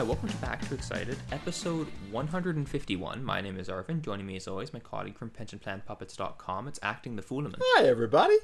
Hi, 0.00 0.06
welcome 0.06 0.30
to 0.30 0.36
Back 0.38 0.66
to 0.66 0.74
Excited, 0.74 1.18
episode 1.30 1.86
151. 2.10 3.22
My 3.22 3.42
name 3.42 3.58
is 3.58 3.68
Arvin. 3.68 4.00
Joining 4.00 4.24
me 4.24 4.36
as 4.36 4.48
always, 4.48 4.72
my 4.72 4.78
colleague 4.78 5.18
from 5.18 5.28
pensionplanpuppets.com. 5.28 6.68
It's 6.68 6.80
acting 6.82 7.16
the 7.16 7.22
Foolaman. 7.22 7.58
Hi, 7.60 7.84
everybody. 7.86 8.38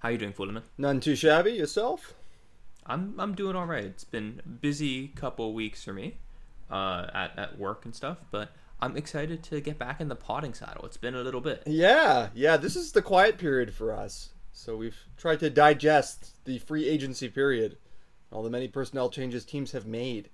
How 0.00 0.08
are 0.08 0.10
you 0.10 0.18
doing, 0.18 0.32
Foolaman? 0.32 0.62
None 0.76 0.98
too 0.98 1.14
shabby. 1.14 1.52
Yourself? 1.52 2.14
I'm 2.84 3.14
I'm 3.20 3.36
doing 3.36 3.54
all 3.54 3.66
right. 3.66 3.84
It's 3.84 4.02
been 4.02 4.40
a 4.44 4.48
busy 4.48 5.06
couple 5.06 5.54
weeks 5.54 5.84
for 5.84 5.92
me, 5.92 6.16
uh, 6.68 7.06
at 7.14 7.38
at 7.38 7.56
work 7.56 7.84
and 7.84 7.94
stuff, 7.94 8.18
but 8.32 8.50
I'm 8.80 8.96
excited 8.96 9.44
to 9.44 9.60
get 9.60 9.78
back 9.78 10.00
in 10.00 10.08
the 10.08 10.16
potting 10.16 10.54
saddle. 10.54 10.86
It's 10.86 10.96
been 10.96 11.14
a 11.14 11.22
little 11.22 11.40
bit. 11.40 11.62
Yeah, 11.66 12.30
yeah. 12.34 12.56
This 12.56 12.74
is 12.74 12.90
the 12.90 13.00
quiet 13.00 13.38
period 13.38 13.72
for 13.72 13.92
us, 13.92 14.30
so 14.50 14.76
we've 14.76 14.98
tried 15.16 15.38
to 15.38 15.50
digest 15.50 16.44
the 16.46 16.58
free 16.58 16.88
agency 16.88 17.28
period, 17.28 17.76
all 18.32 18.42
the 18.42 18.50
many 18.50 18.66
personnel 18.66 19.08
changes 19.08 19.44
teams 19.44 19.70
have 19.70 19.86
made. 19.86 20.30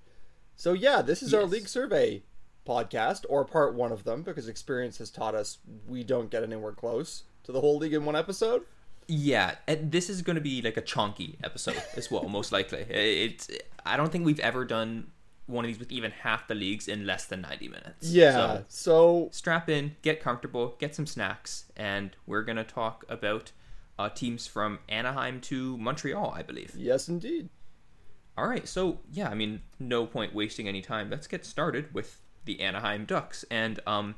So 0.61 0.75
yeah, 0.75 1.01
this 1.01 1.23
is 1.23 1.33
our 1.33 1.47
league 1.47 1.69
survey 1.69 2.23
podcast, 2.69 3.25
or 3.31 3.47
part 3.47 3.75
one 3.75 3.93
of 3.93 4.05
them, 4.05 4.21
because 4.21 4.47
experience 4.47 4.99
has 4.99 5.11
taught 5.11 5.35
us 5.35 5.57
we 5.89 6.05
don't 6.05 6.31
get 6.31 6.43
anywhere 6.43 6.73
close 6.73 7.23
to 7.45 7.53
the 7.53 7.63
whole 7.63 7.79
league 7.79 7.95
in 7.95 8.05
one 8.05 8.15
episode. 8.15 8.65
Yeah, 9.09 9.55
and 9.67 9.91
this 9.91 10.11
is 10.11 10.21
going 10.21 10.35
to 10.35 10.43
be 10.43 10.61
like 10.61 10.77
a 10.77 10.83
chunky 10.83 11.39
episode 11.43 11.83
as 11.97 12.11
well, 12.11 12.29
most 12.29 12.53
likely. 12.53 12.81
It's 12.81 13.49
I 13.87 13.97
don't 13.97 14.13
think 14.13 14.27
we've 14.27 14.39
ever 14.41 14.67
done 14.67 15.07
one 15.47 15.65
of 15.65 15.71
these 15.71 15.79
with 15.79 15.91
even 15.91 16.11
half 16.11 16.47
the 16.47 16.55
leagues 16.55 16.89
in 16.89 17.07
less 17.07 17.25
than 17.25 17.41
90 17.41 17.69
minutes. 17.69 18.11
Yeah. 18.11 18.33
So, 18.33 18.65
So, 18.69 19.29
strap 19.33 19.71
in, 19.71 19.97
get 20.03 20.21
comfortable, 20.21 20.77
get 20.79 20.95
some 20.95 21.07
snacks, 21.07 21.73
and 21.75 22.15
we're 22.27 22.43
going 22.43 22.59
to 22.59 22.65
talk 22.65 23.07
about 23.09 23.53
uh, 23.99 24.11
teams 24.11 24.47
from 24.47 24.81
Anaheim 24.91 25.41
to 25.41 25.79
Montreal, 25.79 26.35
I 26.37 26.43
believe. 26.43 26.75
yes, 26.77 27.09
indeed. 27.09 27.49
All 28.37 28.47
right, 28.47 28.67
so 28.67 28.99
yeah, 29.13 29.29
I 29.29 29.35
mean, 29.35 29.61
no 29.79 30.07
point 30.07 30.35
wasting 30.35 30.69
any 30.69 30.81
time. 30.81 31.11
Let's 31.11 31.27
get 31.27 31.45
started 31.45 31.93
with 31.93 32.21
the 32.45 32.61
Anaheim 32.61 33.05
Ducks. 33.05 33.45
And 33.51 33.81
um, 33.87 34.15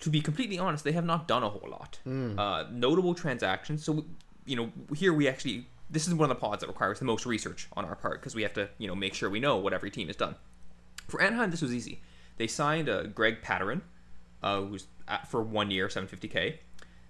to 0.00 0.10
be 0.10 0.20
completely 0.20 0.58
honest, 0.58 0.84
they 0.84 0.92
have 0.92 1.04
not 1.04 1.28
done 1.28 1.42
a 1.42 1.48
whole 1.48 1.68
lot. 1.70 1.98
Uh, 2.38 2.64
notable 2.70 3.14
transactions. 3.14 3.84
So 3.84 4.04
you 4.44 4.56
know, 4.56 4.70
here 4.94 5.12
we 5.12 5.28
actually 5.28 5.66
this 5.90 6.08
is 6.08 6.14
one 6.14 6.30
of 6.30 6.36
the 6.36 6.40
pods 6.40 6.60
that 6.60 6.66
requires 6.66 6.98
the 6.98 7.04
most 7.04 7.26
research 7.26 7.68
on 7.76 7.84
our 7.84 7.94
part 7.94 8.20
because 8.20 8.34
we 8.34 8.42
have 8.42 8.54
to 8.54 8.68
you 8.78 8.88
know 8.88 8.94
make 8.94 9.14
sure 9.14 9.30
we 9.30 9.40
know 9.40 9.56
what 9.56 9.72
every 9.72 9.90
team 9.90 10.08
has 10.08 10.16
done. 10.16 10.34
For 11.08 11.20
Anaheim, 11.20 11.50
this 11.50 11.62
was 11.62 11.74
easy. 11.74 12.00
They 12.36 12.46
signed 12.46 12.88
uh, 12.88 13.04
Greg 13.04 13.42
Pateryn, 13.42 13.82
uh, 14.42 14.62
who's 14.62 14.86
at, 15.06 15.28
for 15.28 15.42
one 15.42 15.70
year, 15.70 15.88
750k. 15.88 16.56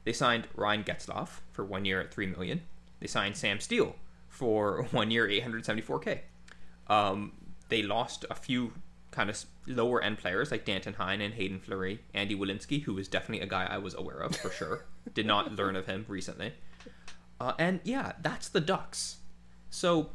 They 0.05 0.13
signed 0.13 0.49
Ryan 0.55 0.85
Getzlaf 0.85 1.41
for 1.53 1.65
one 1.65 1.85
year 1.85 2.01
at 2.01 2.13
three 2.13 2.27
million. 2.27 2.63
They 3.01 3.07
signed 3.07 3.37
Sam 3.37 3.61
Steele 3.61 3.97
for 4.35 4.83
one 4.91 5.11
year, 5.11 5.29
874k. 5.29 6.21
Um, 6.89 7.33
they 7.69 7.83
lost 7.83 8.25
a 8.31 8.35
few 8.35 8.73
kind 9.11 9.31
of 9.31 9.45
lower 9.67 10.03
end 10.03 10.19
players 10.19 10.51
like 10.51 10.65
Danton 10.65 10.95
Heinen 10.95 11.25
and 11.25 11.35
Hayden 11.35 11.61
Fleury, 11.61 12.01
Andy 12.13 12.35
Welinski, 12.35 12.87
was 12.87 13.09
definitely 13.09 13.45
a 13.45 13.49
guy 13.49 13.67
I 13.71 13.79
was 13.79 13.95
aware 13.95 14.19
of 14.19 14.37
for 14.37 14.51
sure. 14.51 14.85
Did 15.15 15.27
not 15.27 15.55
learn 15.55 15.77
of 15.77 15.87
him 15.87 16.05
recently. 16.09 16.53
Uh, 17.41 17.53
and 17.59 17.81
yeah, 17.85 18.13
that's 18.21 18.49
the 18.49 18.61
Ducks. 18.61 19.19
So 19.71 20.11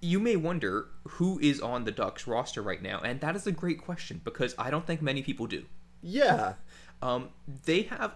you 0.00 0.20
may 0.20 0.36
wonder 0.36 0.88
who 1.08 1.38
is 1.40 1.60
on 1.60 1.84
the 1.84 1.92
Ducks 1.92 2.26
roster 2.26 2.62
right 2.62 2.82
now, 2.82 3.00
and 3.00 3.20
that 3.20 3.36
is 3.36 3.46
a 3.46 3.52
great 3.52 3.80
question 3.80 4.20
because 4.22 4.54
I 4.58 4.70
don't 4.70 4.86
think 4.86 5.02
many 5.02 5.22
people 5.22 5.46
do. 5.46 5.64
Yeah. 6.02 6.54
Um, 7.02 7.30
they 7.64 7.82
have 7.82 8.14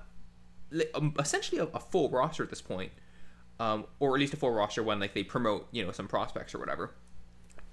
um, 0.95 1.15
essentially 1.19 1.61
a, 1.61 1.65
a 1.65 1.81
full 1.81 2.11
roster 2.11 2.43
at 2.43 2.51
this 2.51 2.63
point, 2.63 2.93
um, 3.61 3.87
or 4.01 4.15
at 4.15 4.21
least 4.21 4.35
a 4.35 4.37
full 4.37 4.51
roster 4.51 4.83
when 4.83 5.01
like 5.01 5.15
they 5.15 5.23
promote 5.25 5.69
you 5.73 5.85
know 5.85 5.93
some 5.93 6.09
prospects 6.09 6.55
or 6.55 6.59
whatever, 6.59 6.95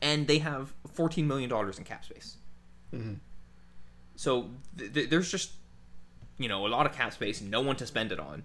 and 0.02 0.28
they 0.28 0.40
have 0.40 0.74
fourteen 0.94 1.28
million 1.28 1.50
dollars 1.50 1.78
in 1.78 1.84
cap 1.84 2.06
space. 2.06 2.38
So 4.16 4.50
th- 4.78 4.94
th- 4.94 5.10
there's 5.10 5.32
just 5.32 5.52
you 6.38 6.48
know 6.50 6.66
a 6.66 6.70
lot 6.70 6.86
of 6.86 6.94
cap 6.94 7.14
space, 7.14 7.42
no 7.42 7.62
one 7.62 7.76
to 7.78 7.88
spend 7.88 8.12
it 8.12 8.20
on. 8.20 8.44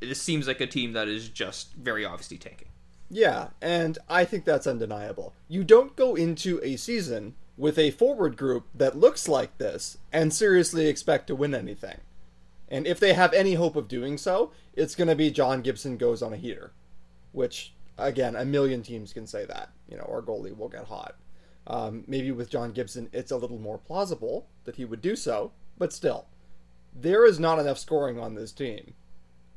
This 0.00 0.22
seems 0.22 0.46
like 0.46 0.60
a 0.60 0.66
team 0.66 0.92
that 0.92 1.08
is 1.08 1.28
just 1.28 1.74
very 1.74 2.04
obviously 2.04 2.38
tanking. 2.38 2.68
Yeah, 3.10 3.48
and 3.62 3.98
I 4.08 4.24
think 4.24 4.44
that's 4.44 4.66
undeniable. 4.66 5.32
You 5.48 5.64
don't 5.64 5.96
go 5.96 6.14
into 6.14 6.60
a 6.62 6.76
season 6.76 7.34
with 7.56 7.78
a 7.78 7.90
forward 7.90 8.36
group 8.36 8.66
that 8.74 8.96
looks 8.96 9.26
like 9.26 9.58
this 9.58 9.98
and 10.12 10.32
seriously 10.32 10.86
expect 10.86 11.26
to 11.26 11.34
win 11.34 11.54
anything. 11.54 11.98
And 12.70 12.86
if 12.86 13.00
they 13.00 13.14
have 13.14 13.32
any 13.32 13.54
hope 13.54 13.76
of 13.76 13.88
doing 13.88 14.18
so, 14.18 14.52
it's 14.74 14.94
going 14.94 15.08
to 15.08 15.14
be 15.16 15.30
John 15.30 15.62
Gibson 15.62 15.96
goes 15.96 16.22
on 16.22 16.32
a 16.34 16.36
heater, 16.36 16.72
which, 17.32 17.72
again, 17.96 18.36
a 18.36 18.44
million 18.44 18.82
teams 18.82 19.12
can 19.12 19.26
say 19.26 19.44
that. 19.46 19.70
You 19.88 19.96
know, 19.96 20.08
our 20.10 20.20
goalie 20.22 20.56
will 20.56 20.68
get 20.68 20.84
hot. 20.84 21.16
Um, 21.66 22.04
maybe 22.06 22.30
with 22.30 22.50
John 22.50 22.72
Gibson, 22.72 23.08
it's 23.12 23.30
a 23.30 23.36
little 23.36 23.58
more 23.58 23.78
plausible 23.78 24.46
that 24.64 24.76
he 24.76 24.84
would 24.84 25.00
do 25.00 25.16
so, 25.16 25.52
but 25.78 25.92
still, 25.92 26.26
there 26.94 27.24
is 27.26 27.38
not 27.38 27.58
enough 27.58 27.78
scoring 27.78 28.18
on 28.18 28.34
this 28.34 28.52
team. 28.52 28.94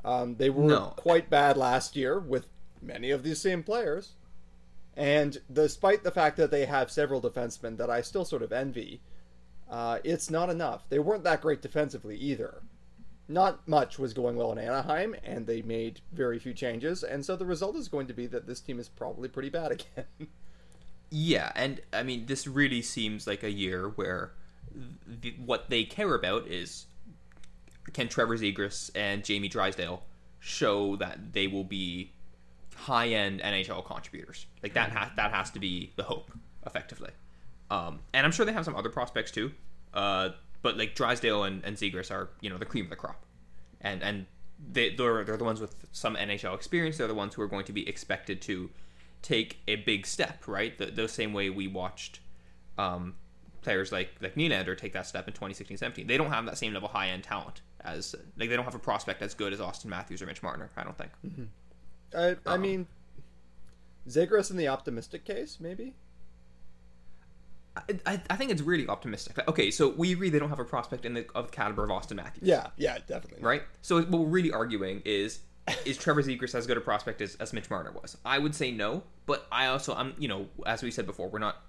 Um, 0.03 0.35
they 0.35 0.49
were 0.49 0.63
No. 0.63 0.93
quite 0.97 1.29
bad 1.29 1.57
last 1.57 1.95
year 1.95 2.19
with 2.19 2.47
many 2.81 3.11
of 3.11 3.23
these 3.23 3.39
same 3.39 3.63
players. 3.63 4.13
And 4.95 5.41
despite 5.51 6.03
the 6.03 6.11
fact 6.11 6.37
that 6.37 6.51
they 6.51 6.65
have 6.65 6.91
several 6.91 7.21
defensemen 7.21 7.77
that 7.77 7.89
I 7.89 8.01
still 8.01 8.25
sort 8.25 8.41
of 8.41 8.51
envy, 8.51 9.01
uh, 9.69 9.99
it's 10.03 10.29
not 10.29 10.49
enough. 10.49 10.89
They 10.89 10.99
weren't 10.99 11.23
that 11.23 11.41
great 11.41 11.61
defensively 11.61 12.17
either. 12.17 12.61
Not 13.31 13.67
much 13.67 13.97
was 13.97 14.13
going 14.13 14.35
well 14.35 14.51
in 14.51 14.57
Anaheim, 14.57 15.15
and 15.23 15.47
they 15.47 15.61
made 15.61 16.01
very 16.11 16.37
few 16.37 16.53
changes, 16.53 17.03
and 17.03 17.25
so 17.25 17.35
the 17.35 17.45
result 17.45 17.75
is 17.75 17.87
going 17.87 18.07
to 18.07 18.13
be 18.13 18.27
that 18.27 18.45
this 18.45 18.59
team 18.59 18.79
is 18.79 18.89
probably 18.89 19.29
pretty 19.29 19.49
bad 19.49 19.71
again. 19.97 20.27
Yeah, 21.09 21.51
and 21.55 21.81
I 21.93 22.03
mean, 22.03 22.25
this 22.25 22.45
really 22.47 22.81
seems 22.81 23.27
like 23.27 23.43
a 23.43 23.51
year 23.51 23.89
where 23.95 24.31
th- 25.21 25.35
what 25.45 25.69
they 25.69 25.83
care 25.83 26.13
about 26.13 26.47
is 26.47 26.85
can 27.93 28.07
Trevor 28.07 28.37
Zegras 28.37 28.91
and 28.95 29.23
Jamie 29.23 29.47
Drysdale 29.49 30.03
show 30.39 30.95
that 30.97 31.33
they 31.33 31.47
will 31.47 31.63
be 31.63 32.11
high 32.75 33.09
end 33.09 33.41
NHL 33.41 33.85
contributors. 33.85 34.45
Like 34.63 34.73
that, 34.73 34.91
ha- 34.91 35.11
that 35.15 35.31
has 35.31 35.51
to 35.51 35.59
be 35.59 35.91
the 35.95 36.03
hope, 36.03 36.31
effectively. 36.65 37.11
Um, 37.69 37.99
and 38.13 38.25
I'm 38.25 38.31
sure 38.31 38.45
they 38.45 38.53
have 38.53 38.65
some 38.65 38.75
other 38.75 38.89
prospects 38.89 39.31
too. 39.31 39.51
Uh, 39.93 40.29
but 40.61 40.77
like 40.77 40.95
Drysdale 40.95 41.43
and, 41.43 41.63
and 41.65 41.75
Zegras 41.77 42.11
are, 42.11 42.29
you 42.41 42.49
know, 42.49 42.57
the 42.57 42.65
cream 42.65 42.85
of 42.85 42.89
the 42.89 42.95
crop, 42.95 43.25
and 43.81 44.01
and 44.03 44.25
they 44.71 44.95
they're 44.95 45.23
they're 45.23 45.37
the 45.37 45.43
ones 45.43 45.59
with 45.59 45.75
some 45.91 46.15
NHL 46.15 46.55
experience. 46.55 46.97
They're 46.97 47.07
the 47.07 47.15
ones 47.15 47.33
who 47.35 47.41
are 47.41 47.47
going 47.47 47.65
to 47.65 47.73
be 47.73 47.87
expected 47.87 48.41
to 48.43 48.69
take 49.21 49.59
a 49.67 49.75
big 49.77 50.05
step, 50.05 50.47
right? 50.47 50.77
The, 50.77 50.87
the 50.87 51.07
same 51.07 51.33
way 51.33 51.49
we 51.49 51.67
watched 51.67 52.19
um, 52.77 53.15
players 53.61 53.91
like 53.91 54.09
like 54.21 54.35
Nylander 54.35 54.77
take 54.77 54.93
that 54.93 55.07
step 55.07 55.27
in 55.27 55.33
2016-17. 55.33 56.07
They 56.07 56.17
don't 56.17 56.31
have 56.31 56.45
that 56.45 56.57
same 56.57 56.73
level 56.73 56.89
high 56.89 57.09
end 57.09 57.23
talent 57.23 57.61
as 57.83 58.15
like 58.37 58.49
they 58.49 58.55
don't 58.55 58.65
have 58.65 58.75
a 58.75 58.79
prospect 58.79 59.21
as 59.21 59.33
good 59.33 59.53
as 59.53 59.59
Auston 59.59 59.85
Matthews 59.85 60.21
or 60.21 60.25
Mitch 60.27 60.43
Marner. 60.43 60.69
I 60.77 60.83
don't 60.83 60.97
think. 60.97 61.11
I, 62.15 62.35
I 62.45 62.55
Um, 62.55 62.61
mean, 62.61 62.87
Zegras 64.07 64.51
in 64.51 64.57
the 64.57 64.67
optimistic 64.67 65.25
case, 65.25 65.59
maybe? 65.59 65.93
I, 67.77 67.81
I, 68.05 68.21
I 68.31 68.35
think 68.35 68.51
it's 68.51 68.61
really 68.61 68.87
optimistic. 68.87 69.37
Like, 69.37 69.47
okay, 69.47 69.71
so 69.71 69.89
we 69.89 70.11
agree 70.11 70.29
they 70.29 70.39
don't 70.39 70.49
have 70.49 70.59
a 70.59 70.65
prospect 70.65 71.05
in 71.05 71.13
the 71.13 71.25
of 71.33 71.47
the 71.47 71.51
caliber 71.51 71.83
of 71.83 71.89
Auston 71.89 72.15
Matthews. 72.15 72.47
Yeah, 72.47 72.67
yeah, 72.77 72.97
definitely. 73.07 73.41
right? 73.41 73.63
So 73.81 74.01
what 74.01 74.21
we're 74.21 74.27
really 74.27 74.51
arguing 74.51 75.01
is 75.05 75.39
is 75.85 75.97
Trevor 75.97 76.21
Zegras 76.21 76.55
as 76.55 76.67
good 76.67 76.77
a 76.77 76.81
prospect 76.81 77.21
as, 77.21 77.35
as 77.35 77.53
Mitch 77.53 77.69
Marner 77.69 77.91
was? 77.91 78.17
I 78.25 78.39
would 78.39 78.55
say 78.55 78.71
no, 78.71 79.03
but 79.25 79.47
I 79.51 79.67
also 79.67 79.95
I'm 79.95 80.13
you 80.17 80.27
know 80.27 80.47
as 80.65 80.83
we 80.83 80.91
said 80.91 81.05
before 81.05 81.29
we're 81.29 81.39
not 81.39 81.61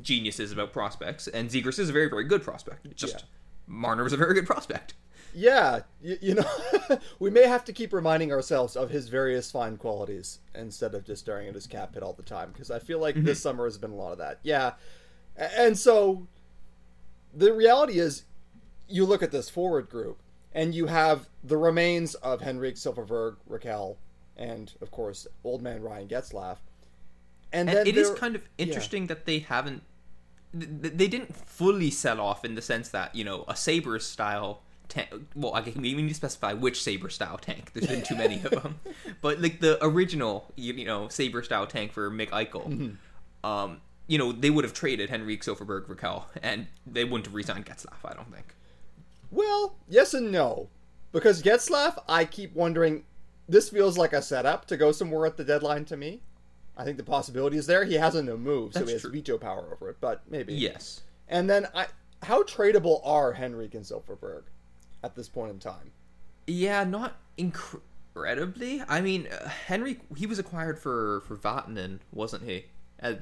geniuses 0.00 0.50
about 0.50 0.72
prospects, 0.72 1.28
and 1.28 1.50
Zegras 1.50 1.78
is 1.78 1.90
a 1.90 1.92
very 1.92 2.08
very 2.08 2.24
good 2.24 2.42
prospect. 2.42 2.86
It's 2.86 3.00
just 3.00 3.14
Yeah. 3.14 3.20
Marner 3.66 4.04
was 4.04 4.12
a 4.12 4.18
very 4.18 4.34
good 4.34 4.46
prospect. 4.46 4.94
Yeah, 5.34 5.80
you, 6.00 6.16
you 6.20 6.34
know, 6.34 6.48
we 7.18 7.28
may 7.28 7.46
have 7.46 7.64
to 7.64 7.72
keep 7.72 7.92
reminding 7.92 8.30
ourselves 8.30 8.76
of 8.76 8.90
his 8.90 9.08
various 9.08 9.50
fine 9.50 9.76
qualities 9.76 10.38
instead 10.54 10.94
of 10.94 11.04
just 11.04 11.22
staring 11.22 11.48
at 11.48 11.54
his 11.54 11.66
cap 11.66 11.94
hit 11.94 12.04
all 12.04 12.12
the 12.12 12.22
time, 12.22 12.50
because 12.52 12.70
I 12.70 12.78
feel 12.78 13.00
like 13.00 13.16
this 13.16 13.38
mm-hmm. 13.38 13.42
summer 13.42 13.64
has 13.64 13.76
been 13.76 13.90
a 13.90 13.96
lot 13.96 14.12
of 14.12 14.18
that. 14.18 14.38
Yeah, 14.44 14.72
and 15.36 15.78
so 15.78 16.26
the 17.34 17.52
reality 17.52 17.98
is, 17.98 18.24
you 18.88 19.04
look 19.04 19.22
at 19.22 19.32
this 19.32 19.48
forward 19.50 19.88
group, 19.88 20.18
and 20.52 20.74
you 20.74 20.86
have 20.86 21.28
the 21.42 21.56
remains 21.56 22.14
of 22.16 22.42
Henrique 22.42 22.76
Silfverberg, 22.76 23.36
Rakell, 23.50 23.96
and 24.36 24.72
of 24.80 24.90
course, 24.90 25.26
old 25.42 25.62
man 25.62 25.82
Ryan 25.82 26.08
Getzlaf. 26.08 26.58
And, 27.52 27.68
And 27.68 27.78
then 27.78 27.86
it 27.86 27.96
is 27.96 28.10
kind 28.10 28.34
of 28.36 28.42
interesting 28.58 29.06
that 29.08 29.26
they 29.26 29.40
haven't 29.40 29.82
th- 30.58 30.70
th- 30.82 30.94
they 30.96 31.08
didn't 31.08 31.34
fully 31.36 31.90
sell 31.90 32.20
off 32.20 32.44
in 32.44 32.54
the 32.56 32.62
sense 32.62 32.88
that 32.90 33.14
you 33.14 33.24
know 33.24 33.44
a 33.48 33.54
Sabre 33.56 33.98
style 34.00 34.60
tank 34.88 35.08
well 35.34 35.54
i 35.54 35.62
guess 35.62 35.74
we 35.76 35.94
need 35.94 36.08
to 36.08 36.14
specify 36.14 36.52
which 36.52 36.82
saber 36.82 37.08
style 37.08 37.38
tank 37.38 37.72
there's 37.72 37.86
been 37.86 38.02
too 38.02 38.14
many 38.14 38.36
of 38.44 38.50
them 38.62 38.78
but 39.22 39.40
like 39.40 39.58
the 39.60 39.82
original 39.82 40.52
you, 40.56 40.74
you 40.74 40.84
know 40.84 41.08
saber 41.08 41.42
style 41.42 41.66
tank 41.66 41.90
for 41.90 42.10
mick 42.10 42.28
eichel 42.30 42.66
Mm-hmm. 42.68 43.46
um 43.50 43.80
you 44.06 44.18
know 44.18 44.32
they 44.32 44.50
would 44.50 44.64
have 44.64 44.74
traded 44.74 45.10
henrique 45.10 45.42
silfverberg 45.42 45.86
rakell 45.86 46.24
and 46.42 46.66
they 46.86 47.04
wouldn't 47.04 47.26
have 47.26 47.34
resigned 47.34 47.64
getzlaf 47.66 47.98
i 48.04 48.12
don't 48.14 48.32
think 48.32 48.54
Well, 49.30 49.76
yes 49.88 50.14
and 50.14 50.30
no. 50.30 50.68
Because 51.12 51.42
Getzlaf, 51.42 52.02
I 52.08 52.24
keep 52.24 52.54
wondering, 52.54 53.04
this 53.48 53.68
feels 53.68 53.96
like 53.96 54.12
a 54.12 54.20
setup 54.20 54.66
to 54.66 54.76
go 54.76 54.90
somewhere 54.90 55.26
at 55.26 55.36
the 55.36 55.44
deadline 55.44 55.84
to 55.86 55.96
me. 55.96 56.22
I 56.76 56.82
think 56.84 56.96
the 56.96 57.04
possibility 57.04 57.56
is 57.56 57.66
there. 57.66 57.84
He 57.84 57.94
has 57.94 58.16
a 58.16 58.22
no 58.22 58.36
move, 58.36 58.72
so 58.74 58.84
he 58.84 58.92
has 58.92 59.02
true. 59.02 59.12
veto 59.12 59.38
power 59.38 59.68
over 59.72 59.90
it. 59.90 59.96
But 60.00 60.22
maybe. 60.28 60.54
Yes. 60.54 61.02
And 61.28 61.48
then, 61.48 61.68
I 61.74 61.86
how 62.24 62.42
tradable 62.42 63.00
are 63.04 63.32
Henrique 63.34 63.74
and 63.74 63.84
Silfverberg 63.84 64.42
at 65.04 65.14
this 65.14 65.28
point 65.28 65.52
in 65.52 65.58
time? 65.60 65.92
Yeah, 66.48 66.82
not 66.82 67.16
incredibly. 67.36 68.82
I 68.88 69.00
mean, 69.00 69.28
uh, 69.28 69.50
he 70.16 70.26
was 70.26 70.38
acquired 70.40 70.78
for 70.80 71.20
for 71.28 71.36
Vatanen, 71.36 72.00
wasn't 72.12 72.42
he? 72.44 72.64
And 72.98 73.20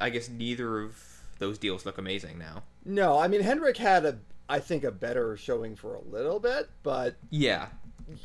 I 0.00 0.10
guess 0.10 0.28
neither 0.28 0.80
of 0.80 0.96
those 1.38 1.58
deals 1.58 1.84
look 1.86 1.98
amazing 1.98 2.38
now. 2.38 2.62
No, 2.84 3.18
I 3.18 3.28
mean 3.28 3.42
Henrique 3.42 3.78
had 3.78 4.04
a, 4.04 4.18
I 4.48 4.58
think, 4.60 4.84
a 4.84 4.90
better 4.92 5.36
showing 5.36 5.74
for 5.76 5.94
a 5.94 6.00
little 6.00 6.38
bit, 6.40 6.68
but 6.82 7.16
Yeah. 7.30 7.68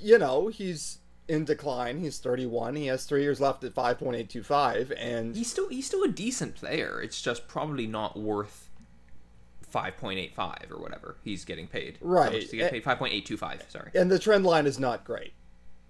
you 0.01 0.17
know 0.17 0.47
he's 0.47 0.99
in 1.27 1.45
decline. 1.45 1.99
He's 1.99 2.17
31. 2.19 2.75
He 2.75 2.87
has 2.87 3.05
three 3.05 3.21
years 3.21 3.39
left 3.39 3.63
at 3.63 3.73
5.825, 3.75 4.91
and 4.97 5.35
He's 5.35 5.49
still 5.51 5.69
he's 5.69 5.85
still 5.85 6.03
a 6.03 6.07
decent 6.09 6.55
player. 6.55 7.01
It's 7.01 7.21
just 7.21 7.47
probably 7.47 7.87
not 7.87 8.17
worth 8.19 8.69
five 9.69 9.95
point 9.97 10.17
eight 10.17 10.33
five 10.35 10.65
or 10.71 10.77
whatever 10.79 11.15
he's 11.23 11.45
getting 11.45 11.67
paid. 11.67 11.99
Right. 12.01 12.31
does 12.31 12.49
he 12.49 12.57
get 12.57 12.71
paid? 12.71 12.83
Five 12.83 12.97
point 12.97 13.13
eight 13.13 13.25
two 13.27 13.37
five. 13.37 13.63
Sorry. 13.69 13.91
and 13.93 14.09
the 14.09 14.17
trend 14.19 14.43
line 14.45 14.65
is 14.65 14.79
not 14.79 15.03
great. 15.05 15.33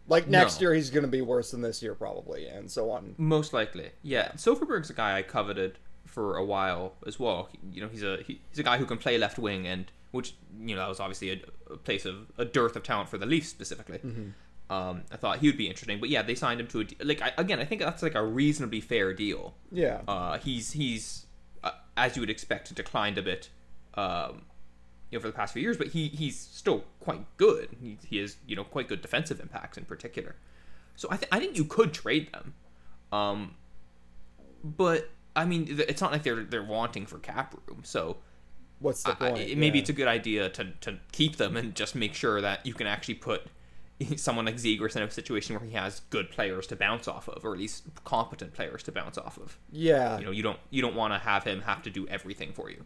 Like 0.10 0.28
next 0.28 0.60
No. 0.60 0.66
year, 0.68 0.74
he's 0.76 0.90
going 0.90 1.04
to 1.06 1.10
be 1.12 1.22
worse 1.22 1.52
than 1.52 1.62
this 1.62 1.82
year 1.82 1.96
probably, 1.96 2.48
and 2.48 2.70
so 2.70 2.90
on. 2.92 3.16
Most 3.18 3.54
likely, 3.54 3.92
yeah. 4.04 4.32
Silfverberg's 4.34 4.90
a 4.90 4.94
guy 4.94 5.18
I 5.18 5.22
coveted 5.22 5.78
for 6.06 6.36
a 6.38 6.44
while 6.44 6.94
as 7.08 7.20
well. 7.20 7.50
He- 7.52 7.60
You 7.76 7.82
know, 7.84 7.88
he's 7.90 8.04
a 8.04 8.18
he, 8.26 8.42
he's 8.50 8.60
a 8.60 8.64
guy 8.64 8.78
who 8.78 8.86
can 8.86 8.98
play 8.98 9.18
left 9.18 9.38
wing, 9.40 9.68
and 9.68 9.92
which 10.12 10.34
you 10.60 10.76
know 10.76 10.82
that 10.82 10.90
was 10.90 11.00
obviously 11.00 11.30
a, 11.32 11.74
a 11.74 11.78
place 11.78 12.06
of 12.06 12.32
a 12.38 12.46
dearth 12.46 12.76
of 12.76 12.84
talent 12.84 13.10
for 13.10 13.18
the 13.20 13.26
Leafs 13.28 13.50
specifically. 13.50 14.00
Um, 14.72 15.04
I 15.12 15.18
thought 15.18 15.40
he 15.40 15.48
would 15.48 15.58
be 15.58 15.68
interesting, 15.68 16.00
but 16.00 16.10
yeah, 16.10 16.22
they 16.22 16.36
signed 16.36 16.60
him 16.60 16.68
to 16.68 16.82
a 16.82 16.86
like 17.04 17.22
I, 17.22 17.32
again. 17.38 17.60
I 17.60 17.66
think 17.66 17.82
that's 17.82 18.04
like 18.04 18.16
a 18.16 18.24
reasonably 18.24 18.82
fair 18.82 19.14
deal. 19.14 19.56
Yeah, 19.72 20.02
Uh, 20.08 20.38
he's 20.38 20.74
he's 20.74 21.26
uh, 21.64 21.72
as 21.98 22.16
you 22.16 22.22
would 22.22 22.30
expect 22.30 22.74
declined 22.76 23.18
a 23.18 23.22
bit, 23.24 23.50
um, 23.96 24.44
you 25.12 25.18
know, 25.18 25.22
for 25.22 25.28
the 25.28 25.34
past 25.34 25.54
few 25.54 25.62
years, 25.62 25.78
but 25.78 25.88
he 25.88 26.08
he's 26.10 26.40
still 26.40 26.84
quite 27.00 27.26
good. 27.38 27.70
He 27.82 27.98
he 28.08 28.18
has 28.18 28.38
you 28.48 28.56
know 28.56 28.64
quite 28.64 28.88
good 28.88 29.02
defensive 29.02 29.40
impacts 29.40 29.78
in 29.78 29.86
particular. 29.86 30.36
So 30.96 31.08
I 31.12 31.18
th- 31.18 31.30
I 31.32 31.40
think 31.40 31.58
you 31.58 31.66
could 31.66 31.94
trade 31.94 32.32
them, 32.32 32.54
um, 33.12 33.56
but 34.64 35.10
I 35.36 35.46
mean 35.46 35.68
it's 35.88 36.02
not 36.02 36.12
like 36.12 36.24
they're 36.24 36.44
they're 36.44 36.64
wanting 36.64 37.06
for 37.06 37.18
cap 37.20 37.56
room. 37.68 37.82
So 37.84 38.18
what's 38.80 39.04
the 39.04 39.16
point? 39.16 39.38
I- 39.38 39.56
maybe 39.56 39.78
Yeah. 39.78 39.82
it's 39.82 39.90
a 39.90 39.94
good 39.94 40.08
idea 40.08 40.50
to 40.50 40.72
to 40.82 41.00
keep 41.12 41.38
them 41.38 41.58
and 41.58 41.76
just 41.76 41.96
make 41.96 42.14
sure 42.14 42.42
that 42.42 42.66
you 42.66 42.74
can 42.74 42.88
actually 42.88 43.16
put 43.16 43.44
someone 44.18 44.46
like 44.46 44.56
Zegras 44.56 44.96
in 44.96 45.02
a 45.04 45.10
situation 45.10 45.56
where 45.56 45.66
he 45.66 45.74
has 45.76 46.02
good 46.10 46.30
players 46.32 46.68
to 46.68 46.76
bounce 46.76 47.08
off 47.08 47.28
of, 47.28 47.44
or 47.44 47.54
at 47.54 47.60
least 47.60 47.84
competent 48.06 48.54
players 48.54 48.84
to 48.84 48.92
bounce 48.92 49.18
off 49.18 49.38
of 49.38 49.58
yeah. 49.72 50.18
you 50.20 50.26
know 50.26 50.32
you 50.32 50.44
don't 50.44 50.60
you 50.70 50.82
don't 50.82 50.96
want 50.96 51.14
to 51.14 51.20
have 51.20 51.44
him 51.44 51.62
have 51.62 51.82
to 51.84 51.90
do 51.90 52.08
everything 52.08 52.54
for 52.54 52.70
you 52.70 52.86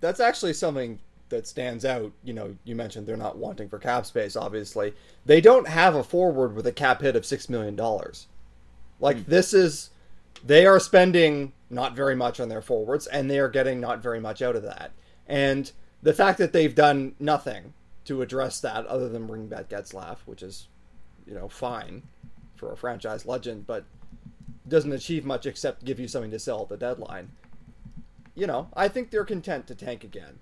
that's 0.00 0.20
actually 0.20 0.52
something 0.52 0.98
that 1.30 1.46
stands 1.46 1.84
out. 1.84 2.12
You 2.22 2.32
know, 2.32 2.56
you 2.64 2.74
mentioned 2.74 3.06
they're 3.06 3.16
not 3.16 3.38
wanting 3.38 3.68
for 3.68 3.78
cap 3.78 4.06
space. 4.06 4.36
Obviously, 4.36 4.94
they 5.24 5.40
don't 5.40 5.68
have 5.68 5.94
a 5.94 6.04
forward 6.04 6.54
with 6.54 6.66
a 6.66 6.72
cap 6.72 7.00
hit 7.00 7.16
of 7.16 7.26
six 7.26 7.48
million 7.48 7.76
dollars. 7.76 8.26
Like 9.00 9.18
hmm. 9.18 9.30
this 9.30 9.54
is, 9.54 9.90
they 10.44 10.66
are 10.66 10.78
spending 10.78 11.52
not 11.70 11.94
very 11.94 12.14
much 12.14 12.40
on 12.40 12.48
their 12.48 12.62
forwards, 12.62 13.06
and 13.06 13.30
they 13.30 13.38
are 13.38 13.48
getting 13.48 13.80
not 13.80 14.02
very 14.02 14.20
much 14.20 14.42
out 14.42 14.56
of 14.56 14.62
that. 14.62 14.92
And 15.26 15.70
the 16.02 16.12
fact 16.12 16.38
that 16.38 16.52
they've 16.52 16.74
done 16.74 17.14
nothing 17.18 17.74
to 18.04 18.22
address 18.22 18.60
that, 18.60 18.86
other 18.86 19.08
than 19.08 19.26
bring 19.26 19.46
back 19.46 19.68
Getzlaf, 19.68 20.18
which 20.26 20.42
is, 20.42 20.68
you 21.26 21.34
know, 21.34 21.48
fine 21.48 22.02
for 22.56 22.72
a 22.72 22.76
franchise 22.76 23.24
legend, 23.26 23.66
but 23.66 23.84
doesn't 24.68 24.92
achieve 24.92 25.24
much 25.24 25.46
except 25.46 25.84
give 25.84 26.00
you 26.00 26.08
something 26.08 26.30
to 26.30 26.38
sell 26.38 26.62
at 26.62 26.68
the 26.68 26.76
deadline 26.76 27.30
you 28.34 28.46
know, 28.46 28.68
I 28.74 28.88
think 28.88 29.10
they're 29.10 29.24
content 29.24 29.66
to 29.66 29.74
tank 29.74 30.04
again. 30.04 30.38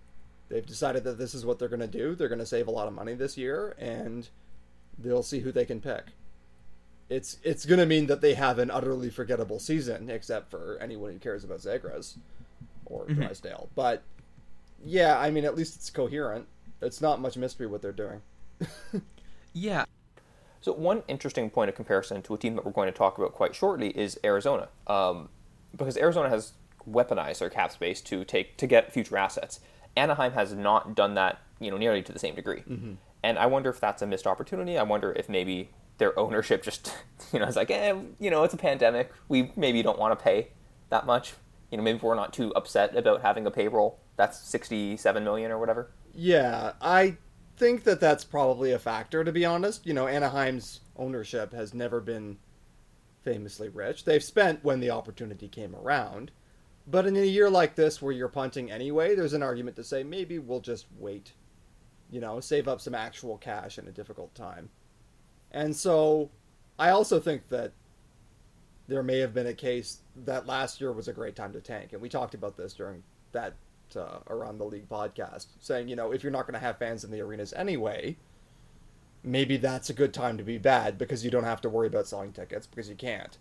They've 0.49 0.65
decided 0.65 1.05
that 1.05 1.19
this 1.19 1.35
is 1.35 1.45
what 1.45 1.59
they're 1.59 1.69
going 1.69 1.81
to 1.81 1.87
do. 1.87 2.15
They're 2.15 2.29
going 2.29 2.39
to 2.39 2.47
save 2.47 2.69
a 2.69 2.71
lot 2.71 2.89
of 2.89 2.95
money 2.95 3.15
this 3.15 3.37
year, 3.37 3.75
and 3.79 4.29
they'll 4.99 5.23
see 5.23 5.41
who 5.41 5.53
they 5.53 5.65
can 5.65 5.81
pick. 5.81 6.05
It's 7.11 7.39
it's 7.43 7.65
going 7.65 7.81
to 7.81 7.87
mean 7.87 8.07
that 8.07 8.21
they 8.21 8.35
have 8.35 8.59
an 8.59 8.71
utterly 8.71 9.11
forgettable 9.11 9.59
season, 9.59 10.11
except 10.11 10.51
for 10.51 10.79
anyone 10.81 11.13
who 11.13 11.19
cares 11.19 11.45
about 11.45 11.61
Zegras 11.61 12.17
or 12.87 13.07
Drysdale. 13.07 13.69
But 13.75 14.03
yeah, 14.85 15.19
I 15.19 15.31
mean, 15.31 15.45
at 15.45 15.57
least 15.57 15.77
it's 15.77 15.91
coherent. 15.91 16.47
It's 16.83 17.01
not 17.01 17.21
much 17.21 17.37
mystery 17.37 17.67
what 17.67 17.83
they're 17.83 17.93
doing. 17.93 18.23
yeah 19.53 19.85
so 20.61 20.73
one 20.73 21.03
interesting 21.09 21.51
point 21.51 21.69
of 21.69 21.75
comparison 21.75 22.23
to 22.23 22.35
a 22.35 22.39
team 22.39 22.57
that 22.57 22.65
we're 22.65 22.73
going 22.73 22.91
to 22.91 22.97
talk 22.97 23.19
about 23.19 23.33
quite 23.33 23.55
shortly 23.55 23.89
is 23.91 24.19
arizona 24.25 24.69
um, 24.87 25.29
because 25.77 25.97
arizona 25.97 26.29
has 26.29 26.53
weaponized 26.89 27.39
their 27.39 27.51
cap 27.51 27.73
space 27.73 28.01
to 28.01 28.25
take 28.25 28.57
to 28.57 28.67
get 28.67 28.93
future 28.93 29.17
assets 29.17 29.61
anaheim 29.99 30.33
has 30.33 30.55
not 30.55 30.95
done 30.95 31.15
that 31.15 31.41
you 31.61 31.71
know 31.71 31.77
nearly 31.77 32.03
to 32.03 32.13
the 32.13 32.19
same 32.19 32.35
degree 32.35 32.63
and 33.23 33.39
i 33.39 33.47
wonder 33.47 33.69
if 33.71 33.81
that's 33.81 34.03
a 34.03 34.07
missed 34.07 34.27
opportunity 34.27 34.79
i 34.79 34.83
wonder 34.83 35.13
if 35.13 35.29
maybe 35.29 35.71
their 35.99 36.17
ownership 36.19 36.63
just 36.63 36.95
you 37.33 37.39
know 37.39 37.47
is 37.47 37.57
like 37.57 37.71
eh, 37.71 37.95
you 38.19 38.31
know 38.31 38.45
it's 38.45 38.55
a 38.55 38.59
pandemic 38.59 39.13
we 39.29 39.53
maybe 39.57 39.83
don't 39.83 39.99
want 39.99 40.17
to 40.17 40.23
pay 40.23 40.49
that 40.91 41.05
much 41.07 41.35
you 41.71 41.77
know 41.77 41.83
maybe 41.83 41.99
we're 42.03 42.15
not 42.15 42.33
too 42.33 42.53
upset 42.55 42.97
about 42.97 43.21
having 43.23 43.47
a 43.47 43.51
payroll 43.51 43.99
that's 44.17 44.39
67 44.41 45.23
million 45.25 45.51
or 45.51 45.59
whatever 45.59 45.91
Yeah, 46.15 46.73
I 46.81 47.17
think 47.57 47.85
that 47.85 48.01
that's 48.01 48.25
probably 48.25 48.73
a 48.73 48.79
factor, 48.79 49.23
to 49.23 49.31
be 49.31 49.45
honest. 49.45 49.87
You 49.87 49.95
know, 49.95 50.09
Anaheim's 50.09 50.81
ownership 50.97 51.53
has 51.53 51.73
never 51.75 52.01
been 52.01 52.39
famously 53.23 53.69
rich. 53.69 54.05
They've 54.05 54.25
spent 54.25 54.65
when 54.65 54.81
the 54.81 54.91
opportunity 54.91 55.49
came 55.49 55.77
around. 55.77 56.33
But 56.91 57.07
in 57.07 57.17
a 57.17 57.25
year 57.25 57.51
like 57.51 57.75
this, 57.75 58.01
where 58.01 58.13
you're 58.13 58.29
punting 58.29 58.71
anyway, 58.71 59.15
there's 59.15 59.35
an 59.35 59.43
argument 59.43 59.77
to 59.77 59.85
say 59.85 60.03
maybe 60.03 60.39
we'll 60.39 60.61
just 60.61 60.87
wait. 60.99 61.33
You 62.11 62.21
know, 62.21 62.41
save 62.41 62.67
up 62.67 62.81
some 62.81 62.95
actual 62.95 63.37
cash 63.37 63.79
in 63.79 63.87
a 63.87 63.93
difficult 63.93 64.35
time. 64.35 64.71
And 65.51 65.77
so 65.77 66.31
I 66.79 66.91
also 66.91 67.21
think 67.21 67.49
that 67.49 67.73
there 68.87 69.03
may 69.03 69.19
have 69.19 69.35
been 69.35 69.47
a 69.47 69.55
case 69.55 69.99
that 70.25 70.47
last 70.47 70.81
year 70.81 70.93
was 70.93 71.09
a 71.09 71.13
great 71.13 71.37
time 71.37 71.53
to 71.53 71.61
tank. 71.61 71.93
And 71.93 72.01
we 72.01 72.09
talked 72.09 72.33
about 72.33 72.57
this 72.57 72.73
during 72.73 73.03
that 73.33 73.55
uh, 73.95 74.21
around 74.29 74.57
the 74.57 74.65
league 74.65 74.89
podcast, 74.89 75.49
saying, 75.61 75.89
you 75.89 75.97
know, 75.97 76.13
if 76.13 76.23
you're 76.23 76.33
not 76.33 76.47
going 76.47 76.55
to 76.55 76.67
have 76.67 76.79
fans 76.79 77.05
in 77.05 77.11
the 77.11 77.21
arenas 77.21 77.53
anyway, 77.53 78.17
maybe 79.23 79.59
that's 79.59 79.91
a 79.91 79.95
good 79.95 80.15
time 80.15 80.39
to 80.39 80.45
be 80.45 80.57
bad 80.57 80.97
because 80.97 81.23
you 81.23 81.31
don't 81.31 81.45
have 81.45 81.61
to 81.61 81.69
worry 81.69 81.87
about 81.87 82.07
selling 82.07 82.33
tickets 82.33 82.67
because 82.67 82.89
you 82.89 82.95
can't. 82.95 83.37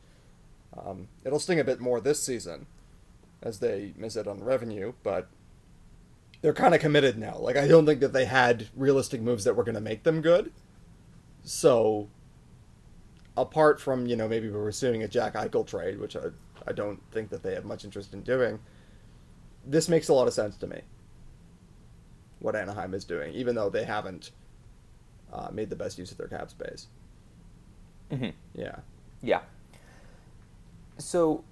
Um, 0.77 1.07
it'll 1.23 1.39
sting 1.39 1.61
a 1.61 1.63
bit 1.63 1.79
more 1.79 2.01
this 2.01 2.21
season 2.21 2.67
as 3.41 3.59
they 3.59 3.93
miss 3.97 4.15
it 4.15 4.27
on 4.27 4.43
revenue, 4.43 4.93
but 5.03 5.27
they're 6.41 6.53
kind 6.53 6.73
of 6.75 6.81
committed 6.81 7.17
now. 7.17 7.37
Like, 7.37 7.57
I 7.57 7.67
don't 7.67 7.85
think 7.85 7.99
that 8.01 8.13
they 8.13 8.25
had 8.25 8.67
realistic 8.75 9.21
moves 9.21 9.43
that 9.43 9.55
were 9.55 9.63
going 9.63 9.75
to 9.75 9.81
make 9.81 10.03
them 10.03 10.21
good. 10.21 10.51
So, 11.43 12.09
apart 13.35 13.79
from, 13.79 14.05
you 14.07 14.15
know, 14.15 14.27
maybe 14.27 14.49
we're 14.49 14.63
pursuing 14.65 15.03
a 15.03 15.07
Jack 15.07 15.33
Eichel 15.33 15.65
trade, 15.65 15.99
which 15.99 16.15
I, 16.15 16.27
I 16.67 16.73
don't 16.73 16.99
think 17.11 17.29
that 17.29 17.43
they 17.43 17.53
have 17.53 17.65
much 17.65 17.85
interest 17.85 18.13
in 18.13 18.21
doing, 18.21 18.59
this 19.65 19.89
makes 19.89 20.09
a 20.09 20.13
lot 20.13 20.27
of 20.27 20.33
sense 20.33 20.57
to 20.57 20.67
me. 20.67 20.81
What 22.39 22.55
Anaheim 22.55 22.93
is 22.93 23.03
doing, 23.03 23.33
even 23.33 23.55
though 23.55 23.69
they 23.69 23.83
haven't 23.83 24.31
uh, 25.33 25.49
made 25.51 25.69
the 25.69 25.75
best 25.75 25.97
use 25.97 26.11
of 26.11 26.17
their 26.17 26.27
cap 26.27 26.49
space. 26.49 26.87
Mhm. 28.11 28.33
Yeah. 28.53 28.77
Yeah. 29.21 29.41
So 30.97 31.43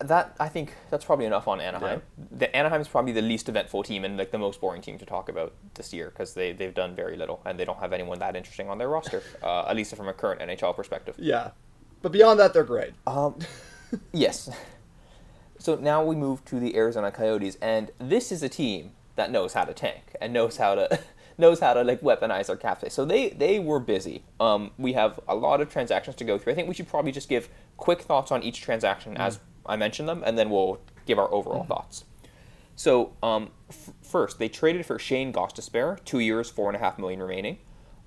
that 0.00 0.36
I 0.40 0.48
think 0.48 0.74
that's 0.90 1.04
probably 1.04 1.26
enough 1.26 1.46
on 1.46 1.60
Anaheim. 1.60 2.02
The 2.32 2.54
Anaheim 2.54 2.80
is 2.80 2.88
probably 2.88 3.12
the 3.12 3.22
least 3.22 3.48
eventful 3.48 3.84
team 3.84 4.04
and 4.04 4.16
like 4.16 4.32
the 4.32 4.38
most 4.38 4.60
boring 4.60 4.82
team 4.82 4.98
to 4.98 5.06
talk 5.06 5.28
about 5.28 5.52
this 5.74 5.92
year 5.92 6.10
because 6.10 6.34
they 6.34 6.52
they've 6.52 6.74
done 6.74 6.94
very 6.94 7.16
little 7.16 7.40
and 7.44 7.58
they 7.58 7.64
don't 7.64 7.78
have 7.78 7.92
anyone 7.92 8.18
that 8.18 8.36
interesting 8.36 8.68
on 8.68 8.78
their 8.78 8.88
roster, 8.88 9.22
uh, 9.42 9.66
at 9.68 9.76
least 9.76 9.94
from 9.96 10.08
a 10.08 10.12
current 10.12 10.40
NHL 10.40 10.74
perspective. 10.74 11.14
Yeah. 11.18 11.50
But 12.02 12.12
beyond 12.12 12.38
that, 12.40 12.52
they're 12.52 12.64
great. 12.64 12.92
Um, 13.06 13.38
yes. 14.12 14.50
So 15.58 15.76
now 15.76 16.04
we 16.04 16.16
move 16.16 16.44
to 16.46 16.60
the 16.60 16.76
Arizona 16.76 17.10
Coyotes, 17.10 17.56
and 17.62 17.90
this 17.98 18.30
is 18.30 18.42
a 18.42 18.48
team 18.48 18.92
that 19.16 19.30
knows 19.30 19.52
how 19.54 19.64
to 19.64 19.72
tank 19.72 20.14
and 20.20 20.32
knows 20.32 20.56
how 20.56 20.74
to 20.74 20.98
knows 21.38 21.60
how 21.60 21.72
to 21.72 21.82
like 21.82 22.00
weaponize 22.00 22.46
their 22.46 22.56
cap 22.56 22.80
space. 22.80 22.94
So 22.94 23.04
they 23.04 23.30
they 23.30 23.60
were 23.60 23.80
busy. 23.80 24.24
Um, 24.40 24.72
we 24.76 24.94
have 24.94 25.20
a 25.28 25.36
lot 25.36 25.60
of 25.60 25.70
transactions 25.70 26.16
to 26.16 26.24
go 26.24 26.36
through. 26.36 26.52
I 26.52 26.56
think 26.56 26.68
we 26.68 26.74
should 26.74 26.88
probably 26.88 27.12
just 27.12 27.28
give 27.28 27.48
quick 27.76 28.02
thoughts 28.02 28.32
on 28.32 28.42
each 28.42 28.60
transaction 28.60 29.16
as 29.16 29.38
I 29.66 29.76
mention 29.76 30.06
them, 30.06 30.22
and 30.24 30.38
then 30.38 30.50
we'll 30.50 30.80
give 31.06 31.18
our 31.18 31.32
overall 31.32 31.64
thoughts. 31.64 32.04
So 32.76 33.12
um, 33.22 33.50
f- 33.70 33.92
first, 34.02 34.38
they 34.38 34.48
traded 34.48 34.84
for 34.86 34.98
Shane 34.98 35.32
Gostisbehere, 35.32 36.04
two 36.04 36.18
years, 36.18 36.50
four 36.50 36.68
and 36.68 36.76
a 36.76 36.80
half 36.80 36.98
million 36.98 37.22
remaining, 37.22 37.58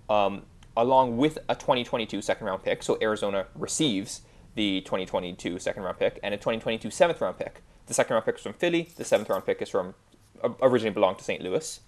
um, 0.09 0.43
along 0.75 1.17
with 1.17 1.37
a 1.47 1.55
2022 1.55 2.21
second 2.21 2.47
round 2.47 2.63
pick. 2.63 2.83
So 2.83 2.97
Arizona 3.01 3.47
receives 3.55 4.21
the 4.55 4.81
2022 4.81 5.59
second 5.59 5.83
round 5.83 5.99
pick 5.99 6.19
and 6.23 6.33
a 6.33 6.37
2022 6.37 6.89
seventh 6.91 7.21
round 7.21 7.37
pick. 7.37 7.61
The 7.85 7.93
second 7.93 8.15
round 8.15 8.25
pick 8.25 8.35
is 8.35 8.41
from 8.41 8.53
Philly. 8.53 8.89
The 8.95 9.05
seventh 9.05 9.29
round 9.29 9.45
pick 9.45 9.61
is 9.61 9.69
from 9.69 9.93
uh, 10.43 10.49
originally 10.61 10.93
belonged 10.93 11.19
to 11.19 11.23
St. 11.23 11.41
Louis. 11.41 11.79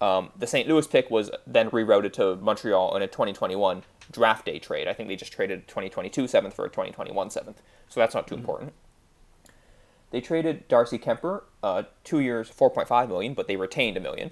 Um, 0.00 0.30
the 0.36 0.46
St. 0.46 0.68
Louis 0.68 0.86
pick 0.86 1.10
was 1.10 1.30
then 1.46 1.70
rerouted 1.70 2.12
to 2.14 2.36
Montreal 2.36 2.96
in 2.96 3.02
a 3.02 3.06
2021 3.08 3.82
draft 4.10 4.46
day 4.46 4.58
trade. 4.58 4.88
I 4.88 4.92
think 4.92 5.08
they 5.08 5.16
just 5.16 5.32
traded 5.32 5.66
2022 5.68 6.28
seventh 6.28 6.54
for 6.54 6.64
a 6.64 6.68
2021 6.68 7.30
seventh, 7.30 7.62
so 7.88 8.00
that's 8.00 8.14
not 8.14 8.26
too 8.28 8.34
important. 8.34 8.72
They 10.10 10.20
traded 10.20 10.68
Darcy 10.68 10.98
Kuemper, 10.98 11.42
uh, 11.62 11.84
two 12.04 12.20
years, 12.20 12.50
4.5 12.50 13.08
million, 13.08 13.34
but 13.34 13.46
they 13.46 13.56
retained 13.56 13.96
a 13.96 14.00
million 14.00 14.30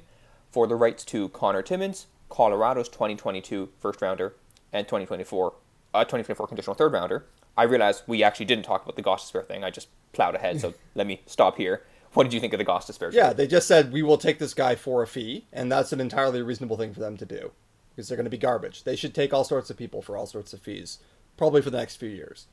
for 0.51 0.67
the 0.67 0.75
rights 0.75 1.05
to 1.07 1.29
Connor 1.31 1.63
Timmins, 1.63 2.07
Colorado's 2.31 2.89
2022 2.89 3.71
first 3.79 4.01
rounder, 4.01 4.35
and 4.73 4.87
2024 4.87 5.55
uh, 5.95 6.05
2024 6.05 6.47
conditional 6.47 6.75
third 6.75 6.93
rounder. 6.93 7.25
I 7.57 7.63
realized 7.63 8.03
we 8.07 8.23
actually 8.23 8.47
didn't 8.47 8.65
talk 8.65 8.85
about 8.85 8.97
the 8.97 9.03
Gostisbehere 9.03 9.47
thing. 9.47 9.65
I 9.65 9.71
just 9.71 9.89
plowed 10.13 10.35
ahead, 10.35 10.61
so 10.61 10.75
let 10.95 11.07
me 11.07 11.23
stop 11.27 11.57
here. 11.57 11.83
What 12.13 12.25
did 12.25 12.35
you 12.35 12.41
think 12.41 12.53
of 12.53 12.59
the 12.59 12.65
Gostisbehere? 12.65 13.13
Yeah, 13.13 13.33
they 13.33 13.47
just 13.47 13.67
said 13.67 13.93
we 13.93 14.03
will 14.03 14.19
take 14.19 14.39
this 14.39 14.55
guy 14.55 14.75
for 14.75 15.03
a 15.03 15.07
fee, 15.07 15.47
and 15.53 15.73
that's 15.73 15.93
an 15.93 16.01
entirely 16.01 16.43
reasonable 16.43 16.77
thing 16.77 16.93
for 16.93 17.01
them 17.01 17.17
to 17.17 17.25
do 17.25 17.53
because 17.91 18.09
they're 18.09 18.17
going 18.17 18.25
to 18.25 18.31
be 18.31 18.39
garbage. 18.39 18.85
They 18.85 18.97
should 18.97 19.15
take 19.15 19.33
all 19.33 19.45
sorts 19.45 19.71
of 19.71 19.77
people 19.77 20.03
for 20.03 20.17
all 20.17 20.27
sorts 20.27 20.53
of 20.53 20.61
fees, 20.61 20.99
probably 21.37 21.63
for 21.63 21.71
the 21.71 21.79
next 21.79 21.97
few 21.97 22.11
years. 22.11 22.47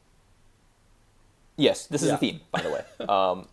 Yes, 1.56 1.88
this 1.88 2.02
is 2.02 2.10
Yeah. 2.10 2.16
a 2.16 2.18
theme, 2.18 2.40
by 2.52 2.62
the 2.62 2.70
way. 2.72 2.84
Um, 3.08 3.48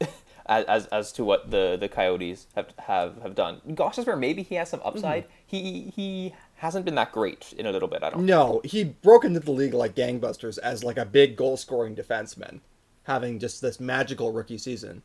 as, 0.46 0.64
as 0.66 0.86
as 0.86 1.12
to 1.12 1.24
what 1.24 1.50
the, 1.50 1.76
the 1.78 1.88
Coyotes 1.88 2.46
have 2.54 2.68
have 2.78 3.22
have 3.22 3.34
done. 3.34 3.60
Gostisbehere, 3.68 4.18
maybe 4.18 4.42
he 4.42 4.56
has 4.56 4.68
some 4.68 4.80
upside. 4.84 5.26
He 5.46 5.92
he 5.94 6.34
hasn't 6.56 6.84
been 6.84 6.94
that 6.96 7.12
great 7.12 7.52
in 7.56 7.66
a 7.66 7.70
little 7.72 7.88
bit. 7.88 8.02
I 8.02 8.10
don't. 8.10 8.24
Know. 8.26 8.46
No, 8.54 8.60
he 8.64 8.84
broke 8.84 9.24
into 9.24 9.40
the 9.40 9.52
league 9.52 9.74
like 9.74 9.94
gangbusters 9.94 10.58
as 10.58 10.82
like 10.84 10.98
a 10.98 11.04
big 11.04 11.36
goal 11.36 11.56
scoring 11.56 11.94
defenseman, 11.94 12.60
having 13.04 13.38
just 13.38 13.60
this 13.62 13.78
magical 13.80 14.32
rookie 14.32 14.58
season. 14.58 15.02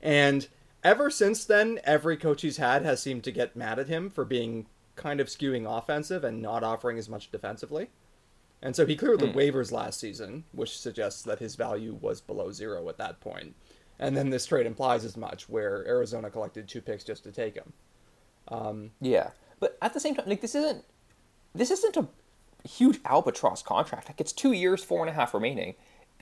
And 0.00 0.48
ever 0.82 1.10
since 1.10 1.44
then, 1.44 1.78
every 1.84 2.16
coach 2.16 2.42
he's 2.42 2.56
had 2.56 2.84
has 2.84 3.00
seemed 3.00 3.24
to 3.24 3.30
get 3.30 3.54
mad 3.56 3.78
at 3.78 3.88
him 3.88 4.10
for 4.10 4.24
being 4.24 4.66
kind 4.96 5.20
of 5.20 5.28
skewing 5.28 5.64
offensive 5.66 6.24
and 6.24 6.42
not 6.42 6.62
offering 6.64 6.98
as 6.98 7.08
much 7.08 7.30
defensively. 7.30 7.88
And 8.62 8.76
so 8.76 8.86
he 8.86 8.96
cleared 8.96 9.20
the 9.20 9.26
hmm. 9.26 9.38
waivers 9.38 9.72
last 9.72 9.98
season, 9.98 10.44
which 10.52 10.78
suggests 10.78 11.22
that 11.22 11.40
his 11.40 11.56
value 11.56 11.98
was 12.00 12.20
below 12.20 12.52
zero 12.52 12.88
at 12.88 12.98
that 12.98 13.20
point. 13.20 13.56
And 13.98 14.16
then 14.16 14.30
this 14.30 14.46
trade 14.46 14.66
implies 14.66 15.04
as 15.04 15.16
much, 15.16 15.48
where 15.48 15.86
Arizona 15.86 16.30
collected 16.30 16.68
two 16.68 16.80
picks 16.80 17.04
just 17.04 17.24
to 17.24 17.32
take 17.32 17.54
him. 17.54 17.72
Um, 18.48 18.90
yeah, 19.00 19.30
but 19.60 19.78
at 19.82 19.94
the 19.94 20.00
same 20.00 20.14
time, 20.14 20.28
like 20.28 20.40
this 20.40 20.54
isn't 20.54 20.84
this 21.54 21.70
isn't 21.70 21.96
a 21.96 22.08
huge 22.66 23.00
albatross 23.04 23.62
contract. 23.62 24.08
Like 24.08 24.20
it's 24.20 24.32
two 24.32 24.52
years, 24.52 24.82
four 24.82 25.00
and 25.00 25.10
a 25.10 25.12
half 25.12 25.34
remaining. 25.34 25.74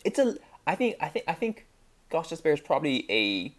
It's 0.04 0.18
a. 0.18 0.36
I 0.66 0.74
think. 0.74 0.96
I 1.00 1.08
think. 1.08 1.24
I 1.28 1.32
think. 1.34 1.66
Gostisbehere 2.10 2.54
is 2.54 2.60
probably 2.60 3.06
a, 3.08 3.54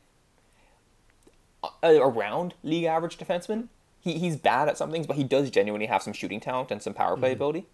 a 1.82 1.98
around 1.98 2.54
league 2.64 2.84
average 2.84 3.18
defenseman. 3.18 3.70
He 4.02 4.20
he's 4.20 4.36
bad 4.36 4.68
at 4.68 4.78
some 4.78 4.92
things, 4.92 5.08
but 5.08 5.16
he 5.16 5.24
does 5.24 5.50
genuinely 5.50 5.88
have 5.88 6.04
some 6.04 6.14
shooting 6.14 6.40
talent 6.40 6.70
and 6.70 6.82
some 6.82 6.94
power 6.94 7.16
play 7.16 7.30
mm-hmm. 7.30 7.38
ability. 7.38 7.66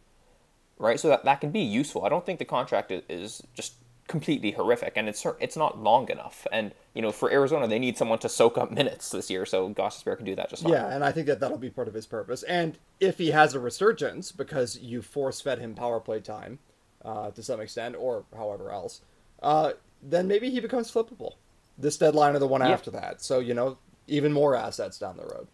Right, 0.79 1.00
so 1.00 1.07
that, 1.10 1.25
that 1.25 1.41
can 1.41 1.51
be 1.51 1.62
useful. 1.62 2.05
I 2.05 2.10
don't 2.10 2.25
think 2.25 2.38
the 2.39 2.46
contract 2.46 2.91
is, 2.91 3.01
is 3.10 3.43
just 3.55 3.74
completely 4.07 4.51
horrific, 4.51 4.93
and 4.96 5.10
it's 5.10 5.25
it's 5.39 5.57
not 5.57 5.79
long 5.79 6.10
enough. 6.10 6.46
And 6.51 6.74
you 6.93 7.01
know, 7.01 7.12
for 7.12 7.31
Arizona, 7.31 7.67
they 7.67 7.79
need 7.79 7.98
someone 7.98 8.19
to 8.19 8.29
soak 8.29 8.57
up 8.57 8.72
minutes 8.81 9.10
this 9.10 9.29
year, 9.29 9.46
so 9.46 9.69
Gostisbehere 9.72 10.15
can 10.17 10.25
do 10.25 10.36
that 10.36 10.50
just 10.50 10.63
fine. 10.63 10.74
Yeah, 10.74 10.93
and 10.93 11.03
I 11.03 11.12
think 11.12 11.27
that 11.27 11.39
that'll 11.39 11.57
be 11.57 11.69
part 11.72 11.88
of 11.88 11.93
his 11.93 12.05
purpose. 12.05 12.43
And 12.43 12.77
if 13.00 13.17
he 13.17 13.31
has 13.31 13.53
a 13.55 13.60
resurgence 13.60 14.31
because 14.31 14.77
you 14.79 15.01
force 15.01 15.41
fed 15.41 15.60
him 15.60 15.74
power 15.74 16.00
play 16.00 16.19
time 16.19 16.60
uh, 17.03 17.31
to 17.31 17.41
some 17.41 17.60
extent, 17.60 17.96
or 17.98 18.24
however 18.36 18.72
else, 18.72 19.01
uh, 19.41 19.74
then 20.03 20.27
maybe 20.27 20.50
he 20.51 20.60
becomes 20.60 20.91
flippable. 20.91 21.34
This 21.77 21.98
deadline 21.98 22.36
or 22.36 22.39
the 22.39 22.48
one 22.48 22.62
Yeah. 22.62 22.69
after 22.69 22.91
that. 22.91 23.22
So 23.24 23.39
you 23.39 23.53
know, 23.55 23.77
even 24.07 24.31
more 24.31 24.55
assets 24.55 25.00
down 25.00 25.17
the 25.17 25.25
road. 25.25 25.48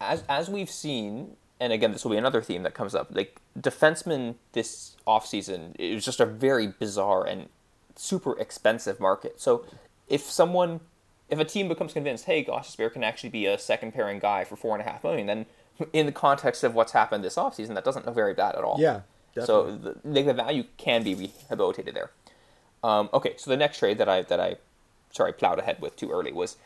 as 0.00 0.22
as 0.28 0.48
we've 0.48 0.70
seen, 0.70 1.36
and 1.60 1.72
again, 1.72 1.92
this 1.92 2.04
will 2.04 2.10
be 2.10 2.16
another 2.16 2.42
theme 2.42 2.62
that 2.64 2.74
comes 2.74 2.94
up. 2.94 3.08
Like 3.12 3.40
defensemen 3.58 4.34
this 4.52 4.96
offseason, 5.06 5.74
it 5.78 5.94
was 5.94 6.04
just 6.04 6.20
a 6.20 6.26
very 6.26 6.66
bizarre 6.66 7.24
and 7.26 7.48
super 7.96 8.38
expensive 8.38 9.00
market. 9.00 9.40
So 9.40 9.64
if 10.08 10.22
someone, 10.22 10.80
if 11.28 11.38
a 11.38 11.44
team 11.44 11.68
becomes 11.68 11.92
convinced, 11.92 12.24
hey, 12.24 12.44
Gostisbehere 12.44 12.92
can 12.92 13.04
actually 13.04 13.30
be 13.30 13.46
a 13.46 13.58
second 13.58 13.92
pairing 13.92 14.18
guy 14.18 14.44
for 14.44 14.56
four 14.56 14.76
and 14.76 14.86
a 14.86 14.90
half 14.90 15.04
million, 15.04 15.26
then 15.26 15.46
in 15.92 16.06
the 16.06 16.12
context 16.12 16.64
of 16.64 16.74
what's 16.74 16.92
happened 16.92 17.24
this 17.24 17.36
offseason, 17.36 17.74
that 17.74 17.84
doesn't 17.84 18.06
look 18.06 18.14
very 18.14 18.34
bad 18.34 18.54
at 18.54 18.64
all. 18.64 18.76
Yeah, 18.78 19.00
So 19.46 19.76
the, 19.76 19.96
like, 20.04 20.26
the 20.26 20.34
value 20.34 20.64
can 20.76 21.02
be 21.02 21.14
rehabilitated 21.14 21.94
there. 21.94 22.10
Um, 22.82 23.08
okay, 23.14 23.34
so 23.38 23.50
the 23.50 23.56
next 23.56 23.78
trade 23.78 23.98
that 23.98 24.08
I 24.08 24.22
that 24.22 24.38
I 24.38 24.56
sorry 25.10 25.32
plowed 25.32 25.58
ahead 25.58 25.80
with 25.80 25.96
too 25.96 26.10
early 26.10 26.32
was 26.32 26.56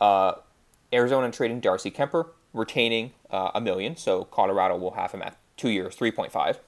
uh, 0.00 0.32
Arizona 0.92 1.30
trading 1.30 1.60
Darcy 1.60 1.90
Kuemper, 1.90 2.28
retaining 2.52 3.12
uh, 3.30 3.50
a 3.54 3.60
million. 3.60 3.96
So 3.96 4.24
Colorado 4.24 4.76
will 4.76 4.92
have 4.92 5.12
him 5.12 5.22
at 5.22 5.36
two 5.56 5.68
years, 5.68 5.94
three 5.94 6.10
point 6.10 6.32
five, 6.32 6.60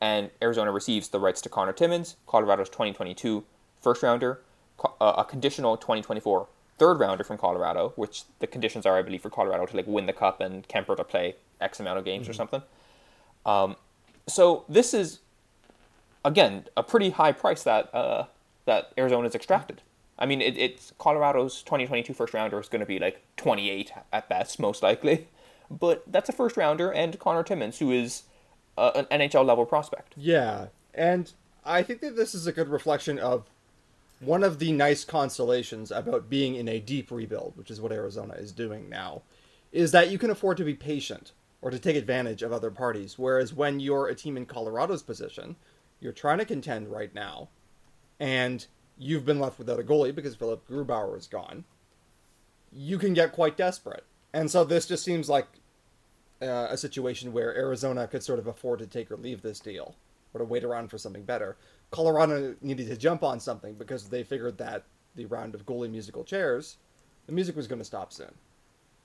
and 0.00 0.30
Arizona 0.42 0.72
receives 0.72 1.08
the 1.08 1.20
rights 1.20 1.40
to 1.42 1.48
Connor 1.48 1.72
Timmins, 1.72 2.16
Colorado's 2.26 2.68
twenty 2.68 2.92
twenty 2.92 3.14
two 3.14 3.44
first 3.80 4.02
rounder, 4.02 4.40
co- 4.76 4.94
uh, 5.00 5.14
a 5.18 5.24
conditional 5.24 5.76
twenty 5.76 6.02
twenty 6.02 6.20
four 6.20 6.48
third 6.78 6.98
rounder 6.98 7.22
from 7.22 7.36
Colorado, 7.36 7.92
which 7.96 8.22
the 8.38 8.46
conditions 8.46 8.86
are, 8.86 8.96
I 8.96 9.02
believe, 9.02 9.20
for 9.20 9.30
Colorado 9.30 9.66
to 9.66 9.76
like 9.76 9.86
win 9.86 10.06
the 10.06 10.14
cup 10.14 10.40
and 10.40 10.66
Kuemper 10.66 10.96
to 10.96 11.04
play 11.04 11.36
X 11.60 11.78
amount 11.78 11.98
of 11.98 12.04
games 12.04 12.28
or 12.28 12.32
something. 12.32 12.62
Um, 13.44 13.76
so 14.26 14.64
this 14.68 14.94
is 14.94 15.20
again 16.24 16.64
a 16.76 16.82
pretty 16.82 17.10
high 17.10 17.32
price 17.32 17.62
that 17.64 17.94
uh, 17.94 18.24
that 18.64 18.92
Arizona's 18.96 19.34
extracted. 19.34 19.82
I 20.20 20.26
mean, 20.26 20.42
it, 20.42 20.58
it's 20.58 20.92
Colorado's 20.98 21.62
2022 21.62 22.12
first 22.12 22.34
rounder 22.34 22.60
is 22.60 22.68
going 22.68 22.80
to 22.80 22.86
be 22.86 22.98
like 22.98 23.22
28 23.36 23.92
at 24.12 24.28
best, 24.28 24.60
most 24.60 24.82
likely, 24.82 25.28
but 25.70 26.04
that's 26.06 26.28
a 26.28 26.32
first 26.32 26.56
rounder, 26.56 26.92
and 26.92 27.18
Connor 27.18 27.42
Timmins, 27.42 27.78
who 27.78 27.90
is 27.90 28.24
uh, 28.76 29.02
an 29.08 29.20
NHL 29.20 29.46
level 29.46 29.64
prospect. 29.64 30.12
Yeah, 30.16 30.66
and 30.94 31.32
I 31.64 31.82
think 31.82 32.00
that 32.00 32.16
this 32.16 32.34
is 32.34 32.46
a 32.46 32.52
good 32.52 32.68
reflection 32.68 33.18
of 33.18 33.48
one 34.20 34.44
of 34.44 34.58
the 34.58 34.72
nice 34.72 35.04
consolations 35.04 35.90
about 35.90 36.28
being 36.28 36.54
in 36.54 36.68
a 36.68 36.78
deep 36.78 37.10
rebuild, 37.10 37.56
which 37.56 37.70
is 37.70 37.80
what 37.80 37.92
Arizona 37.92 38.34
is 38.34 38.52
doing 38.52 38.88
now, 38.90 39.22
is 39.72 39.92
that 39.92 40.10
you 40.10 40.18
can 40.18 40.30
afford 40.30 40.58
to 40.58 40.64
be 40.64 40.74
patient 40.74 41.32
or 41.62 41.70
to 41.70 41.78
take 41.78 41.96
advantage 41.96 42.42
of 42.42 42.52
other 42.52 42.70
parties. 42.70 43.18
Whereas 43.18 43.54
when 43.54 43.80
you're 43.80 44.08
a 44.08 44.14
team 44.14 44.36
in 44.36 44.44
Colorado's 44.44 45.02
position, 45.02 45.56
you're 46.00 46.12
trying 46.12 46.38
to 46.38 46.44
contend 46.44 46.88
right 46.88 47.14
now, 47.14 47.48
and 48.18 48.66
you've 49.00 49.24
been 49.24 49.40
left 49.40 49.58
without 49.58 49.80
a 49.80 49.82
goalie 49.82 50.14
because 50.14 50.36
Philipp 50.36 50.68
Grubauer 50.68 51.18
is 51.18 51.26
gone. 51.26 51.64
You 52.70 52.98
can 52.98 53.14
get 53.14 53.32
quite 53.32 53.56
desperate, 53.56 54.04
and 54.32 54.48
so 54.48 54.62
this 54.62 54.86
just 54.86 55.04
seems 55.04 55.28
like 55.28 55.46
uh, 56.42 56.68
a 56.70 56.76
situation 56.76 57.32
where 57.32 57.56
Arizona 57.56 58.06
could 58.06 58.22
sort 58.22 58.38
of 58.38 58.46
afford 58.46 58.78
to 58.78 58.86
take 58.86 59.10
or 59.10 59.16
leave 59.16 59.42
this 59.42 59.58
deal 59.58 59.96
or 60.32 60.38
to 60.38 60.44
wait 60.44 60.62
around 60.62 60.88
for 60.88 60.98
something 60.98 61.24
better. 61.24 61.56
Colorado 61.90 62.54
needed 62.60 62.86
to 62.86 62.96
jump 62.96 63.24
on 63.24 63.40
something 63.40 63.74
because 63.74 64.08
they 64.08 64.22
figured 64.22 64.58
that 64.58 64.84
the 65.16 65.24
round 65.24 65.54
of 65.54 65.66
goalie 65.66 65.90
musical 65.90 66.22
chairs, 66.22 66.76
the 67.26 67.32
music 67.32 67.56
was 67.56 67.66
going 67.66 67.80
to 67.80 67.84
stop 67.84 68.12
soon. 68.12 68.32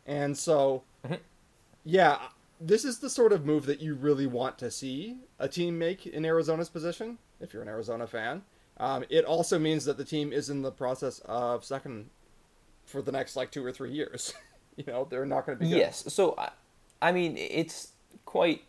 And 0.05 0.37
so, 0.37 0.83
yeah, 1.83 2.19
this 2.61 2.85
is 2.85 2.99
the 2.99 3.09
sort 3.09 3.33
of 3.33 3.45
move 3.45 3.65
that 3.65 3.81
you 3.81 3.95
really 3.95 4.27
want 4.27 4.57
to 4.59 4.69
see 4.69 5.17
a 5.39 5.47
team 5.47 5.79
make 5.79 6.05
in 6.05 6.25
Arizona's 6.25 6.69
position, 6.69 7.17
if 7.39 7.53
you're 7.53 7.63
an 7.63 7.67
Arizona 7.67 8.05
fan. 8.05 8.43
Um, 8.77 9.05
it 9.10 9.24
also 9.25 9.58
means 9.58 9.86
that 9.86 9.98
the 9.98 10.03
team 10.03 10.34
is 10.34 10.50
in 10.50 10.62
the 10.62 10.72
process 10.72 11.20
of 11.25 11.63
second 11.63 12.10
for 12.86 13.01
the 13.01 13.12
next 13.12 13.36
like 13.36 13.51
two 13.51 13.65
or 13.65 13.72
three 13.72 13.91
years. 13.91 14.34
you 14.75 14.84
know, 14.88 15.08
they're 15.10 15.25
not 15.25 15.46
going 15.46 15.58
to 15.58 15.63
be 15.63 15.70
good. 15.70 15.77
Yes. 15.77 16.03
So, 16.13 16.36
I- 16.38 16.50
I 17.01 17.12
mean, 17.12 17.38
it's 17.38 17.89
quite, 18.25 18.63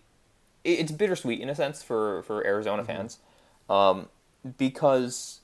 it's 0.65 0.93
bittersweet 0.93 1.41
in 1.41 1.49
a 1.49 1.55
sense 1.55 1.83
for 1.83 2.23
for 2.25 2.45
Arizona 2.45 2.85
fans, 2.85 3.19
um, 3.71 4.09
because, 4.59 5.41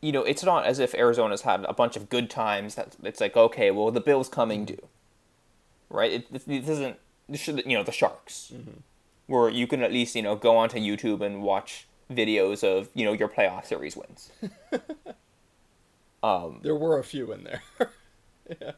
you 0.00 0.10
know, 0.12 0.22
it's 0.24 0.42
not 0.44 0.66
as 0.66 0.78
if 0.80 0.94
Arizona's 0.94 1.42
had 1.42 1.64
a 1.64 1.72
bunch 1.72 1.96
of 1.96 2.08
good 2.10 2.28
times. 2.28 2.74
That 2.74 2.96
it's 3.04 3.20
like, 3.20 3.36
okay, 3.36 3.70
well, 3.70 3.90
the 3.92 4.00
Bills 4.00 4.28
coming 4.28 4.64
due, 4.64 4.88
right? 5.88 6.10
It, 6.12 6.26
it, 6.32 6.46
this 6.46 6.68
isn't, 6.68 6.96
you 7.66 7.78
know, 7.78 7.84
the 7.84 7.92
Sharks, 7.92 8.52
where 9.26 9.48
you 9.48 9.66
can 9.68 9.80
at 9.82 9.92
least 9.92 10.14
you 10.16 10.22
know 10.22 10.34
go 10.36 10.56
onto 10.56 10.78
YouTube 10.78 11.20
and 11.24 11.40
watch 11.42 11.86
videos 12.10 12.62
of 12.64 12.88
you 12.94 13.04
know 13.04 13.12
your 13.12 13.28
playoff 13.28 13.66
series 13.66 13.96
wins. 13.96 14.30
There 16.62 16.74
were 16.74 16.98
a 16.98 17.04
few 17.04 17.32
in 17.32 17.44
there. 17.44 17.62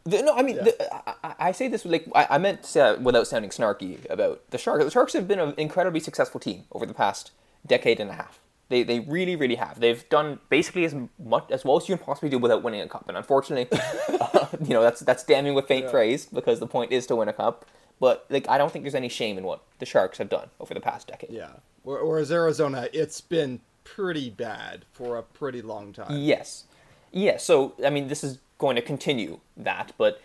The, 0.07 0.23
no, 0.23 0.35
I 0.35 0.41
mean, 0.41 0.57
the, 0.57 0.75
I, 1.23 1.35
I- 1.49 1.53
say 1.53 1.69
this 1.69 1.85
like 1.85 2.07
I, 2.15 2.27
I 2.31 2.39
meant 2.39 2.63
to 2.63 2.69
say 2.71 2.97
without 2.97 3.27
sounding 3.27 3.51
snarky 3.51 3.99
about 4.11 4.41
the 4.51 4.57
Sharks. 4.57 4.83
The 4.83 4.91
Sharks 4.91 5.13
have 5.13 5.29
been 5.29 5.39
an 5.39 5.53
incredibly 5.59 6.01
successful 6.01 6.41
team 6.41 6.65
over 6.73 6.87
the 6.87 6.95
past 6.95 7.33
decade 7.67 8.01
and 8.01 8.09
a 8.09 8.15
half. 8.15 8.41
They, 8.71 8.83
they 8.83 9.01
really 9.01 9.37
really 9.37 9.57
have. 9.57 9.79
They've 9.79 10.09
done 10.09 10.39
basically 10.49 10.87
as 10.87 10.95
much 11.23 11.51
as 11.51 11.67
well 11.67 11.77
as 11.77 11.87
you 11.87 11.97
can 11.99 12.03
possibly 12.07 12.31
do 12.31 12.39
without 12.39 12.63
winning 12.63 12.81
a 12.81 12.89
cup. 12.89 13.09
And 13.09 13.19
unfortunately, 13.19 13.69
uh, 14.09 14.47
you 14.65 14.73
know 14.73 14.81
that's 14.81 15.01
that's 15.01 15.23
damning 15.25 15.53
with 15.53 15.67
faint 15.67 15.85
Yeah. 15.85 15.91
praise 15.91 16.25
because 16.25 16.61
the 16.61 16.67
point 16.67 16.91
is 16.91 17.07
to 17.09 17.17
win 17.17 17.29
a 17.29 17.35
cup. 17.35 17.67
But 18.01 18.25
like 18.31 18.49
I 18.49 18.57
don't 18.57 18.73
think 18.73 18.85
there's 18.85 18.95
any 18.95 19.11
shame 19.11 19.37
in 19.37 19.45
what 19.45 19.61
the 19.81 19.85
Sharks 19.87 20.17
have 20.17 20.31
done 20.31 20.49
over 20.61 20.73
the 20.73 20.81
past 20.81 21.09
decade. 21.09 21.29
Yeah. 21.31 21.51
Where- 21.89 22.05
Whereas 22.05 22.31
Arizona, 22.31 22.89
it's 22.93 23.21
been 23.23 23.61
pretty 23.85 24.29
bad 24.29 24.85
for 24.93 25.17
a 25.17 25.23
pretty 25.23 25.63
long 25.63 25.95
time. 25.95 26.19
Yes. 26.19 26.65
Yes. 27.13 27.43
So, 27.45 27.73
I 27.83 27.89
mean, 27.89 28.09
this 28.09 28.23
is 28.23 28.39
going 28.59 28.77
to 28.77 28.83
continue 28.83 29.41
that, 29.57 29.93
but, 29.97 30.21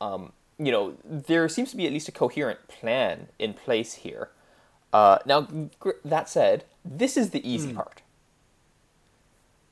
um, 0.00 0.32
you 0.58 0.72
know, 0.72 0.96
there 1.04 1.48
seems 1.48 1.70
to 1.70 1.76
be 1.76 1.86
at 1.86 1.92
least 1.92 2.08
a 2.08 2.12
coherent 2.12 2.66
plan 2.66 3.28
in 3.38 3.54
place 3.54 3.94
here. 3.94 4.30
Uh, 4.92 5.18
now, 5.24 5.42
gr- 5.78 6.00
that 6.04 6.28
said, 6.28 6.64
this 6.84 7.16
is 7.16 7.30
the 7.30 7.48
easy 7.48 7.72
part, 7.72 8.02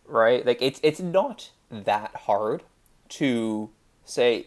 right? 0.06 0.44
Like 0.46 0.60
it's 0.62 0.80
it's 0.82 1.00
not 1.00 1.50
that 1.70 2.14
hard 2.26 2.62
to 3.10 3.70
say 4.04 4.46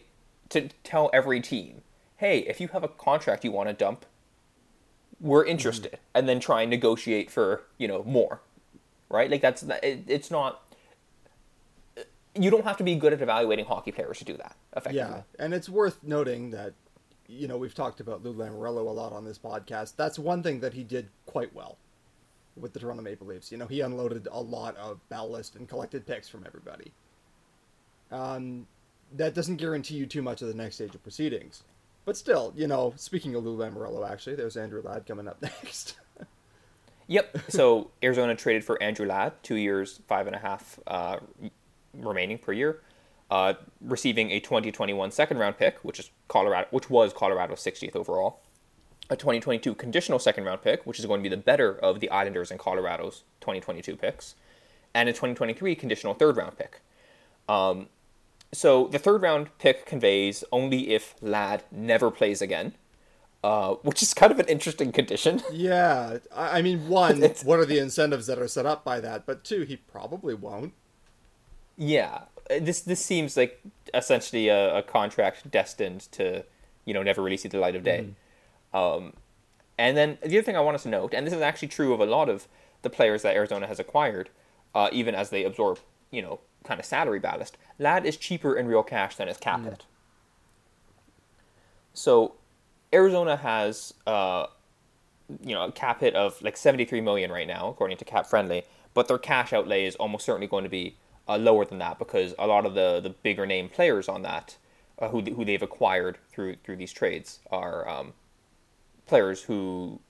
to 0.50 0.68
tell 0.84 1.10
every 1.12 1.40
team, 1.40 1.82
hey, 2.18 2.40
if 2.40 2.60
you 2.60 2.68
have 2.68 2.84
a 2.84 2.88
contract 2.88 3.44
you 3.44 3.50
want 3.52 3.68
to 3.68 3.72
dump, 3.74 4.04
we're 5.20 5.44
interested, 5.44 5.98
and 6.14 6.28
then 6.28 6.40
try 6.40 6.62
and 6.62 6.70
negotiate 6.70 7.30
for 7.30 7.62
you 7.78 7.88
know 7.88 8.02
more, 8.04 8.40
right? 9.08 9.30
Like 9.30 9.40
that's 9.40 9.62
it, 9.62 10.04
it's 10.06 10.30
not. 10.30 10.62
You 12.34 12.50
don't 12.50 12.64
have 12.64 12.76
to 12.76 12.84
be 12.84 12.94
good 12.96 13.14
at 13.14 13.22
evaluating 13.22 13.64
hockey 13.64 13.92
players 13.92 14.18
to 14.18 14.24
do 14.24 14.36
that 14.36 14.56
effectively. 14.76 14.98
Yeah, 14.98 15.22
and 15.38 15.54
it's 15.54 15.70
worth 15.70 16.02
noting 16.02 16.50
that, 16.50 16.74
you 17.28 17.48
know, 17.48 17.56
we've 17.56 17.74
talked 17.74 17.98
about 17.98 18.22
Lou 18.22 18.34
Lamoriello 18.34 18.86
a 18.86 18.90
lot 18.90 19.14
on 19.14 19.24
this 19.24 19.38
podcast. 19.38 19.94
That's 19.96 20.18
one 20.18 20.42
thing 20.42 20.60
that 20.60 20.74
he 20.74 20.84
did 20.84 21.08
quite 21.24 21.54
well 21.54 21.78
with 22.54 22.74
the 22.74 22.78
Toronto 22.78 23.02
Maple 23.02 23.26
Leafs. 23.26 23.50
You 23.50 23.56
know, 23.56 23.66
he 23.66 23.80
unloaded 23.80 24.28
a 24.30 24.40
lot 24.40 24.76
of 24.76 25.00
ballast 25.08 25.56
and 25.56 25.66
collected 25.66 26.06
picks 26.06 26.28
from 26.28 26.44
everybody. 26.46 26.92
Um, 28.10 28.66
that 29.14 29.34
doesn't 29.34 29.56
guarantee 29.56 29.94
you 29.94 30.04
too 30.04 30.20
much 30.20 30.42
of 30.42 30.48
the 30.48 30.54
next 30.54 30.74
stage 30.74 30.94
of 30.94 31.02
proceedings. 31.02 31.62
But 32.06 32.16
still, 32.16 32.54
you 32.56 32.68
know, 32.68 32.94
speaking 32.96 33.34
of 33.34 33.44
Lou 33.44 33.58
Lamoriello, 33.58 34.08
actually, 34.08 34.36
there's 34.36 34.56
Andrew 34.56 34.80
Ladd 34.80 35.06
coming 35.06 35.28
up 35.28 35.42
next. 35.42 35.96
Yep. 37.08 37.38
So 37.48 37.90
Arizona 38.02 38.34
traded 38.34 38.64
for 38.64 38.82
Andrew 38.82 39.06
Ladd, 39.06 39.32
two 39.42 39.56
years, 39.56 40.00
five 40.08 40.26
and 40.26 40.34
a 40.34 40.38
half 40.38 40.78
uh, 40.86 41.18
remaining 41.92 42.38
per 42.38 42.52
year, 42.52 42.80
uh, 43.30 43.54
receiving 43.80 44.30
a 44.30 44.40
2021 44.40 45.10
second 45.10 45.38
round 45.38 45.58
pick, 45.58 45.78
which 45.82 45.98
is 45.98 46.10
Colorado, 46.28 46.68
which 46.70 46.88
was 46.88 47.12
Colorado's 47.12 47.60
60th 47.60 47.96
overall, 47.96 48.40
a 49.10 49.16
2022 49.16 49.74
conditional 49.74 50.20
second 50.20 50.44
round 50.44 50.62
pick, 50.62 50.86
which 50.86 51.00
is 51.00 51.06
going 51.06 51.20
to 51.20 51.28
be 51.28 51.34
the 51.34 51.40
better 51.40 51.76
of 51.76 51.98
the 51.98 52.10
Islanders 52.10 52.52
and 52.52 52.60
Colorado's 52.60 53.24
2022 53.40 53.96
picks, 53.96 54.36
and 54.94 55.08
a 55.08 55.12
2023 55.12 55.74
conditional 55.74 56.14
third 56.14 56.36
round 56.36 56.56
pick. 56.56 56.80
Um, 57.48 57.88
so 58.52 58.88
the 58.88 58.98
third 58.98 59.22
round 59.22 59.50
pick 59.58 59.86
conveys 59.86 60.44
only 60.52 60.90
if 60.90 61.14
Ladd 61.20 61.64
never 61.70 62.10
plays 62.10 62.40
again. 62.42 62.74
Uh, 63.44 63.74
which 63.82 64.02
is 64.02 64.12
kind 64.12 64.32
of 64.32 64.40
an 64.40 64.46
interesting 64.46 64.90
condition. 64.90 65.40
yeah, 65.52 66.18
I 66.34 66.62
mean, 66.62 66.88
one, 66.88 67.22
what 67.44 67.60
are 67.60 67.64
the 67.64 67.78
incentives 67.78 68.26
that 68.26 68.40
are 68.40 68.48
set 68.48 68.66
up 68.66 68.82
by 68.82 68.98
that? 68.98 69.24
But 69.24 69.44
two, 69.44 69.62
he 69.62 69.76
probably 69.76 70.34
won't. 70.34 70.72
Yeah, 71.76 72.22
uh, 72.50 72.58
this 72.60 72.80
this 72.80 73.04
seems 73.04 73.36
like 73.36 73.60
essentially 73.94 74.48
a, 74.48 74.78
a 74.78 74.82
contract 74.82 75.48
destined 75.48 76.10
to, 76.12 76.44
you 76.84 76.94
know, 76.94 77.04
never 77.04 77.22
really 77.22 77.36
see 77.36 77.48
the 77.48 77.60
light 77.60 77.76
of 77.76 77.84
day. 77.84 78.08
Um, 78.74 79.12
and 79.78 79.96
then 79.96 80.18
the 80.22 80.38
other 80.38 80.42
thing 80.42 80.56
I 80.56 80.60
want 80.60 80.74
us 80.74 80.82
to 80.84 80.88
note, 80.88 81.14
and 81.14 81.26
this 81.26 81.34
is 81.34 81.40
actually 81.40 81.68
true 81.68 81.92
of 81.92 82.00
a 82.00 82.06
lot 82.06 82.28
of 82.28 82.48
the 82.82 82.90
players 82.90 83.22
that 83.22 83.36
Arizona 83.36 83.66
has 83.66 83.78
acquired, 83.78 84.30
uh, 84.74 84.88
even 84.92 85.14
as 85.14 85.30
they 85.30 85.44
absorb, 85.44 85.78
you 86.10 86.22
know, 86.22 86.40
kind 86.66 86.80
of 86.80 86.86
salary 86.86 87.18
ballast. 87.18 87.56
that 87.78 88.04
is 88.04 88.16
cheaper 88.16 88.56
in 88.56 88.66
real 88.66 88.82
cash 88.82 89.16
than 89.16 89.28
his 89.28 89.36
cap 89.38 89.64
hit. 89.64 89.84
So, 91.94 92.34
Arizona 92.92 93.36
has, 93.36 93.94
uh, 94.06 94.46
you 95.42 95.54
know, 95.54 95.64
a 95.64 95.72
cap 95.72 96.00
hit 96.00 96.14
of 96.14 96.40
like 96.42 96.56
seventy 96.56 96.84
three 96.84 97.00
million 97.00 97.30
right 97.30 97.46
now, 97.46 97.68
according 97.68 97.96
to 97.98 98.04
Cap 98.04 98.26
Friendly, 98.26 98.64
but 98.94 99.08
their 99.08 99.18
cash 99.18 99.52
outlay 99.52 99.84
is 99.84 99.96
almost 99.96 100.24
certainly 100.26 100.46
going 100.46 100.64
to 100.64 100.70
be 100.70 100.96
uh, 101.28 101.36
lower 101.36 101.64
than 101.64 101.78
that 101.78 101.98
because 101.98 102.34
a 102.38 102.46
lot 102.46 102.66
of 102.66 102.74
the 102.74 103.00
the 103.00 103.10
bigger 103.10 103.46
name 103.46 103.68
players 103.68 104.08
on 104.08 104.22
that, 104.22 104.56
uh, 104.98 105.08
who 105.08 105.22
who 105.22 105.44
they've 105.44 105.62
acquired 105.62 106.18
through 106.30 106.56
through 106.62 106.76
these 106.76 106.92
trades, 106.92 107.40
are 107.50 107.88
um, 107.88 108.12
players 109.06 109.42
who 109.42 110.00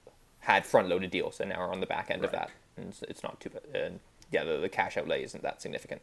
had 0.40 0.64
front 0.64 0.88
loaded 0.88 1.11
deals 1.11 1.40
and 1.40 1.51
now 1.51 1.57
are 1.57 1.73
on 1.73 1.81
the 1.81 1.87
back 1.87 2.11
end 2.11 2.25
of 2.25 2.31
that, 2.33 2.51
and 2.77 2.88
it's, 2.88 3.03
it's 3.03 3.23
not 3.23 3.40
too 3.40 3.51
bad. 3.51 3.62
And 3.75 4.01
yeah, 4.31 4.45
the, 4.45 4.59
the 4.59 4.69
cash 4.69 4.97
outlay 4.97 5.23
isn't 5.25 5.42
that 5.42 5.62
significant. 5.62 6.03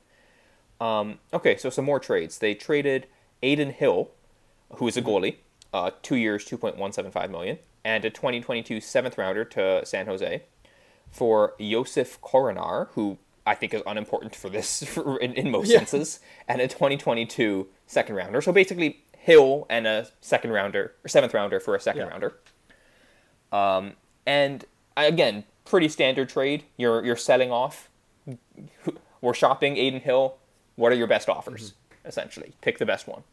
Um, 0.82 1.20
okay, 1.34 1.56
so 1.58 1.70
some 1.70 1.86
more 1.86 2.00
trades. 2.00 2.40
They 2.40 2.54
traded 2.56 3.08
Adin 3.42 3.72
Hill, 3.72 4.12
who 4.76 4.88
is 4.88 4.98
a 4.98 5.02
goalie, 5.02 5.38
uh, 5.74 5.92
two 6.02 6.16
years, 6.16 6.44
two 6.46 6.58
point 6.58 6.78
one 6.78 6.92
seven 6.92 7.12
five 7.12 7.32
million, 7.32 7.60
and 7.84 8.04
a 8.06 8.10
2022 8.10 8.82
seventh 8.82 9.18
rounder 9.18 9.46
to 9.46 9.86
San 9.86 10.06
Jose 10.08 10.44
for 11.12 11.54
Josef 11.60 12.20
Korenar, 12.22 12.88
who 12.94 13.18
I 13.46 13.56
think 13.56 13.74
is 13.74 13.82
unimportant 13.86 14.36
for 14.36 14.50
this 14.50 14.84
for, 14.88 15.18
in, 15.20 15.34
in 15.34 15.52
most 15.52 15.70
Yeah. 15.70 15.80
senses, 15.80 16.20
and 16.48 16.62
a 16.62 16.68
2022 16.68 17.68
second 17.88 18.16
rounder. 18.16 18.42
So 18.42 18.52
basically, 18.52 19.04
Hill 19.18 19.66
and 19.70 19.88
a 19.88 20.08
second 20.22 20.52
rounder 20.52 20.94
or 21.04 21.08
seventh 21.08 21.34
rounder 21.34 21.60
for 21.60 21.76
a 21.76 21.80
second 21.80 22.02
Yeah. 22.02 22.08
rounder. 22.10 22.34
Um, 23.52 23.94
and 24.26 24.66
again, 24.98 25.44
pretty 25.66 25.88
standard 25.90 26.30
trade. 26.30 26.64
You're 26.78 27.06
you're 27.06 27.16
selling 27.16 27.52
off. 27.52 27.90
We're 29.22 29.34
shopping 29.34 29.74
Adin 29.78 30.02
Hill. 30.02 30.38
What 30.76 30.92
are 30.92 30.96
your 30.96 31.08
best 31.08 31.30
offers? 31.30 31.74
Essentially, 32.06 32.54
pick 32.62 32.80
the 32.80 32.86
best 32.86 33.08
one. 33.08 33.24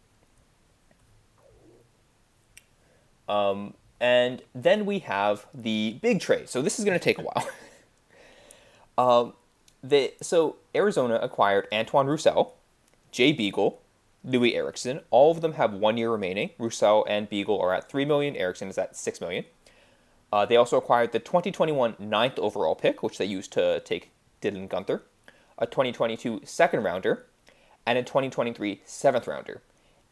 Um, 3.28 3.74
and 4.00 4.42
then 4.54 4.86
we 4.86 5.00
have 5.00 5.46
the 5.54 5.98
big 6.02 6.20
trade. 6.20 6.48
So 6.48 6.62
this 6.62 6.78
is 6.78 6.84
going 6.84 6.98
to 6.98 7.02
take 7.02 7.18
a 7.18 7.22
while. 7.22 7.48
um, 8.98 9.32
the 9.82 10.12
so 10.20 10.56
Arizona 10.74 11.18
acquired 11.22 11.66
Antoine 11.72 12.06
Roussel, 12.06 12.54
Jay 13.12 13.32
Beagle, 13.32 13.80
Loui 14.26 14.54
Eriksson. 14.54 15.00
All 15.10 15.30
of 15.30 15.40
them 15.40 15.54
have 15.54 15.72
one 15.72 15.96
year 15.96 16.10
remaining. 16.10 16.50
Roussel 16.58 17.06
and 17.08 17.28
Beagle 17.28 17.60
are 17.60 17.72
at 17.74 17.88
three 17.88 18.04
million. 18.04 18.36
Erickson 18.36 18.68
is 18.68 18.78
at 18.78 18.96
six 18.96 19.20
million. 19.20 19.44
Uh, 20.32 20.46
they 20.46 20.56
also 20.56 20.76
acquired 20.76 21.12
the 21.12 21.18
2021 21.18 21.96
ninth 21.98 22.38
overall 22.38 22.74
pick, 22.74 23.02
which 23.02 23.18
they 23.18 23.24
used 23.24 23.52
to 23.52 23.80
take 23.80 24.10
Dylan 24.40 24.68
Guenther, 24.68 25.02
a 25.58 25.66
2022 25.66 26.42
second 26.44 26.84
rounder, 26.84 27.26
and 27.90 27.98
a 27.98 28.02
2023 28.04 28.82
seventh 28.84 29.26
rounder. 29.26 29.62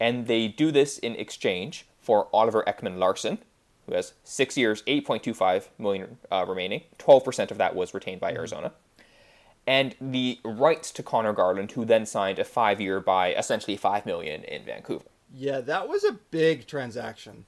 And 0.01 0.27
they 0.27 0.49
do 0.49 0.69
this 0.69 0.97
in 0.97 1.15
exchange 1.15 1.85
for 2.01 2.27
Oliver 2.33 2.61
Ekman-Larsson, 2.67 3.37
who 3.85 3.95
has 3.95 4.13
six 4.25 4.57
years, 4.57 4.81
8.25 4.83 5.69
million 5.77 6.17
uh, 6.29 6.45
remaining. 6.45 6.83
12% 6.97 7.51
of 7.51 7.57
that 7.57 7.75
was 7.75 7.93
retained 7.93 8.19
by 8.19 8.33
Arizona. 8.33 8.73
And 9.65 9.95
the 10.01 10.39
rights 10.43 10.91
to 10.91 11.03
Conor 11.03 11.31
Garland, 11.31 11.71
who 11.71 11.85
then 11.85 12.05
signed 12.05 12.37
a 12.37 12.43
five 12.43 12.81
year 12.81 12.99
by 12.99 13.33
essentially 13.33 13.77
five 13.77 14.05
million 14.05 14.43
in 14.43 14.65
Vancouver. 14.65 15.05
Yeah, 15.33 15.61
that 15.61 15.87
was 15.87 16.03
a 16.03 16.19
big 16.31 16.67
transaction. 16.67 17.45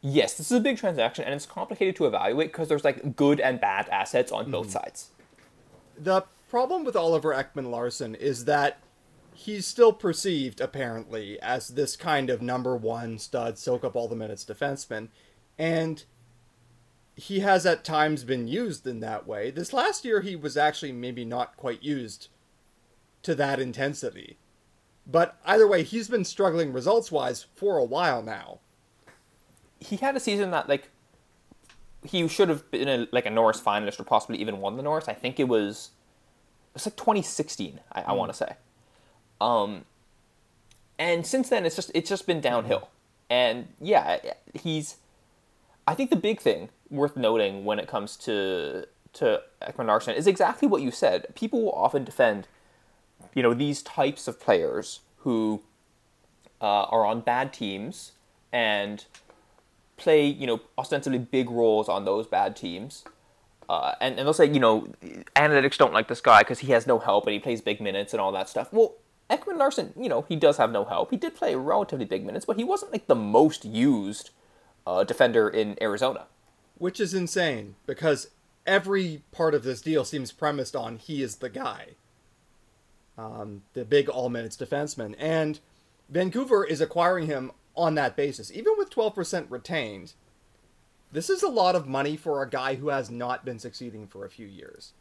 Yes, 0.00 0.34
this 0.34 0.52
is 0.52 0.58
a 0.58 0.60
big 0.60 0.76
transaction, 0.76 1.24
and 1.24 1.34
it's 1.34 1.46
complicated 1.46 1.96
to 1.96 2.06
evaluate 2.06 2.52
because 2.52 2.68
there's 2.68 2.84
like 2.84 3.16
good 3.16 3.40
and 3.40 3.60
bad 3.60 3.88
assets 3.88 4.30
on 4.30 4.50
both 4.50 4.70
sides. 4.70 5.10
The 5.98 6.24
problem 6.50 6.84
with 6.84 6.94
Oliver 6.94 7.34
Ekman-Larsson 7.34 8.14
is 8.14 8.44
that 8.44 8.78
he's 9.34 9.66
still 9.66 9.92
perceived, 9.92 10.60
apparently, 10.60 11.40
as 11.40 11.68
this 11.68 11.96
kind 11.96 12.30
of 12.30 12.40
number 12.40 12.76
one 12.76 13.18
stud, 13.18 13.58
soak 13.58 13.84
up 13.84 13.96
all 13.96 14.08
the 14.08 14.16
minutes 14.16 14.44
defenseman. 14.44 15.08
And 15.58 16.04
he 17.16 17.40
has 17.40 17.66
at 17.66 17.84
times 17.84 18.24
been 18.24 18.48
used 18.48 18.86
in 18.86 19.00
that 19.00 19.26
way. 19.26 19.50
This 19.50 19.72
last 19.72 20.04
year, 20.04 20.20
he 20.20 20.36
was 20.36 20.56
actually 20.56 20.92
maybe 20.92 21.24
not 21.24 21.56
quite 21.56 21.82
used 21.82 22.28
to 23.22 23.34
that 23.34 23.60
intensity. 23.60 24.38
But 25.06 25.38
either 25.44 25.66
way, 25.66 25.82
he's 25.82 26.08
been 26.08 26.24
struggling 26.24 26.72
results 26.72 27.12
wise 27.12 27.46
for 27.54 27.76
a 27.76 27.84
while 27.84 28.22
now. 28.22 28.60
He 29.78 29.96
had 29.96 30.16
a 30.16 30.20
season 30.20 30.50
that 30.52 30.68
like 30.68 30.88
he 32.04 32.26
should 32.28 32.48
have 32.48 32.70
been 32.70 32.88
a, 32.88 33.06
like 33.12 33.26
a 33.26 33.30
Norris 33.30 33.60
finalist 33.60 34.00
or 34.00 34.04
possibly 34.04 34.38
even 34.38 34.60
won 34.60 34.76
the 34.76 34.82
Norris. 34.82 35.08
I 35.08 35.14
think 35.14 35.38
it 35.38 35.48
was 35.48 35.90
it's 36.74 36.86
like 36.86 36.96
2016. 36.96 37.80
I, 37.92 38.00
I 38.00 38.04
hmm. 38.04 38.16
want 38.16 38.32
to 38.32 38.36
say. 38.36 38.56
Um, 39.40 39.84
and 40.98 41.26
since 41.26 41.48
then, 41.48 41.66
it's 41.66 41.76
just 41.76 41.90
it's 41.94 42.08
just 42.08 42.26
been 42.26 42.40
downhill. 42.40 42.88
And 43.30 43.68
yeah, 43.80 44.18
he's. 44.54 44.96
I 45.86 45.94
think 45.94 46.10
the 46.10 46.16
big 46.16 46.40
thing 46.40 46.70
worth 46.90 47.16
noting 47.16 47.64
when 47.64 47.78
it 47.78 47.88
comes 47.88 48.16
to 48.18 48.86
to 49.14 49.42
Ekman-Larsson 49.62 50.14
is 50.14 50.26
exactly 50.26 50.66
what 50.68 50.82
you 50.82 50.90
said. 50.90 51.26
People 51.34 51.62
will 51.62 51.72
often 51.72 52.04
defend, 52.04 52.48
you 53.34 53.42
know, 53.42 53.54
these 53.54 53.82
types 53.82 54.26
of 54.26 54.40
players 54.40 55.00
who 55.18 55.62
uh, 56.60 56.84
are 56.84 57.06
on 57.06 57.20
bad 57.20 57.52
teams 57.52 58.12
and 58.52 59.04
play, 59.96 60.26
you 60.26 60.46
know, 60.46 60.60
ostensibly 60.76 61.18
big 61.18 61.48
roles 61.48 61.88
on 61.88 62.04
those 62.04 62.26
bad 62.26 62.56
teams. 62.56 63.04
Uh, 63.68 63.94
and, 64.00 64.18
and 64.18 64.26
they'll 64.26 64.34
say, 64.34 64.46
you 64.46 64.60
know, 64.60 64.88
analytics 65.36 65.78
don't 65.78 65.92
like 65.92 66.08
this 66.08 66.20
guy 66.20 66.40
because 66.40 66.58
he 66.58 66.72
has 66.72 66.86
no 66.86 66.98
help 66.98 67.26
and 67.26 67.32
he 67.32 67.38
plays 67.38 67.60
big 67.60 67.80
minutes 67.80 68.12
and 68.12 68.20
all 68.20 68.32
that 68.32 68.48
stuff. 68.48 68.72
Well, 68.72 68.94
Ekman-Larsson, 69.30 69.94
you 69.96 70.08
know, 70.08 70.22
he 70.22 70.36
does 70.36 70.58
have 70.58 70.70
no 70.70 70.84
help. 70.84 71.10
He 71.10 71.16
did 71.16 71.34
play 71.34 71.54
relatively 71.54 72.04
big 72.04 72.24
minutes, 72.24 72.44
but 72.44 72.56
he 72.56 72.64
wasn't 72.64 72.92
like 72.92 73.06
the 73.06 73.14
most 73.14 73.64
used 73.64 74.30
uh, 74.86 75.04
defender 75.04 75.48
in 75.48 75.76
Arizona. 75.80 76.26
Which 76.76 77.00
is 77.00 77.14
insane 77.14 77.76
because 77.86 78.28
every 78.66 79.22
part 79.32 79.54
of 79.54 79.62
this 79.62 79.80
deal 79.80 80.04
seems 80.04 80.32
premised 80.32 80.76
on 80.76 80.96
he 80.96 81.22
is 81.22 81.36
the 81.36 81.48
guy. 81.48 81.90
Um, 83.16 83.62
the 83.74 83.84
big 83.84 84.08
all 84.08 84.28
minutes 84.28 84.56
defenseman. 84.56 85.14
And 85.18 85.60
Vancouver 86.08 86.64
is 86.64 86.80
acquiring 86.80 87.26
him 87.26 87.52
on 87.76 87.94
that 87.94 88.16
basis. 88.16 88.52
Even 88.52 88.74
with 88.76 88.90
12% 88.90 89.46
retained, 89.48 90.14
this 91.12 91.30
is 91.30 91.42
a 91.42 91.48
lot 91.48 91.76
of 91.76 91.86
money 91.86 92.16
for 92.16 92.42
a 92.42 92.50
guy 92.50 92.74
who 92.74 92.88
has 92.88 93.10
not 93.10 93.44
been 93.44 93.58
succeeding 93.58 94.06
for 94.06 94.24
a 94.24 94.30
few 94.30 94.46
years. 94.46 94.92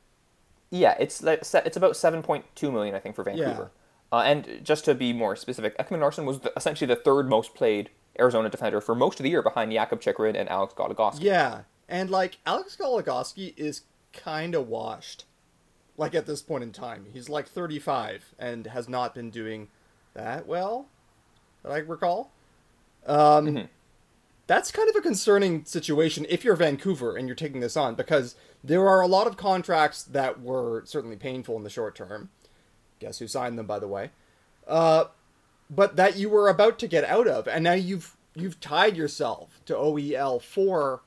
Yeah, 0.70 0.96
it's 1.00 1.22
like 1.22 1.42
it's 1.42 1.78
about 1.78 1.96
seven 1.96 2.24
point 2.24 2.46
two 2.56 2.72
million, 2.72 2.96
I 2.96 3.00
think, 3.00 3.16
for 3.16 3.24
Vancouver. 3.24 3.70
Uh, 4.13 4.21
and 4.21 4.60
just 4.63 4.86
to 4.86 4.93
be 4.93 5.12
more 5.12 5.36
specific, 5.36 5.76
Ekman-Larsson 5.80 6.23
was 6.23 6.41
the, 6.41 6.54
essentially 6.56 6.88
the 6.88 6.95
third 6.95 7.28
most 7.28 7.56
played 7.56 7.89
Arizona 8.19 8.47
defender 8.47 8.80
for 8.80 8.93
most 8.93 9.19
of 9.19 9.23
the 9.23 9.32
year, 9.32 9.41
behind 9.41 9.71
Jakob 9.71 10.02
Chychrun 10.02 10.36
and 10.36 10.47
Alex 10.49 10.76
Goligoski. 10.76 11.21
Yeah, 11.21 11.62
and 11.89 12.12
like 12.12 12.38
Alex 12.45 12.78
Goligoski 12.80 13.56
is 13.58 13.82
kind 14.13 14.54
of 14.54 14.67
washed. 14.67 15.26
Like 15.97 16.13
at 16.13 16.28
this 16.28 16.43
point 16.43 16.63
in 16.63 16.71
time, 16.71 17.08
he's 17.12 17.28
like 17.28 17.47
35 17.47 18.36
and 18.38 18.67
has 18.67 18.88
not 18.88 19.15
been 19.15 19.32
doing 19.32 19.69
that 20.13 20.45
well, 20.45 20.89
that 21.63 21.71
I 21.71 21.80
recall. 21.80 22.30
Um, 23.08 23.47
Mhm. 23.47 23.69
That's 24.45 24.71
kind 24.71 24.89
of 24.89 24.95
a 24.95 25.02
concerning 25.02 25.65
situation 25.65 26.28
if 26.30 26.43
you're 26.43 26.56
Vancouver 26.56 27.15
and 27.15 27.28
you're 27.28 27.36
taking 27.36 27.62
this 27.62 27.76
on 27.76 27.95
because 27.95 28.36
there 28.63 28.88
are 28.88 29.02
a 29.02 29.08
lot 29.08 29.26
of 29.26 29.38
contracts 29.38 30.04
that 30.04 30.39
were 30.41 30.84
certainly 30.86 31.15
painful 31.15 31.56
in 31.58 31.63
the 31.63 31.69
short 31.71 31.95
term. 31.95 32.30
Guess 33.04 33.20
who 33.20 33.28
signed 33.28 33.60
them, 33.60 33.66
by 33.66 33.80
the 33.80 33.88
way? 33.88 34.12
Uh, 34.66 35.06
but 35.70 35.98
that 35.98 36.16
you 36.16 36.30
were 36.30 36.48
about 36.48 36.80
to 36.80 36.88
get 36.88 37.04
out 37.04 37.28
of, 37.28 37.48
and 37.48 37.63
now 37.63 37.74
you've 37.74 38.16
you've 38.34 38.60
tied 38.62 38.96
yourself 38.96 39.60
to 39.66 39.74
OEL 39.74 40.42
for 40.42 41.02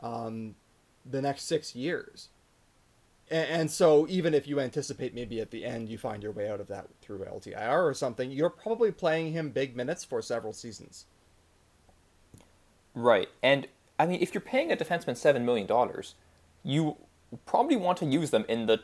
um, 0.00 0.54
the 1.08 1.20
next 1.20 1.42
six 1.42 1.76
years. 1.76 2.28
And, 3.30 3.48
and 3.48 3.70
so, 3.70 4.06
even 4.08 4.32
if 4.32 4.46
you 4.48 4.58
anticipate 4.58 5.14
maybe 5.14 5.38
at 5.40 5.50
the 5.50 5.66
end 5.66 5.90
you 5.90 5.98
find 5.98 6.22
your 6.22 6.32
way 6.32 6.50
out 6.50 6.60
of 6.60 6.68
that 6.68 6.88
through 7.02 7.18
LTIR 7.18 7.82
or 7.82 7.92
something, 7.92 8.30
you're 8.30 8.50
probably 8.50 8.90
playing 8.90 9.32
him 9.32 9.50
big 9.50 9.76
minutes 9.76 10.04
for 10.04 10.22
several 10.22 10.54
seasons. 10.54 11.04
Right. 12.94 13.28
And 13.42 13.68
I 13.98 14.06
mean, 14.06 14.22
if 14.22 14.32
you're 14.32 14.40
paying 14.40 14.72
a 14.72 14.76
defenseman 14.76 15.16
seven 15.16 15.44
million 15.44 15.66
dollars, 15.66 16.14
you 16.62 16.96
probably 17.46 17.76
want 17.76 17.98
to 17.98 18.06
use 18.06 18.30
them 18.30 18.44
in 18.48 18.66
the 18.66 18.80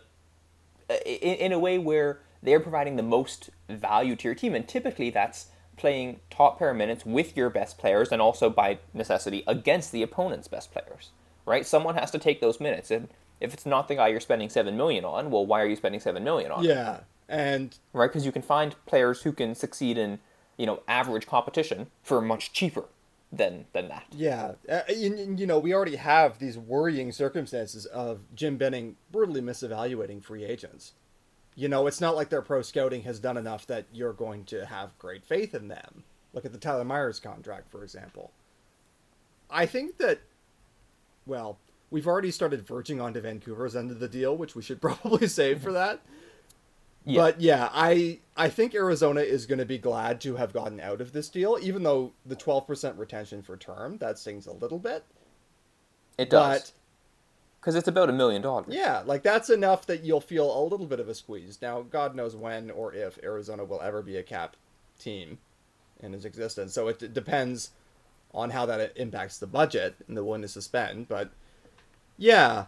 in, 0.89 1.35
in 1.35 1.53
a 1.53 1.59
way 1.59 1.79
where 1.79 2.21
they're 2.43 2.61
providing 2.61 2.97
the 2.97 3.03
most 3.03 3.51
value 3.69 4.17
to 4.17 4.29
your 4.29 4.35
team, 4.35 4.55
and 4.55 4.67
typically 4.67 5.11
that's 5.11 5.47
playing 5.77 6.21
top 6.31 6.59
pair 6.59 6.75
minutes 6.75 7.07
with 7.07 7.37
your 7.37 7.51
best 7.51 7.79
players, 7.79 8.11
and 8.11 8.21
also 8.21 8.51
by 8.51 8.79
necessity 8.93 9.45
against 9.47 9.93
the 9.93 10.03
opponent's 10.03 10.49
best 10.49 10.73
players. 10.73 11.11
Right. 11.47 11.67
Someone 11.67 11.95
has 11.95 12.11
to 12.11 12.19
take 12.19 12.41
those 12.41 12.61
minutes, 12.61 12.91
and 12.91 13.09
if 13.41 13.55
it's 13.55 13.65
not 13.65 13.89
the 13.89 13.95
guy 13.95 14.09
you're 14.09 14.21
spending 14.21 14.51
seven 14.51 14.77
million 14.77 15.05
on, 15.05 15.31
well, 15.31 15.47
why 15.47 15.63
are 15.63 15.67
you 15.67 15.77
spending 15.77 16.01
seven 16.01 16.25
million 16.25 16.51
on? 16.51 16.65
Yeah, 16.65 17.01
and 17.29 17.77
Right. 17.93 18.09
Because 18.09 18.27
you 18.27 18.33
can 18.33 18.43
find 18.43 18.75
players 18.87 19.23
who 19.23 19.33
can 19.33 19.55
succeed 19.55 19.99
in 19.99 20.19
you 20.57 20.67
know 20.67 20.83
average 20.89 21.27
competition 21.27 21.87
for 22.03 22.21
much 22.21 22.53
cheaper 22.53 22.85
than 23.33 23.67
than 23.73 23.89
that. 23.89 24.07
Yeah, 24.13 24.53
uh, 24.71 24.81
you, 24.89 25.35
you 25.37 25.47
know, 25.47 25.59
we 25.59 25.75
already 25.75 25.97
have 25.97 26.39
these 26.39 26.57
worrying 26.57 27.13
circumstances 27.13 27.87
of 27.87 28.21
Jim 28.35 28.57
Benning 28.57 28.97
brutally 29.13 29.41
misevaluating 29.41 30.23
free 30.23 30.45
agents. 30.45 30.93
You 31.55 31.69
know, 31.69 31.87
it's 31.87 32.01
not 32.01 32.15
like 32.15 32.29
their 32.29 32.43
pro 32.43 32.63
scouting 32.63 33.03
has 33.03 33.19
done 33.19 33.37
enough 33.37 33.67
that 33.67 33.87
you're 33.93 34.13
going 34.13 34.45
to 34.47 34.67
have 34.67 34.97
great 34.99 35.25
faith 35.25 35.55
in 35.55 35.69
them. 35.69 36.05
Look 36.33 36.45
at 36.45 36.53
the 36.53 36.59
Tyler 36.59 36.85
Myers 36.85 37.19
contract, 37.19 37.71
for 37.71 37.83
example. 37.83 38.31
I 39.51 39.67
think 39.67 39.99
that, 39.99 40.21
well, 41.27 41.59
we've 41.91 42.07
already 42.07 42.31
started 42.31 42.67
verging 42.67 43.01
onto 43.01 43.21
Vancouver's 43.21 43.75
end 43.75 43.91
of 43.91 43.99
the 43.99 44.09
deal, 44.09 44.37
which 44.37 44.55
we 44.55 44.63
should 44.63 44.81
probably 44.81 45.27
save 45.27 45.61
for 45.61 45.73
that. 45.73 46.01
Yeah. 47.09 47.21
But 47.21 47.41
yeah, 47.41 47.71
I 47.73 48.19
I 48.37 48.51
think 48.51 48.75
Arizona 48.75 49.23
is 49.23 49.47
going 49.47 49.59
to 49.59 49.65
be 49.65 49.79
glad 49.79 50.21
to 50.21 50.37
have 50.37 50.53
gotten 50.53 50.79
out 50.79 51.01
of 51.01 51.13
this 51.13 51.29
deal, 51.31 51.59
even 51.61 51.83
though 51.83 52.13
the 52.27 52.37
twelve 52.37 52.67
percent 52.67 52.99
retention 52.99 53.41
for 53.43 53.57
term 53.57 53.97
that 53.99 54.19
stings 54.19 54.47
a 54.47 54.53
little 54.53 54.79
bit. 54.79 55.05
It 56.19 56.29
does. 56.31 56.73
Because 57.61 57.75
it's 57.75 57.89
about 57.89 58.09
a 58.11 58.13
million 58.13 58.43
dollars. 58.43 58.67
yeah, 58.69 59.03
like 59.05 59.23
that's 59.23 59.51
enough 59.51 59.87
that 59.87 60.05
you'll 60.05 60.21
feel 60.21 60.57
a 60.57 60.63
little 60.63 60.87
bit 60.87 61.01
of 61.01 61.09
a 61.09 61.15
squeeze. 61.15 61.59
Now, 61.61 61.83
God 61.83 62.15
knows 62.15 62.37
when 62.37 62.71
or 62.71 62.95
if 62.95 63.19
Arizona 63.23 63.65
will 63.65 63.81
ever 63.81 64.03
be 64.03 64.17
a 64.17 64.23
cap 64.23 64.57
team 64.99 65.39
in 66.01 66.15
its 66.15 66.25
existence. 66.25 66.73
So 66.75 66.89
it 66.89 66.99
d- 66.99 67.09
depends 67.09 67.71
on 68.33 68.51
how 68.51 68.67
that 68.67 68.93
impacts 68.97 69.39
the 69.39 69.47
budget 69.47 69.97
and 70.07 70.17
the 70.17 70.23
willingness 70.23 70.55
to 70.55 70.63
spend. 70.63 71.09
But 71.09 71.31
yeah, 72.17 72.67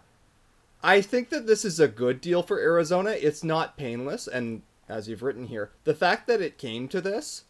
I 0.83 1.01
think 1.01 1.29
that 1.31 1.47
this 1.47 1.64
is 1.64 1.79
a 1.79 1.88
good 1.88 2.21
deal 2.21 2.43
for 2.43 2.59
Arizona. 2.59 3.11
It's 3.11 3.45
not 3.45 3.77
painless, 3.77 4.27
and 4.27 4.62
as 4.88 5.09
you've 5.09 5.23
written 5.23 5.47
here, 5.47 5.71
the 5.85 5.95
fact 5.95 6.27
that 6.27 6.40
it 6.40 6.59
came 6.59 6.88
to 6.88 7.01
this 7.01 7.45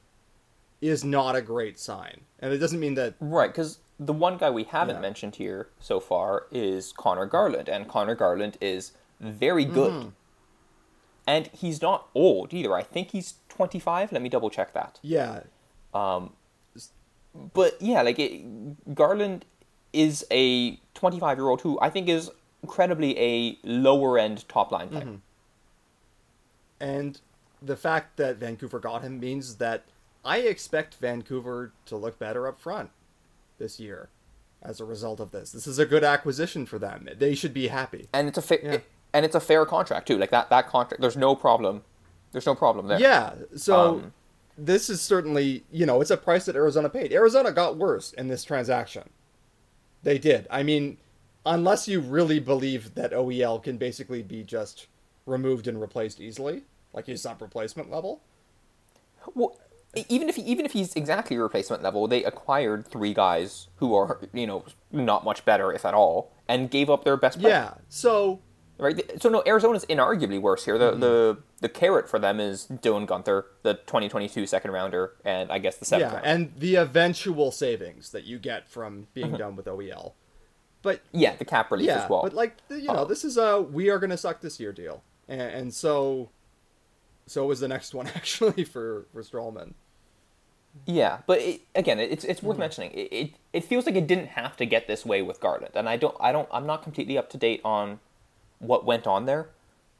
is 0.80 1.04
not 1.04 1.36
a 1.36 1.42
great 1.42 1.78
sign. 1.78 2.22
And 2.38 2.52
it 2.52 2.58
doesn't 2.58 2.80
mean 2.80 2.94
that 2.94 3.14
Right, 3.20 3.50
because 3.50 3.78
the 3.98 4.12
one 4.14 4.36
guy 4.38 4.50
we 4.50 4.64
haven't 4.64 4.96
Yeah. 4.96 5.00
mentioned 5.02 5.36
here 5.36 5.68
so 5.78 6.00
far 6.00 6.46
is 6.50 6.92
Conor 6.92 7.26
Garland, 7.26 7.68
and 7.68 7.88
Conor 7.88 8.14
Garland 8.14 8.56
is 8.60 8.92
very 9.20 9.64
good. 9.64 9.92
Mm-hmm. 9.92 10.08
And 11.26 11.46
he's 11.48 11.80
not 11.82 12.08
old 12.14 12.52
either. 12.54 12.74
I 12.74 12.82
think 12.82 13.10
he's 13.10 13.34
25. 13.50 14.10
Let 14.10 14.22
me 14.22 14.28
double 14.28 14.50
check 14.50 14.72
that. 14.72 14.98
yeah, 15.02 15.42
Um, 15.94 16.32
But 17.54 17.80
yeah, 17.80 18.02
like 18.02 18.18
it, 18.18 18.94
Garland 18.94 19.44
is 19.92 20.26
a 20.32 20.80
25 20.94 21.38
year 21.38 21.48
old 21.48 21.60
who 21.60 21.78
I 21.80 21.88
think 21.90 22.08
is 22.08 22.30
incredibly 22.62 23.18
a 23.18 23.58
lower 23.62 24.18
end 24.18 24.48
top 24.48 24.70
line 24.72 24.88
player. 24.88 25.04
Mm-hmm. 25.04 25.14
And 26.80 27.20
the 27.62 27.76
fact 27.76 28.16
that 28.16 28.36
Vancouver 28.36 28.78
got 28.78 29.02
him 29.02 29.20
means 29.20 29.56
that 29.56 29.84
I 30.24 30.38
expect 30.38 30.94
Vancouver 30.96 31.72
to 31.86 31.96
look 31.96 32.18
better 32.18 32.46
up 32.46 32.58
front 32.60 32.90
this 33.58 33.78
year 33.78 34.08
as 34.62 34.80
a 34.80 34.84
result 34.84 35.20
of 35.20 35.30
this. 35.30 35.52
This 35.52 35.66
is 35.66 35.78
a 35.78 35.86
good 35.86 36.04
acquisition 36.04 36.66
for 36.66 36.78
them. 36.78 37.08
They 37.18 37.34
should 37.34 37.54
be 37.54 37.68
happy. 37.68 38.08
And 38.12 38.28
it's 38.28 38.38
a 38.38 38.42
fa- 38.42 38.58
Yeah. 38.62 38.78
and 39.12 39.24
it's 39.24 39.34
a 39.34 39.40
fair 39.40 39.64
contract 39.66 40.06
too. 40.08 40.18
Like 40.18 40.30
that 40.30 40.50
that 40.50 40.68
contract, 40.68 41.00
there's 41.00 41.16
no 41.16 41.34
problem. 41.34 41.82
There's 42.32 42.46
no 42.46 42.54
problem 42.54 42.86
there. 42.86 43.00
Yeah, 43.00 43.34
so 43.56 43.88
Um, 43.88 44.12
this 44.56 44.88
is 44.88 45.00
certainly, 45.00 45.64
you 45.72 45.84
know, 45.86 46.00
it's 46.00 46.10
a 46.10 46.16
price 46.16 46.44
that 46.44 46.54
Arizona 46.56 46.88
paid. 46.88 47.12
Arizona 47.12 47.50
got 47.50 47.76
worse 47.76 48.12
in 48.12 48.28
this 48.28 48.44
transaction. 48.44 49.08
They 50.02 50.18
did. 50.18 50.46
I 50.50 50.62
mean, 50.62 50.98
unless 51.46 51.88
you 51.88 52.00
really 52.00 52.38
believe 52.40 52.94
that 52.94 53.12
OEL 53.12 53.62
can 53.62 53.76
basically 53.78 54.22
be 54.22 54.42
just 54.42 54.86
removed 55.26 55.66
and 55.66 55.80
replaced 55.80 56.20
easily, 56.20 56.64
like 56.92 57.06
he's 57.06 57.22
sub 57.22 57.40
replacement 57.42 57.90
level. 57.90 58.22
Well, 59.34 59.58
even 60.08 60.28
if 60.28 60.38
even 60.38 60.64
if 60.64 60.72
he's 60.72 60.94
exactly 60.94 61.36
replacement 61.36 61.82
level, 61.82 62.06
they 62.06 62.24
acquired 62.24 62.86
three 62.86 63.12
guys 63.14 63.68
who 63.76 63.94
are 63.94 64.20
you 64.32 64.46
know 64.46 64.64
not 64.92 65.24
much 65.24 65.44
better, 65.44 65.72
if 65.72 65.84
at 65.84 65.94
all, 65.94 66.32
and 66.48 66.70
gave 66.70 66.88
up 66.88 67.04
their 67.04 67.16
best 67.16 67.40
player. 67.40 67.52
Yeah. 67.54 67.74
So 67.88 68.40
Right. 68.78 69.20
So 69.20 69.28
no, 69.28 69.42
Arizona's 69.46 69.84
inarguably 69.86 70.40
worse 70.40 70.64
here. 70.64 70.78
The 70.78 70.92
the 70.92 71.38
the 71.60 71.68
carrot 71.68 72.08
for 72.08 72.18
them 72.18 72.40
is 72.40 72.66
Dylan 72.66 73.06
Guenther, 73.06 73.44
the 73.62 73.74
2022 73.74 74.46
second 74.46 74.70
rounder, 74.70 75.12
and 75.22 75.52
I 75.52 75.58
guess 75.58 75.76
the 75.76 75.84
seventh. 75.84 76.12
yeah, 76.12 76.14
rounder. 76.16 76.26
and 76.28 76.52
the 76.56 76.76
eventual 76.76 77.50
savings 77.52 78.10
that 78.12 78.24
you 78.24 78.38
get 78.38 78.68
from 78.70 79.08
being 79.12 79.28
Mm-hmm. 79.28 79.36
done 79.36 79.56
with 79.56 79.66
OEL. 79.66 80.12
But 80.82 81.02
yeah, 81.12 81.36
the 81.36 81.44
cap 81.44 81.70
relief 81.70 81.88
yeah, 81.88 82.04
as 82.04 82.10
well. 82.10 82.22
but 82.22 82.32
like 82.32 82.56
you 82.70 82.84
know, 82.84 83.00
Oh. 83.00 83.04
this 83.04 83.24
is 83.24 83.36
a 83.36 83.60
we 83.60 83.90
are 83.90 83.98
gonna 83.98 84.16
suck 84.16 84.40
this 84.40 84.58
year 84.58 84.72
deal, 84.72 85.02
and, 85.28 85.40
and 85.40 85.74
so 85.74 86.30
so 87.26 87.46
was 87.46 87.60
the 87.60 87.68
next 87.68 87.94
one 87.98 88.06
actually 88.08 88.64
for 88.64 89.06
for 89.12 89.22
Stralman. 89.22 89.74
Yeah, 90.86 91.18
but 91.26 91.40
it, 91.40 91.62
again, 91.74 91.98
it's 91.98 92.24
it's 92.24 92.42
worth 92.42 92.56
mentioning. 92.58 92.92
It, 92.92 93.12
it 93.12 93.30
it 93.52 93.64
feels 93.64 93.86
like 93.86 93.96
it 93.96 94.06
didn't 94.06 94.28
have 94.28 94.56
to 94.58 94.64
get 94.66 94.86
this 94.86 95.04
way 95.04 95.20
with 95.20 95.40
Garland, 95.40 95.72
and 95.74 95.88
I 95.88 95.96
don't 95.96 96.16
I 96.20 96.30
don't 96.32 96.48
I'm 96.52 96.66
not 96.66 96.82
completely 96.82 97.18
up 97.18 97.28
to 97.30 97.36
date 97.38 97.60
on 97.64 97.98
what 98.60 98.84
went 98.84 99.06
on 99.06 99.26
there. 99.26 99.50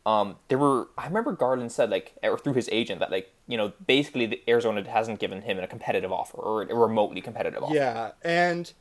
Um, 0.06 0.36
there 0.48 0.56
were 0.58 0.88
I 0.96 1.06
remember 1.06 1.32
Garland 1.32 1.72
said 1.72 1.90
like 1.90 2.14
or 2.22 2.38
through 2.38 2.54
his 2.54 2.68
agent 2.72 3.00
that 3.00 3.10
like 3.10 3.32
you 3.48 3.58
know 3.58 3.72
basically 3.86 4.26
the 4.26 4.40
Arizona 4.48 4.88
hasn't 4.88 5.18
given 5.18 5.42
him 5.42 5.58
a 5.58 5.66
competitive 5.66 6.12
offer 6.12 6.38
or 6.38 6.62
a 6.62 6.74
remotely 6.74 7.20
competitive 7.20 7.62
offer. 7.64 7.74
Yeah, 7.74 8.12
and 8.22 8.72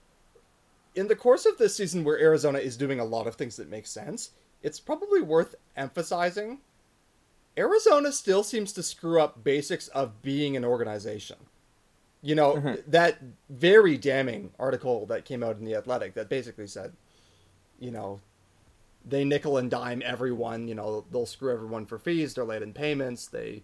in 0.95 1.07
the 1.07 1.15
course 1.15 1.45
of 1.45 1.57
this 1.57 1.75
season 1.75 2.03
where 2.03 2.19
Arizona 2.19 2.59
is 2.59 2.77
doing 2.77 2.99
a 2.99 3.05
lot 3.05 3.27
of 3.27 3.35
things 3.35 3.55
that 3.57 3.69
make 3.69 3.87
sense, 3.87 4.31
it's 4.61 4.79
probably 4.79 5.21
worth 5.21 5.55
emphasizing 5.75 6.59
Arizona 7.57 8.11
still 8.11 8.43
seems 8.43 8.71
to 8.73 8.83
screw 8.83 9.19
up 9.21 9.43
basics 9.43 9.89
of 9.89 10.21
being 10.21 10.55
an 10.55 10.63
organization. 10.63 11.35
You 12.21 12.35
know, 12.35 12.59
th- 12.61 12.83
that 12.87 13.19
very 13.49 13.97
damning 13.97 14.51
article 14.59 15.05
that 15.07 15.25
came 15.25 15.43
out 15.43 15.57
in 15.57 15.65
The 15.65 15.75
Athletic 15.75 16.13
that 16.13 16.29
basically 16.29 16.67
said, 16.67 16.93
you 17.79 17.91
know, 17.91 18.21
they 19.05 19.23
nickel 19.23 19.57
and 19.57 19.69
dime 19.69 20.01
everyone, 20.05 20.67
you 20.67 20.75
know, 20.75 21.05
they'll 21.11 21.25
screw 21.25 21.51
everyone 21.51 21.85
for 21.85 21.97
fees, 21.97 22.33
they're 22.33 22.45
late 22.45 22.61
in 22.61 22.73
payments, 22.73 23.27
they 23.27 23.63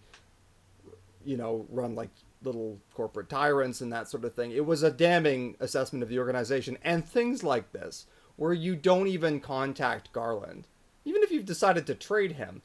you 1.26 1.38
know, 1.38 1.66
run 1.70 1.96
like 1.96 2.10
little 2.46 2.80
corporate 2.94 3.30
tyrants 3.30 3.82
and 3.82 3.92
that 3.92 4.08
sort 4.10 4.26
of 4.26 4.34
thing. 4.34 4.52
It 4.52 4.66
was 4.66 4.84
a 4.84 4.92
damning 4.92 5.56
assessment 5.60 6.04
of 6.04 6.10
the 6.10 6.20
organization 6.20 6.78
and 6.84 7.06
things 7.06 7.44
like 7.44 7.72
this, 7.72 8.06
where 8.36 8.54
you 8.54 8.76
don't 8.76 9.08
even 9.08 9.40
contact 9.40 10.12
Garland, 10.14 10.68
even 11.04 11.24
if 11.24 11.32
you've 11.32 11.46
decided 11.46 11.88
to 11.88 11.96
trade 11.96 12.34
him. 12.34 12.62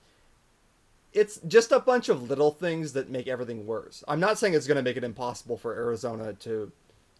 It's 1.12 1.40
just 1.46 1.72
a 1.72 1.80
bunch 1.80 2.08
of 2.08 2.28
little 2.30 2.52
things 2.52 2.92
that 2.92 3.10
make 3.10 3.26
everything 3.26 3.66
worse. 3.66 4.04
I'm 4.06 4.20
not 4.20 4.38
saying 4.38 4.54
it's 4.54 4.66
going 4.68 4.76
to 4.76 4.82
make 4.82 4.96
it 4.96 5.04
impossible 5.04 5.56
for 5.56 5.74
Arizona 5.74 6.32
to 6.34 6.70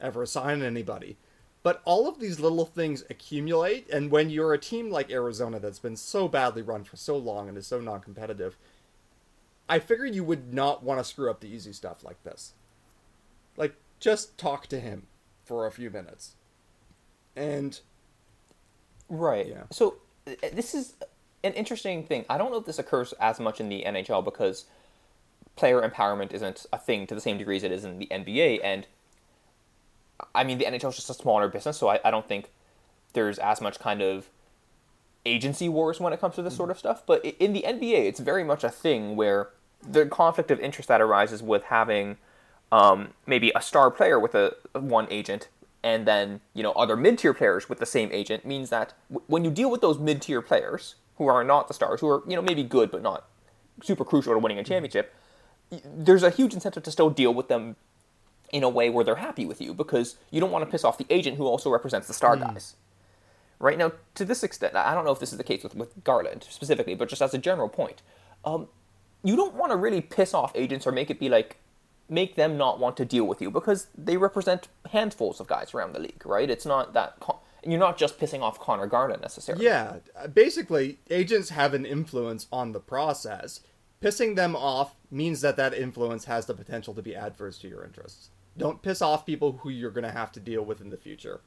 ever 0.01 0.27
sign 0.27 0.62
anybody, 0.62 1.16
But 1.62 1.83
all 1.85 2.09
of 2.09 2.20
these 2.20 2.40
little 2.40 2.64
things 2.64 3.05
accumulate, 3.11 3.88
and 3.90 4.11
when 4.11 4.31
you're 4.31 4.55
a 4.55 4.59
team 4.59 4.90
like 4.90 5.11
Arizona 5.11 5.61
that's 5.61 5.79
been 5.79 5.96
so 5.96 6.27
badly 6.27 6.62
run 6.62 6.85
for 6.85 6.96
so 6.96 7.16
long 7.18 7.49
and 7.49 7.59
is 7.59 7.66
so 7.66 7.81
non 7.81 8.01
competitive, 8.01 8.57
I 9.70 9.78
figured 9.78 10.14
you 10.14 10.24
would 10.24 10.52
not 10.52 10.83
want 10.83 11.00
to 11.00 11.04
screw 11.04 11.30
up 11.30 11.40
the 11.40 11.48
easy 11.48 11.72
stuff 11.72 12.04
like 12.04 12.22
this. 12.24 12.52
Like, 13.56 13.74
just 14.00 14.37
talk 14.37 14.66
to 14.66 14.80
him 14.80 15.06
for 15.44 15.66
a 15.66 15.70
few 15.70 15.90
minutes. 15.90 16.35
And 17.35 17.80
Right. 19.11 19.48
Yeah. 19.48 19.64
So 19.70 19.96
uh, 20.26 20.33
this 20.52 20.74
is 20.74 20.94
an 21.42 21.52
interesting 21.54 22.04
thing. 22.04 22.24
I 22.30 22.38
don't 22.38 22.52
know 22.52 22.59
if 22.59 22.64
this 22.64 22.78
occurs 22.78 23.12
as 23.14 23.40
much 23.40 23.61
in 23.61 23.68
the 23.68 23.83
NHL 23.87 24.24
because 24.24 24.66
player 25.56 25.83
empowerment 25.83 26.33
isn't 26.33 26.64
a 26.72 26.78
thing 26.78 27.06
to 27.09 27.14
the 27.14 27.20
same 27.20 27.37
degree 27.37 27.56
as 27.56 27.64
it 27.64 27.72
is 27.72 27.85
in 27.85 27.98
the 27.98 28.06
NBA. 28.06 28.61
And 28.62 28.87
I 30.35 30.44
mean, 30.44 30.59
the 30.59 30.64
NHL 30.64 30.90
is 30.90 30.96
just 30.96 31.11
a 31.11 31.14
smaller 31.14 31.48
business, 31.48 31.76
so 31.76 31.88
I, 31.88 31.98
I 32.04 32.11
don't 32.11 32.28
think 32.28 32.50
there's 33.14 33.38
as 33.38 33.61
much 33.61 33.80
kind 33.80 34.00
of 34.00 34.28
agency 35.26 35.68
wars 35.68 35.98
when 35.98 36.12
it 36.12 36.20
comes 36.20 36.37
to 36.37 36.42
this 36.42 36.56
sort 36.56 36.70
of 36.70 36.78
stuff. 36.78 37.02
But 37.04 37.24
in 37.24 37.52
the 37.52 37.64
NBA, 37.66 38.06
it's 38.06 38.20
very 38.20 38.44
much 38.44 38.62
a 38.62 38.70
thing 38.70 39.16
where 39.16 39.50
the 39.88 40.07
conflict 40.07 40.51
of 40.51 40.61
interest 40.61 40.88
that 40.88 41.01
arises 41.01 41.43
with 41.43 41.64
having 41.64 42.16
um, 42.73 43.09
maybe 43.27 43.51
a 43.55 43.62
star 43.62 43.90
player 43.90 44.19
with 44.19 44.35
a 44.35 44.55
one 44.75 45.07
agent 45.11 45.49
and 45.83 46.07
then 46.07 46.40
you 46.55 46.62
know 46.62 46.73
other 46.73 46.97
mid-tier 46.97 47.33
players 47.35 47.69
with 47.69 47.79
the 47.79 47.87
same 47.87 48.11
agent 48.12 48.45
means 48.45 48.71
that 48.71 48.93
w- 49.11 49.25
when 49.27 49.45
you 49.45 49.51
deal 49.51 49.71
with 49.71 49.81
those 49.81 49.99
mid-tier 49.99 50.43
players 50.43 50.95
who 51.16 51.27
are 51.27 51.43
not 51.43 51.69
the 51.69 51.75
stars 51.75 52.01
who 52.01 52.09
are 52.09 52.23
you 52.29 52.37
know 52.37 52.43
maybe 52.43 52.62
good 52.62 52.90
but 52.90 53.03
not 53.03 53.27
super 53.83 54.05
crucial 54.05 54.33
to 54.33 54.38
winning 54.38 54.59
a 54.59 54.64
championship 54.64 55.14
y- 55.71 55.81
there's 55.85 56.23
a 56.23 56.31
huge 56.31 56.53
incentive 56.55 56.83
to 56.83 56.90
still 56.90 57.11
deal 57.11 57.33
with 57.33 57.49
them 57.49 57.77
in 58.53 58.62
a 58.62 58.69
way 58.69 58.90
where 58.90 59.05
they're 59.05 59.16
happy 59.16 59.47
with 59.47 59.61
you 59.61 59.73
because 59.73 60.16
you 60.31 60.40
don't 60.40 60.51
want 60.51 60.64
to 60.64 60.71
piss 60.71 60.85
off 60.85 60.99
the 60.99 61.07
agent 61.09 61.37
who 61.38 61.47
also 61.47 61.71
represents 61.71 62.07
the 62.07 62.12
star 62.14 62.37
guys. 62.37 62.77
Right 63.59 63.79
now 63.79 63.93
to 64.14 64.25
this 64.25 64.43
extent 64.43 64.75
i 64.77 64.95
don't 64.95 65.05
know 65.05 65.12
if 65.12 65.19
this 65.21 65.33
is 65.33 65.38
the 65.38 65.45
case 65.45 65.62
with, 65.62 65.75
with 65.75 66.05
garland 66.05 66.47
specifically 66.49 66.95
but 66.95 67.09
just 67.09 67.21
as 67.23 67.35
a 67.35 67.38
general 67.38 67.69
point 67.69 68.03
um, 68.45 68.69
you 69.22 69.37
don't 69.37 69.54
want 69.54 69.72
to 69.72 69.76
really 69.76 70.00
piss 70.00 70.35
off 70.35 70.52
agents 70.54 70.87
or 70.87 70.92
make 70.92 71.11
it 71.11 71.20
be 71.20 71.28
like 71.28 71.59
make 72.09 72.35
them 72.35 72.56
not 72.56 72.80
want 72.80 72.96
to 72.96 73.04
deal 73.04 73.24
with 73.24 73.40
you 73.40 73.50
because 73.50 73.87
they 73.96 74.16
represent 74.16 74.68
handfuls 74.90 75.38
of 75.40 75.46
guys 75.46 75.72
around 75.72 75.92
the 75.92 76.00
league, 76.00 76.26
right? 76.26 76.50
It's 76.50 76.66
not 76.66 76.92
that 76.94 77.22
and 77.62 77.72
you're 77.72 77.80
not 77.80 77.98
just 77.98 78.18
pissing 78.18 78.40
off 78.40 78.59
Conor 78.59 78.87
Garland 78.87 79.22
necessarily. 79.22 79.64
Yeah, 79.64 79.96
uh, 80.16 80.28
basically, 80.28 80.98
agents 81.11 81.50
have 81.50 81.74
an 81.74 81.85
influence 81.85 82.46
on 82.52 82.72
the 82.72 82.80
process. 82.80 83.61
Pissing 84.00 84.35
them 84.35 84.56
off 84.56 84.94
means 85.11 85.42
that 85.42 85.56
that 85.56 85.74
influence 85.74 86.24
has 86.24 86.46
the 86.46 86.54
potential 86.54 86.94
to 86.94 87.02
be 87.02 87.14
adverse 87.14 87.59
to 87.59 87.68
your 87.68 87.85
interests. 87.85 88.30
Don't 88.56 88.83
piss 88.83 89.02
off 89.02 89.26
people 89.26 89.61
who 89.62 89.68
you're 89.68 89.90
going 89.90 90.04
to 90.04 90.11
have 90.11 90.33
to 90.33 90.40
deal 90.40 90.64
with 90.64 90.80
in 90.80 90.90
the 90.90 90.96
future. 90.96 91.42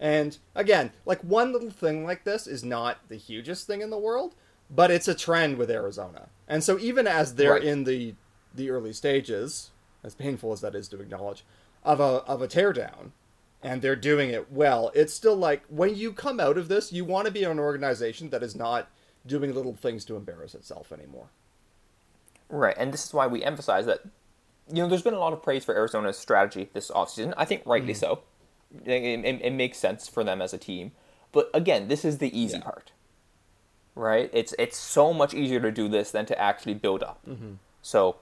And 0.00 0.38
again, 0.54 0.92
like 1.04 1.20
one 1.22 1.52
little 1.52 1.70
thing 1.70 2.04
like 2.04 2.24
this 2.24 2.46
is 2.46 2.62
not 2.62 3.08
the 3.08 3.16
hugest 3.16 3.66
thing 3.66 3.82
in 3.82 3.90
the 3.90 3.98
world, 3.98 4.36
but 4.70 4.90
it's 4.90 5.08
a 5.08 5.14
trend 5.14 5.56
with 5.56 5.70
Arizona. 5.70 6.28
And 6.46 6.62
so 6.64 6.78
even 6.78 7.06
as 7.06 7.34
they're 7.34 7.52
Right. 7.52 7.64
in 7.64 7.84
the 7.84 8.14
the 8.54 8.70
early 8.70 8.92
stages, 8.92 9.70
as 10.02 10.14
painful 10.14 10.52
as 10.52 10.60
that 10.62 10.74
is 10.74 10.88
to 10.88 11.00
acknowledge, 11.00 11.44
of 11.84 12.00
a 12.00 12.22
of 12.26 12.42
a 12.42 12.48
teardown, 12.48 13.12
and 13.62 13.82
they're 13.82 13.96
doing 13.96 14.30
it 14.30 14.50
well, 14.50 14.90
it's 14.94 15.12
still 15.14 15.36
like 15.36 15.62
when 15.68 15.94
you 15.94 16.12
come 16.12 16.40
out 16.40 16.58
of 16.58 16.68
this, 16.68 16.92
you 16.92 17.04
want 17.04 17.26
to 17.26 17.32
be 17.32 17.44
an 17.44 17.58
organization 17.58 18.30
that 18.30 18.42
is 18.42 18.56
not 18.56 18.88
doing 19.26 19.54
little 19.54 19.74
things 19.74 20.04
to 20.06 20.16
embarrass 20.16 20.54
itself 20.54 20.90
anymore. 20.92 21.28
Right, 22.48 22.74
and 22.78 22.92
this 22.92 23.04
is 23.04 23.12
why 23.12 23.26
we 23.26 23.44
emphasize 23.44 23.84
that 23.86 24.00
you 24.72 24.82
know 24.82 24.88
there's 24.88 25.02
been 25.02 25.14
a 25.14 25.18
lot 25.18 25.32
of 25.34 25.42
praise 25.42 25.64
for 25.64 25.74
Arizona's 25.74 26.18
strategy 26.18 26.70
this 26.72 26.90
offseason. 26.90 27.34
I 27.36 27.44
think 27.44 27.62
rightly 27.66 27.92
mm. 27.94 27.98
so. 27.98 28.20
It, 28.84 29.24
it, 29.24 29.40
it 29.42 29.52
makes 29.52 29.78
sense 29.78 30.08
for 30.08 30.22
them 30.24 30.42
as 30.42 30.52
a 30.52 30.58
team. 30.58 30.92
But 31.32 31.50
again, 31.54 31.88
this 31.88 32.04
is 32.04 32.18
the 32.18 32.38
easy 32.38 32.58
Yeah. 32.58 32.64
part. 32.64 32.92
Right? 33.98 34.30
It's 34.32 34.54
it's 34.60 34.76
so 34.76 35.12
much 35.12 35.34
easier 35.34 35.58
to 35.58 35.72
do 35.72 35.88
this 35.88 36.12
than 36.12 36.24
to 36.26 36.40
actually 36.40 36.74
build 36.74 37.02
up. 37.02 37.20
So 37.82 38.16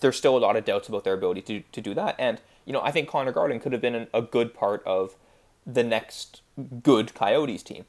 there's 0.00 0.16
still 0.16 0.36
a 0.36 0.42
lot 0.46 0.56
of 0.56 0.64
doubts 0.64 0.88
about 0.88 1.04
their 1.04 1.14
ability 1.14 1.40
to, 1.42 1.60
to 1.72 1.80
do 1.80 1.94
that. 1.94 2.16
And, 2.18 2.40
you 2.66 2.72
know, 2.72 2.82
I 2.82 2.90
think 2.90 3.08
Conor 3.08 3.32
Garland 3.32 3.62
could 3.62 3.72
have 3.72 3.80
been 3.80 3.94
an, 3.94 4.08
a 4.12 4.20
good 4.20 4.52
part 4.52 4.82
of 4.84 5.14
the 5.64 5.84
next 5.84 6.42
good 6.82 7.14
Coyotes 7.14 7.62
team. 7.62 7.84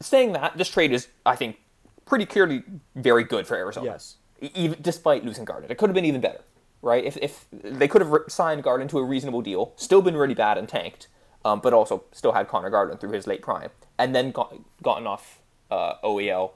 Saying 0.00 0.32
that, 0.32 0.56
this 0.56 0.70
trade 0.70 0.92
is, 0.92 1.08
I 1.26 1.36
think, 1.36 1.58
pretty 2.06 2.24
clearly 2.24 2.64
very 2.96 3.22
good 3.22 3.46
for 3.46 3.54
Arizona. 3.54 3.86
Yes. 3.86 4.16
Even 4.40 4.78
despite 4.80 5.24
losing 5.24 5.44
Garland, 5.44 5.70
it 5.70 5.76
could 5.76 5.90
have 5.90 5.94
been 5.94 6.06
even 6.06 6.22
better, 6.22 6.40
right? 6.80 7.04
If, 7.04 7.18
if 7.18 7.44
they 7.52 7.86
could 7.86 8.00
have 8.00 8.12
signed 8.28 8.62
Garland 8.62 8.88
to 8.90 8.98
a 8.98 9.04
reasonable 9.04 9.42
deal, 9.42 9.74
still 9.76 10.00
been 10.00 10.16
really 10.16 10.34
bad 10.34 10.56
and 10.56 10.66
tanked, 10.66 11.08
um, 11.44 11.60
but 11.60 11.74
also 11.74 12.04
still 12.12 12.32
had 12.32 12.48
Conor 12.48 12.70
Garland 12.70 12.98
through 12.98 13.12
his 13.12 13.26
late 13.26 13.42
prime, 13.42 13.68
and 13.98 14.14
then 14.14 14.30
got, 14.30 14.56
gotten 14.82 15.06
off 15.06 15.39
uh, 15.70 15.94
OEL 16.04 16.52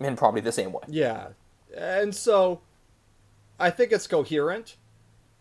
in 0.00 0.16
probably 0.16 0.40
the 0.40 0.52
same 0.52 0.72
way. 0.72 0.82
Yeah, 0.88 1.28
and 1.76 2.14
so 2.14 2.60
I 3.58 3.70
think 3.70 3.92
it's 3.92 4.06
coherent. 4.06 4.76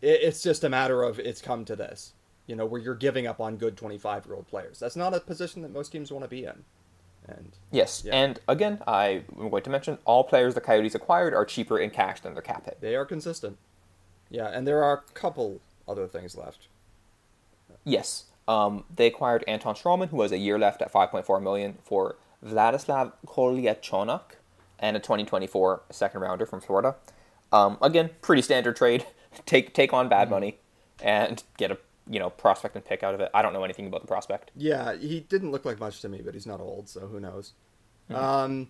It's 0.01 0.43
just 0.43 0.63
a 0.63 0.69
matter 0.69 1.01
of 1.03 1.19
it's 1.19 1.41
come 1.41 1.65
to 1.65 1.75
this, 1.75 2.13
you 2.45 2.55
know, 2.55 2.65
where 2.65 2.79
you're 2.79 2.95
giving 2.95 3.25
up 3.27 3.39
on 3.39 3.57
good 3.57 3.75
25 3.77 4.25
year 4.27 4.35
old 4.35 4.47
players. 4.47 4.79
That's 4.79 4.95
not 4.95 5.13
a 5.15 5.19
position 5.19 5.61
that 5.63 5.71
most 5.73 5.91
teams 5.91 6.11
want 6.11 6.23
to 6.23 6.29
be 6.29 6.43
in. 6.45 6.63
And 7.27 7.51
Yes, 7.71 8.03
Yeah. 8.05 8.13
and 8.15 8.39
again, 8.47 8.81
I 8.87 9.23
am 9.39 9.49
going 9.49 9.63
to 9.63 9.69
mention 9.69 9.97
all 10.05 10.23
players 10.23 10.53
the 10.53 10.61
Coyotes 10.61 10.95
acquired 10.95 11.33
are 11.33 11.43
cheaper 11.45 11.77
in 11.79 11.89
cash 11.89 12.21
than 12.21 12.33
their 12.33 12.41
cap 12.43 12.65
hit. 12.65 12.77
they 12.79 12.95
are 12.95 13.05
consistent. 13.05 13.57
Yeah, 14.29 14.47
and 14.47 14.67
there 14.67 14.83
are 14.83 15.03
a 15.07 15.11
couple 15.13 15.59
other 15.87 16.07
things 16.07 16.37
left. 16.37 16.67
Yes, 17.83 18.25
um, 18.47 18.83
they 18.93 19.07
acquired 19.07 19.43
Anton 19.47 19.75
Stralman, 19.75 20.09
who 20.09 20.21
has 20.21 20.31
a 20.31 20.37
year 20.37 20.59
left 20.59 20.81
at 20.81 20.91
5.4 20.91 21.41
million 21.41 21.77
for 21.83 22.15
Vladislav 22.45 23.13
Kolyachonok 23.25 24.33
and 24.79 24.95
a 24.95 24.99
2024 24.99 25.83
second 25.89 26.21
rounder 26.21 26.45
from 26.45 26.61
Florida. 26.61 26.95
Um, 27.51 27.77
again, 27.81 28.11
pretty 28.21 28.41
standard 28.41 28.75
trade. 28.75 29.05
take 29.45 29.73
take 29.73 29.93
on 29.93 30.09
bad 30.09 30.29
money 30.29 30.59
and 31.01 31.43
get 31.57 31.71
a 31.71 31.77
you 32.09 32.19
know 32.19 32.29
prospect 32.29 32.75
and 32.75 32.85
pick 32.85 33.03
out 33.03 33.13
of 33.13 33.19
it. 33.21 33.29
I 33.33 33.41
don't 33.41 33.53
know 33.53 33.63
anything 33.63 33.87
about 33.87 34.01
the 34.01 34.07
prospect. 34.07 34.51
Yeah, 34.55 34.95
he 34.95 35.21
didn't 35.21 35.51
look 35.51 35.65
like 35.65 35.79
much 35.79 36.01
to 36.01 36.09
me, 36.09 36.21
but 36.23 36.33
he's 36.33 36.45
not 36.47 36.59
old, 36.59 36.89
so 36.89 37.01
who 37.01 37.19
knows. 37.19 37.53
Um, 38.13 38.69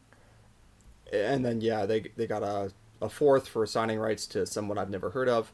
and 1.13 1.45
then 1.45 1.61
yeah, 1.61 1.85
they 1.85 2.01
they 2.15 2.27
got 2.27 2.43
a 2.43 2.71
a 3.01 3.09
fourth 3.09 3.47
for 3.47 3.65
signing 3.67 3.99
rights 3.99 4.25
to 4.27 4.45
someone 4.45 4.77
I've 4.77 4.89
never 4.89 5.11
heard 5.11 5.29
of. 5.29 5.51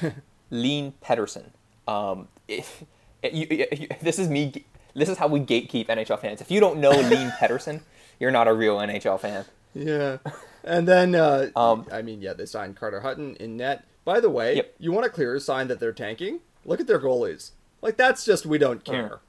Lean 0.50 0.92
Pedersen. 1.00 1.52
Um, 1.88 2.28
if, 2.48 2.84
you, 3.22 3.46
you- 3.50 3.88
this 4.02 4.18
is 4.18 4.28
me. 4.28 4.64
This 4.96 5.08
is 5.08 5.18
how 5.18 5.28
we 5.28 5.40
gatekeep 5.40 5.86
NHL 5.86 6.18
fans. 6.18 6.40
If 6.40 6.50
you 6.50 6.58
don't 6.60 6.78
know 6.80 6.90
Lean 6.90 7.32
Pedersen, 7.38 7.82
you're 8.18 8.30
not 8.30 8.48
a 8.48 8.52
real 8.54 8.76
NHL 8.78 9.20
fan. 9.20 9.44
Yeah, 9.74 10.18
and 10.64 10.88
then 10.88 11.14
uh, 11.14 11.50
Um, 11.54 11.86
I 11.92 12.00
mean, 12.02 12.22
yeah, 12.22 12.32
they 12.32 12.46
signed 12.46 12.76
Carter 12.76 13.00
Hutton 13.00 13.36
in 13.36 13.56
net. 13.58 13.84
By 14.04 14.20
the 14.20 14.30
way, 14.30 14.56
Yep. 14.56 14.74
you 14.78 14.92
want 14.92 15.04
a 15.04 15.10
clear 15.10 15.38
sign 15.38 15.68
that 15.68 15.80
they're 15.80 15.92
tanking? 15.92 16.40
Look 16.64 16.80
at 16.80 16.86
their 16.86 16.98
goalies. 17.00 17.50
Like 17.82 17.96
that's 17.96 18.24
just 18.24 18.46
we 18.46 18.56
don't 18.58 18.84
care. 18.84 19.20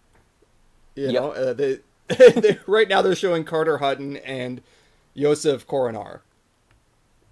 You 0.95 1.07
Hmm. 1.07 1.11
Yep. 1.13 1.21
know, 1.21 1.31
uh, 1.31 1.53
they, 1.53 1.79
they 2.39 2.59
right 2.65 2.87
now 2.87 3.01
they're 3.01 3.13
showing 3.15 3.43
Carter 3.43 3.79
Hutton 3.79 4.17
and 4.17 4.61
Josef 5.17 5.67
Korenar. 5.67 6.21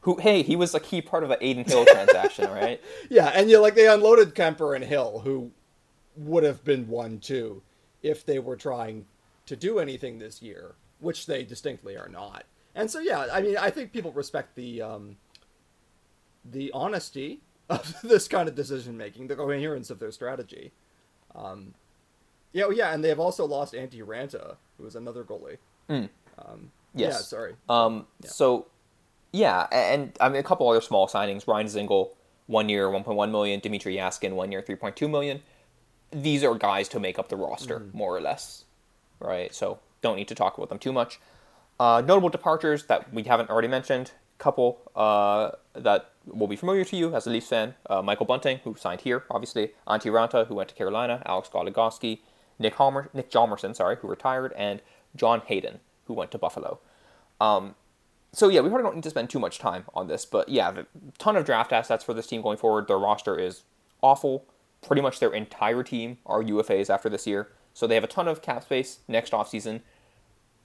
Who? 0.01 0.17
Hey, 0.17 0.43
he 0.43 0.55
was 0.55 0.75
a 0.75 0.79
key 0.79 1.01
part 1.01 1.23
of 1.23 1.29
the 1.29 1.35
Adin 1.37 1.63
Hill 1.65 1.85
transaction, 1.85 2.49
right? 2.51 2.81
Yeah, 3.09 3.31
and 3.33 3.49
you 3.49 3.59
like 3.59 3.75
they 3.75 3.87
unloaded 3.87 4.35
Kuemper 4.35 4.75
and 4.75 4.83
Hill, 4.83 5.21
who 5.23 5.51
would 6.17 6.43
have 6.43 6.63
been 6.65 6.87
one 6.89 7.19
too 7.19 7.61
if 8.05 8.25
they 8.25 8.39
were 8.39 8.55
trying 8.55 9.05
to 9.47 9.55
do 9.55 9.79
anything 9.79 10.19
this 10.19 10.41
year, 10.41 10.75
which 10.99 11.25
they 11.25 11.43
distinctly 11.43 11.97
are 11.97 12.07
not. 12.07 12.43
And 12.75 12.89
so 12.91 12.99
yeah, 12.99 13.27
I 13.31 13.41
mean, 13.41 13.57
I 13.57 13.69
think 13.69 13.91
people 13.91 14.11
respect 14.11 14.55
the 14.55 14.81
um, 14.81 15.17
the 16.43 16.71
honesty 16.73 17.39
of 17.69 17.95
this 18.03 18.27
kind 18.27 18.47
of 18.47 18.55
decision 18.55 18.95
making, 18.95 19.27
the 19.27 19.35
coherence 19.35 19.89
of 19.89 19.99
their 19.99 20.11
strategy. 20.11 20.71
Um, 21.33 21.73
yeah, 22.53 22.69
yeah, 22.71 22.93
and 22.93 23.03
they 23.03 23.09
have 23.09 23.19
also 23.19 23.45
lost 23.45 23.73
Antti 23.73 24.01
Raanta, 24.01 24.55
who 24.77 24.83
was 24.83 24.95
another 24.95 25.23
goalie. 25.23 25.57
Um, 25.89 26.71
Yes. 26.97 27.11
Yeah, 27.13 27.17
sorry. 27.17 27.55
Um, 27.67 28.07
So, 28.23 28.67
yeah, 29.33 29.67
and 29.71 30.15
I 30.21 30.29
mean 30.29 30.39
a 30.39 30.43
couple 30.43 30.69
other 30.69 30.79
small 30.79 31.07
signings: 31.09 31.45
Ryan 31.45 31.67
Dzingel, 31.67 32.11
one 32.47 32.69
year, 32.69 32.89
one 32.89 33.03
point 33.03 33.17
one 33.17 33.31
million; 33.33 33.59
Dmitrij 33.59 33.97
Jaskin, 33.97 34.31
one 34.33 34.49
year, 34.51 34.61
three 34.61 34.75
point 34.77 34.95
two 34.95 35.09
million. 35.09 35.41
These 36.11 36.43
are 36.43 36.55
guys 36.55 36.87
to 36.89 36.99
make 36.99 37.19
up 37.19 37.29
the 37.29 37.35
roster, 37.35 37.87
more 37.93 38.15
or 38.15 38.21
less, 38.21 38.65
right? 39.19 39.53
So 39.53 39.79
don't 40.01 40.15
need 40.15 40.27
to 40.29 40.35
talk 40.35 40.57
about 40.57 40.69
them 40.69 40.79
too 40.79 40.93
much. 40.93 41.19
Uh, 41.79 42.01
notable 42.05 42.29
departures 42.29 42.85
that 42.85 43.13
we 43.13 43.23
haven't 43.23 43.49
already 43.49 43.67
mentioned. 43.67 44.11
Couple 44.37 44.81
uh, 44.95 45.51
that 45.73 46.11
will 46.25 46.47
be 46.47 46.57
familiar 46.57 46.83
to 46.83 46.97
you 46.97 47.15
as 47.15 47.25
a 47.25 47.29
Leafs 47.29 47.47
fan: 47.47 47.75
uh, 47.89 48.01
Michael 48.01 48.25
Bunting, 48.25 48.59
who 48.65 48.75
signed 48.75 49.01
here, 49.01 49.23
obviously; 49.31 49.71
Antti 49.87 50.11
Raanta, 50.11 50.47
who 50.47 50.55
went 50.55 50.69
to 50.69 50.75
Carolina; 50.75 51.21
Alex 51.25 51.49
Goligoski, 51.49 52.19
Nick 52.59 52.75
Homer, 52.75 53.09
Nick 53.13 53.31
Hjalmarsson, 53.31 53.75
sorry, 53.75 53.95
who 53.97 54.09
retired, 54.09 54.51
and 54.57 54.81
John 55.15 55.41
Hayden, 55.45 55.79
who 56.05 56.13
went 56.13 56.31
to 56.31 56.37
Buffalo. 56.37 56.79
Um, 57.39 57.75
so 58.33 58.49
yeah, 58.49 58.59
we 58.59 58.67
probably 58.67 58.83
don't 58.83 58.95
need 58.95 59.03
to 59.03 59.09
spend 59.09 59.29
too 59.29 59.39
much 59.39 59.57
time 59.59 59.85
on 59.93 60.07
this, 60.07 60.25
but 60.25 60.49
yeah, 60.49 60.69
a 60.71 60.85
ton 61.17 61.37
of 61.37 61.45
draft 61.45 61.71
assets 61.71 62.03
for 62.03 62.13
this 62.13 62.27
team 62.27 62.41
going 62.41 62.57
forward. 62.57 62.87
Their 62.87 62.99
roster 62.99 63.39
is 63.39 63.63
awful. 64.01 64.45
Pretty 64.87 65.01
much 65.01 65.19
their 65.19 65.33
entire 65.33 65.83
team 65.83 66.17
are 66.25 66.43
UFAs 66.43 66.89
after 66.89 67.09
this 67.09 67.25
year. 67.25 67.49
So 67.73 67.87
they 67.87 67.95
have 67.95 68.03
a 68.03 68.07
ton 68.07 68.27
of 68.27 68.41
cap 68.41 68.63
space 68.63 68.99
next 69.07 69.33
offseason, 69.33 69.81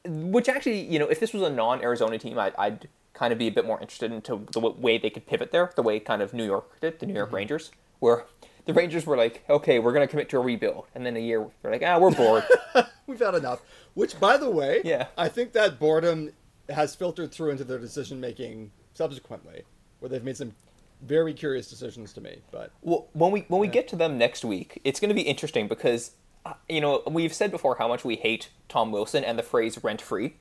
which 0.05 0.49
actually, 0.49 0.81
you 0.81 0.99
know, 0.99 1.07
if 1.09 1.21
this 1.21 1.33
was 1.33 1.43
a 1.43 1.51
non-Arizona 1.51 2.19
team, 2.19 2.39
I, 2.39 2.53
I'd 2.59 2.89
kind 3.13 3.33
of 3.33 3.39
be 3.39 3.49
a 3.49 3.51
bit 3.51 3.67
more 3.67 3.81
interested 3.81 4.13
into 4.13 4.47
the 4.53 4.61
way 4.61 4.97
they 4.99 5.11
could 5.11 5.27
pivot 5.27 5.51
there, 5.53 5.71
the 5.75 5.83
way 5.83 5.99
kind 6.01 6.23
of 6.23 6.33
New 6.33 6.45
York 6.45 6.81
did, 6.81 7.01
the 7.01 7.07
New 7.07 7.15
York 7.15 7.33
Rangers, 7.33 7.71
where 7.99 8.25
the 8.67 8.73
Rangers 8.73 9.07
were 9.07 9.17
like, 9.17 9.43
okay, 9.51 9.79
we're 9.79 9.93
going 9.93 10.07
to 10.07 10.11
commit 10.11 10.29
to 10.31 10.37
a 10.37 10.41
rebuild. 10.41 10.87
And 10.95 11.05
then 11.05 11.17
a 11.17 11.21
year, 11.21 11.47
they're 11.63 11.73
like, 11.73 11.83
ah, 11.85 11.99
we're 11.99 12.13
bored. 12.13 12.45
We've 13.07 13.19
had 13.19 13.35
enough. 13.35 13.61
Which, 13.95 14.21
by 14.21 14.37
the 14.37 14.49
way, 14.51 14.81
Yeah. 14.85 15.09
I 15.19 15.29
think 15.29 15.53
that 15.53 15.79
boredom 15.81 16.31
has 16.69 16.95
filtered 16.95 17.33
through 17.33 17.51
into 17.51 17.65
their 17.65 17.79
decision 17.79 18.21
making 18.21 18.71
subsequently, 18.95 19.65
where 19.99 20.09
they've 20.09 20.23
made 20.23 20.37
some 20.37 20.55
very 21.03 21.33
curious 21.33 21.69
decisions 21.69 22.13
to 22.15 22.21
me. 22.21 22.39
But 22.51 22.71
Well, 22.83 23.09
when 23.13 23.31
we 23.33 23.41
when 23.49 23.61
we 23.61 23.69
get 23.69 23.89
to 23.89 23.97
them 23.97 24.19
next 24.19 24.45
week, 24.45 24.81
it's 24.85 25.01
going 25.01 25.09
to 25.09 25.15
be 25.15 25.23
interesting 25.23 25.69
because 25.69 26.13
uh, 26.45 26.55
you 26.69 26.81
know 26.81 27.03
we've 27.07 27.35
said 27.35 27.51
before 27.51 27.77
how 27.77 27.89
much 27.89 28.05
we 28.05 28.17
hate 28.17 28.51
Tom 28.69 28.93
Wilson 28.93 29.25
and 29.25 29.39
the 29.39 29.43
phrase 29.43 29.83
rent 29.83 30.01
free, 30.01 30.37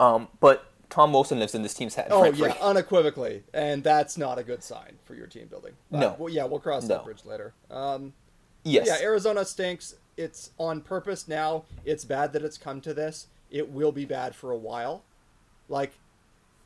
um, 0.00 0.28
but 0.40 0.66
Tom 0.90 1.12
Wilson 1.12 1.38
lives 1.38 1.54
in 1.54 1.62
this 1.62 1.74
team's 1.74 1.94
head. 1.94 2.08
oh 2.10 2.24
yeah, 2.24 2.54
unequivocally, 2.60 3.42
and 3.52 3.82
that's 3.82 4.16
not 4.18 4.38
a 4.38 4.42
good 4.44 4.62
sign 4.62 4.98
for 5.04 5.14
your 5.14 5.26
team 5.26 5.46
building. 5.46 5.72
But, 5.90 5.98
No. 6.00 6.16
well, 6.18 6.32
yeah, 6.32 6.44
we'll 6.44 6.60
cross 6.60 6.82
No. 6.84 6.96
that 6.96 7.04
bridge 7.04 7.24
later. 7.24 7.52
Um, 7.70 8.12
yes, 8.62 8.86
Yeah, 8.86 8.98
Arizona 9.00 9.44
stinks. 9.44 9.96
It's 10.16 10.50
on 10.58 10.80
purpose 10.80 11.26
now. 11.26 11.64
It's 11.84 12.04
bad 12.04 12.32
that 12.34 12.42
it's 12.42 12.58
come 12.58 12.80
to 12.82 12.94
this. 12.94 13.26
It 13.50 13.70
will 13.70 13.90
be 13.90 14.04
bad 14.04 14.36
for 14.36 14.52
a 14.52 14.56
while. 14.56 15.02
Like 15.68 15.92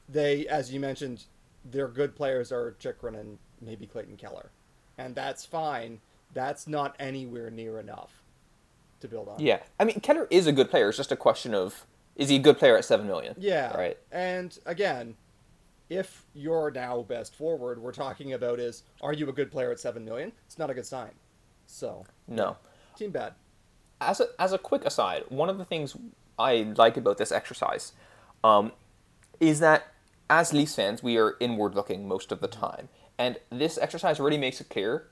they, 0.08 0.46
as 0.46 0.72
you 0.72 0.80
mentioned, 0.80 1.24
their 1.64 1.88
good 1.88 2.14
players 2.16 2.50
are 2.52 2.76
Chychrun 2.78 3.14
and 3.14 3.38
maybe 3.60 3.86
Clayton 3.86 4.16
Keller, 4.16 4.50
and 4.96 5.14
that's 5.14 5.44
fine. 5.44 6.00
That's 6.34 6.66
not 6.66 6.94
anywhere 6.98 7.50
near 7.50 7.78
enough 7.80 8.22
to 9.00 9.08
build 9.08 9.28
on. 9.28 9.38
yeah. 9.40 9.60
I 9.78 9.84
mean, 9.84 10.00
Keller 10.00 10.26
is 10.30 10.46
a 10.46 10.52
good 10.52 10.70
player. 10.70 10.88
It's 10.88 10.96
just 10.98 11.12
a 11.12 11.16
question 11.16 11.54
of 11.54 11.86
is 12.16 12.28
he 12.28 12.36
a 12.36 12.40
good 12.40 12.58
player 12.58 12.76
at 12.76 12.84
seven 12.84 13.06
million? 13.06 13.34
Yeah. 13.38 13.76
Right. 13.76 13.96
And 14.10 14.58
again, 14.66 15.14
if 15.88 16.24
your 16.34 16.70
now 16.70 17.02
best 17.02 17.34
forward 17.34 17.80
we're 17.80 17.92
talking 17.92 18.32
about 18.32 18.58
is 18.60 18.82
are 19.00 19.12
you 19.12 19.28
a 19.28 19.32
good 19.32 19.50
player 19.50 19.70
at 19.70 19.78
seven 19.80 20.04
million? 20.04 20.32
It's 20.46 20.58
not 20.58 20.68
a 20.68 20.74
good 20.74 20.84
sign. 20.86 21.12
So 21.66 22.04
No. 22.26 22.56
team 22.96 23.10
bad. 23.12 23.34
as 24.00 24.20
a 24.20 24.26
as 24.38 24.52
a 24.52 24.58
quick 24.58 24.84
aside, 24.84 25.24
one 25.28 25.48
of 25.48 25.58
the 25.58 25.64
things 25.64 25.96
I 26.38 26.72
like 26.76 26.96
about 26.96 27.18
this 27.18 27.30
exercise 27.32 27.92
um, 28.44 28.72
is 29.40 29.60
that 29.60 29.86
as 30.30 30.52
Leafs 30.52 30.74
fans, 30.74 31.02
we 31.02 31.16
are 31.18 31.36
inward 31.40 31.74
looking 31.74 32.06
most 32.06 32.32
of 32.32 32.40
the 32.40 32.48
time, 32.48 32.88
and 33.18 33.38
this 33.50 33.78
exercise 33.78 34.20
really 34.20 34.38
makes 34.38 34.60
it 34.60 34.68
clear 34.68 35.08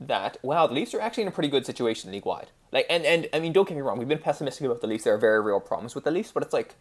that 0.00 0.36
wow, 0.42 0.66
the 0.66 0.74
Leafs 0.74 0.94
are 0.94 1.00
actually 1.00 1.22
in 1.22 1.28
a 1.28 1.32
pretty 1.32 1.48
good 1.48 1.66
situation 1.66 2.12
league 2.12 2.24
wide. 2.24 2.50
Like, 2.70 2.86
and 2.88 3.04
and 3.04 3.28
I 3.32 3.40
mean, 3.40 3.52
don't 3.52 3.68
get 3.68 3.74
me 3.76 3.82
wrong, 3.82 3.98
we've 3.98 4.08
been 4.08 4.18
pessimistic 4.18 4.66
about 4.66 4.80
the 4.80 4.86
Leafs. 4.86 5.04
There 5.04 5.14
are 5.14 5.18
very 5.18 5.40
real 5.40 5.60
problems 5.60 5.94
with 5.94 6.04
the 6.04 6.10
Leafs, 6.10 6.32
but 6.32 6.42
it's 6.42 6.52
like 6.52 6.74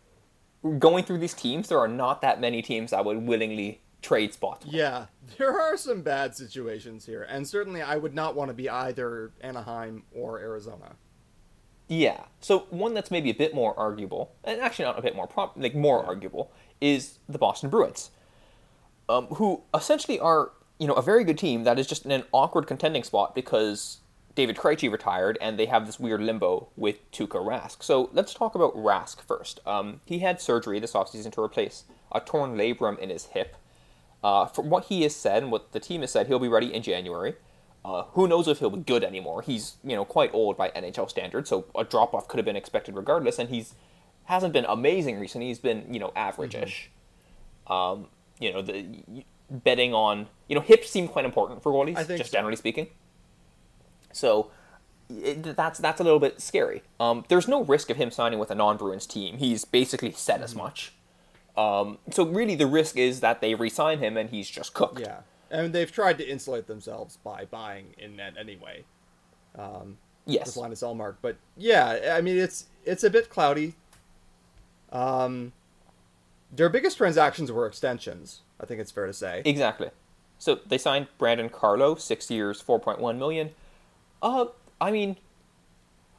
going 0.79 1.03
through 1.03 1.19
these 1.19 1.33
teams, 1.33 1.69
there 1.69 1.79
are 1.79 1.87
not 1.87 2.21
that 2.21 2.41
many 2.41 2.61
teams 2.61 2.93
I 2.93 3.01
would 3.01 3.25
willingly 3.25 3.81
trade 4.01 4.33
spots. 4.33 4.65
Yeah, 4.65 5.05
there 5.37 5.59
are 5.59 5.77
some 5.77 6.01
bad 6.01 6.35
situations 6.35 7.05
here, 7.05 7.23
and 7.23 7.47
certainly 7.47 7.81
I 7.81 7.95
would 7.95 8.13
not 8.13 8.35
want 8.35 8.49
to 8.49 8.53
be 8.53 8.69
either 8.69 9.31
Anaheim 9.41 10.03
or 10.13 10.39
Arizona. 10.39 10.95
Yeah. 11.87 12.25
So 12.41 12.67
one 12.69 12.93
that's 12.93 13.11
maybe 13.11 13.29
a 13.29 13.33
bit 13.33 13.55
more 13.55 13.77
arguable, 13.79 14.35
and 14.43 14.59
actually 14.59 14.85
not 14.85 14.99
a 14.99 15.01
bit 15.01 15.15
more, 15.15 15.27
prob- 15.27 15.53
like 15.55 15.73
more 15.73 16.05
arguable, 16.05 16.51
is 16.81 17.19
the 17.27 17.37
Boston 17.37 17.69
Bruins, 17.69 18.11
um, 19.09 19.25
who 19.27 19.63
essentially 19.73 20.19
are 20.19 20.51
you 20.79 20.87
know 20.87 20.93
a 20.93 21.01
very 21.01 21.23
good 21.23 21.37
team 21.37 21.63
that 21.63 21.79
is 21.79 21.87
just 21.87 22.05
in 22.05 22.11
an 22.11 22.23
awkward 22.31 22.67
contending 22.67 23.03
spot 23.03 23.33
because 23.33 23.97
David 24.37 24.55
Krejci 24.55 24.91
retired 24.91 25.37
and 25.41 25.57
they 25.57 25.65
have 25.65 25.87
this 25.87 25.99
weird 25.99 26.21
limbo 26.21 26.67
with 26.77 27.11
Tuukka 27.11 27.43
Rask. 27.43 27.81
So 27.81 28.11
let's 28.13 28.35
talk 28.35 28.53
about 28.53 28.75
Rask 28.75 29.19
first. 29.21 29.59
Um, 29.65 30.01
he 30.05 30.19
had 30.19 30.39
surgery 30.39 30.79
this 30.79 30.93
offseason 30.93 31.31
to 31.33 31.41
replace 31.41 31.85
a 32.11 32.19
torn 32.19 32.55
labrum 32.55 32.99
in 32.99 33.09
his 33.09 33.25
hip. 33.25 33.55
Uh, 34.23 34.45
from 34.45 34.69
what 34.69 34.85
he 34.85 35.01
has 35.01 35.15
said 35.15 35.41
and 35.41 35.51
what 35.51 35.71
the 35.71 35.79
team 35.79 36.01
has 36.01 36.11
said, 36.11 36.27
he'll 36.27 36.37
be 36.37 36.47
ready 36.47 36.71
in 36.71 36.83
January. 36.83 37.33
Uh, 37.83 38.03
who 38.11 38.27
knows 38.27 38.47
if 38.47 38.59
he'll 38.59 38.69
be 38.69 38.81
good 38.81 39.03
anymore? 39.03 39.41
He's 39.41 39.77
you 39.83 39.95
know 39.95 40.05
quite 40.05 40.31
old 40.33 40.55
by 40.55 40.69
NHL 40.69 41.09
standards, 41.09 41.49
so 41.49 41.65
a 41.75 41.83
drop 41.83 42.13
off 42.13 42.27
could 42.27 42.37
have 42.37 42.45
been 42.45 42.55
expected 42.55 42.95
regardless. 42.95 43.39
And 43.39 43.49
he's 43.49 43.73
hasn't 44.27 44.53
been 44.53 44.65
amazing 44.65 45.19
recently. 45.19 45.47
He's 45.47 45.59
been 45.59 45.93
you 45.93 45.99
know 45.99 46.11
average-ish. 46.15 46.89
Um, 47.67 48.07
you 48.39 48.53
know 48.53 48.61
the 48.61 48.85
betting 49.49 49.93
on 49.93 50.27
you 50.47 50.55
know 50.55 50.61
hips 50.61 50.89
seem 50.89 51.07
quite 51.07 51.25
important 51.25 51.63
for 51.63 51.71
goalies, 51.71 52.07
just 52.07 52.31
so. 52.31 52.37
generally 52.37 52.55
speaking. 52.55 52.87
So 54.11 54.51
it, 55.09 55.55
that's 55.55 55.79
that's 55.79 55.99
a 55.99 56.03
little 56.03 56.19
bit 56.19 56.41
scary. 56.41 56.83
Um, 56.99 57.25
there's 57.29 57.47
no 57.47 57.63
risk 57.63 57.89
of 57.89 57.97
him 57.97 58.11
signing 58.11 58.39
with 58.39 58.51
a 58.51 58.55
non-Bruins 58.55 59.05
team. 59.05 59.37
He's 59.37 59.65
basically 59.65 60.11
said 60.11 60.41
as 60.41 60.55
much. 60.55 60.93
Um, 61.55 61.97
so 62.11 62.25
really, 62.25 62.55
the 62.55 62.67
risk 62.67 62.97
is 62.97 63.21
that 63.21 63.41
they 63.41 63.55
re-sign 63.55 63.99
him 63.99 64.15
and 64.15 64.29
he's 64.29 64.49
just 64.49 64.73
cooked. 64.73 64.99
Yeah, 64.99 65.21
and 65.49 65.73
they've 65.73 65.91
tried 65.91 66.17
to 66.19 66.27
insulate 66.27 66.67
themselves 66.67 67.17
by 67.23 67.45
buying 67.45 67.95
in 67.97 68.15
net 68.15 68.33
anyway. 68.39 68.83
Yes. 70.25 70.47
with 70.47 70.57
Linus 70.57 70.81
Ullmark. 70.81 71.15
But 71.21 71.37
yeah, 71.55 72.13
I 72.15 72.21
mean 72.21 72.37
it's 72.37 72.65
it's 72.85 73.03
a 73.03 73.09
bit 73.09 73.29
cloudy. 73.29 73.75
Um, 74.91 75.53
their 76.51 76.69
biggest 76.69 76.97
transactions 76.97 77.51
were 77.51 77.65
extensions. 77.65 78.41
I 78.59 78.65
think 78.65 78.79
it's 78.81 78.91
fair 78.91 79.05
to 79.05 79.13
say. 79.13 79.41
Exactly. 79.45 79.89
So 80.39 80.59
they 80.65 80.77
signed 80.77 81.07
Brandon 81.17 81.49
Carlo, 81.49 81.95
six 81.95 82.29
years, 82.31 82.61
four 82.61 82.79
point 82.79 82.99
one 82.99 83.17
million. 83.19 83.51
Uh, 84.21 84.45
I 84.79 84.91
mean, 84.91 85.17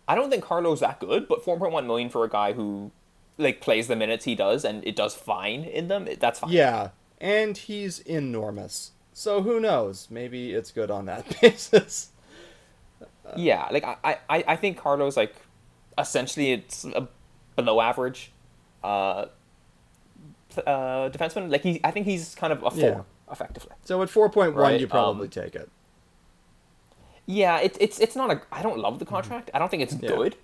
I 0.07 0.15
don't 0.15 0.31
think 0.31 0.45
Carlo's 0.45 0.81
that 0.81 1.01
good, 1.01 1.29
but 1.29 1.45
four 1.45 1.59
point 1.59 1.73
one 1.73 1.87
million 1.87 2.09
for 2.11 2.25
a 2.25 2.29
guy 2.29 2.53
who 2.53 2.91
like 3.39 3.61
plays 3.61 3.87
the 3.89 3.95
minutes 3.97 4.25
he 4.25 4.35
does 4.35 4.65
and 4.65 4.85
it 4.87 4.97
does 4.97 5.15
fine 5.15 5.63
in 5.65 5.89
them. 5.89 6.07
it- 6.09 6.21
That's 6.21 6.41
fine. 6.41 6.51
Yeah, 6.51 6.91
and 7.21 7.57
he's 7.57 8.01
enormous. 8.01 8.93
So 9.13 9.43
who 9.43 9.59
knows? 9.61 10.09
Maybe 10.11 10.53
it's 10.53 10.71
good 10.73 10.91
on 10.91 11.07
that 11.07 11.39
basis. 11.41 12.11
Yeah, 13.37 13.69
like 13.71 13.85
I, 13.85 14.19
I, 14.29 14.45
I 14.49 14.57
think 14.57 14.79
Carlo's 14.79 15.17
like 15.17 15.35
essentially 15.99 16.53
it's 16.53 16.85
a 16.85 17.09
below 17.57 17.81
average 17.81 18.31
uh, 18.85 19.27
uh, 20.67 21.09
defenseman. 21.11 21.51
Like 21.51 21.63
he, 21.63 21.81
I 21.85 21.91
think 21.91 22.07
he's 22.07 22.35
kind 22.35 22.53
of 22.53 22.63
a 22.63 22.71
four 22.71 22.79
Yeah. 22.81 23.33
effectively. 23.33 23.73
So 23.85 24.03
at 24.03 24.11
four 24.11 24.29
point 24.31 24.55
one, 24.55 24.63
Right, 24.63 24.81
you 24.81 24.87
probably 24.87 25.25
um, 25.27 25.31
take 25.31 25.55
it. 25.55 25.71
Yeah, 27.27 27.59
it's 27.61 27.77
it's 27.81 27.99
it's 28.01 28.17
not 28.17 28.31
a. 28.31 28.41
I 28.51 28.63
don't 28.63 28.79
love 28.79 28.99
the 28.99 29.05
contract. 29.05 29.51
I 29.53 29.59
don't 29.59 29.71
think 29.71 29.83
it's 29.83 29.95
Yeah. 30.01 30.09
good, 30.09 30.37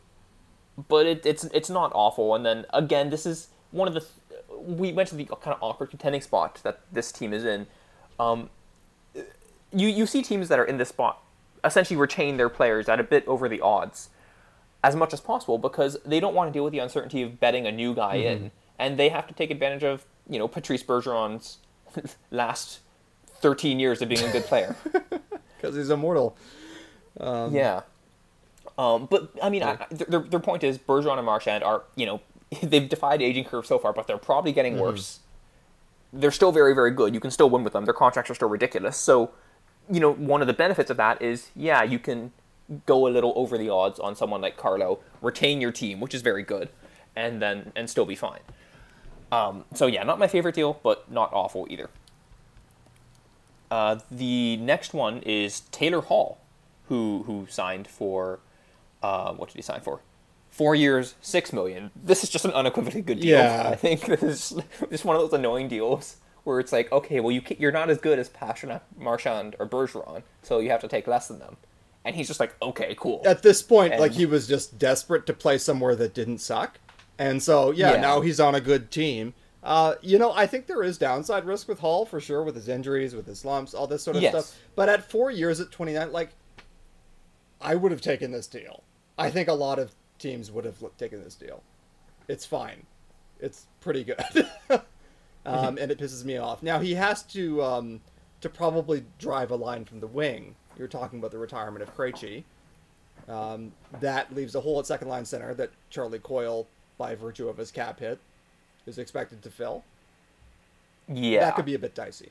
but 0.89 1.07
it, 1.07 1.25
it's 1.25 1.45
it's 1.45 1.71
not 1.71 1.93
awful. 1.95 2.35
And 2.35 2.45
then 2.45 2.67
again, 2.75 3.11
this 3.11 3.25
is 3.27 3.49
one 3.71 3.89
of 3.89 3.95
the. 3.95 4.05
We 4.67 4.93
went 4.93 5.09
to 5.09 5.15
the 5.17 5.25
kind 5.25 5.55
of 5.55 5.63
awkward 5.63 5.91
contending 5.91 6.21
spot 6.21 6.61
that 6.63 6.81
this 6.93 7.11
team 7.11 7.33
is 7.33 7.45
in. 7.45 7.67
Um, 8.21 8.51
you 9.73 9.89
you 9.89 10.07
see 10.07 10.23
teams 10.23 10.49
that 10.49 10.59
are 10.59 10.65
in 10.65 10.77
this 10.77 10.91
spot 10.91 11.23
essentially 11.65 11.97
retain 11.97 12.37
their 12.37 12.51
players 12.51 12.89
at 12.89 13.01
a 13.01 13.03
bit 13.03 13.27
over 13.27 13.49
the 13.49 13.61
odds, 13.63 14.11
as 14.85 14.95
much 14.95 15.15
as 15.15 15.21
possible 15.21 15.57
because 15.57 15.97
they 16.05 16.21
don't 16.21 16.35
want 16.35 16.47
to 16.47 16.53
deal 16.53 16.63
with 16.63 16.73
the 16.73 16.79
uncertainty 16.79 17.23
of 17.23 17.41
betting 17.41 17.67
a 17.67 17.73
new 17.73 17.95
guy 17.95 18.17
in, 18.17 18.39
mm-hmm. 18.39 18.47
and 18.79 18.99
they 18.99 19.09
have 19.09 19.27
to 19.27 19.33
take 19.33 19.51
advantage 19.51 19.83
of 19.83 20.05
you 20.29 20.39
know 20.39 20.47
Patrice 20.47 20.83
Bergeron's 20.83 21.59
last 22.31 22.81
thirteen 23.41 23.81
years 23.81 24.03
of 24.03 24.09
being 24.11 24.23
a 24.23 24.31
good 24.31 24.45
player. 24.45 24.77
Because 25.57 25.77
he's 25.77 25.89
immortal. 25.89 26.37
Um, 27.19 27.55
yeah. 27.55 27.83
Um, 28.77 29.09
but 29.11 29.31
I 29.43 29.49
mean, 29.49 29.63
I, 29.63 29.79
I- 29.81 29.87
their, 29.91 30.21
their 30.21 30.41
point 30.41 30.63
is 30.63 30.77
Bergeron 30.77 31.17
and 31.17 31.25
Marchand 31.25 31.65
are 31.65 31.85
you 31.97 32.05
know 32.05 32.21
they've 32.63 32.87
defied 32.87 33.23
aging 33.23 33.45
curve 33.45 33.65
so 33.65 33.79
far, 33.79 33.95
but 33.95 34.07
they're 34.07 34.19
probably 34.19 34.53
getting 34.53 34.75
mm-hmm. 34.75 34.83
worse. 34.83 35.21
They're 36.13 36.31
still 36.31 36.53
very 36.53 36.75
very 36.75 36.91
good. 36.91 37.15
You 37.15 37.21
can 37.21 37.31
still 37.31 37.49
win 37.49 37.65
with 37.65 37.73
them. 37.73 37.87
Their 37.87 37.95
contracts 37.95 38.31
are 38.31 38.35
still 38.35 38.51
ridiculous. 38.51 38.99
So, 38.99 39.31
you 39.91 40.01
know, 40.01 40.13
one 40.13 40.43
of 40.43 40.49
the 40.49 40.53
benefits 40.53 40.91
of 40.91 40.99
that 40.99 41.23
is 41.23 41.49
yeah, 41.57 41.83
you 41.83 41.99
can 41.99 42.33
go 42.87 43.07
a 43.07 43.11
little 43.11 43.33
over 43.37 43.59
the 43.59 43.69
odds 43.69 43.99
on 43.99 44.17
someone 44.17 44.41
like 44.41 44.57
Carlo, 44.57 45.01
retain 45.21 45.61
your 45.61 45.73
team, 45.73 46.01
which 46.01 46.15
is 46.15 46.23
very 46.23 46.43
good, 46.43 46.69
and 47.15 47.41
then 47.41 47.73
and 47.77 47.89
still 47.91 48.07
be 48.07 48.15
fine. 48.15 48.41
Um, 49.33 49.65
so 49.75 49.87
yeah, 49.87 50.03
not 50.03 50.19
my 50.19 50.27
favorite 50.27 50.55
deal, 50.55 50.79
but 50.83 51.11
not 51.11 51.33
awful 51.33 51.67
either. 51.71 51.91
Uh, 53.71 53.99
the 54.11 54.57
next 54.59 54.95
one 54.95 55.21
is 55.23 55.61
Taylor 55.73 56.01
Hall, 56.01 56.39
who 56.89 57.25
who 57.27 57.47
signed 57.49 57.89
for 57.89 58.41
uh, 59.03 59.33
what 59.35 59.49
did 59.49 59.57
he 59.57 59.63
sign 59.63 59.81
for? 59.81 60.01
Four 60.51 60.75
years, 60.75 61.15
six 61.21 61.53
million. 61.53 61.91
This 61.97 62.23
is 62.23 62.31
just 62.31 62.45
an 62.45 62.53
unequivocally 62.53 63.03
good 63.03 63.21
deal. 63.21 63.37
Yeah. 63.37 63.69
I 63.69 63.75
think 63.75 64.07
this 64.21 64.53
is 64.53 64.63
just 64.91 65.05
one 65.05 65.17
of 65.17 65.23
those 65.23 65.33
annoying 65.33 65.69
deals 65.69 66.17
where 66.45 66.61
it's 66.61 66.73
like, 66.73 66.91
okay, 66.93 67.21
well 67.21 67.33
you 67.33 67.43
you're 67.59 67.73
not 67.73 67.91
as 67.91 67.99
good 67.99 68.19
as 68.19 68.31
Pastrnak, 68.31 68.83
Marchand, 68.97 69.57
or 69.59 69.69
Bergeron, 69.69 70.23
so 70.43 70.61
you 70.61 70.71
have 70.71 70.81
to 70.81 70.89
take 70.89 71.07
less 71.07 71.29
than 71.29 71.39
them. 71.39 71.57
And 72.05 72.15
he's 72.15 72.27
just 72.27 72.39
like, 72.41 72.55
okay, 72.61 72.95
cool. 72.99 73.23
At 73.25 73.43
this 73.43 73.63
point, 73.63 73.93
And- 73.95 74.01
like 74.01 74.13
he 74.13 74.27
was 74.27 74.47
just 74.47 74.79
desperate 74.79 75.25
to 75.27 75.33
play 75.33 75.57
somewhere 75.59 75.97
that 75.97 76.13
didn't 76.15 76.39
suck, 76.39 76.79
and 77.19 77.43
so 77.43 77.71
yeah, 77.71 77.93
Yeah. 77.95 78.01
now 78.01 78.21
he's 78.21 78.39
on 78.41 78.55
a 78.55 78.61
good 78.61 78.91
team. 78.91 79.33
Uh, 79.63 79.95
you 80.03 80.19
know, 80.19 80.31
I 80.33 80.47
think 80.47 80.67
there 80.67 80.83
is 80.83 80.99
downside 80.99 81.47
risk 81.47 81.67
with 81.69 81.79
Hall 81.79 82.05
for 82.05 82.21
sure, 82.21 82.43
with 82.43 82.55
his 82.55 82.69
injuries, 82.69 83.15
with 83.15 83.27
his 83.27 83.39
slumps, 83.39 83.73
all 83.73 83.87
this 83.87 84.03
sort 84.03 84.17
of 84.17 84.23
Yes. 84.23 84.33
stuff. 84.33 84.61
But 84.75 84.91
at 84.91 85.11
four 85.11 85.31
years 85.31 85.59
at 85.61 85.71
twenty 85.71 85.95
nine, 85.95 86.13
like 86.13 86.31
I 87.61 87.75
would 87.75 87.91
have 87.91 88.03
taken 88.03 88.31
this 88.31 88.47
deal. 88.47 88.83
I 89.17 89.31
think 89.31 89.49
a 89.49 89.55
lot 89.55 89.79
of 89.79 89.93
teams 90.19 90.51
would 90.51 90.67
have 90.67 90.77
taken 90.99 91.23
this 91.25 91.35
deal. 91.35 91.63
It's 92.29 92.45
fine. 92.45 92.85
It's 93.41 93.67
pretty 93.81 94.05
good. 94.05 94.23
um, 95.47 95.79
and 95.79 95.91
it 95.91 95.99
pisses 95.99 96.25
me 96.25 96.37
off. 96.37 96.63
Now 96.63 96.81
he 96.81 96.95
has 96.95 97.23
to 97.25 97.63
um, 97.63 98.01
to 98.43 98.49
probably 98.51 99.05
drive 99.19 99.51
a 99.51 99.57
line 99.57 99.85
from 99.87 100.01
the 100.01 100.07
wing. 100.07 100.57
You're 100.79 100.89
talking 100.89 101.19
about 101.19 101.31
the 101.31 101.39
retirement 101.39 101.83
of 101.83 101.97
Krejci. 101.97 102.45
Um, 103.29 103.73
that 104.01 104.35
leaves 104.35 104.55
a 104.55 104.61
hole 104.61 104.79
at 104.79 104.87
second 104.87 105.09
line 105.09 105.25
center 105.25 105.55
that 105.55 105.71
Charlie 105.91 106.19
Coyle, 106.19 106.67
by 106.99 107.15
virtue 107.15 107.49
of 107.49 107.57
his 107.57 107.71
cap 107.71 108.01
hit, 108.01 108.19
is 108.87 108.99
expected 108.99 109.43
to 109.43 109.51
fill. 109.51 109.85
Yeah. 111.09 111.41
That 111.41 111.57
could 111.57 111.65
be 111.65 111.75
a 111.75 111.79
bit 111.79 111.95
dicey. 111.95 112.31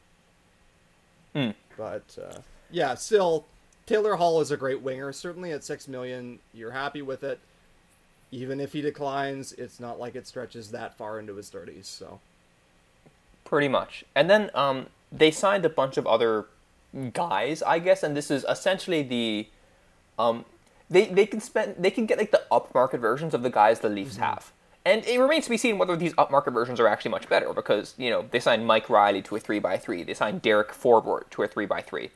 Hmm. 1.33 1.51
But 1.77 2.17
uh, 2.21 2.39
yeah, 2.69 2.95
still, 2.95 3.45
Taylor 3.85 4.15
Hall 4.15 4.41
is 4.41 4.51
a 4.51 4.57
great 4.57 4.81
winger. 4.81 5.11
Certainly 5.11 5.51
at 5.51 5.63
six 5.63 5.87
million, 5.87 6.39
you're 6.53 6.71
happy 6.71 7.01
with 7.01 7.23
it. 7.23 7.39
Even 8.31 8.59
if 8.59 8.73
he 8.73 8.81
declines, 8.81 9.53
it's 9.53 9.79
not 9.79 9.99
like 9.99 10.15
it 10.15 10.27
stretches 10.27 10.71
that 10.71 10.97
far 10.97 11.19
into 11.19 11.35
his 11.35 11.49
thirties. 11.49 11.87
So 11.87 12.19
Pretty 13.45 13.67
much. 13.67 14.03
And 14.15 14.29
then 14.29 14.49
um, 14.53 14.87
they 15.11 15.31
signed 15.31 15.65
a 15.65 15.69
bunch 15.69 15.97
of 15.97 16.07
other 16.07 16.45
guys, 17.13 17.61
I 17.63 17.79
guess, 17.79 18.03
and 18.03 18.15
this 18.15 18.29
is 18.29 18.45
essentially 18.47 19.03
the 19.03 19.47
um, 20.19 20.45
they 20.89 21.05
they 21.05 21.25
can 21.25 21.39
spend 21.39 21.75
they 21.79 21.91
can 21.91 22.05
get 22.05 22.17
like 22.17 22.31
the 22.31 22.43
upmarket 22.51 22.99
versions 22.99 23.33
of 23.33 23.43
the 23.43 23.49
guys 23.49 23.79
the 23.79 23.89
Leafs 23.89 24.17
have. 24.17 24.51
And 24.85 25.05
it 25.05 25.17
remains 25.17 25.45
to 25.45 25.49
be 25.49 25.57
seen 25.57 25.77
whether 25.77 25.95
these 25.95 26.13
upmarket 26.13 26.53
versions 26.53 26.79
are 26.79 26.87
actually 26.87 27.11
much 27.11 27.29
better 27.29 27.53
because, 27.53 27.93
you 27.97 28.09
know, 28.09 28.25
they 28.31 28.39
signed 28.39 28.67
Mike 28.67 28.89
Reilly 28.89 29.21
to 29.23 29.35
a 29.37 29.39
3x3. 29.39 30.05
They 30.05 30.13
signed 30.13 30.41
Derek 30.41 30.73
Forbort 30.73 31.29
to 31.31 31.43
a 31.43 31.47
3x3. 31.47 32.09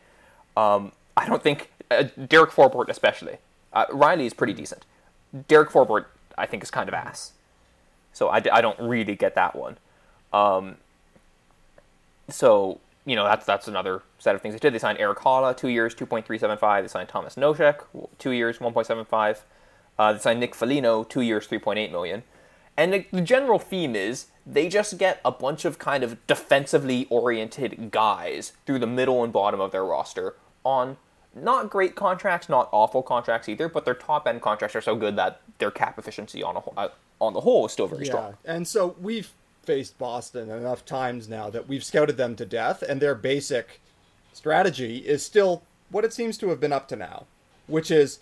Um, 0.57 0.91
I 1.15 1.25
don't 1.25 1.41
think, 1.41 1.71
uh, 1.89 2.03
Derek 2.28 2.51
Forbort 2.51 2.89
especially. 2.89 3.38
Uh, 3.71 3.86
Reilly 3.91 4.25
is 4.25 4.34
pretty 4.34 4.51
decent. 4.53 4.86
Derek 5.47 5.69
Forbort, 5.69 6.05
I 6.38 6.45
think, 6.45 6.61
is 6.61 6.69
kind 6.69 6.89
of 6.89 6.93
ass. 6.93 7.32
So 8.11 8.28
I, 8.30 8.41
d- 8.41 8.49
I 8.49 8.59
don't 8.59 8.80
really 8.80 9.15
get 9.15 9.36
that 9.36 9.55
one. 9.55 9.78
Um, 10.34 10.75
so 12.30 12.82
you 13.08 13.16
know 13.16 13.24
that's 13.24 13.45
that's 13.45 13.70
another 13.70 14.03
set 14.20 14.36
of 14.36 14.41
things 14.41 14.53
they 14.53 14.60
did. 14.60 14.74
They 14.74 14.80
signed 14.80 14.99
Erik 14.99 15.20
Haula, 15.20 15.55
two 15.55 15.70
years, 15.70 15.95
two 15.95 16.05
point 16.05 16.28
three 16.28 16.38
seven 16.38 16.58
five. 16.58 16.84
They 16.84 16.89
signed 16.89 17.08
Tomas 17.08 17.36
Nosek, 17.36 17.80
two 18.20 18.32
years, 18.32 18.60
one 18.60 18.74
point 18.74 18.86
seven 18.86 19.05
five. 19.05 19.45
Uh, 19.97 20.14
they 20.14 20.20
signed 20.20 20.41
Nick 20.41 20.53
Foligno, 20.53 21.05
two 21.05 21.22
years, 21.22 21.47
three 21.47 21.58
point 21.58 21.80
eight 21.80 21.91
million. 21.91 22.24
And 22.76 22.93
the, 22.93 23.05
the 23.12 23.22
general 23.22 23.60
theme 23.60 23.95
is 23.95 24.28
they 24.45 24.68
just 24.68 24.97
get 24.97 25.22
a 25.24 25.32
bunch 25.32 25.64
of 25.64 25.80
kind 25.80 26.03
of 26.03 26.28
defensively 26.28 27.08
oriented 27.10 27.91
guys 27.91 28.51
through 28.66 28.80
the 28.80 28.88
middle 28.88 29.24
and 29.24 29.32
bottom 29.32 29.60
of 29.60 29.72
their 29.72 29.86
roster 29.86 30.36
on 30.64 30.97
not 31.34 31.70
great 31.70 31.95
contracts, 31.95 32.49
not 32.49 32.68
awful 32.74 33.01
contracts 33.01 33.47
either, 33.47 33.70
but 33.70 33.86
their 33.86 33.93
top 33.95 34.28
end 34.28 34.41
contracts 34.41 34.76
are 34.76 34.82
so 34.82 34.95
good 34.95 35.16
that 35.16 35.41
their 35.60 35.72
cap 35.72 35.97
efficiency 35.97 36.43
on 36.43 36.58
a 36.58 36.91
on 37.20 37.34
the 37.34 37.41
whole 37.41 37.66
is 37.66 37.72
still 37.72 37.88
very 37.88 38.05
yeah, 38.05 38.12
strong. 38.12 38.38
and 38.45 38.68
so 38.68 38.95
we've 38.99 39.34
faced 39.68 39.97
Boston 39.97 40.49
enough 40.49 40.86
times 40.86 41.28
now 41.28 41.49
that 41.49 41.68
we've 41.68 41.84
scouted 41.84 42.15
them 42.15 42.38
to 42.38 42.45
death, 42.45 42.82
and 42.82 43.01
their 43.01 43.13
basic 43.13 43.82
strategy 44.32 44.99
is 44.99 45.24
still 45.24 45.61
what 45.91 46.05
it 46.05 46.13
seems 46.13 46.38
to 46.38 46.47
have 46.49 46.61
been 46.61 46.72
up 46.72 46.88
to 46.88 46.95
now, 46.95 47.26
which 47.68 47.91
is 47.91 48.20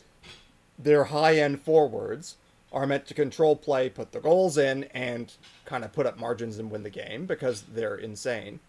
their 0.79 1.05
high 1.05 1.35
end 1.37 1.61
forwards 1.61 2.37
are 2.73 2.87
meant 2.87 3.05
to 3.05 3.13
control 3.13 3.55
play, 3.55 3.89
put 3.89 4.11
the 4.11 4.19
goals 4.19 4.57
in, 4.57 4.85
and 4.85 5.33
kind 5.65 5.85
of 5.85 5.93
put 5.93 6.07
up 6.07 6.19
margins 6.19 6.57
and 6.57 6.71
win 6.71 6.81
the 6.81 6.89
game 6.89 7.27
because 7.27 7.61
they're 7.61 7.95
insane. 7.95 8.59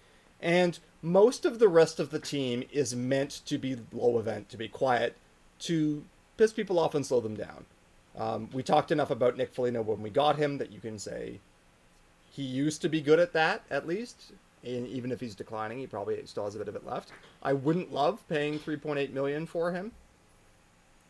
And 0.40 0.78
most 1.00 1.46
of 1.46 1.58
the 1.58 1.68
rest 1.68 1.98
of 1.98 2.10
the 2.10 2.20
team 2.20 2.62
is 2.70 2.94
meant 2.94 3.40
to 3.46 3.56
be 3.56 3.78
low 3.90 4.18
event, 4.18 4.50
to 4.50 4.58
be 4.58 4.68
quiet, 4.68 5.16
to 5.60 6.04
piss 6.36 6.52
people 6.52 6.78
off 6.78 6.94
and 6.94 7.06
slow 7.06 7.20
them 7.20 7.36
down. 7.36 7.64
Um, 8.16 8.50
we 8.52 8.62
talked 8.62 8.92
enough 8.92 9.10
about 9.10 9.36
Nick 9.36 9.54
Foligno 9.54 9.80
when 9.80 10.02
we 10.02 10.10
got 10.10 10.36
him 10.36 10.58
that 10.58 10.72
you 10.72 10.80
can 10.80 10.98
say 10.98 11.40
he 12.36 12.42
used 12.42 12.82
to 12.82 12.88
be 12.90 13.00
good 13.00 13.18
at 13.18 13.32
that, 13.32 13.62
at 13.70 13.86
least. 13.86 14.32
And 14.64 14.86
even 14.88 15.10
if 15.12 15.20
he's 15.20 15.34
declining, 15.34 15.78
he 15.78 15.86
probably 15.86 16.20
still 16.26 16.44
has 16.44 16.54
a 16.54 16.58
bit 16.58 16.68
of 16.68 16.76
it 16.76 16.84
left. 16.86 17.10
I 17.42 17.52
wouldn't 17.54 17.92
love 17.92 18.22
paying 18.28 18.58
3.8 18.58 19.12
million 19.12 19.46
for 19.46 19.72
him. 19.72 19.92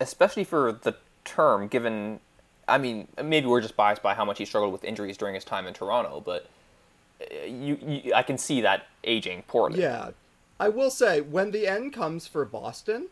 especially 0.00 0.44
for 0.44 0.72
the 0.72 0.94
term, 1.24 1.66
given, 1.68 2.20
I 2.68 2.78
mean, 2.78 3.08
maybe 3.22 3.46
we're 3.46 3.62
just 3.62 3.76
biased 3.76 4.02
by 4.02 4.14
how 4.14 4.24
much 4.24 4.38
he 4.38 4.44
struggled 4.44 4.72
with 4.72 4.84
injuries 4.84 5.16
during 5.16 5.34
his 5.34 5.44
time 5.44 5.66
in 5.66 5.74
Toronto, 5.74 6.22
but 6.24 6.46
uh, 7.20 7.46
you, 7.46 7.78
you 7.84 8.14
I 8.14 8.22
can 8.22 8.38
see 8.38 8.60
that 8.60 8.86
aging 9.04 9.42
poorly. 9.48 9.80
Yeah. 9.80 10.10
I 10.60 10.68
will 10.68 10.90
say, 10.90 11.20
when 11.20 11.50
the 11.50 11.66
end 11.66 11.92
comes 11.92 12.26
for 12.26 12.44
Boston, 12.44 13.08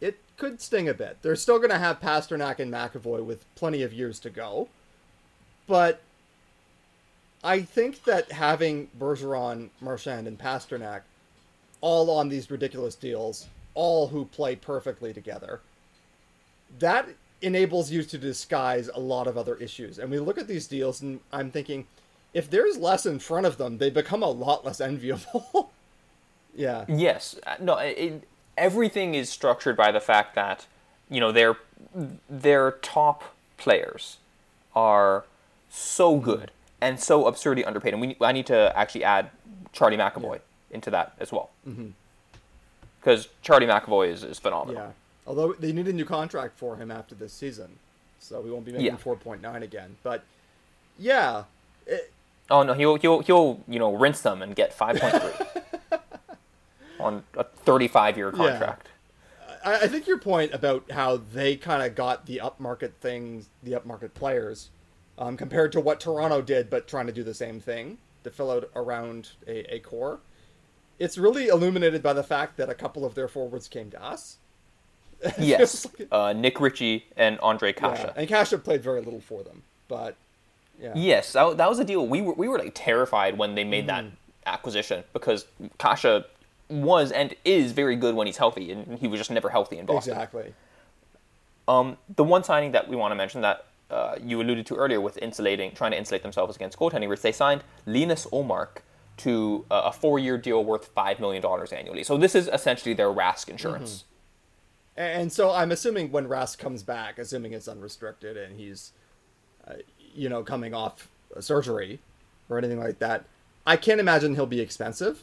it 0.00 0.18
could 0.36 0.60
sting 0.60 0.88
a 0.88 0.94
bit. 0.94 1.18
They're 1.22 1.36
still 1.36 1.58
going 1.58 1.70
to 1.70 1.78
have 1.78 2.00
Pastrnak 2.00 2.58
and 2.58 2.72
McAvoy 2.72 3.24
with 3.24 3.44
plenty 3.56 3.82
of 3.82 3.92
years 3.92 4.18
to 4.20 4.30
go. 4.30 4.68
But 5.66 6.00
I 7.46 7.62
think 7.62 8.02
that 8.04 8.32
having 8.32 8.88
Bergeron, 8.98 9.68
Marchand, 9.80 10.26
and 10.26 10.36
Pastrnak 10.36 11.02
all 11.80 12.10
on 12.10 12.28
these 12.28 12.50
ridiculous 12.50 12.96
deals, 12.96 13.46
all 13.74 14.08
who 14.08 14.24
play 14.24 14.56
perfectly 14.56 15.12
together, 15.12 15.60
that 16.80 17.06
enables 17.40 17.92
you 17.92 18.02
to 18.02 18.18
disguise 18.18 18.90
a 18.92 18.98
lot 18.98 19.28
of 19.28 19.38
other 19.38 19.54
issues. 19.58 20.00
And 20.00 20.10
we 20.10 20.18
look 20.18 20.38
at 20.38 20.48
these 20.48 20.66
deals, 20.66 21.00
and 21.00 21.20
I'm 21.32 21.52
thinking, 21.52 21.86
if 22.34 22.50
there's 22.50 22.78
less 22.78 23.06
in 23.06 23.20
front 23.20 23.46
of 23.46 23.58
them, 23.58 23.78
they 23.78 23.90
become 23.90 24.24
a 24.24 24.28
lot 24.28 24.64
less 24.64 24.80
enviable. 24.80 25.70
yeah. 26.56 26.84
Yes. 26.88 27.38
Uh, 27.46 27.54
No. 27.60 27.78
It, 27.78 28.24
everything 28.58 29.14
is 29.14 29.30
structured 29.30 29.76
by 29.76 29.92
the 29.92 30.00
fact 30.00 30.34
that 30.34 30.66
you 31.08 31.20
know 31.20 31.30
their 31.30 31.58
their 32.28 32.72
top 32.72 33.22
players 33.56 34.16
are 34.74 35.24
so 35.70 36.18
good 36.18 36.50
and 36.80 37.00
so 37.00 37.26
absurdly 37.26 37.64
underpaid, 37.64 37.94
and 37.94 38.00
we 38.00 38.16
I 38.20 38.32
need 38.32 38.46
to 38.46 38.72
actually 38.76 39.04
add 39.04 39.30
Charlie 39.72 39.96
McAvoy 39.96 40.40
into 40.70 40.90
that 40.90 41.14
as 41.18 41.32
well 41.32 41.50
mm-hmm. 41.66 41.88
because 43.00 43.28
Charlie 43.42 43.66
McAvoy 43.66 44.08
is, 44.08 44.24
is 44.24 44.38
phenomenal. 44.38 44.82
Yeah. 44.82 44.90
Although 45.26 45.54
they 45.54 45.72
need 45.72 45.88
a 45.88 45.92
new 45.92 46.04
contract 46.04 46.58
for 46.58 46.76
him 46.76 46.90
after 46.90 47.14
this 47.14 47.32
season, 47.32 47.78
so 48.20 48.40
we 48.40 48.50
won't 48.50 48.64
be 48.64 48.72
making 48.72 48.86
Yeah. 48.86 48.96
4.9 48.96 49.62
again. 49.62 49.96
But 50.02 50.22
yeah, 50.98 51.44
it, 51.86 52.12
Oh 52.50 52.62
no, 52.62 52.74
he'll 52.74 52.96
he'll 52.96 53.20
he'll 53.20 53.60
you 53.66 53.78
know 53.78 53.94
rinse 53.94 54.20
them 54.20 54.42
and 54.42 54.54
get 54.54 54.72
five 54.72 54.98
point 54.98 55.20
three 55.20 55.98
on 57.00 57.24
a 57.36 57.44
thirty-five 57.44 58.16
year 58.16 58.30
contract. 58.30 58.88
I, 59.64 59.80
I 59.80 59.88
think 59.88 60.06
your 60.06 60.18
point 60.18 60.54
about 60.54 60.90
how 60.92 61.16
they 61.16 61.56
kind 61.56 61.82
of 61.82 61.94
got 61.96 62.26
the 62.26 62.40
upmarket 62.42 62.92
things, 63.00 63.48
the 63.62 63.72
upmarket 63.72 64.14
players, 64.14 64.68
um, 65.18 65.36
compared 65.36 65.72
to 65.72 65.80
what 65.80 66.00
Toronto 66.00 66.42
did, 66.42 66.70
but 66.70 66.86
trying 66.86 67.06
to 67.06 67.12
do 67.12 67.22
the 67.22 67.34
same 67.34 67.60
thing 67.60 67.98
to 68.24 68.30
fill 68.30 68.50
out 68.50 68.70
around 68.74 69.30
a, 69.46 69.74
a 69.74 69.78
core. 69.80 70.20
It's 70.98 71.18
really 71.18 71.48
illuminated 71.48 72.02
by 72.02 72.12
the 72.12 72.22
fact 72.22 72.56
that 72.56 72.68
a 72.68 72.74
couple 72.74 73.04
of 73.04 73.14
their 73.14 73.28
forwards 73.28 73.68
came 73.68 73.90
to 73.90 74.02
us. 74.02 74.38
Yes, 75.38 75.86
uh, 76.12 76.34
Nick 76.34 76.60
Ritchie 76.60 77.06
and 77.16 77.38
Andre 77.40 77.72
Kase. 77.72 78.00
Yeah, 78.00 78.12
and 78.16 78.28
Kase 78.28 78.52
played 78.62 78.82
very 78.82 79.00
little 79.00 79.20
for 79.20 79.42
them, 79.42 79.62
but 79.88 80.14
yeah, 80.80 80.92
Yes, 80.94 81.32
that, 81.32 81.56
that 81.56 81.68
was 81.70 81.78
a 81.78 81.84
deal. 81.84 82.06
We 82.06 82.20
were 82.20 82.34
we 82.34 82.48
were 82.48 82.58
like 82.58 82.72
terrified 82.74 83.38
when 83.38 83.54
they 83.54 83.64
made 83.64 83.86
that 83.86 84.04
acquisition 84.44 85.04
because 85.14 85.46
Kase 85.78 86.24
was 86.68 87.12
and 87.12 87.34
is 87.46 87.72
very 87.72 87.96
good 87.96 88.14
when 88.14 88.26
he's 88.26 88.36
healthy, 88.36 88.70
and 88.70 88.98
he 88.98 89.08
was 89.08 89.18
just 89.18 89.30
never 89.30 89.48
healthy 89.48 89.78
in 89.78 89.86
Boston. 89.86 90.12
exactly. 90.12 90.54
Um, 91.66 91.96
the 92.14 92.22
one 92.22 92.44
signing 92.44 92.72
that 92.72 92.88
we 92.88 92.94
want 92.94 93.10
to 93.10 93.16
mention 93.16 93.40
that 93.40 93.64
uh, 93.90 94.16
you 94.22 94.40
alluded 94.40 94.66
to 94.66 94.74
earlier 94.74 95.00
with 95.00 95.18
insulating, 95.18 95.72
trying 95.72 95.92
to 95.92 95.98
insulate 95.98 96.22
themselves 96.22 96.56
against 96.56 96.78
goaltending 96.78 97.08
risk, 97.08 97.22
they 97.22 97.32
signed 97.32 97.62
Linus 97.86 98.26
Ullmark 98.26 98.78
to 99.18 99.64
uh, 99.70 99.82
a 99.86 99.92
four-year 99.92 100.38
deal 100.38 100.64
worth 100.64 100.88
five 100.88 101.20
million 101.20 101.40
dollars 101.42 101.72
annually. 101.72 102.04
So 102.04 102.16
this 102.16 102.34
is 102.34 102.48
essentially 102.52 102.94
their 102.94 103.08
Rask 103.08 103.48
insurance. 103.48 104.04
And 104.96 105.32
so 105.32 105.50
I'm 105.52 105.72
assuming 105.72 106.10
when 106.10 106.26
Rask 106.26 106.58
comes 106.58 106.82
back, 106.82 107.18
assuming 107.18 107.52
it's 107.52 107.68
unrestricted 107.68 108.36
and 108.36 108.58
he's, 108.58 108.92
uh, 109.66 109.74
you 110.14 110.28
know, 110.28 110.42
coming 110.42 110.72
off 110.74 111.08
a 111.34 111.42
surgery 111.42 112.00
or 112.48 112.56
anything 112.58 112.80
like 112.80 112.98
that, 113.00 113.24
I 113.66 113.76
can't 113.76 114.00
imagine 114.00 114.34
he'll 114.34 114.46
be 114.46 114.60
expensive. 114.60 115.22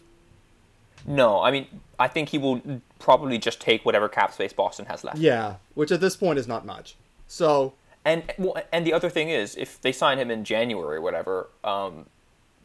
No, 1.06 1.42
I 1.42 1.52
mean 1.52 1.68
I 2.00 2.08
think 2.08 2.30
he 2.30 2.38
will 2.38 2.82
probably 3.00 3.38
just 3.38 3.60
take 3.60 3.84
whatever 3.84 4.08
cap 4.08 4.34
space 4.34 4.54
Boston 4.54 4.86
has 4.86 5.04
left. 5.04 5.18
Yeah, 5.18 5.56
which 5.74 5.92
at 5.92 6.02
this 6.02 6.16
point 6.16 6.40
is 6.40 6.48
not 6.48 6.66
much. 6.66 6.96
So 7.28 7.74
And 8.06 8.24
well, 8.38 8.62
and 8.72 8.86
the 8.86 8.94
other 8.94 9.10
thing 9.10 9.30
is, 9.30 9.56
if 9.56 9.80
they 9.82 9.92
sign 9.92 10.20
him 10.20 10.30
in 10.30 10.44
January 10.44 10.98
or 10.98 11.02
whatever, 11.02 11.50
um, 11.64 12.08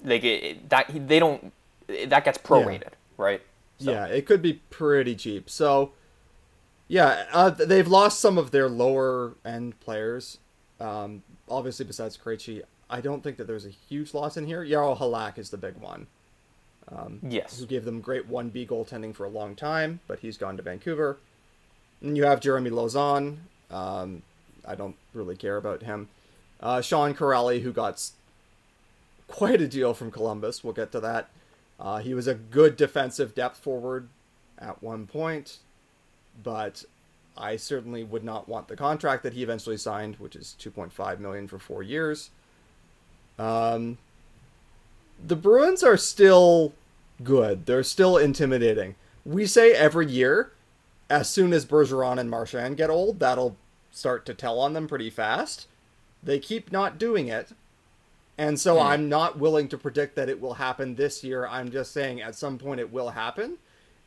they 0.03 0.19
get 0.19 0.69
that 0.71 0.91
they 1.09 1.19
don't 1.19 1.53
that 1.87 2.25
gets 2.25 2.39
prorated, 2.39 2.95
right? 3.17 3.43
So, 3.79 3.93
yeah, 3.93 4.07
it 4.07 4.27
could 4.27 4.43
be 4.43 4.55
pretty 4.71 5.15
cheap. 5.15 5.49
So 5.49 5.93
yeah, 6.89 7.27
uh, 7.33 7.51
they've 7.51 7.87
lost 7.87 8.19
some 8.19 8.39
of 8.39 8.51
their 8.51 8.69
lower 8.69 9.35
end 9.45 9.79
players. 9.81 10.39
Um, 10.81 11.23
obviously, 11.49 11.85
besides 11.85 12.17
Krejci, 12.17 12.63
I 12.91 13.01
don't 13.01 13.23
think 13.23 13.37
that 13.37 13.47
there's 13.47 13.67
a 13.67 13.71
huge 13.71 14.15
loss 14.15 14.37
in 14.37 14.47
here. 14.47 14.65
Yarrow 14.65 14.95
Halak 14.95 15.39
is 15.39 15.51
the 15.51 15.59
big 15.59 15.77
one. 15.77 16.07
Yes. 17.23 17.61
who 17.61 17.67
gave 17.67 17.85
them 17.85 18.01
great 18.01 18.31
1B 18.31 18.67
goaltending 18.67 19.15
for 19.15 19.25
a 19.25 19.29
long 19.29 19.55
time, 19.55 20.01
but 20.07 20.21
he's 20.21 20.39
gone 20.39 20.57
to 20.57 20.63
Vancouver. 20.63 21.19
And 22.01 22.17
you 22.17 22.25
have 22.25 22.41
Jeremy 22.41 22.71
Lauzon. 22.71 23.39
Um, 23.71 24.23
I 24.69 24.75
don't 24.75 24.97
really 25.15 25.37
care 25.37 25.57
about 25.57 25.83
him. 25.83 26.09
Uh, 26.61 26.81
Sean 26.81 27.15
Kuraly, 27.15 27.63
who 27.63 27.73
got 27.73 28.11
quite 29.27 29.61
a 29.61 29.69
deal 29.69 29.95
from 29.95 30.11
Columbus. 30.11 30.63
We'll 30.63 30.73
get 30.73 30.93
to 30.93 31.01
that. 31.01 31.31
Uh, 31.81 31.99
he 31.99 32.15
was 32.15 32.27
a 32.27 32.35
good 32.35 32.77
defensive 32.77 33.35
depth 33.35 33.59
forward 33.59 34.09
at 34.59 34.83
one 34.83 35.07
point, 35.07 35.59
but 36.43 36.85
I 37.37 37.57
certainly 37.57 38.03
would 38.03 38.25
not 38.25 38.49
want 38.49 38.69
the 38.69 38.77
contract 38.77 39.23
that 39.23 39.33
he 39.33 39.43
eventually 39.43 39.77
signed, 39.77 40.17
which 40.17 40.35
is 40.35 40.57
2.5 40.61 41.21
million 41.21 41.47
for 41.47 41.59
four 41.59 41.83
years. 41.83 42.31
Um, 43.39 43.99
the 45.25 45.37
Bruins 45.37 45.85
are 45.85 45.97
still 45.97 46.73
good. 47.23 47.67
They're 47.67 47.85
still 47.85 48.17
intimidating. 48.17 48.97
We 49.25 49.47
say 49.47 49.73
every 49.73 50.07
year, 50.07 50.53
as 51.09 51.31
soon 51.31 51.53
as 51.53 51.65
Bergeron 51.65 52.19
and 52.19 52.29
Marchand 52.29 52.77
get 52.77 52.91
old, 52.91 53.21
that'll 53.21 53.57
start 53.91 54.27
to 54.27 54.35
tell 54.35 54.59
on 54.59 54.73
them 54.73 54.89
pretty 54.89 55.11
fast. 55.11 55.67
They 56.23 56.39
keep 56.39 56.73
not 56.73 56.99
doing 56.99 57.29
it. 57.29 57.53
And 58.37 58.59
so 58.59 58.77
hmm. 58.77 58.87
I'm 58.87 59.09
not 59.09 59.39
willing 59.39 59.69
to 59.69 59.79
predict 59.79 60.15
that 60.17 60.29
it 60.29 60.41
will 60.41 60.55
happen 60.55 60.95
this 60.95 61.25
year. 61.25 61.47
I'm 61.47 61.71
just 61.71 61.93
saying 61.93 62.21
at 62.21 62.37
some 62.37 62.59
point 62.59 62.81
it 62.81 62.93
will 62.93 63.11
happen. 63.11 63.59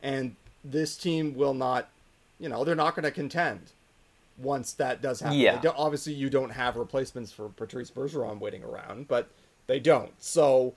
And 0.02 0.36
this 0.64 0.98
team 0.98 1.36
will 1.36 1.54
not, 1.54 1.90
you 2.40 2.50
know, 2.50 2.64
they're 2.64 2.76
not 2.76 2.96
going 2.96 3.04
to 3.04 3.12
contend 3.12 3.72
once 4.38 4.74
that 4.74 5.02
does 5.02 5.20
happen. 5.20 5.38
Yeah. 5.38 5.62
Obviously, 5.76 6.14
you 6.14 6.30
don't 6.30 6.52
have 6.52 6.78
replacements 6.78 7.32
for 7.32 7.50
Patrice 7.50 7.92
Bergeron 7.92 8.40
waiting 8.40 8.64
around, 8.64 9.08
but 9.08 9.30
they 9.68 9.80
don't. 9.80 10.12
So, 10.18 10.74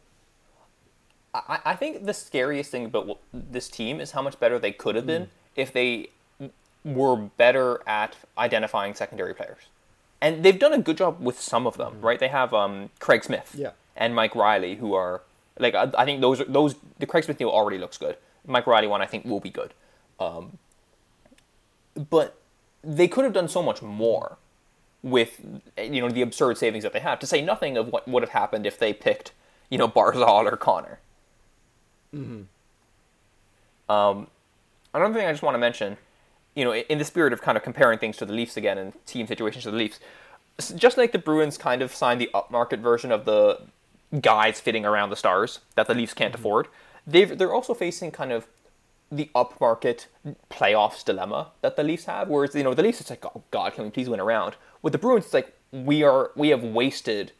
I, 1.32 1.60
I 1.64 1.74
think 1.74 2.04
the 2.04 2.14
scariest 2.14 2.70
thing 2.70 2.86
about 2.86 3.18
this 3.32 3.68
team 3.68 4.00
is 4.00 4.10
how 4.10 4.22
much 4.22 4.38
better 4.38 4.58
they 4.58 4.72
could 4.72 4.96
have 4.96 5.06
been 5.06 5.22
hmm. 5.22 5.28
if 5.56 5.72
they 5.72 6.10
were 6.84 7.16
better 7.16 7.80
at 7.86 8.16
identifying 8.36 8.94
secondary 8.94 9.34
players. 9.34 9.62
And 10.20 10.44
they've 10.44 10.58
done 10.58 10.72
a 10.72 10.78
good 10.78 10.96
job 10.98 11.20
with 11.20 11.40
some 11.40 11.66
of 11.66 11.76
them, 11.76 12.00
right? 12.00 12.18
They 12.18 12.28
have 12.28 12.52
um, 12.54 12.90
Craig 12.98 13.24
Smith. 13.24 13.54
Yeah. 13.56 13.70
and 13.96 14.14
Mike 14.14 14.34
Reilly, 14.34 14.76
who 14.76 14.94
are 14.94 15.22
like 15.58 15.74
I, 15.74 15.90
I 15.96 16.04
think 16.04 16.20
those 16.20 16.40
are 16.40 16.44
those 16.44 16.74
the 16.98 17.06
Craig 17.06 17.24
Smith 17.24 17.38
deal 17.38 17.48
already 17.48 17.78
looks 17.78 17.96
good. 17.98 18.16
Mike 18.46 18.66
Reilly 18.66 18.86
one 18.88 19.00
I 19.02 19.06
think 19.06 19.24
will 19.24 19.40
be 19.40 19.50
good, 19.50 19.72
um, 20.18 20.58
but 22.10 22.36
they 22.82 23.06
could 23.08 23.24
have 23.24 23.32
done 23.32 23.48
so 23.48 23.62
much 23.62 23.80
more 23.82 24.36
with 25.02 25.40
you 25.78 26.00
know 26.00 26.08
the 26.10 26.22
absurd 26.22 26.58
savings 26.58 26.82
that 26.84 26.92
they 26.92 27.00
have. 27.00 27.18
To 27.20 27.26
say 27.26 27.40
nothing 27.40 27.76
of 27.76 27.88
what 27.88 28.08
would 28.08 28.22
have 28.22 28.30
happened 28.30 28.66
if 28.66 28.78
they 28.78 28.92
picked 28.92 29.32
you 29.70 29.78
know 29.78 29.88
Barzal 29.88 30.50
or 30.50 30.56
Connor. 30.56 30.98
Um, 33.88 34.26
another 34.92 35.14
thing 35.14 35.26
I 35.26 35.32
just 35.32 35.42
want 35.42 35.54
to 35.54 35.58
mention, 35.58 35.96
you 36.54 36.64
know, 36.64 36.74
in 36.74 36.98
the 36.98 37.04
spirit 37.04 37.32
of 37.32 37.42
kind 37.42 37.56
of 37.56 37.64
comparing 37.64 37.98
things 37.98 38.16
to 38.18 38.26
the 38.26 38.32
Leafs 38.32 38.56
again 38.56 38.78
and 38.78 38.92
team 39.06 39.26
situations 39.26 39.64
to 39.64 39.70
the 39.70 39.76
Leafs, 39.76 40.00
just 40.76 40.96
like 40.96 41.12
the 41.12 41.18
Bruins 41.18 41.58
kind 41.58 41.82
of 41.82 41.94
signed 41.94 42.20
the 42.20 42.30
upmarket 42.34 42.78
version 42.78 43.10
of 43.10 43.24
the 43.24 43.60
guys 44.20 44.60
fitting 44.60 44.84
around 44.84 45.10
the 45.10 45.16
stars 45.16 45.60
that 45.74 45.86
the 45.86 45.94
Leafs 45.94 46.14
can't 46.14 46.32
mm-hmm. 46.32 46.40
afford, 46.40 46.68
they've 47.06 47.36
they're 47.36 47.52
also 47.52 47.74
facing 47.74 48.10
kind 48.10 48.32
of 48.32 48.46
the 49.10 49.30
upmarket 49.34 50.06
playoffs 50.50 51.04
dilemma 51.04 51.48
that 51.60 51.76
the 51.76 51.82
Leafs 51.82 52.04
have, 52.04 52.28
where 52.28 52.44
it's 52.44 52.54
you 52.54 52.62
know 52.62 52.74
the 52.74 52.82
Leafs 52.82 53.00
it's 53.00 53.10
like 53.10 53.24
oh 53.24 53.42
God, 53.50 53.74
can 53.74 53.84
we 53.84 53.90
please 53.90 54.08
win 54.08 54.20
a 54.20 54.24
round? 54.24 54.56
With 54.82 54.92
the 54.92 54.98
Bruins, 54.98 55.24
it's 55.24 55.34
like 55.34 55.56
we 55.72 56.02
are 56.02 56.30
we 56.36 56.50
have 56.50 56.62
wasted 56.62 57.32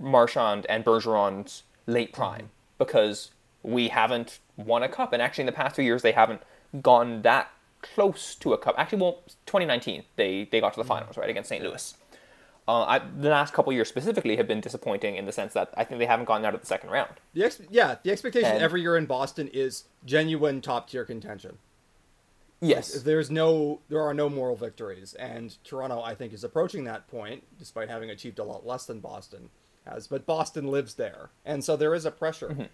Marchand 0.00 0.66
and 0.68 0.84
Bergeron's 0.84 1.64
late 1.86 2.12
mm-hmm. 2.12 2.22
prime 2.22 2.50
because 2.78 3.30
we 3.62 3.88
haven't 3.88 4.38
won 4.56 4.82
a 4.82 4.88
cup, 4.88 5.12
and 5.12 5.20
actually 5.20 5.42
in 5.42 5.46
the 5.46 5.52
past 5.52 5.76
two 5.76 5.82
years 5.82 6.00
they 6.00 6.12
haven't 6.12 6.40
gone 6.82 7.22
that 7.22 7.50
close 7.94 8.34
to 8.36 8.52
a 8.52 8.58
cup. 8.58 8.74
Actually, 8.78 9.02
well, 9.02 9.22
2019 9.46 10.04
they 10.16 10.48
they 10.50 10.60
got 10.60 10.72
to 10.74 10.80
the 10.80 10.84
finals 10.84 11.16
right 11.16 11.30
against 11.30 11.48
St. 11.48 11.62
Louis. 11.62 11.94
Uh, 12.68 12.82
I, 12.82 12.98
the 12.98 13.28
last 13.28 13.54
couple 13.54 13.72
years 13.72 13.88
specifically 13.88 14.36
have 14.36 14.48
been 14.48 14.60
disappointing 14.60 15.14
in 15.14 15.24
the 15.24 15.30
sense 15.30 15.52
that 15.52 15.72
I 15.76 15.84
think 15.84 16.00
they 16.00 16.06
haven't 16.06 16.24
gotten 16.24 16.44
out 16.44 16.52
of 16.52 16.60
the 16.60 16.66
second 16.66 16.90
round. 16.90 17.12
the 17.32 17.44
ex- 17.44 17.60
yeah, 17.70 17.96
the 18.02 18.10
expectation 18.10 18.50
And- 18.50 18.62
every 18.62 18.82
year 18.82 18.96
in 18.96 19.06
Boston 19.06 19.48
is 19.52 19.84
genuine 20.04 20.60
top 20.60 20.90
tier 20.90 21.04
contention. 21.04 21.58
Yes, 22.60 23.02
There's 23.02 23.30
no, 23.30 23.80
there 23.90 24.00
are 24.00 24.14
no 24.14 24.30
moral 24.30 24.56
victories, 24.56 25.12
and 25.14 25.54
Toronto, 25.62 26.00
I 26.02 26.14
think, 26.14 26.32
is 26.32 26.42
approaching 26.42 26.84
that 26.84 27.06
point, 27.06 27.44
despite 27.58 27.90
having 27.90 28.08
achieved 28.08 28.38
a 28.38 28.44
lot 28.44 28.66
less 28.66 28.86
than 28.86 28.98
Boston 28.98 29.50
has. 29.86 30.06
But 30.06 30.24
Boston 30.24 30.66
lives 30.68 30.94
there, 30.94 31.28
and 31.44 31.62
so 31.62 31.76
there 31.76 31.94
is 31.94 32.06
a 32.06 32.10
pressure 32.10 32.68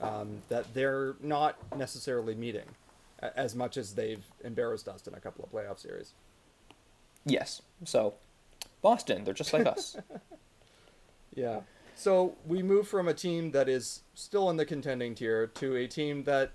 um, 0.00 0.38
that 0.48 0.72
they're 0.72 1.16
not 1.20 1.56
necessarily 1.76 2.36
meeting 2.36 2.64
as 3.22 3.54
much 3.54 3.76
as 3.76 3.94
they've 3.94 4.24
embarrassed 4.44 4.88
us 4.88 5.06
in 5.06 5.14
a 5.14 5.20
couple 5.20 5.44
of 5.44 5.50
playoff 5.52 5.78
series. 5.78 6.12
yes. 7.24 7.62
So 7.84 8.14
Boston, 8.82 9.24
they're 9.24 9.34
just 9.34 9.52
like 9.52 9.66
us. 9.66 9.96
Yeah. 11.34 11.60
So 11.94 12.34
we 12.46 12.62
move 12.64 12.88
from 12.88 13.06
a 13.06 13.14
team 13.14 13.52
that 13.52 13.68
is 13.68 14.02
still 14.14 14.50
in 14.50 14.56
the 14.56 14.64
contending 14.64 15.14
tier 15.14 15.46
to 15.46 15.76
a 15.76 15.86
team 15.86 16.24
that 16.24 16.50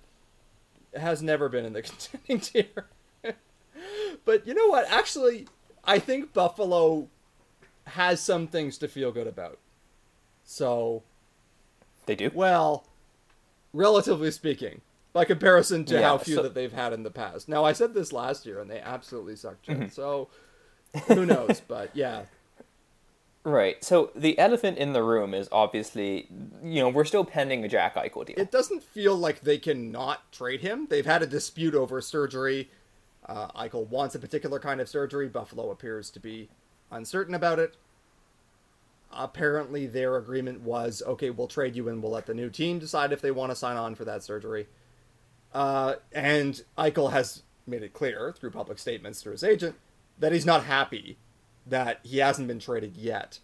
has 0.94 1.22
never 1.22 1.48
been 1.48 1.64
in 1.64 1.72
the 1.74 1.82
contending 1.84 2.40
tier. 2.42 2.86
but 4.26 4.46
you 4.46 4.54
know 4.54 4.68
what? 4.68 4.86
Actually, 4.92 5.48
I 5.86 6.00
think 6.00 6.34
Buffalo 6.34 7.08
has 7.88 8.20
some 8.20 8.48
things 8.48 8.78
to 8.80 8.88
feel 8.90 9.12
good 9.14 9.28
about. 9.28 9.58
So, 10.44 11.04
They 12.08 12.16
do. 12.16 12.32
well, 12.34 12.86
relatively 13.74 14.32
speaking, 14.32 14.82
by 15.14 15.26
comparison 15.26 15.86
to 15.86 15.96
Yeah, 15.96 16.02
how 16.02 16.18
few 16.18 16.36
so- 16.36 16.44
that 16.44 16.54
they've 16.54 16.74
had 16.74 16.92
in 16.94 17.04
the 17.04 17.12
past. 17.12 17.48
Now, 17.48 17.64
I 17.64 17.72
said 17.74 17.94
this 17.94 18.12
last 18.12 18.46
year, 18.46 18.60
and 18.60 18.70
they 18.70 18.80
absolutely 18.80 19.36
sucked. 19.36 19.68
Mm-hmm. 19.68 19.88
So, 19.90 20.30
who 21.08 21.26
knows? 21.26 21.62
But 21.68 21.96
yeah, 21.96 22.24
Right. 23.46 23.84
So 23.84 24.10
the 24.16 24.40
elephant 24.40 24.78
in 24.78 24.94
the 24.94 25.04
room 25.04 25.34
is 25.34 25.50
obviously, 25.52 26.30
you 26.64 26.82
know, 26.82 26.88
we're 26.88 27.04
still 27.04 27.26
pending 27.26 27.66
a 27.66 27.68
Jack 27.68 27.96
Eichel 27.96 28.26
deal. 28.26 28.36
it 28.40 28.52
doesn't 28.52 28.82
feel 28.82 29.16
like 29.18 29.42
they 29.42 29.58
can 29.58 29.92
not 29.92 30.32
trade 30.32 30.62
him. 30.62 30.88
They've 30.90 31.06
had 31.06 31.22
a 31.22 31.28
dispute 31.28 31.76
over 31.76 32.00
surgery. 32.00 32.70
Uh, 33.26 33.48
Eichel 33.50 33.86
wants 33.88 34.16
a 34.16 34.20
particular 34.20 34.60
kind 34.60 34.80
of 34.80 34.88
surgery. 34.88 35.28
Buffalo 35.28 35.72
appears 35.72 36.10
to 36.12 36.22
be 36.22 36.48
uncertain 36.90 37.36
about 37.36 37.60
it. 37.60 37.76
Apparently, 39.12 39.88
their 39.88 40.16
agreement 40.16 40.62
was 40.62 41.04
okay, 41.06 41.30
we'll 41.30 41.48
trade 41.48 41.76
you 41.76 41.88
and 41.90 42.02
we'll 42.02 42.14
let 42.14 42.26
the 42.26 42.34
new 42.34 42.50
team 42.50 42.80
decide 42.80 43.12
if 43.12 43.20
they 43.22 43.30
want 43.32 43.52
to 43.52 43.56
sign 43.58 43.76
on 43.78 43.94
for 43.94 44.06
that 44.06 44.24
surgery. 44.24 44.68
Uh, 45.54 45.96
and 46.12 46.64
Eichel 46.78 47.12
has 47.12 47.44
made 47.66 47.84
it 47.84 47.94
clear 47.94 48.34
through 48.38 48.52
public 48.52 48.80
statements 48.80 49.22
through 49.22 49.34
his 49.34 49.44
agent 49.44 49.76
that 50.20 50.32
he's 50.32 50.46
not 50.46 50.66
happy 50.66 51.18
that 51.66 52.00
he 52.04 52.18
hasn't 52.18 52.48
been 52.48 52.60
traded 52.60 52.98
yet. 52.98 53.40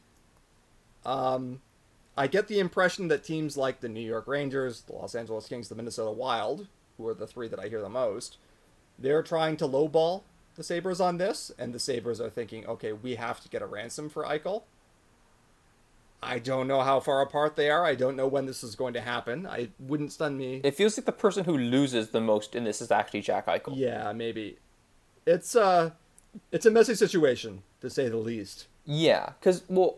Um, 1.06 1.62
I 2.18 2.28
get 2.28 2.48
the 2.48 2.60
impression 2.60 3.08
that 3.08 3.24
teams 3.24 3.56
like 3.56 3.80
the 3.80 3.88
New 3.88 4.02
York 4.02 4.28
Rangers, 4.28 4.82
the 4.82 4.94
Los 4.94 5.16
Angeles 5.16 5.48
Kings, 5.48 5.70
the 5.70 5.76
Minnesota 5.76 6.12
Wild, 6.12 6.68
who 6.98 7.08
are 7.08 7.14
the 7.14 7.28
three 7.28 7.48
that 7.48 7.60
I 7.60 7.70
hear 7.70 7.82
the 7.82 7.90
most, 7.90 8.38
they're 8.98 9.24
trying 9.24 9.56
to 9.58 9.68
lowball 9.68 10.24
the 10.56 10.64
Sabres 10.64 11.00
on 11.00 11.18
this, 11.18 11.52
and 11.58 11.74
the 11.74 11.80
Sabres 11.80 12.20
are 12.20 12.30
thinking, 12.30 12.66
okay, 12.66 12.92
we 12.92 13.16
have 13.16 13.40
to 13.42 13.48
get 13.48 13.62
a 13.62 13.66
ransom 13.66 14.10
for 14.10 14.26
Eichel. 14.26 14.64
I 16.22 16.40
don't 16.40 16.68
know 16.68 16.82
how 16.82 17.00
far 17.00 17.22
apart 17.22 17.56
they 17.56 17.70
are. 17.70 17.86
I 17.86 17.96
don't 17.96 18.16
know 18.16 18.28
when 18.28 18.46
this 18.46 18.64
is 18.64 18.76
going 18.76 18.94
to 18.94 19.02
happen. 19.02 19.48
I 19.48 19.70
wouldn't 19.80 20.12
stun 20.12 20.38
me. 20.38 20.62
It 20.64 20.76
feels 20.76 20.98
like 20.98 21.06
the 21.06 21.12
person 21.12 21.46
who 21.46 21.58
loses 21.58 22.10
the 22.10 22.20
most 22.20 22.56
in 22.56 22.66
this 22.66 22.82
is 22.82 22.92
actually 22.92 23.22
Jack 23.22 23.48
Eichel. 23.48 23.74
Yeah, 23.76 24.12
maybe. 24.12 24.58
It's 25.26 25.56
uh 25.56 25.92
it's 26.52 26.66
a 26.66 26.72
messy 26.72 26.96
situation, 26.96 27.64
to 27.82 27.90
say 27.90 28.10
the 28.10 28.18
least. 28.18 28.68
Yeah, 28.86 29.34
because 29.40 29.64
well, 29.70 29.98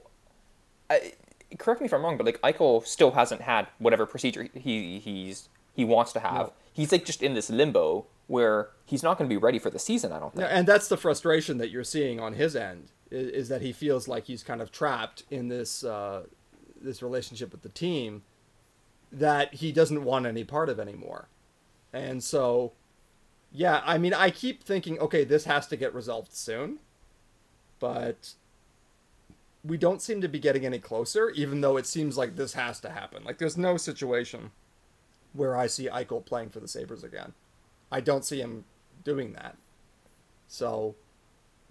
I, 0.90 1.14
correct 1.58 1.82
me 1.82 1.86
if 1.86 1.94
I'm 1.94 2.04
wrong, 2.04 2.18
but 2.18 2.26
like 2.26 2.42
Eichel 2.42 2.86
still 2.86 3.12
hasn't 3.12 3.42
had 3.42 3.68
whatever 3.80 4.06
procedure 4.06 4.48
he 4.54 5.00
he's 5.00 5.50
he 5.74 5.86
wants 5.86 6.14
to 6.14 6.20
have. 6.20 6.48
No. 6.48 6.54
He's 6.72 6.92
like 6.92 7.04
just 7.04 7.24
in 7.24 7.34
this 7.34 7.50
limbo 7.50 8.06
where 8.28 8.70
he's 8.86 9.04
not 9.04 9.18
going 9.18 9.30
to 9.30 9.34
be 9.34 9.38
ready 9.38 9.60
for 9.60 9.70
the 9.70 9.80
season. 9.80 10.12
I 10.12 10.20
don't 10.20 10.34
think. 10.34 10.48
Yeah, 10.48 10.56
and 10.56 10.68
that's 10.68 10.88
the 10.88 10.98
frustration 10.98 11.58
that 11.58 11.72
you're 11.72 11.84
seeing 11.84 12.20
on 12.20 12.34
his 12.34 12.56
end 12.56 12.90
is, 13.12 13.28
is 13.30 13.50
that 13.50 13.62
he 13.62 13.72
feels 13.72 14.08
like 14.08 14.26
he's 14.26 14.44
kind 14.44 14.62
of 14.62 14.72
trapped 14.72 15.24
in 15.30 15.50
this 15.50 15.84
uh, 15.84 16.24
this 16.82 17.04
relationship 17.04 17.52
with 17.52 17.62
the 17.62 17.70
team 17.70 18.24
that 19.12 19.56
he 19.56 19.72
doesn't 19.72 20.04
want 20.04 20.26
any 20.26 20.44
part 20.44 20.70
of 20.70 20.80
anymore. 20.80 21.28
And 21.94 22.24
so, 22.24 22.72
yeah, 23.52 23.82
I 23.86 23.98
mean, 23.98 24.14
I 24.14 24.32
keep 24.32 24.64
thinking, 24.64 24.98
okay, 25.00 25.24
this 25.26 25.44
has 25.44 25.68
to 25.68 25.76
get 25.76 25.94
resolved 25.94 26.34
soon, 26.34 26.80
but 27.80 28.34
we 29.64 29.78
don't 29.78 30.02
seem 30.02 30.22
to 30.22 30.30
be 30.30 30.40
getting 30.40 30.66
any 30.66 30.80
closer, 30.80 31.30
even 31.32 31.62
though 31.62 31.78
it 31.78 31.86
seems 31.86 32.18
like 32.18 32.36
this 32.36 32.54
has 32.54 32.80
to 32.80 32.90
happen. 32.90 33.24
Like, 33.24 33.38
there's 33.38 33.58
no 33.58 33.76
situation 33.78 34.52
where 35.34 35.56
I 35.58 35.68
see 35.68 35.88
Eichel 35.88 36.26
playing 36.26 36.50
for 36.50 36.62
the 36.62 36.68
Sabres 36.68 37.04
again. 37.04 37.34
I 37.92 38.00
don't 38.00 38.26
see 38.26 38.40
him 38.40 38.64
doing 39.04 39.34
that. 39.34 39.58
So 40.48 40.96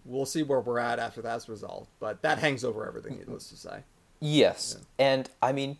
we'll 0.05 0.27
see 0.27 0.43
where 0.43 0.61
we're 0.61 0.79
at 0.79 0.99
after 0.99 1.23
that's 1.23 1.49
resolved. 1.49 1.89
But 1.99 2.23
that 2.23 2.39
hangs 2.39 2.65
over 2.65 2.87
everything, 2.87 3.19
needless 3.19 3.49
to 3.51 3.57
say. 3.57 3.81
Yes, 4.21 4.77
and 4.99 5.31
I 5.43 5.53
mean, 5.53 5.79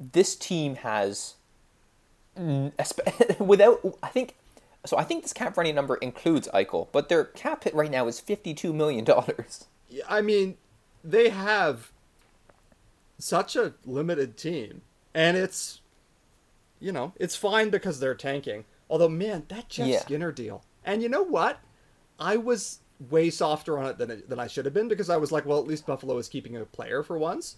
this 0.00 0.34
team 0.36 0.76
has 0.76 1.34
without. 3.38 3.80
I 4.02 4.08
think 4.08 4.36
so. 4.84 4.96
I 4.96 5.04
think 5.04 5.22
this 5.22 5.32
cap 5.32 5.56
running 5.56 5.74
number 5.74 5.96
includes 5.96 6.48
Eichel, 6.54 6.88
but 6.92 7.08
their 7.08 7.24
cap 7.24 7.64
hit 7.64 7.74
right 7.74 7.90
now 7.90 8.06
is 8.06 8.20
fifty-two 8.20 8.72
million 8.72 9.04
dollars. 9.04 9.66
I 10.08 10.20
mean, 10.20 10.56
they 11.04 11.28
have 11.28 11.92
such 13.18 13.56
a 13.56 13.74
limited 13.84 14.36
team, 14.36 14.82
and 15.14 15.36
it's, 15.36 15.80
you 16.80 16.92
know, 16.92 17.12
it's 17.16 17.36
fine 17.36 17.70
because 17.70 18.00
they're 18.00 18.14
tanking. 18.14 18.64
Although, 18.90 19.08
man, 19.08 19.44
that 19.48 19.68
Jeff 19.68 19.86
Yeah. 19.88 20.00
Skinner 20.00 20.32
deal, 20.32 20.64
and 20.84 21.02
you 21.02 21.08
know 21.08 21.22
what, 21.22 21.60
I 22.18 22.36
was 22.36 22.80
way 23.10 23.30
softer 23.30 23.78
on 23.78 23.86
it 23.86 23.98
than 23.98 24.22
than 24.28 24.40
I 24.40 24.46
should 24.46 24.64
have 24.64 24.74
been 24.74 24.88
because 24.88 25.10
I 25.10 25.16
was 25.16 25.32
like, 25.32 25.46
well, 25.46 25.58
at 25.58 25.66
least 25.66 25.86
Buffalo 25.86 26.16
is 26.18 26.28
keeping 26.28 26.56
a 26.56 26.64
player 26.64 27.02
for 27.02 27.18
once. 27.18 27.56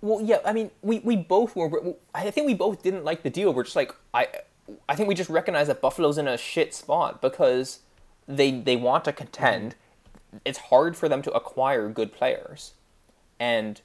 Well, 0.00 0.20
yeah, 0.20 0.38
I 0.44 0.52
mean, 0.52 0.70
we, 0.82 0.98
we 0.98 1.16
both 1.16 1.56
were. 1.56 1.94
I 2.14 2.30
think 2.30 2.46
we 2.46 2.54
both 2.54 2.82
didn't 2.82 3.04
like 3.04 3.22
the 3.22 3.30
deal. 3.30 3.54
We're 3.54 3.64
just 3.64 3.74
like, 3.74 3.94
I, 4.12 4.28
I 4.86 4.96
think 4.96 5.08
we 5.08 5.14
just 5.14 5.30
recognize 5.30 5.68
that 5.68 5.80
Buffalo's 5.80 6.18
in 6.18 6.28
a 6.28 6.36
shit 6.36 6.74
spot 6.74 7.22
because 7.22 7.80
they 8.28 8.50
they 8.50 8.76
want 8.76 9.04
to 9.06 9.12
contend. 9.12 9.76
It's 10.44 10.58
hard 10.58 10.96
for 10.96 11.08
them 11.08 11.22
to 11.22 11.32
acquire 11.32 11.88
good 11.88 12.12
players, 12.12 12.74
and 13.40 13.80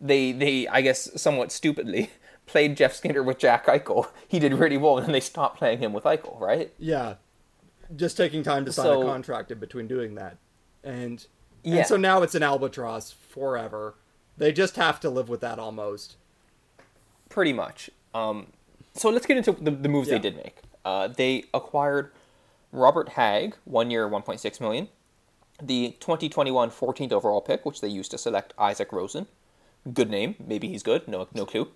they 0.00 0.32
they 0.32 0.66
I 0.68 0.80
guess 0.80 1.20
somewhat 1.20 1.52
stupidly 1.52 2.10
played 2.46 2.76
Jeff 2.76 2.94
Skinner 2.94 3.22
with 3.22 3.38
Jack 3.38 3.66
Eichel. 3.66 4.08
He 4.26 4.38
did 4.38 4.54
really 4.54 4.78
well, 4.78 4.96
and 4.96 5.06
then 5.06 5.12
they 5.12 5.20
stopped 5.20 5.58
playing 5.58 5.80
him 5.80 5.92
with 5.92 6.04
Eichel, 6.04 6.40
right? 6.40 6.72
Yeah, 6.78 7.16
just 7.96 8.16
taking 8.16 8.42
time 8.42 8.64
to 8.64 8.72
sign 8.72 8.84
So- 8.86 9.02
a 9.02 9.04
contract 9.04 9.50
in 9.50 9.58
between 9.58 9.86
doing 9.88 10.14
that, 10.16 10.36
and 10.84 11.26
Yeah. 11.62 11.76
and 11.78 11.86
so 11.86 11.96
now 11.96 12.22
it's 12.22 12.34
an 12.34 12.42
albatross 12.42 13.10
forever. 13.12 13.94
They 14.36 14.52
just 14.52 14.76
have 14.76 15.00
to 15.00 15.10
live 15.10 15.28
with 15.28 15.40
that 15.40 15.58
almost. 15.58 16.16
Pretty 17.28 17.52
much. 17.52 17.90
Um, 18.14 18.52
so 18.94 19.10
let's 19.10 19.26
get 19.26 19.36
into 19.36 19.52
the, 19.52 19.70
the 19.70 19.88
moves 19.88 20.08
Yeah. 20.08 20.14
they 20.14 20.20
did 20.30 20.36
make. 20.36 20.58
Uh, 20.84 21.08
they 21.08 21.44
acquired 21.52 22.10
Robert 22.72 23.10
Hagg, 23.10 23.56
one 23.64 23.90
year, 23.90 24.08
1.6 24.08 24.60
million. 24.60 24.88
The 25.60 25.96
2021 26.00 26.70
14th 26.70 27.12
overall 27.12 27.40
pick, 27.40 27.66
which 27.66 27.80
they 27.80 27.88
used 27.88 28.10
to 28.12 28.18
select 28.18 28.54
Isaac 28.58 28.92
Rosen. 28.92 29.26
Good 29.92 30.08
name. 30.10 30.36
Maybe 30.38 30.68
he's 30.68 30.82
good. 30.82 31.08
No, 31.08 31.26
no 31.34 31.44
clue. 31.46 31.68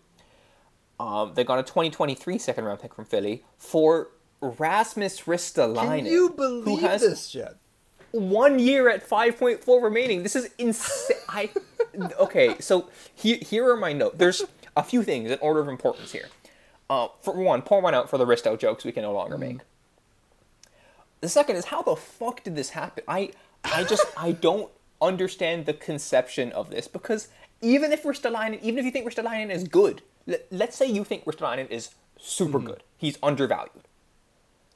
Um, 1.00 1.32
they 1.34 1.42
got 1.42 1.58
a 1.58 1.62
2023 1.64 2.38
second 2.38 2.64
round 2.64 2.80
pick 2.80 2.94
from 2.94 3.04
Philly 3.06 3.44
for 3.58 4.08
Rasmus 4.42 5.20
Ristolainen. 5.20 5.98
Can 5.98 6.06
you 6.06 6.28
who 6.28 6.34
believe 6.34 6.80
has 6.80 7.00
this 7.00 7.28
shit? 7.28 7.56
one 8.12 8.58
year 8.58 8.88
at 8.88 9.08
5.4 9.08 9.82
remaining. 9.82 10.22
This 10.22 10.36
is 10.36 10.50
insane. 10.58 11.16
I 11.28 11.50
okay. 12.20 12.56
So 12.60 12.88
here, 13.14 13.38
here 13.40 13.68
are 13.70 13.76
my 13.76 13.92
notes. 13.92 14.16
There's 14.18 14.44
a 14.76 14.82
few 14.82 15.02
things 15.02 15.30
in 15.30 15.38
order 15.40 15.60
of 15.60 15.68
importance 15.68 16.12
here. 16.12 16.28
Uh, 16.88 17.08
for 17.22 17.34
one, 17.34 17.62
pour 17.62 17.80
one 17.80 17.94
out 17.94 18.10
for 18.10 18.18
the 18.18 18.26
wrist 18.26 18.46
out 18.46 18.60
jokes 18.60 18.84
we 18.84 18.92
can 18.92 19.02
no 19.02 19.12
longer 19.12 19.38
make. 19.38 19.60
The 21.20 21.28
second 21.28 21.56
is 21.56 21.66
how 21.66 21.82
the 21.82 21.96
fuck 21.96 22.44
did 22.44 22.54
this 22.54 22.70
happen? 22.70 23.04
I 23.08 23.30
I 23.64 23.84
just 23.84 24.04
I 24.16 24.32
don't 24.32 24.70
understand 25.00 25.66
the 25.66 25.74
conception 25.74 26.52
of 26.52 26.70
this 26.70 26.88
because 26.88 27.28
even 27.60 27.92
if 27.92 28.02
Ristolainen, 28.02 28.60
even 28.60 28.78
if 28.78 28.84
you 28.84 28.90
think 28.90 29.06
Ristolainen 29.06 29.50
is 29.50 29.64
good, 29.64 30.02
let, 30.26 30.46
let's 30.50 30.76
say 30.76 30.86
you 30.86 31.04
think 31.04 31.24
Ristolainen 31.24 31.70
is 31.70 31.90
super 32.18 32.58
good, 32.58 32.82
he's 32.98 33.18
undervalued. 33.22 33.84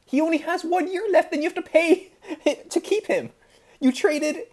He 0.06 0.20
only 0.20 0.38
has 0.38 0.64
one 0.64 0.90
year 0.90 1.02
left, 1.10 1.32
and 1.32 1.42
you 1.42 1.48
have 1.48 1.56
to 1.56 1.62
pay 1.62 2.12
to 2.70 2.80
keep 2.80 3.06
him. 3.06 3.30
You 3.80 3.92
traded. 3.92 4.44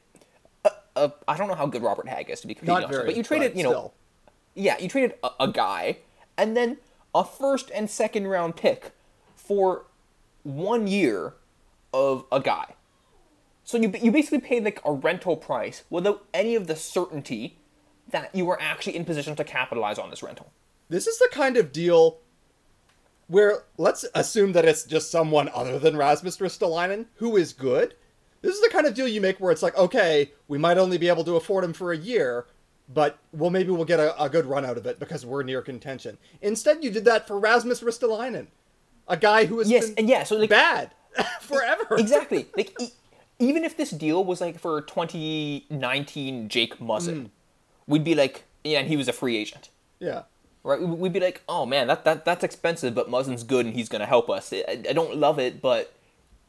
A, 0.66 0.72
a, 0.95 1.14
I 1.28 1.38
don't 1.38 1.47
know 1.47 1.56
how 1.56 1.68
good 1.68 1.82
Robert 1.84 2.08
Hagg 2.08 2.30
is 2.30 2.41
to 2.41 2.47
be 2.47 2.56
completely 2.56 2.82
Not 2.82 2.84
honest, 2.86 2.97
very. 2.99 3.10
but 3.10 3.18
you 3.18 3.24
traded, 3.24 3.51
but 3.51 3.58
you 3.58 3.64
know, 3.64 3.70
still. 3.70 3.93
yeah, 4.56 4.78
you 4.80 4.89
traded 4.89 5.14
a, 5.24 5.30
a 5.41 5.47
guy 5.47 5.97
and 6.38 6.58
then 6.58 6.78
a 7.16 7.24
first 7.24 7.72
and 7.74 7.89
second 7.89 8.28
round 8.28 8.56
pick 8.56 8.91
for 9.36 9.86
one 10.43 10.88
year 10.88 11.36
of 11.93 12.26
a 12.32 12.39
guy. 12.39 12.74
So 13.64 13.78
you 13.78 13.93
you 14.01 14.12
basically 14.12 14.39
paid 14.41 14.66
like 14.66 14.82
a 14.84 14.91
rental 14.91 15.38
price 15.38 15.84
without 15.89 16.26
any 16.34 16.56
of 16.56 16.68
the 16.68 16.76
certainty 16.76 17.58
that 18.10 18.34
you 18.36 18.45
were 18.45 18.62
actually 18.62 18.95
in 18.95 19.06
position 19.06 19.36
to 19.38 19.43
capitalize 19.43 19.97
on 19.97 20.10
this 20.10 20.22
rental. 20.22 20.51
This 20.89 21.08
is 21.08 21.18
the 21.20 21.30
kind 21.32 21.56
of 21.56 21.72
deal 21.72 22.18
where 23.34 23.64
let's 23.78 24.06
assume 24.14 24.52
that 24.54 24.64
it's 24.66 24.84
just 24.84 25.10
someone 25.12 25.50
other 25.54 25.80
than 25.80 25.98
Rasmus 25.98 26.38
Ristolainen 26.38 27.08
who 27.16 27.36
is 27.36 27.52
good. 27.52 27.96
This 28.42 28.56
is 28.56 28.62
the 28.62 28.70
kind 28.70 28.86
of 28.86 28.94
deal 28.94 29.08
you 29.08 29.22
make 29.22 29.40
where 29.40 29.52
it's 29.52 29.64
like, 29.64 29.76
okay, 29.78 30.32
we 30.48 30.58
might 30.58 30.78
only 30.78 30.98
be 30.98 31.08
able 31.08 31.24
to 31.24 31.36
afford 31.36 31.64
him 31.64 31.74
for 31.74 31.92
a 31.92 31.98
year, 31.98 32.46
but 32.94 33.18
well, 33.32 33.50
maybe 33.50 33.72
we'll 33.72 33.86
get 33.86 34.00
a, 34.00 34.22
a 34.22 34.30
good 34.30 34.46
run 34.46 34.66
out 34.66 34.78
of 34.78 34.86
it 34.86 35.00
because 35.00 35.26
we're 35.26 35.44
near 35.44 35.62
contention. 35.62 36.18
Instead, 36.42 36.84
you 36.84 36.92
did 36.92 37.06
that 37.06 37.26
for 37.28 37.40
Rasmus 37.40 37.82
Ristolainen, 37.82 38.48
a 39.08 39.18
guy 39.18 39.46
who 39.46 39.60
has 39.60 39.70
Yes, 39.72 39.88
been 39.88 40.00
and 40.00 40.10
yeah, 40.10 40.24
so 40.24 40.36
like 40.36 40.50
bad 40.50 40.92
forever. 41.42 41.96
exactly. 41.98 42.48
Like 42.56 42.80
e- 42.82 42.92
even 43.40 43.64
if 43.64 43.76
this 43.78 43.90
deal 43.92 44.24
was 44.24 44.42
like 44.42 44.60
for 44.60 44.82
2019 44.82 46.50
Jake 46.50 46.78
Muzzin, 46.80 47.16
mm. 47.16 47.30
we'd 47.88 48.04
be 48.04 48.14
like, 48.16 48.44
yeah, 48.64 48.80
and 48.80 48.88
he 48.88 48.98
was 48.98 49.08
a 49.08 49.14
free 49.14 49.38
agent. 49.38 49.70
Yeah. 50.00 50.24
Right? 50.64 50.80
We- 50.80 50.86
We'd 50.88 51.14
be 51.14 51.20
like, 51.20 51.41
oh 51.47 51.66
man, 51.66 51.88
that, 51.88 52.03
that 52.05 52.26
that's 52.26 52.43
expensive, 52.43 52.95
but 52.95 53.09
Muzzin's 53.09 53.43
good 53.43 53.66
and 53.66 53.76
he's 53.76 53.89
going 53.89 53.99
to 54.01 54.05
help 54.05 54.30
us. 54.30 54.51
I, 54.53 54.64
I 54.89 54.93
don't 54.93 55.18
love 55.18 55.39
it, 55.39 55.61
but 55.61 55.93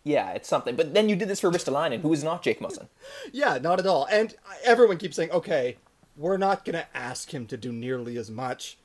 yeah, 0.05 0.33
it's 0.33 0.49
something. 0.49 0.77
But 0.77 0.95
then 0.95 1.09
you 1.09 1.17
did 1.17 1.29
this 1.29 1.41
for 1.41 1.51
Ristolainen, 1.51 2.03
who 2.03 2.13
is 2.13 2.23
not 2.23 2.43
Jake 2.43 2.61
Muzzin. 2.61 2.89
Yeah, 3.33 3.59
not 3.59 3.81
at 3.81 3.87
all. 3.87 4.07
And 4.11 4.35
everyone 4.65 4.99
keeps 4.99 5.17
saying, 5.17 5.31
okay, 5.31 5.77
we're 6.17 6.37
not 6.37 6.65
going 6.65 6.75
to 6.77 6.87
ask 6.97 7.33
him 7.33 7.47
to 7.47 7.57
do 7.57 7.73
nearly 7.73 8.17
as 8.19 8.31
much 8.31 8.77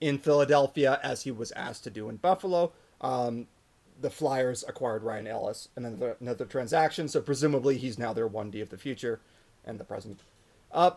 in 0.00 0.18
Philadelphia 0.18 0.98
as 1.02 1.22
he 1.22 1.30
was 1.30 1.52
asked 1.52 1.84
to 1.84 1.90
do 1.90 2.08
in 2.08 2.16
Buffalo. 2.16 2.72
Um, 3.00 3.46
the 4.00 4.10
Flyers 4.10 4.64
acquired 4.66 5.04
Ryan 5.04 5.28
Ellis 5.28 5.68
and 5.76 5.86
another, 5.86 6.16
another 6.20 6.44
transaction, 6.44 7.06
so 7.06 7.20
presumably 7.20 7.78
he's 7.78 7.96
now 7.98 8.12
their 8.12 8.28
1D 8.28 8.60
of 8.60 8.70
the 8.70 8.76
future 8.76 9.20
and 9.64 9.78
the 9.78 9.84
present. 9.84 10.20
Uh, 10.72 10.90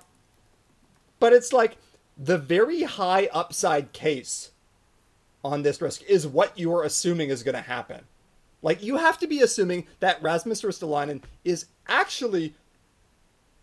but 1.19 1.31
it's 1.33 1.53
like 1.53 1.77
the 2.17 2.37
very 2.37 2.83
high 2.83 3.29
upside 3.31 3.93
case 3.93 4.51
on 5.43 5.61
this 5.61 5.81
risk 5.81 6.03
is 6.03 6.27
what 6.27 6.57
you're 6.57 6.83
assuming 6.83 7.29
is 7.29 7.43
going 7.43 7.55
to 7.55 7.61
happen. 7.61 8.01
Like 8.61 8.81
you 8.83 8.97
have 8.97 9.19
to 9.19 9.27
be 9.27 9.41
assuming 9.41 9.85
that 9.99 10.21
Rasmus 10.21 10.63
Ristolainen 10.63 11.21
is 11.45 11.67
actually 11.87 12.55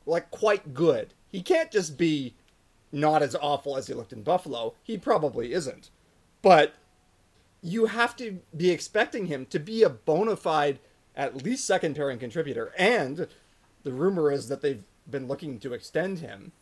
like 0.06 0.30
quite 0.30 0.72
good. 0.72 1.14
He 1.30 1.42
can't 1.42 1.70
just 1.70 1.98
be 1.98 2.34
not 2.92 3.22
as 3.22 3.34
awful 3.34 3.76
as 3.76 3.88
he 3.88 3.94
looked 3.94 4.12
in 4.12 4.22
Buffalo. 4.22 4.74
He 4.82 4.96
probably 4.96 5.52
isn't. 5.52 5.90
But 6.42 6.74
you 7.60 7.86
have 7.86 8.14
to 8.16 8.38
be 8.56 8.70
expecting 8.70 9.26
him 9.26 9.46
to 9.46 9.58
be 9.58 9.82
a 9.82 9.90
bona 9.90 10.36
fide 10.36 10.78
at 11.16 11.42
least 11.42 11.66
second 11.66 11.96
pairing 11.96 12.18
contributor 12.18 12.72
and 12.76 13.28
the 13.84 13.92
rumor 13.92 14.30
is 14.30 14.48
that 14.48 14.60
they've 14.62 14.82
been 15.08 15.28
looking 15.28 15.58
to 15.60 15.72
extend 15.72 16.18
him 16.18 16.52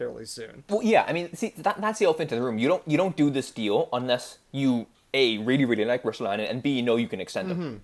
fairly 0.00 0.24
soon. 0.24 0.64
Well, 0.70 0.82
yeah, 0.82 1.04
I 1.06 1.12
mean, 1.12 1.34
see, 1.36 1.52
that, 1.58 1.78
that's 1.78 1.98
the 1.98 2.06
elephant 2.06 2.32
in 2.32 2.38
the 2.38 2.44
room. 2.44 2.56
You 2.56 2.68
don't 2.68 2.82
you 2.86 2.96
don't 2.96 3.16
do 3.16 3.28
this 3.28 3.50
deal 3.50 3.88
unless 3.92 4.38
you 4.50 4.86
a 5.12 5.36
really 5.38 5.66
really 5.66 5.84
like 5.84 6.02
Ristolainen 6.04 6.50
and 6.50 6.62
b 6.62 6.70
you 6.70 6.82
know 6.82 6.96
you 6.96 7.06
can 7.06 7.20
extend 7.20 7.50
him. 7.50 7.58
Mm-hmm. 7.58 7.76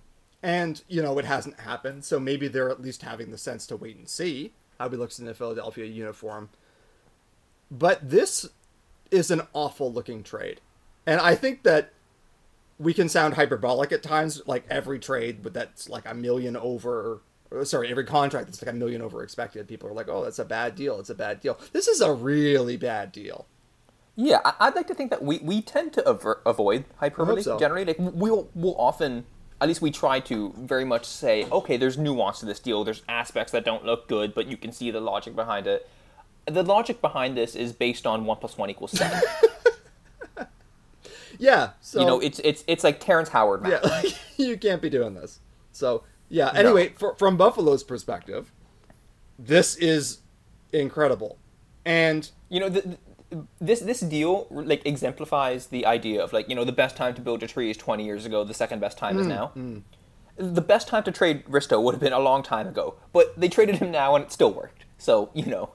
And, 0.43 0.81
you 0.87 1.01
know, 1.01 1.17
it 1.17 1.25
hasn't 1.25 1.59
happened, 1.59 2.05
so 2.05 2.19
maybe 2.19 2.47
they're 2.47 2.69
at 2.69 2.81
least 2.81 3.01
having 3.01 3.31
the 3.31 3.37
sense 3.39 3.65
to 3.67 3.75
wait 3.75 3.97
and 3.97 4.07
see 4.07 4.53
how 4.77 4.87
he 4.87 4.95
looks 4.95 5.17
in 5.19 5.25
the 5.25 5.33
Philadelphia 5.33 5.85
uniform. 5.85 6.49
But 7.71 8.07
this 8.07 8.47
is 9.09 9.31
an 9.31 9.41
awful 9.53 9.91
looking 9.91 10.21
trade. 10.21 10.61
And 11.07 11.19
I 11.19 11.33
think 11.33 11.63
that 11.63 11.91
we 12.77 12.93
can 12.93 13.09
sound 13.09 13.33
hyperbolic 13.33 13.91
at 13.91 14.03
times, 14.03 14.41
like 14.45 14.65
every 14.69 14.99
trade 14.99 15.41
but 15.41 15.53
that's 15.53 15.89
like 15.89 16.03
a 16.05 16.13
million 16.13 16.55
over 16.55 17.21
sorry, 17.63 17.89
every 17.89 18.05
contract 18.05 18.47
that's 18.47 18.61
like 18.61 18.73
a 18.73 18.77
million 18.77 19.01
over 19.01 19.23
expected. 19.23 19.67
People 19.67 19.89
are 19.89 19.93
like, 19.93 20.07
oh, 20.09 20.23
that's 20.23 20.39
a 20.39 20.45
bad 20.45 20.75
deal. 20.75 20.99
It's 20.99 21.09
a 21.09 21.15
bad 21.15 21.41
deal. 21.41 21.59
This 21.71 21.87
is 21.87 22.01
a 22.01 22.13
really 22.13 22.77
bad 22.77 23.11
deal. 23.11 23.47
Yeah, 24.15 24.39
I'd 24.59 24.75
like 24.75 24.87
to 24.87 24.95
think 24.95 25.11
that 25.11 25.23
we, 25.23 25.37
we 25.39 25.61
tend 25.61 25.93
to 25.93 26.09
aver- 26.09 26.41
avoid 26.45 26.85
hyperbole 26.97 27.43
so. 27.43 27.59
generally. 27.59 27.85
Like 27.85 27.97
we'll 27.99 28.49
we'll 28.55 28.75
often, 28.77 29.25
at 29.61 29.67
least 29.67 29.81
we 29.81 29.91
try 29.91 30.19
to 30.21 30.53
very 30.57 30.85
much 30.85 31.05
say, 31.05 31.45
okay, 31.51 31.77
there's 31.77 31.97
nuance 31.97 32.39
to 32.39 32.47
this 32.47 32.59
deal. 32.59 32.83
There's 32.83 33.03
aspects 33.07 33.51
that 33.51 33.63
don't 33.63 33.85
look 33.85 34.07
good, 34.07 34.33
but 34.33 34.47
you 34.47 34.57
can 34.57 34.71
see 34.71 34.89
the 34.89 34.99
logic 35.01 35.35
behind 35.35 35.67
it. 35.67 35.87
The 36.47 36.63
logic 36.63 36.99
behind 37.01 37.37
this 37.37 37.55
is 37.55 37.73
based 37.73 38.07
on 38.07 38.25
one 38.25 38.37
plus 38.37 38.57
one 38.57 38.69
equals 38.69 38.91
seven. 38.91 39.21
Yeah. 41.39 41.71
So 41.81 41.99
you 41.99 42.05
know, 42.05 42.19
it's 42.19 42.39
it's 42.43 42.63
it's 42.67 42.83
like 42.83 42.99
Terrence 42.99 43.29
Howard 43.29 43.61
math. 43.61 43.83
Yeah, 43.83 43.89
like, 43.89 44.17
you 44.37 44.57
can't 44.57 44.81
be 44.81 44.89
doing 44.89 45.13
this. 45.13 45.39
So, 45.71 46.03
yeah, 46.29 46.51
anyway, 46.53 46.89
fr- 46.89 47.15
from 47.17 47.37
Buffalo's 47.37 47.83
perspective, 47.83 48.51
this 49.39 49.75
is 49.75 50.19
incredible. 50.73 51.37
And 51.85 52.29
You 52.49 52.59
know, 52.61 52.69
the, 52.69 52.81
the- 52.81 52.97
this 53.59 53.81
this 53.81 53.99
deal 53.99 54.47
like 54.49 54.85
exemplifies 54.85 55.67
the 55.67 55.85
idea 55.85 56.23
of 56.23 56.31
like 56.31 56.47
you 56.47 56.55
know 56.55 56.63
the 56.63 56.71
best 56.71 56.95
time 56.95 57.13
to 57.13 57.21
build 57.21 57.43
a 57.43 57.47
tree 57.47 57.69
is 57.69 57.75
20 57.75 58.05
years 58.05 58.25
ago. 58.25 58.43
The 58.45 58.53
second 58.53 58.79
best 58.79 58.97
time 58.97 59.19
is 59.19 59.25
mm, 59.25 59.29
now. 59.29 59.51
Mm. 59.55 59.81
The 60.37 60.61
best 60.61 60.87
time 60.87 61.03
to 61.03 61.11
trade 61.11 61.43
Risto 61.45 61.81
would 61.81 61.93
have 61.93 61.99
been 62.01 62.13
a 62.13 62.19
long 62.19 62.41
time 62.41 62.67
ago, 62.67 62.95
but 63.11 63.37
they 63.37 63.49
traded 63.49 63.75
him 63.77 63.91
now 63.91 64.15
and 64.15 64.23
it 64.23 64.31
still 64.31 64.53
worked. 64.53 64.85
So 64.97 65.29
you 65.33 65.45
know, 65.45 65.71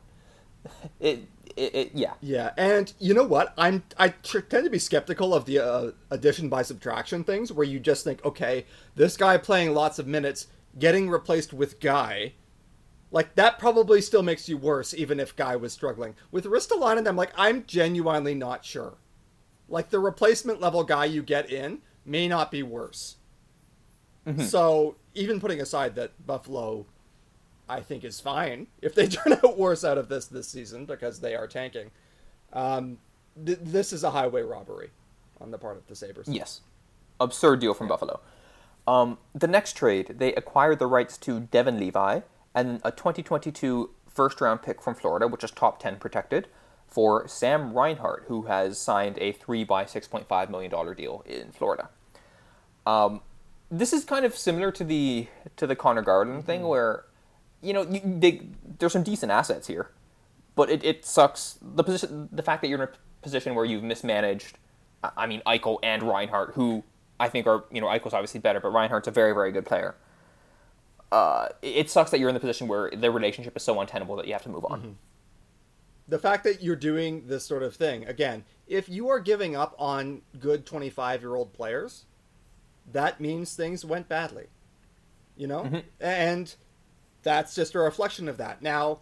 it 0.98 1.28
it, 1.56 1.74
it 1.74 1.90
yeah. 1.94 2.14
yeah, 2.20 2.52
and 2.56 2.92
you 2.98 3.14
know 3.14 3.24
what? 3.24 3.54
I'm 3.58 3.82
I 3.98 4.08
tr- 4.10 4.40
tend 4.40 4.64
to 4.64 4.70
be 4.70 4.78
skeptical 4.78 5.34
of 5.34 5.44
the 5.46 5.58
uh, 5.60 5.90
addition 6.10 6.48
by 6.48 6.62
subtraction 6.62 7.24
things 7.24 7.52
where 7.52 7.66
you 7.66 7.80
just 7.80 8.04
think, 8.04 8.24
okay, 8.24 8.66
this 8.96 9.16
guy 9.16 9.38
playing 9.38 9.74
lots 9.74 9.98
of 9.98 10.06
minutes 10.06 10.48
getting 10.78 11.10
replaced 11.10 11.52
with 11.52 11.80
guy 11.80 12.34
Like 13.10 13.34
that 13.36 13.58
probably 13.58 14.00
still 14.00 14.22
makes 14.22 14.48
you 14.48 14.56
worse, 14.56 14.94
even 14.94 15.20
if 15.20 15.36
Guy 15.36 15.56
was 15.56 15.72
struggling. 15.72 16.14
With 16.30 16.46
Ristolainen, 16.46 17.06
I'm 17.06 17.16
like, 17.16 17.32
I'm 17.36 17.64
genuinely 17.66 18.34
not 18.34 18.64
sure. 18.64 18.94
Like 19.68 19.90
the 19.90 20.00
replacement 20.00 20.60
level 20.60 20.84
guy 20.84 21.06
you 21.06 21.22
get 21.22 21.50
in 21.50 21.80
may 22.06 22.26
not 22.28 22.50
be 22.50 22.62
worse. 22.62 23.16
So 24.46 24.96
even 25.14 25.40
putting 25.40 25.60
aside 25.60 25.94
that 25.96 26.26
Buffalo, 26.26 26.86
I 27.72 27.80
think 27.80 28.04
is 28.04 28.20
fine 28.20 28.66
if 28.82 28.94
they 28.94 29.08
turn 29.08 29.32
out 29.32 29.58
worse 29.58 29.84
out 29.84 29.98
of 29.98 30.08
this 30.08 30.26
this 30.26 30.48
season 30.48 30.84
because 30.84 31.20
they 31.20 31.34
are 31.34 31.46
tanking. 31.46 31.90
Um, 32.52 32.98
th- 33.44 33.58
this 33.62 33.92
is 33.92 34.04
a 34.04 34.10
highway 34.10 34.42
robbery 34.42 34.90
on 35.40 35.50
the 35.50 35.58
part 35.58 35.76
of 35.76 35.86
the 35.86 35.96
Sabres. 35.96 36.28
Yes. 36.28 36.60
Absurd 37.18 37.60
deal 37.60 37.74
from 37.74 37.88
Buffalo. 37.88 38.20
Um, 38.86 39.18
the 39.34 39.46
next 39.46 39.76
trade, 39.76 40.16
they 40.18 40.34
acquired 40.34 40.78
the 40.78 40.86
rights 40.86 41.16
to 41.18 41.40
Devon 41.40 41.78
Levi 41.78 42.20
and 42.54 42.80
a 42.84 42.90
2022 42.90 43.90
first 44.08 44.40
round 44.40 44.62
pick 44.62 44.82
from 44.82 44.94
Florida, 44.94 45.26
which 45.26 45.44
is 45.44 45.50
top 45.50 45.80
10 45.80 45.96
protected, 45.96 46.48
for 46.86 47.26
Sam 47.26 47.72
Reinhart, 47.72 48.24
who 48.28 48.42
has 48.42 48.78
signed 48.78 49.16
a 49.18 49.32
3 49.32 49.64
by 49.64 49.84
$6.5 49.84 50.50
million 50.50 50.94
deal 50.94 51.24
in 51.26 51.52
Florida. 51.52 51.88
Um, 52.84 53.22
this 53.70 53.94
is 53.94 54.04
kind 54.04 54.26
of 54.26 54.36
similar 54.36 54.70
to 54.72 54.84
the 54.84 55.28
to 55.56 55.66
the 55.66 55.74
Conor 55.74 56.02
Garland 56.02 56.44
thing, 56.44 56.62
where 56.62 57.04
you 57.62 57.72
know 57.72 57.82
you, 57.82 58.00
they, 58.04 58.42
there's 58.78 58.92
some 58.92 59.02
decent 59.02 59.32
assets 59.32 59.66
here, 59.66 59.90
but 60.54 60.68
it, 60.70 60.84
it 60.84 61.04
sucks 61.04 61.58
the 61.62 61.82
position 61.84 62.28
the 62.32 62.42
fact 62.42 62.62
that 62.62 62.68
you're 62.68 62.82
in 62.82 62.88
a 62.88 62.92
position 63.22 63.54
where 63.54 63.64
you've 63.64 63.82
mismanaged. 63.82 64.58
I- 65.02 65.26
mean, 65.26 65.42
Eichel 65.46 65.78
and 65.82 66.02
Reinhart, 66.02 66.54
who 66.54 66.84
I 67.18 67.28
think 67.28 67.46
are 67.46 67.64
you 67.72 67.80
know 67.80 67.86
Eichel's 67.88 68.14
obviously 68.14 68.40
better, 68.40 68.60
but 68.60 68.70
Reinhart's 68.72 69.08
a 69.08 69.10
very 69.12 69.32
very 69.32 69.52
good 69.52 69.64
player. 69.66 69.94
Uh, 71.10 71.48
it 71.60 71.90
sucks 71.90 72.10
that 72.10 72.20
you're 72.20 72.30
in 72.30 72.34
the 72.34 72.40
position 72.40 72.68
where 72.68 72.90
the 72.90 73.10
relationship 73.10 73.54
is 73.56 73.62
so 73.62 73.78
untenable 73.80 74.16
that 74.16 74.26
you 74.26 74.32
have 74.32 74.42
to 74.42 74.48
move 74.48 74.64
on. 74.64 74.96
the 76.08 76.18
fact 76.18 76.42
that 76.44 76.62
you're 76.62 76.74
doing 76.76 77.24
this 77.26 77.44
sort 77.44 77.62
of 77.62 77.76
thing 77.76 78.04
again 78.06 78.44
if 78.66 78.88
you 78.88 79.08
are 79.08 79.20
giving 79.20 79.54
up 79.54 79.74
on 79.78 80.22
good 80.40 80.64
25 80.66 81.20
year 81.20 81.34
old 81.34 81.52
players 81.52 82.06
that 82.90 83.20
means 83.20 83.54
things 83.54 83.84
went 83.84 84.08
badly 84.08 84.46
you 85.36 85.46
know 85.46 85.82
and 86.00 86.54
that's 87.22 87.54
just 87.54 87.74
a 87.74 87.78
reflection 87.78 88.28
of 88.28 88.36
that 88.38 88.62
now 88.62 88.98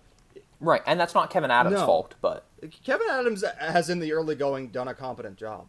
Right, 0.62 0.82
and 0.86 1.00
that's 1.00 1.14
not 1.14 1.30
Kevyn 1.32 1.48
Adams' 1.48 1.76
No. 1.76 1.86
fault, 1.86 2.14
but 2.20 2.44
kevyn 2.84 3.08
adams 3.08 3.42
has 3.58 3.88
in 3.88 3.98
the 3.98 4.12
early 4.12 4.34
going 4.34 4.68
done 4.68 4.88
a 4.88 4.94
competent 4.94 5.36
job 5.36 5.68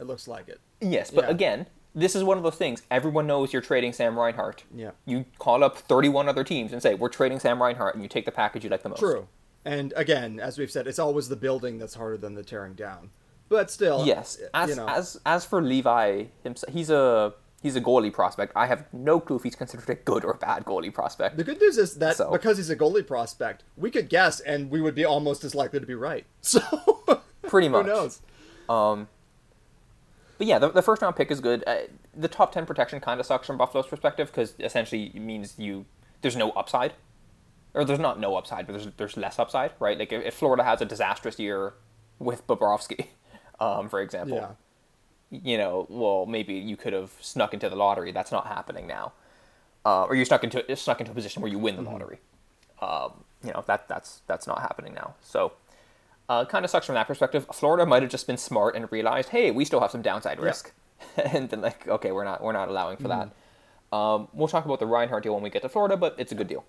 it 0.00 0.04
looks 0.04 0.26
like 0.26 0.48
it 0.48 0.60
Yes, 0.80 1.10
but 1.10 1.24
Yeah. 1.24 1.30
again, 1.30 1.66
this 1.94 2.16
is 2.16 2.24
one 2.24 2.38
of 2.38 2.42
those 2.42 2.54
things. 2.56 2.82
Everyone 2.90 3.26
knows 3.26 3.52
you're 3.52 3.60
trading 3.60 3.92
Sam 3.92 4.18
Reinhart. 4.18 4.64
Yeah. 4.74 4.92
You 5.04 5.26
call 5.38 5.62
up 5.62 5.76
31 5.76 6.26
other 6.28 6.42
teams 6.44 6.72
and 6.72 6.80
say, 6.80 6.94
"We're 6.94 7.10
trading 7.10 7.38
Sam 7.38 7.60
Reinhart," 7.60 7.94
and 7.96 8.02
you 8.02 8.08
take 8.08 8.24
the 8.24 8.32
package 8.32 8.64
you 8.64 8.70
like 8.70 8.82
the 8.82 8.88
most. 8.88 9.00
true 9.00 9.28
and 9.62 9.92
again 9.94 10.40
as 10.40 10.56
we've 10.56 10.70
said 10.70 10.86
it's 10.86 10.98
always 10.98 11.28
the 11.28 11.36
building 11.36 11.76
that's 11.78 11.92
harder 11.94 12.16
than 12.16 12.34
the 12.34 12.42
tearing 12.42 12.72
down 12.72 13.10
but 13.50 13.70
still 13.70 14.06
Yes. 14.06 14.38
As 14.54 14.70
you 14.70 14.76
know 14.76 14.88
as 14.88 15.20
as 15.26 15.44
for 15.44 15.60
Levi 15.60 16.24
himself, 16.42 16.72
he's 16.72 16.88
a 16.88 17.34
he's 17.62 17.76
a 17.76 17.80
goalie 17.80 18.12
prospect. 18.12 18.52
I 18.56 18.66
have 18.66 18.84
no 18.92 19.20
clue 19.20 19.36
if 19.36 19.42
he's 19.42 19.54
considered 19.54 19.88
a 19.90 19.94
good 19.94 20.24
or 20.24 20.34
bad 20.34 20.64
goalie 20.64 20.92
prospect. 20.92 21.36
The 21.36 21.44
good 21.44 21.60
news 21.60 21.76
is 21.78 21.96
that 21.96 22.16
So- 22.16 22.30
because 22.30 22.56
he's 22.56 22.70
a 22.70 22.76
goalie 22.76 23.06
prospect, 23.06 23.64
we 23.76 23.90
could 23.90 24.08
guess 24.08 24.40
and 24.40 24.70
we 24.70 24.80
would 24.80 24.94
be 24.94 25.04
almost 25.04 25.44
as 25.44 25.54
likely 25.54 25.80
to 25.80 25.86
be 25.86 25.94
right. 25.94 26.24
So 26.40 26.60
Pretty 27.42 27.68
much. 27.68 27.86
who 27.86 27.92
knows? 27.92 28.20
Um, 28.68 29.08
but 30.38 30.46
yeah, 30.46 30.58
the, 30.58 30.70
the 30.70 30.82
first 30.82 31.02
round 31.02 31.16
pick 31.16 31.30
is 31.30 31.40
good. 31.40 31.64
Uh, 31.66 31.78
the 32.16 32.28
top 32.28 32.52
10 32.52 32.64
protection 32.64 33.00
kind 33.00 33.20
of 33.20 33.26
sucks 33.26 33.46
from 33.46 33.58
Buffalo's 33.58 33.86
perspective 33.86 34.28
because 34.28 34.54
essentially 34.60 35.06
it 35.14 35.20
means 35.20 35.54
you 35.58 35.84
there's 36.22 36.36
no 36.36 36.50
upside. 36.52 36.92
Or 37.74 37.84
there's 37.84 37.98
not 38.00 38.18
no 38.18 38.36
upside, 38.36 38.66
but 38.66 38.72
there's, 38.72 38.88
there's 38.96 39.16
less 39.16 39.38
upside, 39.38 39.72
right? 39.78 39.96
Like 39.98 40.12
if, 40.12 40.24
if 40.24 40.34
Florida 40.34 40.64
has 40.64 40.80
a 40.80 40.84
disastrous 40.84 41.38
year 41.38 41.74
with 42.18 42.44
Bobrovsky, 42.48 43.06
um, 43.60 43.88
for 43.88 44.00
example, 44.00 44.36
Yeah. 44.38 44.48
You 45.30 45.58
know, 45.58 45.86
well, 45.88 46.26
maybe 46.26 46.54
you 46.54 46.76
could 46.76 46.92
have 46.92 47.12
snuck 47.20 47.54
into 47.54 47.68
the 47.68 47.76
lottery. 47.76 48.10
That's 48.10 48.32
not 48.32 48.46
happening 48.46 48.86
now. 48.86 49.12
Uh, 49.84 50.04
or 50.04 50.14
you 50.14 50.24
snuck 50.24 50.44
into 50.44 50.76
snuck 50.76 51.00
into 51.00 51.12
a 51.12 51.14
position 51.14 51.40
where 51.40 51.50
you 51.50 51.58
win 51.58 51.76
the 51.76 51.82
lottery. 51.82 52.18
Um, 52.82 53.24
you 53.44 53.52
know 53.52 53.64
that 53.66 53.88
that's 53.88 54.22
that's 54.26 54.46
not 54.46 54.60
happening 54.60 54.92
now. 54.94 55.14
So, 55.22 55.52
uh, 56.28 56.44
kind 56.44 56.64
of 56.64 56.70
sucks 56.70 56.86
from 56.86 56.96
that 56.96 57.06
perspective. 57.06 57.46
Florida 57.52 57.86
might 57.86 58.02
have 58.02 58.10
just 58.10 58.26
been 58.26 58.36
smart 58.36 58.74
and 58.74 58.90
realized, 58.90 59.30
hey, 59.30 59.50
we 59.50 59.64
still 59.64 59.80
have 59.80 59.90
some 59.90 60.02
downside 60.02 60.40
risk, 60.40 60.72
and 61.16 61.48
been 61.48 61.60
like, 61.60 61.86
okay, 61.88 62.12
we're 62.12 62.24
not 62.24 62.42
we're 62.42 62.52
not 62.52 62.68
allowing 62.68 62.96
for 62.96 63.08
that. 63.08 63.30
Um, 63.92 64.28
we'll 64.32 64.48
talk 64.48 64.64
about 64.64 64.80
the 64.80 64.86
Reinhart 64.86 65.22
deal 65.22 65.34
when 65.34 65.42
we 65.42 65.50
get 65.50 65.62
to 65.62 65.68
Florida, 65.68 65.96
but 65.96 66.14
it's 66.18 66.32
a 66.32 66.34
good 66.34 66.48
deal. 66.48 66.64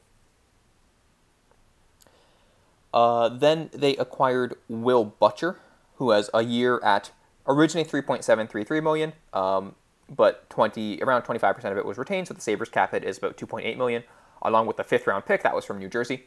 Uh, 2.93 3.29
then 3.29 3.69
they 3.73 3.95
acquired 3.97 4.55
Will 4.67 5.05
Butcher, 5.05 5.57
who 5.95 6.11
has 6.11 6.29
a 6.33 6.43
year 6.43 6.79
at 6.83 7.11
originally 7.53 7.87
3.733 7.87 8.83
million, 8.83 9.13
um, 9.33 9.75
but 10.09 10.49
20 10.49 11.01
around 11.01 11.23
25% 11.23 11.71
of 11.71 11.77
it 11.77 11.85
was 11.85 11.97
retained, 11.97 12.27
so 12.27 12.33
the 12.33 12.41
Sabres 12.41 12.69
cap 12.69 12.91
hit 12.91 13.03
is 13.03 13.17
about 13.17 13.37
2.8 13.37 13.77
million, 13.77 14.03
along 14.41 14.67
with 14.67 14.77
the 14.77 14.83
fifth 14.83 15.07
round 15.07 15.25
pick 15.25 15.43
that 15.43 15.55
was 15.55 15.65
from 15.65 15.79
New 15.79 15.89
Jersey. 15.89 16.25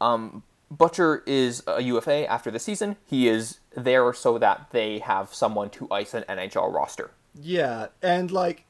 Um, 0.00 0.42
Butcher 0.70 1.22
is 1.26 1.62
a 1.66 1.82
UFA 1.82 2.30
after 2.30 2.50
the 2.50 2.58
season. 2.58 2.96
He 3.04 3.28
is 3.28 3.60
there 3.76 4.12
so 4.12 4.38
that 4.38 4.68
they 4.70 5.00
have 5.00 5.34
someone 5.34 5.70
to 5.70 5.86
ice 5.90 6.14
an 6.14 6.24
NHL 6.28 6.72
roster. 6.72 7.10
Yeah, 7.34 7.88
and 8.00 8.30
like 8.30 8.64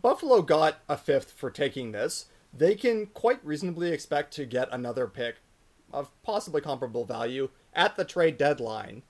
Buffalo 0.00 0.42
got 0.42 0.80
a 0.88 0.96
fifth 0.96 1.32
for 1.32 1.50
taking 1.50 1.92
this. 1.92 2.26
They 2.52 2.74
can 2.74 3.06
quite 3.06 3.44
reasonably 3.44 3.92
expect 3.92 4.32
to 4.34 4.46
get 4.46 4.68
another 4.70 5.06
pick 5.06 5.36
of 5.92 6.10
possibly 6.22 6.60
comparable 6.60 7.04
value 7.04 7.50
at 7.74 7.96
the 7.96 8.04
trade 8.04 8.38
deadline. 8.38 9.02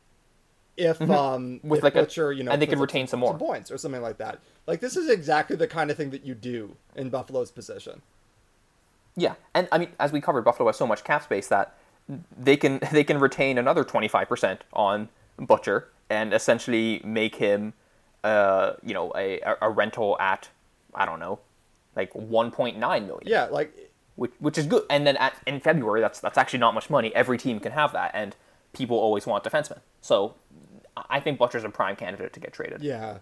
If 0.79 1.01
um 1.03 1.09
Mm-hmm. 1.09 1.68
With 1.68 1.79
if 1.79 1.85
like 1.85 1.95
a- 1.97 2.03
Butcher, 2.03 2.33
you 2.33 2.45
know, 2.45 2.53
and 2.53 2.62
they 2.62 2.66
can 2.66 2.79
retain 2.79 3.07
some 3.07 3.20
more. 3.20 3.37
points 3.37 3.70
or 3.70 3.76
something 3.79 4.01
like 4.01 4.18
that. 4.18 4.39
Like 4.66 4.81
this 4.81 4.97
is 4.97 5.11
exactly 5.11 5.57
the 5.57 5.66
kind 5.66 5.91
of 5.91 5.97
thing 5.97 6.11
that 6.11 6.24
you 6.24 6.35
do 6.35 6.76
in 6.95 7.11
Buffalo's 7.11 7.51
position. 7.51 8.03
Yeah, 9.16 9.35
and 9.55 9.66
I 9.72 9.79
mean, 9.79 9.89
as 9.99 10.12
we 10.12 10.20
covered, 10.20 10.43
Buffalo 10.45 10.68
has 10.68 10.76
so 10.76 10.87
much 10.87 11.03
cap 11.03 11.24
space 11.24 11.49
that 11.49 11.74
they 12.39 12.57
can 12.57 12.79
they 12.93 13.03
can 13.05 13.18
retain 13.18 13.59
another 13.59 13.83
twenty 13.85 14.09
five 14.09 14.29
percent 14.29 14.62
on 14.72 15.09
Butcher 15.37 15.89
and 16.09 16.33
essentially 16.33 17.01
make 17.05 17.35
him, 17.35 17.74
uh, 18.24 18.74
you 18.83 18.95
know, 18.95 19.12
a 19.16 19.41
a 19.61 19.68
rental 19.68 20.16
at 20.20 20.49
I 20.95 21.05
don't 21.05 21.18
know, 21.18 21.41
like 21.97 22.14
one 22.14 22.51
point 22.53 22.79
nine 22.79 23.07
million. 23.09 23.26
Yeah, 23.26 23.47
like 23.47 23.74
which 24.14 24.31
which 24.39 24.57
is 24.59 24.66
good. 24.66 24.85
And 24.89 25.05
then 25.07 25.16
at 25.16 25.35
in 25.47 25.59
February, 25.61 26.01
that's 26.01 26.20
that's 26.20 26.39
actually 26.39 26.61
not 26.61 26.74
much 26.74 26.89
money. 26.89 27.12
Every 27.14 27.39
team 27.39 27.59
can 27.59 27.72
have 27.72 27.93
that, 27.95 28.12
and 28.14 28.37
people 28.72 28.97
always 28.97 29.26
want 29.26 29.43
defensemen. 29.43 29.81
So 30.01 30.35
I 31.09 31.21
think 31.21 31.39
Butcher's 31.39 31.65
a 31.65 31.69
prime 31.71 31.97
candidate 31.97 32.33
to 32.35 32.41
get 32.41 32.53
traded. 32.53 32.83
Yeah, 32.83 33.19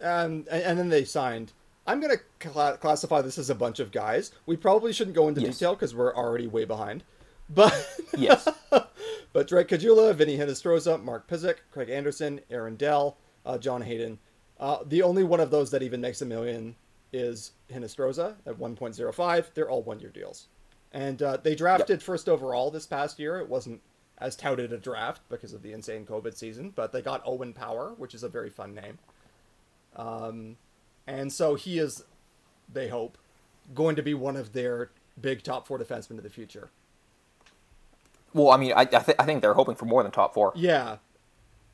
um, 0.00 0.44
and, 0.50 0.62
and 0.62 0.78
then 0.78 0.88
they 0.88 1.04
signed. 1.04 1.52
I'm 1.86 2.00
gonna 2.00 2.18
cla 2.38 2.76
classify 2.78 3.22
this 3.22 3.38
as 3.38 3.50
a 3.50 3.54
bunch 3.54 3.80
of 3.80 3.90
guys. 3.90 4.30
We 4.46 4.56
probably 4.56 4.92
shouldn't 4.92 5.16
go 5.16 5.26
into 5.28 5.40
Yes. 5.40 5.54
detail 5.58 5.74
because 5.74 5.94
we're 5.94 6.14
already 6.14 6.46
way 6.46 6.64
behind. 6.64 7.04
But 7.48 7.74
Yes. 8.16 8.48
but 9.32 9.46
Drake 9.48 9.68
Caggiula, 9.68 10.14
Vinnie 10.14 10.38
Hinostroza, 10.38 11.02
Mark 11.02 11.28
Pysyk, 11.28 11.56
Craig 11.70 11.90
Anderson, 11.90 12.40
Aaron 12.50 12.76
Dell, 12.76 13.18
uh, 13.44 13.58
John 13.58 13.82
Hayden. 13.82 14.18
Uh, 14.58 14.78
the 14.86 15.02
only 15.02 15.24
one 15.24 15.40
of 15.40 15.50
those 15.50 15.70
that 15.72 15.82
even 15.82 16.00
makes 16.00 16.22
a 16.22 16.24
million 16.24 16.76
is 17.12 17.52
Hinostroza 17.70 18.36
at 18.46 18.56
1.05. 18.58 19.52
They're 19.54 19.68
all 19.68 19.82
one-year 19.82 20.10
deals, 20.10 20.46
and 20.92 21.20
uh, 21.20 21.36
they 21.42 21.54
drafted 21.54 22.02
first 22.02 22.28
overall 22.28 22.70
this 22.70 22.86
past 22.86 23.18
year. 23.18 23.38
It 23.40 23.48
wasn't 23.48 23.82
as 24.22 24.36
touted 24.36 24.72
a 24.72 24.78
draft 24.78 25.20
because 25.28 25.52
of 25.52 25.62
the 25.62 25.72
insane 25.72 26.06
COVID 26.06 26.36
season, 26.36 26.72
but 26.74 26.92
they 26.92 27.02
got 27.02 27.22
Owen 27.26 27.52
Power, 27.52 27.92
which 27.96 28.14
is 28.14 28.22
a 28.22 28.28
very 28.28 28.50
fun 28.50 28.74
name. 28.74 28.98
Um, 29.96 30.56
and 31.06 31.32
so 31.32 31.54
he 31.56 31.78
is, 31.78 32.04
they 32.72 32.88
hope, 32.88 33.18
going 33.74 33.96
to 33.96 34.02
be 34.02 34.14
one 34.14 34.36
of 34.36 34.52
their 34.52 34.90
big 35.20 35.42
top 35.42 35.66
four 35.66 35.78
defensemen 35.78 36.18
of 36.18 36.22
the 36.22 36.30
future. 36.30 36.70
Well, 38.32 38.50
I 38.50 38.56
mean, 38.56 38.72
I 38.72 38.82
I, 38.82 38.84
th- 38.84 39.16
I 39.18 39.24
think 39.24 39.42
they're 39.42 39.54
hoping 39.54 39.74
for 39.74 39.84
more 39.84 40.02
than 40.02 40.12
top 40.12 40.32
four. 40.32 40.52
Yeah, 40.54 40.96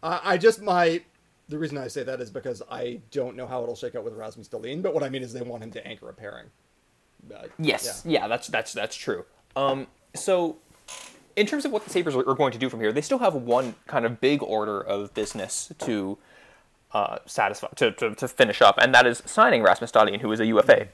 I, 0.02 0.20
I 0.24 0.38
just 0.38 0.60
my 0.60 1.02
the 1.48 1.58
reason 1.58 1.78
I 1.78 1.88
say 1.88 2.02
that 2.02 2.20
is 2.20 2.30
because 2.30 2.62
I 2.70 3.00
don't 3.10 3.36
know 3.36 3.46
how 3.46 3.62
it'll 3.62 3.76
shake 3.76 3.94
out 3.94 4.04
with 4.04 4.14
Rasmus 4.14 4.48
Dahlin, 4.48 4.82
but 4.82 4.92
what 4.92 5.02
I 5.02 5.08
mean 5.08 5.22
is 5.22 5.32
they 5.32 5.42
want 5.42 5.62
him 5.62 5.70
to 5.72 5.86
anchor 5.86 6.08
a 6.08 6.12
pairing. 6.12 6.46
Uh, 7.32 7.46
Yes, 7.58 8.02
yeah. 8.06 8.26
that's 8.28 8.48
that's 8.48 8.72
that's 8.72 8.96
true. 8.96 9.24
Um, 9.56 9.86
so, 10.14 10.58
in 11.38 11.46
terms 11.46 11.64
of 11.64 11.70
what 11.70 11.84
the 11.84 11.90
Sabres 11.90 12.16
are 12.16 12.34
going 12.34 12.52
to 12.52 12.58
do 12.58 12.68
from 12.68 12.80
here, 12.80 12.92
they 12.92 13.00
still 13.00 13.20
have 13.20 13.34
one 13.34 13.76
kind 13.86 14.04
of 14.04 14.20
big 14.20 14.42
order 14.42 14.80
of 14.80 15.14
business 15.14 15.72
to 15.78 16.18
uh, 16.92 17.18
satisfy 17.26 17.68
to, 17.76 17.92
to, 17.92 18.14
to 18.16 18.26
finish 18.26 18.60
up, 18.60 18.76
and 18.78 18.92
that 18.92 19.06
is 19.06 19.22
signing 19.24 19.62
Rasmus 19.62 19.92
Dahlin, 19.92 20.20
who 20.20 20.32
is 20.32 20.40
a 20.40 20.46
UFA. 20.46 20.88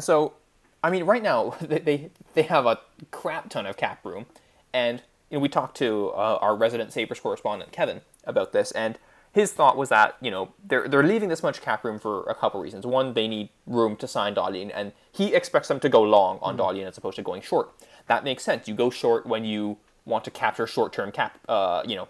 So, 0.00 0.34
I 0.82 0.90
mean, 0.90 1.04
right 1.04 1.22
now 1.22 1.54
they 1.60 1.78
they, 1.78 2.10
they 2.34 2.42
have 2.42 2.66
a 2.66 2.80
crap 3.12 3.48
ton 3.48 3.64
of 3.64 3.76
cap 3.76 4.04
room, 4.04 4.26
and 4.72 5.02
you 5.30 5.36
know 5.36 5.40
we 5.40 5.48
talked 5.48 5.76
to 5.78 6.08
uh, 6.08 6.38
our 6.40 6.56
resident 6.56 6.92
Sabres 6.92 7.20
correspondent 7.20 7.70
Kevin 7.70 8.00
about 8.24 8.52
this, 8.52 8.72
and 8.72 8.98
his 9.30 9.52
thought 9.52 9.76
was 9.76 9.88
that 9.90 10.16
you 10.20 10.32
know 10.32 10.52
they're 10.66 10.88
they're 10.88 11.04
leaving 11.04 11.28
this 11.28 11.44
much 11.44 11.60
cap 11.60 11.84
room 11.84 12.00
for 12.00 12.24
a 12.24 12.34
couple 12.34 12.60
reasons. 12.60 12.84
One, 12.84 13.14
they 13.14 13.28
need 13.28 13.50
room 13.66 13.94
to 13.96 14.08
sign 14.08 14.34
Dahlin, 14.34 14.72
and 14.74 14.92
he 15.12 15.32
expects 15.32 15.68
them 15.68 15.78
to 15.80 15.88
go 15.88 16.02
long 16.02 16.38
on 16.42 16.56
mm 16.56 16.88
as 16.88 16.98
opposed 16.98 17.16
to 17.16 17.22
going 17.22 17.42
short. 17.42 17.70
That 18.08 18.24
makes 18.24 18.42
sense. 18.42 18.68
You 18.68 18.74
go 18.74 18.90
short 18.90 19.26
when 19.26 19.44
you 19.44 19.78
want 20.04 20.24
to 20.24 20.30
capture 20.30 20.66
short-term 20.66 21.12
cap, 21.12 21.38
uh, 21.48 21.82
you 21.86 21.94
know, 21.94 22.08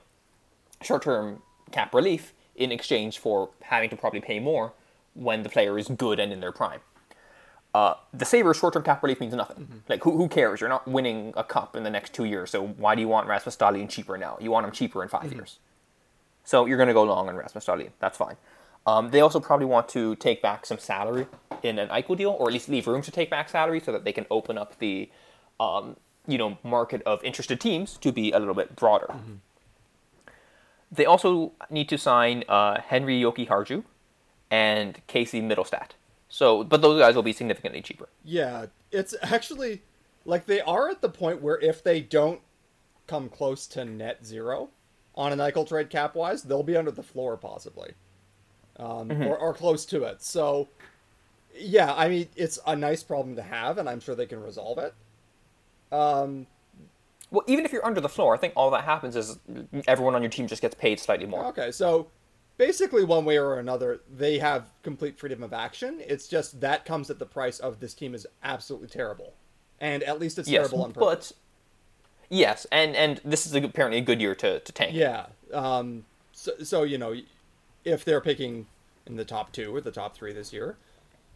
short-term 0.82 1.42
cap 1.72 1.92
relief 1.92 2.32
in 2.54 2.72
exchange 2.72 3.18
for 3.18 3.50
having 3.62 3.90
to 3.90 3.96
probably 3.96 4.20
pay 4.20 4.38
more 4.38 4.72
when 5.14 5.42
the 5.42 5.48
player 5.48 5.78
is 5.78 5.88
good 5.88 6.18
and 6.20 6.32
in 6.32 6.40
their 6.40 6.52
prime. 6.52 6.80
Uh, 7.74 7.94
the 8.14 8.24
Sabres 8.24 8.56
short-term 8.56 8.82
cap 8.82 9.02
relief 9.02 9.20
means 9.20 9.34
nothing. 9.34 9.64
Mm-hmm. 9.64 9.78
Like 9.88 10.02
who, 10.02 10.16
who 10.16 10.28
cares? 10.28 10.60
You're 10.60 10.70
not 10.70 10.88
winning 10.88 11.34
a 11.36 11.44
cup 11.44 11.76
in 11.76 11.82
the 11.82 11.90
next 11.90 12.14
two 12.14 12.24
years, 12.24 12.50
so 12.50 12.66
why 12.66 12.94
do 12.94 13.00
you 13.00 13.08
want 13.08 13.28
Rasmus 13.28 13.56
Dahlin 13.56 13.88
cheaper 13.88 14.16
now? 14.16 14.38
You 14.40 14.50
want 14.50 14.66
him 14.66 14.72
cheaper 14.72 15.02
in 15.02 15.08
5 15.08 15.22
mm-hmm. 15.22 15.34
years. 15.34 15.58
So 16.44 16.64
you're 16.64 16.78
going 16.78 16.88
to 16.88 16.94
go 16.94 17.02
long 17.02 17.28
on 17.28 17.36
Rasmus 17.36 17.66
Dahlin. 17.66 17.90
That's 17.98 18.16
fine. 18.16 18.36
Um, 18.86 19.10
they 19.10 19.20
also 19.20 19.38
probably 19.38 19.66
want 19.66 19.88
to 19.90 20.16
take 20.16 20.40
back 20.40 20.64
some 20.64 20.78
salary 20.78 21.26
in 21.62 21.78
an 21.78 21.88
Eichel 21.88 22.16
deal, 22.16 22.30
or 22.30 22.46
at 22.48 22.54
least 22.54 22.70
leave 22.70 22.86
room 22.86 23.02
to 23.02 23.10
take 23.10 23.28
back 23.28 23.50
salary 23.50 23.80
so 23.80 23.92
that 23.92 24.04
they 24.04 24.12
can 24.12 24.24
open 24.30 24.56
up 24.56 24.78
the, 24.78 25.10
um, 25.60 25.96
you 26.26 26.38
know, 26.38 26.58
market 26.62 27.02
of 27.06 27.22
interested 27.24 27.60
teams 27.60 27.96
to 27.98 28.12
be 28.12 28.32
a 28.32 28.38
little 28.38 28.54
bit 28.54 28.76
broader. 28.76 29.08
Mm-hmm. 29.10 29.34
They 30.90 31.04
also 31.04 31.52
need 31.70 31.88
to 31.88 31.98
sign 31.98 32.44
uh, 32.48 32.80
Henri 32.88 33.20
Jokiharju 33.20 33.84
and 34.50 35.00
Casey 35.06 35.42
Mittelstadt. 35.42 35.90
So, 36.28 36.64
but 36.64 36.82
those 36.82 37.00
guys 37.00 37.14
will 37.14 37.22
be 37.22 37.32
significantly 37.32 37.80
cheaper. 37.82 38.08
Yeah, 38.24 38.66
it's 38.92 39.14
actually 39.22 39.82
like 40.24 40.46
they 40.46 40.60
are 40.60 40.90
at 40.90 41.00
the 41.00 41.08
point 41.08 41.40
where 41.42 41.58
if 41.58 41.82
they 41.82 42.00
don't 42.00 42.40
come 43.06 43.28
close 43.28 43.66
to 43.68 43.84
net 43.84 44.24
zero 44.24 44.68
on 45.14 45.32
an 45.32 45.38
Eichel 45.38 45.66
trade 45.66 45.90
cap 45.90 46.14
wise, 46.14 46.42
they'll 46.42 46.62
be 46.62 46.76
under 46.76 46.90
the 46.90 47.02
floor 47.02 47.36
possibly, 47.36 47.92
um, 48.78 49.08
mm-hmm. 49.08 49.24
or, 49.24 49.38
or 49.38 49.54
close 49.54 49.86
to 49.86 50.04
it. 50.04 50.22
So, 50.22 50.68
yeah, 51.54 51.94
I 51.94 52.08
mean, 52.08 52.28
it's 52.36 52.58
a 52.66 52.76
nice 52.76 53.02
problem 53.02 53.36
to 53.36 53.42
have, 53.42 53.78
and 53.78 53.88
I'm 53.88 54.00
sure 54.00 54.14
they 54.14 54.26
can 54.26 54.42
resolve 54.42 54.78
it. 54.78 54.94
Um, 55.90 56.46
well, 57.30 57.44
even 57.46 57.64
if 57.64 57.72
you're 57.72 57.84
under 57.84 58.00
the 58.00 58.08
floor, 58.08 58.34
I 58.34 58.38
think 58.38 58.54
all 58.56 58.70
that 58.70 58.84
happens 58.84 59.14
is 59.16 59.38
everyone 59.86 60.14
on 60.14 60.22
your 60.22 60.30
team 60.30 60.46
just 60.46 60.62
gets 60.62 60.74
paid 60.74 60.98
slightly 60.98 61.26
more. 61.26 61.44
Okay, 61.46 61.70
so 61.70 62.08
basically, 62.56 63.04
one 63.04 63.24
way 63.24 63.38
or 63.38 63.58
another, 63.58 64.00
they 64.10 64.38
have 64.38 64.70
complete 64.82 65.18
freedom 65.18 65.42
of 65.42 65.52
action. 65.52 66.00
It's 66.06 66.26
just 66.26 66.60
that 66.60 66.84
comes 66.84 67.10
at 67.10 67.18
the 67.18 67.26
price 67.26 67.58
of 67.58 67.80
this 67.80 67.94
team 67.94 68.14
is 68.14 68.26
absolutely 68.42 68.88
terrible, 68.88 69.34
and 69.80 70.02
at 70.02 70.18
least 70.18 70.38
it's 70.38 70.48
yes, 70.48 70.68
terrible 70.68 70.84
on 70.84 70.92
purpose. 70.92 71.32
But 71.32 72.36
yes, 72.36 72.66
and 72.72 72.96
and 72.96 73.20
this 73.24 73.46
is 73.46 73.54
apparently 73.54 73.98
a 73.98 74.02
good 74.02 74.20
year 74.20 74.34
to 74.34 74.60
to 74.60 74.72
tank. 74.72 74.94
Yeah. 74.94 75.26
Um. 75.52 76.04
So 76.32 76.52
so 76.62 76.82
you 76.82 76.98
know, 76.98 77.14
if 77.84 78.04
they're 78.04 78.20
picking 78.20 78.66
in 79.06 79.16
the 79.16 79.24
top 79.24 79.52
two 79.52 79.74
or 79.74 79.80
the 79.80 79.90
top 79.90 80.14
three 80.14 80.32
this 80.32 80.52
year, 80.52 80.76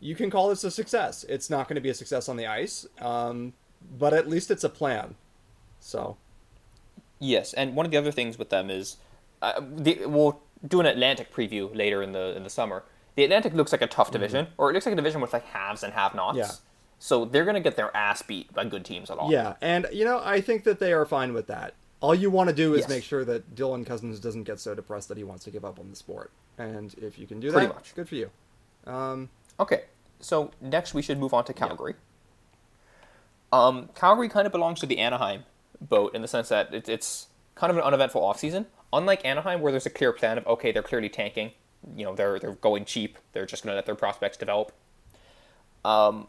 you 0.01 0.15
can 0.15 0.31
call 0.31 0.49
this 0.49 0.65
a 0.65 0.71
success. 0.71 1.25
It's 1.29 1.49
not 1.49 1.69
going 1.69 1.77
to 1.77 1.81
be 1.81 1.89
a 1.89 1.95
success 1.95 2.29
on 2.29 2.37
the 2.37 2.47
ice, 2.47 2.87
um, 3.01 3.55
but 3.99 4.13
at 4.13 4.29
least 4.29 4.51
it's 4.51 4.65
a 4.65 4.69
plan. 4.69 5.15
So. 5.81 6.17
Yes, 7.19 7.55
and 7.55 7.77
one 7.77 7.87
of 7.87 7.93
the 7.93 7.99
other 7.99 8.11
things 8.11 8.37
with 8.37 8.51
them 8.51 8.69
is, 8.69 8.97
uh, 9.43 9.61
the, 9.61 10.07
we'll 10.07 10.41
do 10.67 10.81
an 10.81 10.87
Atlantic 10.87 11.33
preview 11.33 11.73
later 11.73 12.03
in 12.03 12.11
the 12.11 12.37
in 12.37 12.43
the 12.43 12.51
summer. 12.51 12.83
The 13.15 13.23
Atlantic 13.23 13.55
looks 13.55 13.71
like 13.71 13.81
a 13.81 13.87
tough 13.87 14.09
mm-hmm. 14.09 14.15
division, 14.15 14.47
mm-hmm. 14.47 14.55
or 14.61 14.71
it 14.71 14.73
looks 14.73 14.87
like 14.87 14.95
a 14.95 14.97
division 14.97 15.21
with 15.21 15.33
like 15.33 15.45
haves 15.47 15.85
and 15.85 15.93
have-nots. 15.93 16.39
Yeah. 16.39 16.51
So 16.99 17.25
they're 17.25 17.45
going 17.45 17.55
to 17.55 17.61
get 17.61 17.77
their 17.77 17.97
ass 17.97 18.23
beat 18.23 18.53
by 18.53 18.65
good 18.65 18.85
teams 18.85 19.09
a 19.09 19.15
lot. 19.15 19.31
Yeah, 19.31 19.55
and 19.61 19.87
you 19.93 20.05
know 20.05 20.21
I 20.25 20.41
think 20.41 20.65
that 20.65 20.81
they 20.81 20.93
are 20.93 21.07
fine 21.07 21.33
with 21.33 21.47
that. 21.47 21.75
All 22.01 22.13
you 22.13 22.29
want 22.29 22.49
to 22.51 22.57
do 22.57 22.75
is 22.75 22.81
yes. 22.81 22.89
make 22.89 23.05
sure 23.05 23.25
that 23.25 23.55
Dylan 23.55 23.87
Cozens 23.87 24.19
doesn't 24.19 24.43
get 24.43 24.59
so 24.59 24.75
depressed 24.75 25.09
that 25.09 25.17
he 25.17 25.23
wants 25.23 25.45
to 25.45 25.53
give 25.53 25.65
up 25.65 25.79
on 25.79 25.91
the 25.91 25.97
sport. 25.97 26.33
And 26.59 26.93
if 26.95 27.21
you 27.21 27.29
can 27.29 27.39
do 27.39 27.53
Pretty 27.53 27.69
that, 27.69 27.75
much. 27.75 27.95
good 27.95 28.09
for 28.09 28.17
you. 28.17 28.31
Um, 28.85 29.31
okay, 29.61 29.83
so 30.19 30.51
next 30.61 30.93
we 30.93 31.03
should 31.03 31.21
move 31.21 31.33
on 31.33 31.45
to 31.45 31.53
Calgary. 31.53 31.93
Yeah. 31.93 32.12
Um, 33.53 33.91
Calgary 33.95 34.29
kind 34.29 34.47
of 34.47 34.53
belongs 34.53 34.81
to 34.81 34.87
the 34.87 34.99
Anaheim 34.99 35.45
boat 35.81 36.15
in 36.15 36.23
the 36.23 36.29
sense 36.29 36.49
that 36.49 36.73
it, 36.73 36.89
it's 36.89 37.27
kind 37.55 37.71
of 37.71 37.77
an 37.77 37.83
uneventful 37.83 38.23
offseason. 38.23 38.67
Unlike 38.93 39.25
Anaheim, 39.25 39.61
where 39.61 39.73
there's 39.73 39.87
a 39.87 39.91
clear 39.91 40.13
plan 40.13 40.39
of 40.39 40.47
okay, 40.47 40.73
they're 40.73 40.83
clearly 40.83 41.09
tanking. 41.09 41.53
You 41.97 42.05
know, 42.05 42.15
they're 42.15 42.39
they're 42.39 42.55
going 42.55 42.85
cheap. 42.85 43.19
They're 43.33 43.47
just 43.47 43.63
going 43.63 43.73
to 43.73 43.77
let 43.77 43.87
their 43.87 43.95
prospects 43.95 44.37
develop. 44.37 44.73
Um, 45.85 46.29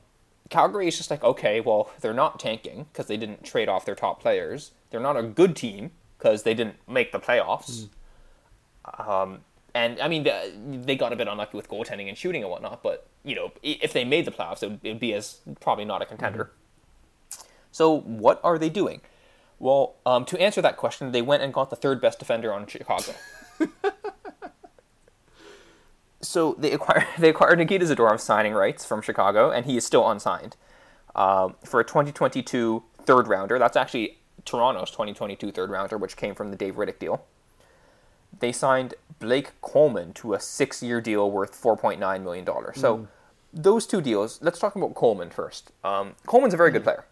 Calgary 0.49 0.87
is 0.87 0.97
just 0.97 1.09
like 1.09 1.23
okay, 1.23 1.61
well, 1.61 1.91
they're 2.01 2.13
not 2.13 2.39
tanking 2.39 2.85
because 2.91 3.07
they 3.07 3.17
didn't 3.17 3.43
trade 3.43 3.69
off 3.69 3.85
their 3.85 3.95
top 3.95 4.21
players. 4.21 4.71
They're 4.89 4.99
not 4.99 5.17
a 5.17 5.23
good 5.23 5.55
team 5.55 5.91
because 6.17 6.43
they 6.43 6.53
didn't 6.53 6.75
make 6.87 7.11
the 7.11 7.19
playoffs. 7.19 7.87
Mm. 8.85 9.07
Um, 9.07 9.39
and 9.73 9.99
I 9.99 10.07
mean, 10.07 10.23
they, 10.85 10.95
got 10.95 11.13
a 11.13 11.15
bit 11.15 11.27
unlucky 11.27 11.57
with 11.57 11.67
goaltending 11.67 12.07
and 12.07 12.17
shooting 12.17 12.43
and 12.43 12.51
whatnot. 12.51 12.83
But 12.83 13.07
you 13.23 13.35
know, 13.35 13.51
if 13.63 13.93
they 13.93 14.05
made 14.05 14.25
the 14.25 14.31
playoffs, 14.31 14.61
it 14.61 14.69
would, 14.69 14.79
it 14.83 14.89
would 14.89 14.99
be 14.99 15.13
as 15.13 15.39
probably 15.61 15.85
not 15.85 16.01
a 16.01 16.05
contender. 16.05 16.45
Mm-hmm. 16.45 16.62
So 17.73 17.99
what 18.01 18.39
are 18.43 18.57
they 18.57 18.69
doing? 18.69 19.01
Well, 19.59 19.95
um, 20.05 20.25
to 20.25 20.39
answer 20.39 20.61
that 20.61 20.77
question, 20.77 21.11
they 21.11 21.21
went 21.21 21.41
and 21.41 21.51
got 21.51 21.69
the 21.69 21.75
third 21.75 21.99
best 21.99 22.19
defender 22.19 22.53
on 22.53 22.67
Chicago. 22.67 23.13
so 26.21 26.55
they 26.59 26.71
acquired 26.71 27.07
they 27.17 27.29
acquired 27.29 27.57
Nikita 27.57 27.85
Zadorov 27.85 28.19
signing 28.19 28.53
rights 28.53 28.85
from 28.85 29.01
Chicago, 29.01 29.49
and 29.49 29.65
he 29.65 29.75
is 29.75 29.85
still 29.85 30.09
unsigned 30.09 30.55
um, 31.15 31.55
for 31.65 31.79
a 31.79 31.83
2022 31.83 32.83
third 33.01 33.27
rounder. 33.27 33.57
That's 33.57 33.75
actually 33.75 34.19
Toronto's 34.45 34.91
2022 34.91 35.51
third 35.51 35.71
rounder, 35.71 35.97
which 35.97 36.15
came 36.15 36.35
from 36.35 36.51
the 36.51 36.55
Dave 36.55 36.75
Rittich 36.75 36.99
deal. 36.99 37.25
They 38.39 38.51
signed 38.51 38.93
Blake 39.19 39.59
Coleman 39.61 40.13
to 40.13 40.33
a 40.33 40.39
six-year 40.39 41.01
deal 41.01 41.29
worth 41.29 41.59
4.9 41.59 42.21
million 42.21 42.45
dollars. 42.45 42.79
So. 42.79 42.97
Mm. 42.97 43.07
Those 43.55 43.85
two 43.85 44.01
deals. 44.01 44.39
Let's 44.41 44.57
talk 44.57 44.75
about 44.75 44.95
Coleman 44.95 45.29
first. 45.29 45.71
Um, 45.83 46.13
Coleman's 46.25 46.55
a 46.55 46.57
very 46.57 46.71
good 46.71 46.81
mm. 46.81 46.85
player. 46.85 47.05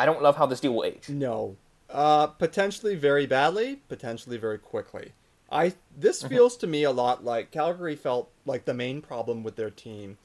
I 0.00 0.06
don't 0.06 0.22
love 0.22 0.36
how 0.36 0.46
this 0.46 0.60
deal 0.60 0.72
will 0.72 0.84
age. 0.84 1.10
No. 1.10 1.56
Uh, 1.90 2.28
potentially 2.28 2.94
very 2.94 3.26
badly, 3.26 3.82
potentially 3.86 4.38
very 4.38 4.56
quickly. 4.56 5.12
I 5.52 5.74
this 5.94 6.20
mm-hmm. 6.20 6.28
feels 6.28 6.56
to 6.58 6.66
me 6.66 6.84
a 6.84 6.90
lot 6.90 7.22
like 7.22 7.50
Calgary 7.50 7.96
felt 7.96 8.30
like 8.46 8.64
the 8.64 8.72
main 8.72 9.02
problem 9.02 9.42
with 9.42 9.56
their 9.56 9.68
team 9.68 10.16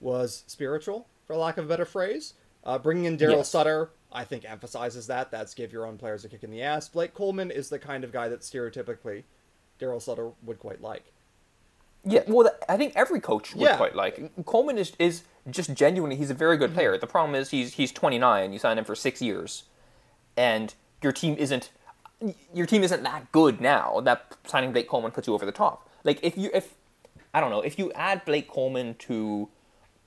was 0.00 0.44
spiritual, 0.46 1.06
for 1.26 1.36
lack 1.36 1.58
of 1.58 1.66
a 1.66 1.68
better 1.68 1.84
phrase. 1.84 2.32
Uh, 2.64 2.78
bringing 2.78 3.04
in 3.04 3.18
Daryl 3.18 3.38
yes. 3.38 3.50
Sutter, 3.50 3.90
I 4.10 4.24
think, 4.24 4.50
emphasizes 4.50 5.06
that. 5.08 5.30
That's 5.30 5.52
give 5.52 5.70
your 5.70 5.84
own 5.84 5.98
players 5.98 6.24
a 6.24 6.28
kick 6.30 6.42
in 6.42 6.50
the 6.50 6.62
ass. 6.62 6.88
Blake 6.88 7.12
Coleman 7.12 7.50
is 7.50 7.68
the 7.68 7.78
kind 7.78 8.04
of 8.04 8.12
guy 8.12 8.28
that 8.28 8.40
stereotypically 8.40 9.24
Daryl 9.78 10.00
Sutter 10.00 10.30
would 10.44 10.58
quite 10.58 10.80
like. 10.80 11.12
Yeah, 12.04 12.22
well, 12.26 12.50
I 12.68 12.76
think 12.76 12.94
every 12.96 13.20
coach 13.20 13.54
would 13.54 13.62
yeah. 13.62 13.76
quite 13.76 13.94
like. 13.94 14.32
Coleman 14.46 14.78
is 14.78 14.92
is 14.98 15.22
just 15.50 15.74
genuinely, 15.74 16.16
he's 16.16 16.30
a 16.30 16.34
very 16.34 16.56
good 16.56 16.72
player. 16.72 16.96
The 16.96 17.06
problem 17.06 17.34
is 17.34 17.50
he's 17.50 17.74
he's 17.74 17.92
29. 17.92 18.52
You 18.52 18.58
sign 18.58 18.78
him 18.78 18.84
for 18.84 18.94
six 18.94 19.20
years, 19.20 19.64
and 20.36 20.74
your 21.02 21.12
team 21.12 21.36
isn't 21.36 21.70
your 22.54 22.66
team 22.66 22.82
isn't 22.82 23.02
that 23.02 23.30
good 23.32 23.60
now. 23.60 24.00
That 24.00 24.36
signing 24.46 24.72
Blake 24.72 24.88
Coleman 24.88 25.10
puts 25.10 25.26
you 25.26 25.34
over 25.34 25.46
the 25.46 25.52
top. 25.52 25.88
Like 26.04 26.20
if 26.22 26.36
you 26.36 26.50
if 26.54 26.74
I 27.34 27.40
don't 27.40 27.50
know 27.50 27.60
if 27.60 27.78
you 27.78 27.92
add 27.92 28.24
Blake 28.24 28.48
Coleman 28.48 28.94
to 29.00 29.48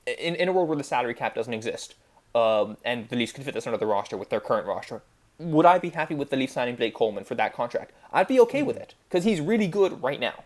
in 0.06 0.36
in 0.36 0.48
a 0.48 0.52
world 0.52 0.70
where 0.70 0.78
the 0.78 0.84
salary 0.84 1.14
cap 1.14 1.36
doesn't 1.36 1.54
exist, 1.54 1.96
um, 2.36 2.78
and 2.84 3.08
the 3.10 3.16
Leafs 3.16 3.32
could 3.32 3.44
fit 3.44 3.54
this 3.54 3.68
under 3.68 3.78
the 3.78 3.86
roster 3.86 4.18
with 4.18 4.30
their 4.30 4.40
current 4.40 4.68
roster, 4.68 5.04
would 5.38 5.66
I 5.66 5.80
be 5.80 5.90
happy 5.90 6.16
with 6.16 6.30
the 6.30 6.38
Leafs 6.38 6.54
signing 6.54 6.76
Blake 6.76 6.94
Coleman 6.94 7.24
for 7.24 7.36
that 7.36 7.54
contract? 7.54 7.92
I'd 8.12 8.28
be 8.28 8.40
okay 8.42 8.62
mm. 8.62 8.66
with 8.66 8.78
it 8.78 8.96
because 9.10 9.24
he's 9.24 9.42
really 9.42 9.68
good 9.68 10.02
right 10.02 10.20
now. 10.20 10.44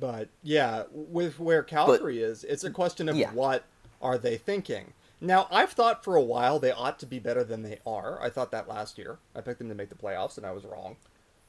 But 0.00 0.30
yeah, 0.42 0.84
with 0.90 1.38
where 1.38 1.62
Calgary 1.62 2.18
but, 2.18 2.24
is, 2.24 2.44
it's 2.44 2.64
a 2.64 2.70
question 2.70 3.08
of 3.08 3.16
yeah. 3.16 3.32
what 3.32 3.64
are 4.00 4.18
they 4.18 4.36
thinking. 4.38 4.94
Now, 5.20 5.46
I've 5.50 5.72
thought 5.72 6.02
for 6.02 6.16
a 6.16 6.22
while 6.22 6.58
they 6.58 6.72
ought 6.72 6.98
to 7.00 7.06
be 7.06 7.18
better 7.18 7.44
than 7.44 7.62
they 7.62 7.78
are. 7.86 8.18
I 8.22 8.30
thought 8.30 8.50
that 8.52 8.68
last 8.68 8.96
year. 8.96 9.18
I 9.36 9.42
picked 9.42 9.58
them 9.58 9.68
to 9.68 9.74
make 9.74 9.90
the 9.90 9.94
playoffs, 9.94 10.38
and 10.38 10.46
I 10.46 10.52
was 10.52 10.64
wrong. 10.64 10.96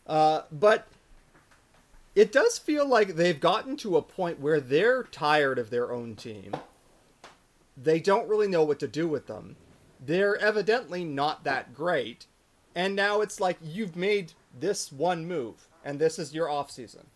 Uh, 0.06 0.42
but 0.52 0.88
it 2.14 2.34
does 2.34 2.58
feel 2.58 2.86
like 2.86 3.16
they've 3.16 3.40
gotten 3.40 3.78
to 3.78 3.96
a 3.96 4.02
point 4.02 4.42
where 4.42 4.60
they're 4.60 5.04
tired 5.04 5.58
of 5.58 5.70
their 5.70 5.94
own 5.94 6.16
team. 6.16 6.54
They 7.78 8.02
don't 8.02 8.28
really 8.28 8.50
know 8.50 8.64
what 8.64 8.80
to 8.80 8.88
do 8.88 9.08
with 9.08 9.28
them. 9.28 9.56
They're 10.06 10.38
evidently 10.38 11.06
not 11.06 11.46
that 11.46 11.74
great. 11.74 12.26
And 12.76 12.96
now 12.96 13.22
it's 13.22 13.40
like 13.40 13.58
you've 13.64 13.96
made 13.96 14.34
this 14.58 14.92
one 14.92 15.26
move, 15.26 15.68
and 15.86 15.98
this 15.98 16.20
is 16.20 16.34
your 16.34 16.50
off 16.50 16.70
season. 16.70 17.08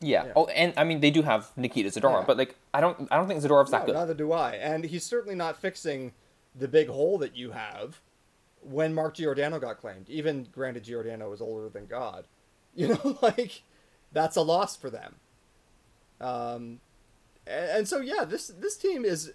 Yeah. 0.00 0.26
yeah. 0.26 0.32
Oh, 0.36 0.46
and 0.46 0.74
I 0.76 0.84
mean 0.84 1.00
they 1.00 1.10
do 1.10 1.22
have 1.22 1.50
Nikita 1.56 1.88
Zadorov, 1.88 2.20
yeah. 2.20 2.24
but 2.26 2.36
like 2.36 2.56
I 2.74 2.80
don't 2.80 3.08
I 3.10 3.16
don't 3.16 3.28
think 3.28 3.40
Zadorov's 3.40 3.70
no, 3.70 3.78
that 3.78 3.86
good. 3.86 3.94
Neither 3.94 4.14
do 4.14 4.32
I. 4.32 4.52
And 4.52 4.84
he's 4.84 5.04
certainly 5.04 5.34
not 5.34 5.60
fixing 5.60 6.12
the 6.54 6.68
big 6.68 6.88
hole 6.88 7.18
that 7.18 7.36
you 7.36 7.52
have 7.52 8.00
when 8.60 8.94
Mark 8.94 9.14
Giordano 9.14 9.58
got 9.58 9.78
claimed. 9.78 10.08
Even 10.08 10.48
granted 10.52 10.84
Giordano 10.84 11.32
is 11.32 11.40
older 11.40 11.68
than 11.68 11.86
God. 11.86 12.26
You 12.78 12.88
know, 12.88 13.18
like 13.22 13.62
that's 14.12 14.36
a 14.36 14.42
loss 14.42 14.76
for 14.76 14.90
them. 14.90 15.16
Um 16.20 16.80
and, 17.46 17.70
and 17.70 17.88
so 17.88 18.00
yeah, 18.00 18.26
this 18.26 18.48
this 18.48 18.76
team 18.76 19.02
is 19.02 19.32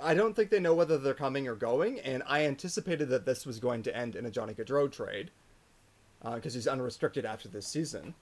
I 0.00 0.14
don't 0.14 0.36
think 0.36 0.50
they 0.50 0.60
know 0.60 0.72
whether 0.72 0.96
they're 0.96 1.12
coming 1.12 1.48
or 1.48 1.56
going, 1.56 1.98
and 1.98 2.22
I 2.28 2.44
anticipated 2.44 3.08
that 3.08 3.26
this 3.26 3.44
was 3.44 3.58
going 3.58 3.82
to 3.82 3.96
end 3.96 4.14
in 4.14 4.24
a 4.24 4.30
Johnny 4.30 4.54
Gaudreau 4.54 4.92
trade. 4.92 5.32
because 6.22 6.54
he's 6.54 6.68
unrestricted 6.68 7.24
after 7.24 7.48
this 7.48 7.66
season. 7.66 8.14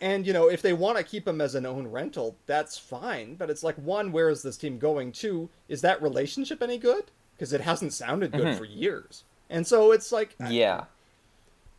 And 0.00 0.26
you 0.26 0.32
know, 0.32 0.48
if 0.48 0.62
they 0.62 0.72
want 0.72 0.98
to 0.98 1.04
keep 1.04 1.26
him 1.26 1.40
as 1.40 1.54
an 1.54 1.66
own 1.66 1.86
rental, 1.88 2.36
that's 2.46 2.78
fine. 2.78 3.34
But 3.34 3.50
it's 3.50 3.62
like 3.62 3.76
one, 3.76 4.12
where 4.12 4.28
is 4.28 4.42
this 4.42 4.56
team 4.56 4.78
going? 4.78 5.12
Two, 5.12 5.50
is 5.68 5.80
that 5.82 6.02
relationship 6.02 6.62
any 6.62 6.78
good? 6.78 7.04
Because 7.34 7.52
it 7.52 7.60
hasn't 7.62 7.92
sounded 7.92 8.32
good 8.32 8.56
for 8.56 8.64
years. 8.64 9.24
And 9.50 9.66
so 9.66 9.92
it's 9.92 10.12
like, 10.12 10.36
Yeah. 10.48 10.84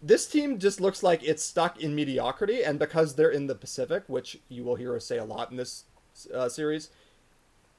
this 0.02 0.28
team 0.28 0.60
just 0.60 0.80
looks 0.82 1.02
like 1.02 1.24
it's 1.24 1.44
stuck 1.44 1.82
in 1.82 1.96
mediocrity, 1.96 2.64
and 2.64 2.78
because 2.78 3.16
they're 3.16 3.30
in 3.32 3.48
the 3.48 3.56
Pacific, 3.56 4.04
which 4.08 4.38
you 4.50 4.64
will 4.64 4.76
hear 4.76 4.96
us 4.96 5.06
say 5.06 5.18
a 5.18 5.26
lot 5.26 5.52
in 5.52 5.58
this 5.58 5.86
uh, 6.34 6.48
series, 6.50 6.90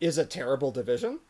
is 0.00 0.18
a 0.18 0.24
terrible 0.24 0.70
division. 0.70 1.20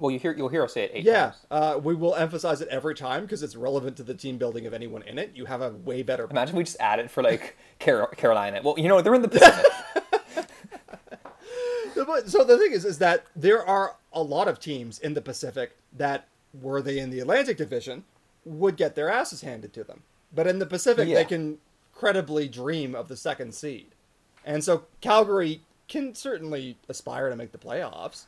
Well, 0.00 0.10
you 0.10 0.18
hear 0.18 0.32
you'll 0.36 0.48
hear 0.48 0.64
us 0.64 0.72
say 0.74 0.84
it 0.84 0.90
eight 0.94 1.04
Yeah, 1.04 1.20
times. 1.26 1.36
uh, 1.50 1.78
we 1.82 1.94
will 1.94 2.14
emphasize 2.14 2.60
it 2.62 2.68
every 2.68 2.94
time 2.94 3.22
because 3.22 3.42
it's 3.42 3.54
relevant 3.54 3.96
to 3.98 4.02
the 4.02 4.14
team 4.14 4.38
building 4.38 4.66
of 4.66 4.72
anyone 4.74 5.02
in 5.02 5.18
it. 5.18 5.32
You 5.34 5.44
have 5.44 5.60
a 5.60 5.70
way 5.70 6.02
better. 6.02 6.26
Imagine 6.30 6.56
we 6.56 6.64
just 6.64 6.78
add 6.80 6.98
it 6.98 7.10
for 7.10 7.22
like 7.22 7.56
Car- 7.78 8.08
Carolina. 8.16 8.60
Well, 8.64 8.76
you 8.78 8.88
know 8.88 9.00
they're 9.02 9.14
in 9.14 9.22
the 9.22 9.28
Pacific. 9.28 9.66
So 12.26 12.44
the 12.44 12.56
thing 12.58 12.72
is, 12.72 12.84
is 12.84 12.98
that 12.98 13.24
there 13.36 13.64
are 13.64 13.96
a 14.12 14.22
lot 14.22 14.48
of 14.48 14.58
teams 14.58 14.98
in 14.98 15.14
the 15.14 15.20
Pacific 15.20 15.76
that, 15.96 16.26
were 16.60 16.80
they 16.82 16.98
in 16.98 17.10
the 17.10 17.20
Atlantic 17.20 17.56
Division, 17.56 18.04
would 18.44 18.76
get 18.76 18.94
their 18.94 19.08
asses 19.10 19.42
handed 19.42 19.72
to 19.74 19.84
them. 19.84 20.02
But 20.34 20.46
in 20.46 20.58
the 20.58 20.66
Pacific, 20.66 21.08
Yeah. 21.08 21.16
they 21.16 21.24
can 21.24 21.58
credibly 21.94 22.48
dream 22.48 22.94
of 22.94 23.08
the 23.08 23.16
second 23.16 23.54
seed, 23.54 23.88
and 24.44 24.64
so 24.64 24.84
Calgary 25.00 25.60
can 25.88 26.14
certainly 26.14 26.78
aspire 26.88 27.28
to 27.28 27.36
make 27.36 27.52
the 27.52 27.58
playoffs. 27.58 28.24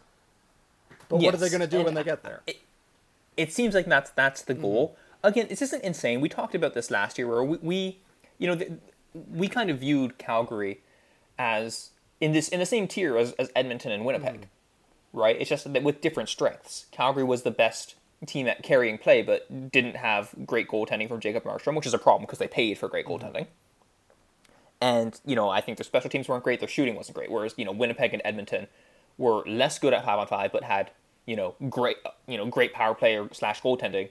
But 1.12 1.20
what 1.20 1.34
are 1.34 1.38
they 1.38 1.50
going 1.50 1.60
to 1.60 1.66
do 1.66 1.76
and 1.76 1.84
when 1.84 1.94
they 1.94 2.04
get 2.04 2.22
there? 2.22 2.42
it 3.36 3.52
seems 3.52 3.74
like 3.74 3.86
that's 3.86 4.10
that's 4.10 4.42
the 4.42 4.54
hmm. 4.54 4.62
goal. 4.62 4.96
Again, 5.22 5.46
this 5.48 5.62
isn't 5.62 5.84
insane. 5.84 6.20
We 6.20 6.28
talked 6.28 6.54
about 6.54 6.74
this 6.74 6.90
last 6.90 7.16
year, 7.16 7.28
where 7.28 7.44
we, 7.44 7.58
we 7.58 7.98
you 8.38 8.48
know, 8.48 8.54
the, 8.56 8.78
we 9.14 9.48
kind 9.48 9.70
of 9.70 9.78
viewed 9.78 10.18
Calgary 10.18 10.80
as 11.38 11.90
in 12.20 12.32
this 12.32 12.48
in 12.48 12.60
the 12.60 12.66
same 12.66 12.88
tier 12.88 13.16
as, 13.16 13.32
as 13.32 13.50
Edmonton 13.54 13.92
and 13.92 14.04
Winnipeg, 14.04 14.48
hmm. 15.12 15.18
right? 15.18 15.36
It's 15.38 15.50
just 15.50 15.72
that 15.72 15.82
with 15.82 16.00
different 16.00 16.28
strengths. 16.28 16.86
Calgary 16.90 17.24
was 17.24 17.42
the 17.42 17.50
best 17.50 17.94
team 18.26 18.46
at 18.46 18.62
carrying 18.62 18.98
play, 18.98 19.22
but 19.22 19.70
didn't 19.72 19.96
have 19.96 20.34
great 20.46 20.68
goaltending 20.68 21.08
from 21.08 21.20
Jacob 21.20 21.44
Markstrom, 21.44 21.74
which 21.74 21.86
is 21.86 21.94
a 21.94 21.98
problem 21.98 22.22
because 22.22 22.38
they 22.38 22.48
paid 22.48 22.78
for 22.78 22.88
great 22.88 23.06
hmm. 23.06 23.12
goaltending. 23.12 23.46
And 24.80 25.18
you 25.24 25.36
know, 25.36 25.48
I 25.48 25.60
think 25.60 25.78
their 25.78 25.84
special 25.84 26.10
teams 26.10 26.28
weren't 26.28 26.44
great. 26.44 26.58
Their 26.58 26.68
shooting 26.68 26.96
wasn't 26.96 27.16
great. 27.16 27.30
Whereas 27.30 27.54
you 27.56 27.64
know, 27.64 27.72
Winnipeg 27.72 28.12
and 28.12 28.22
Edmonton 28.24 28.66
were 29.16 29.42
less 29.46 29.78
good 29.78 29.92
at 29.92 30.04
five 30.04 30.18
on 30.18 30.26
five, 30.26 30.52
but 30.52 30.64
had 30.64 30.90
you 31.26 31.36
know 31.36 31.54
great 31.70 31.96
you 32.26 32.36
know 32.36 32.46
great 32.46 32.72
power 32.72 32.94
play 32.94 33.16
or 33.16 33.28
slash 33.32 33.60
goaltending 33.62 34.08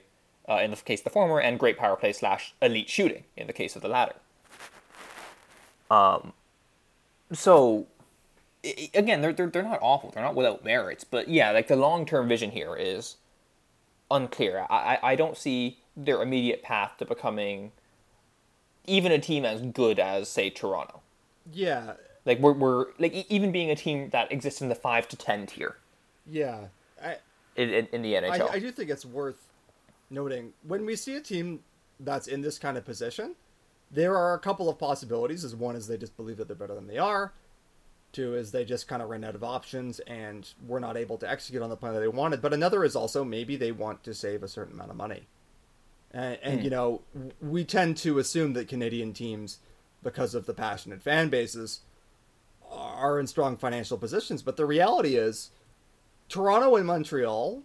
uh, 0.48 0.56
in 0.56 0.70
the 0.70 0.76
case 0.76 1.00
of 1.00 1.04
the 1.04 1.10
former, 1.10 1.38
and 1.40 1.58
great 1.58 1.76
power 1.78 1.96
play 1.96 2.12
slash 2.12 2.54
elite 2.62 2.88
shooting 2.88 3.24
in 3.36 3.46
the 3.46 3.52
case 3.52 3.76
of 3.76 3.82
the 3.82 3.88
latter. 3.88 4.14
Um, 5.90 6.32
so 7.32 7.86
i- 8.64 8.74
i- 8.94 8.98
again, 8.98 9.20
they're, 9.20 9.32
they're 9.32 9.46
they're 9.48 9.62
not 9.62 9.78
awful. 9.82 10.10
They're 10.10 10.22
not 10.22 10.34
without 10.34 10.64
merits, 10.64 11.04
but 11.04 11.28
yeah, 11.28 11.50
like 11.50 11.68
the 11.68 11.76
long 11.76 12.06
term 12.06 12.28
vision 12.28 12.50
here 12.50 12.74
is 12.76 13.16
unclear. 14.10 14.66
I, 14.70 14.76
I 15.02 15.12
I 15.12 15.16
don't 15.16 15.36
see 15.36 15.78
their 15.96 16.22
immediate 16.22 16.62
path 16.62 16.92
to 16.98 17.04
becoming 17.04 17.72
even 18.86 19.12
a 19.12 19.18
team 19.18 19.44
as 19.44 19.60
good 19.62 19.98
as 19.98 20.28
say 20.28 20.50
Toronto. 20.50 21.00
Yeah, 21.52 21.94
Like 22.24 22.38
we're, 22.38 22.52
we're 22.52 22.86
like 22.98 23.12
even 23.28 23.52
being 23.52 23.70
a 23.70 23.76
team 23.76 24.10
that 24.10 24.30
exists 24.32 24.60
in 24.62 24.68
the 24.68 24.74
five 24.74 25.08
to 25.08 25.16
ten 25.16 25.46
tier 25.46 25.76
yeah. 26.26 26.66
In, 27.56 27.70
in, 27.70 27.88
in 27.92 28.02
the 28.02 28.14
NHL. 28.14 28.50
I, 28.50 28.54
I 28.54 28.58
do 28.58 28.70
think 28.70 28.88
it's 28.88 29.04
worth 29.04 29.48
noting 30.08 30.52
when 30.66 30.86
we 30.86 30.96
see 30.96 31.16
a 31.16 31.20
team 31.20 31.60
that's 31.98 32.26
in 32.26 32.42
this 32.42 32.58
kind 32.58 32.76
of 32.76 32.84
position, 32.84 33.34
there 33.90 34.16
are 34.16 34.34
a 34.34 34.38
couple 34.38 34.68
of 34.68 34.78
possibilities. 34.78 35.44
As 35.44 35.54
one 35.54 35.76
is 35.76 35.86
they 35.86 35.96
just 35.96 36.16
believe 36.16 36.36
that 36.38 36.48
they're 36.48 36.56
better 36.56 36.74
than 36.74 36.86
they 36.86 36.98
are. 36.98 37.32
Two 38.12 38.34
is 38.34 38.52
they 38.52 38.64
just 38.64 38.88
kind 38.88 39.00
of 39.00 39.08
ran 39.08 39.24
out 39.24 39.34
of 39.34 39.42
options 39.42 39.98
and 40.00 40.52
were 40.66 40.80
not 40.80 40.96
able 40.96 41.16
to 41.18 41.30
execute 41.30 41.62
on 41.62 41.70
the 41.70 41.76
plan 41.76 41.94
that 41.94 42.00
they 42.00 42.08
wanted. 42.08 42.42
But 42.42 42.52
another 42.52 42.84
is 42.84 42.94
also 42.94 43.24
maybe 43.24 43.56
they 43.56 43.72
want 43.72 44.02
to 44.04 44.14
save 44.14 44.42
a 44.42 44.48
certain 44.48 44.74
amount 44.74 44.90
of 44.90 44.96
money. 44.96 45.28
And, 46.10 46.38
and 46.42 46.64
you 46.64 46.68
know, 46.68 47.00
we 47.40 47.64
tend 47.64 47.96
to 47.98 48.18
assume 48.18 48.52
that 48.52 48.68
Canadian 48.68 49.14
teams, 49.14 49.58
because 50.02 50.34
of 50.34 50.44
the 50.44 50.52
passionate 50.52 51.00
fan 51.00 51.30
bases, 51.30 51.80
are 52.70 53.18
in 53.18 53.26
strong 53.26 53.56
financial 53.56 53.96
positions. 53.96 54.42
But 54.42 54.58
the 54.58 54.66
reality 54.66 55.16
is, 55.16 55.50
Toronto 56.32 56.76
and 56.76 56.86
Montreal 56.86 57.62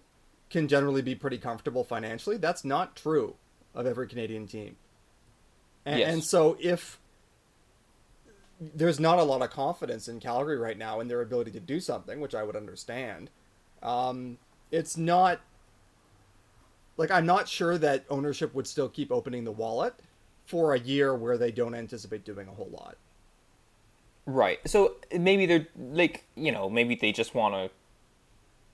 can 0.49 0.67
generally 0.67 1.01
be 1.01 1.15
pretty 1.15 1.37
comfortable 1.37 1.85
financially. 1.85 2.35
That's 2.35 2.65
not 2.65 2.97
true 2.97 3.35
of 3.73 3.85
every 3.85 4.09
Canadian 4.09 4.45
team. 4.45 4.75
And, 5.85 5.99
Yes. 5.99 6.13
and 6.13 6.23
so 6.23 6.57
if 6.59 6.99
there's 8.59 8.99
not 8.99 9.19
a 9.19 9.23
lot 9.23 9.41
of 9.41 9.51
confidence 9.51 10.09
in 10.09 10.19
Calgary 10.19 10.57
right 10.57 10.77
now 10.77 10.99
in 10.99 11.07
their 11.07 11.21
ability 11.21 11.51
to 11.51 11.61
do 11.61 11.79
something, 11.79 12.19
which 12.19 12.35
I 12.35 12.43
would 12.43 12.57
understand, 12.57 13.29
um, 13.81 14.37
it's 14.69 14.97
not 14.97 15.39
like 16.97 17.09
I'm 17.09 17.25
not 17.25 17.47
sure 17.47 17.77
that 17.77 18.03
ownership 18.09 18.53
would 18.53 18.67
still 18.67 18.89
keep 18.89 19.13
opening 19.13 19.45
the 19.45 19.51
wallet 19.53 19.93
for 20.45 20.73
a 20.73 20.79
year 20.79 21.15
where 21.15 21.37
they 21.37 21.51
don't 21.51 21.73
anticipate 21.73 22.25
doing 22.25 22.49
a 22.49 22.51
whole 22.51 22.69
lot. 22.69 22.97
Right. 24.25 24.59
So 24.67 24.95
maybe 25.17 25.45
they're 25.45 25.67
like 25.77 26.25
you 26.35 26.51
know 26.51 26.69
maybe 26.69 26.95
they 26.95 27.13
just 27.13 27.33
want 27.33 27.53
to 27.53 27.76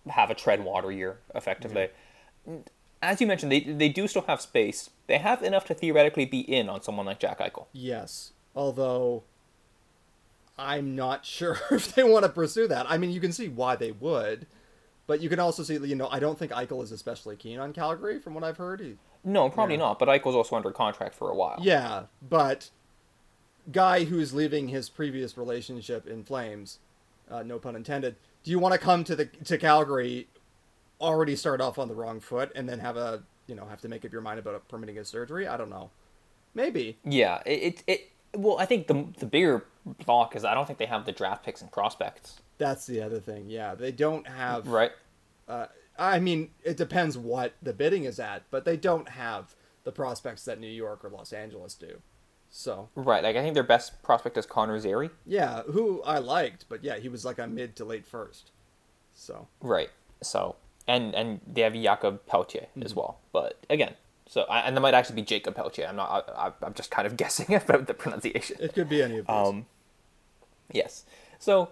have 0.10 0.30
a 0.30 0.36
tread 0.36 0.64
water 0.64 0.92
year 0.92 1.20
effectively. 1.34 1.90
As 3.02 3.20
you 3.22 3.28
mentioned, 3.28 3.52
they 3.52 3.60
they 3.62 3.90
do 3.90 4.08
still 4.08 4.24
have 4.24 4.42
space. 4.42 4.90
They 5.08 5.18
have 5.18 5.44
enough 5.44 5.66
to 5.66 5.74
theoretically 5.74 6.26
be 6.26 6.40
in 6.40 6.70
on 6.70 6.82
someone 6.82 7.06
like 7.06 7.20
Jack 7.20 7.40
Eichel. 7.40 7.66
Yes, 7.74 8.32
although 8.56 9.24
I'm 10.58 10.96
not 10.96 11.26
sure 11.38 11.60
if 11.72 11.94
they 11.96 12.04
want 12.04 12.24
to 12.24 12.30
pursue 12.30 12.68
that. 12.68 12.86
I 12.90 12.98
mean, 12.98 13.12
you 13.12 13.20
can 13.20 13.32
see 13.34 13.50
why 13.50 13.76
they 13.76 13.92
would, 13.92 14.46
but 15.08 15.22
you 15.22 15.30
can 15.30 15.40
also 15.40 15.64
see, 15.64 15.76
you 15.78 15.96
know, 15.96 16.08
I 16.10 16.20
don't 16.20 16.38
think 16.40 16.52
Eichel 16.52 16.84
is 16.84 16.92
especially 16.92 17.36
keen 17.36 17.60
on 17.60 17.74
Calgary, 17.74 18.20
from 18.20 18.34
what 18.34 18.44
I've 18.44 18.58
heard. 18.58 18.80
He, 18.80 18.96
No, 19.24 19.50
probably 19.50 19.76
Yeah. 19.76 19.80
not. 19.82 20.00
But 20.00 20.08
Eichel's 20.10 20.36
also 20.36 20.56
under 20.56 20.72
contract 20.72 21.16
for 21.16 21.30
a 21.30 21.36
while. 21.36 21.58
yeah, 21.62 22.04
but 22.22 22.70
guy 23.72 24.04
who's 24.06 24.34
leaving 24.34 24.68
his 24.68 24.90
previous 24.90 25.38
relationship 25.38 26.06
in 26.08 26.24
flames, 26.24 26.80
uh, 27.32 27.44
no 27.44 27.58
pun 27.60 27.76
intended. 27.76 28.16
Do 28.44 28.52
you 28.52 28.60
want 28.60 28.74
to 28.74 28.80
come 28.80 29.04
to 29.06 29.16
the 29.16 29.26
to 29.26 29.58
Calgary, 29.58 30.28
already 31.00 31.36
start 31.36 31.62
off 31.62 31.78
on 31.80 31.88
the 31.88 31.96
wrong 31.96 32.20
foot, 32.20 32.52
and 32.56 32.68
then 32.68 32.80
have 32.80 32.98
a 32.98 33.24
you 33.48 33.56
know 33.56 33.66
have 33.66 33.82
to 33.82 33.88
make 33.88 34.04
up 34.06 34.12
your 34.12 34.22
mind 34.22 34.40
about 34.40 34.68
permitting 34.68 34.96
his 34.96 35.08
surgery? 35.08 35.48
I 35.48 35.58
don't 35.58 35.70
know. 35.70 35.90
Maybe. 36.54 36.98
Yeah. 37.04 37.42
It, 37.46 37.64
it 37.64 37.84
it 37.88 38.12
well, 38.36 38.58
I 38.60 38.66
think 38.66 38.88
the 38.88 39.08
the 39.18 39.26
bigger 39.26 39.66
block 40.06 40.36
is 40.36 40.44
I 40.46 40.54
don't 40.54 40.66
think 40.66 40.80
they 40.80 40.86
have 40.86 41.06
the 41.06 41.12
draft 41.12 41.44
picks 41.46 41.62
and 41.62 41.72
prospects. 41.72 42.40
That's 42.58 42.86
the 42.86 43.02
other 43.02 43.20
thing. 43.20 43.50
Yeah, 43.50 43.76
they 43.76 43.92
don't 43.92 44.28
have 44.28 44.68
Right. 44.68 44.92
uh, 45.48 45.68
I 45.98 46.20
mean, 46.20 46.50
it 46.64 46.78
depends 46.78 47.18
what 47.18 47.54
the 47.62 47.74
bidding 47.74 48.04
is 48.06 48.20
at, 48.20 48.44
but 48.50 48.66
they 48.66 48.78
don't 48.78 49.10
have 49.10 49.56
the 49.84 49.92
prospects 49.92 50.46
that 50.46 50.60
New 50.60 50.68
York 50.68 51.04
or 51.04 51.10
Los 51.10 51.34
Angeles 51.34 51.74
do. 51.76 52.02
So, 52.56 52.90
Right. 52.94 53.24
Like 53.24 53.36
I 53.36 53.42
think 53.42 53.56
their 53.56 53.64
best 53.64 54.04
prospect 54.04 54.38
is 54.38 54.46
Connor 54.46 54.80
Zary. 54.80 55.10
yeah, 55.26 55.64
who 55.64 56.04
I 56.04 56.20
liked, 56.20 56.66
but 56.70 56.84
yeah, 56.84 56.98
he 56.98 57.10
was 57.10 57.26
like 57.26 57.40
a 57.40 57.48
mid 57.48 57.76
to 57.78 57.84
late 57.86 58.06
first. 58.06 58.52
So, 59.16 59.48
Right. 59.60 59.90
So 60.22 60.56
and 60.88 61.16
and 61.16 61.42
they 61.48 61.62
have 61.62 61.74
Jakob 61.74 62.26
Peltier 62.28 62.68
Mm-hmm. 62.72 62.84
as 62.84 62.94
well. 62.94 63.18
But 63.32 63.66
again, 63.72 63.96
so 64.28 64.44
I, 64.44 64.60
and 64.60 64.78
that 64.78 64.82
might 64.82 64.94
actually 64.94 65.16
be 65.16 65.24
Jacob 65.24 65.56
Peltier. 65.56 65.88
I'm 65.88 65.96
not. 65.96 66.30
I, 66.38 66.52
I'm 66.64 66.76
just 66.76 66.92
kind 66.92 67.08
of 67.08 67.18
guessing 67.24 67.56
about 67.56 67.88
the 67.88 67.96
pronunciation. 67.96 68.58
it 68.60 68.74
could 68.76 68.88
be 68.88 69.02
any 69.02 69.18
of 69.18 69.26
these. 69.26 69.36
Um, 69.36 69.66
yes. 70.72 71.06
So, 71.40 71.70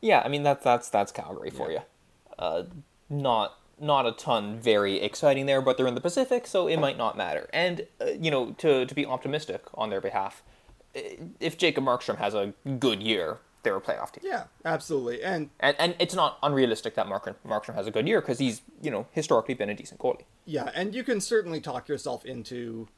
yeah. 0.00 0.22
I 0.24 0.28
mean 0.28 0.42
that's 0.42 0.64
that's 0.64 0.88
that's 0.88 1.12
Calgary 1.12 1.50
for 1.50 1.70
Yeah. 1.70 1.80
you. 1.80 2.34
Uh, 2.38 2.62
not 3.10 3.58
not 3.80 4.06
a 4.06 4.12
ton 4.12 4.58
very 4.58 5.00
exciting 5.00 5.46
there, 5.46 5.60
but 5.60 5.76
they're 5.76 5.86
in 5.86 5.94
the 5.94 6.00
Pacific, 6.00 6.46
so 6.46 6.66
it 6.66 6.78
might 6.78 6.96
not 6.96 7.16
matter. 7.16 7.48
And 7.52 7.86
uh, 8.00 8.06
you 8.18 8.30
know, 8.30 8.52
to 8.58 8.86
to 8.86 8.94
be 8.94 9.04
optimistic 9.06 9.62
on 9.74 9.90
their 9.90 10.00
behalf, 10.00 10.42
if 11.40 11.58
Jacob 11.58 11.84
Markstrom 11.84 12.18
has 12.18 12.34
a 12.34 12.54
good 12.78 13.02
year, 13.02 13.38
they're 13.62 13.76
a 13.76 13.80
playoff 13.80 14.12
team. 14.12 14.22
yeah, 14.24 14.44
absolutely. 14.64 15.22
And 15.22 15.50
And 15.60 15.76
and 15.78 15.94
it's 15.98 16.14
not 16.14 16.38
unrealistic 16.42 16.94
that 16.94 17.08
Mark 17.08 17.24
Markstrom 17.44 17.74
has 17.74 17.86
a 17.86 17.90
good 17.90 18.06
year 18.06 18.20
because 18.20 18.38
he's 18.38 18.62
you 18.82 18.90
know 18.90 19.06
historically 19.12 19.54
been 19.54 19.70
a 19.70 19.74
decent 19.74 20.00
goalie. 20.00 20.24
yeah, 20.44 20.70
and 20.74 20.94
you 20.94 21.02
can 21.02 21.20
certainly 21.20 21.60
talk 21.60 21.88
yourself 21.88 22.24
into 22.24 22.88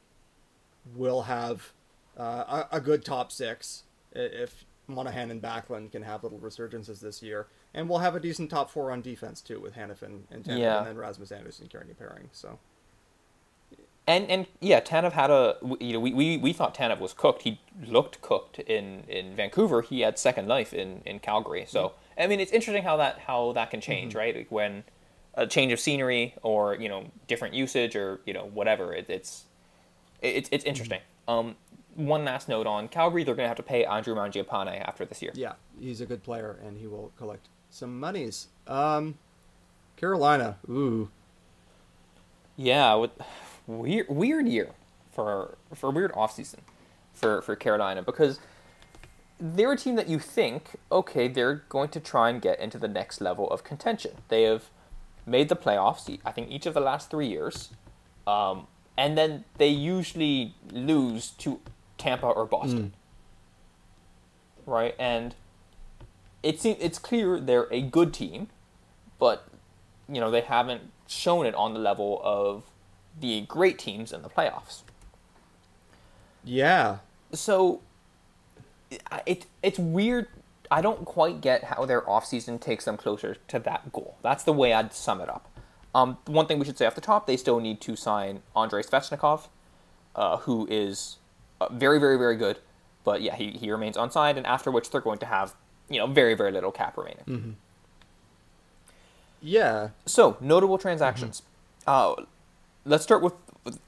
we'll 0.94 1.22
have 1.22 1.72
uh, 2.18 2.64
a, 2.70 2.76
a 2.76 2.80
good 2.80 3.04
top 3.04 3.32
six 3.32 3.84
if 4.12 4.64
Monahan 4.88 5.30
and 5.30 5.42
Backlund 5.42 5.92
can 5.92 6.02
have 6.02 6.22
little 6.22 6.38
resurgences 6.38 7.00
this 7.00 7.22
year, 7.22 7.48
and 7.76 7.88
we'll 7.88 7.98
have 8.00 8.16
a 8.16 8.20
decent 8.20 8.50
top 8.50 8.70
four 8.70 8.90
on 8.90 9.02
defense 9.02 9.40
too 9.40 9.60
with 9.60 9.74
Hanifin 9.76 10.22
and 10.32 10.42
Tanev, 10.44 10.58
Yeah. 10.58 10.78
and 10.78 10.86
then 10.88 10.96
Rasmus 10.96 11.30
Andersson 11.30 11.68
carrying 11.68 11.90
a 11.92 11.94
pairing. 11.94 12.30
So. 12.32 12.58
And 14.08 14.30
and 14.30 14.46
yeah, 14.60 14.80
Tanev 14.80 15.12
had 15.12 15.30
a 15.30 15.56
you 15.80 15.92
know 15.92 16.00
we, 16.00 16.12
we, 16.14 16.36
we 16.36 16.52
thought 16.52 16.74
Tanev 16.76 17.00
was 17.00 17.12
cooked. 17.12 17.42
He 17.42 17.60
looked 17.84 18.20
cooked 18.22 18.60
in, 18.60 19.02
in 19.08 19.34
Vancouver. 19.34 19.82
He 19.82 20.00
had 20.02 20.16
second 20.18 20.46
life 20.46 20.72
in, 20.72 21.02
in 21.04 21.18
Calgary. 21.18 21.64
So 21.68 21.92
I 22.16 22.26
mean, 22.28 22.38
it's 22.40 22.52
interesting 22.52 22.84
how 22.84 22.96
that 22.98 23.18
how 23.26 23.52
that 23.54 23.70
can 23.70 23.80
change, 23.80 24.14
right? 24.14 24.34
Like 24.36 24.50
when 24.50 24.84
a 25.34 25.46
change 25.46 25.72
of 25.72 25.80
scenery 25.80 26.34
or 26.42 26.76
you 26.76 26.88
know 26.88 27.10
different 27.26 27.54
usage 27.54 27.96
or 27.96 28.20
you 28.24 28.32
know 28.32 28.46
whatever. 28.46 28.94
It, 28.94 29.10
it's 29.10 29.44
It's 30.22 30.48
it's 30.52 30.64
interesting. 30.64 31.00
Um, 31.26 31.56
one 31.96 32.24
last 32.24 32.48
note 32.48 32.68
on 32.68 32.86
Calgary: 32.88 33.24
they're 33.24 33.34
going 33.34 33.44
to 33.46 33.48
have 33.48 33.56
to 33.56 33.62
pay 33.64 33.84
Andrew 33.84 34.14
Mangiapane 34.14 34.80
after 34.86 35.04
this 35.04 35.20
year. 35.20 35.32
Yeah, 35.34 35.54
he's 35.80 36.00
a 36.00 36.06
good 36.06 36.22
player, 36.22 36.58
and 36.64 36.78
he 36.78 36.86
will 36.86 37.10
collect 37.18 37.48
some 37.76 38.00
monies. 38.00 38.48
Um, 38.66 39.18
Carolina, 39.96 40.56
ooh, 40.68 41.10
Yeah, 42.56 42.94
with, 42.94 43.10
weird 43.66 44.06
weird 44.08 44.48
year 44.48 44.70
for 45.12 45.58
for 45.74 45.88
a 45.88 45.92
weird 45.92 46.12
offseason 46.12 46.60
for 47.12 47.42
for 47.42 47.54
Carolina 47.54 48.02
because 48.02 48.40
they're 49.38 49.72
a 49.72 49.76
team 49.76 49.96
that 49.96 50.08
you 50.08 50.18
think 50.18 50.76
okay 50.90 51.28
they're 51.28 51.64
going 51.68 51.90
to 51.90 52.00
try 52.00 52.30
and 52.30 52.40
get 52.40 52.58
into 52.60 52.78
the 52.78 52.88
next 52.88 53.20
level 53.20 53.48
of 53.50 53.62
contention. 53.62 54.12
They 54.28 54.44
have 54.44 54.70
made 55.26 55.48
the 55.50 55.56
playoffs 55.56 56.18
I 56.24 56.32
think 56.32 56.50
each 56.50 56.64
of 56.64 56.72
the 56.72 56.80
last 56.80 57.10
three 57.10 57.28
years, 57.28 57.70
um, 58.26 58.66
and 58.96 59.18
then 59.18 59.44
they 59.58 59.68
usually 59.68 60.54
lose 60.72 61.30
to 61.38 61.60
Tampa 61.98 62.26
or 62.26 62.46
Boston, 62.46 62.94
right? 64.64 64.94
And 64.98 65.34
it 66.46 66.60
seems 66.60 66.78
it's 66.80 66.98
clear 66.98 67.40
they're 67.40 67.66
a 67.72 67.82
good 67.82 68.14
team, 68.14 68.48
but 69.18 69.48
you 70.08 70.20
know 70.20 70.30
they 70.30 70.42
haven't 70.42 70.82
shown 71.08 71.44
it 71.44 71.54
on 71.54 71.74
the 71.74 71.80
level 71.80 72.20
of 72.22 72.62
the 73.20 73.42
great 73.42 73.78
teams 73.78 74.12
in 74.12 74.22
the 74.22 74.28
playoffs. 74.28 74.82
yeah, 76.44 76.98
So 77.32 77.80
it 79.26 79.46
it's 79.62 79.78
weird. 79.78 80.28
I 80.70 80.80
don't 80.80 81.04
quite 81.04 81.40
get 81.40 81.64
how 81.64 81.84
their 81.84 82.02
offseason 82.02 82.60
takes 82.60 82.84
them 82.84 82.96
closer 82.96 83.36
to 83.48 83.58
that 83.60 83.92
goal. 83.92 84.16
That's 84.22 84.44
the 84.44 84.52
way 84.52 84.72
I'd 84.72 84.92
sum 84.92 85.20
it 85.20 85.28
up. 85.28 85.48
Um, 85.94 86.18
one 86.26 86.46
thing 86.46 86.58
we 86.58 86.64
should 86.64 86.78
say 86.78 86.86
off 86.86 86.94
the 86.94 87.00
top, 87.00 87.26
they 87.26 87.36
still 87.36 87.58
need 87.58 87.80
to 87.82 87.96
sign 87.96 88.42
Andrei 88.54 88.82
Svechnikov, 88.82 89.48
uh, 90.14 90.38
who 90.38 90.66
is 90.70 91.16
uh, 91.60 91.72
very, 91.72 91.98
very, 91.98 92.18
very 92.18 92.36
good. 92.36 92.58
But 93.04 93.22
yeah, 93.22 93.34
he, 93.36 93.52
he 93.52 93.70
remains 93.70 93.96
unsigned, 93.96 94.36
and 94.36 94.46
after 94.46 94.70
which 94.70 94.90
they're 94.90 95.00
going 95.00 95.18
to 95.20 95.26
have 95.26 95.54
you 95.88 95.98
know 95.98 96.06
very, 96.06 96.34
very 96.34 96.52
little 96.52 96.72
cap 96.72 96.96
remaining. 96.96 97.56
yeah. 99.40 99.90
So, 100.06 100.36
notable 100.40 100.78
transactions. 100.78 101.42
Uh, 101.86 102.14
let's 102.84 103.04
start 103.04 103.22
with, 103.22 103.34
with 103.64 103.78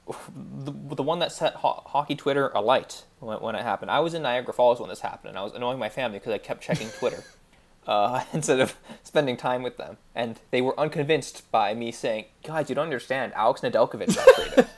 the, 0.65 0.95
the 0.95 1.03
one 1.03 1.19
that 1.19 1.31
set 1.31 1.55
ho- 1.55 1.83
hockey 1.87 2.15
Twitter 2.15 2.49
alight 2.49 3.03
when, 3.19 3.39
when 3.41 3.55
it 3.55 3.63
happened. 3.63 3.91
I 3.91 3.99
was 3.99 4.13
in 4.13 4.21
Niagara 4.21 4.53
Falls 4.53 4.79
when 4.79 4.89
this 4.89 5.01
happened, 5.01 5.29
and 5.29 5.37
I 5.37 5.43
was 5.43 5.53
annoying 5.53 5.79
my 5.79 5.89
family 5.89 6.19
because 6.19 6.33
I 6.33 6.37
kept 6.37 6.61
checking 6.63 6.89
Twitter 6.89 7.23
uh, 7.87 8.23
instead 8.33 8.59
of 8.59 8.75
spending 9.03 9.35
time 9.37 9.61
with 9.63 9.77
them. 9.77 9.97
And 10.15 10.39
they 10.51 10.61
were 10.61 10.79
unconvinced 10.79 11.49
by 11.51 11.73
me 11.73 11.91
saying, 11.91 12.25
"Guys, 12.43 12.69
you 12.69 12.75
don't 12.75 12.85
understand. 12.85 13.33
Alex 13.35 13.61
Nedeljkovic 13.61 14.15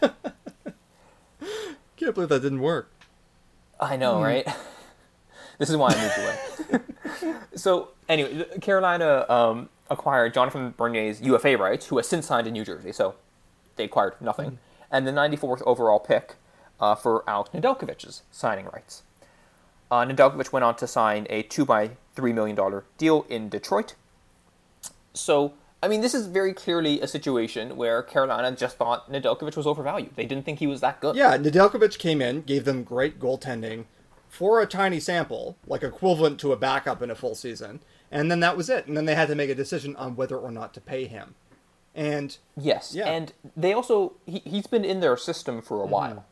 got. 0.02 0.14
Can't 1.98 2.16
believe 2.16 2.30
that 2.30 2.42
didn't 2.42 2.62
work. 2.62 2.90
I 3.80 3.96
know, 3.96 4.22
right? 4.22 4.48
This 5.62 5.70
is 5.70 5.78
why 5.78 5.94
I 5.94 6.02
moved 6.02 6.18
away. 6.18 7.36
so, 7.56 7.90
anyway, 8.10 8.46
Carolina 8.62 9.28
um, 9.30 9.70
acquired 9.92 10.34
Jonathan 10.34 10.74
Bernier's 10.76 11.22
UFA 11.22 11.56
rights, 11.56 11.86
who 11.86 11.98
has 11.98 12.08
since 12.08 12.26
signed 12.26 12.48
in 12.48 12.54
New 12.54 12.66
Jersey. 12.66 12.92
So, 12.92 13.14
they 13.76 13.84
acquired 13.84 14.16
nothing. 14.20 14.58
And 14.90 15.06
the 15.06 15.12
94th 15.12 15.62
overall 15.68 16.00
pick 16.00 16.36
uh, 16.80 16.96
for 16.96 17.24
Alex 17.30 17.52
Nedeljkovic's 17.54 18.24
signing 18.32 18.66
rights. 18.66 19.04
Uh, 19.92 20.04
Nedeljkovic 20.04 20.52
went 20.52 20.64
on 20.64 20.76
to 20.78 20.88
sign 20.88 21.28
a 21.30 21.44
two 21.44 21.64
by 21.64 21.92
three 22.16 22.34
million 22.34 22.56
dollar 22.56 22.86
deal 22.98 23.28
in 23.30 23.48
Detroit. 23.48 23.94
So, 25.14 25.54
I 25.84 25.88
mean, 25.88 26.02
this 26.02 26.16
is 26.16 26.26
very 26.26 26.54
clearly 26.54 27.02
a 27.02 27.08
situation 27.08 27.78
where 27.78 28.02
Carolina 28.02 28.52
just 28.56 28.78
thought 28.78 29.12
Nedeljkovic 29.12 29.56
was 29.56 29.68
overvalued. 29.68 30.16
They 30.16 30.26
didn't 30.26 30.44
think 30.44 30.58
he 30.58 30.66
was 30.66 30.82
that 30.82 31.02
good. 31.02 31.16
Yeah, 31.16 31.38
Nedeljkovic 31.38 32.00
came 32.00 32.20
in, 32.20 32.42
gave 32.42 32.66
them 32.66 32.84
great 32.84 33.20
goaltending 33.20 33.86
for 34.32 34.62
a 34.62 34.66
tiny 34.66 34.98
sample, 35.02 35.58
like 35.68 35.84
equivalent 35.84 36.40
to 36.40 36.54
a 36.54 36.56
backup 36.58 37.02
in 37.02 37.12
a 37.12 37.16
full 37.16 37.36
season, 37.36 37.82
and 38.10 38.32
then 38.32 38.40
that 38.40 38.56
was 38.56 38.70
it. 38.70 38.88
And 38.88 38.96
then 38.96 39.04
they 39.06 39.14
had 39.14 39.28
to 39.28 39.36
make 39.36 39.50
a 39.50 39.56
decision 39.56 39.94
on 39.98 40.16
whether 40.16 40.38
or 40.38 40.52
not 40.52 40.74
to 40.76 40.82
pay 40.82 41.06
him. 41.06 41.36
And 41.94 42.38
Yes, 42.56 42.96
Yeah. 42.96 43.10
and 43.10 43.34
they 43.58 43.74
also 43.74 44.14
he, 44.26 44.40
he's 44.46 44.68
been 44.68 44.86
in 44.86 45.02
their 45.02 45.18
system 45.18 45.62
for 45.62 45.84
a 45.84 45.86
while, 45.86 46.24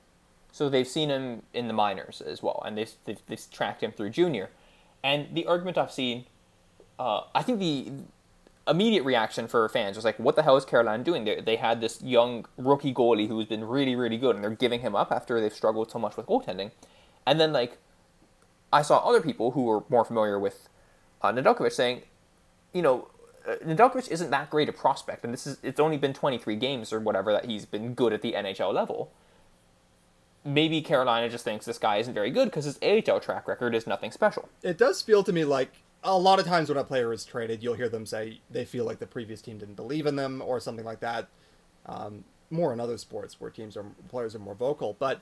so 0.53 0.69
they've 0.69 0.87
seen 0.87 1.09
him 1.09 1.43
in 1.53 1.67
the 1.67 1.73
minors 1.73 2.21
as 2.21 2.41
well, 2.41 2.63
and 2.65 2.77
they've 2.77 2.91
they've, 3.03 3.21
they've 3.27 3.51
tracked 3.51 3.83
him 3.83 3.91
through 3.91 4.11
junior. 4.11 4.49
And 5.03 5.27
the 5.33 5.45
argument 5.45 5.77
I've 5.77 5.91
seen, 5.91 6.25
uh, 6.97 7.23
I 7.35 7.41
think 7.43 7.59
the 7.59 7.91
immediate 8.65 9.03
reaction 9.03 9.49
for 9.49 9.67
fans 9.67 9.97
was 9.97 10.05
like, 10.05 10.17
"What 10.19 10.37
the 10.37 10.43
hell 10.43 10.55
is 10.55 10.63
Carolina 10.63 11.03
doing?" 11.03 11.25
They, 11.25 11.41
they 11.41 11.57
had 11.57 11.81
this 11.81 12.01
young 12.01 12.45
rookie 12.57 12.93
goalie 12.93 13.27
who's 13.27 13.47
been 13.47 13.65
really 13.65 13.95
really 13.97 14.17
good, 14.17 14.35
and 14.35 14.43
they're 14.43 14.51
giving 14.51 14.79
him 14.79 14.95
up 14.95 15.11
after 15.11 15.41
they've 15.41 15.53
struggled 15.53 15.91
so 15.91 15.99
much 15.99 16.15
with 16.15 16.27
goaltending. 16.27 16.71
And 17.27 17.39
then 17.39 17.51
like, 17.51 17.77
I 18.71 18.81
saw 18.81 18.97
other 18.99 19.21
people 19.21 19.51
who 19.51 19.63
were 19.63 19.83
more 19.89 20.05
familiar 20.05 20.39
with 20.39 20.69
uh, 21.21 21.31
Nedeljkovic 21.31 21.71
saying, 21.71 22.03
you 22.73 22.81
know, 22.81 23.07
uh, 23.47 23.55
Nedeljkovic 23.65 24.09
isn't 24.09 24.29
that 24.29 24.49
great 24.49 24.69
a 24.69 24.73
prospect, 24.73 25.23
and 25.23 25.33
this 25.33 25.47
is 25.47 25.57
it's 25.63 25.79
only 25.79 25.97
been 25.97 26.13
23 26.13 26.55
games 26.55 26.93
or 26.93 26.99
whatever 26.99 27.31
that 27.31 27.45
he's 27.45 27.65
been 27.65 27.93
good 27.93 28.13
at 28.13 28.21
the 28.21 28.33
NHL 28.33 28.73
level. 28.73 29.11
Maybe 30.45 30.81
Carolina 30.81 31.29
just 31.29 31.43
thinks 31.43 31.65
this 31.65 31.77
guy 31.77 31.97
isn't 31.97 32.13
very 32.13 32.31
good 32.31 32.45
because 32.45 32.65
his 32.65 32.79
AHL 32.81 33.19
track 33.19 33.47
record 33.47 33.75
is 33.75 33.85
nothing 33.85 34.11
special. 34.11 34.49
it 34.63 34.77
does 34.77 35.01
feel 35.01 35.23
to 35.23 35.33
me 35.33 35.43
like 35.43 35.71
a 36.03 36.17
lot 36.17 36.39
of 36.39 36.45
times 36.45 36.69
when 36.69 36.77
a 36.77 36.83
player 36.83 37.11
is 37.11 37.25
traded, 37.25 37.61
you'll 37.61 37.73
hear 37.73 37.89
them 37.89 38.05
say 38.05 38.39
they 38.49 38.63
feel 38.63 38.85
like 38.85 38.99
the 38.99 39.07
previous 39.07 39.41
team 39.41 39.57
didn't 39.57 39.75
believe 39.75 40.05
in 40.05 40.15
them 40.15 40.41
or 40.45 40.59
something 40.59 40.85
like 40.85 41.01
that. 41.01 41.27
Um, 41.85 42.23
more 42.49 42.73
in 42.73 42.79
other 42.79 42.97
sports 42.97 43.39
where 43.39 43.49
teams 43.49 43.75
are 43.77 43.85
players 44.07 44.35
are 44.35 44.39
more 44.39 44.55
vocal, 44.55 44.95
but 44.97 45.21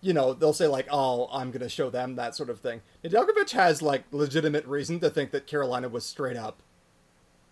you 0.00 0.12
know 0.12 0.32
they'll 0.32 0.52
say 0.52 0.66
like, 0.66 0.86
"Oh, 0.90 1.28
I'm 1.32 1.50
going 1.50 1.62
to 1.62 1.68
show 1.68 1.90
them 1.90 2.16
that 2.16 2.34
sort 2.34 2.50
of 2.50 2.60
thing." 2.60 2.82
Nedeljkovic 3.04 3.50
has 3.50 3.82
like 3.82 4.04
legitimate 4.12 4.66
reason 4.66 5.00
to 5.00 5.10
think 5.10 5.30
that 5.32 5.46
Carolina 5.46 5.88
was 5.88 6.04
straight 6.04 6.36
up 6.36 6.62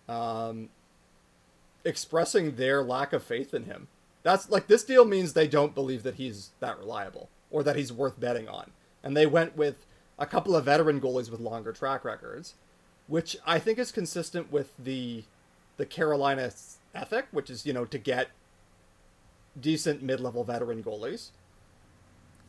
um, 0.07 0.69
expressing 1.83 2.55
their 2.55 2.83
lack 2.83 3.13
of 3.13 3.23
faith 3.23 3.53
in 3.53 3.65
him. 3.65 3.87
That's 4.23 4.49
like 4.49 4.67
this 4.67 4.83
deal 4.83 5.05
means 5.05 5.33
they 5.33 5.47
don't 5.47 5.75
believe 5.75 6.03
that 6.03 6.15
he's 6.15 6.51
that 6.59 6.77
reliable 6.77 7.29
or 7.49 7.63
that 7.63 7.75
he's 7.75 7.93
worth 7.93 8.19
betting 8.19 8.47
on. 8.47 8.71
And 9.03 9.15
they 9.15 9.25
went 9.25 9.55
with 9.55 9.85
a 10.19 10.25
couple 10.25 10.55
of 10.55 10.65
veteran 10.65 10.99
goalies 10.99 11.29
with 11.29 11.39
longer 11.39 11.71
track 11.71 12.03
records, 12.03 12.55
which 13.07 13.37
I 13.45 13.59
think 13.59 13.79
is 13.79 13.91
consistent 13.91 14.51
with 14.51 14.73
the 14.77 15.23
the 15.77 15.85
Carolina 15.85 16.51
ethic, 16.95 17.27
which 17.31 17.49
is, 17.49 17.65
you 17.65 17.71
know, 17.71 17.85
to 17.85 17.99
get 17.99 18.29
decent 19.59 20.01
mid-level 20.01 20.43
veteran 20.43 20.83
goalies. 20.83 21.29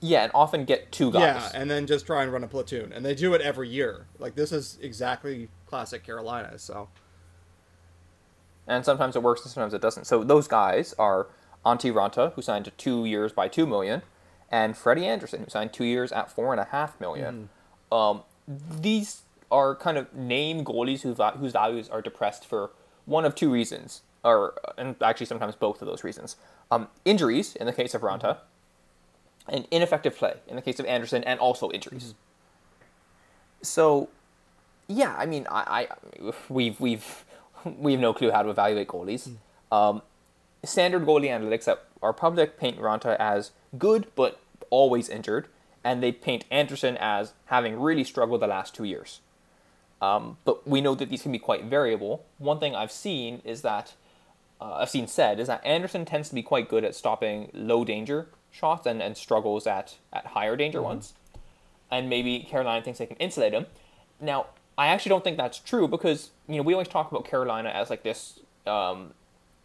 Yeah, 0.00 0.22
and 0.24 0.32
often 0.34 0.64
get 0.64 0.92
two 0.92 1.10
guys. 1.10 1.20
Yeah, 1.20 1.50
and 1.54 1.70
then 1.70 1.86
just 1.86 2.06
try 2.06 2.22
and 2.22 2.32
run 2.32 2.44
a 2.44 2.48
platoon. 2.48 2.92
And 2.92 3.04
they 3.04 3.14
do 3.14 3.34
it 3.34 3.40
every 3.40 3.68
year. 3.68 4.06
Like 4.18 4.34
this 4.34 4.52
is 4.52 4.78
exactly 4.80 5.48
classic 5.66 6.04
Carolina, 6.04 6.58
so 6.58 6.88
and 8.68 8.84
sometimes 8.84 9.16
it 9.16 9.22
works 9.22 9.42
and 9.42 9.50
sometimes 9.50 9.74
it 9.74 9.80
doesn't. 9.80 10.06
So 10.06 10.22
those 10.22 10.46
guys 10.46 10.94
are 10.98 11.28
Antti 11.64 11.92
Raanta, 11.92 12.34
who 12.34 12.42
signed 12.42 12.66
to 12.66 12.70
two 12.72 13.04
years 13.06 13.32
by 13.32 13.48
two 13.48 13.66
million, 13.66 14.02
and 14.50 14.76
Freddie 14.76 15.06
Andersen, 15.06 15.44
who 15.44 15.50
signed 15.50 15.72
two 15.72 15.84
years 15.84 16.12
at 16.12 16.30
four 16.30 16.52
and 16.52 16.60
a 16.60 16.64
half 16.64 17.00
million. 17.00 17.48
Um, 17.90 18.22
these 18.46 19.22
are 19.50 19.74
kind 19.74 19.96
of 19.96 20.14
name 20.14 20.64
goalies 20.64 21.00
who, 21.00 21.14
whose 21.38 21.52
values 21.52 21.88
are 21.88 22.02
depressed 22.02 22.44
for 22.44 22.70
one 23.06 23.24
of 23.24 23.34
two 23.34 23.50
reasons, 23.50 24.02
or 24.22 24.54
and 24.76 24.96
actually 25.02 25.26
sometimes 25.26 25.56
both 25.56 25.80
of 25.80 25.88
those 25.88 26.04
reasons. 26.04 26.36
Um, 26.70 26.88
injuries 27.06 27.56
in 27.56 27.66
the 27.66 27.72
case 27.72 27.94
of 27.94 28.02
Ranta, 28.02 28.38
and 29.48 29.66
ineffective 29.70 30.16
play 30.16 30.34
in 30.46 30.56
the 30.56 30.62
case 30.62 30.78
of 30.78 30.86
Andersen, 30.86 31.24
and 31.24 31.40
also 31.40 31.70
injuries. 31.70 32.14
So, 33.62 34.08
yeah, 34.86 35.14
I 35.18 35.26
mean, 35.26 35.46
I, 35.50 35.88
I 36.22 36.32
we've 36.48 36.80
we've 36.80 37.24
we 37.64 37.92
have 37.92 38.00
no 38.00 38.12
clue 38.12 38.30
how 38.30 38.42
to 38.42 38.50
evaluate 38.50 38.88
goalies. 38.88 39.30
Um, 39.70 40.02
standard 40.64 41.04
goalie 41.04 41.28
analytics 41.28 41.64
that 41.64 41.84
our 42.02 42.12
public 42.12 42.58
paint 42.58 42.78
Raanta 42.78 43.16
as 43.18 43.52
good 43.76 44.06
but 44.14 44.40
always 44.70 45.08
injured, 45.08 45.48
and 45.84 46.02
they 46.02 46.12
paint 46.12 46.44
Andersen 46.50 46.96
as 46.98 47.32
having 47.46 47.78
really 47.80 48.04
struggled 48.04 48.40
the 48.40 48.46
last 48.46 48.74
two 48.74 48.84
years. 48.84 49.20
Um, 50.00 50.36
but 50.44 50.66
we 50.66 50.80
know 50.80 50.94
that 50.94 51.10
these 51.10 51.22
can 51.22 51.32
be 51.32 51.38
quite 51.38 51.64
variable. 51.64 52.24
One 52.38 52.60
thing 52.60 52.74
I've 52.74 52.92
seen 52.92 53.42
is 53.44 53.62
that 53.62 53.94
uh, 54.60 54.74
I've 54.74 54.90
seen 54.90 55.08
said 55.08 55.40
is 55.40 55.48
that 55.48 55.64
Andersen 55.64 56.04
tends 56.04 56.28
to 56.28 56.34
be 56.34 56.42
quite 56.42 56.68
good 56.68 56.84
at 56.84 56.94
stopping 56.94 57.50
low 57.52 57.84
danger 57.84 58.28
shots 58.50 58.86
and, 58.86 59.02
and 59.02 59.16
struggles 59.16 59.66
at, 59.66 59.96
at 60.12 60.26
higher 60.26 60.56
danger 60.56 60.78
mm-hmm. 60.78 60.88
ones. 60.88 61.14
And 61.90 62.08
maybe 62.08 62.40
Carolina 62.40 62.82
thinks 62.84 62.98
they 62.98 63.06
can 63.06 63.16
insulate 63.16 63.52
him. 63.52 63.66
Now, 64.20 64.46
I 64.78 64.86
actually 64.86 65.10
don't 65.10 65.24
think 65.24 65.36
that's 65.36 65.58
true 65.58 65.88
because 65.88 66.30
you 66.46 66.56
know 66.56 66.62
we 66.62 66.72
always 66.72 66.88
talk 66.88 67.10
about 67.10 67.24
Carolina 67.24 67.68
as 67.70 67.90
like 67.90 68.04
this 68.04 68.38
um, 68.66 69.12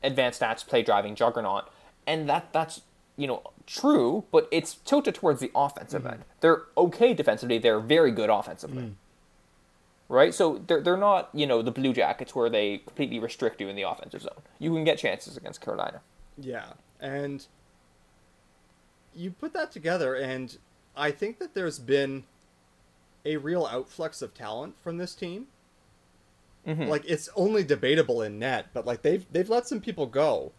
advanced 0.01 0.41
stats 0.41 0.65
play 0.65 0.81
driving 0.81 1.15
juggernaut, 1.15 1.69
and 2.07 2.27
that 2.27 2.51
that's 2.51 2.81
you 3.15 3.27
know 3.27 3.43
true, 3.67 4.25
but 4.31 4.47
it's 4.51 4.75
tilted 4.85 5.15
towards 5.15 5.39
the 5.39 5.51
offensive 5.53 6.01
mm-hmm. 6.01 6.13
end. 6.13 6.23
They're 6.41 6.63
okay 6.75 7.13
defensively. 7.13 7.59
They're 7.59 7.79
very 7.79 8.11
good 8.11 8.29
offensively. 8.29 8.83
Mm. 8.83 8.93
Right, 10.09 10.33
so 10.33 10.61
they're 10.67 10.81
they're 10.81 10.97
not 10.97 11.29
you 11.33 11.45
know 11.45 11.61
the 11.61 11.71
Blue 11.71 11.93
Jackets 11.93 12.35
where 12.35 12.49
they 12.49 12.79
completely 12.79 13.19
restrict 13.19 13.61
you 13.61 13.67
in 13.67 13.75
the 13.75 13.83
offensive 13.83 14.23
zone. 14.23 14.41
You 14.59 14.71
can 14.73 14.83
get 14.83 14.97
chances 14.97 15.37
against 15.37 15.61
Carolina. 15.61 16.01
Yeah, 16.37 16.73
and 16.99 17.45
you 19.15 19.31
put 19.31 19.53
that 19.53 19.71
together, 19.71 20.15
and 20.15 20.57
I 20.95 21.11
think 21.11 21.39
that 21.39 21.53
there's 21.53 21.79
been 21.79 22.23
a 23.25 23.37
real 23.37 23.65
outflux 23.67 24.21
of 24.21 24.33
talent 24.33 24.75
from 24.81 24.97
this 24.97 25.15
team. 25.15 25.47
Mhm. 26.67 26.87
Like 26.87 27.03
it's 27.05 27.29
only 27.35 27.63
debatable 27.63 28.21
in 28.21 28.39
net, 28.39 28.67
but 28.73 28.85
like 28.85 29.01
they've 29.01 29.25
they've 29.31 29.49
let 29.49 29.67
some 29.67 29.81
people 29.81 30.05
go, 30.05 30.51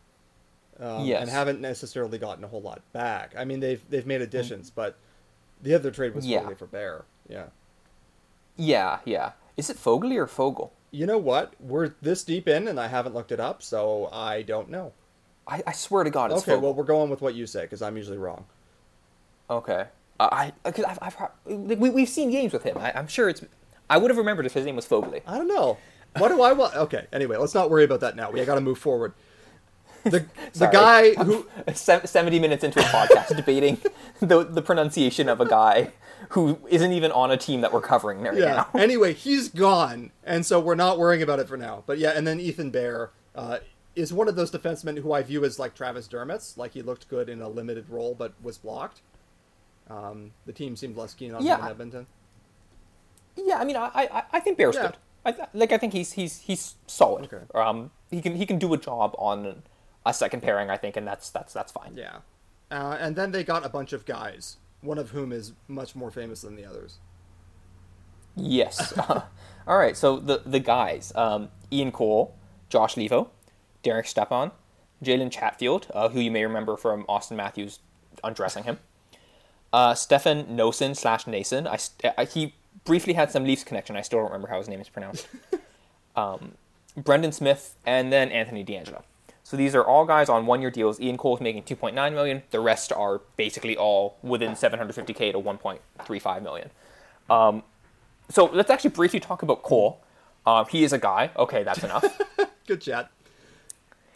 um, 0.78 1.04
Yes. 1.04 1.22
and 1.22 1.30
haven't 1.30 1.60
necessarily 1.60 2.18
gotten 2.18 2.44
a 2.44 2.48
whole 2.48 2.60
lot 2.62 2.82
back. 2.92 3.34
I 3.36 3.44
mean 3.44 3.60
they've 3.60 3.82
they've 3.90 4.06
made 4.06 4.20
additions, 4.20 4.70
Mm. 4.70 4.74
but 4.74 4.96
the 5.62 5.74
other 5.74 5.90
trade 5.90 6.14
was 6.14 6.26
Yeah. 6.26 6.48
for 6.54 6.66
Bear. 6.66 7.04
Yeah. 7.28 7.46
Yeah, 8.56 9.00
yeah. 9.04 9.32
Is 9.56 9.70
it 9.70 9.76
Fogley 9.76 10.16
or 10.16 10.26
Fogel? 10.26 10.72
You 10.90 11.06
know 11.06 11.18
what? 11.18 11.54
We're 11.60 11.88
this 12.02 12.22
deep 12.22 12.46
in, 12.48 12.68
and 12.68 12.78
I 12.78 12.86
haven't 12.88 13.14
looked 13.14 13.32
it 13.32 13.40
up, 13.40 13.62
so 13.62 14.08
I 14.12 14.42
don't 14.42 14.68
know. 14.70 14.92
I, 15.46 15.62
I 15.66 15.72
swear 15.72 16.04
to 16.04 16.10
God, 16.10 16.32
it's 16.32 16.42
okay, 16.42 16.52
Fogel. 16.52 16.62
well 16.62 16.74
we're 16.74 16.84
going 16.84 17.10
with 17.10 17.20
what 17.20 17.34
you 17.34 17.46
say 17.46 17.62
because 17.62 17.82
I'm 17.82 17.96
usually 17.96 18.18
wrong. 18.18 18.46
Okay. 19.50 19.86
I 20.20 20.52
because 20.64 20.84
I've, 20.84 20.98
I've 21.02 21.16
like, 21.46 21.78
we 21.78 21.90
we've 21.90 22.08
seen 22.08 22.30
games 22.30 22.52
with 22.52 22.62
him. 22.62 22.78
I, 22.78 22.92
I'm 22.96 23.08
sure 23.08 23.28
it's. 23.28 23.42
I 23.90 23.98
would 23.98 24.10
have 24.10 24.18
remembered 24.18 24.46
if 24.46 24.54
his 24.54 24.64
name 24.64 24.76
was 24.76 24.86
Fogley. 24.86 25.22
I 25.26 25.36
don't 25.36 25.48
know. 25.48 25.76
What 26.16 26.28
do 26.28 26.42
I 26.42 26.52
want? 26.52 26.74
Okay. 26.76 27.06
Anyway, 27.12 27.36
let's 27.36 27.54
not 27.54 27.70
worry 27.70 27.84
about 27.84 28.00
that 28.00 28.16
now. 28.16 28.30
We 28.30 28.44
got 28.44 28.54
to 28.54 28.60
move 28.60 28.78
forward. 28.78 29.12
The 30.04 30.26
the 30.54 30.66
guy 30.66 31.14
who 31.14 31.46
Seventy 31.74 32.38
minutes 32.38 32.62
into 32.62 32.80
a 32.80 32.84
podcast 32.84 33.36
debating 33.36 33.78
the 34.20 34.44
the 34.44 34.62
pronunciation 34.62 35.28
of 35.28 35.40
a 35.40 35.46
guy 35.46 35.92
who 36.30 36.58
isn't 36.68 36.92
even 36.92 37.12
on 37.12 37.30
a 37.30 37.36
team 37.36 37.60
that 37.60 37.72
we're 37.72 37.80
covering 37.80 38.22
right 38.22 38.36
yeah. 38.36 38.66
now. 38.72 38.80
anyway, 38.80 39.12
he's 39.12 39.48
gone, 39.48 40.10
and 40.24 40.46
so 40.46 40.58
we're 40.58 40.74
not 40.74 40.98
worrying 40.98 41.22
about 41.22 41.38
it 41.38 41.48
for 41.48 41.56
now. 41.56 41.82
But 41.86 41.98
yeah, 41.98 42.10
and 42.10 42.26
then 42.26 42.40
Ethan 42.40 42.70
Bear 42.70 43.10
uh, 43.34 43.58
is 43.96 44.12
one 44.12 44.28
of 44.28 44.36
those 44.36 44.50
defensemen 44.50 44.98
who 44.98 45.12
I 45.12 45.22
view 45.22 45.44
as 45.44 45.58
like 45.58 45.74
Travis 45.74 46.08
Dermott's. 46.08 46.56
Like 46.58 46.72
he 46.74 46.82
looked 46.82 47.08
good 47.08 47.28
in 47.28 47.40
a 47.40 47.48
limited 47.48 47.88
role, 47.88 48.14
but 48.14 48.32
was 48.42 48.58
blocked. 48.58 49.00
Um, 49.88 50.32
the 50.46 50.52
team 50.52 50.76
seemed 50.76 50.96
less 50.96 51.14
keen 51.14 51.34
on 51.34 51.44
Yeah. 51.44 51.56
him 51.58 51.64
in 51.64 51.70
Edmonton. 51.70 52.06
Yeah, 53.36 53.58
I 53.58 53.64
mean, 53.64 53.76
I 53.76 53.90
I, 53.94 54.22
I 54.32 54.40
think 54.40 54.58
Bear's 54.58 54.74
Yeah. 54.76 54.86
good. 54.88 54.96
I, 55.26 55.32
th- 55.32 55.48
like 55.54 55.72
I 55.72 55.78
think 55.78 55.92
he's 55.92 56.12
he's 56.12 56.40
he's 56.40 56.74
solid. 56.86 57.24
Okay. 57.32 57.44
Um, 57.54 57.90
he 58.10 58.20
can 58.20 58.36
he 58.36 58.46
can 58.46 58.58
do 58.58 58.72
a 58.74 58.78
job 58.78 59.14
on 59.18 59.62
a 60.06 60.12
second 60.14 60.42
pairing, 60.42 60.70
I 60.70 60.76
think, 60.76 60.96
and 60.96 61.06
that's 61.06 61.30
that's 61.30 61.52
that's 61.52 61.72
fine. 61.72 61.94
Yeah. 61.96 62.18
Uh, 62.70 62.96
and 63.00 63.14
then 63.16 63.30
they 63.32 63.44
got 63.44 63.64
a 63.64 63.68
bunch 63.68 63.92
of 63.92 64.04
guys, 64.06 64.56
one 64.80 64.98
of 64.98 65.10
whom 65.10 65.32
is 65.32 65.52
much 65.68 65.94
more 65.94 66.10
famous 66.10 66.42
than 66.42 66.56
the 66.56 66.64
others. 66.64 66.98
Yes. 68.36 68.96
All 69.08 69.78
right. 69.78 69.96
So 69.96 70.18
the 70.18 70.42
the 70.44 70.58
guys: 70.60 71.12
um, 71.14 71.48
Ian 71.72 71.92
Cole, 71.92 72.34
Josh 72.68 72.94
Leivo, 72.96 73.28
Derek 73.84 74.08
Stepan, 74.08 74.50
Jalen 75.04 75.30
Chatfield, 75.30 75.86
uh, 75.94 76.08
who 76.08 76.18
you 76.18 76.32
may 76.32 76.44
remember 76.44 76.76
from 76.76 77.04
Auston 77.04 77.36
Matthews 77.36 77.78
undressing 78.24 78.64
him. 78.64 78.80
Uh, 79.72 79.94
Stefan 79.94 80.44
Noesen 80.46 80.96
slash 80.96 81.26
Nason. 81.26 81.68
I, 81.68 81.78
I 82.18 82.24
he 82.24 82.54
briefly 82.84 83.12
had 83.12 83.30
some 83.30 83.44
Leafs 83.44 83.62
connection. 83.62 83.96
I 83.96 84.02
still 84.02 84.18
don't 84.18 84.26
remember 84.26 84.48
how 84.48 84.58
his 84.58 84.68
name 84.68 84.80
is 84.80 84.88
pronounced. 84.88 85.28
um, 86.16 86.52
Brendan 86.96 87.32
Smith 87.32 87.76
and 87.86 88.12
then 88.12 88.30
Anthony 88.30 88.64
DeAngelo. 88.64 89.02
So 89.42 89.56
these 89.58 89.74
are 89.74 89.84
all 89.84 90.06
guys 90.06 90.28
on 90.28 90.46
one-year 90.46 90.70
deals. 90.70 90.98
Ian 91.00 91.18
Cole's 91.18 91.40
making 91.40 91.64
2.9 91.64 91.94
million. 92.14 92.42
The 92.50 92.60
rest 92.60 92.92
are 92.92 93.20
basically 93.36 93.76
all 93.76 94.16
within 94.22 94.52
750k 94.52 95.32
to 95.32 95.38
1.35 95.38 96.42
million. 96.42 96.70
Um, 97.28 97.62
so 98.30 98.46
let's 98.46 98.70
actually 98.70 98.90
briefly 98.90 99.20
talk 99.20 99.42
about 99.42 99.62
Cole. 99.62 100.00
Um, 100.46 100.66
he 100.70 100.82
is 100.82 100.94
a 100.94 100.98
guy. 100.98 101.30
Okay, 101.36 101.62
that's 101.62 101.84
enough. 101.84 102.04
Good 102.66 102.80
chat. 102.80 103.10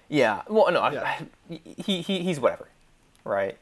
Yeah. 0.08 0.42
Well, 0.48 0.70
no, 0.72 0.88
Yeah. 0.90 1.02
I- 1.02 1.26
he, 1.48 2.02
he 2.02 2.20
he's 2.22 2.38
whatever, 2.40 2.68
right? 3.24 3.56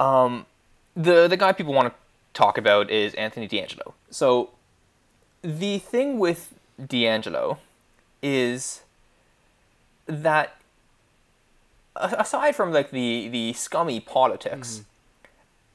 Um, 0.00 0.46
the 0.94 1.28
the 1.28 1.36
guy 1.36 1.52
people 1.52 1.72
want 1.74 1.88
to 1.92 1.94
talk 2.32 2.58
about 2.58 2.90
is 2.90 3.14
Anthony 3.14 3.48
DeAngelo. 3.48 3.92
So 4.10 4.50
the 5.42 5.78
thing 5.78 6.18
with 6.18 6.52
DeAngelo 6.80 7.58
is 8.22 8.82
that 10.06 10.56
aside 11.96 12.56
from 12.56 12.72
like 12.72 12.90
the 12.90 13.28
the 13.28 13.52
scummy 13.52 14.00
politics, 14.00 14.82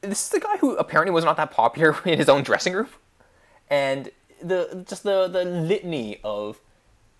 this 0.01 0.25
is 0.25 0.29
the 0.29 0.39
guy 0.39 0.57
who 0.57 0.75
apparently 0.75 1.13
was 1.13 1.23
not 1.23 1.37
that 1.37 1.51
popular 1.51 1.95
in 2.05 2.17
his 2.17 2.29
own 2.29 2.43
dressing 2.43 2.73
room, 2.73 2.89
and 3.69 4.09
the 4.41 4.85
just 4.87 5.03
the 5.03 5.27
the 5.27 5.43
litany 5.45 6.19
of 6.23 6.59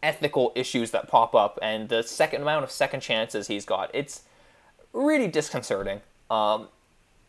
ethical 0.02 0.52
issues 0.56 0.92
that 0.92 1.08
pop 1.08 1.36
up 1.36 1.60
and 1.62 1.90
the 1.90 2.04
second 2.04 2.42
amount 2.42 2.64
of 2.64 2.72
second 2.72 3.02
chances 3.02 3.48
he's 3.48 3.66
got. 3.66 3.90
It's 3.94 4.24
really 4.94 5.28
disconcerting. 5.28 6.02
Um, 6.30 6.68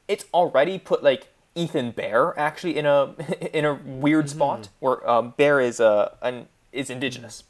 it's 0.09 0.25
already 0.33 0.79
put 0.79 1.03
like 1.03 1.29
Ethan 1.55 1.93
Bear 1.93 2.39
actually 2.39 2.77
in 2.77 2.87
a 2.87 3.15
in 3.53 3.65
a 3.65 3.75
weird 3.75 4.31
spot 4.31 4.69
where 4.79 5.09
um, 5.09 5.35
Bear 5.37 5.61
is 5.61 5.81
uh, 5.81 6.15
an 6.23 6.47
is 6.73 6.91
indigenous. 6.91 7.45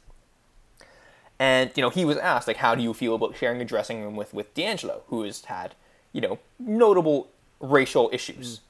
And 1.39 1.71
you 1.75 1.81
know 1.81 1.89
he 1.89 2.05
was 2.05 2.17
asked 2.17 2.47
like, 2.47 2.57
how 2.57 2.75
do 2.75 2.83
you 2.83 2.93
feel 2.93 3.15
about 3.15 3.35
sharing 3.35 3.61
a 3.61 3.65
dressing 3.65 4.01
room 4.01 4.15
with 4.15 4.33
with 4.33 4.53
DeAngelo, 4.53 5.01
who 5.07 5.23
has 5.23 5.45
had 5.45 5.75
you 6.13 6.21
know 6.21 6.39
notable 6.59 7.29
racial 7.59 8.09
issues 8.11 8.61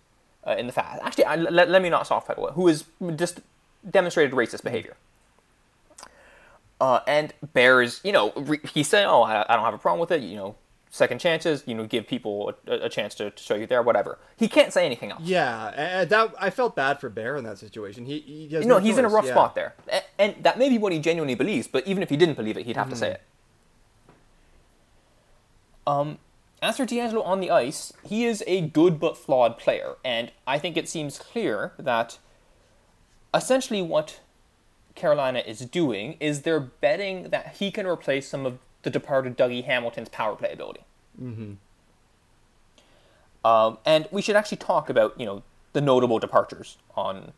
uh, 0.46 0.56
in 0.58 0.68
the 0.68 0.74
past. 0.74 1.02
Actually, 1.04 1.26
I, 1.26 1.36
let, 1.36 1.70
let 1.70 1.82
me 1.82 1.90
not 1.90 2.08
soft 2.08 2.28
pedal 2.28 2.48
it. 2.48 2.54
Who 2.54 2.68
has 2.68 2.86
just 3.16 3.42
demonstrated 3.90 4.34
racist 4.34 4.64
behavior. 4.64 4.96
Uh, 6.82 7.00
and 7.08 7.32
Bear 7.54 7.82
is, 7.84 8.02
you 8.04 8.12
know, 8.12 8.34
re- 8.36 8.60
he 8.74 8.82
said, 8.84 9.06
"Oh, 9.06 9.22
I, 9.22 9.46
I 9.48 9.56
don't 9.56 9.64
have 9.66 9.74
a 9.76 9.78
problem 9.78 10.00
with 10.00 10.10
it. 10.12 10.22
You 10.24 10.36
know, 10.36 10.56
second 10.90 11.20
chances. 11.20 11.64
You 11.68 11.76
know, 11.76 11.86
give 11.86 12.08
people 12.08 12.52
a, 12.68 12.72
a 12.88 12.90
chance 12.90 13.14
to, 13.16 13.30
to 13.30 13.44
show 13.44 13.54
you 13.56 13.68
there, 13.68 13.84
whatever." 13.84 14.18
He 14.36 14.48
can't 14.48 14.74
say 14.74 14.84
anything 14.86 15.12
else. 15.12 15.22
Yeah, 15.24 15.68
and 15.76 16.10
that 16.10 16.34
I 16.40 16.50
felt 16.50 16.76
bad 16.76 17.00
for 17.00 17.08
Bear 17.10 17.38
in 17.38 17.44
that 17.44 17.60
situation. 17.60 18.06
He, 18.06 18.20
he 18.22 18.50
has 18.56 18.66
No, 18.66 18.80
no 18.80 18.84
he's 18.84 18.98
in 18.98 19.06
a 19.06 19.10
rough 19.10 19.26
yeah. 19.26 19.32
spot 19.34 19.54
there, 19.54 19.76
A- 19.92 20.02
and 20.20 20.36
that 20.44 20.58
may 20.58 20.70
be 20.70 20.80
what 20.80 20.92
he 20.92 20.98
genuinely 21.00 21.36
believes. 21.36 21.68
But 21.68 21.86
even 21.86 22.02
if 22.02 22.10
he 22.10 22.18
didn't 22.18 22.36
believe 22.36 22.58
it, 22.58 22.66
he'd 22.66 22.78
have 22.78 22.90
to 22.90 22.96
Mm-hmm. 22.96 23.00
say 23.00 23.12
it. 23.12 23.22
Um, 25.88 26.18
as 26.64 26.78
for 26.78 26.86
DeAngelo 26.86 27.26
on 27.26 27.40
the 27.42 27.50
ice, 27.52 27.92
he 28.04 28.26
is 28.26 28.44
a 28.48 28.62
good 28.62 29.00
but 29.00 29.18
flawed 29.18 29.58
player, 29.58 29.96
and 30.04 30.32
I 30.48 30.58
think 30.60 30.78
it 30.78 30.88
seems 30.90 31.18
clear 31.20 31.74
that 31.78 32.18
essentially 33.34 33.82
what 33.82 34.20
Carolina 34.96 35.40
is 35.46 35.60
doing 35.60 36.18
is 36.20 36.42
they're 36.42 36.60
betting 36.60 37.30
that 37.30 37.56
he 37.60 37.72
can 37.72 37.86
replace 37.88 38.28
some 38.28 38.46
of 38.46 38.60
the 38.84 38.90
departed 38.90 39.38
Dougie 39.38 39.64
Hamilton's 39.64 40.10
power 40.10 40.36
play 40.36 40.52
ability. 40.52 40.82
Mm-hmm. 41.22 41.54
Um, 43.44 43.78
and 43.86 44.08
we 44.12 44.22
should 44.22 44.36
actually 44.36 44.58
talk 44.58 44.90
about 44.90 45.20
you 45.20 45.26
know 45.26 45.44
the 45.74 45.82
notable 45.82 46.20
departures 46.20 46.78
on 46.96 47.32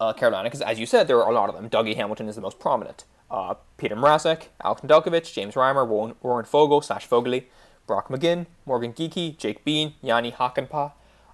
uh, 0.00 0.12
Carolina 0.12 0.44
because 0.44 0.62
as 0.62 0.78
you 0.78 0.86
said 0.86 1.08
there 1.08 1.22
are 1.22 1.30
a 1.30 1.34
lot 1.34 1.48
of 1.48 1.54
them. 1.54 1.68
Dougie 1.68 1.96
Hamilton 1.96 2.28
is 2.28 2.36
the 2.36 2.40
most 2.40 2.58
prominent. 2.58 3.04
Uh, 3.30 3.54
Peter 3.76 3.96
Mrazek, 3.96 4.44
Alex 4.62 4.82
Nedeljkovic, 4.82 5.32
James 5.32 5.54
Reimer, 5.54 5.86
Warren, 5.86 6.14
Warren 6.22 6.44
Fogel 6.44 6.80
slash 6.80 7.08
Fogley, 7.08 7.44
Brock 7.86 8.08
McGinn, 8.08 8.46
Morgan 8.64 8.92
Geekie, 8.92 9.36
Jake 9.36 9.64
Bean, 9.64 9.94
Jani 10.00 10.30
Hakanpää. 10.30 10.92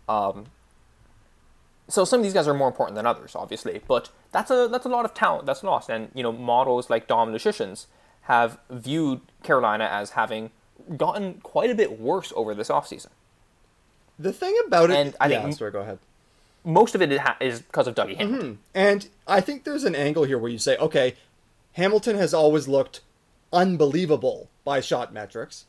Um, 0.09 0.47
so 1.89 2.05
some 2.05 2.21
of 2.21 2.25
these 2.25 2.33
guys 2.33 2.49
are 2.49 2.55
more 2.55 2.69
important 2.69 2.97
than 2.97 3.07
others, 3.07 3.35
obviously, 3.35 3.81
but 3.89 4.11
that's 4.31 4.51
a 4.51 4.69
that's 4.71 4.87
a 4.87 4.89
lot 4.89 5.05
of 5.05 5.15
talent 5.15 5.47
that's 5.47 5.63
lost. 5.63 5.89
And 5.91 6.11
you 6.15 6.23
know, 6.23 6.33
models 6.33 6.89
like 6.91 7.07
Dom 7.09 7.33
Luszczyszyn's 7.33 7.87
have 8.23 8.59
viewed 8.71 9.21
Carolina 9.43 9.85
as 9.85 10.11
having 10.11 10.51
gotten 10.97 11.35
quite 11.43 11.71
a 11.71 11.75
bit 11.75 12.01
worse 12.01 12.33
over 12.37 12.55
this 12.55 12.69
offseason. 12.69 13.09
The 14.19 14.33
thing 14.33 14.57
about 14.67 14.91
it, 14.91 14.97
And 14.97 15.17
I 15.21 15.27
yeah, 15.29 15.43
think- 15.43 15.57
sorry, 15.57 15.71
go 15.73 15.81
ahead. 15.81 15.99
Most 16.65 16.95
of 16.95 17.03
it 17.03 17.11
is 17.41 17.61
because 17.61 17.89
of 17.89 17.97
Dougie 17.97 18.17
Hamilton. 18.17 18.49
Mm-hmm. 18.53 18.61
And 18.73 19.09
I 19.27 19.41
think 19.41 19.65
there's 19.65 19.83
an 19.83 19.97
angle 19.97 20.23
here 20.23 20.39
where 20.39 20.51
you 20.51 20.59
say, 20.59 20.77
okay, 20.77 21.17
Hamilton 21.73 22.17
has 22.17 22.33
always 22.33 22.69
looked 22.69 23.01
unbelievable 23.53 24.49
by 24.65 24.81
shot 24.81 25.13
metrics, 25.13 25.65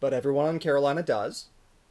but 0.00 0.14
everyone 0.14 0.46
on 0.46 0.58
Carolina 0.58 1.02
does. 1.02 1.46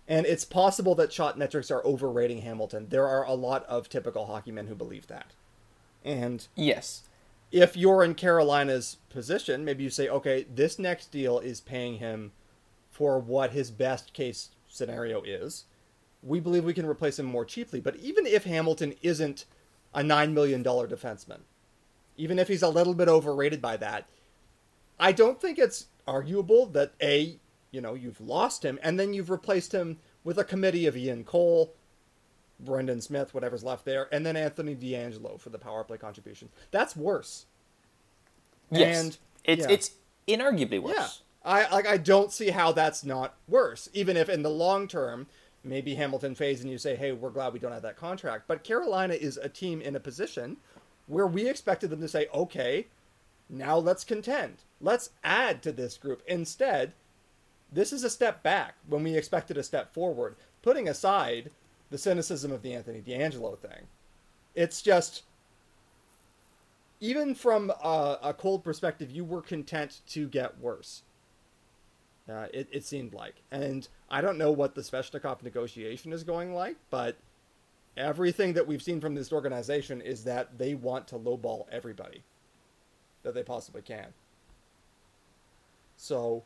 And 0.10 0.26
it's 0.26 0.44
possible 0.44 0.96
that 0.96 1.14
shot 1.14 1.38
metrics 1.38 1.70
are 1.70 1.86
overrating 1.86 2.42
Hamilton. 2.42 2.88
There 2.90 3.08
are 3.08 3.24
a 3.24 3.36
lot 3.36 3.64
of 3.68 3.88
typical 3.90 4.26
hockey 4.26 4.52
men 4.52 4.66
who 4.66 4.74
believe 4.74 5.06
that. 5.08 5.28
And 6.04 6.48
Yes. 6.56 7.04
if 7.52 7.78
you're 7.78 8.04
in 8.04 8.16
Carolina's 8.16 8.98
position, 9.10 9.64
maybe 9.64 9.84
you 9.84 9.92
say, 9.92 10.10
okay, 10.10 10.48
this 10.54 10.80
next 10.80 11.12
deal 11.12 11.38
is 11.38 11.62
paying 11.62 12.00
him 12.00 12.32
for 12.90 13.20
what 13.20 13.52
his 13.52 13.70
best 13.70 14.12
case 14.14 14.50
scenario 14.68 15.22
is. 15.22 15.66
We 16.24 16.40
believe 16.40 16.66
we 16.66 16.74
can 16.74 16.88
replace 16.88 17.20
him 17.20 17.28
more 17.28 17.46
cheaply. 17.46 17.80
But 17.80 17.96
even 17.98 18.26
if 18.26 18.46
Hamilton 18.46 18.96
isn't 19.04 19.46
a 19.94 20.02
$9 20.02 20.34
million 20.34 20.64
defenseman, 20.64 21.42
even 22.18 22.40
if 22.40 22.48
he's 22.48 22.64
a 22.64 22.70
little 22.70 22.96
bit 22.96 23.08
overrated 23.08 23.62
by 23.62 23.78
that, 23.78 24.06
I 25.00 25.12
don't 25.12 25.40
think 25.40 25.60
it's 25.60 25.86
arguable 26.08 26.66
that 26.68 26.94
A, 27.02 27.38
you 27.72 27.82
know, 27.82 27.94
you've 27.94 28.22
lost 28.22 28.64
him 28.64 28.80
and 28.82 29.00
then 29.00 29.14
you've 29.14 29.30
replaced 29.30 29.74
him 29.74 29.98
with 30.24 30.38
a 30.38 30.44
committee 30.44 30.86
of 30.86 30.98
Ian 30.98 31.24
Cole, 31.24 31.74
Brendan 32.60 33.02
Smith, 33.02 33.34
whatever's 33.34 33.64
left 33.64 33.86
there, 33.86 34.08
and 34.12 34.26
then 34.26 34.36
Anthony 34.36 34.76
DeAngelo 34.76 35.40
for 35.40 35.50
the 35.50 35.60
power 35.60 35.84
play 35.84 35.98
contribution. 35.98 36.50
That's 36.72 36.96
worse. 36.96 37.46
Yes. 38.72 39.04
And- 39.04 39.18
it's 39.44 39.66
yeah. 39.66 39.74
it's 39.74 39.92
inarguably 40.28 40.82
worse. 40.82 40.96
Yeah. 40.96 41.08
I 41.44 41.70
like 41.72 41.88
I 41.88 41.98
don't 41.98 42.32
see 42.32 42.50
how 42.50 42.72
that's 42.72 43.04
not 43.04 43.36
worse. 43.48 43.90
Even 43.94 44.18
if 44.18 44.30
in 44.30 44.44
the 44.44 44.50
long 44.50 44.88
term, 44.88 45.28
maybe 45.64 45.96
Hamilton 45.96 46.36
fades 46.36 46.62
and 46.62 46.70
you 46.70 46.78
say, 46.78 46.96
"Hey, 46.96 47.12
we're 47.12 47.30
glad 47.30 47.54
we 47.54 47.60
don't 47.60 47.72
have 47.72 47.82
that 47.84 47.96
contract." 47.96 48.44
But 48.48 48.64
Carolina 48.64 49.14
is 49.14 49.38
a 49.38 49.50
team 49.50 49.82
in 49.82 49.96
a 49.96 50.00
position 50.00 50.58
where 51.08 51.26
we 51.28 51.48
expected 51.48 51.90
them 51.90 52.02
to 52.02 52.08
say, 52.08 52.28
"Okay, 52.34 52.88
now 53.50 53.78
let's 53.78 54.04
contend. 54.04 54.58
Let's 54.82 55.12
add 55.24 55.64
to 55.64 55.72
this 55.72 55.98
group." 55.98 56.22
Instead, 56.28 56.94
this 57.72 57.94
is 57.94 58.04
a 58.04 58.10
step 58.10 58.44
back 58.44 58.76
when 58.88 59.04
we 59.04 59.16
expected 59.16 59.58
a 59.58 59.64
step 59.64 59.94
forward. 59.94 60.36
Putting 60.62 60.90
aside 60.90 61.52
the 61.90 61.98
cynicism 61.98 62.52
of 62.52 62.62
the 62.62 62.74
Anthony 62.74 63.02
DeAngelo 63.02 63.58
thing, 63.58 63.88
it's 64.56 64.82
just 64.82 65.24
even 67.00 67.34
from 67.34 67.72
a, 67.84 68.18
a 68.24 68.34
cold 68.34 68.64
perspective, 68.64 69.10
you 69.10 69.24
were 69.24 69.42
content 69.42 70.02
to 70.10 70.28
get 70.28 70.60
worse. 70.60 71.04
Uh, 72.30 72.48
it, 72.54 72.68
it 72.72 72.86
seemed 72.86 73.14
like. 73.14 73.42
And 73.52 73.88
I 74.10 74.22
don't 74.22 74.38
know 74.38 74.52
what 74.52 74.76
the 74.76 74.82
Svechnikov 74.82 75.42
negotiation 75.42 76.14
is 76.14 76.24
going 76.24 76.54
like, 76.54 76.76
but 76.90 77.18
everything 77.98 78.54
that 78.54 78.68
we've 78.68 78.82
seen 78.82 79.02
from 79.02 79.16
this 79.16 79.32
organization 79.32 80.02
is 80.02 80.24
that 80.26 80.58
they 80.58 80.76
want 80.76 81.08
to 81.08 81.16
lowball 81.16 81.66
everybody 81.72 82.24
that 83.24 83.34
they 83.34 83.44
possibly 83.44 83.82
can. 83.82 84.08
So, 85.98 86.44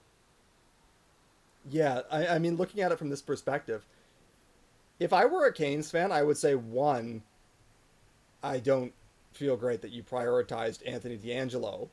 yeah, 1.70 2.02
I, 2.12 2.28
I 2.28 2.40
mean, 2.40 2.58
looking 2.58 2.82
at 2.82 2.92
it 2.92 3.00
from 3.00 3.10
this 3.10 3.22
perspective, 3.22 3.86
if 5.00 5.14
I 5.14 5.26
were 5.26 5.46
a 5.46 5.54
Canes 5.54 5.92
fan, 5.92 6.12
I 6.12 6.24
would 6.24 6.38
say 6.38 6.56
one, 6.56 7.24
I 8.44 8.60
don't 8.60 8.94
feel 9.34 9.58
great 9.58 9.82
that 9.82 9.92
you 9.92 10.04
prioritized 10.04 10.88
Anthony 10.88 11.18
DeAngelo. 11.18 11.90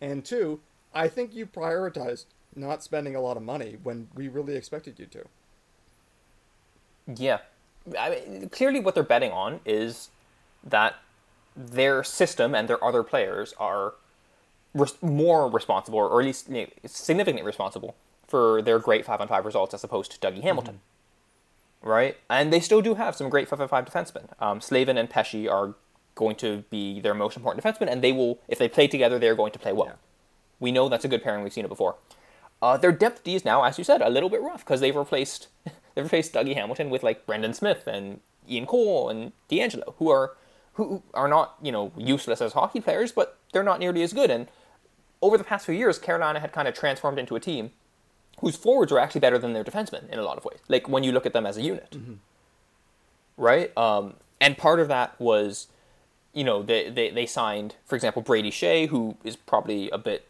And 0.00 0.24
two, 0.24 0.60
I 0.94 1.08
think 1.08 1.34
you 1.34 1.46
prioritized 1.46 2.26
not 2.54 2.82
spending 2.82 3.16
a 3.16 3.20
lot 3.20 3.36
of 3.36 3.42
money 3.42 3.76
when 3.82 4.08
we 4.14 4.28
really 4.28 4.56
expected 4.56 4.98
you 4.98 5.06
to. 5.06 5.24
Yeah. 7.06 7.38
I 7.98 8.10
mean, 8.10 8.48
clearly, 8.48 8.80
what 8.80 8.94
they're 8.94 9.02
betting 9.02 9.32
on 9.32 9.60
is 9.66 10.08
that 10.62 10.96
their 11.56 12.02
system 12.02 12.54
and 12.54 12.68
their 12.68 12.82
other 12.82 13.02
players 13.02 13.54
are 13.58 13.94
res- 14.72 15.00
more 15.02 15.50
responsible, 15.50 15.98
or 15.98 16.20
at 16.20 16.26
least 16.26 16.48
you 16.48 16.62
know, 16.62 16.66
significantly 16.86 17.44
responsible, 17.44 17.94
for 18.26 18.62
their 18.62 18.78
great 18.78 19.04
5 19.04 19.20
on 19.20 19.28
5 19.28 19.44
results 19.44 19.74
as 19.74 19.84
opposed 19.84 20.12
to 20.12 20.18
Dougie 20.18 20.42
Hamilton. 20.42 20.74
Mm-hmm. 20.74 21.88
Right? 21.88 22.16
And 22.30 22.52
they 22.52 22.60
still 22.60 22.80
do 22.80 22.94
have 22.94 23.14
some 23.14 23.28
great 23.28 23.48
5 23.48 23.60
on 23.60 23.68
5 23.68 23.84
defensemen. 23.84 24.42
Um, 24.42 24.60
Slavin 24.60 24.96
and 24.96 25.10
Pesce 25.10 25.46
are 25.46 25.74
going 26.14 26.36
to 26.36 26.64
be 26.70 27.00
their 27.00 27.14
most 27.14 27.36
important 27.36 27.64
defensemen, 27.64 27.90
and 27.90 28.02
they 28.02 28.12
will, 28.12 28.38
if 28.48 28.58
they 28.58 28.68
play 28.68 28.86
together, 28.86 29.18
they're 29.18 29.34
going 29.34 29.52
to 29.52 29.58
play 29.58 29.72
well. 29.72 29.86
Yeah. 29.88 29.94
We 30.60 30.72
know 30.72 30.88
that's 30.88 31.04
a 31.04 31.08
good 31.08 31.22
pairing. 31.22 31.42
We've 31.42 31.52
seen 31.52 31.64
it 31.64 31.68
before. 31.68 31.96
Uh, 32.62 32.76
their 32.76 32.92
depth 32.92 33.24
D 33.24 33.34
is 33.34 33.44
now, 33.44 33.62
as 33.64 33.76
you 33.76 33.84
said, 33.84 34.00
a 34.00 34.08
little 34.08 34.30
bit 34.30 34.40
rough 34.40 34.64
because 34.64 34.80
they've 34.80 34.96
replaced 34.96 35.48
they've 35.64 36.04
replaced 36.04 36.32
Dougie 36.32 36.54
Hamilton 36.54 36.88
with 36.88 37.02
like 37.02 37.26
Brendan 37.26 37.52
Smith 37.52 37.86
and 37.86 38.20
Ian 38.48 38.64
Cole 38.64 39.10
and 39.10 39.32
DeAngelo, 39.50 39.94
who 39.98 40.08
are 40.08 40.36
who 40.74 41.02
are 41.12 41.28
not 41.28 41.56
you 41.60 41.72
know 41.72 41.92
useless 41.96 42.40
as 42.40 42.54
hockey 42.54 42.80
players, 42.80 43.12
but 43.12 43.38
they're 43.52 43.62
not 43.62 43.80
nearly 43.80 44.02
as 44.02 44.12
good. 44.12 44.30
And 44.30 44.48
over 45.20 45.36
the 45.36 45.44
past 45.44 45.66
few 45.66 45.74
years, 45.74 45.98
Carolina 45.98 46.40
had 46.40 46.52
kind 46.52 46.66
of 46.66 46.74
transformed 46.74 47.18
into 47.18 47.36
a 47.36 47.40
team 47.40 47.72
whose 48.40 48.56
forwards 48.56 48.92
are 48.92 48.98
actually 48.98 49.20
better 49.20 49.38
than 49.38 49.52
their 49.52 49.64
defensemen 49.64 50.08
in 50.10 50.18
a 50.18 50.22
lot 50.22 50.36
of 50.36 50.44
ways. 50.44 50.58
Like 50.68 50.88
when 50.88 51.04
you 51.04 51.12
look 51.12 51.26
at 51.26 51.32
them 51.32 51.46
as 51.46 51.56
a 51.56 51.62
unit, 51.62 51.90
mm-hmm. 51.92 52.14
right? 53.36 53.76
Um, 53.76 54.14
and 54.40 54.58
part 54.58 54.80
of 54.80 54.88
that 54.88 55.18
was, 55.20 55.68
you 56.32 56.44
know, 56.44 56.62
they, 56.62 56.90
they 56.90 57.10
they 57.10 57.26
signed, 57.26 57.76
for 57.84 57.94
example, 57.94 58.22
Brady 58.22 58.50
Skjei, 58.50 58.88
who 58.88 59.16
is 59.24 59.36
probably 59.36 59.88
a 59.90 59.98
bit 59.98 60.28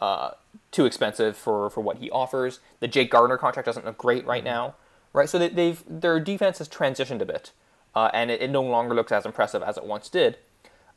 uh, 0.00 0.30
too 0.70 0.86
expensive 0.86 1.36
for, 1.36 1.70
for 1.70 1.80
what 1.80 1.98
he 1.98 2.10
offers. 2.10 2.60
The 2.80 2.88
Jake 2.88 3.10
Gardiner 3.10 3.36
contract 3.36 3.66
doesn't 3.66 3.84
look 3.84 3.98
great 3.98 4.24
right 4.26 4.42
now, 4.42 4.74
right? 5.12 5.28
So 5.28 5.38
they, 5.38 5.68
have 5.68 5.84
their 5.86 6.18
defense 6.20 6.58
has 6.58 6.68
transitioned 6.68 7.20
a 7.20 7.26
bit, 7.26 7.52
uh, 7.94 8.10
and 8.14 8.30
it, 8.30 8.40
it, 8.40 8.50
no 8.50 8.62
longer 8.62 8.94
looks 8.94 9.12
as 9.12 9.26
impressive 9.26 9.62
as 9.62 9.76
it 9.76 9.84
once 9.84 10.08
did. 10.08 10.38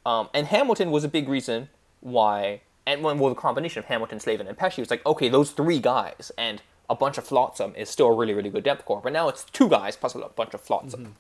Um, 0.06 0.30
and 0.34 0.48
Hamilton 0.48 0.92
was 0.92 1.04
a 1.04 1.10
big 1.10 1.28
reason 1.28 1.70
why, 2.02 2.62
and 2.86 3.04
when 3.04 3.20
well, 3.20 3.30
the 3.30 3.40
combination 3.40 3.80
of 3.80 3.86
Hamilton, 3.86 4.20
Slavin, 4.20 4.48
and 4.48 4.58
Pesce 4.58 4.78
was 4.78 4.90
like, 4.90 5.06
okay, 5.06 5.30
those 5.30 5.52
three 5.52 5.80
guys 5.80 6.32
and 6.38 6.62
a 6.90 6.96
bunch 6.96 7.18
of 7.18 7.26
Flotsam 7.26 7.74
is 7.76 7.90
still 7.90 8.08
a 8.08 8.16
really, 8.16 8.34
really 8.34 8.50
good 8.50 8.64
depth 8.64 8.86
core. 8.86 9.02
But 9.02 9.14
now 9.14 9.30
it's 9.30 9.46
two 9.46 9.70
guys 9.70 9.96
plus 9.96 10.16
a 10.16 10.20
bunch 10.20 10.54
of 10.54 10.62
Flotsam. 10.62 11.16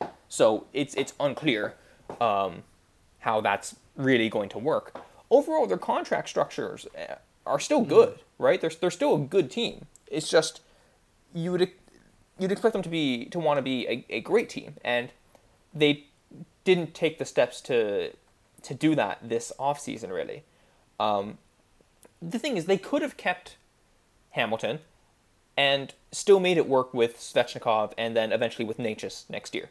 Mm-hmm. 0.00 0.06
So 0.28 0.66
it's 0.72 0.94
it's 0.94 1.14
unclear 1.20 1.74
um, 2.20 2.62
how 3.20 3.40
that's 3.40 3.76
really 3.96 4.28
going 4.28 4.48
to 4.50 4.58
work 4.58 5.02
overall 5.30 5.66
their 5.66 5.78
contract 5.78 6.28
structures 6.28 6.86
eh, 6.94 7.14
are 7.44 7.60
still 7.60 7.82
hmm. 7.82 7.88
good, 7.88 8.18
right? 8.38 8.60
They're 8.60 8.70
they're 8.80 8.90
still 8.90 9.14
a 9.14 9.18
good 9.18 9.50
team. 9.50 9.86
It's 10.06 10.28
just 10.28 10.60
you 11.34 11.52
would 11.52 11.70
you'd 12.38 12.52
expect 12.52 12.72
them 12.72 12.82
to 12.82 12.88
be 12.88 13.26
to 13.26 13.38
want 13.38 13.58
to 13.58 13.62
be 13.62 13.86
a, 13.86 14.04
a 14.10 14.20
great 14.20 14.48
team, 14.48 14.74
and 14.84 15.10
they 15.74 16.06
didn't 16.64 16.94
take 16.94 17.18
the 17.18 17.24
steps 17.24 17.60
to 17.62 18.12
to 18.62 18.74
do 18.74 18.94
that 18.94 19.18
this 19.22 19.52
offseason, 19.58 20.10
really. 20.10 20.44
Um, 20.98 21.38
the 22.22 22.38
thing 22.38 22.56
is, 22.56 22.66
they 22.66 22.78
could 22.78 23.02
have 23.02 23.16
kept 23.16 23.56
Hamilton 24.30 24.80
and 25.56 25.94
still 26.12 26.40
made 26.40 26.56
it 26.56 26.68
work 26.68 26.92
with 26.92 27.18
Svechnikov 27.18 27.92
and 27.96 28.16
then 28.16 28.32
eventually 28.32 28.64
with 28.64 28.78
Necas 28.78 29.28
next 29.30 29.54
year. 29.54 29.70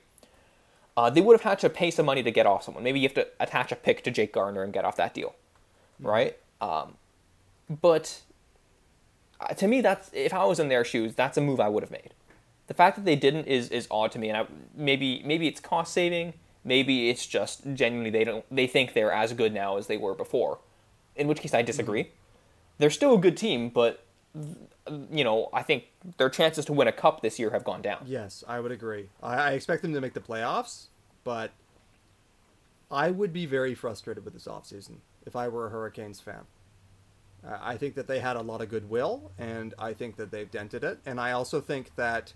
Uh, 0.97 1.09
they 1.09 1.21
would 1.21 1.33
have 1.33 1.43
had 1.43 1.59
to 1.59 1.69
pay 1.69 1.91
some 1.91 2.05
money 2.05 2.23
to 2.23 2.31
get 2.31 2.45
off 2.45 2.63
someone. 2.63 2.83
Maybe 2.83 2.99
you 2.99 3.07
have 3.07 3.15
to 3.15 3.27
attach 3.39 3.71
a 3.71 3.75
pick 3.75 4.03
to 4.03 4.11
Jake 4.11 4.33
Gardiner 4.33 4.63
and 4.63 4.71
get 4.71 4.85
off 4.85 4.95
that 4.95 5.13
deal 5.13 5.35
right? 5.99 6.37
Um, 6.61 6.95
but 7.69 8.21
uh, 9.39 9.53
to 9.53 9.67
me, 9.67 9.81
that's 9.81 10.09
if 10.13 10.33
I 10.33 10.45
was 10.45 10.59
in 10.59 10.69
their 10.69 10.83
shoes, 10.83 11.15
that's 11.15 11.37
a 11.37 11.41
move 11.41 11.59
I 11.59 11.69
would 11.69 11.83
have 11.83 11.91
made. 11.91 12.13
The 12.67 12.73
fact 12.73 12.95
that 12.95 13.05
they 13.05 13.15
didn't 13.15 13.45
is 13.45 13.69
is 13.69 13.87
odd 13.91 14.11
to 14.13 14.19
me, 14.19 14.29
and 14.29 14.37
I, 14.37 14.47
maybe 14.75 15.21
maybe 15.25 15.47
it's 15.47 15.59
cost 15.59 15.93
saving, 15.93 16.33
maybe 16.63 17.09
it's 17.09 17.25
just 17.25 17.63
genuinely 17.73 18.09
they 18.09 18.23
don't 18.23 18.45
they 18.49 18.67
think 18.67 18.93
they're 18.93 19.11
as 19.11 19.33
good 19.33 19.53
now 19.53 19.77
as 19.77 19.87
they 19.87 19.97
were 19.97 20.15
before. 20.15 20.59
In 21.15 21.27
which 21.27 21.39
case, 21.39 21.53
I 21.53 21.61
disagree. 21.61 22.03
Mm-hmm. 22.03 22.11
They're 22.77 22.89
still 22.89 23.15
a 23.15 23.19
good 23.19 23.37
team, 23.37 23.69
but 23.69 24.03
you 25.11 25.23
know, 25.23 25.49
I 25.53 25.63
think 25.63 25.85
their 26.17 26.29
chances 26.29 26.65
to 26.65 26.73
win 26.73 26.87
a 26.87 26.91
cup 26.91 27.21
this 27.21 27.39
year 27.39 27.51
have 27.51 27.63
gone 27.63 27.81
down. 27.81 28.03
Yes, 28.05 28.43
I 28.47 28.59
would 28.59 28.71
agree. 28.71 29.09
I, 29.23 29.35
I 29.35 29.51
expect 29.51 29.81
them 29.81 29.93
to 29.93 30.01
make 30.01 30.13
the 30.13 30.19
playoffs, 30.19 30.87
but 31.23 31.51
I 32.91 33.11
would 33.11 33.33
be 33.33 33.45
very 33.45 33.73
frustrated 33.73 34.25
with 34.25 34.33
this 34.33 34.45
offseason 34.45 34.97
if 35.25 35.35
I 35.35 35.47
were 35.47 35.67
a 35.67 35.69
Hurricanes 35.69 36.19
fan. 36.19 36.41
Uh, 37.45 37.57
I 37.61 37.77
think 37.77 37.95
that 37.95 38.07
they 38.07 38.19
had 38.19 38.35
a 38.35 38.41
lot 38.41 38.61
of 38.61 38.69
goodwill, 38.69 39.31
and 39.39 39.73
I 39.79 39.93
think 39.93 40.17
that 40.17 40.31
they've 40.31 40.49
dented 40.49 40.83
it. 40.83 40.99
And 41.05 41.19
I 41.19 41.31
also 41.31 41.61
think 41.61 41.95
that 41.95 42.33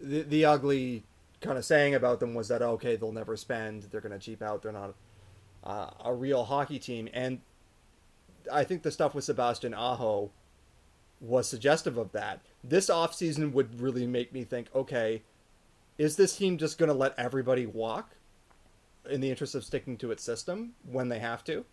the, 0.00 0.22
the 0.22 0.44
ugly 0.44 1.04
kind 1.40 1.56
of 1.56 1.64
saying 1.64 1.94
about 1.94 2.20
them 2.20 2.34
was 2.34 2.48
that, 2.48 2.62
okay, 2.62 2.96
they'll 2.96 3.12
never 3.12 3.36
spend, 3.36 3.84
they're 3.84 4.00
going 4.00 4.12
to 4.12 4.18
cheap 4.18 4.42
out, 4.42 4.62
they're 4.62 4.72
not 4.72 4.94
uh, 5.64 5.90
a 6.04 6.12
real 6.12 6.44
hockey 6.44 6.78
team. 6.78 7.08
And 7.12 7.40
I 8.52 8.64
think 8.64 8.82
the 8.82 8.90
stuff 8.90 9.14
with 9.14 9.24
Sebastian 9.24 9.74
Aho 9.74 10.30
was 11.20 11.48
suggestive 11.48 11.98
of 11.98 12.12
that. 12.12 12.40
This 12.64 12.88
offseason 12.88 13.52
would 13.52 13.80
really 13.80 14.06
make 14.06 14.32
me 14.32 14.44
think, 14.44 14.68
okay, 14.74 15.22
is 15.98 16.16
this 16.16 16.36
team 16.36 16.56
just 16.56 16.78
going 16.78 16.88
to 16.88 16.94
let 16.94 17.18
everybody 17.18 17.66
walk? 17.66 18.14
in 19.08 19.20
the 19.20 19.30
interest 19.30 19.54
of 19.54 19.64
sticking 19.64 19.96
to 19.98 20.10
its 20.10 20.22
system 20.22 20.72
when 20.90 21.08
they 21.08 21.18
have 21.18 21.44
to. 21.44 21.64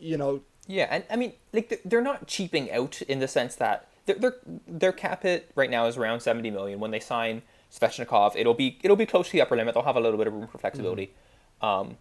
You 0.00 0.16
know. 0.16 0.42
Yeah, 0.66 0.86
and 0.90 1.04
I 1.10 1.16
mean, 1.16 1.32
like 1.52 1.80
they're 1.84 2.02
not 2.02 2.26
cheaping 2.26 2.70
out 2.70 3.02
in 3.02 3.20
the 3.20 3.28
sense 3.28 3.56
that 3.56 3.88
their 4.06 4.16
their 4.16 4.36
their 4.66 4.92
cap 4.92 5.22
hit 5.22 5.50
right 5.54 5.70
now 5.70 5.86
is 5.86 5.96
around 5.96 6.20
seventy 6.20 6.50
million. 6.50 6.78
When 6.78 6.90
they 6.90 7.00
sign 7.00 7.42
Svechnikov, 7.72 8.36
it'll 8.36 8.54
be 8.54 8.78
it'll 8.82 8.96
be 8.96 9.06
close 9.06 9.26
to 9.26 9.32
the 9.32 9.40
upper 9.40 9.56
limit. 9.56 9.74
They'll 9.74 9.84
have 9.84 9.96
a 9.96 10.00
little 10.00 10.18
bit 10.18 10.26
of 10.26 10.34
room 10.34 10.46
for 10.46 10.58
flexibility. 10.58 11.14
Mm-hmm. 11.62 11.66
Um, 11.66 11.96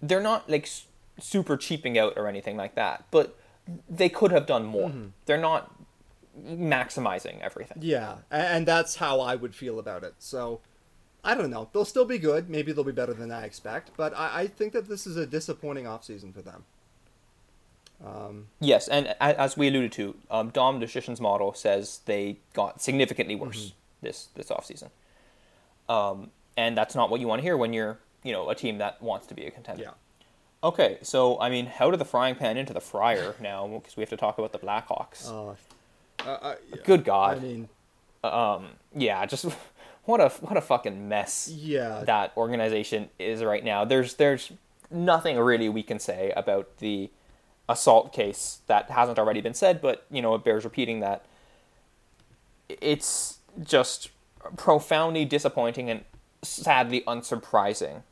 they're 0.00 0.22
not 0.22 0.48
like 0.48 0.68
super 1.18 1.56
cheaping 1.56 1.98
out 1.98 2.14
or 2.16 2.28
anything 2.28 2.56
like 2.56 2.74
that, 2.74 3.04
but 3.10 3.38
they 3.88 4.08
could 4.08 4.30
have 4.30 4.46
done 4.46 4.64
more. 4.64 4.88
Mm-hmm. 4.88 5.06
They're 5.26 5.38
not 5.38 5.74
maximizing 6.42 7.40
everything. 7.40 7.78
Yeah, 7.80 8.16
and 8.30 8.66
that's 8.66 8.96
how 8.96 9.20
I 9.20 9.36
would 9.36 9.54
feel 9.54 9.78
about 9.78 10.02
it. 10.04 10.14
So 10.18 10.60
I 11.22 11.34
don't 11.34 11.50
know. 11.50 11.68
They'll 11.72 11.84
still 11.84 12.04
be 12.04 12.18
good. 12.18 12.50
Maybe 12.50 12.72
they'll 12.72 12.84
be 12.84 12.92
better 12.92 13.14
than 13.14 13.30
I 13.30 13.44
expect. 13.44 13.92
But 13.96 14.16
I, 14.16 14.40
I 14.40 14.46
think 14.46 14.72
that 14.72 14.88
this 14.88 15.06
is 15.06 15.16
a 15.16 15.26
disappointing 15.26 15.84
offseason 15.84 16.34
for 16.34 16.42
them. 16.42 16.64
Um, 18.04 18.48
yes, 18.60 18.88
and 18.88 19.14
as 19.20 19.56
we 19.56 19.68
alluded 19.68 19.92
to, 19.92 20.16
um, 20.30 20.50
Dom 20.50 20.80
Luszczyszyn's 20.80 21.20
model 21.20 21.54
says 21.54 22.00
they 22.04 22.38
got 22.52 22.82
significantly 22.82 23.34
worse 23.34 23.66
mm-hmm. 23.66 23.76
this 24.02 24.28
this 24.34 24.48
offseason. 24.48 24.90
Um, 25.88 26.30
and 26.56 26.76
that's 26.76 26.94
not 26.94 27.10
what 27.10 27.20
you 27.20 27.28
want 27.28 27.40
to 27.40 27.42
hear 27.42 27.56
when 27.56 27.72
you're 27.72 27.98
you 28.22 28.32
know 28.32 28.50
a 28.50 28.54
team 28.54 28.78
that 28.78 29.00
wants 29.00 29.26
to 29.28 29.34
be 29.34 29.46
a 29.46 29.50
contender. 29.50 29.84
Yeah. 29.84 29.90
Okay, 30.64 30.96
so 31.02 31.38
I 31.40 31.50
mean, 31.50 31.66
how 31.66 31.90
did 31.90 32.00
the 32.00 32.06
frying 32.06 32.36
pan 32.36 32.56
into 32.56 32.72
the 32.72 32.80
fryer 32.80 33.34
now? 33.38 33.68
Because 33.68 33.98
we 33.98 34.00
have 34.00 34.08
to 34.08 34.16
talk 34.16 34.38
about 34.38 34.52
the 34.52 34.58
Blackhawks. 34.58 35.30
Uh, 36.24 36.30
uh. 36.30 36.54
Good 36.84 37.04
God. 37.04 37.36
I 37.36 37.40
mean, 37.40 37.68
um, 38.22 38.68
yeah, 38.96 39.26
just 39.26 39.44
what 40.06 40.22
a 40.22 40.30
what 40.40 40.56
a 40.56 40.62
fucking 40.62 41.06
mess 41.06 41.50
yeah 41.54 42.02
that 42.04 42.32
organization 42.34 43.10
is 43.18 43.44
right 43.44 43.62
now. 43.62 43.84
There's 43.84 44.14
there's 44.14 44.52
nothing 44.90 45.38
really 45.38 45.68
we 45.68 45.82
can 45.82 45.98
say 45.98 46.32
about 46.34 46.78
the 46.78 47.10
assault 47.68 48.14
case 48.14 48.60
that 48.66 48.90
hasn't 48.90 49.18
already 49.18 49.42
been 49.42 49.54
said, 49.54 49.82
but 49.82 50.06
you 50.10 50.22
know 50.22 50.34
it 50.34 50.44
bears 50.44 50.64
repeating 50.64 51.00
that 51.00 51.26
it's 52.70 53.38
just 53.62 54.08
profoundly 54.56 55.26
disappointing 55.26 55.90
and 55.90 56.04
sadly 56.42 57.02
unsurprising 57.06 58.02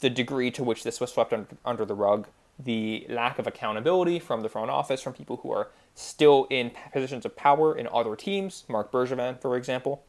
the 0.00 0.10
degree 0.10 0.50
to 0.50 0.62
which 0.62 0.84
this 0.84 1.00
was 1.00 1.12
swept 1.12 1.32
under, 1.32 1.56
under 1.64 1.84
the 1.84 1.94
rug, 1.94 2.26
the 2.58 3.06
lack 3.08 3.38
of 3.38 3.46
accountability 3.46 4.18
from 4.18 4.42
the 4.42 4.48
front 4.48 4.70
office, 4.70 5.02
from 5.02 5.12
people 5.12 5.38
who 5.38 5.50
are 5.52 5.68
still 5.94 6.46
in 6.50 6.72
positions 6.92 7.24
of 7.24 7.36
power 7.36 7.76
in 7.76 7.88
other 7.92 8.16
teams, 8.16 8.64
Marc 8.68 8.92
Bergevin, 8.92 9.40
for 9.40 9.56
example, 9.56 10.02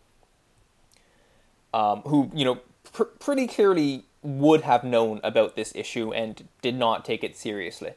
um, 1.73 2.01
who, 2.01 2.31
you 2.33 2.45
know, 2.45 2.59
pr- 2.91 3.03
pretty 3.03 3.47
clearly 3.47 4.05
would 4.21 4.61
have 4.61 4.83
known 4.83 5.19
about 5.23 5.55
this 5.55 5.73
issue 5.75 6.13
and 6.13 6.47
did 6.61 6.75
not 6.75 7.05
take 7.05 7.23
it 7.23 7.37
seriously. 7.37 7.93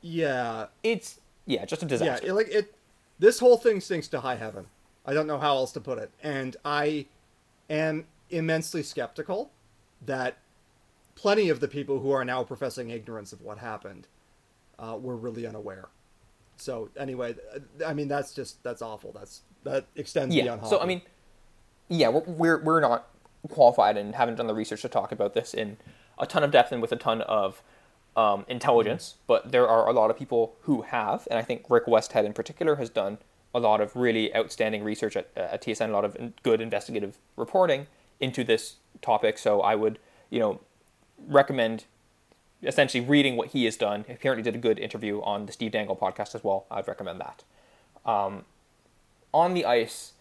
Yeah. 0.00 0.66
It's, 0.82 1.20
yeah, 1.46 1.64
just 1.64 1.82
a 1.82 1.86
disaster. 1.86 2.26
Yeah, 2.26 2.32
it, 2.32 2.34
like 2.34 2.48
it. 2.48 2.74
This 3.18 3.38
whole 3.38 3.56
thing 3.56 3.80
stinks 3.80 4.08
to 4.08 4.20
high 4.20 4.36
heaven. 4.36 4.66
I 5.06 5.14
don't 5.14 5.26
know 5.26 5.38
how 5.38 5.56
else 5.56 5.72
to 5.72 5.80
put 5.80 5.98
it, 5.98 6.10
and 6.22 6.56
I 6.64 7.06
am 7.68 8.06
immensely 8.30 8.82
skeptical 8.82 9.50
that 10.04 10.38
plenty 11.14 11.48
of 11.48 11.60
the 11.60 11.68
people 11.68 12.00
who 12.00 12.10
are 12.10 12.24
now 12.24 12.42
professing 12.42 12.90
ignorance 12.90 13.32
of 13.32 13.40
what 13.40 13.58
happened 13.58 14.06
uh, 14.78 14.96
were 15.00 15.16
really 15.16 15.46
unaware. 15.46 15.88
So 16.56 16.90
anyway, 16.96 17.34
I 17.84 17.94
mean 17.94 18.08
that's 18.08 18.34
just 18.34 18.62
that's 18.62 18.82
awful. 18.82 19.12
That's 19.12 19.42
that 19.64 19.86
extends 19.96 20.34
yeah. 20.34 20.44
beyond. 20.44 20.60
Hockey. 20.62 20.70
So 20.70 20.80
I 20.80 20.86
mean, 20.86 21.02
yeah, 21.88 22.08
we're, 22.08 22.24
we're 22.26 22.62
we're 22.62 22.80
not 22.80 23.08
qualified 23.48 23.96
and 23.96 24.14
haven't 24.14 24.36
done 24.36 24.46
the 24.46 24.54
research 24.54 24.82
to 24.82 24.88
talk 24.88 25.12
about 25.12 25.34
this 25.34 25.54
in 25.54 25.76
a 26.18 26.26
ton 26.26 26.44
of 26.44 26.50
depth 26.50 26.72
and 26.72 26.80
with 26.80 26.92
a 26.92 26.96
ton 26.96 27.22
of 27.22 27.62
um, 28.16 28.44
intelligence. 28.48 29.16
But 29.26 29.52
there 29.52 29.68
are 29.68 29.88
a 29.88 29.92
lot 29.92 30.10
of 30.10 30.16
people 30.16 30.54
who 30.62 30.82
have, 30.82 31.26
and 31.30 31.38
I 31.38 31.42
think 31.42 31.64
Rick 31.68 31.86
Westhead 31.86 32.24
in 32.24 32.32
particular 32.32 32.76
has 32.76 32.90
done 32.90 33.18
a 33.54 33.60
lot 33.60 33.80
of 33.80 33.96
really 33.96 34.34
outstanding 34.34 34.82
research 34.82 35.16
at, 35.16 35.28
at 35.36 35.62
TSN, 35.62 35.90
a 35.90 35.92
lot 35.92 36.04
of 36.04 36.16
good 36.42 36.60
investigative 36.60 37.18
reporting 37.36 37.86
into 38.20 38.44
this 38.44 38.76
topic. 39.02 39.36
So 39.38 39.60
I 39.60 39.74
would, 39.74 39.98
you 40.30 40.38
know, 40.38 40.60
recommend 41.26 41.84
essentially 42.62 43.04
reading 43.04 43.36
what 43.36 43.48
he 43.48 43.64
has 43.64 43.76
done. 43.76 44.04
He 44.06 44.12
apparently 44.12 44.42
did 44.42 44.54
a 44.54 44.58
good 44.58 44.78
interview 44.78 45.20
on 45.22 45.46
the 45.46 45.52
Steve 45.52 45.72
Dangle 45.72 45.96
podcast 45.96 46.34
as 46.34 46.44
well. 46.44 46.66
I'd 46.70 46.86
recommend 46.86 47.20
that. 47.20 47.42
Um, 48.04 48.44
on 49.32 49.54
the 49.54 49.64
ice, 49.64 50.12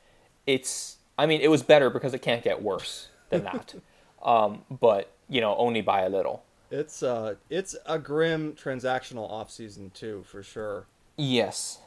it's 0.47 0.97
I 1.17 1.25
mean 1.25 1.41
it 1.41 1.49
was 1.49 1.63
better 1.63 1.89
because 1.89 2.13
it 2.13 2.21
can't 2.21 2.43
get 2.43 2.61
worse 2.61 3.09
than 3.29 3.43
that, 3.43 3.75
um, 4.23 4.63
but 4.69 5.11
you 5.29 5.41
know 5.41 5.55
only 5.57 5.81
by 5.81 6.01
a 6.01 6.09
little. 6.09 6.43
It's 6.69 7.03
uh 7.03 7.35
it's 7.49 7.75
a 7.85 7.99
grim 7.99 8.53
transactional 8.53 9.29
off 9.29 9.51
season 9.51 9.91
too 9.93 10.23
for 10.27 10.41
sure. 10.41 10.85
Yes. 11.17 11.79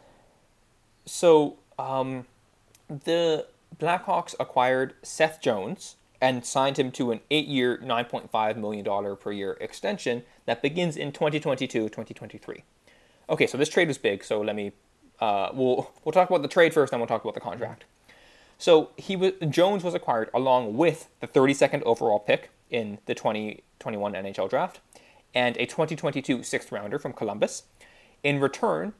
So 1.07 1.57
um, 1.79 2.27
the 2.89 3.47
Blackhawks 3.79 4.35
acquired 4.39 4.95
Seth 5.03 5.41
Jones 5.41 5.97
and 6.21 6.45
signed 6.45 6.79
him 6.79 6.91
to 6.93 7.11
an 7.11 7.21
eight-year, 7.31 7.79
$9.5 7.79 8.57
million 8.57 9.17
per 9.17 9.33
year 9.33 9.57
extension 9.61 10.23
that 10.47 10.63
begins 10.63 10.97
in 10.97 11.13
2022-2023. 11.13 12.63
Okay, 13.29 13.47
so 13.47 13.59
this 13.59 13.69
trade 13.69 13.89
was 13.89 13.99
big, 13.99 14.25
so 14.25 14.41
let 14.41 14.57
me, 14.57 14.73
uh, 15.21 15.51
we'll, 15.53 15.91
we'll 16.05 16.13
talk 16.13 16.29
about 16.29 16.43
the 16.43 16.49
trade 16.49 16.73
first, 16.73 16.91
then 16.91 17.01
we'll 17.01 17.07
talk 17.07 17.23
about 17.23 17.35
the 17.35 17.41
contract. 17.41 17.85
So 18.59 18.91
he 18.97 19.17
was, 19.17 19.33
Jones 19.51 19.83
was 19.83 19.95
acquired 19.95 20.31
along 20.33 20.77
with 20.77 21.09
the 21.21 21.27
32nd 21.27 21.83
overall 21.83 22.21
pick 22.21 22.51
in 22.71 22.99
the 23.07 23.15
2021 23.15 24.13
NHL 24.13 24.49
draft 24.49 24.81
and 25.35 25.57
a 25.57 25.67
2022 25.67 26.43
sixth 26.43 26.71
rounder 26.71 26.99
from 26.99 27.13
Columbus. 27.13 27.65
In 28.23 28.41
return, 28.41 28.95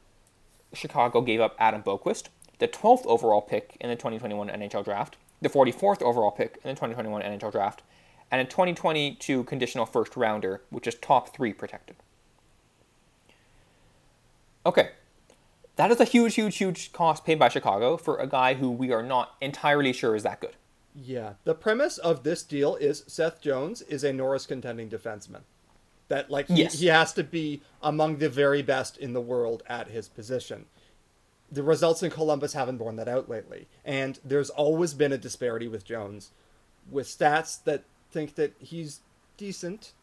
Chicago 0.73 1.21
gave 1.21 1.39
up 1.39 1.55
Adam 1.57 1.81
Boqvist, 1.81 2.27
the 2.59 2.67
12th 2.67 3.05
overall 3.05 3.41
pick 3.41 3.77
in 3.79 3.89
the 3.89 3.95
2021 3.95 4.49
NHL 4.49 4.83
draft, 4.83 5.17
the 5.41 5.49
44th 5.49 6.01
overall 6.01 6.31
pick 6.31 6.55
in 6.63 6.69
the 6.69 6.75
2021 6.75 7.21
NHL 7.21 7.51
draft, 7.51 7.83
and 8.31 8.41
a 8.41 8.45
2022 8.45 9.43
conditional 9.43 9.85
first 9.85 10.15
rounder, 10.15 10.61
which 10.69 10.87
is 10.87 10.95
top 10.95 11.35
three 11.35 11.53
protected. 11.53 11.95
Okay, 14.65 14.89
that 15.75 15.91
is 15.91 15.99
a 15.99 16.05
huge, 16.05 16.35
huge, 16.35 16.57
huge 16.57 16.91
cost 16.91 17.23
paid 17.25 17.37
by 17.37 17.49
Chicago 17.49 17.97
for 17.97 18.17
a 18.17 18.27
guy 18.27 18.55
who 18.55 18.71
we 18.71 18.91
are 18.91 19.03
not 19.03 19.35
entirely 19.41 19.93
sure 19.93 20.15
is 20.15 20.23
that 20.23 20.41
good. 20.41 20.55
Yeah, 20.95 21.33
the 21.43 21.53
premise 21.53 21.97
of 21.97 22.23
this 22.23 22.41
deal 22.41 22.75
is 22.77 23.03
Seth 23.05 23.41
Jones 23.41 23.81
is 23.83 24.03
a 24.03 24.13
Norris 24.13 24.45
contending 24.45 24.89
defenseman. 24.89 25.41
That 26.07 26.31
like 26.31 26.47
he, 26.47 26.55
Yes. 26.63 26.79
he 26.79 26.87
has 26.87 27.13
to 27.13 27.23
be 27.23 27.61
among 27.81 28.17
the 28.17 28.29
very 28.29 28.61
best 28.61 28.97
in 28.97 29.13
the 29.13 29.21
world 29.21 29.63
at 29.67 29.89
his 29.89 30.07
position. 30.07 30.65
The 31.51 31.63
results 31.63 32.03
in 32.03 32.09
Columbus 32.09 32.53
haven't 32.53 32.77
borne 32.77 32.95
that 32.95 33.07
out 33.07 33.29
lately, 33.29 33.67
and 33.83 34.19
there's 34.25 34.49
always 34.49 34.93
been 34.93 35.13
a 35.13 35.17
disparity 35.17 35.67
with 35.67 35.85
Jones, 35.85 36.31
with 36.89 37.07
stats 37.07 37.63
that 37.63 37.83
think 38.11 38.35
that 38.35 38.53
he's 38.59 39.01
decent, 39.37 39.93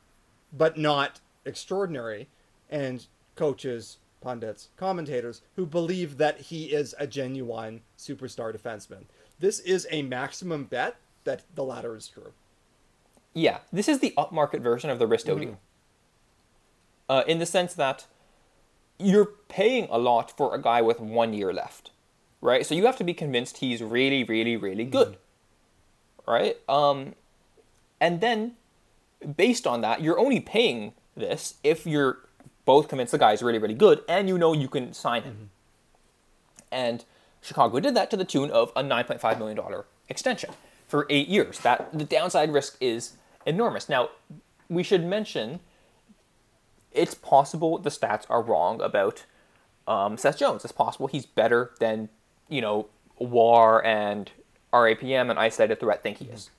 but 0.52 0.78
not 0.78 1.20
extraordinary, 1.44 2.28
and 2.70 3.06
coaches, 3.34 3.98
pundits, 4.20 4.68
commentators 4.76 5.42
who 5.56 5.66
believe 5.66 6.16
that 6.18 6.40
he 6.42 6.66
is 6.66 6.94
a 6.98 7.06
genuine 7.06 7.82
superstar 7.98 8.56
defenseman. 8.56 9.04
This 9.38 9.58
is 9.58 9.86
a 9.90 10.02
maximum 10.02 10.64
bet 10.64 10.96
that 11.24 11.42
the 11.54 11.64
latter 11.64 11.96
is 11.96 12.08
true. 12.08 12.32
Yeah, 13.34 13.58
this 13.72 13.88
is 13.88 14.00
the 14.00 14.14
upmarket 14.16 14.60
version 14.60 14.90
of 14.90 14.98
the 14.98 15.08
Risto 15.08 15.40
deal. 15.40 15.58
Uh, 17.08 17.24
in 17.26 17.38
the 17.38 17.46
sense 17.46 17.74
that 17.74 18.06
you're 19.02 19.30
paying 19.48 19.86
a 19.90 19.98
lot 19.98 20.36
for 20.36 20.54
a 20.54 20.60
guy 20.60 20.82
with 20.82 21.00
one 21.00 21.32
year 21.32 21.52
left, 21.52 21.90
right? 22.40 22.64
So 22.64 22.74
you 22.74 22.86
have 22.86 22.96
to 22.96 23.04
be 23.04 23.14
convinced 23.14 23.58
he's 23.58 23.82
really, 23.82 24.24
really, 24.24 24.56
really 24.56 24.84
good, 24.84 25.16
right? 26.26 26.56
Um, 26.68 27.14
and 28.00 28.20
then, 28.20 28.56
based 29.36 29.66
on 29.66 29.80
that, 29.82 30.00
you're 30.00 30.18
only 30.18 30.40
paying 30.40 30.92
this 31.16 31.54
if 31.62 31.86
you're 31.86 32.18
both 32.64 32.88
convinced 32.88 33.12
the 33.12 33.18
guy's 33.18 33.42
really, 33.42 33.58
really 33.58 33.74
good 33.74 34.02
and 34.08 34.28
you 34.28 34.38
know 34.38 34.52
you 34.52 34.68
can 34.68 34.92
sign 34.92 35.22
him. 35.22 35.50
And 36.70 37.04
Chicago 37.40 37.80
did 37.80 37.94
that 37.96 38.10
to 38.10 38.16
the 38.16 38.24
tune 38.24 38.50
of 38.50 38.72
a 38.76 38.82
$9.5 38.82 39.38
million 39.38 39.58
extension 40.08 40.50
for 40.86 41.06
eight 41.10 41.28
years. 41.28 41.58
That 41.60 41.96
the 41.96 42.04
downside 42.04 42.52
risk 42.52 42.76
is 42.80 43.16
enormous. 43.44 43.88
Now, 43.88 44.10
we 44.68 44.82
should 44.82 45.04
mention 45.04 45.60
it's 46.94 47.14
possible 47.14 47.78
the 47.78 47.90
stats 47.90 48.24
are 48.28 48.42
wrong 48.42 48.80
about 48.80 49.24
um, 49.86 50.16
Seth 50.16 50.38
Jones. 50.38 50.64
It's 50.64 50.72
possible 50.72 51.06
he's 51.06 51.26
better 51.26 51.72
than 51.80 52.08
you 52.48 52.60
know 52.60 52.88
WAR 53.18 53.84
and 53.84 54.30
RAPM 54.72 55.30
and 55.30 55.38
isolated 55.38 55.80
threat 55.80 56.02
think 56.02 56.18
he 56.18 56.26
is. 56.26 56.50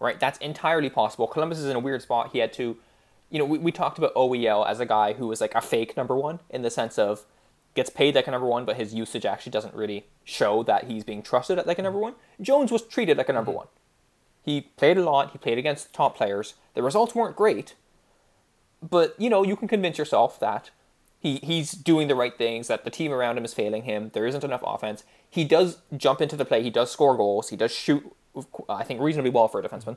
Right? 0.00 0.18
That's 0.18 0.38
entirely 0.38 0.90
possible. 0.90 1.26
Columbus 1.26 1.58
is 1.58 1.66
in 1.66 1.76
a 1.76 1.80
weird 1.80 2.02
spot. 2.02 2.30
He 2.32 2.40
had 2.40 2.52
to, 2.54 2.76
you 3.30 3.38
know, 3.38 3.44
we, 3.44 3.58
we 3.58 3.70
talked 3.70 3.98
about 3.98 4.12
OEL 4.14 4.68
as 4.68 4.80
a 4.80 4.86
guy 4.86 5.12
who 5.12 5.28
was 5.28 5.40
like 5.40 5.54
a 5.54 5.60
fake 5.60 5.96
number 5.96 6.16
one 6.16 6.40
in 6.50 6.62
the 6.62 6.70
sense 6.70 6.98
of 6.98 7.24
gets 7.74 7.88
paid 7.88 8.14
like 8.16 8.26
a 8.26 8.30
number 8.30 8.46
one, 8.46 8.64
but 8.64 8.76
his 8.76 8.92
usage 8.92 9.24
actually 9.24 9.52
doesn't 9.52 9.74
really 9.74 10.06
show 10.24 10.62
that 10.64 10.84
he's 10.84 11.04
being 11.04 11.22
trusted 11.22 11.58
at 11.58 11.66
like 11.66 11.78
a 11.78 11.82
number 11.82 11.98
one. 11.98 12.14
Jones 12.40 12.72
was 12.72 12.82
treated 12.82 13.16
like 13.16 13.28
a 13.28 13.32
number 13.32 13.52
one. 13.52 13.68
He 14.44 14.60
played 14.60 14.98
a 14.98 15.04
lot. 15.04 15.30
He 15.30 15.38
played 15.38 15.58
against 15.58 15.92
top 15.92 16.16
players. 16.16 16.54
The 16.74 16.82
results 16.82 17.14
weren't 17.14 17.36
great, 17.36 17.74
but 18.82 19.14
you 19.18 19.30
know 19.30 19.44
you 19.44 19.56
can 19.56 19.68
convince 19.68 19.98
yourself 19.98 20.38
that 20.40 20.70
he 21.20 21.36
he's 21.42 21.72
doing 21.72 22.08
the 22.08 22.14
right 22.14 22.36
things. 22.36 22.68
That 22.68 22.84
the 22.84 22.90
team 22.90 23.12
around 23.12 23.38
him 23.38 23.44
is 23.44 23.54
failing 23.54 23.84
him. 23.84 24.10
There 24.12 24.26
isn't 24.26 24.44
enough 24.44 24.62
offense. 24.66 25.04
He 25.28 25.44
does 25.44 25.78
jump 25.96 26.20
into 26.20 26.36
the 26.36 26.44
play. 26.44 26.62
He 26.62 26.70
does 26.70 26.90
score 26.90 27.16
goals. 27.16 27.50
He 27.50 27.56
does 27.56 27.72
shoot. 27.72 28.14
I 28.68 28.82
think 28.82 29.00
reasonably 29.00 29.30
well 29.30 29.48
for 29.48 29.60
a 29.60 29.62
defenseman. 29.62 29.96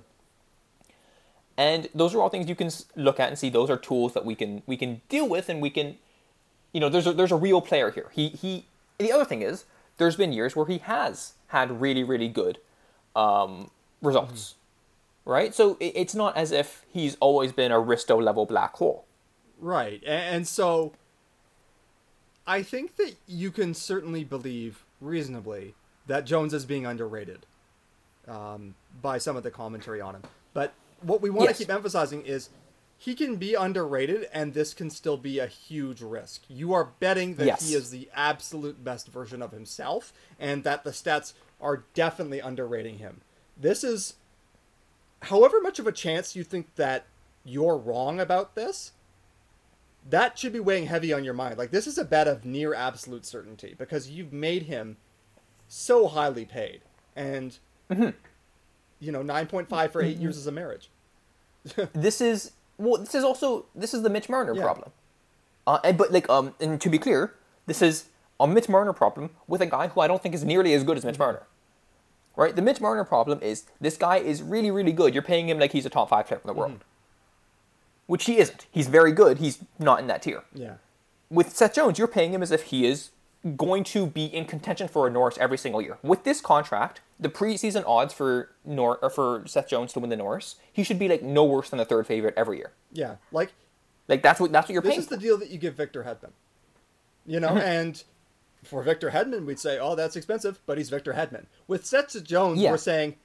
And 1.57 1.88
those 1.95 2.14
are 2.14 2.22
all 2.22 2.30
things 2.30 2.49
you 2.49 2.56
can 2.56 2.70
look 2.95 3.20
at 3.20 3.30
and 3.30 3.40
see. 3.40 3.49
Those 3.49 3.70
are 3.70 3.78
tools 3.78 4.14
that 4.14 4.26
we 4.26 4.36
can 4.36 4.62
we 4.66 4.78
can 4.78 5.02
deal 5.10 5.28
with, 5.28 5.49
and 5.49 5.62
we 5.62 5.70
can, 5.70 5.98
you 6.74 6.80
know, 6.80 6.90
there's 6.90 7.07
a, 7.07 7.14
there's 7.14 7.32
a 7.32 7.38
real 7.38 7.62
player 7.62 7.91
here. 7.91 8.12
He 8.14 8.30
he. 8.30 8.66
The 8.98 9.12
other 9.12 9.26
thing 9.26 9.41
is, 9.41 9.66
there's 9.98 10.16
been 10.16 10.32
years 10.32 10.56
where 10.56 10.66
he 10.66 10.80
has 10.80 11.34
had 11.48 11.82
really 11.82 12.03
really 12.03 12.28
good 12.28 12.60
um, 13.16 13.72
results, 14.02 14.56
right? 15.26 15.53
So 15.56 15.76
it's 15.80 16.15
not 16.15 16.38
as 16.38 16.52
if 16.52 16.85
he's 16.91 17.15
always 17.19 17.52
been 17.52 17.72
a 17.72 17.76
Risto 17.81 18.22
level 18.23 18.45
black 18.45 18.76
hole. 18.76 19.06
Right. 19.60 20.03
And 20.06 20.47
so 20.47 20.93
I 22.47 22.61
think 22.64 22.95
that 22.97 23.15
you 23.27 23.52
can 23.52 23.73
certainly 23.73 24.23
believe 24.23 24.84
reasonably 25.02 25.73
that 26.07 26.26
Jones 26.26 26.53
is 26.53 26.65
being 26.65 26.85
underrated 26.85 27.45
um, 28.27 28.76
by 29.02 29.18
some 29.18 29.35
of 29.35 29.43
the 29.43 29.52
commentary 29.52 29.99
on 30.02 30.15
him. 30.15 30.22
But 30.53 30.73
what 31.02 31.22
we 31.22 31.30
want 31.30 31.49
Yes. 31.49 31.57
to 31.57 31.64
keep 31.65 31.73
emphasizing 31.73 32.23
is 32.26 32.49
he 32.97 33.15
can 33.15 33.35
be 33.38 33.56
underrated 33.56 34.27
and 34.31 34.53
this 34.53 34.73
can 34.73 34.89
still 34.89 35.18
be 35.18 35.39
a 35.39 35.47
huge 35.47 36.02
risk. 36.02 36.43
You 36.47 36.73
are 36.73 36.85
betting 36.99 37.35
that 37.35 37.45
Yes. 37.47 37.68
he 37.68 37.76
is 37.76 37.89
the 37.89 38.10
absolute 38.15 38.84
best 38.84 39.07
version 39.07 39.41
of 39.41 39.52
himself 39.52 40.14
and 40.39 40.64
that 40.64 40.84
the 40.84 40.91
stats 40.91 41.34
are 41.60 41.84
definitely 41.93 42.39
underrating 42.39 42.99
him. 42.99 43.22
This 43.57 43.84
is 43.84 44.15
however 45.26 45.61
much 45.61 45.80
of 45.80 45.88
a 45.88 45.91
chance 45.91 46.35
you 46.35 46.43
think 46.43 46.76
that 46.76 47.06
you're 47.43 47.77
wrong 47.77 48.19
about 48.19 48.56
this, 48.56 48.91
that 50.10 50.38
should 50.39 50.53
be 50.53 50.60
weighing 50.60 50.85
heavy 50.88 51.11
on 51.14 51.23
your 51.23 51.34
mind. 51.34 51.57
Like 51.57 51.72
this 51.72 51.88
is 51.88 51.97
a 51.97 52.06
bet 52.06 52.27
of 52.27 52.45
near 52.45 52.73
absolute 52.73 53.26
certainty 53.26 53.76
because 53.77 54.10
you've 54.10 54.34
made 54.34 54.64
him 54.64 54.97
so 55.68 56.07
highly 56.07 56.45
paid, 56.45 56.81
and 57.15 57.57
you 58.99 59.11
know 59.11 59.22
nine 59.22 59.47
point 59.47 59.68
five 59.69 59.91
for 59.91 60.02
8 60.02 60.18
years 60.18 60.38
is 60.38 60.47
a 60.47 60.52
marriage. 60.52 60.89
this 61.93 62.22
is 62.22 62.52
well 62.77 63.02
this 63.02 63.15
is 63.15 63.23
also 63.23 63.65
this 63.73 63.93
is 63.93 64.03
the 64.03 64.10
mitch 64.10 64.30
marner 64.30 64.53
Yeah. 64.56 64.61
problem 64.61 64.91
uh, 65.65 65.80
and, 65.84 65.97
but 65.97 66.11
like 66.11 66.30
um 66.30 66.53
and 66.60 66.80
to 66.81 66.89
be 66.89 66.99
clear 66.99 67.34
this 67.65 67.81
is 67.81 68.06
a 68.39 68.47
mitch 68.47 68.69
marner 68.69 68.93
problem 68.93 69.31
with 69.47 69.61
a 69.61 69.65
guy 69.65 69.88
who 69.88 69.99
i 70.02 70.07
don't 70.07 70.22
think 70.22 70.35
is 70.35 70.43
nearly 70.45 70.73
as 70.73 70.84
good 70.84 70.95
as 70.97 71.03
mitch 71.03 71.18
marner 71.18 71.41
right 72.36 72.56
the 72.56 72.62
mitch 72.62 72.82
marner 72.82 73.03
problem 73.03 73.40
is 73.41 73.66
this 73.80 73.98
guy 73.98 74.18
is 74.18 74.41
really 74.41 74.72
really 74.72 74.94
good 74.94 75.14
you're 75.14 75.24
paying 75.24 75.49
him 75.49 75.60
like 75.60 75.72
he's 75.72 75.86
a 75.86 75.90
top 75.90 76.10
five 76.10 76.28
player 76.28 76.41
in 76.44 76.48
the 76.48 76.53
world 76.53 76.72
mm-hmm. 76.74 76.82
which 78.07 78.26
he 78.26 78.38
isn't 78.38 78.66
he's 78.72 78.88
very 78.88 79.12
good 79.12 79.40
he's 79.40 79.60
not 79.80 79.99
in 79.99 80.07
that 80.07 80.22
tier 80.22 80.44
Yeah, 80.53 80.76
with 81.30 81.56
Seth 81.56 81.76
Jones, 81.76 81.98
you're 81.98 82.07
paying 82.07 82.34
him 82.34 82.41
as 82.41 82.52
if 82.52 82.64
he 82.64 82.86
is 82.86 83.10
going 83.56 83.84
to 83.84 84.07
be 84.07 84.26
in 84.26 84.45
contention 84.45 84.88
for 84.88 85.07
a 85.07 85.12
Norris 85.12 85.38
every 85.40 85.57
single 85.57 85.82
year. 85.82 85.98
With 86.02 86.24
this 86.24 86.41
contract, 86.41 87.02
the 87.20 87.30
preseason 87.30 87.84
odds 87.86 88.14
for 88.14 88.49
Nor 88.64 88.98
or 88.98 89.10
for 89.10 89.44
Seth 89.45 89.68
Jones 89.68 89.94
to 89.94 89.99
win 89.99 90.10
the 90.10 90.16
Norris, 90.16 90.56
he 90.72 90.84
should 90.84 90.98
be 90.98 91.07
like 91.07 91.22
no 91.22 91.44
worse 91.44 91.70
than 91.70 91.78
the 91.78 91.86
third 91.86 92.07
favorite 92.07 92.34
every 92.36 92.57
year. 92.57 92.72
yeah. 92.91 93.16
Like 93.32 93.53
Like 94.07 94.24
that's 94.24 94.40
what 94.40 94.52
that's 94.52 94.68
what 94.68 94.74
you're 94.74 94.82
this 94.82 94.91
paying. 94.91 95.02
is 95.02 95.07
the 95.07 95.18
deal 95.18 95.38
that 95.38 95.49
you 95.49 95.57
give 95.57 95.76
Victor 95.76 96.03
Hedman. 96.03 96.32
You 97.28 97.40
know, 97.40 97.49
mm-hmm. 97.49 97.57
and 97.57 98.03
for 98.68 98.82
Victor 98.84 99.12
Hedman, 99.12 99.46
we'd 99.46 99.60
say, 99.60 99.78
"Oh, 99.80 99.96
that's 99.96 100.16
expensive," 100.16 100.60
but 100.66 100.78
he's 100.78 100.90
Victor 100.90 101.14
Hedman. 101.14 101.46
With 101.68 101.86
Seth 101.86 102.22
Jones, 102.24 102.60
Yeah. 102.62 102.72
we're 102.72 102.78
saying 102.78 103.18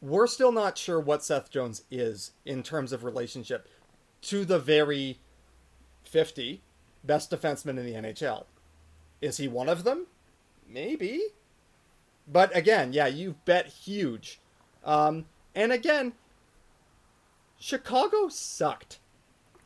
we're 0.00 0.26
still 0.26 0.52
not 0.52 0.78
sure 0.78 1.00
what 1.00 1.24
Seth 1.24 1.50
Jones 1.50 1.82
is 1.90 2.32
in 2.44 2.62
terms 2.62 2.92
of 2.92 3.02
relationship 3.04 3.68
to 4.22 4.44
the 4.44 4.58
very 4.58 5.18
50 6.04 6.62
best 7.04 7.30
defensemen 7.30 7.78
in 7.78 7.84
the 7.86 7.94
NHL. 7.94 8.46
Is 9.20 9.38
he 9.38 9.48
one 9.48 9.68
of 9.68 9.84
them? 9.84 10.06
Maybe. 10.68 11.20
But 12.30 12.54
again, 12.56 12.92
yeah, 12.92 13.06
you 13.06 13.36
bet 13.44 13.66
huge. 13.66 14.38
Um, 14.84 15.26
and 15.54 15.72
again, 15.72 16.12
Chicago 17.58 18.28
sucked 18.28 18.98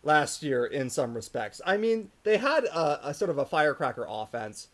last 0.03 0.43
year 0.43 0.65
in 0.65 0.89
some 0.91 1.15
respects. 1.15 1.61
I 1.66 1.77
mean, 1.77 2.11
they 2.24 2.39
had 2.39 2.65
a, 2.65 3.09
a 3.09 3.15
sort 3.15 3.31
of 3.31 3.39
a 3.39 3.45
firecracker 3.45 4.07
offense. 4.09 4.69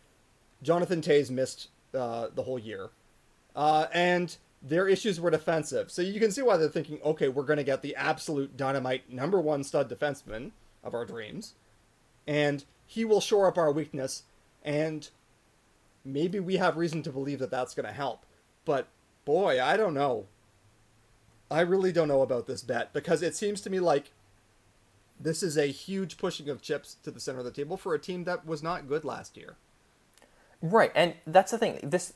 Jonathan 0.63 1.01
Toews 1.01 1.31
missed 1.31 1.69
uh, 1.95 2.29
the 2.35 2.43
whole 2.43 2.59
year. 2.59 2.91
Uh, 3.55 3.87
and 3.93 4.37
their 4.63 4.89
issues 4.89 5.21
were 5.21 5.31
defensive. 5.31 5.91
So 5.91 6.03
you 6.03 6.21
can 6.21 6.31
see 6.31 6.43
why 6.43 6.57
they're 6.57 6.69
thinking, 6.69 7.01
okay, 7.05 7.29
we're 7.29 7.45
going 7.45 7.59
to 7.59 7.65
get 7.65 7.83
the 7.83 7.97
absolute 7.97 8.57
dynamite 8.57 9.11
number 9.13 9.41
one 9.41 9.65
stud 9.65 9.89
defenseman 9.89 10.51
of 10.83 10.95
our 10.95 11.05
dreams. 11.05 11.55
And 12.27 12.65
he 12.87 13.05
will 13.05 13.21
shore 13.21 13.47
up 13.47 13.59
our 13.59 13.73
weakness. 13.73 14.25
And 14.65 15.09
maybe 16.05 16.41
we 16.41 16.57
have 16.57 16.77
reason 16.77 17.03
to 17.05 17.13
believe 17.13 17.39
that 17.39 17.51
that's 17.51 17.75
going 17.75 17.87
to 17.87 17.93
help. 17.93 18.27
But 18.65 18.89
boy, 19.25 19.63
I 19.63 19.77
don't 19.77 19.95
know. 19.95 20.27
I 21.51 21.61
really 21.61 21.93
don't 21.93 22.09
know 22.09 22.23
about 22.23 22.47
this 22.47 22.63
bet 22.63 22.93
because 22.93 23.23
it 23.23 23.35
seems 23.35 23.61
to 23.63 23.71
me 23.71 23.81
like 23.81 24.13
this 25.19 25.43
is 25.43 25.57
a 25.57 25.67
huge 25.67 26.19
pushing 26.19 26.49
of 26.49 26.61
chips 26.61 26.97
to 27.03 27.11
the 27.11 27.21
center 27.21 27.39
of 27.39 27.45
the 27.45 27.51
table 27.51 27.77
for 27.77 27.95
a 27.95 27.99
team 27.99 28.25
that 28.25 28.47
was 28.47 28.63
not 28.63 28.89
good 28.89 29.05
last 29.05 29.37
year. 29.37 29.57
Right, 30.63 30.93
and 30.95 31.15
that's 31.27 31.51
the 31.51 31.59
thing. 31.59 31.79
This 31.83 32.13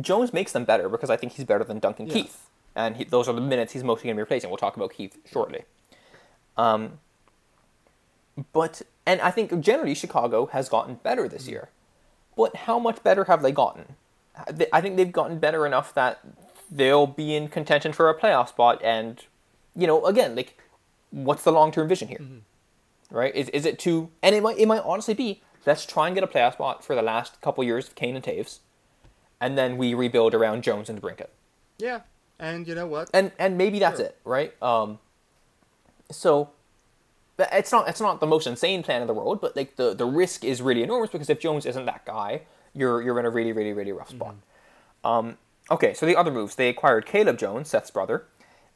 Jones 0.00 0.32
makes 0.32 0.52
them 0.52 0.64
better 0.64 0.88
because 0.88 1.10
I 1.10 1.16
think 1.16 1.32
he's 1.32 1.44
better 1.44 1.64
than 1.64 1.78
Duncan 1.78 2.06
Yeah. 2.06 2.14
Keith, 2.14 2.46
and 2.74 2.96
he, 2.96 3.04
those 3.04 3.28
are 3.28 3.32
the 3.34 3.40
minutes 3.40 3.72
he's 3.72 3.84
mostly 3.84 4.04
going 4.04 4.14
to 4.14 4.18
be 4.18 4.22
replacing. 4.22 4.50
We'll 4.50 4.56
talk 4.56 4.76
about 4.76 4.92
Keith 4.92 5.16
shortly. 5.30 5.64
Um, 6.56 6.98
but 8.52 8.82
and 9.06 9.20
I 9.20 9.30
think 9.30 9.60
generally 9.60 9.94
Chicago 9.94 10.46
has 10.46 10.68
gotten 10.68 10.96
better 10.96 11.28
this 11.28 11.48
year, 11.48 11.68
but 12.36 12.54
how 12.56 12.78
much 12.78 13.02
better 13.02 13.24
have 13.24 13.42
they 13.42 13.52
gotten? 13.52 13.96
I 14.72 14.80
think 14.80 14.96
they've 14.96 15.12
gotten 15.12 15.38
better 15.38 15.66
enough 15.66 15.92
that 15.94 16.20
they'll 16.70 17.06
be 17.06 17.34
in 17.34 17.48
contention 17.48 17.92
for 17.92 18.08
a 18.08 18.18
playoff 18.18 18.48
spot. 18.48 18.80
And 18.82 19.22
you 19.74 19.86
know, 19.86 20.04
again, 20.06 20.34
like, 20.36 20.58
what's 21.10 21.42
the 21.42 21.52
long 21.52 21.72
term 21.72 21.88
vision 21.88 22.08
here? 22.08 22.20
Right? 23.10 23.34
Is 23.34 23.48
is 23.50 23.66
it 23.66 23.78
to? 23.80 24.10
And 24.22 24.34
it 24.34 24.42
might 24.42 24.58
it 24.58 24.66
might 24.66 24.82
honestly 24.84 25.14
be 25.14 25.42
let's 25.66 25.84
try 25.86 26.06
and 26.06 26.14
get 26.14 26.24
a 26.24 26.26
playoff 26.26 26.54
spot 26.54 26.84
for 26.84 26.94
the 26.94 27.02
last 27.02 27.40
couple 27.40 27.62
years 27.64 27.88
of 27.88 27.94
Kane 27.94 28.14
and 28.16 28.24
Toews, 28.24 28.58
and 29.40 29.56
then 29.58 29.76
we 29.76 29.94
rebuild 29.94 30.34
around 30.34 30.62
Jones 30.62 30.88
and 30.88 31.00
Brinkett 31.00 31.28
Yeah, 31.78 32.00
and 32.38 32.66
you 32.66 32.74
know 32.74 32.86
what? 32.86 33.10
and 33.12 33.32
and 33.38 33.56
maybe 33.58 33.78
that's 33.78 33.98
Sure. 33.98 34.06
it, 34.06 34.18
right? 34.24 34.60
Um, 34.62 34.98
so 36.10 36.50
it's 37.38 37.72
not 37.72 37.88
it's 37.88 38.00
not 38.00 38.20
the 38.20 38.26
most 38.26 38.46
insane 38.46 38.82
plan 38.82 39.00
in 39.00 39.06
the 39.06 39.14
world, 39.14 39.40
but 39.40 39.56
like 39.56 39.76
the 39.76 39.94
the 39.94 40.06
risk 40.06 40.44
is 40.44 40.60
really 40.60 40.82
enormous 40.82 41.10
because 41.10 41.30
if 41.30 41.40
Jones 41.40 41.64
isn't 41.66 41.86
that 41.86 42.04
guy, 42.04 42.42
you're 42.74 43.00
you're 43.02 43.18
in 43.18 43.24
a 43.26 43.30
really 43.30 43.52
really 43.52 43.72
really 43.72 43.92
rough 43.92 44.10
spot. 44.10 44.34
Um, 45.04 45.38
okay, 45.70 45.94
so 45.94 46.04
the 46.04 46.16
other 46.16 46.30
moves 46.30 46.56
they 46.56 46.68
acquired 46.68 47.06
Caleb 47.06 47.38
Jones, 47.38 47.68
Seth's 47.70 47.90
brother, 47.90 48.26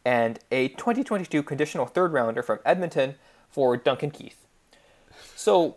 and 0.05 0.39
a 0.51 0.69
2022 0.69 1.43
conditional 1.43 1.85
third 1.86 2.12
rounder 2.15 2.43
from 2.43 2.59
Edmonton 2.65 3.16
for 3.51 3.77
Duncan 3.77 4.11
Keith. 4.11 4.47
So, 5.36 5.77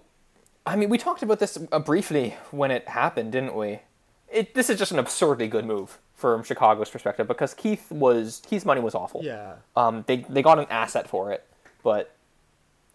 I 0.68 0.76
mean, 0.76 0.90
we 0.90 0.98
talked 0.98 1.24
about 1.24 1.40
this 1.40 1.58
uh, 1.72 1.80
briefly 1.80 2.36
when 2.52 2.72
it 2.72 2.88
happened, 2.90 3.32
didn't 3.32 3.56
we? 3.56 3.80
It, 4.30 4.54
this 4.54 4.70
is 4.70 4.78
just 4.78 4.92
an 4.92 5.00
absurdly 5.00 5.48
good 5.48 5.66
move 5.66 5.98
from 6.14 6.44
Chicago's 6.44 6.90
perspective 6.90 7.28
because 7.28 7.54
Keith 7.54 7.90
was 7.90 8.42
Keith's 8.46 8.66
money 8.66 8.82
was 8.82 8.94
awful. 8.94 9.24
Yeah. 9.24 9.56
Um, 9.76 10.04
they 10.08 10.26
they 10.28 10.42
got 10.42 10.60
an 10.60 10.68
asset 10.70 11.08
for 11.08 11.32
it, 11.32 11.48
but 11.84 12.14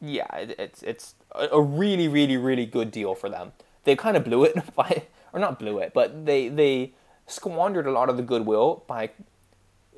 yeah, 0.01 0.37
it, 0.37 0.57
it's 0.59 0.83
it's 0.83 1.15
a, 1.35 1.49
a 1.53 1.63
really 1.63 2.09
really 2.09 2.37
really 2.37 2.67
good 2.67 2.91
deal 2.91 3.15
for 3.15 3.31
them. 3.31 3.53
They 3.85 3.97
kind 3.97 4.17
of 4.17 4.25
blew 4.25 4.45
it 4.45 4.57
by, 4.77 5.05
or 5.33 5.41
not 5.41 5.59
blew 5.59 5.79
it, 5.79 5.93
but 5.95 6.27
they 6.27 6.49
they 6.49 6.93
squandered 7.27 7.87
a 7.87 7.93
lot 7.93 8.11
of 8.11 8.19
the 8.19 8.23
goodwill 8.23 8.85
by, 8.87 9.11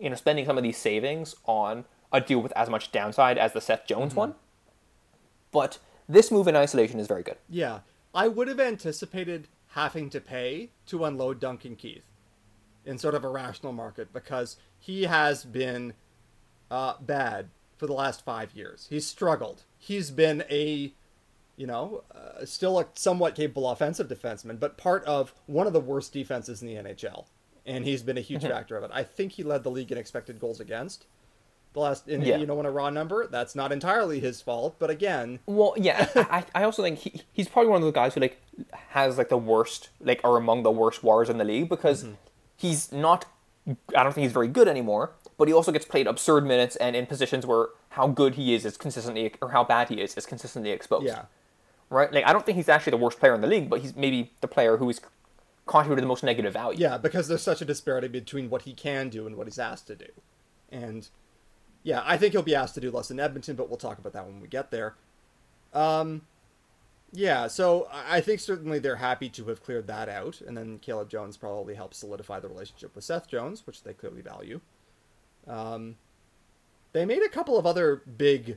you 0.00 0.08
know, 0.08 0.16
spending 0.16 0.46
some 0.46 0.56
of 0.56 0.62
these 0.62 0.76
savings 0.76 1.34
on 1.46 1.86
a 2.12 2.20
deal 2.20 2.40
with 2.40 2.52
as 2.52 2.70
much 2.70 2.92
downside 2.92 3.36
as 3.36 3.52
the 3.52 3.60
Seth 3.60 3.86
Jones 3.86 4.14
one. 4.14 4.34
But 5.50 5.78
this 6.08 6.30
move 6.30 6.48
in 6.48 6.56
isolation 6.56 7.00
is 7.00 7.06
very 7.06 7.22
good. 7.22 7.36
Yeah, 7.48 7.80
I 8.14 8.28
would 8.28 8.48
have 8.48 8.60
anticipated 8.60 9.48
having 9.68 10.10
to 10.10 10.20
pay 10.20 10.70
to 10.86 11.04
unload 11.04 11.40
Duncan 11.40 11.76
Keith 11.76 12.06
in 12.84 12.98
sort 12.98 13.14
of 13.14 13.24
a 13.24 13.28
rational 13.28 13.72
market 13.72 14.12
because 14.12 14.56
he 14.78 15.04
has 15.04 15.44
been 15.44 15.94
uh, 16.70 16.94
bad 17.00 17.48
for 17.76 17.86
the 17.86 17.92
last 17.92 18.24
five 18.24 18.52
years. 18.54 18.86
He's 18.90 19.06
struggled. 19.06 19.62
He's 19.78 20.10
been 20.10 20.44
a, 20.50 20.92
you 21.56 21.66
know, 21.66 22.04
uh, 22.14 22.44
still 22.44 22.78
a 22.78 22.86
somewhat 22.94 23.34
capable 23.34 23.68
offensive 23.68 24.08
defenseman, 24.08 24.60
but 24.60 24.76
part 24.76 25.04
of 25.04 25.34
one 25.46 25.66
of 25.66 25.72
the 25.72 25.80
worst 25.80 26.12
defenses 26.12 26.62
in 26.62 26.68
the 26.68 26.74
NHL, 26.74 27.26
and 27.66 27.84
he's 27.84 28.02
been 28.02 28.18
a 28.18 28.22
huge 28.22 28.42
factor 28.42 28.76
of 28.76 28.84
it. 28.84 28.90
I 28.92 29.02
think 29.02 29.32
he 29.32 29.42
led 29.42 29.62
the 29.62 29.70
league 29.70 29.90
in 29.90 29.98
expected 29.98 30.38
goals 30.38 30.60
against. 30.60 31.06
The 31.74 31.80
last, 31.80 32.08
and 32.08 32.24
Yeah. 32.24 32.36
you 32.36 32.46
know, 32.46 32.58
in 32.60 32.66
a 32.66 32.70
raw 32.70 32.88
number, 32.88 33.26
that's 33.26 33.54
not 33.54 33.72
entirely 33.72 34.20
his 34.20 34.40
fault, 34.40 34.76
but 34.78 34.90
again, 34.90 35.40
Well, 35.46 35.74
yeah, 35.76 36.08
I, 36.14 36.44
I 36.54 36.64
also 36.64 36.82
think 36.82 37.00
he, 37.00 37.22
he's 37.32 37.48
probably 37.48 37.70
one 37.70 37.82
of 37.82 37.86
the 37.86 37.92
guys 37.92 38.14
who 38.14 38.20
like 38.20 38.40
has 38.90 39.18
like 39.18 39.28
the 39.28 39.36
worst, 39.36 39.90
like 40.00 40.20
are 40.24 40.36
among 40.36 40.62
the 40.62 40.70
worst 40.70 41.02
wars 41.02 41.28
in 41.28 41.36
the 41.36 41.44
league 41.44 41.68
because 41.68 42.04
mm-hmm. 42.04 42.14
he's 42.56 42.92
not. 42.92 43.26
I 43.96 44.02
don't 44.04 44.12
think 44.12 44.24
he's 44.24 44.32
very 44.32 44.48
good 44.48 44.68
anymore, 44.68 45.12
but 45.38 45.48
he 45.48 45.54
also 45.54 45.72
gets 45.72 45.86
played 45.86 46.06
absurd 46.06 46.46
minutes 46.46 46.76
and 46.76 46.94
in 46.94 47.06
positions 47.06 47.46
where 47.46 47.68
how 47.90 48.06
good 48.06 48.34
he 48.34 48.54
is 48.54 48.64
is 48.64 48.76
consistently 48.76 49.32
or 49.40 49.50
how 49.50 49.64
bad 49.64 49.88
he 49.88 50.00
is 50.00 50.14
is 50.16 50.26
consistently 50.26 50.70
exposed. 50.70 51.06
yeah. 51.06 51.24
Right. 51.90 52.12
Like 52.12 52.26
I 52.26 52.32
don't 52.32 52.46
think 52.46 52.56
he's 52.56 52.68
actually 52.68 52.92
the 52.92 52.98
worst 52.98 53.18
player 53.18 53.34
in 53.34 53.40
the 53.40 53.46
league, 53.46 53.68
but 53.68 53.80
he's 53.80 53.96
maybe 53.96 54.32
the 54.40 54.48
player 54.48 54.76
who 54.76 54.88
is 54.90 55.00
contributed 55.66 56.04
the 56.04 56.08
most 56.08 56.22
negative 56.22 56.52
value. 56.52 56.78
Yeah, 56.78 56.98
because 56.98 57.26
there's 57.26 57.42
such 57.42 57.62
a 57.62 57.64
disparity 57.64 58.08
between 58.08 58.50
what 58.50 58.62
he 58.62 58.74
can 58.74 59.08
do 59.08 59.26
and 59.26 59.36
what 59.36 59.46
he's 59.46 59.58
asked 59.58 59.86
to 59.88 59.96
do. 59.96 60.10
And 60.70 61.08
yeah, 61.84 62.02
I 62.04 62.16
think 62.16 62.32
he'll 62.32 62.42
be 62.42 62.54
asked 62.54 62.74
to 62.74 62.80
do 62.80 62.90
less 62.90 63.10
in 63.12 63.20
Edmonton, 63.20 63.54
but 63.54 63.68
we'll 63.68 63.76
talk 63.78 63.98
about 63.98 64.12
that 64.14 64.26
when 64.26 64.40
we 64.40 64.48
get 64.48 64.70
there. 64.72 64.94
Um, 65.72 66.22
yeah, 67.12 67.46
so 67.46 67.86
I 67.92 68.20
think 68.20 68.40
certainly 68.40 68.80
they're 68.80 68.96
happy 68.96 69.28
to 69.28 69.44
have 69.46 69.62
cleared 69.62 69.86
that 69.86 70.08
out, 70.08 70.40
and 70.40 70.56
then 70.56 70.78
Caleb 70.80 71.08
Jones 71.10 71.36
probably 71.36 71.74
helps 71.74 71.98
solidify 71.98 72.40
the 72.40 72.48
relationship 72.48 72.94
with 72.96 73.04
Seth 73.04 73.28
Jones, 73.28 73.64
which 73.66 73.84
they 73.84 73.92
clearly 73.92 74.22
value. 74.22 74.60
Um, 75.46 75.96
they 76.92 77.04
made 77.04 77.22
a 77.22 77.28
couple 77.28 77.56
of 77.56 77.66
other 77.66 78.02
big 78.16 78.56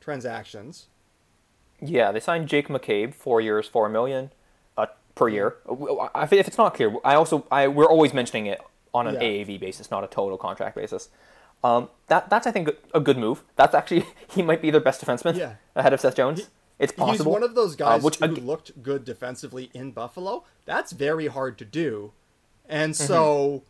transactions. 0.00 0.88
Yeah, 1.80 2.12
they 2.12 2.20
signed 2.20 2.48
Jake 2.48 2.68
McCabe, 2.68 3.14
four 3.14 3.40
years, 3.40 3.68
four 3.68 3.88
million 3.88 4.32
uh, 4.76 4.86
per 5.14 5.28
year. 5.28 5.56
If 6.14 6.32
it's 6.32 6.58
not 6.58 6.74
clear, 6.74 6.94
I 7.04 7.14
also 7.14 7.46
I 7.50 7.68
we're 7.68 7.86
always 7.86 8.12
mentioning 8.12 8.46
it 8.46 8.60
on 8.92 9.06
an 9.06 9.14
Yeah. 9.14 9.20
AAV 9.22 9.58
basis, 9.60 9.90
not 9.90 10.04
a 10.04 10.06
total 10.06 10.36
contract 10.36 10.76
basis. 10.76 11.08
Um, 11.64 11.88
that 12.08 12.28
that's 12.28 12.46
I 12.46 12.50
think 12.50 12.70
a 12.94 13.00
good 13.00 13.16
move. 13.18 13.44
That's 13.56 13.74
actually 13.74 14.04
he 14.30 14.42
might 14.42 14.60
be 14.62 14.70
their 14.70 14.80
best 14.80 15.04
defenseman 15.04 15.36
Yeah. 15.36 15.54
ahead 15.76 15.92
of 15.92 16.00
Seth 16.00 16.16
Jones. 16.16 16.48
it's 16.78 16.92
possible. 16.92 17.12
He's 17.12 17.24
one 17.24 17.42
of 17.42 17.54
those 17.54 17.74
uh, 17.74 17.76
guys 17.84 18.02
which 18.02 18.16
who 18.16 18.24
ag- 18.24 18.38
looked 18.38 18.82
good 18.82 19.04
defensively 19.04 19.70
in 19.72 19.92
Buffalo. 19.92 20.44
That's 20.64 20.92
very 20.92 21.28
hard 21.28 21.58
to 21.58 21.64
do, 21.64 22.12
and 22.68 22.92
Mm-hmm. 22.94 23.06
so 23.06 23.62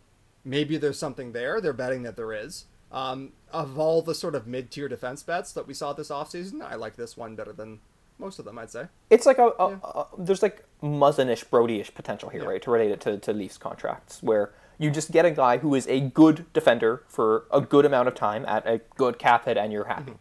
maybe 0.44 0.76
there's 0.76 0.98
something 0.98 1.32
there. 1.32 1.60
They're 1.60 1.72
betting 1.72 2.02
that 2.04 2.16
there 2.16 2.32
is. 2.32 2.64
Um, 2.90 3.32
of 3.52 3.78
all 3.78 4.02
the 4.02 4.14
sort 4.14 4.34
of 4.34 4.46
mid-tier 4.46 4.86
defense 4.88 5.22
bets 5.22 5.52
that 5.52 5.66
we 5.66 5.72
saw 5.74 5.92
this 5.94 6.08
offseason, 6.10 6.60
I 6.62 6.74
like 6.74 6.96
this 6.96 7.16
one 7.16 7.36
better 7.36 7.52
than 7.52 7.80
most 8.18 8.38
of 8.38 8.44
them, 8.44 8.58
I'd 8.58 8.70
say. 8.70 8.86
It's 9.08 9.24
like 9.24 9.38
a, 9.38 9.46
a, 9.58 9.66
a 9.76 10.06
there's 10.18 10.42
like 10.42 10.64
Muzzinish, 10.82 11.44
Brodie-ish 11.44 11.94
potential 11.94 12.28
here, 12.28 12.42
Yeah. 12.42 12.48
right? 12.48 12.62
To 12.62 12.70
relate 12.70 12.90
it 12.90 13.00
to, 13.02 13.16
to 13.18 13.32
Leafs 13.32 13.56
contracts, 13.56 14.22
where 14.22 14.52
you 14.82 14.90
just 14.90 15.12
get 15.12 15.24
a 15.24 15.30
guy 15.30 15.58
who 15.58 15.74
is 15.74 15.86
a 15.86 16.00
good 16.00 16.46
defender 16.52 17.04
for 17.06 17.44
a 17.50 17.60
good 17.60 17.84
amount 17.84 18.08
of 18.08 18.14
time 18.14 18.44
at 18.46 18.66
a 18.66 18.78
good 18.96 19.18
cap 19.18 19.44
hit, 19.44 19.56
and 19.56 19.72
you're 19.72 19.84
happy. 19.84 20.14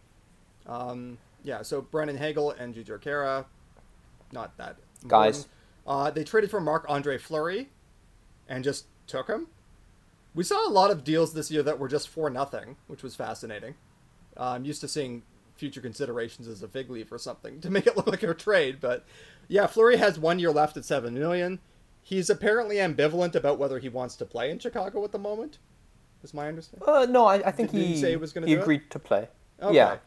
Um, 0.67 1.17
yeah, 1.43 1.61
so 1.63 1.81
Brennan 1.81 2.17
Hagel 2.17 2.51
and 2.51 2.73
Gigi 2.73 2.93
Kara, 3.01 3.45
not 4.31 4.55
that 4.57 4.77
Guys. 5.07 5.47
Uh, 5.87 6.11
they 6.11 6.23
traded 6.23 6.51
for 6.51 6.61
Marc 6.61 6.85
Andre 6.87 7.17
Fleury, 7.17 7.69
and 8.47 8.63
just 8.63 8.85
took 9.07 9.27
him. 9.27 9.47
We 10.33 10.43
saw 10.43 10.67
a 10.67 10.69
lot 10.69 10.91
of 10.91 11.03
deals 11.03 11.33
this 11.33 11.51
year 11.51 11.63
that 11.63 11.79
were 11.79 11.87
just 11.87 12.07
for 12.07 12.29
nothing, 12.29 12.77
which 12.87 13.03
was 13.03 13.15
fascinating. 13.15 13.75
Uh, 14.37 14.51
I'm 14.51 14.65
used 14.65 14.81
to 14.81 14.87
seeing 14.87 15.23
future 15.55 15.81
considerations 15.81 16.47
as 16.47 16.63
a 16.63 16.67
fig 16.67 16.89
leaf 16.89 17.11
or 17.11 17.17
something 17.17 17.59
to 17.61 17.69
make 17.69 17.87
it 17.87 17.97
look 17.97 18.07
like 18.07 18.23
a 18.23 18.33
trade, 18.33 18.77
but 18.79 19.05
yeah, 19.47 19.67
Fleury 19.67 19.97
has 19.97 20.19
one 20.19 20.39
year 20.39 20.51
left 20.51 20.77
at 20.77 20.85
seven 20.85 21.13
million. 21.13 21.59
He's 22.01 22.29
apparently 22.29 22.77
ambivalent 22.77 23.35
about 23.35 23.57
whether 23.59 23.79
he 23.79 23.89
wants 23.89 24.15
to 24.17 24.25
play 24.25 24.49
in 24.49 24.59
Chicago 24.59 25.03
at 25.03 25.11
the 25.11 25.19
moment. 25.19 25.59
Is 26.23 26.33
my 26.33 26.47
understanding? 26.47 26.87
Uh, 26.87 27.05
no, 27.05 27.25
I, 27.25 27.35
I 27.47 27.51
think 27.51 27.71
Did- 27.71 27.77
he 27.81 27.85
he 27.95 28.01
he 28.01 28.11
he 28.11 28.17
do 28.17 28.41
it? 28.45 28.61
agreed 28.61 28.89
to 28.91 28.99
play. 28.99 29.27
Okay. 29.61 29.75
Yeah, 29.75 29.97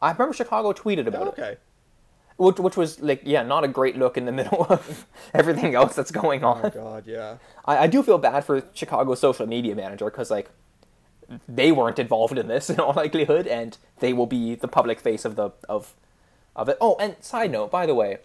I 0.00 0.12
remember 0.12 0.32
Chicago 0.34 0.72
tweeted 0.72 1.06
about 1.06 1.28
it. 1.28 1.28
Okay. 1.38 1.56
which, 2.36 2.58
which 2.58 2.76
was 2.76 3.00
like 3.00 3.20
yeah 3.24 3.42
not 3.42 3.64
a 3.64 3.68
great 3.68 3.96
look 3.96 4.16
in 4.16 4.24
the 4.24 4.32
middle 4.40 4.64
of 4.68 5.06
everything 5.34 5.74
else 5.74 5.94
that's 5.94 6.10
going 6.10 6.42
on 6.42 6.64
Oh 6.64 6.70
God, 6.70 7.06
yeah. 7.06 7.36
I, 7.64 7.78
I 7.78 7.86
do 7.86 8.02
feel 8.02 8.18
bad 8.18 8.44
for 8.44 8.62
chicago's 8.72 9.20
social 9.20 9.46
media 9.46 9.74
manager 9.74 10.06
because 10.06 10.30
like 10.30 10.50
they 11.48 11.70
weren't 11.70 11.98
involved 11.98 12.38
in 12.38 12.48
this 12.48 12.70
in 12.72 12.80
all 12.80 12.94
likelihood 12.94 13.46
and 13.46 13.76
they 13.98 14.12
will 14.12 14.26
be 14.26 14.54
the 14.54 14.68
public 14.68 15.00
face 15.00 15.24
of 15.24 15.36
the 15.36 15.50
of 15.68 15.94
of 16.56 16.68
it 16.68 16.78
oh 16.80 16.96
and 16.98 17.16
side 17.20 17.50
note 17.52 17.70
by 17.70 17.84
the 17.86 17.94
way 17.94 18.18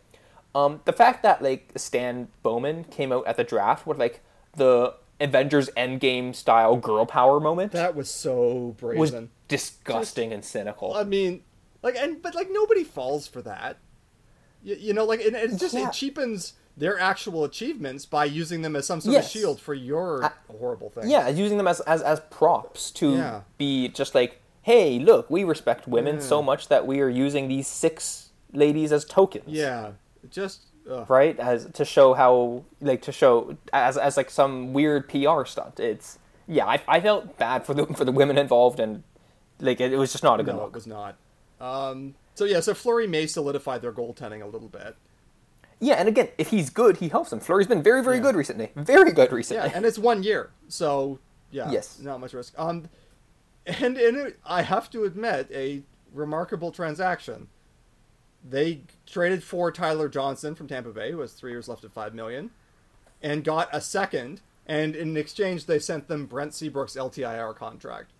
um 0.56 0.82
the 0.86 0.94
fact 0.94 1.22
that 1.22 1.41
like 1.44 1.72
stan 1.76 2.27
bowman 2.41 2.84
came 2.86 3.11
out 3.11 3.27
at 3.27 3.38
the 3.38 3.44
draft 3.44 3.86
with 3.86 3.99
like 3.99 4.22
the 4.56 4.95
avengers 5.19 5.69
endgame 5.77 6.34
style 6.34 6.76
girl 6.77 7.06
power 7.06 7.40
moment 7.40 7.72
That 7.73 7.95
was 7.95 8.10
so 8.10 8.76
brazen. 8.80 8.98
was 8.99 9.14
disgusting 9.48 10.34
and 10.34 10.44
cynical 10.44 10.94
I 10.95 11.03
mean, 11.03 11.44
like, 11.84 11.95
and 11.95 12.22
but 12.22 12.34
like 12.36 12.48
nobody 12.52 12.84
falls 12.84 13.27
for 13.27 13.41
that. 13.44 13.77
You, 14.64 14.76
you 14.76 14.94
know, 14.94 15.06
like, 15.06 15.22
and 15.22 15.36
it 15.36 15.56
just 15.57 15.73
Yeah. 15.76 15.88
it 15.90 15.94
cheapens 15.94 16.53
their 16.76 16.99
actual 16.99 17.44
achievements 17.45 18.06
by 18.06 18.26
using 18.26 18.61
them 18.64 18.76
as 18.76 18.86
some 18.88 18.99
sort 18.99 19.14
Yes. 19.14 19.26
of 19.27 19.32
shield 19.32 19.60
for 19.61 19.73
your 19.73 20.34
horrible 20.60 20.90
thing. 20.90 21.10
Yeah, 21.10 21.27
using 21.30 21.57
them 21.57 21.68
as 21.68 21.80
as, 21.82 22.02
as 22.02 22.19
props 22.32 22.90
to 22.91 23.15
Yeah. 23.15 23.41
be 23.57 23.88
just 23.90 24.15
like, 24.15 24.41
hey, 24.64 24.98
look, 24.99 25.30
we 25.30 25.44
respect 25.44 25.88
women 25.88 26.15
Yeah. 26.15 26.22
so 26.22 26.41
much 26.41 26.68
that 26.69 26.86
we 26.88 26.99
are 27.02 27.10
using 27.10 27.48
these 27.48 27.68
six 27.68 28.30
ladies 28.52 28.91
as 28.91 29.06
tokens. 29.06 29.45
Yeah. 29.48 29.91
Just. 30.31 30.61
Right? 31.07 31.38
As 31.39 31.65
to 31.73 31.84
show 31.84 32.14
how 32.14 32.64
like 32.80 33.02
to 33.03 33.11
show 33.11 33.57
as 33.73 33.97
as 33.97 34.18
like 34.18 34.30
some 34.30 34.72
weird 34.73 35.10
PR 35.10 35.45
stunt. 35.45 35.80
It's 35.80 36.19
yeah, 36.47 36.65
I, 36.68 36.81
I 36.88 36.99
felt 37.02 37.38
bad 37.38 37.65
for 37.65 37.73
the 37.73 37.88
for 37.88 38.06
the 38.06 38.11
women 38.11 38.38
involved 38.38 38.80
and 38.80 39.03
like 39.60 39.81
it, 39.81 39.91
it 39.93 39.97
was 39.97 40.11
just 40.11 40.23
not 40.23 40.39
a 40.39 40.43
good 40.43 40.56
No, 40.56 40.65
it 40.65 40.73
was 40.73 40.85
not. 40.88 41.15
Um. 41.60 42.15
So 42.35 42.45
yeah, 42.45 42.60
so 42.60 42.73
Fleury 42.73 43.07
may 43.07 43.26
solidify 43.27 43.77
their 43.80 43.91
goaltending 43.93 44.43
a 44.43 44.45
little 44.45 44.68
bit. 44.68 44.95
Yeah, 45.80 45.95
and 45.95 46.07
again, 46.07 46.30
if 46.38 46.49
he's 46.49 46.69
good, 46.69 46.97
he 46.97 47.10
helps 47.10 47.30
them. 47.31 47.39
Fleury's 47.39 47.68
been 47.68 47.81
very, 47.84 48.03
very 48.03 48.18
Yeah. 48.18 48.22
good 48.23 48.35
recently. 48.35 48.72
Very 48.76 49.11
good 49.11 49.31
recently. 49.31 49.68
Yeah, 49.68 49.76
and 49.76 49.85
it's 49.85 49.97
one 49.99 50.22
year, 50.23 50.52
so 50.68 51.19
yeah, 51.52 51.69
Yes. 51.72 51.99
not 51.99 52.19
much 52.19 52.34
risk. 52.34 52.53
Um, 52.57 52.89
and 53.65 53.97
and 53.97 54.18
it, 54.18 54.39
I 54.45 54.61
have 54.61 54.89
to 54.91 55.03
admit, 55.06 55.49
a 55.52 55.81
remarkable 56.14 56.72
transaction. 56.72 57.47
They 58.47 58.81
traded 59.07 59.43
for 59.43 59.72
Tyler 59.72 60.07
Johnson 60.07 60.53
from 60.55 60.67
Tampa 60.67 60.89
Bay, 60.91 61.11
who 61.11 61.19
has 61.22 61.34
three 61.34 61.51
years 61.51 61.67
left 61.67 61.84
at 61.84 61.91
five 61.91 62.13
million, 62.13 62.51
and 63.22 63.43
got 63.43 63.69
a 63.73 63.81
second. 63.81 64.41
And 64.67 64.95
in 64.95 65.15
exchange, 65.17 65.65
they 65.65 65.80
sent 65.80 66.07
them 66.07 66.26
Brent 66.26 66.53
Seabrook's 66.53 66.95
LTIR 66.95 67.55
contract. 67.55 68.11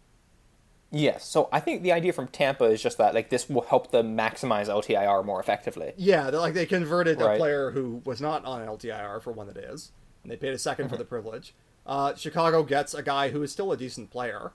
Yes. 0.92 1.26
So 1.26 1.50
I 1.52 1.60
think 1.60 1.82
the 1.84 1.92
idea 1.92 2.14
from 2.14 2.28
Tampa 2.28 2.66
is 2.66 2.82
just 2.82 2.98
that 3.00 3.14
like 3.14 3.30
this 3.30 3.50
will 3.50 3.64
help 3.64 3.92
them 3.92 4.16
maximize 4.16 4.68
LTIR 4.68 5.26
more 5.26 5.40
effectively. 5.40 5.94
Yeah, 5.98 6.30
they're 6.30 6.40
like 6.40 6.54
they 6.54 6.66
converted 6.66 7.20
a 7.22 7.36
player 7.38 7.72
who 7.72 8.02
was 8.06 8.22
not 8.22 8.46
on 8.46 8.66
LTIR 8.66 9.22
for 9.22 9.32
one 9.32 9.48
that 9.48 9.58
is, 9.58 9.92
and 10.24 10.32
they 10.32 10.38
paid 10.38 10.54
a 10.54 10.58
2nd 10.58 10.76
Mm-hmm. 10.76 10.88
for 10.90 10.98
the 10.98 11.06
privilege. 11.06 11.54
Uh, 11.86 12.16
Chicago 12.16 12.64
gets 12.64 12.94
a 12.94 13.04
guy 13.04 13.30
who 13.30 13.44
is 13.44 13.52
still 13.52 13.72
a 13.72 13.78
decent 13.78 14.10
player, 14.10 14.54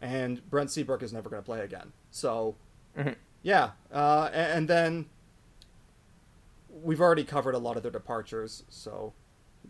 and 0.00 0.48
Brent 0.48 0.70
Seabrook 0.70 1.02
is 1.02 1.12
never 1.12 1.28
going 1.28 1.42
to 1.42 1.46
play 1.46 1.60
again. 1.60 1.92
So, 2.10 2.56
Mm-hmm. 2.96 3.12
Yeah, 3.42 3.70
uh, 3.92 4.28
and, 4.32 4.68
then 4.68 5.06
we've 6.68 7.00
already 7.00 7.24
covered 7.24 7.54
a 7.54 7.58
lot 7.58 7.76
of 7.76 7.82
their 7.82 7.92
departures, 7.92 8.64
so 8.68 9.14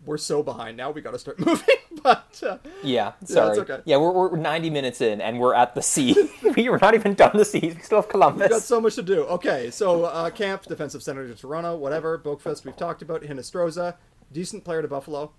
we're 0.05 0.18
so 0.18 0.42
behind 0.42 0.76
now. 0.76 0.90
We 0.90 1.01
got 1.01 1.12
to 1.12 1.18
start 1.18 1.38
moving, 1.47 1.76
but 2.02 2.42
uh, 2.44 2.59
Yeah, 2.82 3.12
sorry. 3.24 3.59
okay. 3.59 3.80
Yeah, 3.84 3.98
we're, 3.98 4.12
we're 4.12 4.36
90 4.36 4.70
minutes 4.70 5.01
in 5.01 5.20
and 5.20 5.38
we're 5.38 5.55
at 5.55 5.74
the 5.74 5.82
sea. 5.82 6.14
we're 6.42 6.78
not 6.78 6.94
even 6.94 7.14
done 7.14 7.32
the 7.34 7.44
sea. 7.44 7.74
We 7.76 7.82
still 7.82 7.98
have 7.98 8.09
Columbus. 8.09 8.42
We've 8.42 8.51
got 8.51 8.62
so 8.62 8.80
much 8.80 8.94
to 8.97 9.02
do. 9.02 9.24
Okay, 9.24 9.70
so 9.70 10.05
uh, 10.05 10.30
Kampf, 10.30 10.66
defensive 10.66 11.02
center 11.02 11.26
to 11.28 11.34
Toronto, 11.34 11.76
whatever. 11.76 12.18
Boqvist, 12.18 12.64
we've 12.64 12.76
talked 12.76 13.02
about. 13.02 13.22
Hinostroza, 13.22 13.97
decent 14.32 14.64
player 14.64 14.82
to 14.82 14.88
Buffalo. 14.88 15.32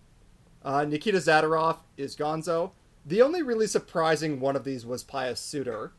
Uh, 0.63 0.85
Nikita 0.85 1.17
Zadorov 1.17 1.77
is 1.97 2.15
Gonzo. 2.15 2.71
The 3.05 3.21
only 3.21 3.41
really 3.41 3.65
surprising 3.67 4.39
one 4.39 4.55
of 4.55 4.63
these 4.63 4.85
was 4.85 5.03
Pius 5.03 5.39
Suter, 5.39 5.93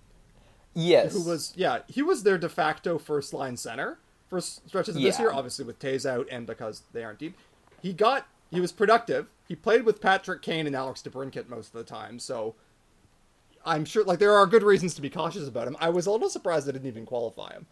Yes. 0.75 1.13
who 1.13 1.23
was, 1.29 1.53
yeah, 1.57 1.81
he 1.89 2.03
was 2.03 2.23
their 2.23 2.39
de 2.39 2.49
facto 2.49 2.99
first 2.99 3.35
line 3.35 3.57
center 3.57 3.99
for 4.29 4.41
stretches 4.41 4.97
of 4.97 5.03
this 5.03 5.19
year, 5.19 5.31
obviously 5.33 5.65
with 5.65 5.79
Toews 5.79 6.09
out 6.09 6.27
and 6.31 6.47
because 6.47 6.83
they 6.93 7.05
aren't 7.05 7.19
deep. 7.19 7.37
He 7.83 7.93
got, 7.93 8.27
he 8.51 8.61
was 8.61 8.73
productive. 8.73 9.27
He 9.49 9.55
played 9.55 9.85
with 9.85 10.01
Patrick 10.01 10.41
Kane 10.43 10.67
and 10.67 10.75
Alex 10.75 11.03
DeBrincat 11.03 11.49
most 11.49 11.69
of 11.69 11.73
the 11.75 11.85
time, 11.85 12.19
so 12.19 12.55
I'm 13.65 13.85
sure, 13.85 14.03
like, 14.05 14.19
there 14.19 14.35
are 14.35 14.47
good 14.47 14.63
reasons 14.63 14.95
to 14.95 15.03
be 15.03 15.11
cautious 15.11 15.47
about 15.47 15.69
him. 15.69 15.77
I 15.81 15.89
was 15.91 16.07
a 16.07 16.11
little 16.11 16.29
surprised 16.29 16.67
they 16.67 16.73
didn't 16.73 16.89
even 16.89 17.07
qualify 17.07 17.53
him. 17.53 17.67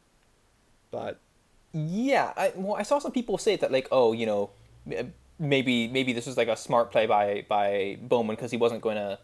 But 0.90 1.18
Yeah, 1.72 2.32
I, 2.36 2.52
well, 2.56 2.74
I 2.76 2.82
saw 2.82 2.98
some 2.98 3.12
people 3.12 3.38
say 3.38 3.56
that 3.56 3.70
like, 3.70 3.88
oh, 3.92 4.12
you 4.12 4.26
know, 4.26 4.50
maybe 5.38 5.88
maybe 5.88 6.12
this 6.12 6.26
was 6.26 6.36
like 6.36 6.48
a 6.48 6.56
smart 6.56 6.90
play 6.90 7.06
by 7.06 7.44
by 7.48 7.98
Bowman 8.02 8.36
because 8.36 8.50
he 8.50 8.56
wasn't 8.56 8.82
going 8.82 8.96
to, 8.96 9.18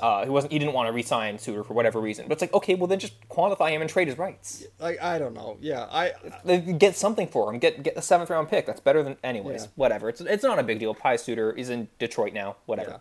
uh, 0.00 0.24
he 0.24 0.30
wasn't 0.30 0.52
he 0.52 0.58
didn't 0.58 0.72
want 0.72 0.86
to 0.88 0.92
re-sign 0.92 1.38
Suter 1.38 1.62
for 1.64 1.74
whatever 1.74 2.00
reason. 2.00 2.26
But 2.28 2.34
it's 2.34 2.42
like, 2.42 2.54
okay, 2.54 2.74
well 2.74 2.86
then 2.86 2.98
just 2.98 3.12
qualify 3.28 3.70
him 3.70 3.80
and 3.82 3.90
trade 3.90 4.08
his 4.08 4.16
rights. 4.16 4.64
like 4.78 5.02
I 5.02 5.18
don't 5.18 5.34
know. 5.34 5.58
Yeah, 5.60 5.86
I 5.90 6.12
Like, 6.44 6.78
Get 6.78 6.96
something 6.96 7.26
for 7.26 7.52
him. 7.52 7.58
Get 7.58 7.82
get 7.82 7.94
the 7.94 8.02
seventh 8.02 8.30
round 8.30 8.48
pick. 8.48 8.64
That's 8.66 8.80
better 8.80 9.02
than 9.02 9.16
anyways. 9.22 9.62
Yeah. 9.64 9.68
Whatever. 9.74 10.08
It's 10.08 10.20
it's 10.20 10.44
not 10.44 10.58
a 10.58 10.62
big 10.62 10.78
deal. 10.78 10.94
Pius 10.94 11.24
Suter 11.24 11.52
is 11.52 11.68
in 11.68 11.88
Detroit 11.98 12.32
now. 12.32 12.56
Whatever. 12.66 13.00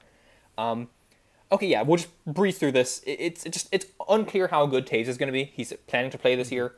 Um, 0.57 0.89
okay, 1.51 1.68
yeah, 1.68 1.81
we'll 1.84 1.97
just 1.97 2.10
breeze 2.26 2.57
through 2.57 2.73
this. 2.73 3.01
It- 3.05 3.19
It's 3.19 3.45
it 3.45 3.53
just 3.53 3.69
it's 3.72 3.85
unclear 4.10 4.47
how 4.47 4.65
good 4.65 4.85
Toews 4.88 5.07
is 5.07 5.18
going 5.18 5.27
to 5.27 5.34
be. 5.34 5.45
He's 5.55 5.72
planning 5.88 6.11
to 6.11 6.18
play 6.18 6.35
this 6.35 6.51
year. 6.51 6.73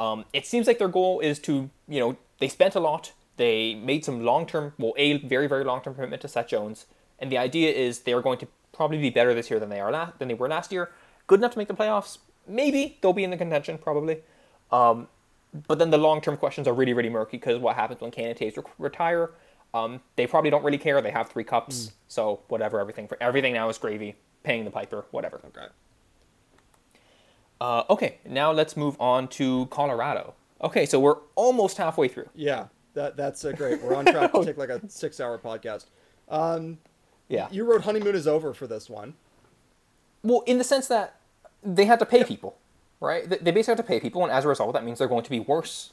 Um, 0.00 0.24
it 0.32 0.46
seems 0.46 0.66
like 0.66 0.78
their 0.78 0.88
goal 0.88 1.20
is 1.20 1.38
to 1.40 1.70
you 1.88 2.00
know 2.00 2.16
they 2.40 2.48
spent 2.48 2.74
a 2.74 2.80
lot. 2.80 3.12
They 3.36 3.74
made 3.74 4.04
some 4.04 4.24
long 4.24 4.46
term, 4.46 4.72
well, 4.78 4.92
a 4.96 5.18
very 5.18 5.46
very 5.48 5.64
long 5.64 5.80
term 5.82 5.94
commitment 5.94 6.22
to 6.22 6.28
Seth 6.28 6.48
Jones, 6.48 6.86
and 7.18 7.30
the 7.32 7.38
idea 7.38 7.70
is 7.72 8.00
they 8.00 8.12
are 8.12 8.22
going 8.22 8.38
to 8.38 8.48
probably 8.74 8.98
be 8.98 9.10
better 9.10 9.34
this 9.34 9.50
year 9.50 9.58
than 9.60 9.68
they 9.68 9.80
are 9.80 9.90
last 9.90 10.18
than 10.18 10.28
they 10.28 10.34
were 10.34 10.48
last 10.48 10.72
year. 10.72 10.90
Good 11.26 11.40
enough 11.40 11.52
to 11.52 11.58
make 11.58 11.68
the 11.68 11.74
playoffs. 11.74 12.18
Maybe 12.46 12.98
they'll 13.00 13.12
be 13.12 13.24
in 13.24 13.30
the 13.30 13.36
contention 13.36 13.78
probably. 13.78 14.18
Um, 14.70 15.08
but 15.68 15.78
then 15.78 15.90
the 15.90 15.98
long 15.98 16.20
term 16.20 16.36
questions 16.36 16.66
are 16.66 16.74
really, 16.74 16.92
really 16.92 17.10
murky 17.10 17.36
because 17.36 17.58
what 17.58 17.76
happens 17.76 18.00
when 18.00 18.10
Kane 18.10 18.28
and 18.28 18.38
Toews 18.38 18.56
re- 18.56 18.64
retire? 18.78 19.30
Um, 19.72 20.00
they 20.16 20.26
probably 20.26 20.50
don't 20.50 20.64
really 20.64 20.78
care. 20.78 21.00
They 21.00 21.10
have 21.10 21.28
three 21.30 21.44
cups, 21.44 21.92
so 22.06 22.40
whatever. 22.48 22.80
Everything 22.80 23.08
for 23.08 23.16
everything 23.20 23.54
now 23.54 23.68
is 23.68 23.78
gravy. 23.78 24.16
Paying 24.42 24.64
the 24.64 24.70
piper, 24.70 25.06
whatever. 25.10 25.40
okay. 25.46 25.66
Uh, 27.60 27.82
okay, 27.88 28.18
now 28.26 28.52
let's 28.52 28.76
move 28.76 28.94
on 29.00 29.26
to 29.28 29.66
Colorado. 29.66 30.34
Okay, 30.62 30.84
so 30.86 31.00
we're 31.00 31.16
almost 31.34 31.78
halfway 31.78 32.08
through. 32.08 32.28
Yeah, 32.34 32.66
that 32.94 33.16
that's 33.16 33.44
uh, 33.44 33.52
great. 33.52 33.82
We're 33.82 33.94
on 33.94 34.04
track 34.04 34.32
to 34.32 34.44
take 34.44 34.58
like 34.58 34.68
a 34.68 34.80
six-hour 34.88 35.38
podcast. 35.38 35.86
Um, 36.28 36.78
Yeah. 37.28 37.48
you 37.50 37.64
wrote 37.64 37.82
"Honeymoon 37.84 38.14
is 38.14 38.26
over" 38.26 38.52
for 38.52 38.66
this 38.66 38.88
one. 38.90 39.14
Well, 40.22 40.42
in 40.46 40.58
the 40.58 40.64
sense 40.64 40.88
that 40.88 41.16
they 41.62 41.86
had 41.86 41.98
to 41.98 42.06
pay 42.06 42.24
people, 42.24 42.56
right? 43.00 43.28
They 43.28 43.50
basically 43.50 43.72
have 43.72 43.78
to 43.78 43.82
pay 43.82 44.00
people, 44.00 44.22
and 44.22 44.32
as 44.32 44.44
a 44.44 44.48
result, 44.48 44.72
that 44.74 44.84
means 44.84 44.98
they're 44.98 45.08
going 45.08 45.24
to 45.24 45.30
be 45.30 45.40
worse. 45.40 45.92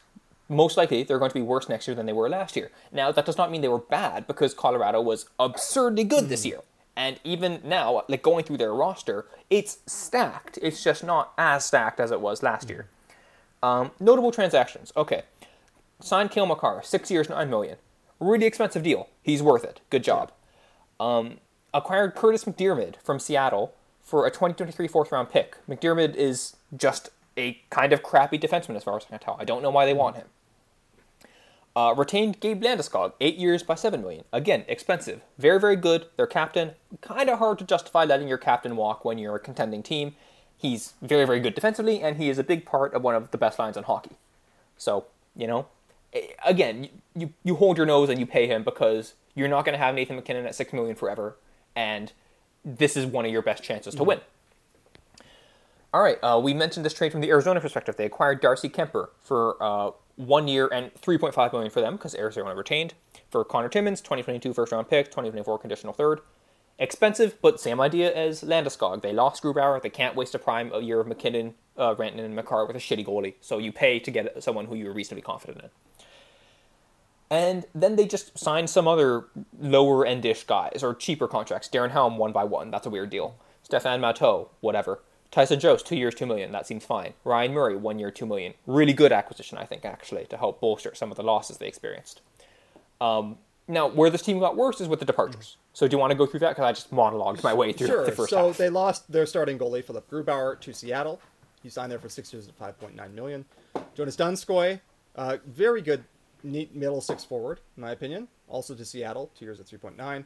Most 0.49 0.75
likely, 0.75 1.03
they're 1.03 1.19
going 1.19 1.31
to 1.31 1.35
be 1.35 1.41
worse 1.41 1.69
next 1.69 1.87
year 1.87 1.95
than 1.95 2.05
they 2.05 2.13
were 2.13 2.27
last 2.27 2.55
year. 2.57 2.71
Now, 2.91 3.11
that 3.11 3.25
does 3.25 3.37
not 3.37 3.51
mean 3.51 3.61
they 3.61 3.69
were 3.69 3.77
bad 3.77 4.27
because 4.27 4.53
Colorado 4.53 4.99
was 5.01 5.27
absurdly 5.39 6.03
good 6.03 6.27
this 6.27 6.45
year. 6.45 6.59
And 6.95 7.19
even 7.23 7.61
now, 7.63 8.03
like 8.09 8.21
going 8.21 8.43
through 8.43 8.57
their 8.57 8.73
roster, 8.73 9.25
it's 9.49 9.79
stacked. 9.85 10.59
It's 10.61 10.83
just 10.83 11.05
not 11.05 11.31
as 11.37 11.63
stacked 11.63 12.01
as 12.01 12.11
it 12.11 12.19
was 12.19 12.43
last 12.43 12.69
year. 12.69 12.89
Um, 13.63 13.91
notable 13.99 14.31
transactions. 14.31 14.91
Okay. 14.97 15.23
Signed 16.01 16.31
Cale 16.31 16.45
Makar, 16.47 16.81
six 16.83 17.09
years, 17.09 17.29
nine 17.29 17.49
million. 17.49 17.77
Really 18.19 18.45
expensive 18.45 18.83
deal. 18.83 19.07
He's 19.23 19.41
worth 19.41 19.63
it. 19.63 19.79
Good 19.89 20.03
job. 20.03 20.31
Um, 21.01 21.39
acquired 21.73 22.15
Kurtis 22.15 22.45
MacDermid 22.45 22.95
from 23.03 23.17
Seattle 23.19 23.73
for 24.03 24.27
a 24.27 24.29
2023 24.29 24.87
fourth 24.87 25.11
round 25.11 25.29
pick. 25.29 25.57
MacDermid 25.67 26.15
is 26.15 26.55
just 26.77 27.09
a 27.35 27.59
kind 27.71 27.91
of 27.91 28.03
crappy 28.03 28.37
defenseman 28.37 28.75
as 28.75 28.83
far 28.83 28.97
as 28.97 29.05
I 29.05 29.09
can 29.09 29.19
tell. 29.19 29.35
I 29.39 29.45
don't 29.45 29.63
know 29.63 29.71
why 29.71 29.85
they 29.85 29.95
want 29.95 30.17
him. 30.17 30.27
Uh, 31.75 31.95
retained 31.97 32.39
Gabe 32.39 32.61
Landeskog, 32.61 33.13
eight 33.19 33.37
years 33.37 33.63
by 33.63 33.73
seven 33.73 34.01
million. 34.01 34.25
Again, 34.31 34.63
expensive. 34.67 35.21
Very, 35.39 35.59
very 35.59 35.75
good. 35.75 36.05
Their 36.17 36.27
captain. 36.27 36.71
Kind 37.01 37.29
of 37.29 37.39
hard 37.39 37.57
to 37.59 37.65
justify 37.65 38.03
letting 38.03 38.27
your 38.27 38.37
captain 38.37 38.75
walk 38.75 39.03
when 39.03 39.17
you're 39.17 39.37
a 39.37 39.39
contending 39.39 39.81
team. 39.81 40.15
He's 40.55 40.93
very, 41.01 41.25
very 41.25 41.39
good 41.39 41.55
defensively, 41.55 42.01
and 42.01 42.17
he 42.17 42.29
is 42.29 42.37
a 42.37 42.43
big 42.43 42.63
part 42.65 42.93
of 42.93 43.01
one 43.01 43.15
of 43.15 43.31
the 43.31 43.39
best 43.39 43.57
lines 43.57 43.75
in 43.75 43.83
hockey. 43.83 44.17
So, 44.77 45.05
you 45.35 45.47
know, 45.47 45.65
again, 46.45 46.89
you, 47.15 47.33
you 47.43 47.55
hold 47.55 47.77
your 47.77 47.87
nose 47.87 48.09
and 48.09 48.19
you 48.19 48.27
pay 48.27 48.45
him 48.45 48.63
because 48.63 49.15
you're 49.35 49.47
not 49.47 49.65
going 49.65 49.73
to 49.73 49.83
have 49.83 49.95
Nathan 49.95 50.15
MacKinnon 50.15 50.45
at 50.45 50.55
six 50.55 50.73
million 50.73 50.95
forever, 50.95 51.37
and 51.75 52.11
this 52.63 52.95
is 52.95 53.05
one 53.05 53.25
of 53.25 53.31
your 53.31 53.41
best 53.41 53.63
chances 53.63 53.95
to 53.95 54.03
win. 54.03 54.19
All 55.93 56.01
right, 56.01 56.17
uh, 56.23 56.39
we 56.41 56.53
mentioned 56.53 56.85
this 56.85 56.93
trade 56.93 57.11
from 57.11 57.19
the 57.19 57.29
Arizona 57.29 57.59
perspective. 57.59 57.97
They 57.97 58.05
acquired 58.05 58.39
Darcy 58.39 58.69
Kuemper 58.69 59.09
for 59.21 59.61
uh, 59.61 59.91
one 60.15 60.47
year 60.47 60.69
and 60.71 60.93
3.5 60.95 61.51
million 61.51 61.69
for 61.69 61.81
them 61.81 61.97
because 61.97 62.15
Arizona 62.15 62.55
retained. 62.55 62.93
For 63.29 63.43
Connor 63.43 63.67
Timmins, 63.67 63.99
2022 63.99 64.53
first 64.53 64.71
round 64.71 64.89
pick, 64.89 65.07
2024 65.07 65.59
conditional 65.59 65.93
third. 65.93 66.21
Expensive, 66.79 67.35
but 67.41 67.59
same 67.59 67.81
idea 67.81 68.13
as 68.13 68.41
Landeskog. 68.41 69.01
They 69.01 69.13
lost 69.13 69.43
Grubauer. 69.43 69.81
They 69.81 69.89
can't 69.89 70.15
waste 70.15 70.33
a 70.33 70.39
prime 70.39 70.71
a 70.73 70.79
year 70.79 70.99
of 70.99 71.07
MacKinnon, 71.07 71.55
uh, 71.77 71.93
Rantanen, 71.95 72.25
and 72.25 72.35
Makar 72.35 72.65
with 72.65 72.75
a 72.75 72.79
shitty 72.79 73.05
goalie. 73.05 73.35
So 73.41 73.57
you 73.57 73.71
pay 73.71 73.99
to 73.99 74.11
get 74.11 74.41
someone 74.41 74.65
who 74.65 74.75
you're 74.75 74.93
reasonably 74.93 75.21
confident 75.21 75.61
in. 75.63 76.00
And 77.31 77.65
then 77.73 77.95
they 77.95 78.05
just 78.05 78.37
signed 78.37 78.69
some 78.69 78.87
other 78.89 79.25
lower 79.57 80.05
endish 80.05 80.45
guys 80.45 80.83
or 80.83 80.93
cheaper 80.93 81.29
contracts. 81.29 81.69
Darren 81.69 81.91
Helm 81.91 82.17
one 82.17 82.33
by 82.33 82.43
one. 82.43 82.69
That's 82.71 82.85
a 82.85 82.89
weird 82.89 83.09
deal. 83.09 83.35
Stefan 83.63 84.01
Matteau, 84.01 84.49
whatever. 84.59 84.99
Tyson 85.31 85.57
Jost, 85.61 85.87
two 85.87 85.95
years, 85.95 86.13
two 86.13 86.25
million. 86.25 86.51
That 86.51 86.67
seems 86.67 86.83
fine. 86.83 87.13
Ryan 87.23 87.53
Murray, 87.53 87.77
one 87.77 87.99
year, 87.99 88.11
two 88.11 88.25
million. 88.25 88.53
Really 88.67 88.91
good 88.91 89.13
acquisition, 89.13 89.57
I 89.57 89.65
think, 89.65 89.85
actually, 89.85 90.25
to 90.25 90.35
help 90.35 90.59
bolster 90.59 90.93
some 90.93 91.09
of 91.09 91.15
the 91.15 91.23
losses 91.23 91.57
they 91.57 91.69
experienced. 91.69 92.19
Um, 92.99 93.37
now, 93.65 93.87
where 93.87 94.09
this 94.09 94.21
team 94.21 94.39
got 94.39 94.57
worse 94.57 94.81
is 94.81 94.89
with 94.89 94.99
the 94.99 95.05
departures. 95.05 95.55
So, 95.71 95.87
do 95.87 95.95
you 95.95 95.99
want 95.99 96.11
to 96.11 96.17
go 96.17 96.25
through 96.25 96.41
that? 96.41 96.49
Because 96.49 96.65
I 96.65 96.73
just 96.73 96.91
monologued 96.91 97.41
my 97.45 97.53
way 97.53 97.71
through 97.71 97.87
Sure. 97.87 98.05
the 98.05 98.11
first 98.11 98.31
so 98.31 98.47
half. 98.47 98.57
they 98.57 98.67
lost 98.69 99.09
their 99.09 99.25
starting 99.25 99.57
goalie 99.57 99.85
Philipp 99.85 100.09
Grubauer 100.11 100.59
to 100.59 100.73
Seattle. 100.73 101.21
He 101.63 101.69
signed 101.69 101.93
there 101.93 101.99
for 101.99 102.09
six 102.09 102.33
years 102.33 102.49
at 102.49 102.55
five 102.55 102.77
point 102.77 102.95
nine 102.97 103.15
million. 103.15 103.45
Jonas 103.95 104.17
Donskoi, 104.17 104.81
uh, 105.15 105.37
very 105.45 105.81
good, 105.81 106.03
neat 106.43 106.75
middle 106.75 107.01
six 107.01 107.23
forward 107.23 107.59
in 107.75 107.81
my 107.81 107.91
opinion. 107.91 108.27
Also 108.47 108.75
to 108.75 108.85
Seattle, 108.85 109.31
two 109.37 109.45
years 109.45 109.59
at 109.59 109.67
three 109.67 109.79
point 109.79 109.97
nine. 109.97 110.25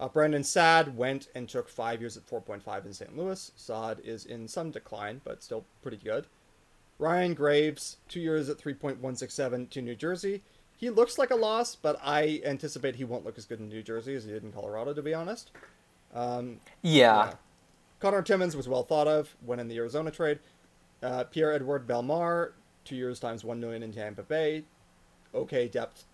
Uh, 0.00 0.08
Brandon 0.08 0.42
Saad 0.42 0.96
went 0.96 1.28
and 1.34 1.48
took 1.48 1.68
five 1.68 2.00
years 2.00 2.16
at 2.16 2.24
four 2.24 2.40
point 2.40 2.62
five 2.62 2.84
in 2.86 2.92
St. 2.92 3.16
Louis. 3.16 3.52
Saad 3.56 4.00
is 4.04 4.24
in 4.24 4.48
some 4.48 4.70
decline, 4.70 5.20
but 5.24 5.42
still 5.42 5.64
pretty 5.82 5.98
good. 5.98 6.26
Ryan 6.98 7.34
Graves, 7.34 7.98
two 8.08 8.20
years 8.20 8.48
at 8.48 8.58
three 8.58 8.74
point 8.74 9.00
one 9.00 9.16
six 9.16 9.34
seven 9.34 9.66
to 9.68 9.82
New 9.82 9.94
Jersey. 9.94 10.42
He 10.76 10.90
looks 10.90 11.18
like 11.18 11.30
a 11.30 11.36
loss, 11.36 11.76
but 11.76 12.00
I 12.02 12.40
anticipate 12.44 12.96
he 12.96 13.04
won't 13.04 13.24
look 13.24 13.38
as 13.38 13.44
good 13.44 13.60
in 13.60 13.68
New 13.68 13.82
Jersey 13.82 14.16
as 14.16 14.24
he 14.24 14.32
did 14.32 14.42
in 14.42 14.50
Colorado, 14.50 14.92
to 14.92 15.02
be 15.02 15.14
honest. 15.14 15.52
Um, 16.12 16.58
yeah. 16.82 17.26
yeah. 17.26 17.32
Connor 18.00 18.22
Timmins 18.22 18.56
was 18.56 18.68
well 18.68 18.82
thought 18.82 19.06
of 19.06 19.36
when 19.46 19.60
in 19.60 19.68
the 19.68 19.76
Arizona 19.76 20.10
trade. 20.10 20.40
Uh, 21.00 21.22
Pierre 21.24 21.52
Edouard 21.52 21.86
Bellemare, 21.86 22.52
two 22.84 22.96
years 22.96 23.20
times 23.20 23.44
one 23.44 23.60
million 23.60 23.84
in 23.84 23.92
Tampa 23.92 24.24
Bay. 24.24 24.64
Okay 25.34 25.68
depth 25.68 26.04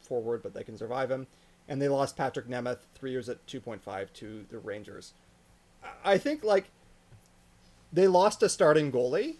forward, 0.00 0.42
but 0.42 0.54
they 0.54 0.62
can 0.62 0.76
survive 0.76 1.10
him. 1.10 1.26
And 1.68 1.80
they 1.80 1.88
lost 1.88 2.16
Patrik 2.16 2.46
Nemeth, 2.46 2.80
three 2.94 3.10
years 3.10 3.28
at 3.28 3.44
two 3.46 3.60
point 3.60 3.82
five 3.82 4.12
to 4.14 4.44
the 4.50 4.58
Rangers. 4.58 5.12
I- 6.04 6.18
think 6.18 6.44
like 6.44 6.66
they 7.92 8.08
lost 8.08 8.42
a 8.42 8.48
starting 8.48 8.90
goalie 8.90 9.36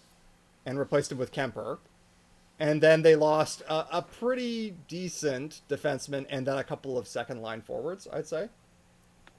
and 0.65 0.79
replaced 0.79 1.13
him 1.13 1.19
with 1.19 1.33
Kuemper. 1.33 1.79
And 2.59 2.81
then 2.81 3.03
they 3.03 3.17
lost 3.17 3.63
a, 3.69 3.99
a 3.99 4.03
pretty 4.03 4.77
decent 4.87 5.63
defenseman 5.69 6.25
and 6.31 6.47
then 6.47 6.57
a 6.57 6.63
couple 6.63 6.97
of 6.97 7.09
second 7.09 7.43
line 7.43 7.61
forwards, 7.61 8.07
I'd 8.13 8.27
say. 8.27 8.49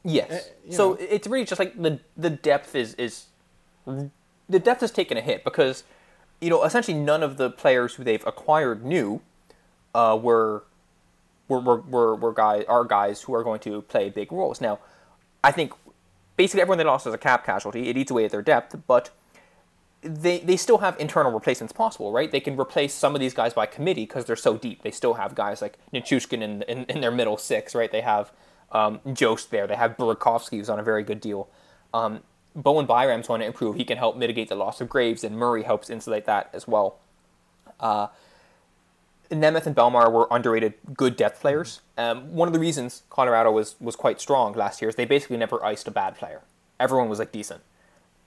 Yes. 0.04 0.50
Uh, 0.68 0.72
so 0.72 0.90
know. 0.90 0.98
it's 1.00 1.26
really 1.26 1.46
just 1.46 1.58
like 1.58 1.82
the 1.82 2.00
the 2.16 2.30
depth 2.30 2.76
is 2.76 2.94
is 2.96 3.28
the 3.86 4.60
depth 4.60 4.82
has 4.82 4.92
taken 4.92 5.18
a 5.18 5.22
hit 5.22 5.44
because 5.44 5.84
you 6.40 6.50
know 6.50 6.64
essentially 6.64 6.98
none 6.98 7.24
of 7.24 7.38
the 7.38 7.50
players 7.50 7.96
who 7.96 8.04
they've 8.04 8.26
acquired 8.28 8.86
new 8.86 9.22
uh, 9.96 10.16
were 10.16 10.64
were 11.48 11.60
were 11.62 11.78
were, 11.82 12.16
were 12.16 12.34
guys 12.34 12.66
are 12.68 12.84
guys 12.84 13.22
who 13.24 13.34
are 13.34 13.44
going 13.44 13.62
to 13.62 13.82
play 13.84 14.10
big 14.10 14.32
roles. 14.32 14.60
Now, 14.60 14.80
I 15.44 15.52
think 15.52 15.74
basically 16.38 16.62
everyone 16.62 16.78
they 16.78 16.84
lost 16.84 17.08
is 17.08 17.14
a 17.14 17.18
cap 17.18 17.46
casualty. 17.46 17.90
It 17.90 17.98
eats 17.98 18.12
away 18.12 18.26
at 18.26 18.32
their 18.32 18.42
depth, 18.42 18.76
but 18.88 19.10
they 20.02 20.40
they 20.40 20.58
still 20.58 20.80
have 20.80 21.00
internal 21.00 21.32
replacements 21.32 21.74
possible, 21.74 22.12
right? 22.12 22.30
They 22.32 22.42
can 22.42 22.60
replace 22.60 22.94
some 22.94 23.16
of 23.16 23.22
these 23.22 23.34
guys 23.34 23.54
by 23.54 23.66
committee 23.66 24.06
because 24.06 24.26
they're 24.26 24.36
so 24.36 24.58
deep. 24.58 24.84
They 24.84 24.92
still 24.92 25.16
have 25.16 25.34
guys 25.34 25.62
like 25.62 25.78
Nichushkin 25.94 26.42
in, 26.42 26.62
in, 26.64 26.84
in 26.86 27.02
their 27.02 27.12
middle 27.12 27.38
six, 27.38 27.74
right? 27.74 27.92
They 27.92 28.02
have 28.02 28.32
um, 28.72 29.00
Jost 29.14 29.50
there. 29.50 29.66
They 29.66 29.78
have 29.78 29.96
Burakovsky, 29.98 30.58
who's 30.58 30.70
on 30.70 30.80
a 30.80 30.84
very 30.84 31.04
good 31.04 31.22
deal. 31.22 31.48
Um, 31.94 32.20
Bowen 32.54 32.86
Byram's 32.86 33.28
going 33.28 33.42
to 33.42 33.48
improve. 33.48 33.76
He 33.76 33.86
can 33.86 33.98
help 33.98 34.18
mitigate 34.18 34.50
the 34.50 34.56
loss 34.56 34.82
of 34.82 34.90
Graves, 34.90 35.24
and 35.24 35.38
Murray 35.38 35.64
helps 35.64 35.90
insulate 35.90 36.26
that 36.26 36.50
as 36.54 36.68
well. 36.68 37.00
Uh, 37.80 38.08
Nemeth 39.30 39.66
and 39.66 39.76
Bellemare 39.76 40.12
were 40.12 40.28
underrated 40.32 40.74
good 40.94 41.16
depth 41.16 41.42
players. 41.42 41.82
Um, 41.98 42.34
one 42.34 42.48
of 42.48 42.54
the 42.54 42.60
reasons 42.60 43.04
Colorado 43.10 43.52
was, 43.52 43.76
was 43.80 43.96
quite 43.96 44.22
strong 44.22 44.54
last 44.54 44.82
year 44.82 44.90
is 44.90 44.96
they 44.96 45.06
basically 45.06 45.38
never 45.38 45.64
iced 45.64 45.88
a 45.88 45.92
bad 45.92 46.16
player. 46.16 46.42
Everyone 46.80 47.10
was 47.10 47.20
like 47.20 47.32
decent. 47.32 47.62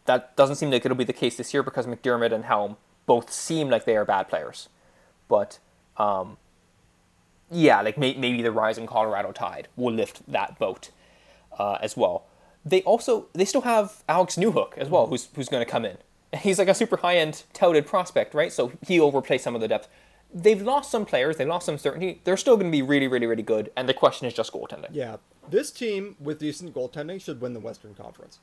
That 0.07 0.37
doesn't 0.37 0.57
seem 0.57 0.71
like 0.71 0.85
it'll 0.85 0.97
be 0.97 1.05
the 1.05 1.13
case 1.13 1.37
this 1.37 1.53
year 1.53 1.63
because 1.63 1.87
MacDermid 1.87 2.33
and 2.33 2.45
Helm 2.45 2.77
both 3.07 3.31
seem 3.31 3.69
like 3.69 3.85
they 3.85 3.97
are 3.97 4.05
bad 4.05 4.29
players. 4.29 4.69
But 5.29 5.59
um, 5.97 6.39
yeah, 7.51 7.81
like 7.83 7.99
may- 7.99 8.15
maybe 8.15 8.43
the 8.43 8.53
rising 8.53 8.87
Colorado 8.87 9.33
tide 9.33 9.69
will 9.77 9.93
lift 9.93 10.23
that 10.31 10.59
boat 10.59 10.91
uh, 11.59 11.79
as 11.81 11.97
well. 11.97 12.25
They 12.65 12.83
also 12.83 13.27
they 13.33 13.45
still 13.45 13.63
have 13.63 14.03
Alex 14.09 14.37
Newhook 14.37 14.77
as 14.77 14.89
well, 14.89 15.07
who's 15.07 15.29
who's 15.35 15.49
going 15.49 15.65
to 15.65 15.71
come 15.71 15.85
in. 15.85 15.99
He's 16.37 16.59
like 16.59 16.69
a 16.69 16.75
super 16.75 16.99
high 16.99 17.17
end 17.17 17.45
touted 17.55 17.87
prospect, 17.87 18.35
right? 18.35 18.53
So 18.53 18.73
he'll 18.87 19.13
replace 19.13 19.43
some 19.43 19.55
of 19.55 19.61
the 19.61 19.69
depth. 19.69 19.89
They've 20.33 20.61
lost 20.61 20.91
some 20.91 21.07
players, 21.07 21.37
they 21.37 21.45
lost 21.45 21.67
some 21.67 21.79
certainty. 21.79 22.21
They're 22.25 22.37
still 22.37 22.57
going 22.57 22.71
to 22.71 22.77
be 22.77 22.83
really, 22.83 23.09
really, 23.09 23.27
really 23.27 23.43
good. 23.43 23.71
And 23.77 23.89
the 23.89 23.95
question 23.95 24.27
is 24.27 24.35
just 24.35 24.53
goaltending. 24.53 24.91
Yeah, 24.93 25.17
this 25.49 25.71
team 25.71 26.17
with 26.21 26.39
decent 26.39 26.75
goaltending 26.75 27.21
should 27.21 27.41
win 27.41 27.55
the 27.55 27.61
Western 27.61 27.95
Conference. 27.95 28.39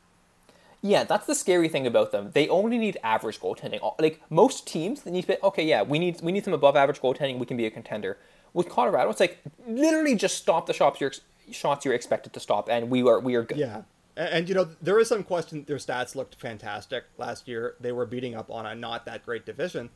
Yeah, 0.81 1.03
that's 1.03 1.25
the 1.25 1.33
scary 1.33 1.67
thing 1.67 1.87
about 1.87 2.11
them. 2.11 2.29
They 2.33 2.47
only 2.47 2.77
need 2.77 2.97
average 3.03 3.39
goaltending. 3.39 3.79
Like 3.99 4.21
most 4.29 4.67
teams, 4.67 5.01
they 5.01 5.09
need 5.09 5.23
to 5.23 5.27
be 5.29 5.37
okay. 5.41 5.65
Yeah, 5.65 5.81
we 5.81 5.97
need 5.97 6.21
we 6.21 6.31
need 6.31 6.45
some 6.45 6.53
above 6.53 6.75
average 6.75 7.01
goaltending. 7.01 7.39
We 7.39 7.47
can 7.47 7.57
be 7.57 7.65
a 7.65 7.71
contender. 7.71 8.19
With 8.53 8.69
Colorado, 8.69 9.09
it's 9.09 9.19
like 9.19 9.39
literally 9.67 10.15
just 10.15 10.37
stop 10.37 10.67
the 10.67 10.73
shots 10.73 11.01
you're 11.01 11.13
shots 11.51 11.85
you're 11.85 11.95
expected 11.95 12.33
to 12.33 12.39
stop, 12.39 12.69
and 12.69 12.91
we 12.91 13.01
are 13.01 13.19
we 13.19 13.33
are 13.33 13.43
good. 13.43 13.57
Yeah, 13.57 13.81
and, 14.15 14.29
and, 14.29 14.49
you 14.49 14.53
know 14.53 14.69
there 14.79 14.99
is 14.99 15.09
some 15.09 15.23
question. 15.23 15.65
Their 15.65 15.77
stats 15.77 16.15
looked 16.15 16.35
fantastic 16.35 17.05
last 17.17 17.47
year. 17.47 17.75
They 17.79 17.91
were 17.91 18.05
beating 18.05 18.35
up 18.35 18.51
on 18.51 18.67
a 18.67 18.75
not 18.75 19.05
that 19.05 19.25
great 19.25 19.45
division, 19.45 19.89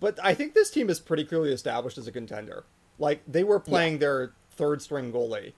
but 0.00 0.18
I 0.22 0.34
think 0.34 0.54
this 0.54 0.70
team 0.70 0.90
is 0.90 1.00
pretty 1.00 1.24
clearly 1.24 1.52
established 1.52 1.98
as 1.98 2.06
a 2.06 2.12
contender. 2.12 2.64
Like 2.98 3.22
they 3.26 3.44
were 3.44 3.60
playing 3.60 3.94
yeah. 3.94 3.98
their 3.98 4.32
third 4.50 4.82
string 4.82 5.12
goalie 5.12 5.52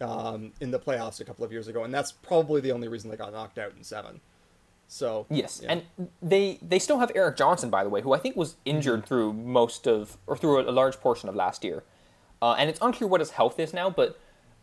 um, 0.00 0.52
in 0.60 0.70
the 0.70 0.78
playoffs 0.78 1.20
a 1.20 1.24
couple 1.24 1.44
of 1.44 1.52
years 1.52 1.68
ago, 1.68 1.84
and 1.84 1.92
that's 1.92 2.12
probably 2.12 2.60
the 2.60 2.72
only 2.72 2.88
reason 2.88 3.10
they 3.10 3.16
got 3.16 3.32
knocked 3.32 3.58
out 3.58 3.72
in 3.76 3.84
seven. 3.84 4.20
So 4.88 5.26
yes, 5.30 5.60
yeah. 5.62 5.72
and 5.72 6.10
they 6.20 6.58
they 6.60 6.80
still 6.80 6.98
have 6.98 7.12
Erik 7.14 7.36
Johnson, 7.36 7.70
by 7.70 7.84
the 7.84 7.90
way, 7.90 8.02
who 8.02 8.12
I 8.12 8.18
think 8.18 8.34
was 8.34 8.56
injured 8.64 9.00
mm-hmm. 9.00 9.06
through 9.06 9.32
most 9.34 9.86
of 9.86 10.18
or 10.26 10.36
through 10.36 10.68
a, 10.68 10.72
large 10.72 10.98
portion 10.98 11.28
of 11.28 11.36
last 11.36 11.62
year, 11.62 11.84
uh, 12.42 12.56
and 12.58 12.68
it's 12.68 12.80
unclear 12.82 13.08
what 13.08 13.20
his 13.20 13.30
health 13.30 13.60
is 13.60 13.72
now. 13.72 13.88
But 13.88 14.18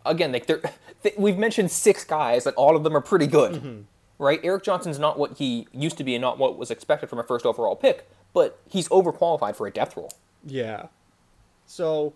again, 0.06 0.34
like 0.34 0.48
they're, 0.48 0.62
they, 1.02 1.14
we've 1.18 1.38
mentioned 1.38 1.72
six 1.72 2.04
guys, 2.04 2.46
like 2.46 2.58
all 2.58 2.76
of 2.76 2.84
them 2.84 2.96
are 2.98 3.02
pretty 3.02 3.26
good, 3.26 3.54
mm-hmm. 3.54 3.82
right? 4.18 4.42
Erik 4.44 4.64
Johnson's 4.64 5.00
not 5.00 5.18
what 5.18 5.38
he 5.38 5.66
used 5.72 5.98
to 5.98 6.04
be, 6.04 6.14
and 6.14 6.22
not 6.22 6.38
what 6.38 6.58
was 6.58 6.72
expected 6.72 7.10
from 7.10 7.20
a 7.20 7.24
first 7.24 7.46
overall 7.46 7.78
pick, 7.78 8.10
but 8.38 8.60
he's 8.70 8.88
overqualified 8.90 9.56
for 9.56 9.66
a 9.68 9.72
depth 9.72 9.98
role. 9.98 10.14
Yeah, 10.46 10.88
so 11.66 12.14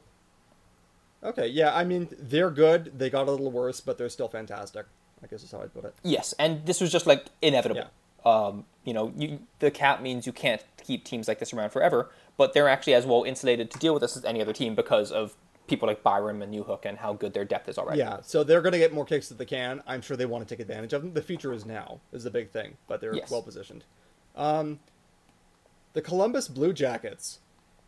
okay, 1.23 1.47
yeah, 1.47 1.75
I 1.75 1.83
mean 1.83 2.07
they're 2.17 2.51
good. 2.51 2.97
They 2.97 3.09
got 3.09 3.27
a 3.27 3.31
little 3.31 3.51
worse, 3.51 3.81
but 3.81 3.97
they're 3.97 4.09
still 4.09 4.27
fantastic. 4.27 4.85
I 5.23 5.27
guess 5.27 5.43
is 5.43 5.51
how 5.51 5.61
I'd 5.61 5.73
put 5.73 5.85
it. 5.85 5.93
Yes, 6.03 6.33
and 6.39 6.65
this 6.65 6.79
was 6.81 6.91
just 6.91 7.05
like 7.07 7.25
inevitable. 7.41 7.81
Yeah. 8.25 8.31
Um, 8.31 8.65
you 8.83 8.93
know, 8.93 9.11
you, 9.17 9.39
the 9.59 9.71
cap 9.71 10.01
means 10.01 10.25
you 10.27 10.33
can't 10.33 10.63
keep 10.83 11.03
teams 11.05 11.27
like 11.27 11.39
this 11.39 11.53
around 11.53 11.71
forever, 11.71 12.11
but 12.37 12.53
they're 12.53 12.69
actually 12.69 12.93
as 12.93 13.05
well 13.05 13.23
insulated 13.23 13.71
to 13.71 13.79
deal 13.79 13.93
with 13.93 14.01
this 14.01 14.15
as 14.15 14.23
any 14.25 14.41
other 14.41 14.53
team 14.53 14.75
because 14.75 15.11
of 15.11 15.35
people 15.67 15.87
like 15.87 16.03
Byram 16.03 16.41
and 16.43 16.53
Newhook 16.53 16.85
and 16.85 16.97
how 16.99 17.13
good 17.13 17.33
their 17.33 17.45
depth 17.45 17.67
is 17.69 17.77
already. 17.79 17.99
Yeah, 17.99 18.17
so 18.21 18.43
they're 18.43 18.61
going 18.61 18.73
to 18.73 18.77
get 18.79 18.93
more 18.93 19.05
kicks 19.05 19.27
that 19.29 19.37
they 19.39 19.45
can. 19.45 19.81
I'm 19.87 20.01
sure 20.01 20.17
they 20.17 20.25
want 20.27 20.47
to 20.47 20.55
take 20.55 20.59
advantage 20.59 20.93
of 20.93 21.01
them. 21.01 21.13
The 21.13 21.21
future 21.21 21.51
is 21.53 21.65
now 21.65 21.99
is 22.11 22.23
the 22.23 22.29
big 22.31 22.49
thing, 22.51 22.77
but 22.87 22.99
they're 23.01 23.15
Yes. 23.15 23.29
well 23.31 23.41
positioned. 23.41 23.83
Um, 24.35 24.79
the 25.93 26.01
Columbus 26.01 26.47
Blue 26.47 26.73
Jackets. 26.73 27.39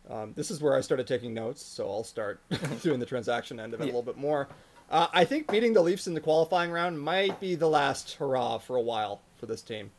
Um, 0.08 0.32
this 0.36 0.50
is 0.50 0.60
where 0.60 0.76
I 0.76 0.80
started 0.80 1.06
taking 1.06 1.32
notes, 1.32 1.62
so 1.62 1.88
I'll 1.90 2.04
start 2.04 2.40
doing 2.82 3.00
the 3.00 3.06
transaction 3.06 3.58
end 3.58 3.72
of 3.72 3.80
it 3.80 3.84
a 3.84 3.86
little 3.86 4.02
bit 4.02 4.18
more. 4.18 4.48
Uh, 4.90 5.06
I 5.12 5.24
think 5.24 5.50
beating 5.50 5.72
the 5.72 5.80
Leafs 5.82 6.06
in 6.06 6.14
the 6.14 6.20
qualifying 6.20 6.70
round 6.70 7.00
might 7.00 7.40
be 7.40 7.54
the 7.54 7.68
last 7.68 8.12
hurrah 8.14 8.58
for 8.58 8.76
a 8.76 8.82
while 8.82 9.22
for 9.36 9.46
this 9.46 9.62
team. 9.62 9.90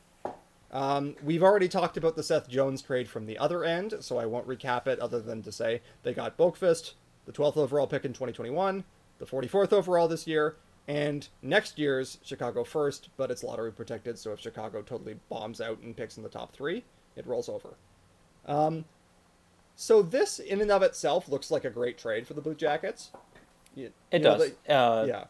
Um, 0.71 1.15
we've 1.23 1.41
already 1.41 1.67
talked 1.67 1.97
about 1.97 2.15
the 2.15 2.23
Seth 2.23 2.47
Jones 2.47 2.81
trade 2.81 3.07
from 3.07 3.25
the 3.25 3.37
other 3.37 3.63
end, 3.63 3.95
so 4.01 4.17
I 4.17 4.25
won't 4.25 4.47
recap 4.47 4.87
it 4.87 4.99
other 4.99 5.21
than 5.21 5.41
to 5.43 5.51
say 5.51 5.81
they 6.03 6.13
got 6.13 6.37
Boqvist, 6.37 6.93
the 7.25 7.31
12th 7.31 7.57
overall 7.57 7.87
pick 7.87 8.05
in 8.05 8.13
2021, 8.13 8.83
the 9.17 9.25
44th 9.25 9.73
overall 9.73 10.07
this 10.07 10.27
year, 10.27 10.57
and 10.87 11.27
next 11.41 11.79
year's 11.79 12.19
Chicago 12.23 12.63
first, 12.63 13.09
but 13.17 13.31
it's 13.31 13.43
lottery 13.43 13.71
protected, 13.71 14.19
so 14.19 14.33
if 14.33 14.39
Chicago 14.39 14.81
totally 14.81 15.15
bombs 15.29 15.61
out 15.61 15.79
and 15.79 15.95
picks 15.97 16.17
in 16.17 16.23
the 16.23 16.29
top 16.29 16.53
three, 16.53 16.83
it 17.15 17.25
rolls 17.25 17.49
over. 17.49 17.75
Um, 18.45 18.85
so 19.75 20.01
this, 20.01 20.39
in 20.39 20.61
and 20.61 20.71
of 20.71 20.83
itself, 20.83 21.27
looks 21.27 21.51
like 21.51 21.65
a 21.65 21.69
great 21.69 21.97
trade 21.97 22.27
for 22.27 22.33
the 22.33 22.41
Blue 22.41 22.55
Jackets. 22.55 23.11
You- 23.75 23.91
It 24.11 24.19
you 24.19 24.23
does. 24.23 24.51
they- 24.67 24.73
uh, 24.73 25.05
yeah. 25.05 25.23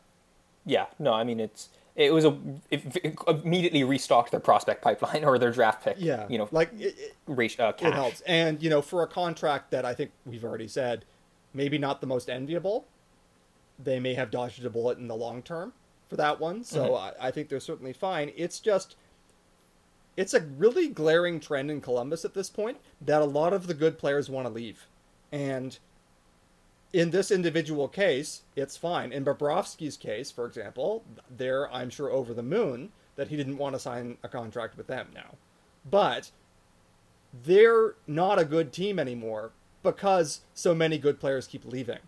Yeah, 0.68 0.86
no, 0.98 1.14
I 1.14 1.24
mean 1.24 1.40
it's 1.40 1.70
it 1.96 2.12
was 2.12 2.26
a 2.26 2.36
it, 2.72 2.84
it 3.04 3.16
immediately 3.28 3.84
restocked 3.84 4.32
their 4.32 4.40
prospect 4.40 4.82
pipeline 4.82 5.24
or 5.24 5.38
their 5.38 5.52
draft 5.52 5.84
pick. 5.84 5.96
Yeah, 6.00 6.26
you 6.28 6.38
know, 6.40 6.50
like 6.52 6.72
it, 6.80 6.96
it, 7.28 7.60
uh, 7.60 7.72
it 7.80 7.94
helps, 7.94 8.22
and 8.22 8.62
you 8.64 8.70
know, 8.72 8.82
for 8.82 9.04
a 9.04 9.08
contract 9.08 9.70
that 9.72 9.86
I 9.86 9.94
think 9.94 10.12
we've 10.26 10.44
already 10.44 10.68
said, 10.68 11.06
maybe 11.54 11.78
not 11.78 12.02
the 12.02 12.08
most 12.08 12.30
enviable, 12.32 12.86
they 13.78 14.00
may 14.00 14.16
have 14.16 14.32
dodged 14.32 14.66
a 14.66 14.70
bullet 14.72 14.98
in 14.98 15.08
the 15.08 15.16
long 15.16 15.44
term 15.44 15.72
for 16.10 16.16
that 16.18 16.40
one. 16.40 16.64
So 16.64 16.90
Mm-hmm. 16.90 17.22
I, 17.22 17.28
I 17.28 17.32
think 17.32 17.50
they're 17.50 17.60
certainly 17.60 17.94
fine. 17.94 18.32
It's 18.36 18.60
just, 18.60 18.96
it's 20.18 20.34
a 20.34 20.42
really 20.42 20.88
glaring 20.88 21.40
trend 21.40 21.70
in 21.70 21.82
Columbus 21.82 22.26
at 22.26 22.34
this 22.34 22.50
point 22.50 22.78
that 23.02 23.22
a 23.22 23.26
lot 23.26 23.54
of 23.54 23.68
the 23.68 23.74
good 23.74 23.98
players 23.98 24.30
want 24.30 24.48
to 24.48 24.54
leave, 24.54 24.88
and 25.32 25.78
in 26.94 27.12
this 27.12 27.30
individual 27.30 27.90
case, 27.90 28.44
it's 28.56 28.78
fine. 28.78 29.12
In 29.12 29.26
Bobrovsky's 29.26 29.98
case, 29.98 30.32
for 30.32 30.46
example, 30.46 31.04
they're 31.30 31.72
I'm 31.74 31.90
sure 31.90 32.10
over 32.10 32.34
the 32.34 32.42
moon 32.42 32.92
that 33.18 33.28
he 33.28 33.36
didn't 33.36 33.58
want 33.58 33.76
to 33.76 33.80
sign 33.80 34.18
a 34.24 34.30
contract 34.30 34.78
with 34.78 34.88
them 34.88 35.08
now, 35.14 35.36
but 35.90 36.32
they're 37.44 37.96
not 38.08 38.40
a 38.40 38.46
good 38.46 38.72
team 38.72 38.98
anymore 38.98 39.52
because 39.84 40.42
so 40.54 40.74
many 40.74 40.98
good 40.98 41.20
players 41.20 41.48
keep 41.48 41.66
leaving. 41.66 42.00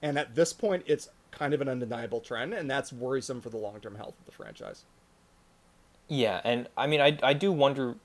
And 0.00 0.18
at 0.18 0.34
this 0.34 0.52
point, 0.52 0.84
it's 0.86 1.08
kind 1.30 1.52
of 1.52 1.60
an 1.60 1.68
undeniable 1.68 2.20
trend, 2.20 2.54
and 2.54 2.70
that's 2.70 2.92
worrisome 2.92 3.40
for 3.40 3.50
the 3.50 3.56
long 3.56 3.80
term 3.80 3.96
health 3.96 4.14
of 4.20 4.26
the 4.26 4.32
franchise. 4.32 4.84
Yeah, 6.08 6.40
and 6.44 6.68
I 6.76 6.86
mean, 6.86 7.00
I 7.00 7.18
I 7.22 7.32
do 7.32 7.52
wonder 7.52 7.96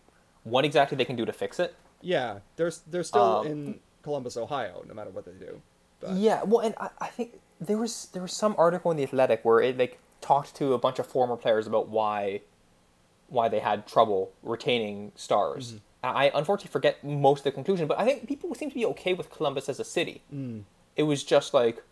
what 0.44 0.66
exactly 0.66 0.96
they 0.98 1.06
can 1.06 1.16
do 1.16 1.26
to 1.26 1.34
fix 1.34 1.60
it. 1.60 1.76
Yeah, 2.02 2.40
they're, 2.56 2.72
they're 2.90 3.04
still 3.04 3.22
Um, 3.22 3.48
in 3.48 3.80
Columbus, 4.02 4.36
Ohio, 4.38 4.84
no 4.88 4.94
matter 4.96 5.12
what 5.12 5.26
they 5.26 5.34
do. 5.34 5.62
But, 6.00 6.14
Yeah, 6.14 6.42
well, 6.44 6.66
and 6.66 6.74
I, 6.80 6.90
I 7.00 7.08
think 7.08 7.40
there 7.60 7.78
was 7.78 8.08
there 8.14 8.24
was 8.24 8.34
some 8.34 8.56
article 8.58 8.90
in 8.92 8.98
the 8.98 9.04
Athletic 9.04 9.46
where 9.46 9.60
it 9.62 9.78
like 9.78 10.00
talked 10.20 10.56
to 10.56 10.74
a 10.74 10.78
bunch 10.80 10.98
of 11.00 11.06
former 11.06 11.36
players 11.38 11.68
about 11.68 11.90
why 11.90 12.42
why 13.28 13.48
they 13.50 13.60
had 13.60 13.86
trouble 13.88 14.32
retaining 14.44 15.12
stars. 15.16 15.76
I 16.04 16.32
unfortunately 16.34 16.72
forget 16.72 17.04
most 17.04 17.42
of 17.42 17.44
the 17.46 17.52
conclusion, 17.52 17.88
but 17.88 18.00
I 18.00 18.06
think 18.06 18.28
people 18.28 18.54
seem 18.56 18.70
to 18.70 18.76
be 18.76 18.86
okay 18.88 19.14
with 19.14 19.30
Columbus 19.30 19.70
as 19.70 19.80
a 19.80 19.84
city. 19.84 20.24
It 20.96 21.04
was 21.04 21.24
just 21.24 21.54
like 21.54 21.84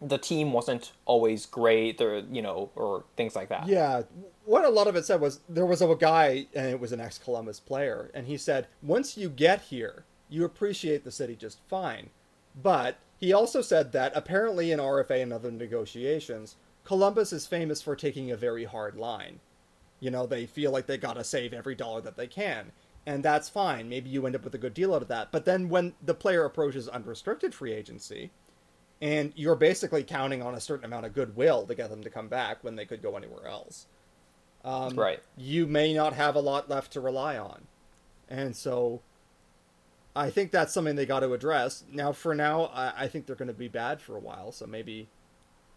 the 0.00 0.18
team 0.18 0.52
wasn't 0.52 0.92
always 1.06 1.46
great, 1.46 2.00
or 2.00 2.18
you 2.30 2.42
know, 2.42 2.70
or 2.76 3.04
things 3.16 3.34
like 3.34 3.48
that. 3.48 3.66
Yeah, 3.66 4.02
what 4.44 4.64
a 4.64 4.70
lot 4.70 4.86
of 4.86 4.96
it 4.96 5.04
said 5.04 5.20
was 5.20 5.40
there 5.48 5.66
was 5.66 5.82
a 5.82 5.94
guy, 5.94 6.46
and 6.54 6.68
it 6.68 6.80
was 6.80 6.92
an 6.92 7.00
ex 7.00 7.18
Columbus 7.18 7.60
player, 7.60 8.10
and 8.14 8.26
he 8.26 8.36
said, 8.36 8.68
once 8.82 9.16
you 9.16 9.28
get 9.28 9.62
here, 9.62 10.04
you 10.28 10.44
appreciate 10.44 11.04
the 11.04 11.10
city 11.10 11.34
just 11.34 11.60
fine. 11.68 12.10
But 12.60 12.96
he 13.18 13.32
also 13.32 13.62
said 13.62 13.92
that 13.92 14.12
apparently 14.14 14.72
in 14.72 14.78
RFA 14.78 15.22
and 15.22 15.32
other 15.32 15.50
negotiations, 15.50 16.56
Columbus 16.84 17.32
is 17.32 17.46
famous 17.46 17.82
for 17.82 17.96
taking 17.96 18.30
a 18.30 18.36
very 18.36 18.64
hard 18.64 18.96
line. 18.96 19.40
You 20.00 20.10
know, 20.10 20.26
they 20.26 20.46
feel 20.46 20.70
like 20.70 20.86
they 20.86 20.96
gotta 20.96 21.24
save 21.24 21.52
every 21.52 21.74
dollar 21.74 22.00
that 22.02 22.16
they 22.16 22.26
can. 22.26 22.72
And 23.06 23.24
that's 23.24 23.48
fine. 23.48 23.88
Maybe 23.88 24.10
you 24.10 24.26
end 24.26 24.36
up 24.36 24.44
with 24.44 24.54
a 24.54 24.58
good 24.58 24.74
deal 24.74 24.94
out 24.94 25.02
of 25.02 25.08
that. 25.08 25.32
But 25.32 25.44
then 25.44 25.68
when 25.68 25.94
the 26.02 26.14
player 26.14 26.44
approaches 26.44 26.88
unrestricted 26.88 27.54
free 27.54 27.72
agency, 27.72 28.30
and 29.00 29.32
you're 29.36 29.56
basically 29.56 30.02
counting 30.02 30.42
on 30.42 30.54
a 30.54 30.60
certain 30.60 30.84
amount 30.84 31.06
of 31.06 31.14
goodwill 31.14 31.66
to 31.66 31.74
get 31.74 31.90
them 31.90 32.02
to 32.02 32.10
come 32.10 32.28
back 32.28 32.62
when 32.64 32.76
they 32.76 32.84
could 32.84 33.02
go 33.02 33.16
anywhere 33.16 33.46
else. 33.46 33.86
Um, 34.64 34.96
Right. 34.96 35.20
You 35.36 35.66
may 35.66 35.94
not 35.94 36.14
have 36.14 36.34
a 36.34 36.40
lot 36.40 36.68
left 36.68 36.92
to 36.92 37.00
rely 37.00 37.38
on, 37.38 37.66
and 38.28 38.56
so 38.56 39.00
I 40.16 40.30
think 40.30 40.50
that's 40.50 40.74
something 40.74 40.96
they 40.96 41.06
got 41.06 41.20
to 41.20 41.32
address. 41.32 41.84
Now, 41.92 42.12
for 42.12 42.34
now, 42.34 42.64
I, 42.74 42.92
I 43.04 43.08
think 43.08 43.26
they're 43.26 43.36
going 43.36 43.48
to 43.48 43.54
be 43.54 43.68
bad 43.68 44.00
for 44.00 44.16
a 44.16 44.20
while, 44.20 44.50
so 44.50 44.66
maybe 44.66 45.08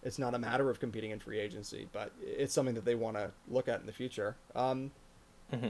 it's 0.03 0.17
not 0.17 0.33
a 0.33 0.39
matter 0.39 0.69
of 0.71 0.79
competing 0.79 1.11
in 1.11 1.19
free 1.19 1.39
agency, 1.39 1.87
but 1.93 2.11
it's 2.19 2.53
something 2.53 2.73
that 2.73 2.85
they 2.85 2.95
want 2.95 3.17
to 3.17 3.29
look 3.47 3.67
at 3.67 3.79
in 3.81 3.85
the 3.85 3.91
future. 3.93 4.35
Um, 4.55 4.91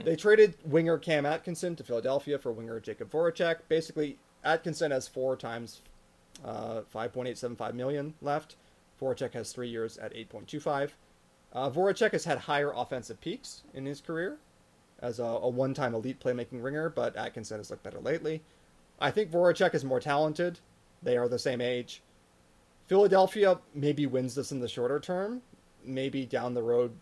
They 0.04 0.14
traded 0.14 0.54
winger 0.64 0.96
Cam 0.96 1.26
Atkinson 1.26 1.74
to 1.74 1.82
Philadelphia 1.82 2.38
for 2.38 2.52
winger 2.52 2.80
Jakub 2.80 3.08
Voracek. 3.10 3.56
Basically, 3.68 4.16
Atkinson 4.44 4.92
has 4.92 5.08
four 5.08 5.36
times 5.36 5.82
uh, 6.44 6.82
5.875 6.94 7.74
million 7.74 8.14
left. 8.20 8.56
Voracek 9.00 9.32
has 9.32 9.52
three 9.52 9.68
years 9.68 9.98
at 9.98 10.14
8.25. 10.14 10.90
Uh, 11.52 11.70
Voracek 11.70 12.12
has 12.12 12.24
had 12.24 12.38
higher 12.38 12.72
offensive 12.74 13.20
peaks 13.20 13.62
in 13.74 13.84
his 13.84 14.00
career 14.00 14.38
as 15.00 15.18
a, 15.18 15.24
a 15.24 15.48
one-time 15.48 15.94
elite 15.94 16.20
playmaking 16.20 16.62
ringer, 16.62 16.88
but 16.88 17.16
Atkinson 17.16 17.58
has 17.58 17.70
looked 17.70 17.82
better 17.82 18.00
lately. 18.00 18.42
I 19.00 19.10
think 19.10 19.30
Voracek 19.30 19.74
is 19.74 19.84
more 19.84 20.00
talented. 20.00 20.60
They 21.02 21.16
are 21.16 21.28
the 21.28 21.38
same 21.38 21.60
age. 21.60 22.02
Philadelphia 22.86 23.58
maybe 23.74 24.06
wins 24.06 24.34
this 24.34 24.52
in 24.52 24.60
the 24.60 24.68
shorter 24.68 25.00
term. 25.00 25.42
Maybe 25.84 26.24
down 26.24 26.54
the 26.54 26.62
road, 26.62 26.92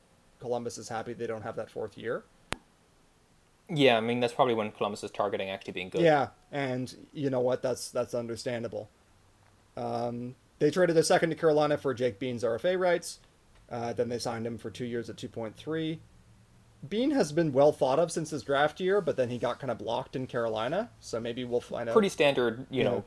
Columbus 0.41 0.79
is 0.79 0.89
happy 0.89 1.13
they 1.13 1.27
don't 1.27 1.43
have 1.43 1.57
that 1.57 1.71
fourth 1.71 1.99
year. 1.99 2.25
Yeah, 3.69 3.97
I 3.97 4.01
mean 4.01 4.19
that's 4.19 4.33
probably 4.33 4.55
when 4.55 4.73
Columbus 4.73 5.05
is 5.05 5.11
targeting 5.11 5.51
actually 5.51 5.75
being 5.75 5.91
good. 5.91 6.01
Yeah, 6.01 6.29
and 6.51 6.93
you 7.13 7.31
know 7.31 7.41
what? 7.41 7.63
That's 7.63 7.91
that's 7.91 8.15
understandable. 8.15 8.89
Um, 9.81 10.35
they 10.59 10.71
traded 10.71 10.95
their 10.97 11.03
second 11.03 11.31
to 11.31 11.37
Carolina 11.37 11.79
for 11.79 11.95
Jake 11.95 12.19
Bean's 12.19 12.45
RFA 12.45 12.79
rights. 12.79 13.21
Uh, 13.71 13.93
then 13.93 14.09
they 14.09 14.19
signed 14.19 14.47
him 14.47 14.59
for 14.59 14.69
two 14.71 14.85
years 14.85 15.09
at 15.09 15.17
two 15.17 15.29
point 15.29 15.57
three. 15.57 16.01
Bean 16.89 17.11
has 17.13 17.31
been 17.33 17.53
well 17.53 17.73
thought 17.73 17.99
of 17.99 18.11
since 18.11 18.31
his 18.31 18.43
draft 18.43 18.81
year, 18.81 19.01
but 19.01 19.17
then 19.17 19.29
he 19.31 19.39
got 19.39 19.59
kind 19.61 19.71
of 19.71 19.79
blocked 19.79 20.17
in 20.17 20.27
Carolina. 20.27 20.91
So 21.01 21.21
maybe 21.21 21.45
we'll 21.45 21.61
find 21.61 21.89
out. 21.89 21.93
Pretty 21.93 22.09
standard, 22.09 22.67
you 22.71 22.83
Yeah. 22.83 22.91
know, 22.91 23.05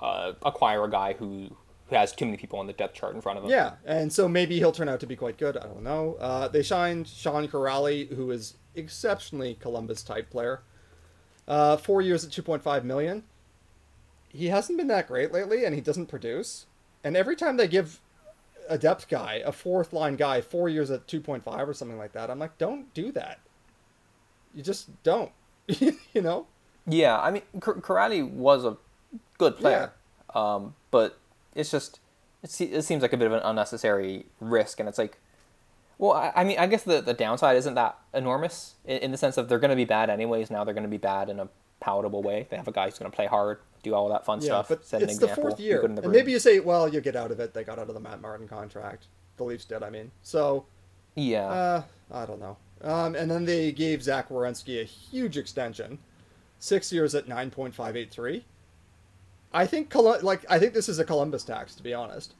uh, 0.00 0.32
acquire 0.44 0.84
a 0.84 0.90
guy 0.90 1.12
who 1.14 1.48
who 1.88 1.94
has 1.94 2.12
too 2.12 2.24
many 2.24 2.36
people 2.36 2.58
on 2.58 2.66
the 2.66 2.72
depth 2.72 2.94
chart 2.94 3.14
in 3.14 3.20
front 3.20 3.38
of 3.38 3.44
him. 3.44 3.50
Yeah, 3.50 3.74
and 3.84 4.12
so 4.12 4.26
maybe 4.26 4.58
he'll 4.58 4.72
turn 4.72 4.88
out 4.88 4.98
to 5.00 5.06
be 5.06 5.14
quite 5.14 5.38
good. 5.38 5.56
I 5.56 5.66
don't 5.66 5.84
know. 5.84 6.16
Uh, 6.18 6.48
they 6.48 6.64
signed 6.64 7.06
Sean 7.06 7.46
Kuraly, 7.46 8.12
who 8.12 8.32
is 8.32 8.56
exceptionally 8.74 9.54
Columbus 9.54 10.02
type 10.02 10.28
player. 10.28 10.62
Uh, 11.46 11.76
four 11.76 12.02
years 12.02 12.24
at 12.24 12.32
two 12.32 12.42
point 12.42 12.62
five 12.62 12.84
million. 12.84 13.22
He 14.36 14.48
hasn't 14.48 14.78
been 14.78 14.88
that 14.88 15.08
great 15.08 15.32
lately, 15.32 15.64
and 15.64 15.74
he 15.74 15.80
doesn't 15.80 16.06
produce. 16.06 16.66
And 17.02 17.16
every 17.16 17.36
time 17.36 17.56
they 17.56 17.68
give 17.68 18.00
a 18.68 18.78
depth 18.78 19.08
guy, 19.08 19.42
a 19.44 19.52
fourth 19.52 19.92
line 19.92 20.16
guy, 20.16 20.40
four 20.40 20.68
years 20.68 20.90
at 20.90 21.06
two 21.06 21.20
point 21.20 21.44
five 21.44 21.68
or 21.68 21.74
something 21.74 21.98
like 21.98 22.12
that, 22.12 22.30
I'm 22.30 22.38
like, 22.38 22.58
don't 22.58 22.92
do 22.94 23.12
that. 23.12 23.40
You 24.54 24.62
just 24.62 25.02
don't. 25.02 25.32
you 25.68 26.22
know. 26.22 26.46
Yeah, 26.86 27.18
I 27.18 27.30
mean, 27.30 27.42
Kuraly 27.58 28.28
was 28.28 28.64
a 28.64 28.76
good 29.38 29.56
player, 29.56 29.92
um, 30.34 30.74
but 30.90 31.18
it's 31.54 31.70
just 31.70 31.98
it, 32.42 32.50
se- 32.50 32.66
it 32.66 32.82
seems 32.82 33.02
like 33.02 33.12
a 33.12 33.16
bit 33.16 33.26
of 33.26 33.32
an 33.32 33.40
unnecessary 33.42 34.26
risk, 34.40 34.78
and 34.78 34.88
it's 34.88 34.98
like, 34.98 35.18
well, 35.98 36.12
I, 36.12 36.32
I 36.36 36.44
mean, 36.44 36.58
I 36.58 36.66
guess 36.66 36.84
the 36.84 37.00
the 37.00 37.14
downside 37.14 37.56
isn't 37.56 37.74
that 37.74 37.98
enormous 38.14 38.74
in, 38.84 38.98
in 38.98 39.10
the 39.10 39.18
sense 39.18 39.36
of 39.36 39.48
they're 39.48 39.58
going 39.58 39.70
to 39.70 39.76
be 39.76 39.84
bad 39.84 40.10
anyways. 40.10 40.50
Now 40.50 40.62
they're 40.62 40.74
going 40.74 40.84
to 40.84 40.88
be 40.88 40.96
bad 40.96 41.28
in 41.28 41.40
a 41.40 41.48
palatable 41.80 42.22
way. 42.22 42.46
They 42.50 42.56
have 42.56 42.68
a 42.68 42.72
guy 42.72 42.84
who's 42.84 42.98
going 42.98 43.10
to 43.10 43.14
play 43.16 43.26
hard, 43.26 43.58
do 43.86 43.94
all 43.94 44.08
that 44.08 44.24
fun 44.24 44.40
Yeah, 44.40 44.46
stuff, 44.46 44.68
but 44.68 44.84
set 44.84 45.02
it's 45.02 45.18
the 45.18 45.28
fourth 45.28 45.58
year, 45.58 45.80
the 45.80 46.02
and 46.02 46.12
maybe 46.12 46.32
you 46.32 46.38
say, 46.38 46.60
well, 46.60 46.88
you 46.88 47.00
get 47.00 47.16
out 47.16 47.30
of 47.30 47.40
it. 47.40 47.54
They 47.54 47.64
got 47.64 47.78
out 47.78 47.88
of 47.88 47.94
the 47.94 48.00
Matt 48.00 48.20
Martin 48.20 48.46
contract. 48.48 49.06
The 49.36 49.44
Leafs 49.44 49.64
did, 49.64 49.82
I 49.82 49.90
mean. 49.90 50.10
So 50.22 50.66
yeah, 51.14 51.46
Uh, 51.46 51.82
I 52.12 52.26
don't 52.26 52.40
know. 52.40 52.56
Um, 52.82 53.14
and 53.14 53.30
then 53.30 53.44
they 53.46 53.72
gave 53.72 54.02
Zach 54.02 54.28
Werenski 54.28 54.80
a 54.80 54.84
huge 54.84 55.38
extension, 55.38 55.98
six 56.58 56.92
years 56.92 57.14
at 57.14 57.26
nine 57.26 57.50
point 57.50 57.74
five 57.74 57.96
eight 57.96 58.10
three. 58.10 58.44
I 59.52 59.64
think 59.66 59.88
Colu- 59.90 60.22
like 60.22 60.44
I 60.50 60.58
think 60.58 60.74
this 60.74 60.88
is 60.88 60.98
a 60.98 61.04
Columbus 61.04 61.44
tax, 61.44 61.74
to 61.76 61.82
be 61.82 61.94
honest. 61.94 62.34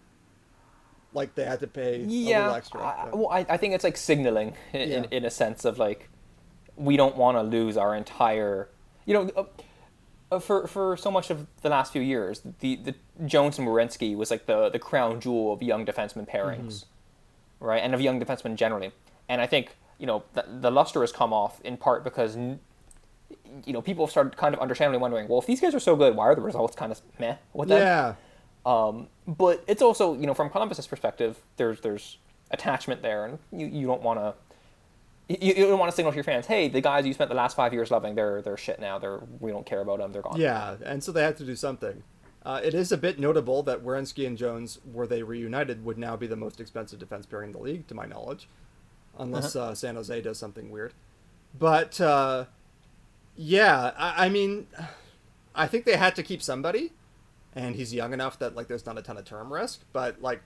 Like 1.14 1.34
they 1.34 1.44
had 1.44 1.60
to 1.60 1.66
pay 1.66 1.94
a 1.94 1.98
yeah. 2.04 2.40
little 2.40 2.54
extra. 2.56 2.80
I, 2.82 3.08
well, 3.12 3.30
I, 3.30 3.46
I 3.48 3.56
think 3.56 3.72
it's 3.74 3.84
like 3.84 3.96
signaling 3.96 4.54
in, 4.74 4.80
in, 4.82 4.88
Yeah. 5.04 5.08
in 5.10 5.24
a 5.24 5.30
sense 5.30 5.64
of 5.64 5.78
like 5.78 6.10
we 6.76 6.96
don't 6.98 7.16
want 7.16 7.38
to 7.38 7.42
lose 7.42 7.78
our 7.78 7.94
entire, 7.94 8.68
you 9.06 9.14
know. 9.14 9.46
Uh, 10.30 10.40
for 10.40 10.66
for 10.66 10.96
so 10.96 11.10
much 11.10 11.30
of 11.30 11.46
the 11.62 11.68
last 11.68 11.92
few 11.92 12.02
years, 12.02 12.42
the 12.60 12.76
the 12.76 12.94
Jones 13.26 13.58
and 13.58 13.68
Werenski 13.68 14.16
was 14.16 14.30
like 14.30 14.46
the 14.46 14.68
the 14.68 14.78
crown 14.78 15.20
jewel 15.20 15.52
of 15.52 15.62
young 15.62 15.86
defenseman 15.86 16.28
pairings, 16.28 16.86
right, 17.60 17.78
and 17.82 17.94
of 17.94 18.00
young 18.00 18.20
defensemen 18.20 18.56
generally. 18.56 18.90
And 19.28 19.40
I 19.40 19.46
think 19.46 19.76
you 19.98 20.06
know 20.06 20.24
the, 20.34 20.44
the 20.60 20.70
luster 20.70 21.00
has 21.02 21.12
come 21.12 21.32
off 21.32 21.60
in 21.62 21.76
part 21.76 22.02
because 22.02 22.36
you 22.36 23.72
know 23.72 23.80
people 23.80 24.04
have 24.04 24.10
started 24.10 24.36
kind 24.36 24.54
of 24.54 24.60
understandably 24.60 24.98
wondering, 24.98 25.28
well, 25.28 25.38
if 25.38 25.46
these 25.46 25.60
guys 25.60 25.74
are 25.74 25.80
so 25.80 25.94
good, 25.94 26.16
why 26.16 26.24
are 26.24 26.34
the 26.34 26.40
results 26.40 26.74
kind 26.74 26.90
of 26.90 27.00
meh 27.20 27.36
with 27.52 27.68
them? 27.68 27.80
yeah, 27.80 28.14
Um, 28.64 29.06
but 29.28 29.62
it's 29.68 29.82
also 29.82 30.14
you 30.14 30.26
know 30.26 30.34
from 30.34 30.50
Columbus's 30.50 30.88
perspective, 30.88 31.38
there's 31.56 31.80
there's 31.82 32.18
attachment 32.50 33.02
there, 33.02 33.26
and 33.26 33.38
you, 33.52 33.66
you 33.66 33.86
don't 33.86 34.02
want 34.02 34.18
to. 34.18 34.34
You, 35.28 35.36
you 35.40 35.66
don't 35.66 35.78
want 35.78 35.90
to 35.90 35.96
signal 35.96 36.12
to 36.12 36.16
your 36.16 36.24
fans, 36.24 36.46
"Hey, 36.46 36.68
the 36.68 36.80
guys 36.80 37.04
you 37.04 37.12
spent 37.12 37.30
the 37.30 37.36
last 37.36 37.56
five 37.56 37.72
years 37.72 37.90
loving, 37.90 38.14
they're 38.14 38.42
they're 38.42 38.56
shit 38.56 38.78
now. 38.80 38.98
They're 38.98 39.20
we 39.40 39.50
don't 39.50 39.66
care 39.66 39.80
about 39.80 39.98
them. 39.98 40.12
They're 40.12 40.22
gone." 40.22 40.40
Yeah, 40.40 40.76
and 40.84 41.02
so 41.02 41.10
they 41.12 41.22
had 41.22 41.36
to 41.38 41.44
do 41.44 41.56
something. 41.56 42.02
Uh, 42.44 42.60
it 42.62 42.74
is 42.74 42.92
a 42.92 42.96
bit 42.96 43.18
notable 43.18 43.64
that 43.64 43.82
Werenski 43.82 44.24
and 44.24 44.38
Jones, 44.38 44.78
were 44.92 45.08
they 45.08 45.24
reunited, 45.24 45.84
would 45.84 45.98
now 45.98 46.14
be 46.14 46.28
the 46.28 46.36
most 46.36 46.60
expensive 46.60 47.00
defense 47.00 47.26
pairing 47.26 47.48
in 47.48 47.52
the 47.52 47.58
league, 47.58 47.88
to 47.88 47.94
my 47.94 48.06
knowledge, 48.06 48.48
unless 49.18 49.56
uh, 49.56 49.74
San 49.74 49.96
Jose 49.96 50.20
does 50.20 50.38
something 50.38 50.70
weird. 50.70 50.94
But 51.58 52.00
uh, 52.00 52.44
yeah, 53.34 53.90
I, 53.98 54.26
I 54.26 54.28
mean, 54.28 54.68
I 55.56 55.66
think 55.66 55.86
they 55.86 55.96
had 55.96 56.14
to 56.14 56.22
keep 56.22 56.40
somebody, 56.40 56.92
and 57.52 57.74
he's 57.74 57.92
young 57.92 58.12
enough 58.12 58.38
that 58.38 58.54
like 58.54 58.68
there's 58.68 58.86
not 58.86 58.96
a 58.96 59.02
ton 59.02 59.16
of 59.16 59.24
term 59.24 59.52
risk. 59.52 59.80
But 59.92 60.22
like, 60.22 60.42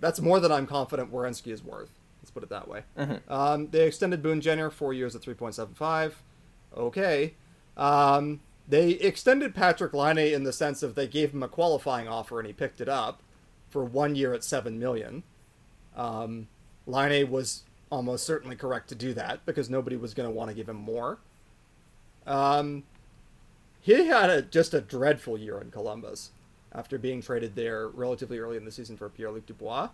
that's 0.00 0.20
more 0.20 0.38
than 0.38 0.52
I'm 0.52 0.66
confident 0.66 1.10
Werenski 1.10 1.50
is 1.50 1.64
worth. 1.64 1.95
Let's 2.26 2.32
put 2.32 2.42
it 2.42 2.48
that 2.48 2.66
way. 2.66 2.82
Um, 3.28 3.68
they 3.68 3.86
extended 3.86 4.20
Boone 4.20 4.40
Jenner 4.40 4.68
four 4.68 4.92
years 4.92 5.14
at 5.14 5.22
3.75. 5.22 6.14
Okay. 6.76 7.34
Um, 7.76 8.40
they 8.66 8.90
extended 8.90 9.54
Patrik 9.54 9.92
Laine 9.92 10.34
in 10.34 10.42
the 10.42 10.52
sense 10.52 10.82
of 10.82 10.96
they 10.96 11.06
gave 11.06 11.32
him 11.32 11.44
a 11.44 11.48
qualifying 11.48 12.08
offer 12.08 12.40
and 12.40 12.46
he 12.48 12.52
picked 12.52 12.80
it 12.80 12.88
up 12.88 13.22
for 13.70 13.84
one 13.84 14.16
year 14.16 14.34
at 14.34 14.42
seven 14.42 14.76
million. 14.80 15.22
Um, 15.96 16.48
Laine 16.84 17.30
was 17.30 17.62
almost 17.92 18.26
certainly 18.26 18.56
correct 18.56 18.88
to 18.88 18.96
do 18.96 19.14
that 19.14 19.46
because 19.46 19.70
nobody 19.70 19.94
was 19.96 20.12
going 20.12 20.28
to 20.28 20.34
want 20.34 20.50
to 20.50 20.56
give 20.56 20.68
him 20.68 20.74
more. 20.74 21.18
Um, 22.26 22.82
he 23.80 24.08
had 24.08 24.30
a, 24.30 24.42
just 24.42 24.74
a 24.74 24.80
dreadful 24.80 25.38
year 25.38 25.60
in 25.60 25.70
Columbus 25.70 26.32
after 26.72 26.98
being 26.98 27.22
traded 27.22 27.54
there 27.54 27.86
relatively 27.86 28.40
early 28.40 28.56
in 28.56 28.64
the 28.64 28.72
season 28.72 28.96
for 28.96 29.08
Pierre 29.08 29.30
Luc 29.30 29.46
Dubois. 29.46 29.90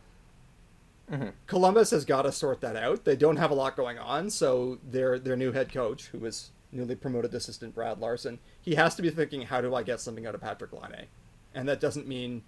Columbus 1.46 1.90
has 1.90 2.04
got 2.04 2.22
to 2.22 2.32
sort 2.32 2.60
that 2.62 2.74
out. 2.76 3.04
They 3.04 3.16
don't 3.16 3.36
have 3.36 3.50
a 3.50 3.54
lot 3.54 3.76
going 3.76 3.98
on, 3.98 4.30
so 4.30 4.78
their 4.82 5.18
their 5.18 5.36
new 5.36 5.52
head 5.52 5.72
coach, 5.72 6.06
who 6.06 6.18
was 6.18 6.52
newly 6.70 6.94
promoted 6.94 7.34
assistant 7.34 7.74
Brad 7.74 8.00
Larsen, 8.00 8.38
he 8.62 8.74
has 8.76 8.94
to 8.94 9.02
be 9.02 9.10
thinking, 9.10 9.42
how 9.42 9.60
do 9.60 9.74
I 9.74 9.82
get 9.82 10.00
something 10.00 10.26
out 10.26 10.34
of 10.34 10.40
Patrik 10.40 10.72
Laine? 10.72 11.06
And 11.54 11.68
that 11.68 11.80
doesn't 11.80 12.08
mean, 12.08 12.42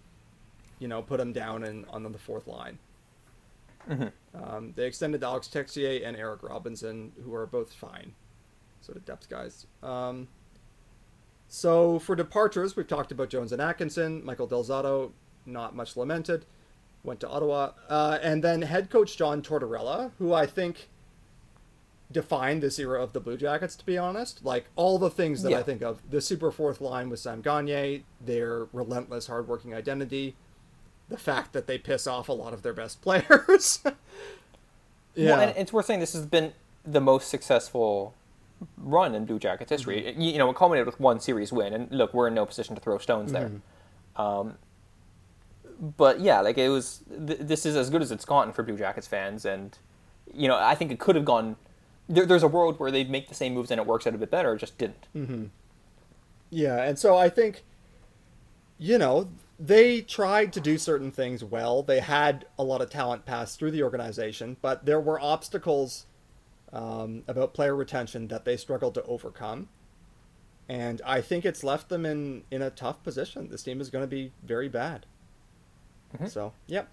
you 0.79 0.89
know, 0.89 1.03
put 1.03 1.21
him 1.21 1.33
down 1.33 1.63
and 1.63 1.85
on 1.91 2.11
the 2.11 2.19
fourth 2.19 2.47
line. 2.47 2.79
Um, 4.35 4.73
they 4.77 4.87
extended 4.87 5.23
Alex 5.23 5.49
Texier 5.53 6.07
and 6.07 6.17
Eric 6.17 6.43
Robinson, 6.43 7.13
who 7.23 7.35
are 7.35 7.47
both 7.47 7.71
fine, 7.73 8.15
sort 8.81 8.97
of 8.97 9.05
depth 9.05 9.29
guys. 9.29 9.67
Um, 9.83 10.29
so 11.49 11.99
for 11.99 12.17
departures, 12.17 12.77
we've 12.77 12.89
talked 12.89 13.13
about 13.13 13.29
Jones 13.29 13.53
and 13.53 13.61
Atkinson, 13.61 14.25
Michael 14.25 14.47
Del 14.47 14.65
Zotto, 14.65 15.13
not 15.45 15.77
much 15.77 15.97
lamented, 15.97 16.47
went 17.05 17.21
to 17.21 17.29
Ottawa, 17.29 17.73
uh, 17.89 18.19
and 18.23 18.43
then 18.43 18.63
head 18.63 18.91
coach 18.91 19.17
John 19.17 19.43
Tortorella, 19.43 20.11
who 20.19 20.33
I 20.33 20.47
think 20.47 20.89
defined 22.11 22.63
this 22.63 22.79
era 22.79 23.03
of 23.03 23.13
the 23.13 23.21
Blue 23.21 23.37
Jackets. 23.37 23.77
To 23.77 23.87
be 23.87 23.99
honest, 23.99 24.45
like 24.45 24.67
all 24.75 24.99
the 24.99 25.11
things 25.11 25.43
that 25.43 25.53
I 25.53 25.63
think 25.63 25.83
of, 25.83 26.01
the 26.11 26.21
super 26.21 26.51
fourth 26.51 26.81
line 26.81 27.11
with 27.11 27.21
Sam 27.21 27.43
Gagne, 27.43 28.05
their 28.21 28.67
relentless, 28.73 29.27
hardworking 29.27 29.75
identity, 29.75 30.35
the 31.09 31.19
fact 31.19 31.53
that 31.53 31.67
they 31.67 31.79
piss 31.79 32.07
off 32.07 32.29
a 32.29 32.33
lot 32.33 32.53
of 32.53 32.63
their 32.63 32.73
best 32.73 33.03
players. 33.03 33.81
yeah, 35.15 35.31
Well, 35.31 35.41
and 35.41 35.57
it's 35.57 35.73
worth 35.73 35.87
saying 35.87 36.01
this 36.01 36.15
has 36.15 36.27
been 36.27 36.53
the 36.85 37.01
most 37.01 37.29
successful 37.29 38.15
run 38.79 39.15
in 39.15 39.25
Blue 39.27 39.39
Jackets 39.39 39.71
history. 39.71 40.03
Mm-hmm. 40.03 40.21
You, 40.21 40.33
you 40.33 40.39
know, 40.39 40.51
it 40.51 40.57
culminated 40.57 40.87
with 40.87 41.01
one 41.01 41.21
series 41.21 41.53
win, 41.53 41.73
and 41.75 41.91
look, 41.91 42.15
we're 42.15 42.29
in 42.29 42.35
no 42.35 42.47
position 42.47 42.75
to 42.75 42.81
throw 42.81 42.99
stones 42.99 43.33
there. 43.33 43.51
Mm-hmm. 43.51 44.21
Um, 44.21 44.55
but 45.97 46.21
yeah, 46.21 46.41
like 46.41 46.59
it 46.59 46.69
was. 46.69 47.03
Th- 47.09 47.41
this 47.41 47.67
is 47.67 47.77
as 47.77 47.91
good 47.91 48.03
as 48.03 48.11
it's 48.11 48.25
gotten 48.25 48.53
for 48.53 48.63
Blue 48.63 48.77
Jackets 48.77 49.07
fans, 49.07 49.45
and 49.45 49.77
you 50.33 50.49
know, 50.49 50.57
I 50.59 50.75
think 50.75 50.91
it 50.91 50.99
could 50.99 51.17
have 51.17 51.25
gone. 51.25 51.57
There, 52.09 52.27
there's 52.27 52.43
a 52.43 52.49
world 52.49 52.79
where 52.79 52.91
they 52.91 53.05
make 53.05 53.29
the 53.29 53.35
same 53.35 53.55
moves 53.55 53.71
and 53.71 53.81
it 53.81 53.87
works 53.87 54.07
out 54.07 54.15
a 54.15 54.19
bit 54.19 54.31
better. 54.31 54.55
It 54.55 54.59
just 54.59 54.79
didn't. 54.79 55.07
Yeah, 56.51 56.83
and 56.83 56.99
so 56.99 57.17
I 57.17 57.29
think, 57.31 57.65
you 58.79 58.99
know, 58.99 59.29
they 59.59 60.03
tried 60.03 60.53
to 60.53 60.61
do 60.61 60.79
certain 60.79 61.11
things 61.11 61.43
well. 61.43 61.83
They 61.83 62.01
had 62.01 62.47
a 62.59 62.63
lot 62.63 62.81
of 62.81 62.91
talent 62.91 63.25
pass 63.25 63.57
through 63.57 63.71
the 63.71 63.83
organization, 63.83 64.57
but 64.63 64.85
there 64.85 65.01
were 65.01 65.19
obstacles 65.19 66.07
um, 66.73 67.23
about 67.27 67.55
player 67.55 67.75
retention 67.75 68.29
that 68.29 68.45
they 68.45 68.57
struggled 68.57 68.95
to 68.95 69.03
overcome. 69.05 69.69
And 70.69 71.01
I 71.05 71.21
think 71.21 71.45
it's 71.45 71.65
left 71.65 71.89
them 71.89 72.07
in, 72.07 72.45
in 72.51 72.63
a 72.63 72.71
tough 72.71 73.03
position. 73.03 73.49
This 73.49 73.63
team 73.63 73.81
is 73.81 73.91
going 73.91 74.03
to 74.03 74.09
be 74.09 74.33
very 74.43 74.69
bad. 74.69 75.07
So, 76.27 76.53
yep. 76.67 76.89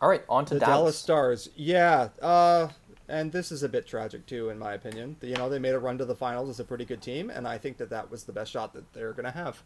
All 0.00 0.08
right, 0.08 0.22
on 0.28 0.44
to 0.46 0.54
the 0.54 0.60
Dallas. 0.60 0.76
Dallas 0.76 0.98
Stars. 0.98 1.48
Yeah, 1.56 2.08
uh, 2.22 2.68
and 3.08 3.32
this 3.32 3.50
is 3.50 3.62
a 3.62 3.68
bit 3.68 3.86
tragic 3.86 4.26
too, 4.26 4.50
in 4.50 4.58
my 4.58 4.74
opinion. 4.74 5.16
You 5.20 5.36
know, 5.36 5.48
they 5.48 5.58
made 5.58 5.74
a 5.74 5.78
run 5.78 5.98
to 5.98 6.04
the 6.04 6.14
finals 6.14 6.48
as 6.48 6.60
a 6.60 6.64
pretty 6.64 6.84
good 6.84 7.02
team, 7.02 7.30
and 7.30 7.48
I 7.48 7.58
think 7.58 7.78
that 7.78 7.90
that 7.90 8.10
was 8.10 8.24
the 8.24 8.32
best 8.32 8.52
shot 8.52 8.72
that 8.74 8.92
they're 8.92 9.12
going 9.12 9.24
to 9.24 9.30
have 9.32 9.62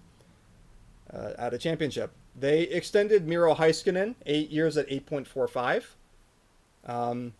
uh, 1.12 1.32
at 1.38 1.52
a 1.52 1.58
championship. 1.58 2.12
They 2.34 2.62
extended 2.62 3.28
Miro 3.28 3.54
Heiskanen 3.54 4.14
eight 4.24 4.50
years 4.50 4.76
at 4.76 4.86
eight 4.88 5.06
point 5.06 5.28
four 5.28 5.46
five. 5.46 5.96
Um, 6.86 7.34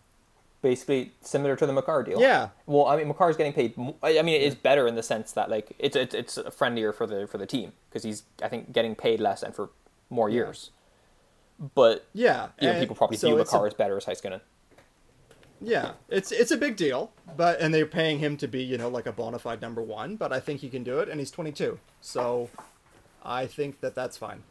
Basically 0.61 1.11
similar 1.19 1.57
to 1.57 1.65
the 1.65 1.73
Makar 1.73 2.03
deal. 2.03 2.21
Yeah. 2.21 2.47
Well, 2.67 2.85
I 2.85 2.95
mean, 2.95 3.09
Makar's 3.09 3.35
getting 3.35 3.51
paid. 3.51 3.73
I 4.01 4.19
I 4.19 4.21
mean, 4.21 4.39
it 4.39 4.43
is 4.43 4.55
better 4.55 4.87
in 4.87 4.95
the 4.95 5.03
sense 5.03 5.33
that 5.33 5.49
like 5.49 5.75
it's 5.77 5.97
it's, 5.97 6.15
it's 6.15 6.39
friendlier 6.55 6.93
for 6.93 7.05
the 7.05 7.27
for 7.27 7.37
the 7.37 7.45
team 7.45 7.73
because 7.89 8.03
he's 8.03 8.23
I 8.41 8.47
think 8.47 8.71
getting 8.71 8.95
paid 8.95 9.19
less 9.19 9.43
and 9.43 9.53
for 9.53 9.71
more 10.09 10.29
years. 10.29 10.71
But 11.75 12.05
yeah, 12.13 12.49
you 12.59 12.67
know, 12.67 12.79
people 12.79 12.95
probably 12.95 13.17
so 13.17 13.27
view 13.27 13.37
it's 13.39 13.53
a- 13.53 13.61
as 13.61 13.73
better 13.73 13.95
as 13.97 14.05
Heiskanen. 14.05 14.41
Yeah, 15.61 15.91
it's 16.09 16.31
it's 16.31 16.51
a 16.51 16.57
big 16.57 16.75
deal, 16.75 17.11
but 17.37 17.61
and 17.61 17.73
they're 17.73 17.85
paying 17.85 18.19
him 18.19 18.35
to 18.37 18.47
be 18.47 18.61
you 18.61 18.77
know 18.77 18.89
like 18.89 19.05
a 19.05 19.13
bona 19.13 19.39
fide 19.39 19.61
number 19.61 19.81
one, 19.81 20.17
but 20.17 20.33
I 20.33 20.39
think 20.41 20.59
he 20.59 20.69
can 20.69 20.83
do 20.83 20.99
it, 20.99 21.07
and 21.07 21.19
he's 21.19 21.31
twenty 21.31 21.51
two, 21.53 21.79
so 22.01 22.49
I 23.23 23.45
think 23.45 23.79
that 23.79 23.95
that's 23.95 24.17
fine. 24.17 24.43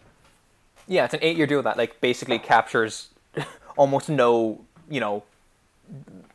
Yeah, 0.88 1.04
it's 1.04 1.12
an 1.14 1.20
eight-year 1.22 1.46
deal 1.46 1.62
that 1.62 1.76
like 1.76 2.00
basically 2.00 2.38
captures 2.38 3.10
almost 3.76 4.08
no, 4.08 4.64
you 4.88 5.00
know, 5.00 5.22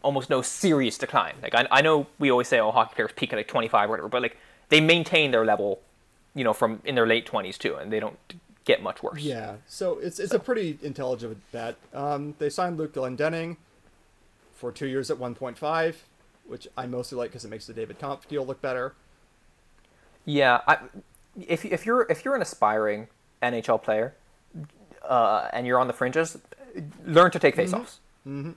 almost 0.03 0.29
no 0.29 0.43
serious 0.43 0.97
decline. 0.97 1.33
Like 1.41 1.55
I, 1.55 1.67
I 1.71 1.81
know 1.81 2.05
we 2.19 2.29
always 2.29 2.47
say, 2.47 2.59
oh, 2.59 2.69
hockey 2.71 2.93
players 2.95 3.11
peak 3.15 3.33
at 3.33 3.37
like 3.37 3.47
25 3.47 3.89
or 3.89 3.91
whatever, 3.91 4.09
but 4.09 4.21
like 4.21 4.37
they 4.69 4.79
maintain 4.79 5.31
their 5.31 5.43
level, 5.45 5.79
you 6.35 6.43
know, 6.43 6.53
from 6.53 6.81
in 6.85 6.93
their 6.93 7.07
late 7.07 7.25
20s 7.25 7.57
too, 7.57 7.75
and 7.75 7.91
they 7.91 7.99
don't 7.99 8.17
get 8.67 8.83
much 8.83 9.01
worse. 9.01 9.21
Yeah, 9.21 9.55
so 9.65 9.97
it's 9.97 10.19
it's 10.19 10.33
a 10.33 10.39
pretty 10.39 10.77
intelligent 10.83 11.41
bet. 11.51 11.77
Um, 11.93 12.35
they 12.37 12.49
signed 12.49 12.77
Luke 12.77 12.93
Glendening 12.93 13.55
for 14.53 14.71
two 14.71 14.87
years 14.87 15.09
at 15.09 15.17
one 15.17 15.33
point 15.33 15.57
five, 15.57 16.03
which 16.45 16.67
I 16.77 16.85
mostly 16.85 17.17
like 17.17 17.31
because 17.31 17.45
it 17.45 17.49
makes 17.49 17.65
the 17.65 17.73
David 17.73 17.97
Kampf 17.97 18.27
deal 18.27 18.45
look 18.45 18.61
better. 18.61 18.93
Yeah, 20.25 20.59
I, 20.67 20.79
if 21.47 21.65
if 21.65 21.85
you're 21.85 22.05
if 22.09 22.25
you're 22.25 22.35
an 22.35 22.41
aspiring 22.41 23.07
NHL 23.41 23.81
player, 23.81 24.13
uh, 25.03 25.47
and 25.53 25.65
you're 25.65 25.79
on 25.79 25.87
the 25.87 25.93
fringes, 25.93 26.37
learn 27.05 27.31
to 27.31 27.39
take 27.39 27.55
faceoffs. 27.55 27.99
Mm-hmm. 28.27 28.51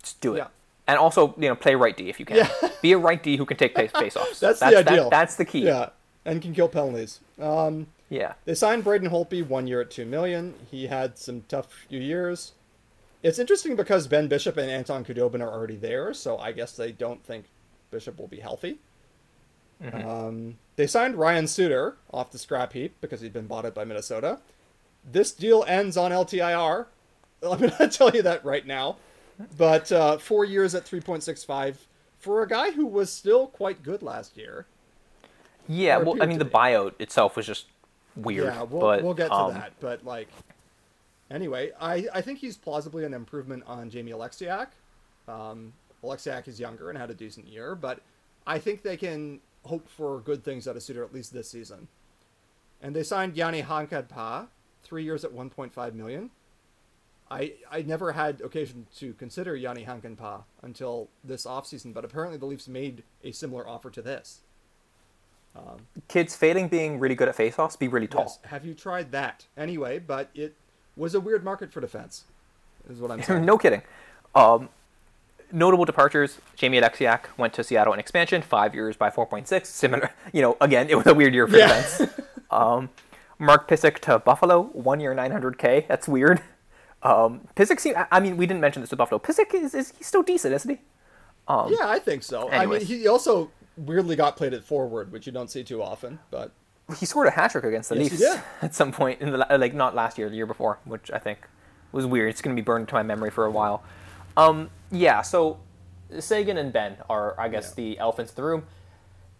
Just 0.00 0.20
do 0.20 0.34
it. 0.34 0.38
Yeah. 0.38 0.46
And 0.88 0.98
also, 0.98 1.34
you 1.36 1.48
know, 1.48 1.56
play 1.56 1.74
right 1.74 1.96
D 1.96 2.08
if 2.08 2.20
you 2.20 2.26
can. 2.26 2.36
Yeah. 2.36 2.68
Be 2.82 2.92
a 2.92 2.98
right 2.98 3.20
D 3.20 3.36
who 3.36 3.44
can 3.44 3.56
take 3.56 3.74
face 3.74 3.90
faceoffs. 3.94 4.38
That's, 4.38 4.60
that's 4.60 4.60
the 4.60 4.78
ideal. 4.78 5.04
That, 5.04 5.10
that's 5.10 5.34
the 5.34 5.44
key. 5.44 5.64
Yeah, 5.64 5.88
and 6.24 6.40
can 6.40 6.54
kill 6.54 6.68
penalties. 6.68 7.18
Um, 7.40 7.88
Yeah. 8.08 8.34
They 8.44 8.54
signed 8.54 8.84
Braden 8.84 9.10
Holtby 9.10 9.46
one 9.46 9.66
year 9.66 9.80
at 9.80 9.90
two 9.90 10.06
million. 10.06 10.54
He 10.70 10.86
had 10.86 11.18
some 11.18 11.44
tough 11.48 11.72
few 11.88 12.00
years. 12.00 12.52
It's 13.22 13.38
interesting 13.38 13.74
because 13.74 14.06
Ben 14.06 14.28
Bishop 14.28 14.56
and 14.56 14.70
Anton 14.70 15.04
Khudobin 15.04 15.40
are 15.40 15.50
already 15.52 15.76
there, 15.76 16.14
so 16.14 16.38
I 16.38 16.52
guess 16.52 16.72
they 16.76 16.92
don't 16.92 17.24
think 17.24 17.46
Bishop 17.90 18.18
will 18.18 18.28
be 18.28 18.40
healthy. 18.40 18.78
Um, 19.92 20.56
they 20.76 20.86
signed 20.86 21.16
Ryan 21.16 21.46
Suter 21.46 21.96
off 22.12 22.30
the 22.30 22.38
scrap 22.38 22.72
heap 22.72 22.94
because 23.00 23.20
he'd 23.20 23.32
been 23.32 23.46
bought 23.46 23.66
out 23.66 23.74
by 23.74 23.84
Minnesota. 23.84 24.38
This 25.10 25.32
deal 25.32 25.64
ends 25.66 25.96
on 25.96 26.12
LTIR. 26.12 26.86
I'm 27.42 27.58
going 27.58 27.70
to 27.72 27.88
tell 27.88 28.10
you 28.10 28.22
that 28.22 28.44
right 28.44 28.66
now. 28.66 28.96
But 29.58 29.92
uh, 29.92 30.18
four 30.18 30.44
years 30.44 30.74
at 30.74 30.86
3.65 30.86 31.76
for 32.18 32.42
a 32.42 32.48
guy 32.48 32.70
who 32.70 32.86
was 32.86 33.12
still 33.12 33.48
quite 33.48 33.82
good 33.82 34.02
last 34.02 34.36
year. 34.36 34.66
Yeah, 35.68 35.98
well, 35.98 36.22
I 36.22 36.26
mean, 36.26 36.38
the 36.38 36.44
buyout 36.44 36.94
itself 36.98 37.36
was 37.36 37.46
just 37.46 37.66
weird. 38.16 38.46
Yeah, 38.46 38.62
we'll, 38.62 38.80
but, 38.80 39.02
we'll 39.02 39.14
get 39.14 39.28
to 39.28 39.34
um, 39.34 39.54
that. 39.54 39.72
But 39.80 40.04
like, 40.04 40.28
anyway, 41.30 41.72
I, 41.80 42.06
I 42.12 42.20
think 42.20 42.38
he's 42.38 42.56
plausibly 42.56 43.04
an 43.04 43.14
improvement 43.14 43.64
on 43.66 43.90
Jamie 43.90 44.12
Oleksiak. 44.12 44.68
Um, 45.28 45.72
Oleksiak 46.02 46.48
is 46.48 46.60
younger 46.60 46.88
and 46.88 46.98
had 46.98 47.10
a 47.10 47.14
decent 47.14 47.48
year, 47.48 47.74
but 47.74 48.00
I 48.46 48.58
think 48.58 48.82
they 48.82 48.96
can 48.96 49.40
hope 49.64 49.88
for 49.88 50.20
good 50.20 50.44
things 50.44 50.68
out 50.68 50.76
of 50.76 50.82
Suter 50.82 51.04
at 51.04 51.12
least 51.12 51.32
this 51.32 51.50
season. 51.50 51.88
And 52.80 52.94
they 52.94 53.02
signed 53.02 53.36
Jani 53.36 53.62
Hakanpää, 53.62 54.46
three 54.82 55.02
years 55.02 55.24
at 55.24 55.32
1.5 55.32 55.94
million. 55.94 56.30
I 57.28 57.54
I 57.70 57.82
never 57.82 58.12
had 58.12 58.40
occasion 58.40 58.86
to 58.98 59.12
consider 59.14 59.56
Jani 59.56 59.84
Hakanpää 59.84 60.44
until 60.62 61.08
this 61.24 61.44
offseason, 61.44 61.92
but 61.92 62.04
apparently 62.04 62.38
the 62.38 62.46
Leafs 62.46 62.68
made 62.68 63.02
a 63.24 63.32
similar 63.32 63.66
offer 63.66 63.90
to 63.90 64.02
this. 64.02 64.42
Kids 66.08 66.36
failing 66.36 66.68
being 66.68 66.98
really 66.98 67.14
good 67.14 67.28
at 67.28 67.34
face-offs, 67.36 67.76
be 67.76 67.88
really 67.88 68.06
tall. 68.06 68.24
Yes. 68.24 68.38
Have 68.50 68.64
you 68.64 68.74
tried 68.74 69.10
that? 69.12 69.46
Anyway, 69.56 69.98
but 69.98 70.30
it 70.34 70.54
was 70.96 71.14
a 71.14 71.20
weird 71.20 71.44
market 71.44 71.72
for 71.72 71.80
defense. 71.80 72.24
Is 72.88 73.00
what 73.00 73.10
I'm 73.10 73.22
saying. 73.24 73.44
no 73.44 73.58
kidding. 73.58 73.82
Um, 74.34 74.68
notable 75.52 75.84
departures: 75.84 76.38
Jamie 76.54 76.80
Oleksiak 76.80 77.24
went 77.36 77.52
to 77.54 77.64
Seattle 77.64 77.92
in 77.92 77.98
expansion, 78.00 78.42
five 78.42 78.74
years 78.74 78.96
by 78.96 79.10
4.6. 79.10 79.66
Similar, 79.66 80.10
you 80.32 80.42
know, 80.42 80.56
again, 80.60 80.88
it 80.88 80.94
was 80.96 81.06
a 81.06 81.14
weird 81.14 81.34
year 81.34 81.46
for 81.48 81.56
Yeah. 81.56 81.68
defense. 81.68 82.12
Um, 82.48 82.90
Mark 83.40 83.68
Pysyk 83.68 83.98
to 84.02 84.20
Buffalo, 84.20 84.62
one 84.72 85.00
year 85.00 85.12
900k. 85.14 85.88
That's 85.88 86.06
weird. 86.06 86.40
Um, 87.02 87.48
Pysyk, 87.56 87.80
seem, 87.80 87.94
I- 88.10 88.20
mean, 88.20 88.36
we 88.36 88.46
didn't 88.46 88.60
mention 88.60 88.82
this 88.82 88.90
to 88.90 88.96
Buffalo. 88.96 89.18
Pysyk 89.18 89.52
is, 89.52 89.74
is 89.74 89.92
he's 89.98 90.06
still 90.06 90.22
decent, 90.22 90.54
isn't 90.54 90.70
he? 90.70 90.80
Um, 91.48 91.70
Yeah, 91.72 91.88
I 91.88 91.98
think 91.98 92.22
so. 92.22 92.48
I 92.50 92.64
mean, 92.66 92.80
he 92.82 93.08
also 93.08 93.50
weirdly 93.76 94.16
got 94.16 94.36
played 94.36 94.54
at 94.54 94.64
forward, 94.64 95.12
which 95.12 95.26
you 95.26 95.32
don't 95.32 95.50
see 95.50 95.62
too 95.64 95.82
often. 95.82 96.18
But 96.30 96.52
he 96.98 97.06
scored 97.06 97.28
a 97.28 97.32
hat 97.32 97.50
trick 97.52 97.64
against 97.64 97.88
the 97.88 97.96
Yes, 98.02 98.12
Leafs 98.20 98.38
at 98.62 98.74
some 98.74 98.92
point 98.92 99.20
in 99.20 99.30
the 99.32 99.38
like 99.58 99.74
not 99.74 99.94
last 99.94 100.18
year, 100.18 100.28
the 100.28 100.36
year 100.36 100.46
before, 100.46 100.78
which 100.84 101.10
I 101.10 101.18
think 101.18 101.46
was 101.92 102.06
weird. 102.06 102.30
It's 102.30 102.40
going 102.42 102.54
to 102.54 102.60
be 102.60 102.64
burned 102.64 102.82
into 102.82 102.94
my 102.94 103.02
memory 103.02 103.30
for 103.30 103.44
a 103.44 103.50
while. 103.50 103.82
Um, 104.36 104.70
yeah, 104.90 105.22
so 105.22 105.58
Seguin 106.18 106.56
and 106.58 106.72
Benn 106.72 106.96
are, 107.08 107.38
I 107.40 107.48
guess, 107.48 107.70
Yeah. 107.70 107.74
the 107.84 107.98
elephants 107.98 108.32
in 108.32 108.36
the 108.36 108.42
room, 108.44 108.66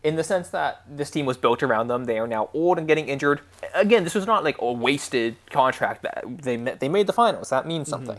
in 0.02 0.16
the 0.16 0.24
sense 0.24 0.48
that 0.50 0.82
this 0.88 1.10
team 1.10 1.26
was 1.26 1.36
built 1.36 1.62
around 1.62 1.88
them. 1.88 2.04
They 2.04 2.18
are 2.18 2.26
now 2.26 2.48
old 2.54 2.78
and 2.78 2.86
getting 2.88 3.08
injured. 3.08 3.40
Again, 3.74 4.04
this 4.04 4.14
was 4.14 4.26
not 4.26 4.42
like 4.44 4.60
a 4.60 4.72
wasted 4.72 5.36
contract. 5.50 6.02
That 6.02 6.24
they 6.42 6.56
they 6.56 6.88
made 6.88 7.06
the 7.06 7.12
finals. 7.12 7.50
That 7.50 7.66
means 7.66 7.88
something. 7.88 8.18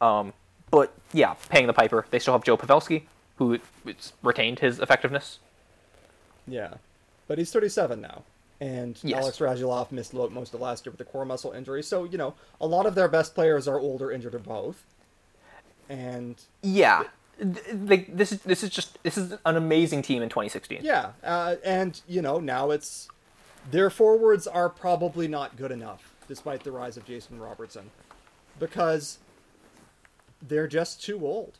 Um, 0.00 0.32
but 0.70 0.92
yeah, 1.12 1.34
paying 1.48 1.66
the 1.66 1.72
piper. 1.72 2.06
They 2.10 2.18
still 2.18 2.34
have 2.34 2.44
Joe 2.44 2.56
Pavelski, 2.56 3.04
who 3.36 3.58
it's 3.84 4.12
retained 4.22 4.58
his 4.60 4.78
effectiveness. 4.80 5.38
yeah, 6.46 6.74
but 7.28 7.38
he's 7.38 7.52
37 7.52 8.00
now, 8.00 8.22
and 8.60 8.98
Yes. 9.02 9.20
Alex 9.22 9.38
Radulov 9.38 9.92
missed 9.92 10.14
most 10.14 10.54
of 10.54 10.60
last 10.60 10.86
year 10.86 10.90
with 10.92 11.00
a 11.00 11.04
core 11.04 11.24
muscle 11.24 11.52
injury. 11.52 11.82
So 11.82 12.04
you 12.04 12.18
know, 12.18 12.34
a 12.60 12.66
lot 12.66 12.86
of 12.86 12.94
their 12.94 13.08
best 13.08 13.34
players 13.34 13.66
are 13.68 13.78
older, 13.78 14.10
injured, 14.10 14.34
or 14.34 14.38
both. 14.38 14.82
And 15.88 16.36
Yeah, 16.62 17.04
like 17.72 18.16
this 18.16 18.32
is 18.32 18.40
this 18.42 18.62
is 18.64 18.70
just 18.70 19.02
this 19.02 19.16
is 19.18 19.34
an 19.44 19.56
amazing 19.56 20.02
team 20.02 20.22
in 20.22 20.28
2016. 20.28 20.80
yeah, 20.82 21.10
uh, 21.22 21.56
and 21.64 22.00
you 22.08 22.22
know 22.22 22.40
now 22.40 22.70
it's 22.70 23.08
their 23.70 23.90
forwards 23.90 24.46
are 24.46 24.68
probably 24.68 25.28
not 25.28 25.56
good 25.56 25.70
enough, 25.72 26.14
despite 26.28 26.62
the 26.64 26.72
rise 26.72 26.96
of 26.96 27.04
Jason 27.04 27.38
Robertson, 27.40 27.90
because 28.58 29.18
they're 30.40 30.68
just 30.68 31.02
too 31.02 31.24
old. 31.26 31.54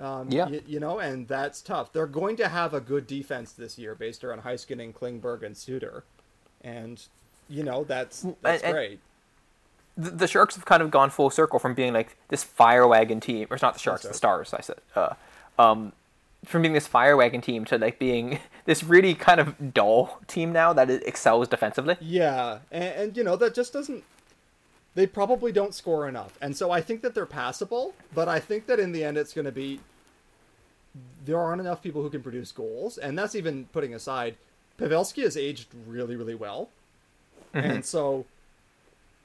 Um, 0.00 0.28
Yeah. 0.30 0.46
y- 0.48 0.62
you 0.66 0.78
know, 0.80 0.98
and 1.00 1.26
that's 1.26 1.60
tough. 1.60 1.92
They're 1.92 2.06
going 2.06 2.36
to 2.36 2.48
have 2.48 2.72
a 2.74 2.80
good 2.80 3.06
defense 3.06 3.52
this 3.52 3.78
year 3.78 3.94
based 3.94 4.22
around 4.22 4.42
Heiskanen, 4.42 4.92
Klingberg, 4.94 5.42
and 5.42 5.56
Suter, 5.56 6.04
and 6.62 7.02
you 7.48 7.62
know 7.64 7.84
that's 7.84 8.24
that's 8.42 8.62
and- 8.62 8.72
great. 8.72 9.00
The, 9.96 10.10
the 10.10 10.26
Sharks 10.28 10.54
have 10.54 10.64
kind 10.64 10.80
of 10.80 10.92
gone 10.92 11.10
full 11.10 11.28
circle 11.30 11.58
from 11.58 11.74
being 11.74 11.92
like 11.92 12.16
this 12.28 12.44
fire 12.44 12.86
wagon 12.86 13.18
team, 13.18 13.48
or 13.50 13.54
it's 13.54 13.62
not 13.62 13.74
the 13.74 13.80
Sharks, 13.80 14.04
the 14.06 14.14
Stars. 14.14 14.54
I 14.54 14.60
said, 14.60 14.76
uh, 14.94 15.14
um, 15.58 15.92
from 16.44 16.62
being 16.62 16.72
this 16.74 16.86
fire 16.86 17.16
wagon 17.16 17.40
team 17.40 17.64
to 17.64 17.78
like 17.78 17.98
being 17.98 18.38
this 18.64 18.84
really 18.84 19.14
kind 19.16 19.40
of 19.40 19.74
dull 19.74 20.20
team 20.28 20.52
now 20.52 20.72
that 20.72 20.88
it 20.88 21.02
excels 21.04 21.48
defensively. 21.48 21.96
Yeah, 22.00 22.58
and, 22.70 22.84
and 22.94 23.16
you 23.16 23.24
know 23.24 23.34
that 23.36 23.54
just 23.56 23.72
doesn't. 23.72 24.04
They 24.98 25.06
probably 25.06 25.52
don't 25.52 25.72
score 25.76 26.08
enough, 26.08 26.36
and 26.42 26.56
so 26.56 26.72
I 26.72 26.80
think 26.80 27.02
that 27.02 27.14
they're 27.14 27.24
passable. 27.24 27.94
But 28.12 28.26
I 28.26 28.40
think 28.40 28.66
that 28.66 28.80
in 28.80 28.90
the 28.90 29.04
end, 29.04 29.16
it's 29.16 29.32
going 29.32 29.44
to 29.44 29.52
be 29.52 29.78
there 31.24 31.38
aren't 31.38 31.60
enough 31.60 31.80
people 31.84 32.02
who 32.02 32.10
can 32.10 32.20
produce 32.20 32.50
goals, 32.50 32.98
and 32.98 33.16
that's 33.16 33.36
even 33.36 33.66
putting 33.66 33.94
aside. 33.94 34.34
Pavelski 34.76 35.22
has 35.22 35.36
aged 35.36 35.68
really, 35.86 36.16
really 36.16 36.34
well, 36.34 36.70
mm-hmm. 37.54 37.70
and 37.70 37.84
so 37.84 38.26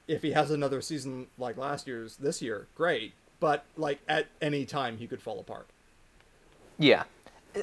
if 0.06 0.22
he 0.22 0.30
has 0.30 0.52
another 0.52 0.80
season 0.80 1.26
like 1.38 1.56
last 1.56 1.88
year's 1.88 2.18
this 2.18 2.40
year, 2.40 2.68
great. 2.76 3.12
But 3.40 3.64
like 3.76 3.98
at 4.08 4.28
any 4.40 4.66
time, 4.66 4.98
he 4.98 5.08
could 5.08 5.20
fall 5.20 5.40
apart. 5.40 5.66
Yeah. 6.78 7.02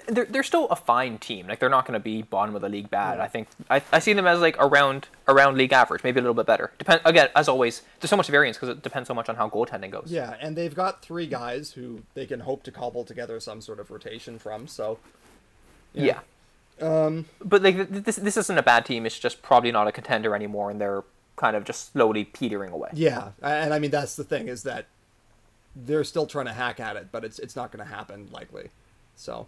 They're, 0.07 0.25
they're 0.25 0.43
still 0.43 0.67
a 0.69 0.75
fine 0.75 1.17
team. 1.17 1.47
Like 1.47 1.59
they're 1.59 1.69
not 1.69 1.85
going 1.85 1.99
to 1.99 2.03
be 2.03 2.21
bottom 2.21 2.55
of 2.55 2.61
the 2.61 2.69
league 2.69 2.89
bad. 2.89 3.19
I 3.19 3.27
think 3.27 3.47
I, 3.69 3.81
I 3.91 3.99
see 3.99 4.13
them 4.13 4.25
as 4.27 4.39
like 4.39 4.55
around 4.57 5.09
around 5.27 5.57
league 5.57 5.73
average, 5.73 6.03
maybe 6.03 6.19
a 6.19 6.23
little 6.23 6.33
bit 6.33 6.45
better. 6.45 6.71
Depend 6.77 7.01
again 7.05 7.29
as 7.35 7.47
always. 7.47 7.81
There's 7.99 8.09
so 8.09 8.17
much 8.17 8.27
variance 8.27 8.57
because 8.57 8.69
it 8.69 8.81
depends 8.81 9.07
so 9.07 9.13
much 9.13 9.27
on 9.27 9.35
how 9.35 9.49
goaltending 9.49 9.91
goes. 9.91 10.07
Yeah, 10.07 10.35
and 10.39 10.55
they've 10.55 10.73
got 10.73 11.01
three 11.01 11.27
guys 11.27 11.73
who 11.73 12.03
they 12.13 12.25
can 12.25 12.41
hope 12.41 12.63
to 12.63 12.71
cobble 12.71 13.03
together 13.03 13.39
some 13.39 13.61
sort 13.61 13.79
of 13.79 13.91
rotation 13.91 14.39
from. 14.39 14.67
So 14.67 14.99
Yeah. 15.93 16.19
Um, 16.81 17.25
but 17.43 17.61
like 17.61 17.89
this, 17.89 18.15
this 18.15 18.37
isn't 18.37 18.57
a 18.57 18.63
bad 18.63 18.85
team. 18.85 19.05
It's 19.05 19.19
just 19.19 19.41
probably 19.41 19.71
not 19.71 19.87
a 19.87 19.91
contender 19.91 20.35
anymore, 20.35 20.71
and 20.71 20.81
they're 20.81 21.03
kind 21.35 21.55
of 21.55 21.63
just 21.63 21.91
slowly 21.91 22.23
petering 22.25 22.71
away. 22.71 22.89
Yeah, 22.93 23.31
and 23.41 23.73
I 23.73 23.79
mean 23.79 23.91
that's 23.91 24.15
the 24.15 24.23
thing 24.23 24.47
is 24.47 24.63
that 24.63 24.87
they're 25.75 26.03
still 26.03 26.25
trying 26.25 26.47
to 26.47 26.53
hack 26.53 26.79
at 26.79 26.95
it, 26.95 27.09
but 27.11 27.23
it's 27.23 27.39
it's 27.39 27.55
not 27.55 27.71
going 27.71 27.85
to 27.85 27.93
happen 27.93 28.29
likely. 28.31 28.69
So, 29.15 29.47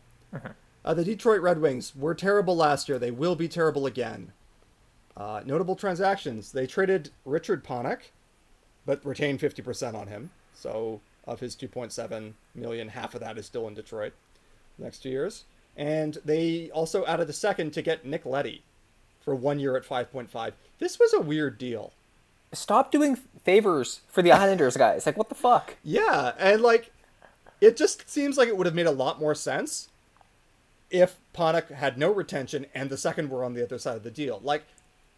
uh, 0.85 0.93
the 0.93 1.03
Detroit 1.03 1.41
Red 1.41 1.59
Wings 1.59 1.95
were 1.95 2.13
terrible 2.13 2.55
last 2.55 2.89
year. 2.89 2.99
They 2.99 3.11
will 3.11 3.35
be 3.35 3.47
terrible 3.47 3.85
again. 3.85 4.31
Uh, 5.15 5.41
notable 5.45 5.75
transactions: 5.75 6.51
they 6.51 6.65
traded 6.65 7.11
Richard 7.25 7.63
Panik, 7.63 8.11
but 8.85 9.05
retained 9.05 9.39
fifty 9.39 9.61
percent 9.61 9.95
on 9.95 10.07
him. 10.07 10.31
So, 10.53 11.01
of 11.25 11.39
his 11.39 11.55
two 11.55 11.67
point 11.67 11.91
seven 11.91 12.35
million, 12.55 12.89
half 12.89 13.13
of 13.13 13.21
that 13.21 13.37
is 13.37 13.45
still 13.45 13.67
in 13.67 13.73
Detroit. 13.73 14.13
Next 14.77 14.99
two 14.99 15.09
years, 15.09 15.45
and 15.77 16.17
they 16.25 16.71
also 16.71 17.05
added 17.05 17.29
a 17.29 17.33
second 17.33 17.73
to 17.73 17.83
get 17.83 18.05
Nick 18.05 18.25
Leddy 18.25 18.63
for 19.21 19.35
one 19.35 19.59
year 19.59 19.77
at 19.77 19.85
five 19.85 20.11
point 20.11 20.31
five. 20.31 20.55
This 20.79 20.99
was 20.99 21.13
a 21.13 21.21
weird 21.21 21.57
deal. 21.57 21.93
Stop 22.53 22.91
doing 22.91 23.17
favors 23.43 24.01
for 24.07 24.21
the 24.21 24.31
Islanders, 24.31 24.77
guys. 24.77 25.05
Like 25.05 25.17
what 25.17 25.29
the 25.29 25.35
fuck? 25.35 25.75
Yeah, 25.83 26.33
and 26.39 26.61
like, 26.61 26.91
it 27.61 27.77
just 27.77 28.09
seems 28.09 28.37
like 28.37 28.47
it 28.47 28.57
would 28.57 28.65
have 28.65 28.75
made 28.75 28.87
a 28.87 28.91
lot 28.91 29.19
more 29.19 29.35
sense 29.35 29.89
if 30.93 31.17
Panik 31.33 31.69
had 31.71 31.97
no 31.97 32.09
retention 32.11 32.65
and 32.73 32.89
the 32.89 32.97
second 32.97 33.29
were 33.29 33.43
on 33.43 33.53
the 33.53 33.63
other 33.63 33.77
side 33.77 33.97
of 33.97 34.03
the 34.03 34.11
deal. 34.11 34.39
Like, 34.43 34.63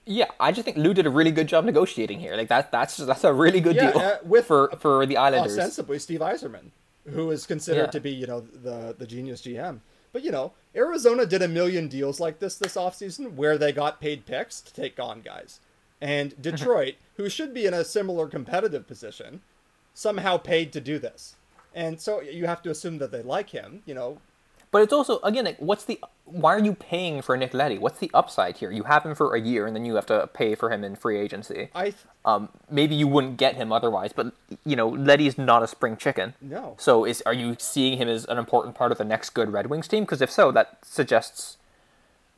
Yeah, 0.05 0.29
I 0.39 0.51
just 0.51 0.65
think 0.65 0.77
Lou 0.77 0.93
did 0.93 1.05
a 1.05 1.09
really 1.09 1.31
good 1.31 1.47
job 1.47 1.65
negotiating 1.65 2.19
here. 2.19 2.35
Like 2.35 2.47
that 2.49 2.71
that's 2.71 2.97
that's 2.97 3.23
a 3.23 3.33
really 3.33 3.59
good 3.61 3.75
Yeah, 3.75 3.91
deal 3.91 4.01
uh, 4.01 4.17
with- 4.23 4.45
for 4.47 4.69
for 4.79 5.05
the 5.05 5.17
Islanders. 5.17 5.51
ostensibly 5.57 5.99
Steve 5.99 6.21
Yzerman, 6.21 6.71
who 7.15 7.29
is 7.31 7.45
considered 7.45 7.87
Yeah. 7.89 7.95
to 7.97 7.99
be, 7.99 8.11
you 8.11 8.27
know, 8.27 8.39
the 8.41 8.95
the 8.97 9.05
genius 9.07 9.41
GM. 9.41 9.79
But 10.13 10.23
you 10.23 10.31
know, 10.31 10.53
Arizona 10.75 11.25
did 11.25 11.41
a 11.41 11.47
million 11.59 11.87
deals 11.89 12.19
like 12.19 12.39
this 12.39 12.55
this 12.57 12.75
offseason 12.75 13.33
where 13.35 13.57
they 13.57 13.71
got 13.73 13.99
paid 13.99 14.25
picks 14.25 14.61
to 14.61 14.73
take 14.73 14.99
on 14.99 15.21
guys. 15.21 15.59
And 15.99 16.39
Detroit, 16.49 16.95
who 17.17 17.27
should 17.29 17.53
be 17.53 17.65
in 17.65 17.73
a 17.73 17.83
similar 17.83 18.27
competitive 18.27 18.87
position, 18.87 19.41
somehow 19.93 20.37
paid 20.37 20.71
to 20.73 20.79
do 20.81 20.99
this. 20.99 21.35
And 21.73 21.99
so 21.99 22.21
you 22.21 22.45
have 22.45 22.61
to 22.63 22.69
assume 22.69 22.99
that 22.99 23.11
they 23.11 23.21
like 23.23 23.49
him, 23.49 23.81
you 23.85 23.93
know, 23.93 24.19
But 24.71 24.81
it's 24.81 24.91
also 24.93 25.19
again 25.19 25.45
like 25.45 25.57
what's 25.59 25.85
the 25.85 25.99
why 26.25 26.53
are 26.55 26.59
you 26.59 26.73
paying 26.73 27.21
for 27.21 27.37
Nick 27.37 27.53
Leddy? 27.53 27.77
What's 27.77 27.99
the 27.99 28.11
upside 28.13 28.57
here? 28.57 28.71
You 28.71 28.83
have 28.83 29.05
him 29.05 29.15
for 29.15 29.35
a 29.35 29.39
year 29.39 29.67
and 29.67 29.75
then 29.75 29.85
you 29.85 29.95
have 29.95 30.05
to 30.07 30.27
pay 30.27 30.53
for 30.55 30.69
him 30.69 30.83
in 30.83 30.95
free 30.95 31.17
agency. 31.19 31.69
I 31.73 31.83
th- 31.85 31.95
Um, 32.25 32.49
maybe 32.69 32.95
you 32.95 33.07
wouldn't 33.07 33.37
get 33.37 33.55
him 33.55 33.71
otherwise, 33.71 34.11
but 34.11 34.33
you 34.65 34.75
know 34.75 34.89
Leddy's 34.89 35.37
not 35.37 35.63
a 35.63 35.67
spring 35.67 35.95
chicken. 35.97 36.33
No. 36.41 36.75
So 36.77 37.05
is 37.05 37.21
are 37.25 37.33
you 37.33 37.55
seeing 37.59 37.97
him 37.97 38.09
as 38.09 38.25
an 38.25 38.37
important 38.37 38.75
part 38.75 38.91
of 38.91 38.97
the 38.97 39.05
next 39.05 39.29
good 39.31 39.53
Red 39.53 39.67
Wings 39.67 39.87
team? 39.87 40.03
Because 40.03 40.21
if 40.21 40.31
so, 40.31 40.51
that 40.51 40.77
suggests, 40.83 41.57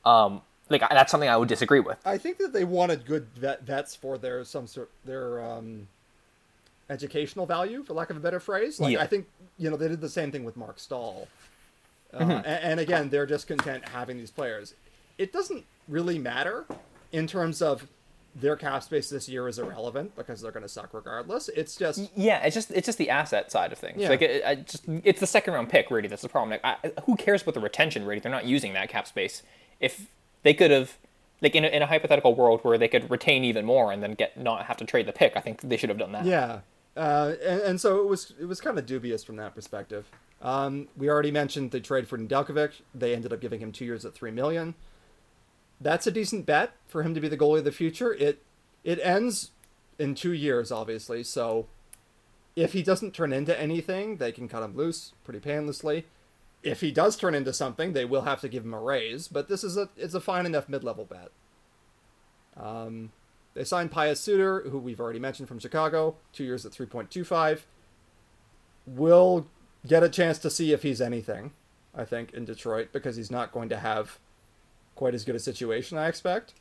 um, 0.06 0.42
like 0.70 0.82
that's 0.90 1.10
something 1.12 1.30
I 1.30 1.38
would 1.38 1.48
disagree 1.50 1.80
with. 1.80 1.98
I 2.06 2.18
think 2.18 2.38
that 2.40 2.52
they 2.54 2.66
wanted 2.66 3.06
good 3.06 3.28
vet, 3.36 3.64
vets 3.64 3.96
for 3.96 4.18
their 4.18 4.44
some 4.44 4.68
sort 4.68 4.90
their 5.06 5.42
um, 5.42 5.88
educational 6.90 7.46
value, 7.46 7.84
for 7.84 7.94
lack 7.94 8.10
of 8.10 8.18
a 8.18 8.20
better 8.20 8.40
phrase. 8.40 8.80
Like 8.80 8.94
Yeah. 8.94 9.02
I 9.02 9.08
think 9.08 9.28
you 9.58 9.70
know 9.70 9.78
they 9.78 9.88
did 9.88 10.02
the 10.02 10.10
same 10.10 10.32
thing 10.32 10.44
with 10.44 10.58
Marc 10.58 10.80
Staal, 10.80 11.28
uh, 12.14 12.20
Mm-hmm. 12.20 12.32
and, 12.32 12.46
and 12.46 12.80
again 12.80 13.10
they're 13.10 13.26
just 13.26 13.48
content 13.48 13.90
having 13.90 14.18
these 14.18 14.32
players. 14.32 14.74
It 15.18 15.34
doesn't 15.34 15.66
really 15.88 16.20
matter 16.20 16.66
in 17.12 17.28
terms 17.28 17.62
of 17.62 17.88
their 18.36 18.56
cap 18.56 18.84
space 18.84 19.10
this 19.10 19.28
year 19.28 19.48
is 19.48 19.58
irrelevant 19.58 20.16
because 20.16 20.42
they're 20.42 20.52
going 20.52 20.62
to 20.64 20.70
suck 20.70 20.94
regardless. 20.94 21.50
It's 21.50 21.76
just 21.76 22.12
Yeah, 22.16 22.44
it's 22.44 22.54
just 22.54 22.70
it's 22.72 22.86
just 22.86 22.98
the 23.00 23.10
asset 23.10 23.52
side 23.52 23.72
of 23.72 23.80
things. 23.80 24.00
Yeah. 24.00 24.10
Like 24.10 24.22
it, 24.22 24.44
I 24.46 24.56
just 24.56 24.84
it's 24.88 25.20
the 25.20 25.28
second 25.28 25.54
round 25.56 25.70
pick 25.70 25.90
really. 25.90 26.08
That's 26.08 26.22
the 26.22 26.30
problem. 26.30 26.52
Like 26.52 26.62
I, 26.64 26.92
who 27.06 27.16
cares 27.16 27.42
about 27.42 27.56
the 27.56 27.62
retention 27.62 28.06
rate? 28.06 28.22
They're 28.24 28.32
not 28.32 28.46
using 28.46 28.74
that 28.74 28.90
cap 28.90 29.08
space. 29.08 29.42
If 29.80 30.08
they 30.44 30.54
could 30.54 30.72
have. 30.72 30.98
Like 31.40 31.54
in 31.54 31.64
a, 31.64 31.68
in 31.68 31.84
a 31.84 31.86
hypothetical 31.86 32.34
world 32.34 32.62
where 32.64 32.80
they 32.80 32.88
could 32.88 33.12
retain 33.12 33.44
even 33.44 33.64
more 33.64 33.92
and 33.92 34.02
then 34.02 34.14
get 34.16 34.36
not 34.40 34.66
have 34.66 34.78
to 34.78 34.86
trade 34.86 35.06
the 35.06 35.12
pick, 35.14 35.34
I 35.38 35.40
think 35.40 35.62
they 35.62 35.78
should 35.78 35.90
have 35.90 36.00
done 36.00 36.12
that. 36.14 36.26
Yeah, 36.26 36.62
uh, 36.98 37.36
and, 37.46 37.62
and 37.62 37.82
so 37.82 38.00
it 38.00 38.08
was 38.08 38.34
it 38.40 38.46
was 38.46 38.60
kind 38.60 38.78
of 38.78 38.86
dubious 38.86 39.24
from 39.24 39.36
that 39.38 39.56
perspective. 39.56 40.10
Um, 40.42 40.88
we 40.98 41.10
already 41.10 41.32
mentioned 41.32 41.72
the 41.72 41.80
trade 41.80 42.08
for 42.08 42.18
Nedeljkovic. 42.18 42.82
They 42.94 43.16
ended 43.16 43.32
up 43.34 43.42
giving 43.42 43.60
him 43.60 43.72
two 43.72 43.86
years 43.86 44.04
at 44.06 44.14
three 44.14 44.32
million. 44.32 44.76
That's 45.80 46.08
a 46.08 46.12
decent 46.12 46.46
bet 46.46 46.74
for 46.88 47.04
him 47.04 47.14
to 47.14 47.22
be 47.22 47.28
the 47.28 47.38
goalie 47.38 47.60
of 47.60 47.66
the 47.66 47.72
future. 47.72 48.14
It 48.14 48.44
it 48.84 49.00
ends 49.02 49.52
in 50.00 50.16
two 50.16 50.34
years, 50.34 50.72
obviously. 50.72 51.24
So 51.24 51.68
if 52.56 52.74
he 52.74 52.82
doesn't 52.84 53.14
turn 53.14 53.32
into 53.34 53.60
anything, 53.60 54.18
they 54.18 54.32
can 54.32 54.48
cut 54.48 54.64
him 54.64 54.76
loose 54.76 55.14
pretty 55.24 55.40
painlessly. 55.40 56.06
if 56.64 56.82
he 56.82 56.92
does 56.92 57.16
turn 57.16 57.36
into 57.36 57.54
something, 57.54 57.94
they 57.94 58.06
will 58.06 58.24
have 58.24 58.42
to 58.42 58.50
give 58.50 58.66
him 58.66 58.74
a 58.74 58.80
raise. 58.80 59.28
But 59.28 59.48
this 59.48 59.64
is 59.64 59.78
a 59.78 59.90
it's 59.98 60.14
a 60.14 60.22
fine 60.22 60.46
enough 60.46 60.68
mid 60.70 60.84
level 60.84 61.06
bet. 61.06 61.30
Um, 62.56 63.12
they 63.58 63.64
signed 63.64 63.90
Pius 63.90 64.20
Suter, 64.20 64.70
who 64.70 64.78
we've 64.78 65.00
already 65.00 65.18
mentioned 65.18 65.48
from 65.48 65.58
Chicago, 65.58 66.16
two 66.32 66.44
years 66.44 66.64
at 66.64 66.72
three 66.72 66.86
point 66.86 67.10
two 67.10 67.24
five. 67.24 67.66
We'll 68.86 69.48
get 69.86 70.04
a 70.04 70.10
chance 70.10 70.38
to 70.40 70.52
see 70.52 70.74
if 70.74 70.84
he's 70.84 71.02
anything, 71.02 71.54
I 71.96 72.06
think, 72.06 72.36
in 72.36 72.46
Detroit 72.46 72.90
because 72.94 73.16
he's 73.16 73.32
not 73.32 73.52
going 73.52 73.70
to 73.70 73.80
have 73.80 74.20
quite 74.94 75.16
as 75.16 75.26
good 75.26 75.36
a 75.36 75.40
situation. 75.40 75.98
I 75.98 76.08
expect. 76.08 76.54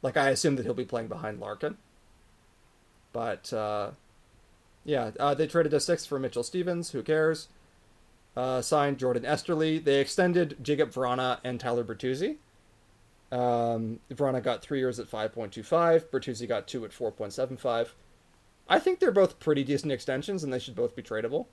Like 0.00 0.16
I 0.16 0.30
assume 0.30 0.54
that 0.56 0.62
he'll 0.64 0.74
be 0.74 0.84
playing 0.84 1.08
behind 1.08 1.40
Larkin. 1.40 1.76
But 3.12 3.52
uh, 3.52 3.90
yeah, 4.84 5.10
uh, 5.18 5.34
they 5.34 5.48
traded 5.48 5.74
a 5.74 5.80
sixth 5.80 6.06
for 6.08 6.20
Mitchell 6.20 6.44
Stevens. 6.44 6.90
Who 6.92 7.02
cares? 7.02 7.48
Uh, 8.36 8.62
signed 8.62 8.98
Jordan 8.98 9.24
Oesterle. 9.24 9.82
They 9.82 10.00
extended 10.00 10.56
Jakub 10.62 10.92
Vrana 10.92 11.40
and 11.42 11.58
Tyler 11.58 11.82
Bertuzzi. 11.82 12.36
Um, 13.32 13.98
Vrana 14.12 14.42
got 14.42 14.60
three 14.62 14.78
years 14.78 15.00
at 15.00 15.10
5.25. 15.10 16.04
Bertuzzi 16.10 16.46
got 16.46 16.68
two 16.68 16.84
at 16.84 16.90
4.75. 16.90 17.88
I 18.68 18.78
think 18.78 19.00
they're 19.00 19.10
both 19.10 19.40
pretty 19.40 19.64
decent 19.64 19.90
extensions, 19.90 20.44
and 20.44 20.52
they 20.52 20.58
should 20.58 20.76
both 20.76 20.94
be 20.94 21.02
tradable. 21.02 21.46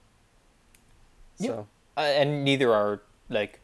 So 1.38 1.68
uh, 1.98 2.02
and 2.02 2.44
neither 2.44 2.74
are 2.74 3.02
like 3.30 3.62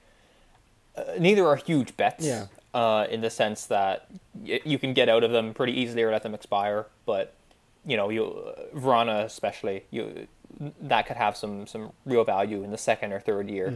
uh, 0.96 1.04
neither 1.20 1.46
are 1.46 1.58
huge 1.58 1.96
bets. 1.98 2.26
Yeah. 2.26 2.48
Uh, 2.74 3.08
in 3.10 3.22
the 3.22 3.30
sense 3.30 3.66
that 3.68 4.08
y- 4.34 4.60
you 4.66 4.78
can 4.78 4.94
get 4.94 5.08
out 5.08 5.24
of 5.24 5.32
them 5.32 5.54
pretty 5.54 5.72
easily 5.80 6.04
or 6.04 6.12
let 6.12 6.24
them 6.24 6.34
expire, 6.34 6.86
but 7.06 7.34
you 7.86 7.96
know, 7.96 8.10
you 8.10 8.26
uh, 8.26 8.78
Vrana 8.78 9.24
especially, 9.24 9.86
you 9.92 10.28
that 10.82 11.06
could 11.06 11.18
have 11.18 11.36
some 11.38 11.68
some 11.68 11.92
real 12.06 12.24
value 12.24 12.64
in 12.64 12.72
the 12.72 12.78
second 12.78 13.12
or 13.14 13.20
third 13.20 13.50
year, 13.50 13.74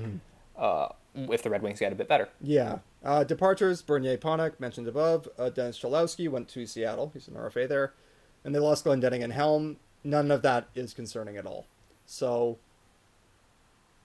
uh, 0.58 0.90
if 1.32 1.42
the 1.42 1.50
Red 1.50 1.62
Wings 1.62 1.80
get 1.80 1.92
a 1.92 1.96
bit 1.96 2.08
better. 2.08 2.30
yeah, 2.42 2.80
uh, 3.04 3.24
departures: 3.24 3.82
Bernier 3.82 4.18
Panik 4.18 4.60
mentioned 4.60 4.88
above. 4.88 5.28
Uh, 5.38 5.50
Dennis 5.50 5.80
Cholowski 5.80 6.30
went 6.30 6.48
to 6.50 6.66
Seattle. 6.66 7.12
He's 7.14 7.28
an 7.28 7.36
RFA 7.36 7.68
there, 7.68 7.94
and 8.44 8.54
they 8.54 8.60
lost 8.60 8.86
Glendening 8.86 9.24
and 9.24 9.34
Helm. 9.34 9.78
None 10.04 10.32
of 10.32 10.42
that 10.44 10.70
is 10.76 10.94
concerning 10.94 11.38
at 11.38 11.46
all. 11.46 11.68
So 12.06 12.58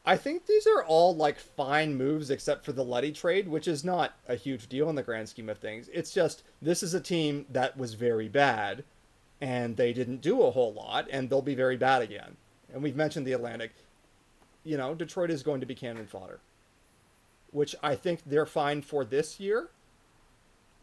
I 0.07 0.17
think 0.17 0.47
these 0.47 0.67
are 0.67 0.85
all 0.85 1.17
like 1.17 1.39
fine 1.39 1.97
moves 1.97 2.31
except 2.31 2.65
for 2.65 2.73
the 2.73 2.85
Leddy 2.85 3.11
trade, 3.11 3.49
which 3.49 3.67
is 3.67 3.85
not 3.85 4.13
a 4.29 4.35
huge 4.35 4.69
deal 4.69 4.91
in 4.91 4.97
the 4.97 5.03
grand 5.03 5.29
scheme 5.31 5.49
of 5.49 5.59
things. 5.59 5.89
It's 5.93 6.13
just 6.13 6.43
this 6.61 6.83
is 6.83 6.93
a 6.93 7.01
team 7.01 7.47
that 7.51 7.79
was 7.79 7.95
very 7.95 8.29
bad 8.29 8.85
and 9.41 9.77
they 9.77 9.93
didn't 9.95 10.21
do 10.21 10.43
a 10.43 10.51
whole 10.51 10.75
lot 10.75 11.09
and 11.11 11.31
they'll 11.31 11.43
be 11.43 11.55
very 11.55 11.79
bad 11.79 12.03
again. 12.03 12.37
And 12.73 12.83
we've 12.83 12.97
mentioned 12.97 13.27
the 13.27 13.33
Atlantic. 13.33 13.73
You 14.63 14.77
know, 14.77 14.95
Detroit 14.95 15.31
is 15.31 15.43
going 15.43 15.61
to 15.61 15.67
be 15.67 15.75
cannon 15.75 16.07
fodder, 16.07 16.41
which 17.55 17.75
I 17.83 17.95
think 17.95 18.21
they're 18.27 18.45
fine 18.47 18.83
for 18.83 19.05
this 19.05 19.39
year. 19.39 19.69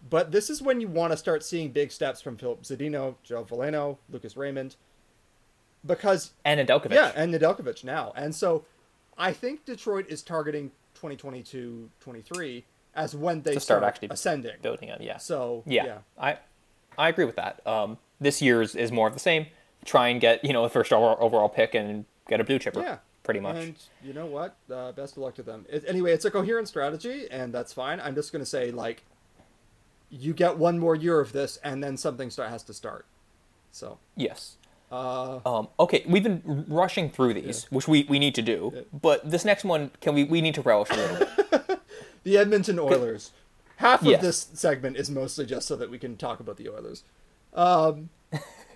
But 0.09 0.31
this 0.31 0.49
is 0.49 0.61
when 0.61 0.81
you 0.81 0.87
want 0.87 1.11
to 1.11 1.17
start 1.17 1.43
seeing 1.43 1.69
big 1.69 1.91
steps 1.91 2.21
from 2.21 2.37
Filip 2.37 2.63
Zadina, 2.63 3.13
Joe 3.23 3.43
Veleno, 3.43 3.97
Lucas 4.09 4.35
Raymond, 4.35 4.75
because 5.85 6.31
And 6.43 6.59
Nedeljkovic. 6.65 6.93
yeah, 6.93 7.11
and 7.15 7.31
Nedeljkovic 7.33 7.83
now. 7.83 8.11
And 8.15 8.33
so 8.33 8.65
I 9.17 9.31
think 9.33 9.65
Detroit 9.65 10.07
is 10.09 10.23
targeting 10.23 10.71
2022-23 10.99 12.63
as 12.95 13.15
when 13.15 13.41
they 13.41 13.51
start 13.51 13.63
start, 13.63 13.83
actually 13.83 14.09
ascending. 14.09 14.53
building 14.61 14.89
it. 14.89 15.01
Yeah. 15.01 15.17
So 15.17 15.63
yeah, 15.65 15.85
yeah. 15.85 15.97
I 16.19 16.37
I 16.97 17.09
agree 17.09 17.25
with 17.25 17.35
that. 17.37 17.65
Um, 17.67 17.97
this 18.19 18.41
year's 18.41 18.75
is 18.75 18.91
more 18.91 19.07
of 19.07 19.13
the 19.13 19.19
same. 19.19 19.47
Try 19.85 20.09
and 20.09 20.19
get 20.19 20.43
you 20.43 20.53
know 20.53 20.63
the 20.63 20.69
first 20.69 20.91
overall 20.91 21.49
pick 21.49 21.73
and 21.75 22.05
get 22.27 22.39
a 22.39 22.43
blue 22.43 22.59
chipper. 22.59 22.81
Yeah. 22.81 22.97
Pretty 23.23 23.39
much. 23.39 23.55
And 23.55 23.75
you 24.03 24.13
know 24.13 24.25
what? 24.25 24.55
Uh, 24.71 24.91
best 24.91 25.17
of 25.17 25.23
luck 25.23 25.35
to 25.35 25.43
them. 25.43 25.65
It, 25.69 25.83
anyway, 25.87 26.11
it's 26.13 26.25
a 26.25 26.31
coherent 26.31 26.67
strategy, 26.67 27.27
and 27.31 27.53
that's 27.53 27.73
fine. 27.73 27.99
I'm 27.99 28.15
just 28.15 28.31
going 28.31 28.41
to 28.41 28.45
say, 28.49 28.71
like, 28.71 29.03
you 30.09 30.33
get 30.33 30.57
one 30.57 30.77
more 30.79 30.95
year 30.95 31.19
of 31.19 31.31
this, 31.31 31.57
and 31.63 31.83
then 31.83 31.97
something 31.97 32.29
start 32.29 32.49
has 32.49 32.63
to 32.63 32.73
start. 32.73 33.05
So, 33.71 33.99
yes. 34.15 34.57
uh, 34.91 35.39
Um, 35.45 35.69
okay, 35.79 36.03
we've 36.07 36.23
been 36.23 36.65
rushing 36.67 37.09
through 37.09 37.35
these, 37.35 37.63
which 37.71 37.87
we, 37.87 38.03
we 38.09 38.19
need 38.19 38.35
to 38.35 38.41
do. 38.41 38.71
Yeah. 38.75 38.81
But 38.91 39.29
this 39.29 39.45
next 39.45 39.63
one, 39.63 39.91
can 40.01 40.13
we 40.13 40.23
we 40.25 40.41
need 40.41 40.55
to 40.55 40.61
relish 40.61 40.89
a 40.91 40.95
little 40.95 41.27
bit? 41.67 41.79
the 42.23 42.37
Edmonton 42.37 42.77
Oilers. 42.79 43.31
Half 43.77 44.01
of 44.01 44.07
Yes. 44.07 44.21
this 44.21 44.47
segment 44.53 44.97
is 44.97 45.09
mostly 45.09 45.45
just 45.45 45.67
so 45.67 45.75
that 45.77 45.89
we 45.89 45.97
can 45.97 46.15
talk 46.17 46.39
about 46.39 46.57
the 46.57 46.69
Oilers. 46.69 47.03
Um, 47.53 48.09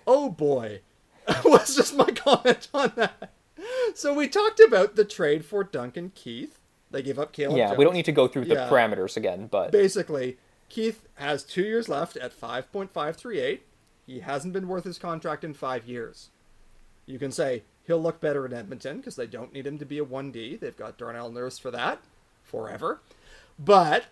oh 0.06 0.30
boy, 0.30 0.80
was 1.44 1.76
just 1.76 1.94
my 1.94 2.04
comment 2.10 2.68
on 2.74 2.92
that. 2.96 3.32
So 3.94 4.12
we 4.12 4.28
talked 4.28 4.60
about 4.60 4.96
the 4.96 5.04
trade 5.04 5.44
for 5.44 5.64
Duncan 5.64 6.12
Keith. 6.14 6.58
They 6.90 7.02
gave 7.02 7.18
up 7.18 7.32
Caleb. 7.32 7.56
yeah, 7.56 7.74
we 7.74 7.84
don't 7.84 7.94
need 7.94 8.04
to 8.04 8.12
go 8.12 8.28
through 8.28 8.44
the 8.44 8.54
Yeah. 8.54 8.68
parameters 8.68 9.16
again, 9.16 9.46
but 9.50 9.72
Basically, 9.72 10.38
Keith 10.68 11.06
has 11.14 11.42
two 11.44 11.62
years 11.62 11.88
left 11.88 12.16
at 12.16 12.32
5.538. 12.32 13.60
He 14.06 14.20
hasn't 14.20 14.52
been 14.52 14.68
worth 14.68 14.84
his 14.84 14.98
contract 14.98 15.44
in 15.44 15.54
five 15.54 15.86
years. 15.86 16.28
You 17.06 17.18
can 17.18 17.32
say 17.32 17.62
he'll 17.86 18.00
look 18.02 18.20
better 18.20 18.44
in 18.46 18.52
Edmonton 18.52 18.98
because 18.98 19.16
they 19.16 19.26
don't 19.26 19.52
need 19.52 19.66
him 19.66 19.78
to 19.78 19.84
be 19.84 19.98
a 19.98 20.04
1D. 20.04 20.56
They've 20.60 20.76
got 20.76 20.98
Darnell 20.98 21.30
Nurse 21.30 21.58
for 21.58 21.70
that 21.70 22.00
forever. 22.42 23.00
But 23.58 24.04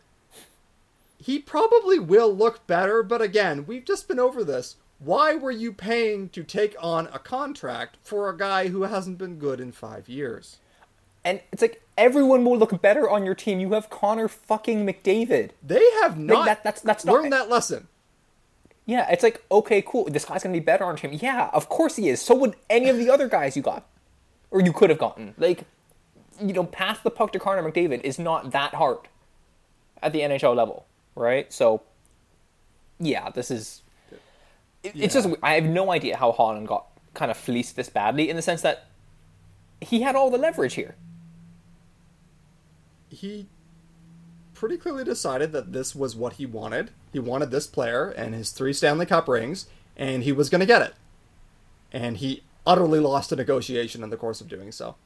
he 1.19 1.39
probably 1.39 1.99
will 1.99 2.35
look 2.35 2.67
better. 2.67 3.03
But 3.03 3.23
again, 3.23 3.67
we've 3.67 3.85
just 3.85 4.09
been 4.09 4.19
over 4.21 4.43
this. 4.45 4.77
Why 4.99 5.35
were 5.35 5.51
you 5.51 5.73
paying 5.73 6.29
to 6.31 6.43
take 6.43 6.75
on 6.81 7.09
a 7.13 7.19
contract 7.19 7.99
for 8.03 8.29
a 8.29 8.37
guy 8.37 8.69
who 8.69 8.83
hasn't 8.83 9.19
been 9.19 9.39
good 9.39 9.61
in 9.61 9.73
five 9.73 10.09
years? 10.09 10.59
and 11.27 11.41
it's 11.53 11.63
like 11.63 11.81
everyone 11.97 12.45
will 12.45 12.59
look 12.59 12.83
better 12.83 13.09
on 13.09 13.25
your 13.25 13.35
team. 13.35 13.59
You 13.59 13.73
have 13.73 13.89
Connor 13.89 14.29
fucking 14.29 14.85
McDavid. 14.87 15.53
They 15.63 15.83
have 16.03 16.19
not 16.19 16.45
that- 16.45 16.63
that's- 16.63 16.83
that's 16.83 17.03
not- 17.07 17.15
learned 17.15 17.33
that 17.33 17.49
lesson. 17.49 17.89
Yeah, 18.85 19.09
it's 19.11 19.23
like 19.23 19.43
okay, 19.51 19.81
cool. 19.81 20.05
This 20.05 20.27
guy's 20.27 20.43
gonna 20.43 20.53
be 20.53 20.61
better 20.61 20.85
on 20.85 20.99
your 20.99 21.11
team. 21.11 21.19
Yeah, 21.23 21.49
of 21.55 21.71
course 21.71 21.97
he 21.97 22.11
is. 22.11 22.21
So 22.21 22.35
would 22.35 22.57
any 22.69 22.91
of 22.91 22.99
the 22.99 23.09
other 23.09 23.27
guys 23.27 23.57
you 23.57 23.63
got, 23.63 23.87
or 24.51 24.61
you 24.61 24.71
could 24.75 24.91
have 24.91 24.99
gotten. 24.99 25.33
Like, 25.39 25.65
you 26.39 26.53
know, 26.53 26.65
pass 26.65 26.99
the 27.01 27.11
puck 27.11 27.33
to 27.33 27.39
Connor 27.39 27.63
McDavid 27.63 28.03
is 28.03 28.19
not 28.19 28.51
that 28.51 28.75
hard 28.75 28.99
at 30.03 30.13
the 30.13 30.21
NHL 30.21 30.55
level, 30.55 30.85
right? 31.15 31.51
So, 31.51 31.81
yeah, 33.01 33.31
this 33.31 33.51
is. 33.51 33.81
It- 34.85 34.93
It's 34.97 35.15
just 35.15 35.29
I 35.43 35.55
have 35.55 35.65
no 35.65 35.91
idea 35.91 36.17
how 36.17 36.33
Holland 36.33 36.69
got 36.69 36.87
kind 37.15 37.31
of 37.31 37.37
fleeced 37.37 37.77
this 37.77 37.89
badly 37.89 38.29
in 38.31 38.37
the 38.37 38.43
sense 38.43 38.63
that 38.63 38.87
he 39.81 40.03
had 40.03 40.15
all 40.17 40.31
the 40.31 40.39
leverage 40.39 40.75
here. 40.75 40.95
he 43.09 43.47
pretty 44.55 44.77
clearly 44.77 45.05
decided 45.05 45.53
that 45.53 45.73
this 45.73 45.95
was 45.95 46.17
what 46.17 46.35
he 46.35 46.47
wanted. 46.47 46.91
He 47.13 47.19
wanted 47.21 47.51
this 47.53 47.67
player 47.67 48.11
and 48.11 48.35
his 48.35 48.51
three 48.51 48.73
Stanley 48.73 49.07
Cup 49.07 49.29
rings, 49.29 49.67
and 49.97 50.25
he 50.25 50.33
was 50.33 50.51
going 50.51 50.61
to 50.61 50.67
get 50.67 50.83
it. 50.83 50.95
And 51.93 52.17
he 52.17 52.43
utterly 52.67 52.99
lost 52.99 53.31
a 53.31 53.37
negotiation 53.37 54.03
in 54.03 54.11
the 54.11 54.17
course 54.17 54.41
of 54.41 54.49
doing 54.49 54.73
so. 54.73 54.97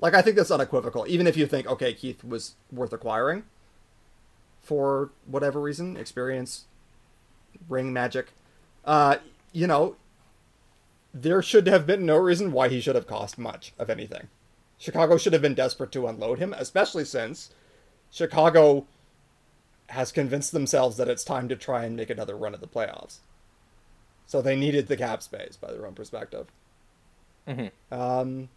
Like, 0.00 0.14
I 0.14 0.22
think 0.22 0.36
that's 0.36 0.50
unequivocal. 0.50 1.04
Even 1.06 1.28
if 1.28 1.36
you 1.36 1.46
think, 1.46 1.68
okay, 1.68 1.94
Keith 1.94 2.24
was 2.24 2.54
worth 2.72 2.92
acquiring 2.92 3.44
for 4.60 5.10
whatever 5.26 5.60
reason 5.60 5.96
experience, 5.96 6.64
ring 7.68 7.92
magic. 7.92 8.32
Uh, 8.84 9.16
you 9.52 9.66
know, 9.66 9.96
there 11.12 11.42
should 11.42 11.66
have 11.66 11.86
been 11.86 12.04
no 12.04 12.16
reason 12.16 12.52
why 12.52 12.68
he 12.68 12.80
should 12.80 12.94
have 12.96 13.06
cost 13.06 13.38
much 13.38 13.72
of 13.78 13.88
anything. 13.88 14.28
Chicago 14.78 15.16
should 15.16 15.32
have 15.32 15.42
been 15.42 15.54
desperate 15.54 15.92
to 15.92 16.06
unload 16.06 16.38
him, 16.38 16.52
especially 16.52 17.04
since 17.04 17.50
Chicago 18.10 18.86
has 19.88 20.12
convinced 20.12 20.52
themselves 20.52 20.96
that 20.96 21.08
it's 21.08 21.24
time 21.24 21.48
to 21.48 21.56
try 21.56 21.84
and 21.84 21.96
make 21.96 22.10
another 22.10 22.36
run 22.36 22.54
at 22.54 22.60
the 22.60 22.66
playoffs. 22.66 23.18
So 24.26 24.42
they 24.42 24.56
needed 24.56 24.88
the 24.88 24.96
cap 24.96 25.22
space 25.22 25.56
by 25.56 25.72
their 25.72 25.86
own 25.86 25.94
perspective. 25.94 26.48
Mhm. 27.46 27.70
Um, 27.92 28.48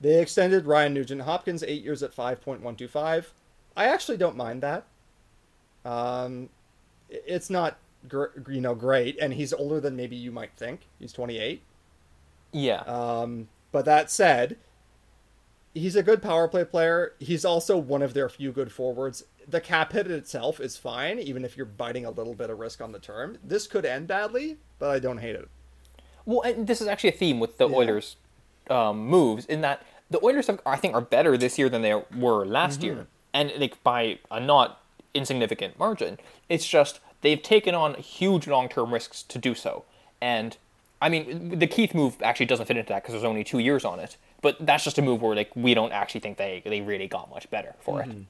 they 0.00 0.20
extended 0.20 0.66
Ryan 0.66 0.94
Nugent 0.94 1.22
Hopkins 1.22 1.62
eight 1.62 1.82
years 1.82 2.02
at 2.02 2.14
5.125. 2.14 3.32
I 3.76 3.86
actually 3.86 4.16
don't 4.16 4.36
mind 4.36 4.62
that. 4.62 4.84
Um, 5.84 6.48
it's 7.08 7.50
not 7.50 7.78
gr- 8.08 8.26
you 8.48 8.60
know 8.60 8.74
great, 8.74 9.16
and 9.20 9.34
he's 9.34 9.52
older 9.52 9.80
than 9.80 9.96
maybe 9.96 10.16
you 10.16 10.30
might 10.32 10.52
think. 10.56 10.82
He's 10.98 11.12
28. 11.12 11.62
Yeah, 12.52 12.80
Um, 12.82 13.48
but 13.72 13.84
that 13.84 14.10
said, 14.10 14.56
he's 15.74 15.96
a 15.96 16.02
good 16.02 16.22
power 16.22 16.48
play 16.48 16.64
player. 16.64 17.12
He's 17.18 17.44
also 17.44 17.76
one 17.76 18.02
of 18.02 18.14
their 18.14 18.28
few 18.28 18.52
good 18.52 18.72
forwards. 18.72 19.24
The 19.48 19.60
cap 19.60 19.92
hit 19.92 20.10
itself 20.10 20.58
is 20.60 20.76
fine, 20.76 21.18
even 21.18 21.44
if 21.44 21.56
you're 21.56 21.66
biting 21.66 22.04
a 22.06 22.10
little 22.10 22.34
bit 22.34 22.48
of 22.50 22.58
risk 22.58 22.80
on 22.80 22.92
the 22.92 22.98
term. 22.98 23.38
This 23.44 23.66
could 23.66 23.84
end 23.84 24.06
badly, 24.08 24.56
but 24.78 24.90
I 24.90 24.98
don't 24.98 25.18
hate 25.18 25.36
it. 25.36 25.48
Well, 26.24 26.40
and 26.42 26.66
this 26.66 26.80
is 26.80 26.86
actually 26.88 27.10
a 27.10 27.16
theme 27.16 27.38
with 27.40 27.58
the 27.58 27.68
Yeah. 27.68 27.76
Oilers' 27.76 28.16
um, 28.70 29.06
moves 29.06 29.44
in 29.46 29.60
that 29.60 29.82
the 30.08 30.24
Oilers, 30.24 30.46
have, 30.46 30.60
I 30.64 30.76
think, 30.76 30.94
are 30.94 31.00
better 31.00 31.36
this 31.36 31.58
year 31.58 31.68
than 31.68 31.82
they 31.82 31.94
were 32.16 32.46
last 32.46 32.80
Mm-hmm. 32.80 32.86
year, 32.86 33.06
and 33.34 33.52
like 33.58 33.82
by 33.82 34.18
a 34.30 34.40
not 34.40 34.80
insignificant 35.14 35.78
margin. 35.78 36.18
It's 36.48 36.66
just 36.66 37.00
they've 37.26 37.42
taken 37.42 37.74
on 37.74 37.94
huge 37.94 38.46
long-term 38.46 38.94
risks 38.94 39.24
to 39.24 39.38
do 39.38 39.54
so, 39.54 39.84
and 40.20 40.56
I 41.02 41.08
mean, 41.08 41.58
the 41.58 41.66
Keith 41.66 41.94
move 41.94 42.16
actually 42.22 42.46
doesn't 42.46 42.66
fit 42.66 42.76
into 42.76 42.88
that 42.88 43.02
because 43.02 43.12
there's 43.12 43.24
only 43.24 43.44
two 43.44 43.58
years 43.58 43.84
on 43.84 44.00
it. 44.00 44.16
But 44.42 44.64
that's 44.64 44.84
just 44.84 44.96
a 44.98 45.02
move 45.02 45.20
where 45.22 45.34
like 45.34 45.54
we 45.56 45.74
don't 45.74 45.92
actually 45.92 46.20
think 46.20 46.38
they 46.38 46.62
they 46.64 46.80
really 46.80 47.08
got 47.08 47.28
much 47.30 47.50
better 47.50 47.74
for 47.80 48.02
it, 48.02 48.08
mm-hmm. 48.08 48.22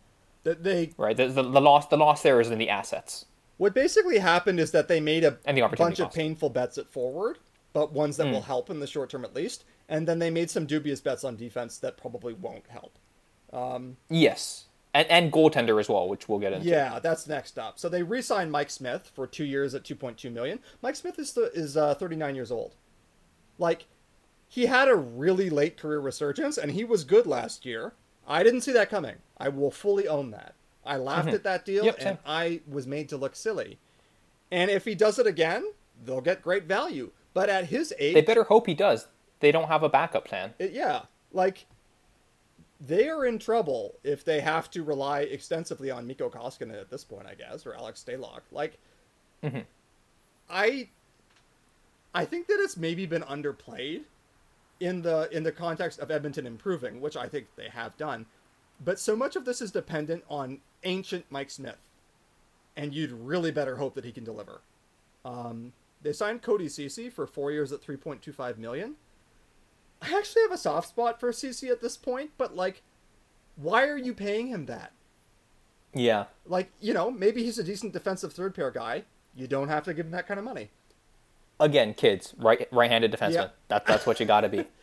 That 0.45 0.63
they 0.65 0.93
right? 0.97 1.17
The, 1.17 1.29
the 1.29 1.43
the 1.43 1.61
loss 1.61 1.89
the 1.89 1.97
loss 1.97 2.23
there 2.23 2.41
is 2.41 2.51
in 2.51 2.59
the 2.59 2.71
assets. 2.71 3.27
what 3.59 3.75
basically 3.75 4.19
happened 4.19 4.61
is 4.61 4.71
that 4.71 4.89
they 4.89 5.01
made 5.01 5.25
a 5.25 5.39
And 5.45 5.57
the 5.57 5.69
bunch 5.77 6.01
of 6.01 6.13
painful 6.13 6.51
bets 6.51 6.79
at 6.79 6.89
forward, 6.89 7.39
but 7.73 7.93
ones 7.93 8.17
that 8.17 8.27
mm. 8.29 8.33
will 8.33 8.43
help 8.43 8.71
in 8.71 8.81
the 8.81 8.87
short 8.87 9.11
term 9.11 9.25
at 9.25 9.35
least, 9.35 9.65
and 9.89 10.07
then 10.07 10.19
they 10.19 10.31
made 10.31 10.51
some 10.51 10.67
dubious 10.67 11.01
bets 11.01 11.25
on 11.25 11.37
defense 11.37 11.79
that 11.79 11.97
probably 11.97 12.35
won't 12.35 12.67
help. 12.69 12.99
Um, 13.53 13.97
yes, 14.09 14.66
and 14.97 15.09
and 15.11 15.33
goaltender 15.33 15.79
as 15.81 15.89
well, 15.89 16.09
which 16.09 16.29
we'll 16.29 16.39
get 16.39 16.53
into. 16.53 16.67
Yeah, 16.69 16.99
that's 17.01 17.27
next 17.27 17.59
up. 17.59 17.79
So 17.79 17.89
they 17.89 18.03
re-signed 18.03 18.51
Mike 18.51 18.71
Smith 18.71 19.11
for 19.15 19.27
two 19.27 19.45
years 19.45 19.75
at 19.75 19.85
2.2 19.85 20.33
million. 20.33 20.61
Mike 20.83 20.97
Smith 20.97 21.19
is 21.19 21.33
th- 21.33 21.53
is 21.55 21.77
uh, 21.77 21.95
39 21.95 22.35
years 22.35 22.51
old. 22.51 22.75
Like, 23.59 23.87
he 24.49 24.67
had 24.67 24.89
a 24.89 24.95
really 24.95 25.51
late 25.51 25.77
career 25.77 26.01
resurgence, 26.01 26.59
and 26.59 26.73
he 26.73 26.85
was 26.85 27.05
good 27.05 27.27
last 27.27 27.65
year. 27.67 27.93
I 28.27 28.43
didn't 28.43 28.63
see 28.63 28.73
that 28.73 28.91
coming. 28.91 29.17
I 29.39 29.49
will 29.49 29.71
fully 29.71 30.07
own 30.09 30.31
that. 30.33 30.55
I 30.85 30.97
laughed 30.99 31.29
at 31.35 31.43
that 31.45 31.65
deal, 31.65 31.85
Mm-hmm. 31.85 31.87
Yep, 31.87 32.07
and. 32.07 32.19
I 32.27 32.61
was 32.69 32.87
made 32.87 33.09
to 33.11 33.17
look 33.17 33.35
silly. 33.37 33.79
And 34.51 34.71
if 34.71 34.85
he 34.85 34.95
does 34.95 35.19
it 35.19 35.27
again, 35.27 35.65
they'll 36.05 36.21
get 36.21 36.43
great 36.43 36.65
value. 36.65 37.11
But 37.35 37.49
at 37.49 37.67
his 37.67 37.93
age, 37.99 38.15
They 38.15 38.21
better 38.23 38.45
hope 38.45 38.67
he 38.67 38.75
does. 38.75 39.09
They 39.41 39.51
don't 39.53 39.69
have 39.69 39.83
a 39.83 39.89
backup 39.89 40.25
plan. 40.25 40.55
it- 40.59 40.73
yeah, 40.73 41.03
like 41.33 41.67
they 42.81 43.09
are 43.09 43.25
in 43.25 43.39
trouble 43.39 43.95
if 44.05 44.25
they 44.25 44.41
have 44.41 44.71
to 44.73 44.83
rely 44.83 45.21
extensively 45.21 45.91
on 45.91 46.07
Mikko 46.07 46.31
Koskinen 46.31 46.79
at 46.81 46.91
this 46.91 47.05
point, 47.05 47.27
I 47.27 47.35
guess, 47.35 47.67
or 47.67 47.75
Alex 47.75 48.05
Stalock. 48.07 48.43
Like, 48.53 48.79
I, 50.51 50.89
I 52.15 52.25
think 52.25 52.47
that 52.49 52.59
it's 52.61 52.77
maybe 52.77 53.07
been 53.07 53.23
underplayed 53.23 54.03
in 54.81 55.01
the 55.01 55.29
in 55.35 55.43
the 55.43 55.53
context 55.53 55.99
of 56.01 56.11
Edmonton 56.11 56.47
improving, 56.47 57.01
which 57.01 57.17
I 57.17 57.29
think 57.29 57.47
they 57.57 57.69
have 57.69 57.97
done. 57.97 58.27
But 58.85 58.99
so 58.99 59.17
much 59.17 59.37
of 59.37 59.47
this 59.47 59.63
is 59.63 59.71
dependent 59.71 60.25
on 60.29 60.59
ancient 60.85 61.25
Mike 61.31 61.51
Smith, 61.51 61.79
and 62.77 62.93
you'd 62.93 63.13
really 63.13 63.51
better 63.51 63.77
hope 63.77 63.95
that 63.95 64.05
he 64.05 64.13
can 64.13 64.25
deliver. 64.25 64.61
Um, 65.25 65.73
they 66.03 66.13
signed 66.13 66.43
Cody 66.43 66.67
Cece 66.67 67.11
for 67.11 67.27
four 67.27 67.51
years 67.53 67.73
at 67.73 67.81
three 67.81 67.97
point 67.97 68.21
two 68.21 68.33
five 68.33 68.59
million. 68.59 68.97
I 70.03 70.17
actually 70.17 70.43
have 70.43 70.53
a 70.53 70.59
soft 70.59 70.89
spot 70.89 71.21
for 71.21 71.31
Cece 71.33 71.71
at 71.71 71.81
this 71.81 71.97
point, 71.97 72.31
but 72.39 72.55
like, 72.55 72.83
why 73.57 73.87
are 73.87 73.97
you 73.97 74.13
paying 74.15 74.49
him 74.49 74.67
that? 74.67 74.93
Yeah. 75.95 76.27
Like, 76.45 76.71
you 76.81 76.93
know, 76.93 77.11
maybe 77.11 77.43
he's 77.43 77.59
a 77.59 77.65
decent 77.65 77.93
defensive 77.93 78.33
third 78.33 78.55
pair 78.55 78.71
guy. 78.71 79.05
You 79.35 79.47
don't 79.47 79.69
have 79.69 79.85
to 79.85 79.95
give 79.95 80.07
him 80.07 80.13
that 80.13 80.27
kind 80.27 80.39
of 80.39 80.45
money. 80.45 80.71
Again, 81.59 81.95
kids, 81.95 82.35
right 82.37 82.69
right-handed 82.71 83.13
defenseman. 83.13 83.33
Yeah. 83.33 83.49
That 83.69 83.87
that's 83.87 84.05
what 84.05 84.21
you 84.21 84.27
got 84.27 84.43
to 84.43 84.49
be. 84.49 84.65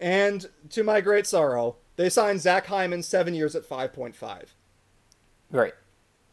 And 0.00 0.46
to 0.70 0.82
my 0.82 1.00
great 1.00 1.28
sorrow, 1.28 1.76
they 1.94 2.08
signed 2.08 2.40
Zach 2.40 2.66
Hyman 2.66 3.04
seven 3.04 3.34
years 3.34 3.54
at 3.54 3.64
five 3.64 3.92
point 3.92 4.16
five. 4.16 4.52
Right. 5.52 5.74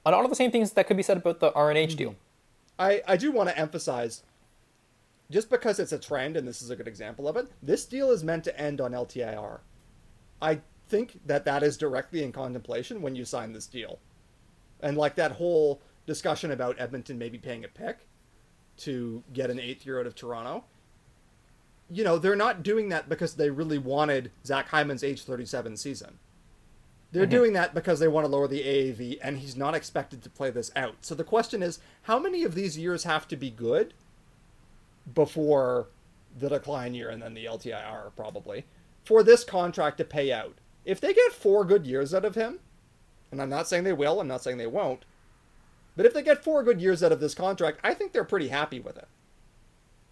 And 0.04 0.16
all 0.16 0.24
of 0.24 0.32
the 0.32 0.36
same 0.36 0.50
things 0.50 0.72
that 0.72 0.88
could 0.88 0.98
be 0.98 1.04
said 1.04 1.18
about 1.18 1.40
the 1.40 1.52
RNH 1.52 1.90
mm-hmm. 1.90 1.98
deal. 1.98 2.16
I, 2.80 3.04
I 3.08 3.16
do 3.16 3.32
want 3.32 3.50
to 3.50 3.58
emphasize 3.58 4.24
just 5.32 5.50
because 5.50 5.80
it's 5.80 5.92
a 5.92 6.00
trend 6.00 6.36
and 6.36 6.48
this 6.48 6.62
is 6.62 6.70
a 6.70 6.76
good 6.76 6.88
example 6.88 7.28
of 7.28 7.38
it, 7.38 7.50
this 7.62 7.86
deal 7.86 8.12
is 8.12 8.24
meant 8.24 8.44
to 8.46 8.60
end 8.60 8.82
on 8.82 8.92
LTIR. 8.92 9.60
I 10.42 10.62
think 10.88 11.20
that 11.26 11.46
that 11.46 11.64
is 11.64 11.78
directly 11.78 12.24
in 12.24 12.32
contemplation 12.32 13.02
when 13.02 13.16
you 13.16 13.26
sign 13.26 13.54
this 13.54 13.68
deal. 13.68 14.00
And 14.82 14.98
like 14.98 15.16
that 15.16 15.34
whole 15.34 15.82
discussion 16.08 16.52
about 16.52 16.80
Edmonton 16.80 17.18
maybe 17.18 17.38
paying 17.38 17.64
a 17.64 17.68
pick 17.68 18.00
to 18.78 19.24
get 19.34 19.52
an 19.52 19.60
eighth 19.60 19.86
year 19.86 20.00
out 20.00 20.08
of 20.08 20.16
Toronto. 20.16 20.64
You 21.92 22.04
know, 22.04 22.18
they're 22.18 22.36
not 22.36 22.64
doing 22.64 22.90
that 22.90 23.10
because 23.10 23.36
they 23.36 23.50
really 23.50 23.78
wanted 23.78 24.32
Zach 24.46 24.70
Hyman's 24.70 25.04
age 25.04 25.24
37 25.24 25.78
season. 25.78 26.18
They're 27.12 27.24
mm-hmm. 27.24 27.32
doing 27.32 27.54
that 27.54 27.74
because 27.74 28.00
they 28.00 28.08
want 28.08 28.26
to 28.26 28.32
lower 28.32 28.48
the 28.48 28.62
AAV, 28.62 29.18
and 29.22 29.40
he's 29.40 29.58
not 29.58 29.74
expected 29.74 30.22
to 30.24 30.30
play 30.30 30.52
this 30.52 30.72
out. 30.76 30.98
So 31.02 31.16
the 31.16 31.24
question 31.24 31.64
is, 31.64 31.80
how 32.04 32.20
many 32.20 32.44
of 32.44 32.54
these 32.54 32.78
years 32.78 33.04
have 33.04 33.28
to 33.30 33.36
be 33.36 33.50
good 33.50 33.94
before 35.14 35.88
the 36.38 36.50
decline 36.50 36.94
year 36.94 37.10
and 37.10 37.22
then 37.22 37.34
the 37.34 37.46
LTIR 37.46 38.12
probably 38.16 38.66
for 39.04 39.24
this 39.24 39.44
contract 39.44 39.98
to 39.98 40.06
pay 40.06 40.32
out? 40.32 40.58
If 40.86 41.00
they 41.02 41.14
get 41.14 41.32
four 41.34 41.66
good 41.66 41.86
years 41.86 42.14
out 42.14 42.26
of 42.26 42.36
him, 42.36 42.60
and 43.32 43.42
I'm 43.42 43.50
not 43.50 43.68
saying 43.68 43.84
they 43.84 43.94
will, 43.94 44.20
I'm 44.20 44.28
not 44.28 44.42
saying 44.44 44.58
they 44.58 44.68
won't, 44.68 45.06
but 45.96 46.06
if 46.06 46.14
they 46.14 46.22
get 46.24 46.44
four 46.44 46.64
good 46.64 46.82
years 46.82 47.04
out 47.04 47.12
of 47.12 47.20
this 47.20 47.36
contract, 47.36 47.80
I 47.84 47.94
think 47.94 48.12
they're 48.14 48.24
pretty 48.24 48.48
happy 48.48 48.80
with 48.80 48.98
it. 48.98 49.08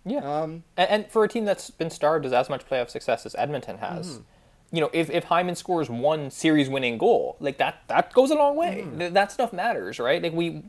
Yeah. 0.05 0.19
Um, 0.19 0.64
And, 0.76 0.89
and 0.89 1.11
for 1.11 1.23
a 1.23 1.27
team 1.27 1.45
that's 1.45 1.69
been 1.69 1.89
starved 1.89 2.26
as 2.26 2.34
as 2.34 2.49
much 2.49 2.68
playoff 2.68 2.89
success 2.89 3.26
as 3.26 3.35
Edmonton 3.35 3.77
has, 3.80 4.07
Mm-hmm. 4.07 4.22
you 4.76 4.81
know, 4.81 4.89
if, 4.93 5.09
if 5.09 5.26
Hyman 5.26 5.55
scores 5.55 5.89
one 5.89 6.30
series 6.30 6.69
winning 6.69 6.97
goal, 6.97 7.38
like 7.39 7.57
that 7.57 7.84
that 7.88 8.14
goes 8.14 8.31
a 8.31 8.35
long 8.35 8.55
way. 8.55 8.88
Th- 8.97 9.14
That 9.14 9.31
stuff 9.31 9.51
matters, 9.53 9.99
right? 9.99 10.22
Like 10.22 10.34
we, 10.34 10.64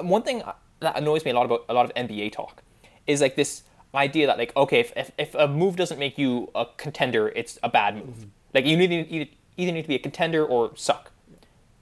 one 0.00 0.22
thing 0.22 0.42
that 0.80 0.96
annoys 0.96 1.24
me 1.24 1.30
a 1.30 1.34
lot 1.34 1.46
about 1.46 1.64
a 1.68 1.74
lot 1.74 1.84
of 1.86 1.94
NBA 1.94 2.32
talk 2.32 2.62
is 3.06 3.20
like 3.20 3.36
this 3.36 3.62
idea 3.94 4.26
that 4.26 4.38
like 4.38 4.54
okay, 4.56 4.80
if 4.80 4.92
if, 4.96 5.12
if 5.18 5.34
a 5.34 5.46
move 5.46 5.76
doesn't 5.76 5.98
make 5.98 6.18
you 6.18 6.50
a 6.54 6.66
contender, 6.76 7.28
it's 7.28 7.58
a 7.62 7.68
bad 7.68 7.96
move. 7.96 8.16
Mm-hmm. 8.16 8.28
Like 8.52 8.66
you 8.66 8.76
need 8.76 8.92
either, 9.56 9.72
need 9.72 9.82
to 9.82 9.88
be 9.88 9.94
a 9.94 10.00
contender 10.00 10.44
or 10.44 10.76
suck, 10.76 11.12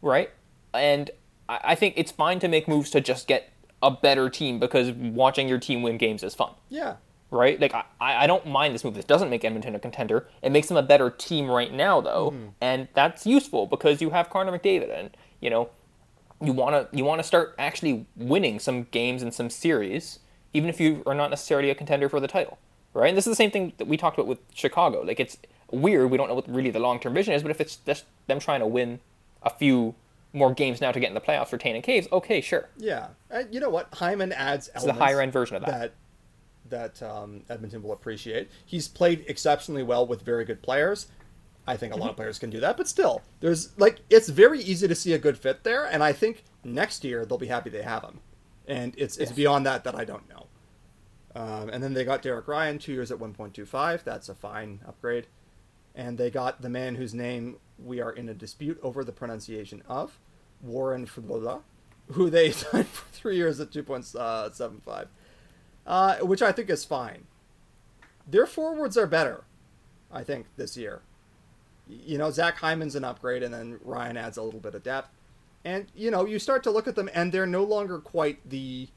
right? 0.01 0.31
And 0.73 1.11
I, 1.49 1.61
I 1.65 1.75
think 1.75 1.95
it's 1.97 2.13
fine 2.13 2.39
to 2.41 2.49
make 2.49 2.69
moves 2.69 2.91
to 2.91 3.01
just 3.01 3.27
get 3.27 3.51
a 3.83 3.91
better 3.91 4.31
team 4.31 4.59
because 4.59 4.93
watching 4.93 5.49
your 5.49 5.59
team 5.59 5.83
win 5.83 5.99
games 5.99 6.23
is 6.23 6.35
fun 6.35 6.53
yeah. 6.69 6.97
right? 7.33 7.61
Like 7.61 7.75
I, 7.75 7.85
I 8.01 8.27
don't 8.27 8.47
mind 8.47 8.75
this 8.75 8.85
move. 8.85 8.95
This 8.95 9.05
doesn't 9.05 9.29
make 9.29 9.45
Edmonton 9.45 9.75
a 9.75 9.81
contender. 9.81 10.29
It 10.41 10.53
makes 10.53 10.69
them 10.69 10.77
a 10.77 10.83
better 10.83 11.11
team 11.11 11.51
right 11.51 11.73
now, 11.73 12.01
though, 12.01 12.35
and 12.61 12.89
that's 12.95 13.27
useful 13.27 13.67
because 13.67 14.01
you 14.01 14.11
have 14.11 14.31
Connor 14.31 14.57
McDavid, 14.57 14.97
and 14.97 15.11
you 15.41 15.51
know 15.51 15.69
you 16.43 16.53
want 16.53 16.91
to 16.91 16.97
you 16.97 17.05
want 17.05 17.21
to 17.21 17.23
start 17.23 17.55
actually 17.59 18.07
winning 18.17 18.59
some 18.59 18.85
games 18.91 19.23
and 19.23 19.33
some 19.33 19.51
series, 19.51 20.19
even 20.53 20.69
if 20.69 20.81
you 20.81 21.03
are 21.07 21.15
not 21.15 21.31
necessarily 21.31 21.71
a 21.71 21.75
contender 21.75 22.09
for 22.09 22.21
the 22.21 22.29
title, 22.29 22.59
right? 22.95 23.09
And 23.09 23.17
this 23.17 23.27
is 23.27 23.33
the 23.33 23.37
same 23.37 23.51
thing 23.51 23.73
that 23.79 23.87
we 23.87 23.97
talked 23.97 24.17
about 24.17 24.27
with 24.27 24.39
Chicago. 24.55 25.03
Like 25.03 25.21
it's 25.21 25.37
weird. 25.71 26.11
We 26.11 26.17
don't 26.17 26.29
know 26.29 26.35
what 26.35 26.49
really 26.49 26.71
the 26.71 26.79
long 26.79 27.01
term 27.01 27.15
vision 27.15 27.35
is, 27.35 27.43
but 27.43 27.51
if 27.51 27.61
it's 27.61 27.77
just 27.77 28.05
them 28.27 28.39
trying 28.41 28.61
to 28.61 28.67
win 28.67 29.01
a 29.43 29.51
few 29.51 29.95
more 30.33 30.53
games 30.55 30.81
now 30.81 30.93
to 30.93 31.01
get 31.01 31.09
in 31.09 31.15
the 31.15 31.21
playoffs, 31.21 31.53
retain 31.53 31.75
and 31.75 31.85
caves, 31.85 32.09
okay, 32.11 32.41
sure. 32.41 32.69
Yeah, 32.77 33.09
and 33.31 33.53
you 33.53 33.61
know 33.61 33.71
what? 33.71 33.89
Hyman 33.95 34.33
adds 34.33 34.71
the 34.85 34.93
higher 34.93 35.21
end 35.21 35.33
version 35.33 35.57
of 35.57 35.63
that. 35.67 35.93
that 36.71 36.99
that 36.99 37.03
um, 37.03 37.43
Edmonton 37.51 37.83
will 37.83 37.93
appreciate. 37.93 38.51
He's 38.65 38.89
played 38.89 39.25
exceptionally 39.29 39.83
well 39.83 40.07
with 40.07 40.23
very 40.23 40.45
good 40.45 40.63
players. 40.63 41.07
I 41.67 41.77
think 41.77 41.95
a 41.95 41.97
lot 41.97 42.11
of 42.11 42.17
players 42.17 42.41
can 42.41 42.51
do 42.51 42.59
that, 42.61 42.77
but 42.77 42.89
still, 42.89 43.23
there's 43.41 43.79
like 43.79 44.01
it's 44.11 44.29
very 44.29 44.61
easy 44.61 44.89
to 44.89 44.95
see 44.97 45.13
a 45.13 45.19
good 45.19 45.39
fit 45.39 45.63
there, 45.63 45.85
and 45.85 46.03
I 46.03 46.13
think 46.13 46.45
next 46.65 47.05
year 47.05 47.25
they'll 47.25 47.39
be 47.39 47.47
happy 47.47 47.71
they 47.71 47.83
have 47.83 48.03
him. 48.03 48.19
And 48.67 48.95
it's 48.97 49.17
it's 49.17 49.31
Yes. 49.31 49.37
beyond 49.37 49.67
that 49.67 49.85
that 49.85 49.95
I 49.95 50.05
don't 50.05 50.29
know. 50.29 50.47
Um, 51.35 51.69
and 51.71 51.83
then 51.83 51.95
they 51.95 52.05
got 52.05 52.23
Derek 52.23 52.47
Ryan, 52.47 52.79
two 52.79 52.93
years 52.93 53.11
at 53.11 53.19
1.25. 53.19 54.05
That's 54.05 54.29
a 54.29 54.35
fine 54.35 54.81
upgrade. 54.87 55.27
And 55.95 56.19
they 56.19 56.31
got 56.31 56.61
the 56.63 56.69
man 56.69 56.95
whose 56.97 57.15
name 57.15 57.57
we 57.83 58.01
are 58.01 58.13
in 58.13 58.29
a 58.29 58.35
dispute 58.35 58.79
over 58.83 59.03
the 59.03 59.13
pronunciation 59.13 59.83
of, 59.89 60.19
Warren 60.61 61.07
Frola, 61.07 61.63
who 62.13 62.29
they 62.31 62.51
signed 62.53 62.87
for 62.89 63.09
three 63.13 63.37
years 63.37 63.61
at 63.61 63.71
2.75, 63.71 65.07
uh, 65.87 66.17
which 66.19 66.43
I 66.43 66.53
think 66.53 66.69
is 66.71 66.85
fine. 66.85 67.27
Their 68.29 68.47
forwards 68.47 68.97
are 68.97 69.07
better, 69.07 69.45
I 70.13 70.23
think, 70.23 70.47
this 70.57 70.77
year. 70.77 71.01
You 71.89 72.19
know, 72.19 72.31
Zach 72.31 72.57
Hyman's 72.59 72.95
an 72.95 73.05
upgrade, 73.05 73.43
and 73.43 73.53
then 73.53 73.81
Ryan 73.83 74.17
adds 74.17 74.37
a 74.37 74.43
little 74.43 74.61
bit 74.61 74.75
of 74.75 74.83
depth. 74.83 75.09
And, 75.65 75.87
you 75.95 76.11
know, 76.11 76.27
you 76.27 76.39
start 76.39 76.63
to 76.65 76.71
look 76.71 76.89
at 76.89 76.97
them, 76.97 77.09
and 77.15 77.31
they're 77.33 77.47
no 77.47 77.63
longer 77.65 77.99
quite 77.99 78.49
the 78.49 78.89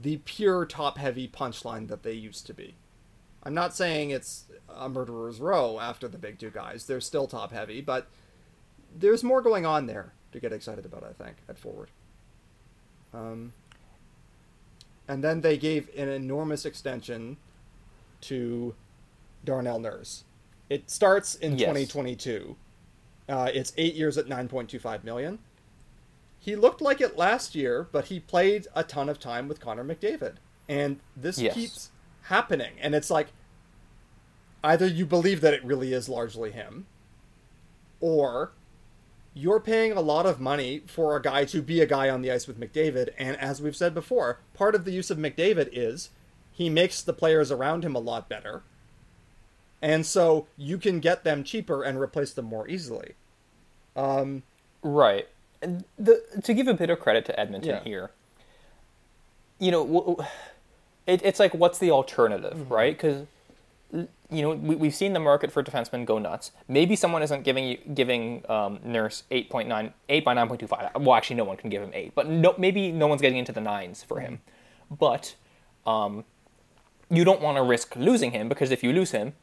the 0.00 0.16
pure 0.24 0.64
top 0.64 0.96
heavy 0.96 1.28
punchline 1.28 1.86
that 1.88 2.02
they 2.02 2.12
used 2.14 2.46
to 2.46 2.54
be. 2.54 2.74
I'm 3.44 3.52
not 3.54 3.76
saying 3.76 4.10
it's 4.10 4.46
a 4.74 4.88
murderer's 4.88 5.38
row 5.38 5.78
after 5.78 6.08
the 6.08 6.16
big 6.18 6.38
two 6.38 6.50
guys. 6.50 6.86
They're 6.86 7.00
still 7.00 7.26
top 7.26 7.52
heavy, 7.52 7.80
but 7.82 8.08
there's 8.96 9.22
more 9.22 9.42
going 9.42 9.66
on 9.66 9.86
there 9.86 10.12
to 10.32 10.40
get 10.40 10.52
excited 10.52 10.86
about, 10.86 11.04
I 11.04 11.12
think, 11.12 11.36
at 11.48 11.58
forward. 11.58 11.90
Um, 13.12 13.52
and 15.06 15.22
then 15.22 15.42
they 15.42 15.58
gave 15.58 15.90
an 15.96 16.08
enormous 16.08 16.64
extension 16.64 17.36
to 18.22 18.74
Darnell 19.44 19.78
Nurse. 19.78 20.24
It 20.70 20.90
starts 20.90 21.34
in 21.34 21.52
Yes. 21.58 21.68
2022. 21.68 22.56
Uh, 23.28 23.50
it's 23.52 23.72
eight 23.76 23.94
years 23.94 24.16
at 24.16 24.26
9.25 24.26 25.04
million. 25.04 25.38
He 26.44 26.56
looked 26.56 26.80
like 26.80 27.00
it 27.00 27.16
last 27.16 27.54
year, 27.54 27.86
but 27.92 28.06
he 28.06 28.18
played 28.18 28.66
a 28.74 28.82
ton 28.82 29.08
of 29.08 29.20
time 29.20 29.46
with 29.46 29.60
Connor 29.60 29.84
McDavid. 29.84 30.34
And 30.68 30.98
this 31.16 31.38
Yes. 31.38 31.54
keeps 31.54 31.90
happening. 32.22 32.72
And 32.80 32.96
it's 32.96 33.10
like 33.10 33.28
either 34.64 34.86
you 34.86 35.06
believe 35.06 35.40
that 35.40 35.54
it 35.54 35.64
really 35.64 35.92
is 35.92 36.08
largely 36.08 36.50
him, 36.50 36.86
or 38.00 38.50
you're 39.34 39.60
paying 39.60 39.92
a 39.92 40.00
lot 40.00 40.26
of 40.26 40.40
money 40.40 40.82
for 40.86 41.14
a 41.16 41.22
guy 41.22 41.44
to 41.44 41.62
be 41.62 41.80
a 41.80 41.86
guy 41.86 42.10
on 42.10 42.22
the 42.22 42.32
ice 42.32 42.48
with 42.48 42.58
McDavid. 42.58 43.10
And 43.16 43.36
as 43.36 43.62
we've 43.62 43.76
said 43.76 43.94
before, 43.94 44.40
part 44.52 44.74
of 44.74 44.84
the 44.84 44.90
use 44.90 45.10
of 45.12 45.18
McDavid 45.18 45.68
is 45.72 46.10
he 46.50 46.68
makes 46.68 47.02
the 47.02 47.12
players 47.12 47.52
around 47.52 47.84
him 47.84 47.94
a 47.94 48.00
lot 48.00 48.28
better. 48.28 48.64
And 49.80 50.04
so 50.04 50.48
you 50.56 50.76
can 50.76 50.98
get 50.98 51.22
them 51.22 51.44
cheaper 51.44 51.84
and 51.84 52.00
replace 52.00 52.32
them 52.32 52.46
more 52.46 52.66
easily. 52.68 53.14
Um, 53.94 54.42
Right. 54.82 55.28
The 55.98 56.22
to 56.42 56.54
give 56.54 56.66
a 56.68 56.74
bit 56.74 56.90
of 56.90 56.98
credit 57.00 57.24
to 57.26 57.38
Edmonton 57.38 57.70
Yeah. 57.76 57.84
here, 57.84 58.10
you 59.58 59.70
know, 59.70 60.24
it, 61.06 61.22
it's 61.24 61.38
like 61.38 61.54
what's 61.54 61.78
the 61.78 61.90
alternative, 61.90 62.54
Mm-hmm. 62.58 62.72
right? 62.72 62.94
Because 62.96 63.26
you 63.92 64.40
know 64.42 64.50
we, 64.50 64.74
we've 64.74 64.94
seen 64.94 65.12
the 65.12 65.20
market 65.20 65.52
for 65.52 65.62
defensemen 65.62 66.04
go 66.06 66.18
nuts. 66.18 66.50
Maybe 66.66 66.96
someone 66.96 67.22
isn't 67.22 67.42
giving 67.44 67.64
you 67.66 67.78
giving 67.94 68.42
um, 68.50 68.80
Nurse 68.84 69.24
8.9, 69.30 69.92
8 70.08 70.24
by 70.24 70.34
9.25. 70.34 71.00
Well, 71.02 71.14
actually, 71.14 71.36
no 71.36 71.44
one 71.44 71.56
can 71.56 71.70
give 71.70 71.82
him 71.82 71.90
8, 71.92 72.14
but 72.14 72.26
no, 72.28 72.54
maybe 72.58 72.90
no 72.90 73.06
one's 73.06 73.20
getting 73.22 73.38
into 73.38 73.52
the 73.52 73.60
nines 73.60 74.02
for 74.02 74.20
him. 74.20 74.40
But 74.90 75.34
um, 75.86 76.24
you 77.10 77.24
don't 77.24 77.40
want 77.42 77.56
to 77.58 77.62
risk 77.62 77.94
losing 77.96 78.30
him 78.32 78.48
because 78.48 78.70
if 78.70 78.82
you 78.82 78.92
lose 78.92 79.10
him, 79.10 79.34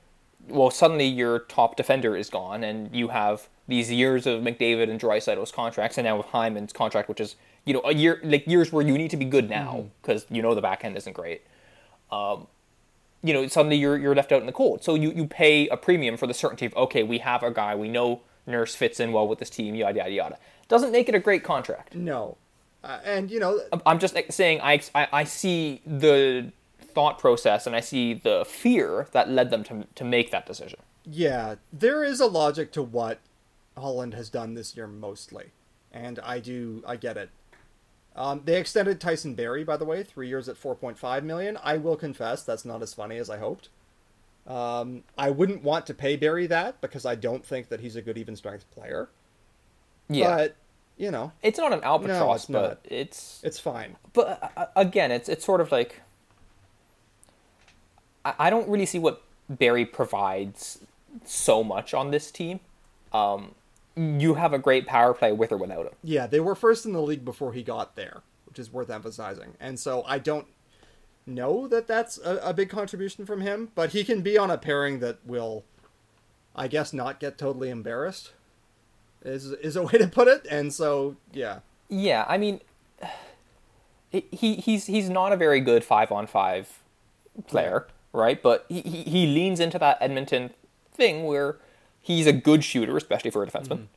well, 0.48 0.72
suddenly 0.72 1.06
your 1.06 1.40
top 1.40 1.76
defender 1.76 2.16
is 2.16 2.30
gone, 2.32 2.64
and 2.64 2.94
you 2.96 3.10
have 3.10 3.48
these 3.70 3.92
years 3.92 4.28
of 4.28 4.42
McDavid 4.42 4.90
and 4.90 5.00
Draisaitl's 5.00 5.52
contracts, 5.52 5.98
and 5.98 6.06
now 6.06 6.18
with 6.18 6.28
Hyman's 6.28 6.74
contract, 6.74 7.08
which 7.08 7.20
is 7.20 7.36
you 7.66 7.74
know 7.74 7.82
a 7.86 7.94
year 7.94 8.20
like 8.24 8.46
years 8.48 8.74
where 8.74 8.86
you 8.86 8.98
need 8.98 9.12
to 9.12 9.18
be 9.18 9.26
good 9.26 9.50
now 9.50 9.86
because 10.02 10.26
you 10.30 10.42
know 10.42 10.54
the 10.54 10.62
back 10.62 10.84
end 10.84 10.98
isn't 10.98 11.14
great. 11.14 11.44
Um, 12.12 12.48
you 13.24 13.34
know, 13.34 13.48
suddenly 13.48 13.78
you're 13.78 13.98
you're 13.98 14.16
left 14.16 14.32
out 14.32 14.42
in 14.42 14.46
the 14.46 14.52
cold. 14.52 14.84
So 14.84 14.96
you 14.96 15.12
you 15.12 15.26
pay 15.28 15.68
a 15.70 15.78
premium 15.78 16.18
for 16.18 16.28
the 16.28 16.34
certainty 16.34 16.66
of 16.66 16.76
okay, 16.76 17.04
we 17.04 17.20
have 17.20 17.44
a 17.44 17.52
guy, 17.52 17.76
we 17.76 17.90
know 17.90 18.22
Nurse 18.46 18.76
fits 18.76 19.00
in 19.00 19.12
well 19.12 19.28
with 19.28 19.40
this 19.40 19.50
team, 19.50 19.76
yada 19.76 19.98
yada 19.98 20.12
yada. 20.12 20.38
Doesn't 20.68 20.92
make 20.92 21.08
it 21.08 21.16
a 21.16 21.20
great 21.20 21.44
contract. 21.44 21.96
no. 21.96 22.38
Uh, 22.82 22.98
and, 23.04 23.30
you 23.30 23.42
know, 23.42 23.60
I'm 23.86 24.00
just 24.00 24.16
saying 24.32 24.62
I, 24.62 24.80
I 24.96 25.08
I 25.12 25.24
see 25.26 25.82
the 25.86 26.54
thought 26.80 27.20
process 27.20 27.68
and 27.68 27.76
I 27.76 27.82
see 27.82 28.14
the 28.14 28.46
fear 28.48 29.08
that 29.12 29.30
led 29.30 29.50
them 29.52 29.66
to 29.66 29.86
to 29.96 30.06
make 30.06 30.32
that 30.32 30.46
decision. 30.46 30.80
Yeah, 31.06 31.56
there 31.74 32.04
is 32.04 32.22
a 32.22 32.26
logic 32.26 32.72
to 32.74 32.82
what 32.82 33.20
Holland 33.80 34.14
has 34.14 34.30
done 34.30 34.54
this 34.54 34.76
year 34.78 34.88
mostly, 34.88 35.48
and 35.92 36.20
I 36.20 36.40
do 36.40 36.84
I 36.88 36.96
get 36.96 37.18
it. 37.18 37.30
Um, 38.16 38.42
they 38.44 38.60
extended 38.60 39.00
Tyson 39.00 39.34
Barrie, 39.36 39.64
by 39.64 39.78
the 39.78 39.86
way, 39.86 40.04
three 40.04 40.28
years 40.28 40.50
at 40.50 40.58
four 40.58 40.76
point 40.76 40.98
five 40.98 41.24
million. 41.24 41.58
I 41.64 41.78
will 41.78 41.96
confess 41.96 42.44
that's 42.44 42.66
not 42.66 42.82
as 42.82 42.94
funny 42.94 43.18
as 43.18 43.30
I 43.30 43.38
hoped. 43.38 43.70
Um, 44.48 45.04
I 45.18 45.30
wouldn't 45.30 45.64
want 45.64 45.86
to 45.88 45.94
pay 45.94 46.16
Barrie 46.16 46.48
that 46.48 46.82
because 46.82 47.06
I 47.06 47.16
don't 47.16 47.46
think 47.46 47.70
that 47.70 47.82
he's 47.82 47.96
a 47.96 48.02
good 48.02 48.18
even 48.18 48.36
strength 48.36 48.66
player. 48.72 49.10
Yeah, 50.10 50.36
But 50.36 50.56
you 50.98 51.12
know, 51.12 51.32
it's 51.44 51.60
not 51.60 51.72
an 51.72 51.82
albatross, 51.84 52.42
it's 52.44 52.46
but 52.52 52.62
not. 52.62 52.80
it's 52.84 53.42
it's 53.44 53.60
fine. 53.60 53.96
but 54.14 54.52
uh, 54.58 54.66
again, 54.76 55.12
it's 55.12 55.30
it's 55.30 55.46
sort 55.46 55.62
of 55.62 55.72
like 55.72 56.02
I, 58.26 58.34
I 58.40 58.50
don't 58.50 58.68
really 58.68 58.86
see 58.88 59.00
what 59.00 59.22
Barrie 59.50 59.86
provides 59.86 60.80
so 61.26 61.64
much 61.64 61.94
on 61.94 62.12
this 62.12 62.32
team. 62.32 62.60
Um, 63.14 63.56
you 64.00 64.36
have 64.36 64.54
a 64.54 64.60
great 64.60 64.88
power 64.88 65.14
play 65.14 65.32
with 65.32 65.52
or 65.52 65.58
without 65.58 65.86
him. 65.86 65.94
Yeah, 66.04 66.26
they 66.28 66.40
were 66.40 66.56
first 66.56 66.86
in 66.86 66.94
the 66.94 67.02
league 67.02 67.26
before 67.26 67.52
he 67.52 67.64
got 67.64 67.96
there, 67.96 68.22
which 68.46 68.58
is 68.58 68.72
worth 68.72 68.90
emphasizing. 68.90 69.56
And 69.60 69.80
so 69.80 70.04
I 70.08 70.20
don't 70.20 70.48
know 71.26 71.68
that 71.68 71.88
that's 71.88 72.18
a, 72.18 72.38
a 72.38 72.54
big 72.54 72.70
contribution 72.70 73.26
from 73.26 73.42
him, 73.42 73.72
but 73.76 73.92
he 73.92 74.04
can 74.04 74.22
be 74.22 74.38
on 74.38 74.50
a 74.50 74.58
pairing 74.58 75.00
that 75.00 75.20
will, 75.26 75.66
I 76.56 76.68
guess, 76.68 76.94
not 76.94 77.20
get 77.20 77.38
totally 77.38 77.70
embarrassed. 77.70 78.32
Is 79.24 79.52
is 79.52 79.76
a 79.76 79.84
way 79.88 79.94
to 79.94 80.08
put 80.08 80.28
it. 80.28 80.48
And 80.50 80.74
so 80.74 81.18
yeah, 81.34 81.60
Yeah, 81.90 82.26
I 82.28 82.38
mean, 82.38 82.62
he 84.10 84.56
he's 84.56 84.86
he's 84.86 85.10
not 85.10 85.34
a 85.34 85.38
very 85.38 85.60
good 85.60 85.84
five 85.84 86.10
on 86.10 86.26
five 86.26 86.80
player, 87.48 87.88
right? 88.14 88.42
But 88.42 88.66
he, 88.70 88.82
he 88.82 89.04
he 89.04 89.28
leans 89.28 89.60
into 89.60 89.78
that 89.80 89.98
Edmonton 90.00 90.52
thing 90.94 91.26
where 91.26 91.58
he's 92.02 92.28
a 92.28 92.34
good 92.34 92.64
shooter, 92.64 92.96
especially 92.98 93.32
for 93.32 93.44
a 93.44 93.48
defenseman, 93.48 93.88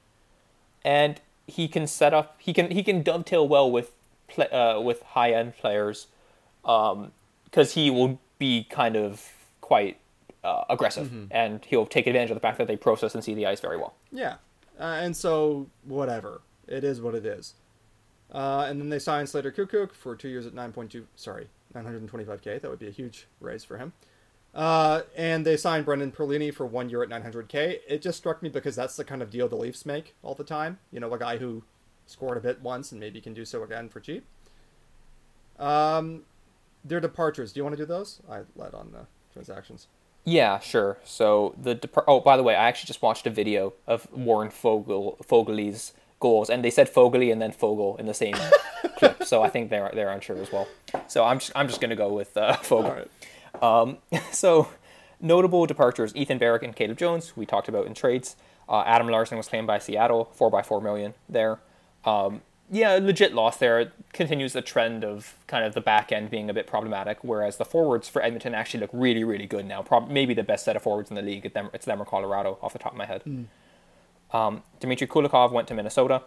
and 0.84 1.20
he 1.46 1.68
can 1.68 1.86
set 1.86 2.14
up. 2.14 2.36
He 2.38 2.52
can 2.52 2.70
he 2.70 2.82
can 2.82 3.02
dovetail 3.02 3.46
well 3.48 3.70
with 3.70 3.90
play, 4.28 4.48
uh, 4.48 4.80
with 4.80 5.02
high 5.02 5.32
end 5.32 5.56
players, 5.56 6.06
because 6.62 7.74
he 7.74 7.90
will 7.90 8.20
be 8.38 8.64
kind 8.70 8.96
of 8.96 9.30
quite 9.60 9.98
uh, 10.44 10.64
aggressive, 10.68 11.28
and 11.30 11.64
he'll 11.66 11.86
take 11.86 12.06
advantage 12.06 12.30
of 12.30 12.36
the 12.36 12.40
fact 12.40 12.58
that 12.58 12.66
they 12.66 12.76
process 12.76 13.14
and 13.14 13.22
see 13.22 13.34
the 13.34 13.46
ice 13.46 13.60
very 13.60 13.76
well. 13.76 13.94
yeah, 14.10 14.34
uh, 14.80 14.84
and 15.00 15.16
so 15.16 15.66
whatever 15.84 16.40
it 16.68 16.84
is, 16.84 17.00
what 17.00 17.14
it 17.14 17.26
is. 17.26 17.54
Uh, 18.32 18.64
and 18.66 18.80
then 18.80 18.88
they 18.88 18.98
signed 18.98 19.28
Slater 19.28 19.52
Koekkoek 19.52 19.92
for 19.92 20.16
two 20.16 20.28
years 20.28 20.46
at 20.46 20.54
nine 20.54 20.72
point 20.72 20.90
two. 20.90 21.06
Sorry, 21.16 21.48
nine 21.74 21.84
hundred 21.84 22.06
twenty-five 22.08 22.40
k. 22.40 22.58
That 22.58 22.70
would 22.70 22.78
be 22.78 22.88
a 22.88 22.92
huge 22.92 23.26
raise 23.40 23.62
for 23.62 23.76
him. 23.76 23.92
Uh, 24.54 25.02
and 25.16 25.46
they 25.46 25.56
signed 25.56 25.84
Brendan 25.86 26.12
Perlini 26.12 26.52
for 26.52 26.66
one 26.66 26.90
year 26.90 27.02
at 27.02 27.08
900k. 27.08 27.78
It 27.88 28.02
just 28.02 28.18
struck 28.18 28.42
me 28.42 28.48
because 28.48 28.76
that's 28.76 28.96
the 28.96 29.04
kind 29.04 29.22
of 29.22 29.30
deal 29.30 29.48
the 29.48 29.56
Leafs 29.56 29.86
make 29.86 30.14
all 30.22 30.34
the 30.34 30.44
time. 30.44 30.78
You 30.90 31.00
know, 31.00 31.12
a 31.12 31.18
guy 31.18 31.38
who 31.38 31.64
scored 32.06 32.36
a 32.36 32.40
bit 32.40 32.60
once 32.60 32.92
and 32.92 33.00
maybe 33.00 33.20
can 33.20 33.32
do 33.32 33.44
so 33.44 33.62
again 33.62 33.88
for 33.88 34.00
cheap. 34.00 34.26
Um, 35.58 36.22
their 36.84 37.00
departures. 37.00 37.52
Do 37.52 37.60
you 37.60 37.64
want 37.64 37.76
to 37.76 37.82
do 37.82 37.86
those? 37.86 38.20
I 38.30 38.40
led 38.56 38.74
on 38.74 38.90
the 38.92 39.06
transactions. 39.32 39.86
Yeah, 40.24 40.58
sure. 40.60 40.98
So 41.04 41.54
the 41.60 41.78
oh, 42.06 42.20
by 42.20 42.36
the 42.36 42.42
way, 42.42 42.54
I 42.54 42.68
actually 42.68 42.88
just 42.88 43.02
watched 43.02 43.26
a 43.26 43.30
video 43.30 43.72
of 43.86 44.10
Warren 44.12 44.50
Fogel 44.50 45.16
Fogelly's 45.28 45.92
goals, 46.20 46.48
and 46.48 46.64
they 46.64 46.70
said 46.70 46.92
Fogelly 46.92 47.32
and 47.32 47.42
then 47.42 47.50
Fogel 47.50 47.96
in 47.96 48.06
the 48.06 48.14
same 48.14 48.34
clip. 48.96 49.24
So 49.24 49.42
I 49.42 49.48
think 49.48 49.70
they're 49.70 49.90
they're 49.92 50.10
unsure 50.10 50.38
as 50.38 50.52
well. 50.52 50.68
So 51.08 51.24
I'm 51.24 51.40
just 51.40 51.52
I'm 51.56 51.66
just 51.66 51.80
gonna 51.80 51.96
go 51.96 52.12
with 52.12 52.36
uh, 52.36 52.52
Fogel. 52.62 53.06
Um, 53.60 53.98
so 54.32 54.68
notable 55.20 55.66
departures: 55.66 56.14
Ethan 56.14 56.38
Barrick 56.38 56.62
and 56.62 56.74
Caleb 56.74 56.98
Jones. 56.98 57.36
We 57.36 57.46
talked 57.46 57.68
about 57.68 57.86
in 57.86 57.94
trades. 57.94 58.36
Uh, 58.68 58.82
Adam 58.86 59.08
Larsson 59.08 59.36
was 59.36 59.48
claimed 59.48 59.66
by 59.66 59.78
Seattle, 59.78 60.30
four 60.32 60.50
by 60.50 60.62
four 60.62 60.80
million 60.80 61.14
there. 61.28 61.60
Um, 62.04 62.42
yeah, 62.70 62.94
legit 62.94 63.34
loss 63.34 63.58
there. 63.58 63.80
It 63.80 63.92
continues 64.14 64.54
the 64.54 64.62
trend 64.62 65.04
of 65.04 65.34
kind 65.46 65.64
of 65.64 65.74
the 65.74 65.82
back 65.82 66.10
end 66.10 66.30
being 66.30 66.48
a 66.48 66.54
bit 66.54 66.66
problematic, 66.66 67.18
whereas 67.22 67.58
the 67.58 67.66
forwards 67.66 68.08
for 68.08 68.22
Edmonton 68.22 68.54
actually 68.54 68.80
look 68.80 68.90
really, 68.94 69.24
really 69.24 69.46
good 69.46 69.66
now. 69.66 69.82
Prob- 69.82 70.08
maybe 70.08 70.32
the 70.32 70.42
best 70.42 70.64
set 70.64 70.74
of 70.74 70.82
forwards 70.82 71.10
in 71.10 71.16
the 71.16 71.22
league. 71.22 71.44
It's 71.44 71.52
them, 71.52 71.68
it's 71.74 71.84
them 71.84 72.00
or 72.00 72.06
Colorado 72.06 72.58
off 72.62 72.72
the 72.72 72.78
top 72.78 72.92
of 72.92 72.98
my 72.98 73.04
head. 73.04 73.22
Um, 74.32 74.62
Dmitry 74.80 75.06
Kulikov 75.06 75.52
went 75.52 75.68
to 75.68 75.74
Minnesota. 75.74 76.22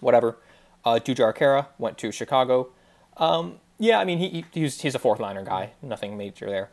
Whatever. 0.00 0.38
Uh, 0.84 0.94
Jujhar 0.94 1.36
Khaira 1.36 1.66
went 1.78 1.98
to 1.98 2.10
Chicago. 2.10 2.70
Um, 3.16 3.60
yeah, 3.80 3.98
I 3.98 4.04
mean, 4.04 4.18
he, 4.18 4.28
he, 4.28 4.44
he's, 4.52 4.80
he's 4.82 4.94
a 4.94 4.98
fourth 4.98 5.18
liner 5.18 5.42
guy. 5.44 5.70
Nothing 5.82 6.16
major 6.16 6.46
there. 6.48 6.68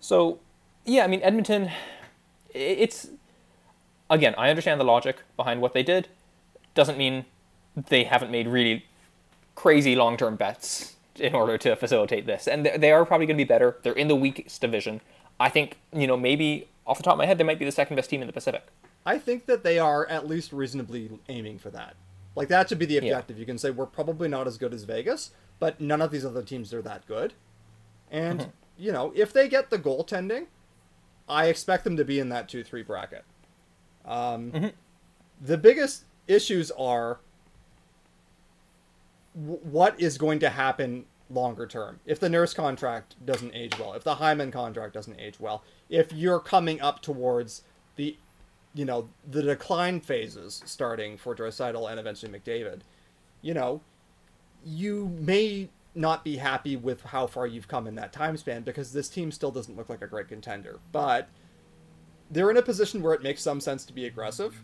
So, 0.00 0.38
yeah, 0.86 1.04
I 1.04 1.08
mean, 1.08 1.20
Edmonton, 1.22 1.70
it's. 2.54 3.08
Again, 4.08 4.34
I 4.38 4.48
understand 4.50 4.80
the 4.80 4.84
logic 4.84 5.22
behind 5.36 5.60
what 5.60 5.72
they 5.72 5.82
did. 5.82 6.08
Doesn't 6.74 6.96
mean 6.96 7.26
they 7.88 8.04
haven't 8.04 8.30
made 8.30 8.48
really 8.48 8.86
crazy 9.54 9.94
long 9.94 10.16
term 10.16 10.36
bets 10.36 10.96
in 11.16 11.34
order 11.34 11.58
to 11.58 11.76
facilitate 11.76 12.26
this. 12.26 12.48
And 12.48 12.64
they- 12.64 12.92
are 12.92 13.04
probably 13.04 13.26
going 13.26 13.36
to 13.36 13.44
be 13.44 13.48
better. 13.48 13.76
They're 13.82 13.92
in 13.92 14.08
the 14.08 14.16
weakest 14.16 14.60
division. 14.60 15.00
I 15.38 15.48
think, 15.48 15.78
you 15.92 16.06
know, 16.06 16.16
maybe 16.16 16.68
off 16.86 16.96
the 16.96 17.02
top 17.04 17.12
of 17.14 17.18
my 17.18 17.26
head, 17.26 17.38
they 17.38 17.44
might 17.44 17.58
be 17.58 17.64
the 17.64 17.72
second 17.72 17.96
best 17.96 18.08
team 18.10 18.20
in 18.20 18.26
the 18.26 18.32
Pacific. 18.32 18.64
I 19.04 19.18
think 19.18 19.46
that 19.46 19.62
they 19.64 19.78
are 19.78 20.06
at 20.06 20.26
least 20.26 20.52
reasonably 20.52 21.10
aiming 21.28 21.58
for 21.58 21.70
that. 21.70 21.94
Like 22.34 22.48
that 22.48 22.68
should 22.68 22.78
be 22.78 22.86
the 22.86 22.94
Yeah. 22.94 23.00
objective. 23.02 23.38
You 23.38 23.46
can 23.46 23.58
say 23.58 23.70
we're 23.70 23.86
probably 23.86 24.28
not 24.28 24.46
as 24.46 24.56
good 24.58 24.72
as 24.74 24.84
Vegas, 24.84 25.30
but 25.60 25.80
none 25.80 26.02
of 26.02 26.10
these 26.10 26.24
other 26.26 26.42
teams 26.42 26.74
are 26.74 26.82
that 26.82 27.06
good. 27.06 27.34
And 28.10 28.40
Mm-hmm. 28.40 28.50
you 28.76 28.90
know, 28.92 29.12
if 29.14 29.32
they 29.32 29.48
get 29.48 29.70
the 29.70 29.78
goaltending, 29.78 30.46
I 31.28 31.46
expect 31.46 31.84
them 31.84 31.96
to 31.96 32.04
be 32.04 32.18
in 32.18 32.28
that 32.30 32.48
two 32.48 32.64
three 32.64 32.82
bracket. 32.82 33.24
Um, 34.04 34.50
Mm-hmm. 34.50 34.66
The 35.42 35.56
biggest 35.56 36.04
issues 36.26 36.70
are 36.72 37.20
w- 39.34 39.60
what 39.62 40.00
is 40.00 40.18
going 40.18 40.38
to 40.40 40.50
happen 40.50 41.06
longer 41.30 41.64
term 41.66 42.00
if 42.06 42.18
the 42.18 42.28
nurse 42.28 42.52
contract 42.52 43.14
doesn't 43.24 43.54
age 43.54 43.78
well 43.78 43.92
if 43.92 44.02
the 44.02 44.16
hyman 44.16 44.50
contract 44.50 44.92
doesn't 44.92 45.18
age 45.20 45.38
well 45.38 45.62
if 45.88 46.12
you're 46.12 46.40
coming 46.40 46.80
up 46.80 47.00
towards 47.02 47.62
the 47.94 48.16
you 48.74 48.84
know 48.84 49.08
the 49.30 49.40
decline 49.40 50.00
phases 50.00 50.60
starting 50.66 51.16
for 51.16 51.34
Draisaitl 51.36 51.88
and 51.88 52.00
eventually 52.00 52.36
McDavid 52.36 52.80
you 53.42 53.54
know 53.54 53.80
you 54.64 55.08
may 55.18 55.68
not 55.94 56.24
be 56.24 56.36
happy 56.36 56.76
with 56.76 57.02
how 57.02 57.26
far 57.26 57.46
you've 57.46 57.66
come 57.68 57.86
in 57.86 57.94
that 57.96 58.12
time 58.12 58.36
span 58.36 58.62
because 58.62 58.92
this 58.92 59.08
team 59.08 59.32
still 59.32 59.50
doesn't 59.50 59.76
look 59.76 59.88
like 59.88 60.02
a 60.02 60.06
great 60.06 60.28
contender 60.28 60.78
but 60.92 61.28
they're 62.30 62.50
in 62.50 62.56
a 62.56 62.62
position 62.62 63.02
where 63.02 63.12
it 63.12 63.22
makes 63.22 63.42
some 63.42 63.60
sense 63.60 63.84
to 63.84 63.92
be 63.92 64.06
aggressive 64.06 64.62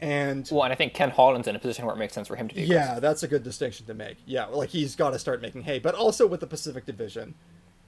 and 0.00 0.48
Well, 0.52 0.64
and 0.64 0.72
I 0.72 0.76
think 0.76 0.92
Ken 0.92 1.10
Holland's 1.10 1.48
in 1.48 1.56
a 1.56 1.58
position 1.58 1.86
where 1.86 1.94
it 1.94 1.98
makes 1.98 2.12
sense 2.12 2.28
for 2.28 2.36
him 2.36 2.48
to 2.48 2.54
be. 2.54 2.62
yeah, 2.62 2.98
that's 3.00 3.22
a 3.22 3.28
good 3.28 3.42
distinction 3.42 3.86
to 3.86 3.94
make. 3.94 4.16
Yeah, 4.26 4.46
like 4.46 4.68
he's 4.70 4.96
got 4.96 5.10
to 5.10 5.18
start 5.18 5.40
making 5.40 5.62
hay. 5.62 5.78
But 5.78 5.94
also 5.94 6.26
with 6.26 6.40
the 6.40 6.46
Pacific 6.48 6.84
Division, 6.84 7.34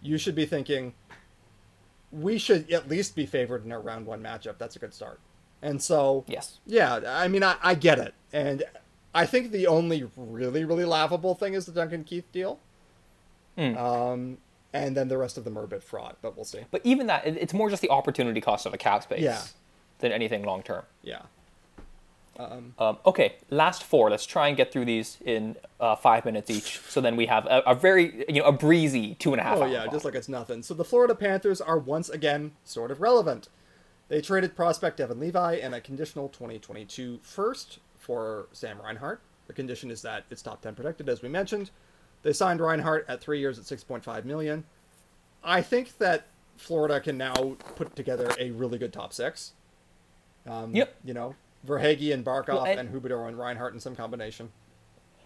you 0.00 0.16
should 0.16 0.34
be 0.36 0.46
thinking 0.46 0.94
we 2.12 2.38
should 2.38 2.70
at 2.72 2.88
least 2.88 3.16
be 3.16 3.26
favored 3.26 3.64
in 3.66 3.72
our 3.72 3.80
round 3.80 4.06
one 4.06 4.22
matchup. 4.22 4.56
That's 4.56 4.76
a 4.76 4.78
good 4.78 4.94
start. 4.94 5.20
And 5.62 5.82
so, 5.82 6.24
Yes. 6.28 6.60
yeah, 6.64 7.00
I 7.06 7.28
mean, 7.28 7.42
I, 7.42 7.56
I 7.62 7.74
get 7.74 7.98
it. 7.98 8.14
And 8.32 8.62
I 9.14 9.24
think 9.26 9.50
the 9.50 9.66
only 9.66 10.06
really, 10.16 10.64
really 10.64 10.84
laughable 10.84 11.34
thing 11.34 11.54
is 11.54 11.66
the 11.66 11.72
Duncan 11.72 12.04
Keith 12.04 12.30
deal. 12.32 12.58
Hmm. 13.56 13.76
Um, 13.76 14.38
and 14.74 14.94
then 14.96 15.08
the 15.08 15.16
rest 15.16 15.38
of 15.38 15.44
them 15.44 15.56
are 15.58 15.64
a 15.64 15.68
bit 15.68 15.82
fraught, 15.82 16.18
but 16.20 16.36
we'll 16.36 16.44
see. 16.44 16.60
But 16.70 16.82
even 16.84 17.06
that, 17.06 17.26
it's 17.26 17.54
more 17.54 17.70
just 17.70 17.80
the 17.80 17.88
opportunity 17.88 18.40
cost 18.42 18.66
of 18.66 18.74
a 18.74 18.76
cap 18.78 19.02
space 19.04 19.22
Yeah. 19.22 19.40
than 20.00 20.12
anything 20.12 20.42
long 20.44 20.62
term. 20.62 20.82
Yeah. 21.02 21.22
Um, 22.38 22.74
Um, 22.78 22.98
okay, 23.06 23.36
last 23.48 23.82
four. 23.82 24.10
Let's 24.10 24.26
try 24.26 24.48
and 24.48 24.56
get 24.58 24.70
through 24.70 24.84
these 24.84 25.16
in 25.24 25.56
uh, 25.80 25.96
five 25.96 26.26
minutes 26.26 26.50
each. 26.50 26.80
So 26.80 27.00
then 27.00 27.16
we 27.16 27.24
have 27.26 27.46
a, 27.46 27.60
a 27.60 27.74
very, 27.74 28.26
you 28.28 28.42
know, 28.42 28.46
a 28.48 28.52
breezy 28.52 29.14
two 29.14 29.32
and 29.32 29.40
a 29.40 29.44
half. 29.44 29.56
Oh 29.56 29.64
yeah, 29.64 29.86
just 29.90 30.04
like 30.04 30.14
it's 30.14 30.28
nothing. 30.28 30.62
So 30.62 30.74
the 30.74 30.84
Florida 30.84 31.14
Panthers 31.14 31.62
are 31.62 31.78
once 31.78 32.10
again 32.10 32.52
sort 32.64 32.90
of 32.90 33.00
relevant. 33.00 33.48
They 34.08 34.20
traded 34.20 34.54
prospect 34.54 34.98
Devon 34.98 35.18
Levi 35.18 35.54
and 35.54 35.74
a 35.74 35.80
conditional 35.80 36.28
2022 36.28 37.20
first 37.22 37.78
for 38.06 38.46
Sam 38.52 38.80
Reinhart. 38.80 39.20
The 39.48 39.52
condition 39.52 39.90
is 39.90 40.00
that 40.02 40.24
it's 40.30 40.42
top 40.42 40.62
10 40.62 40.74
protected, 40.76 41.08
as 41.08 41.22
we 41.22 41.28
mentioned. 41.28 41.70
They 42.22 42.32
signed 42.32 42.60
Reinhart 42.60 43.04
at 43.08 43.20
three 43.20 43.40
years 43.40 43.58
at 43.58 43.64
6.5 43.64 44.24
million. 44.24 44.64
I 45.44 45.60
think 45.60 45.98
that 45.98 46.26
Florida 46.56 47.00
can 47.00 47.18
now 47.18 47.34
put 47.74 47.94
together 47.96 48.30
a 48.38 48.50
really 48.52 48.78
good 48.78 48.92
top 48.92 49.12
six. 49.12 49.52
Um, 50.46 50.74
Yep. 50.74 50.94
You 51.04 51.14
know, 51.14 51.34
Verhaeghe 51.66 52.12
and 52.14 52.24
Barkov 52.24 52.54
Well, 52.54 52.64
and- 52.64 52.80
and 52.80 52.88
Huberdeau 52.94 53.26
and 53.28 53.36
Reinhart 53.38 53.74
in 53.74 53.80
some 53.80 53.94
combination. 53.96 54.50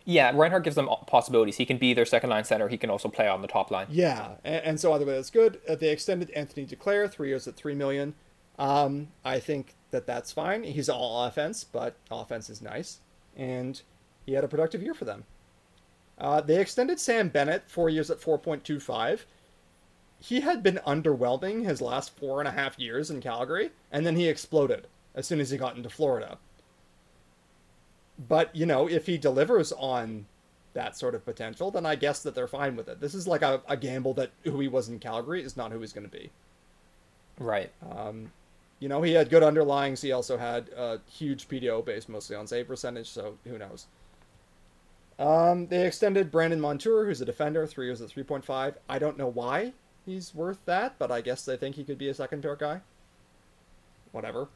Yeah, 0.07 0.33
Reinhart 0.35 0.65
gives 0.65 0.77
them 0.77 0.89
possibilities. 1.07 1.59
He 1.59 1.67
can 1.67 1.77
be 1.77 1.93
their 1.93 2.07
second 2.07 2.31
line 2.31 2.45
center. 2.45 2.69
He 2.69 2.79
can 2.79 2.89
also 2.89 3.09
play 3.11 3.29
on 3.29 3.43
the 3.43 3.49
top 3.49 3.71
line. 3.71 3.87
Yeah, 3.91 4.33
and, 4.45 4.65
and 4.65 4.81
so 4.81 4.93
either 4.95 5.05
way, 5.05 5.13
that's 5.13 5.31
good. 5.31 5.61
Uh, 5.69 5.75
they 5.75 5.91
extended 5.91 6.31
Anthony 6.31 6.67
Duclair 6.67 7.09
three 7.11 7.29
years 7.29 7.47
at 7.47 7.55
three 7.55 7.75
million. 7.75 8.15
Um, 8.59 9.09
I 9.25 9.39
think 9.39 9.75
that 9.91 10.07
that's 10.07 10.33
fine. 10.33 10.63
He's 10.63 10.89
all 10.89 11.25
offense, 11.25 11.65
but 11.65 11.97
offense 12.11 12.51
is 12.51 12.63
nice, 12.63 12.99
and 13.37 13.81
he 14.27 14.33
had 14.33 14.45
a 14.45 14.49
productive 14.49 14.83
year 14.83 14.95
for 14.95 15.05
them. 15.05 15.25
Uh, 16.19 16.41
they 16.41 16.61
extended 16.61 17.01
Sam 17.01 17.29
Bennett 17.29 17.65
four 17.67 17.89
years 17.89 18.11
at 18.11 18.21
four 18.21 18.39
point 18.39 18.65
two 18.65 18.81
five. 18.81 19.27
He 20.19 20.41
had 20.41 20.63
been 20.63 20.81
underwhelming 20.87 21.65
his 21.65 21.81
last 21.81 22.17
four 22.17 22.41
and 22.41 22.49
a 22.49 22.53
half 22.53 22.79
years 22.79 23.11
in 23.11 23.21
Calgary, 23.21 23.71
and 23.91 24.05
then 24.05 24.17
he 24.17 24.29
exploded 24.29 24.87
as 25.15 25.27
soon 25.27 25.41
as 25.41 25.51
he 25.51 25.57
got 25.57 25.77
into 25.77 25.89
Florida. 25.89 26.39
But 28.29 28.55
you 28.55 28.67
know, 28.67 28.89
if 28.89 29.07
he 29.07 29.17
delivers 29.17 29.73
on 29.73 30.27
that 30.75 30.97
sort 30.97 31.15
of 31.15 31.25
potential, 31.25 31.71
then 31.71 31.87
I 31.87 31.95
guess 31.95 32.23
that 32.23 32.35
they're 32.35 32.47
fine 32.47 32.77
with 32.77 32.89
it. 32.89 33.01
This 33.01 33.15
is 33.15 33.27
like 33.27 33.43
a, 33.43 33.63
a 33.69 33.77
gamble 33.77 34.15
that 34.15 34.31
who 34.45 34.61
he 34.61 34.69
was 34.69 34.89
in 34.89 34.99
Calgary 34.99 35.43
is 35.43 35.57
not 35.57 35.73
who 35.73 35.81
he's 35.81 35.93
going 35.93 36.09
to 36.09 36.17
be. 36.17 36.31
Right. 37.39 37.73
You 38.81 38.89
know, 38.89 39.03
he 39.03 39.13
had 39.13 39.29
good 39.29 39.43
underlyings. 39.43 40.03
He 40.03 40.11
also 40.11 40.39
had 40.39 40.71
a 40.71 41.01
huge 41.07 41.49
PDO 41.49 41.85
based 41.85 42.09
mostly 42.09 42.35
on 42.35 42.47
save 42.47 42.67
percentage, 42.67 43.09
so 43.09 43.39
who 43.45 43.59
knows. 43.59 43.87
Um, 45.19 45.67
they 45.67 45.87
extended 45.87 46.31
Brandon 46.31 46.61
Montour, 46.61 47.05
who's 47.05 47.21
a 47.21 47.27
defender, 47.27 47.67
three 47.67 47.87
years 47.87 48.01
at 48.01 48.09
3.5. 48.09 48.75
I 48.89 48.99
don't 48.99 49.19
know 49.19 49.29
why 49.29 49.75
he's 50.07 50.35
worth 50.35 50.65
that, 50.65 50.95
but 50.99 51.13
I 51.13 51.21
guess 51.21 51.45
they 51.45 51.59
think 51.59 51.77
he 51.77 51.85
could 51.85 51.99
be 51.99 52.09
a 52.09 52.15
second 52.15 52.43
pair 52.43 52.57
guy. 52.57 52.81
Whatever. 54.13 54.49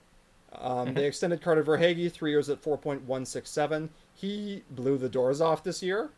Um, 0.58 0.94
they 0.94 1.06
extended 1.06 1.42
Carter 1.42 1.62
Verhaeghe, 1.62 2.10
three 2.10 2.30
years 2.30 2.48
at 2.48 2.62
4.167. 2.62 3.90
He 4.14 4.62
blew 4.70 4.96
the 4.96 5.08
doors 5.08 5.40
off 5.40 5.62
this 5.62 5.82
year. 5.82 6.10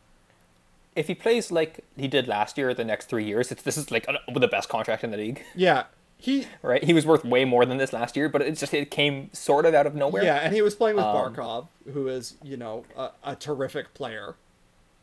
If 0.95 1.07
he 1.07 1.15
plays 1.15 1.51
like 1.51 1.83
he 1.95 2.07
did 2.07 2.27
last 2.27 2.57
year, 2.57 2.73
the 2.73 2.85
next 2.85 3.05
three 3.09 3.25
years, 3.25 3.51
it's 3.51 3.61
this 3.61 3.77
is 3.77 3.91
like 3.91 4.07
uh, 4.07 4.13
the 4.33 4.47
best 4.47 4.69
contract 4.69 5.03
in 5.03 5.11
the 5.11 5.17
league. 5.17 5.43
Yeah, 5.55 5.83
he 6.17 6.47
Right. 6.61 6.83
He 6.83 6.93
was 6.93 7.05
worth 7.05 7.23
way 7.23 7.45
more 7.45 7.65
than 7.65 7.77
this 7.77 7.93
last 7.93 8.15
year, 8.17 8.27
but 8.29 8.41
it's 8.41 8.59
just 8.59 8.73
it 8.73 8.89
came 8.91 9.29
sort 9.33 9.65
of 9.65 9.73
out 9.73 9.85
of 9.85 9.95
nowhere. 9.95 10.23
Yeah, 10.23 10.37
and 10.37 10.53
he 10.53 10.61
was 10.61 10.75
playing 10.75 10.95
with 10.95 11.05
Um, 11.05 11.15
Barkov, 11.15 11.67
who 11.93 12.07
is, 12.07 12.35
you 12.43 12.57
know, 12.57 12.85
a, 12.95 13.09
a 13.23 13.35
terrific 13.35 13.93
player. 13.93 14.35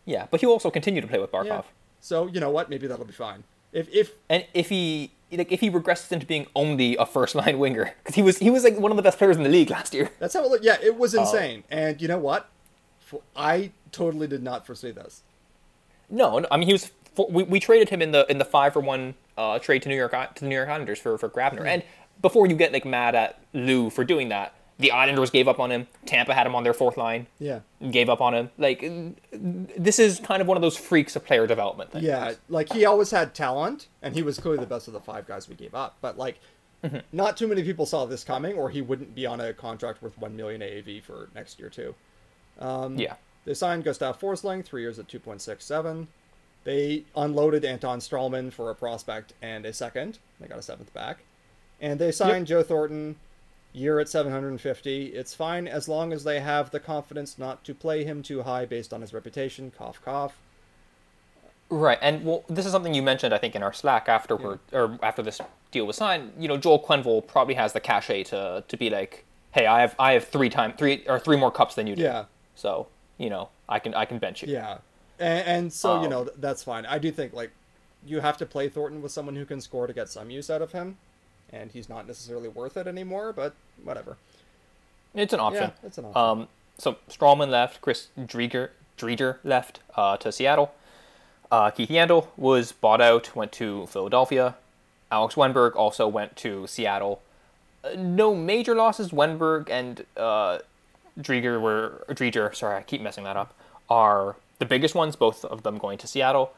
Yeah, 0.05 0.27
but 0.31 0.41
he'll 0.41 0.51
also 0.51 0.71
continue 0.71 1.01
to 1.01 1.07
play 1.07 1.19
with 1.19 1.31
Barkov. 1.33 1.47
Yeah. 1.47 1.63
So 2.01 2.27
you 2.27 2.41
know 2.41 2.51
what? 2.51 2.69
Maybe 2.69 2.87
that'll 2.87 3.05
be 3.07 3.13
fine. 3.13 3.45
If 3.73 3.89
if 3.93 4.13
And 4.29 4.45
if 4.55 4.69
he 4.69 5.13
like 5.33 5.51
if 5.51 5.61
he 5.61 5.71
regresses 5.71 6.13
into 6.13 6.27
being 6.27 6.47
only 6.55 6.97
a 6.97 7.07
first 7.07 7.35
line 7.35 7.59
winger, 7.59 7.95
because 8.03 8.15
he 8.15 8.23
was 8.23 8.39
he 8.39 8.51
was 8.51 8.65
like 8.65 8.79
one 8.79 8.91
of 8.93 8.97
the 8.97 9.03
best 9.03 9.19
players 9.19 9.37
in 9.37 9.43
the 9.43 9.49
league 9.49 9.71
last 9.71 9.95
year. 9.95 10.11
that's 10.19 10.35
how 10.35 10.45
it 10.45 10.51
looked. 10.51 10.65
Yeah, 10.65 10.77
it 10.83 10.97
was 10.99 11.15
insane. 11.15 11.65
And 11.71 12.01
you 12.03 12.09
know 12.09 12.19
what? 12.19 12.49
I 13.37 13.71
totally 13.93 14.27
did 14.27 14.43
not 14.43 14.67
foresee 14.67 14.91
this. 14.91 15.23
No, 16.11 16.39
no, 16.41 16.49
I 16.51 16.57
mean 16.57 16.67
he 16.67 16.73
was. 16.75 16.91
We, 17.31 17.45
we 17.45 17.61
traded 17.61 17.91
him 17.91 18.03
in 18.03 18.11
the 18.11 18.27
in 18.31 18.39
the 18.39 18.45
five 18.45 18.73
for 18.73 18.81
one 18.81 19.15
uh, 19.39 19.59
trade 19.59 19.83
to 19.83 19.89
New 19.89 19.97
York 19.97 20.13
to 20.13 20.43
the 20.43 20.49
New 20.49 20.55
York 20.55 20.69
Islanders 20.69 20.99
for 20.99 21.17
for 21.19 21.29
Grabner. 21.29 21.67
And 21.67 21.83
before 22.23 22.47
you 22.47 22.55
get 22.57 22.73
like 22.73 22.85
mad 22.85 23.15
at 23.15 23.41
Lou 23.53 23.91
for 23.91 24.05
doing 24.05 24.29
that, 24.29 24.55
the 24.79 24.91
Islanders 24.93 25.31
gave 25.31 25.47
up 25.49 25.59
on 25.61 25.71
him. 25.71 25.87
Tampa 26.07 26.35
had 26.35 26.47
him 26.47 26.55
on 26.55 26.65
their 26.65 26.73
fourth 26.75 26.97
line. 26.97 27.27
Yeah. 27.39 27.61
Gave 27.91 28.09
up 28.09 28.21
on 28.21 28.35
him. 28.35 28.51
Like 28.59 28.81
this 29.33 29.99
is 29.99 30.21
kind 30.21 30.41
of 30.41 30.49
one 30.49 30.57
of 30.57 30.63
those 30.63 30.77
freaks 30.77 31.17
of 31.17 31.25
player 31.25 31.47
development 31.47 31.93
things. 31.93 32.05
Yeah, 32.05 32.35
like 32.49 32.73
he 32.73 32.85
always 32.85 33.11
had 33.11 33.35
talent, 33.35 33.89
and 34.03 34.15
he 34.15 34.23
was 34.23 34.39
clearly 34.39 34.61
the 34.61 34.67
best 34.67 34.87
of 34.89 34.93
the 34.95 35.01
five 35.01 35.27
guys 35.27 35.49
we 35.49 35.55
gave 35.55 35.75
up. 35.75 35.97
But 36.01 36.17
like, 36.19 36.39
Mm-hmm. 36.85 36.99
not 37.13 37.39
too 37.39 37.47
many 37.49 37.63
people 37.63 37.87
saw 37.87 38.05
this 38.05 38.25
coming, 38.25 38.57
or 38.57 38.69
he 38.69 38.83
wouldn't 38.83 39.15
be 39.15 39.25
on 39.25 39.41
a 39.41 39.55
contract 39.55 40.03
worth 40.03 40.19
one 40.19 40.37
million 40.37 40.61
AAV 40.61 41.03
for 41.03 41.31
next 41.35 41.59
year 41.59 41.71
too. 41.71 41.95
Yeah. 42.61 43.15
They 43.47 43.55
signed 43.55 43.85
Gustav 43.85 44.21
Forsling, 44.21 44.63
three 44.63 44.83
years 44.83 44.99
at 44.99 45.09
2.67. 45.09 46.09
They 46.65 47.05
unloaded 47.15 47.65
Anton 47.65 48.01
Stralman 48.01 48.53
for 48.53 48.71
a 48.71 48.75
prospect 48.75 49.35
and 49.43 49.67
a 49.67 49.73
second. 49.73 50.19
They 50.41 50.49
got 50.49 50.59
a 50.59 50.63
seventh 50.63 50.93
back. 50.95 51.19
And 51.81 51.99
they 52.01 52.11
signed 52.11 52.47
Joe 52.47 52.63
Thornton, 52.63 53.17
year 53.75 54.01
at 54.01 54.09
750. 54.09 55.07
It's 55.09 55.35
fine 55.35 55.69
as 55.69 55.89
long 55.89 56.13
as 56.13 56.25
they 56.25 56.41
have 56.41 56.71
the 56.71 56.81
confidence 56.81 57.39
not 57.39 57.65
to 57.65 57.75
play 57.75 58.05
him 58.05 58.23
too 58.23 58.43
high 58.43 58.65
based 58.65 58.93
on 58.95 59.03
his 59.03 59.13
reputation. 59.13 59.71
Cough, 59.77 60.01
cough. 60.03 60.39
Right, 61.71 61.99
and 62.01 62.25
well, 62.25 62.45
this 62.49 62.67
is 62.67 62.73
something 62.73 62.95
you 62.95 63.03
mentioned, 63.03 63.35
I 63.35 63.39
think, 63.39 63.57
in 63.57 63.63
our 63.63 63.73
Slack 63.73 64.09
after 64.09 64.37
we're, 64.37 64.59
or 64.73 64.99
after 65.03 65.23
this 65.23 65.41
deal 65.71 65.87
was 65.87 65.97
signed. 65.97 66.33
You 66.39 66.47
know, 66.47 66.57
Joel 66.57 66.79
Quenneville 66.79 67.27
probably 67.27 67.55
has 67.55 67.73
the 67.73 67.81
cachet 67.81 68.25
to 68.25 68.65
to 68.69 68.77
be 68.77 68.91
like, 68.91 69.25
hey, 69.53 69.67
I 69.67 69.81
have 69.81 69.95
I 69.99 70.13
have 70.13 70.29
three 70.29 70.51
time 70.51 70.75
three 70.77 71.05
or 71.09 71.19
three 71.19 71.37
more 71.37 71.51
cups 71.51 71.75
than 71.75 71.87
you 71.87 71.97
do. 71.97 72.03
Yeah. 72.03 72.27
So 72.55 72.87
you 73.19 73.31
know, 73.31 73.49
I 73.69 73.79
can 73.79 73.95
I 73.95 74.05
can 74.05 74.19
bench 74.19 74.43
you. 74.43 74.53
Yeah. 74.53 74.79
And, 75.19 75.47
and 75.47 75.73
so, 75.73 76.03
you 76.03 76.09
know, 76.09 76.29
that's 76.39 76.63
fine. 76.63 76.87
I 76.87 76.99
do 76.99 77.11
think, 77.11 77.33
like, 77.33 77.51
you 78.07 78.21
have 78.21 78.37
to 78.39 78.47
play 78.47 78.69
Thornton 78.69 79.01
with 79.03 79.13
someone 79.13 79.37
who 79.37 79.45
can 79.45 79.61
score 79.61 79.87
to 79.87 79.93
get 79.93 80.09
some 80.09 80.31
use 80.31 80.51
out 80.51 80.63
of 80.63 80.73
him. 80.73 80.97
And 81.53 81.71
he's 81.71 81.89
not 81.89 82.07
necessarily 82.07 82.49
worth 82.49 82.77
it 82.77 82.87
anymore, 82.87 83.33
but 83.33 83.55
whatever. 83.83 84.17
It's 85.15 85.33
an 85.33 85.41
option. 85.41 85.63
Yeah, 85.83 85.87
it's 85.87 85.99
an 85.99 86.07
option. 86.07 86.41
Um, 86.41 86.49
so 86.79 86.97
Stralman 87.09 87.49
left, 87.49 87.81
Chris 87.81 88.09
Drieger, 88.19 88.71
Drieger 88.99 89.39
left 89.45 89.81
uh, 89.95 90.17
to 90.17 90.33
Seattle. 90.33 90.75
Uh, 91.53 91.71
Keith 91.71 91.89
Yandle 91.89 92.27
was 92.37 92.73
bought 92.73 93.01
out, 93.01 93.37
went 93.37 93.53
to 93.53 93.87
Philadelphia. 93.87 94.57
Alex 95.13 95.37
Wennberg 95.37 95.77
also 95.77 96.09
went 96.09 96.35
to 96.37 96.67
Seattle. 96.67 97.23
Uh, 97.85 97.91
no 97.97 98.35
major 98.35 98.75
losses. 98.75 99.11
Wennberg 99.11 99.71
and 99.71 100.05
uh, 100.17 100.59
Drieger 101.21 101.61
were 101.61 102.05
Drieger. 102.09 102.53
Sorry, 102.55 102.77
I 102.77 102.83
keep 102.83 103.01
messing 103.01 103.23
that 103.23 103.37
up. 103.37 103.55
Are 103.89 104.35
the 104.59 104.67
biggest 104.67 104.95
ones, 104.95 105.17
both 105.17 105.45
of 105.45 105.63
them 105.63 105.79
going 105.79 105.99
to 105.99 106.07
Seattle. 106.07 106.53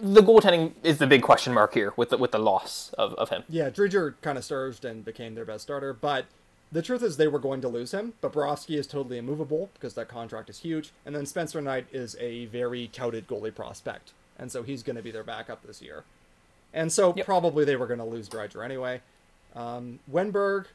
The 0.00 0.20
goaltending 0.22 0.74
is 0.84 0.98
the 0.98 1.06
big 1.06 1.22
question 1.22 1.52
mark 1.52 1.74
here 1.74 1.92
with 1.96 2.10
the, 2.10 2.16
with 2.18 2.30
the 2.32 2.38
loss 2.38 2.92
of, 2.96 3.12
of 3.14 3.30
him. 3.30 3.42
Yeah, 3.48 3.70
Driedger 3.70 4.14
kind 4.22 4.38
of 4.38 4.44
surged 4.44 4.84
and 4.84 5.04
became 5.04 5.34
their 5.34 5.44
best 5.44 5.64
starter, 5.64 5.92
but 5.92 6.26
the 6.70 6.82
truth 6.82 7.02
is 7.02 7.16
they 7.16 7.26
were 7.26 7.40
going 7.40 7.60
to 7.62 7.68
lose 7.68 7.90
him. 7.92 8.12
Bobrovsky 8.22 8.76
is 8.78 8.86
totally 8.86 9.18
immovable 9.18 9.70
because 9.74 9.94
that 9.94 10.06
contract 10.08 10.48
is 10.48 10.60
huge, 10.60 10.92
and 11.04 11.14
then 11.16 11.26
Spencer 11.26 11.60
Knight 11.60 11.86
is 11.90 12.16
a 12.20 12.46
very 12.46 12.86
touted 12.86 13.26
goalie 13.26 13.52
prospect, 13.54 14.12
and 14.38 14.52
so 14.52 14.62
he's 14.62 14.84
going 14.84 14.94
to 14.96 15.02
be 15.02 15.10
their 15.10 15.24
backup 15.24 15.66
this 15.66 15.82
year. 15.82 16.04
And 16.72 16.92
so 16.92 17.12
Yep. 17.16 17.26
probably 17.26 17.64
they 17.64 17.74
were 17.74 17.88
going 17.88 17.98
to 17.98 18.04
lose 18.04 18.28
Driedger 18.28 18.64
anyway. 18.64 19.00
Um, 19.56 19.98
Wennberg, 20.08 20.66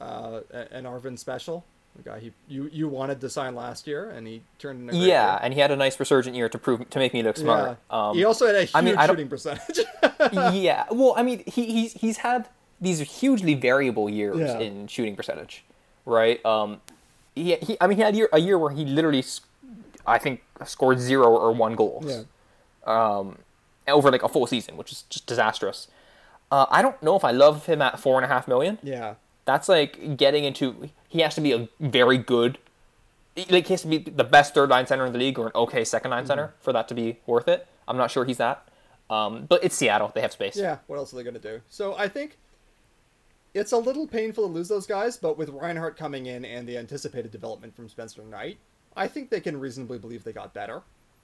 uh, 0.00 0.42
and 0.70 0.86
Arvin 0.86 1.18
Special, 1.18 1.64
the 1.96 2.02
guy 2.02 2.18
he 2.20 2.32
you 2.48 2.68
you 2.72 2.88
wanted 2.88 3.20
to 3.20 3.28
sign 3.28 3.54
last 3.54 3.86
year, 3.86 4.10
and 4.10 4.26
he 4.26 4.42
turned 4.58 4.80
in 4.82 4.88
a 4.88 4.92
great 4.92 5.02
Yeah, 5.08 5.32
year. 5.32 5.40
and 5.42 5.54
he 5.54 5.60
had 5.60 5.70
a 5.70 5.76
nice 5.76 5.98
resurgent 6.00 6.36
year 6.36 6.48
to 6.48 6.58
prove 6.58 6.88
to 6.88 6.98
make 6.98 7.12
me 7.12 7.22
look 7.22 7.36
smart. 7.36 7.78
Yeah. 7.90 8.08
Um, 8.08 8.16
he 8.16 8.24
also 8.24 8.46
had 8.46 8.54
a 8.56 8.60
huge 8.60 8.70
I 8.74 8.80
mean, 8.80 8.96
I 8.96 9.06
shooting 9.06 9.28
percentage. 9.28 9.80
yeah. 10.32 10.84
Well, 10.90 11.14
I 11.16 11.22
mean, 11.22 11.42
he, 11.46 11.66
he's 11.66 11.92
he's 11.94 12.18
had 12.18 12.48
these 12.80 13.00
hugely 13.00 13.54
variable 13.54 14.08
years 14.08 14.38
Yeah. 14.38 14.58
in 14.58 14.86
shooting 14.86 15.16
percentage, 15.16 15.64
right? 16.06 16.44
Um, 16.46 16.80
he, 17.34 17.56
he 17.56 17.76
I 17.80 17.86
mean, 17.86 17.96
he 17.98 18.02
had 18.02 18.14
a 18.14 18.16
year, 18.16 18.28
a 18.32 18.38
year 18.38 18.58
where 18.58 18.70
he 18.70 18.84
literally, 18.84 19.24
I 20.06 20.18
think, 20.18 20.42
scored 20.64 20.98
zero 21.00 21.26
or 21.28 21.52
one 21.52 21.74
goals. 21.74 22.06
yeah. 22.86 23.22
Over 23.88 24.10
like 24.12 24.22
a 24.22 24.28
full 24.28 24.46
season, 24.46 24.76
which 24.76 24.92
is 24.92 25.02
just 25.10 25.26
disastrous. 25.26 25.88
Uh, 26.52 26.66
I 26.70 26.80
don't 26.80 27.00
know 27.02 27.16
if 27.16 27.24
I 27.24 27.32
love 27.32 27.66
him 27.66 27.82
at 27.82 27.98
four 27.98 28.16
and 28.18 28.24
a 28.24 28.28
half 28.28 28.46
million. 28.46 28.78
Yeah. 28.84 29.14
That's 29.50 29.68
like 29.68 30.16
getting 30.16 30.44
into. 30.44 30.90
He 31.08 31.22
has 31.22 31.34
to 31.34 31.40
be 31.40 31.50
a 31.50 31.68
very 31.80 32.18
good. 32.18 32.58
Like 33.48 33.66
he 33.66 33.72
has 33.72 33.82
to 33.82 33.88
be 33.88 33.98
the 33.98 34.22
best 34.22 34.54
third 34.54 34.70
line 34.70 34.86
center 34.86 35.04
in 35.04 35.12
the 35.12 35.18
league 35.18 35.40
or 35.40 35.46
an 35.46 35.52
okay 35.56 35.84
second 35.84 36.12
line 36.12 36.24
center 36.24 36.54
for 36.60 36.72
that 36.72 36.86
to 36.86 36.94
be 36.94 37.18
worth 37.26 37.48
it. 37.48 37.66
I'm 37.88 37.96
not 37.96 38.12
sure 38.12 38.24
he's 38.24 38.36
that. 38.36 38.68
Um, 39.08 39.46
but 39.46 39.64
it's 39.64 39.74
Seattle; 39.74 40.12
they 40.14 40.20
have 40.20 40.30
space. 40.30 40.56
Yeah, 40.56 40.78
what 40.86 40.98
else 40.98 41.12
are 41.12 41.16
they 41.16 41.24
going 41.24 41.34
to 41.34 41.40
do? 41.40 41.62
So 41.68 41.96
I 41.96 42.06
think 42.06 42.38
it's 43.52 43.72
a 43.72 43.76
little 43.76 44.06
painful 44.06 44.46
to 44.46 44.52
lose 44.52 44.68
those 44.68 44.86
guys, 44.86 45.16
but 45.16 45.36
with 45.36 45.48
Reinhart 45.48 45.96
coming 45.96 46.26
in 46.26 46.44
and 46.44 46.68
the 46.68 46.78
anticipated 46.78 47.32
development 47.32 47.74
from 47.74 47.88
Spencer 47.88 48.22
Knight, 48.22 48.56
I 48.94 49.08
think 49.08 49.30
they 49.30 49.40
can 49.40 49.58
reasonably 49.58 49.98
believe 49.98 50.22
they 50.22 50.32
got 50.32 50.54
better. 50.54 50.82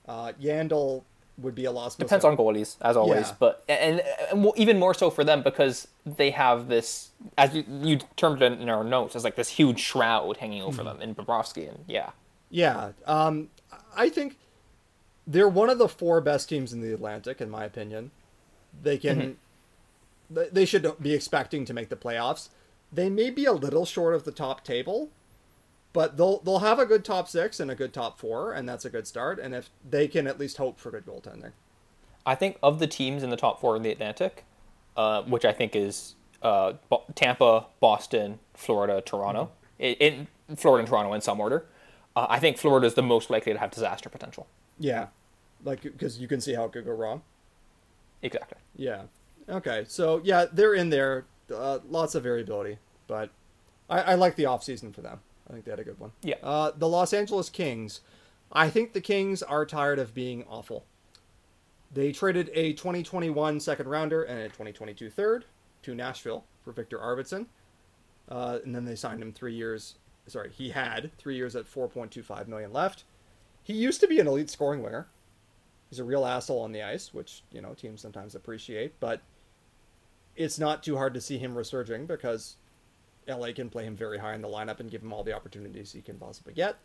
Uh, 0.08 0.32
Yandel 0.42 1.04
would 1.38 1.54
be 1.54 1.64
a 1.66 1.70
loss. 1.70 1.96
Depends 1.96 2.24
on 2.24 2.36
goalies, 2.36 2.76
as 2.80 2.96
always, 2.96 3.28
Yeah. 3.28 3.34
but 3.38 3.64
and, 3.68 4.02
and 4.32 4.46
even 4.56 4.78
more 4.78 4.94
so 4.94 5.10
for 5.10 5.22
them 5.24 5.42
because 5.42 5.86
they 6.04 6.30
have 6.30 6.68
this, 6.68 7.10
as 7.36 7.54
you, 7.54 7.64
you 7.82 7.98
termed 8.16 8.40
it 8.42 8.52
in 8.60 8.68
our 8.68 8.82
notes, 8.82 9.14
as 9.14 9.24
like 9.24 9.36
this 9.36 9.50
huge 9.50 9.80
shroud 9.80 10.38
hanging 10.38 10.62
over 10.62 10.82
Mm-hmm. 10.82 10.98
them 10.98 11.02
in 11.02 11.14
Bobrovsky, 11.14 11.68
and 11.68 11.84
yeah, 11.86 12.10
Yeah, 12.50 12.92
um, 13.06 13.48
I 13.96 14.08
think 14.08 14.38
they're 15.26 15.48
one 15.48 15.68
of 15.68 15.78
the 15.78 15.88
four 15.88 16.20
best 16.20 16.48
teams 16.48 16.72
in 16.72 16.80
the 16.80 16.92
Atlantic, 16.94 17.40
in 17.40 17.50
my 17.50 17.64
opinion. 17.64 18.12
They 18.82 18.96
can, 18.98 19.36
th 20.34 20.48
they 20.52 20.64
should 20.64 20.86
be 21.02 21.12
expecting 21.14 21.64
to 21.66 21.74
make 21.74 21.88
the 21.88 21.96
playoffs. 21.96 22.48
They 22.92 23.10
may 23.10 23.30
be 23.30 23.44
a 23.44 23.52
little 23.52 23.84
short 23.84 24.14
of 24.14 24.24
the 24.24 24.32
top 24.32 24.64
table, 24.64 25.10
but 25.96 26.18
they'll 26.18 26.40
they'll 26.40 26.58
have 26.58 26.78
a 26.78 26.84
good 26.84 27.06
top 27.06 27.26
six 27.26 27.58
and 27.58 27.70
a 27.70 27.74
good 27.74 27.94
top 27.94 28.18
four, 28.18 28.52
and 28.52 28.68
that's 28.68 28.84
a 28.84 28.90
good 28.90 29.06
start. 29.06 29.38
And 29.38 29.54
if 29.54 29.70
they 29.88 30.06
can 30.06 30.26
at 30.26 30.38
least 30.38 30.58
hope 30.58 30.78
for 30.78 30.90
good 30.90 31.06
goaltending, 31.06 31.52
I 32.26 32.34
think 32.34 32.58
of 32.62 32.80
the 32.80 32.86
teams 32.86 33.22
in 33.22 33.30
the 33.30 33.36
top 33.36 33.62
four 33.62 33.74
in 33.76 33.82
the 33.82 33.90
Atlantic, 33.90 34.44
uh, 34.94 35.22
which 35.22 35.46
I 35.46 35.54
think 35.54 35.74
is 35.74 36.14
uh, 36.42 36.74
Bo- 36.90 37.04
Tampa, 37.14 37.68
Boston, 37.80 38.40
Florida, 38.52 39.00
Toronto, 39.00 39.52
in, 39.78 40.26
in 40.48 40.56
Florida 40.56 40.80
and 40.80 40.88
Toronto 40.88 41.14
in 41.14 41.22
some 41.22 41.40
order. 41.40 41.64
Uh, 42.14 42.26
I 42.28 42.40
think 42.40 42.58
Florida 42.58 42.86
is 42.86 42.92
the 42.92 43.02
most 43.02 43.30
likely 43.30 43.54
to 43.54 43.58
have 43.58 43.70
disaster 43.70 44.10
potential. 44.10 44.46
yeah, 44.78 45.06
like 45.64 45.80
because 45.80 46.18
you 46.18 46.28
can 46.28 46.42
see 46.42 46.52
how 46.52 46.66
it 46.66 46.72
could 46.72 46.84
go 46.84 46.92
wrong. 46.92 47.22
Exactly. 48.20 48.58
Yeah. 48.76 49.04
Okay. 49.48 49.86
So 49.88 50.20
yeah, 50.24 50.44
they're 50.52 50.74
in 50.74 50.90
there. 50.90 51.24
Uh, 51.50 51.78
lots 51.88 52.14
of 52.14 52.22
variability, 52.22 52.76
but 53.06 53.30
I, 53.88 54.00
I 54.00 54.14
like 54.16 54.36
the 54.36 54.44
off 54.44 54.62
season 54.62 54.92
for 54.92 55.00
them. 55.00 55.20
I 55.48 55.52
think 55.52 55.64
they 55.64 55.70
had 55.70 55.80
a 55.80 55.84
good 55.84 55.98
one. 55.98 56.12
Yeah. 56.22 56.36
Uh, 56.42 56.72
the 56.76 56.88
Los 56.88 57.12
Angeles 57.12 57.48
Kings. 57.48 58.00
I 58.52 58.70
think 58.70 58.92
the 58.92 59.00
Kings 59.00 59.42
are 59.42 59.66
tired 59.66 59.98
of 59.98 60.14
being 60.14 60.44
awful. 60.48 60.84
They 61.92 62.12
traded 62.12 62.50
a 62.52 62.72
2021 62.72 63.60
second 63.60 63.88
rounder 63.88 64.22
and 64.22 64.40
a 64.40 64.48
2022 64.48 65.10
third 65.10 65.44
to 65.82 65.94
Nashville 65.94 66.44
for 66.64 66.72
Viktor 66.72 66.98
Arvidsson. 66.98 67.46
Uh, 68.28 68.58
and 68.64 68.74
then 68.74 68.84
they 68.84 68.96
signed 68.96 69.22
him 69.22 69.32
three 69.32 69.54
years. 69.54 69.94
Sorry, 70.26 70.50
he 70.50 70.70
had 70.70 71.16
three 71.16 71.36
years 71.36 71.54
at 71.54 71.72
4.25 71.72 72.48
million 72.48 72.72
left. 72.72 73.04
He 73.62 73.72
used 73.72 74.00
to 74.00 74.08
be 74.08 74.18
an 74.18 74.26
elite 74.26 74.50
scoring 74.50 74.82
winger. 74.82 75.06
He's 75.88 76.00
a 76.00 76.04
real 76.04 76.24
asshole 76.24 76.60
on 76.60 76.72
the 76.72 76.82
ice, 76.82 77.14
which 77.14 77.42
you 77.52 77.60
know 77.60 77.74
teams 77.74 78.00
sometimes 78.00 78.34
appreciate. 78.34 78.98
But 78.98 79.22
it's 80.34 80.58
not 80.58 80.82
too 80.82 80.96
hard 80.96 81.14
to 81.14 81.20
see 81.20 81.38
him 81.38 81.56
resurging 81.56 82.06
because 82.06 82.56
LA 83.28 83.52
can 83.52 83.68
play 83.68 83.84
him 83.84 83.96
very 83.96 84.18
high 84.18 84.34
in 84.34 84.42
the 84.42 84.48
lineup 84.48 84.80
and 84.80 84.90
give 84.90 85.02
him 85.02 85.12
all 85.12 85.24
the 85.24 85.32
opportunities 85.32 85.92
he 85.92 86.00
can 86.00 86.16
possibly 86.18 86.52
get. 86.54 86.78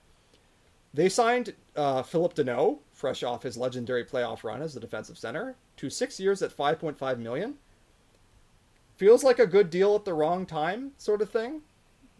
They 0.93 1.07
signed 1.07 1.53
uh, 1.75 2.03
Phillip 2.03 2.33
Danault, 2.33 2.79
fresh 2.91 3.23
off 3.23 3.43
his 3.43 3.57
legendary 3.57 4.03
playoff 4.03 4.43
run 4.43 4.61
as 4.61 4.73
the 4.73 4.79
defensive 4.79 5.17
center, 5.17 5.55
to 5.77 5.89
six 5.89 6.19
years 6.19 6.41
at 6.41 6.55
5.5 6.55 7.17
million. 7.17 7.55
Feels 8.97 9.23
like 9.23 9.39
a 9.39 9.47
good 9.47 9.69
deal 9.69 9.95
at 9.95 10.05
the 10.05 10.13
wrong 10.13 10.45
time, 10.45 10.91
sort 10.97 11.21
of 11.21 11.29
thing. 11.29 11.61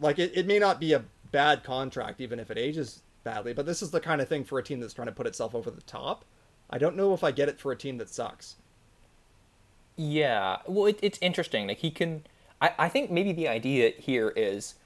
Like 0.00 0.18
it, 0.18 0.32
it 0.34 0.46
may 0.46 0.58
not 0.58 0.80
be 0.80 0.94
a 0.94 1.04
bad 1.30 1.62
contract, 1.62 2.20
even 2.20 2.40
if 2.40 2.50
it 2.50 2.58
ages 2.58 3.02
badly, 3.24 3.52
but 3.52 3.66
this 3.66 3.82
is 3.82 3.90
the 3.90 4.00
kind 4.00 4.20
of 4.20 4.28
thing 4.28 4.44
for 4.44 4.58
a 4.58 4.62
team 4.62 4.80
that's 4.80 4.94
trying 4.94 5.06
to 5.06 5.12
put 5.12 5.26
itself 5.26 5.54
over 5.54 5.70
the 5.70 5.82
top. 5.82 6.24
I 6.70 6.78
don't 6.78 6.96
know 6.96 7.12
if 7.12 7.22
I 7.22 7.30
get 7.30 7.48
it 7.48 7.60
for 7.60 7.72
a 7.72 7.76
team 7.76 7.98
that 7.98 8.08
sucks. 8.08 8.56
Yeah, 9.96 10.58
well, 10.66 10.86
it, 10.86 10.98
it's 11.02 11.18
interesting. 11.20 11.68
Like 11.68 11.78
he 11.78 11.90
can, 11.90 12.24
I, 12.62 12.70
I 12.78 12.88
think 12.88 13.10
maybe 13.10 13.32
the 13.32 13.48
idea 13.48 13.92
here 13.98 14.30
is 14.30 14.76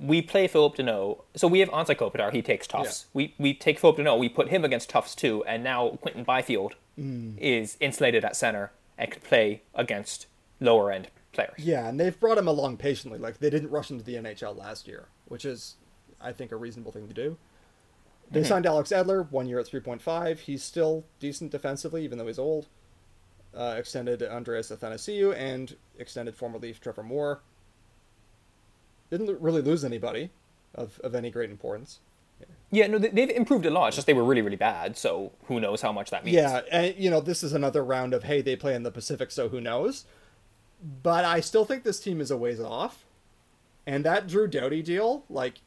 we 0.00 0.22
play 0.22 0.46
Phillip 0.46 0.76
Danault. 0.76 1.22
So 1.34 1.48
we 1.48 1.60
have 1.60 1.70
Anze 1.70 1.96
Kopitar. 1.96 2.32
He 2.32 2.42
takes 2.42 2.66
Tufts. 2.66 3.06
We 3.14 3.34
we 3.38 3.54
take 3.54 3.80
Phillip 3.80 3.96
Danault. 3.96 4.18
We 4.18 4.28
put 4.28 4.48
him 4.48 4.64
against 4.64 4.90
Tufts 4.90 5.14
too, 5.14 5.42
and 5.44 5.64
now 5.64 5.98
Quinton 6.02 6.22
Byfield 6.22 6.76
mm. 6.98 7.36
is 7.38 7.76
insulated 7.80 8.24
at 8.24 8.36
center 8.36 8.70
and 8.98 9.10
can 9.10 9.22
play 9.22 9.62
against 9.74 10.26
lower 10.60 10.92
end 10.92 11.08
players. 11.32 11.58
Yeah, 11.58 11.88
and 11.88 11.98
they've 11.98 12.18
brought 12.18 12.38
him 12.38 12.46
along 12.46 12.76
patiently. 12.76 13.18
Like 13.18 13.38
they 13.38 13.50
didn't 13.50 13.70
rush 13.70 13.90
into 13.90 14.04
the 14.04 14.14
NHL 14.14 14.56
last 14.56 14.86
year, 14.86 15.08
which 15.26 15.44
is, 15.44 15.76
I 16.20 16.32
think, 16.32 16.52
a 16.52 16.56
reasonable 16.56 16.92
thing 16.92 17.08
to 17.08 17.14
do. 17.14 17.38
They 18.30 18.40
mm-hmm. 18.40 18.48
signed 18.48 18.66
Alex 18.66 18.90
Edler, 18.90 19.30
one 19.30 19.46
year 19.46 19.58
at 19.58 19.66
three 19.66 19.80
point 19.80 20.02
five. 20.02 20.40
He's 20.40 20.62
still 20.62 21.04
decent 21.18 21.50
defensively, 21.50 22.04
even 22.04 22.18
though 22.18 22.26
he's 22.26 22.38
old. 22.38 22.66
Uh, 23.56 23.74
extended 23.78 24.22
Andreas 24.22 24.70
Athanasiou 24.70 25.34
and 25.34 25.76
extended 25.98 26.34
former 26.34 26.58
Leaf 26.58 26.78
Trevor 26.80 27.02
Moore. 27.02 27.40
Didn't 29.10 29.40
really 29.40 29.62
lose 29.62 29.84
anybody 29.84 30.30
of, 30.74 31.00
of 31.02 31.14
any 31.14 31.30
great 31.30 31.50
importance. 31.50 32.00
Yeah, 32.70 32.86
no, 32.88 32.98
they- 32.98 33.08
they've 33.08 33.30
improved 33.30 33.64
a 33.64 33.70
lot. 33.70 33.86
It's 33.88 33.96
just 33.96 34.06
they 34.06 34.12
were 34.12 34.24
really 34.24 34.42
really 34.42 34.56
bad. 34.56 34.96
So 34.98 35.32
who 35.44 35.58
knows 35.60 35.80
how 35.80 35.92
much 35.92 36.10
that 36.10 36.24
means? 36.24 36.34
Yeah, 36.34 36.60
and 36.70 36.94
you 36.98 37.08
know, 37.10 37.20
this 37.20 37.42
is 37.42 37.52
another 37.52 37.82
round 37.84 38.12
of 38.12 38.24
hey, 38.24 38.42
they 38.42 38.56
play 38.56 38.74
in 38.74 38.82
the 38.82 38.90
Pacific, 38.90 39.30
so 39.30 39.48
who 39.48 39.60
knows? 39.60 40.04
But 41.02 41.24
I 41.24 41.40
still 41.40 41.64
think 41.64 41.84
this 41.84 42.00
team 42.00 42.20
is 42.20 42.30
a 42.30 42.36
ways 42.36 42.60
off. 42.60 43.04
And 43.86 44.04
that 44.04 44.26
Drew 44.26 44.48
Doughty 44.48 44.82
deal, 44.82 45.24
like, 45.30 45.58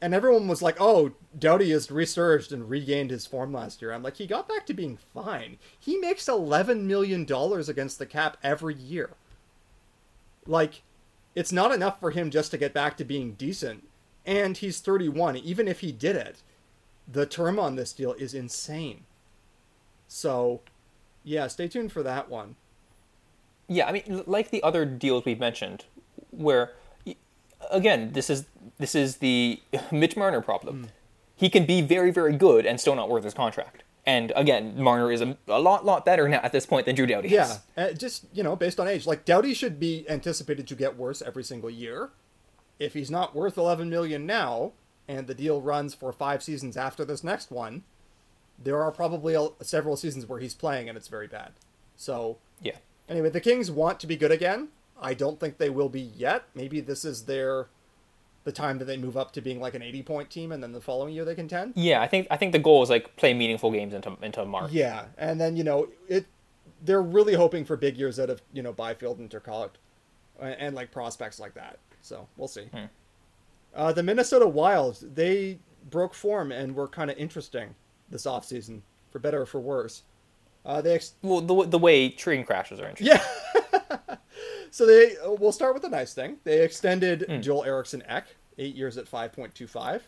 and 0.00 0.14
everyone 0.14 0.48
was 0.48 0.62
like, 0.62 0.76
"Oh, 0.80 1.12
Doughty 1.38 1.70
has 1.70 1.90
resurged 1.90 2.52
and 2.52 2.68
regained 2.68 3.10
his 3.10 3.26
form 3.26 3.52
last 3.52 3.82
year." 3.82 3.92
I'm 3.92 4.02
like, 4.02 4.16
he 4.16 4.26
got 4.26 4.48
back 4.48 4.66
to 4.66 4.74
being 4.74 4.98
fine. 5.14 5.58
He 5.78 5.96
makes 5.98 6.28
eleven 6.28 6.86
million 6.86 7.24
dollars 7.24 7.68
against 7.68 7.98
the 7.98 8.06
cap 8.06 8.36
every 8.42 8.74
year. 8.74 9.10
Like, 10.46 10.82
it's 11.34 11.52
not 11.52 11.72
enough 11.72 12.00
for 12.00 12.10
him 12.10 12.30
just 12.30 12.50
to 12.50 12.58
get 12.58 12.74
back 12.74 12.96
to 12.96 13.04
being 13.04 13.32
decent. 13.32 13.86
And 14.26 14.56
he's 14.56 14.80
31. 14.80 15.36
Even 15.36 15.68
if 15.68 15.80
he 15.80 15.92
did 15.92 16.16
it, 16.16 16.42
the 17.10 17.26
term 17.26 17.58
on 17.58 17.76
this 17.76 17.92
deal 17.92 18.12
is 18.14 18.34
insane. 18.34 19.04
So, 20.08 20.60
yeah, 21.24 21.46
stay 21.46 21.68
tuned 21.68 21.92
for 21.92 22.02
that 22.02 22.28
one. 22.28 22.56
Yeah, 23.68 23.86
I 23.86 23.92
mean, 23.92 24.24
like 24.26 24.50
the 24.50 24.62
other 24.62 24.84
deals 24.84 25.24
we've 25.24 25.38
mentioned, 25.38 25.84
where 26.30 26.72
again, 27.70 28.12
this 28.12 28.30
is 28.30 28.46
this 28.78 28.94
is 28.94 29.18
the 29.18 29.60
Mitch 29.92 30.16
Marner 30.16 30.40
problem. 30.40 30.88
He 31.36 31.48
can 31.48 31.64
be 31.64 31.80
very, 31.80 32.10
very 32.10 32.36
good 32.36 32.66
and 32.66 32.78
still 32.78 32.94
not 32.94 33.08
worth 33.08 33.24
his 33.24 33.34
contract. 33.34 33.82
And 34.06 34.32
again, 34.34 34.80
Marner 34.82 35.12
is 35.12 35.20
a, 35.20 35.36
a 35.46 35.60
lot, 35.60 35.84
lot 35.84 36.04
better 36.04 36.28
now 36.28 36.40
at 36.42 36.52
this 36.52 36.66
point 36.66 36.86
than 36.86 36.94
Drew 36.94 37.06
Doughty. 37.06 37.28
Yeah, 37.28 37.58
uh, 37.76 37.92
just 37.92 38.24
you 38.32 38.42
know, 38.42 38.56
based 38.56 38.80
on 38.80 38.88
age, 38.88 39.06
like 39.06 39.24
Doughty 39.24 39.54
should 39.54 39.78
be 39.78 40.08
anticipated 40.08 40.66
to 40.68 40.74
get 40.74 40.96
worse 40.96 41.22
every 41.22 41.44
single 41.44 41.70
year. 41.70 42.10
If 42.78 42.94
he's 42.94 43.10
not 43.10 43.34
worth 43.34 43.58
11 43.58 43.90
million 43.90 44.24
now, 44.24 44.72
and 45.06 45.26
the 45.26 45.34
deal 45.34 45.60
runs 45.60 45.92
for 45.92 46.12
five 46.12 46.42
seasons 46.42 46.76
after 46.76 47.04
this 47.04 47.24
next 47.24 47.50
one, 47.50 47.82
there 48.62 48.82
are 48.82 48.92
probably 48.92 49.36
several 49.60 49.96
seasons 49.96 50.26
where 50.26 50.38
he's 50.38 50.54
playing 50.54 50.88
and 50.88 50.96
it's 50.96 51.08
very 51.08 51.26
bad. 51.26 51.52
So 51.96 52.38
yeah. 52.62 52.76
anyway, 53.08 53.30
the 53.30 53.40
Kings 53.40 53.70
want 53.70 54.00
to 54.00 54.06
be 54.06 54.16
good 54.16 54.30
again. 54.30 54.68
I 55.00 55.14
don't 55.14 55.40
think 55.40 55.58
they 55.58 55.70
will 55.70 55.88
be 55.88 56.00
yet. 56.00 56.44
Maybe 56.54 56.80
this 56.80 57.04
is 57.04 57.24
their 57.24 57.68
the 58.44 58.52
time 58.52 58.78
that 58.78 58.86
they 58.86 58.96
move 58.96 59.16
up 59.18 59.32
to 59.32 59.40
being 59.42 59.60
like 59.60 59.74
an 59.74 59.82
80 59.82 60.02
point 60.02 60.30
team, 60.30 60.50
and 60.52 60.62
then 60.62 60.72
the 60.72 60.80
following 60.80 61.12
year 61.14 61.24
they 61.24 61.34
contend. 61.34 61.74
Yeah, 61.76 62.00
I 62.00 62.06
think 62.06 62.26
I 62.30 62.36
think 62.36 62.52
the 62.52 62.58
goal 62.58 62.82
is 62.82 62.90
like 62.90 63.16
play 63.16 63.34
meaningful 63.34 63.70
games 63.70 63.92
into 63.94 64.16
into 64.22 64.44
March. 64.44 64.72
Yeah, 64.72 65.06
and 65.18 65.40
then 65.40 65.56
you 65.56 65.64
know 65.64 65.88
it. 66.08 66.26
They're 66.82 67.02
really 67.02 67.34
hoping 67.34 67.64
for 67.66 67.76
big 67.76 67.96
years 67.98 68.18
out 68.18 68.30
of 68.30 68.40
you 68.52 68.62
know 68.62 68.72
Byfield 68.72 69.18
and 69.18 69.28
Turcotte, 69.30 69.72
and, 70.40 70.54
and 70.58 70.74
like 70.74 70.90
prospects 70.90 71.38
like 71.38 71.54
that. 71.54 71.78
So 72.02 72.26
we'll 72.36 72.48
see. 72.48 72.64
Hmm. 72.72 72.84
Uh, 73.74 73.92
the 73.92 74.02
Minnesota 74.02 74.48
Wild 74.48 74.98
they 75.14 75.58
broke 75.90 76.14
form 76.14 76.50
and 76.52 76.74
were 76.74 76.88
kind 76.88 77.10
of 77.10 77.16
interesting 77.18 77.74
this 78.10 78.24
offseason, 78.24 78.80
for 79.10 79.18
better 79.18 79.42
or 79.42 79.46
for 79.46 79.60
worse. 79.60 80.02
Uh, 80.64 80.80
they 80.80 80.94
ex- 80.94 81.14
Well, 81.22 81.40
the 81.40 81.66
the 81.66 81.78
way 81.78 82.08
train 82.08 82.44
crashes 82.44 82.80
are 82.80 82.88
interesting. 82.88 83.16
yeah. 83.16 83.24
so 84.70 84.86
they 84.86 85.16
uh, 85.18 85.32
we'll 85.32 85.52
start 85.52 85.74
with 85.74 85.84
a 85.84 85.88
nice 85.88 86.14
thing. 86.14 86.36
They 86.44 86.62
extended 86.62 87.24
Hmm. 87.28 87.40
Joel 87.40 87.64
Eriksson 87.64 88.02
Ek 88.08 88.24
eight 88.58 88.74
years 88.74 88.96
at 88.96 89.08
five 89.08 89.32
point 89.32 89.54
two 89.54 89.66
five. 89.66 90.04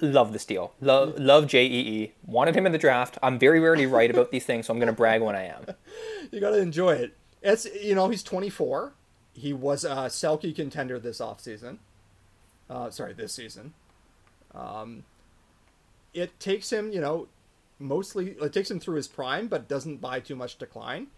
Love 0.00 0.32
this 0.32 0.44
deal. 0.46 0.72
Love 0.80 1.18
love 1.18 1.46
JEE. 1.46 2.12
Wanted 2.24 2.56
him 2.56 2.64
in 2.66 2.72
the 2.72 2.78
draft. 2.78 3.18
I'm 3.22 3.38
very 3.38 3.60
rarely 3.60 3.86
right 3.86 4.10
about 4.10 4.30
these 4.30 4.46
things, 4.46 4.66
so 4.66 4.72
I'm 4.72 4.80
gonna 4.80 4.92
brag 4.92 5.20
when 5.20 5.36
I 5.36 5.44
am. 5.44 5.66
you 6.30 6.40
got 6.40 6.50
to 6.50 6.58
enjoy 6.58 6.92
it. 6.94 7.16
It's 7.42 7.66
you 7.82 7.94
know 7.94 8.08
he's 8.08 8.22
24. 8.22 8.92
He 9.32 9.52
was 9.52 9.84
a 9.84 9.88
Selke 10.08 10.54
contender 10.54 10.98
this 10.98 11.18
offseason. 11.20 11.78
Uh, 12.68 12.90
sorry, 12.90 13.12
this 13.12 13.34
season. 13.34 13.74
Um, 14.54 15.04
it 16.12 16.38
takes 16.40 16.70
him, 16.70 16.92
you 16.92 17.00
know, 17.00 17.28
mostly 17.78 18.30
it 18.40 18.52
takes 18.52 18.70
him 18.70 18.80
through 18.80 18.96
his 18.96 19.08
prime, 19.08 19.48
but 19.48 19.68
doesn't 19.68 20.00
buy 20.00 20.20
too 20.20 20.36
much 20.36 20.58
decline. 20.58 21.08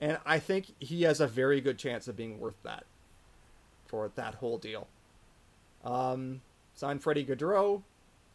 And 0.00 0.18
I 0.24 0.38
think 0.38 0.74
he 0.78 1.02
has 1.02 1.20
a 1.20 1.26
very 1.26 1.60
good 1.60 1.78
chance 1.78 2.08
of 2.08 2.16
being 2.16 2.40
worth 2.40 2.62
that 2.62 2.84
for 3.86 4.10
that 4.14 4.36
whole 4.36 4.56
deal. 4.56 4.88
Um, 5.84 6.40
signed 6.74 7.02
Freddie 7.02 7.24
Gaudreau, 7.24 7.82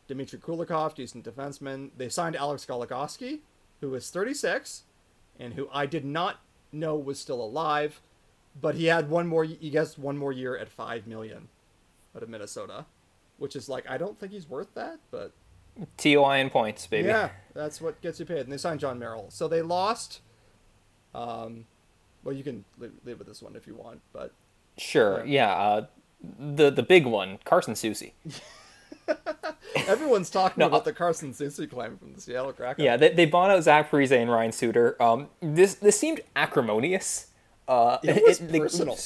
Dmitry 0.07 0.39
Kulikov, 0.39 0.93
decent 0.93 1.25
defenseman. 1.25 1.89
They 1.97 2.09
signed 2.09 2.35
Alex 2.35 2.65
Goligoski, 2.65 3.39
who 3.81 3.93
is 3.95 4.09
36 4.09 4.83
and 5.39 5.53
who 5.53 5.67
I 5.73 5.85
did 5.85 6.05
not 6.05 6.39
know 6.71 6.95
was 6.95 7.19
still 7.19 7.41
alive, 7.41 8.01
but 8.59 8.75
he 8.75 8.85
had 8.85 9.09
one 9.09 9.27
more. 9.27 9.43
He 9.43 9.69
gets 9.69 9.97
one 9.97 10.17
more 10.17 10.31
year 10.31 10.57
at 10.57 10.69
five 10.69 11.07
million, 11.07 11.49
out 12.15 12.23
of 12.23 12.29
Minnesota, 12.29 12.85
which 13.37 13.55
is 13.55 13.67
like 13.67 13.89
I 13.89 13.97
don't 13.97 14.19
think 14.19 14.31
he's 14.31 14.49
worth 14.49 14.73
that, 14.75 14.99
but 15.11 15.31
TOI 15.97 16.39
in 16.39 16.49
points, 16.49 16.87
baby. 16.87 17.07
Yeah, 17.07 17.29
that's 17.53 17.81
what 17.81 18.01
gets 18.01 18.19
you 18.19 18.25
paid. 18.25 18.39
And 18.39 18.51
they 18.51 18.57
signed 18.57 18.79
Jon 18.79 18.99
Merrill. 18.99 19.29
So 19.29 19.47
they 19.47 19.61
lost. 19.61 20.21
Um, 21.15 21.65
well, 22.23 22.35
you 22.35 22.43
can 22.43 22.65
leave, 22.77 22.91
live 23.05 23.19
with 23.19 23.27
this 23.27 23.41
one 23.41 23.55
if 23.55 23.67
you 23.67 23.75
want, 23.75 24.01
but 24.13 24.31
Sure. 24.77 25.23
Yeah. 25.25 25.51
Uh, 25.53 25.85
the 26.39 26.69
the 26.69 26.83
big 26.83 27.05
one, 27.05 27.39
Carson 27.45 27.73
Soucy. 27.75 28.11
everyone's 29.87 30.29
talking 30.29 30.55
No, 30.61 30.67
about 30.67 30.81
uh, 30.81 30.85
the 30.85 30.93
Carson 30.93 31.31
Soucy 31.33 31.69
claim 31.69 31.97
from 31.97 32.13
the 32.13 32.21
Seattle 32.21 32.53
Kraken. 32.53 32.83
Yeah, 32.83 32.97
they, 32.97 33.09
they 33.13 33.25
bought 33.25 33.51
out 33.51 33.63
Zach 33.63 33.89
Parise 33.91 34.11
and 34.11 34.29
Ryan 34.31 34.51
Suter. 34.51 35.01
Um, 35.01 35.29
this 35.41 35.75
this 35.75 35.99
seemed 35.99 36.21
acrimonious. 36.35 37.27
Uh, 37.67 37.97
It 38.03 38.23
was 38.25 38.41
like, 38.41 38.61
personal. 38.61 38.97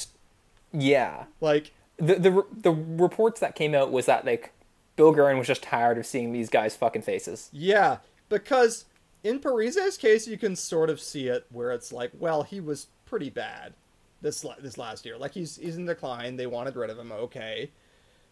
yeah. 0.73 1.25
Like, 1.41 1.71
The, 1.97 2.15
the 2.15 2.43
the 2.61 2.71
reports 2.71 3.39
that 3.41 3.55
came 3.55 3.73
out 3.75 3.91
was 3.91 4.05
that 4.05 4.25
like 4.25 4.53
Bill 4.95 5.11
Guerin 5.13 5.37
was 5.37 5.47
just 5.47 5.63
tired 5.63 5.97
of 5.97 6.05
seeing 6.05 6.31
these 6.33 6.49
guys' 6.49 6.75
fucking 6.75 7.01
faces. 7.03 7.49
yeah, 7.53 7.97
because 8.27 8.85
in 9.23 9.39
Parise's 9.39 9.97
case, 9.97 10.27
you 10.27 10.37
can 10.37 10.55
sort 10.55 10.89
of 10.89 10.99
see 10.99 11.27
it 11.27 11.45
where 11.51 11.71
it's 11.71 11.91
like, 11.91 12.11
well, 12.17 12.43
he 12.43 12.59
was 12.59 12.87
pretty 13.05 13.29
bad 13.29 13.73
this 14.21 14.45
this 14.61 14.77
last 14.77 15.05
year. 15.05 15.17
Like 15.17 15.33
he's 15.33 15.57
he's 15.57 15.77
in 15.77 15.85
decline. 15.85 16.35
They 16.35 16.47
wanted 16.47 16.75
rid 16.75 16.89
of 16.89 16.97
him. 16.97 17.11
Okay. 17.11 17.71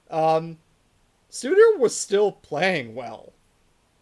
Um, 0.10 0.58
Suter 1.30 1.78
was 1.78 1.96
still 1.96 2.32
playing 2.32 2.96
well, 2.96 3.34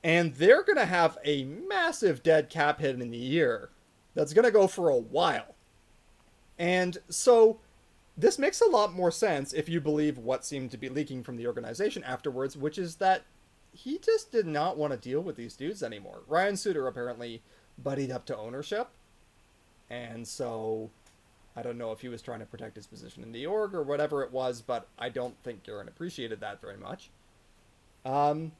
and 0.04 0.36
they're 0.36 0.64
gonna 0.64 0.86
have 0.86 1.18
a 1.24 1.44
massive 1.44 2.24
dead 2.24 2.50
cap 2.50 2.80
hit 2.80 3.00
in 3.00 3.12
the 3.12 3.18
year 3.18 3.70
that's 4.14 4.34
gonna 4.34 4.52
go 4.52 4.68
for 4.68 4.90
a 4.90 4.98
while. 4.98 5.56
And 6.58 6.98
so 7.10 7.60
this 8.18 8.40
makes 8.40 8.62
a 8.62 8.70
lot 8.70 8.94
more 8.94 9.12
sense 9.12 9.52
if 9.52 9.68
you 9.68 9.82
believe 9.82 10.18
what 10.18 10.46
seemed 10.46 10.72
to 10.72 10.78
be 10.78 10.88
leaking 10.88 11.24
from 11.24 11.36
the 11.36 11.48
organization 11.48 12.04
afterwards, 12.04 12.56
which 12.56 12.78
is 12.78 12.96
that 12.96 13.24
he 13.76 13.98
just 14.00 14.32
did 14.32 14.48
not 14.48 14.78
want 14.78 14.94
to 14.94 14.98
deal 14.98 15.22
with 15.22 15.36
these 15.36 15.56
dudes 15.56 15.84
anymore. 15.84 16.22
Ryan 16.28 16.58
Suter 16.58 16.88
apparently 16.88 17.42
buddied 17.78 18.12
up 18.12 18.26
to 18.28 18.38
ownership, 18.38 18.90
and 19.90 20.28
so 20.28 20.90
I 21.56 21.62
don't 21.62 21.78
know 21.78 21.92
if 21.92 22.00
he 22.02 22.10
was 22.10 22.22
trying 22.22 22.40
to 22.40 22.46
protect 22.46 22.76
his 22.76 22.88
position 22.88 23.24
in 23.24 23.32
the 23.32 23.46
org 23.46 23.74
or 23.74 23.84
whatever 23.84 24.24
it 24.24 24.32
was, 24.32 24.62
but 24.62 24.88
I 24.98 25.10
don't 25.10 25.36
think 25.44 25.64
Guerin 25.64 25.88
appreciated 25.88 26.40
that 26.40 26.62
very 26.62 26.78
much. 26.78 27.10
Um, 28.06 28.52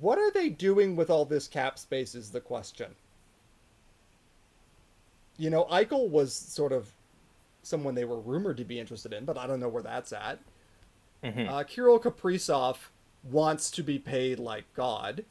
what 0.00 0.18
are 0.18 0.30
they 0.30 0.48
doing 0.48 0.96
with 0.96 1.10
all 1.10 1.24
this 1.24 1.48
cap 1.48 1.78
space 1.78 2.14
is 2.14 2.30
the 2.30 2.40
question. 2.40 2.94
You 5.38 5.50
know, 5.50 5.64
Eichel 5.64 6.08
was 6.08 6.34
sort 6.34 6.72
of 6.72 6.90
someone 7.62 7.94
they 7.94 8.04
were 8.04 8.20
rumored 8.20 8.56
to 8.58 8.64
be 8.64 8.78
interested 8.78 9.12
in, 9.12 9.24
but 9.24 9.36
I 9.36 9.46
don't 9.46 9.60
know 9.60 9.68
where 9.68 9.82
that's 9.82 10.12
at. 10.12 10.38
Mhm. 11.22 11.48
Uh, 11.48 11.64
Kirill 11.64 11.98
Kaprizov 11.98 12.76
wants 13.30 13.70
to 13.72 13.82
be 13.82 13.98
paid 13.98 14.38
like 14.38 14.64
God, 14.74 15.24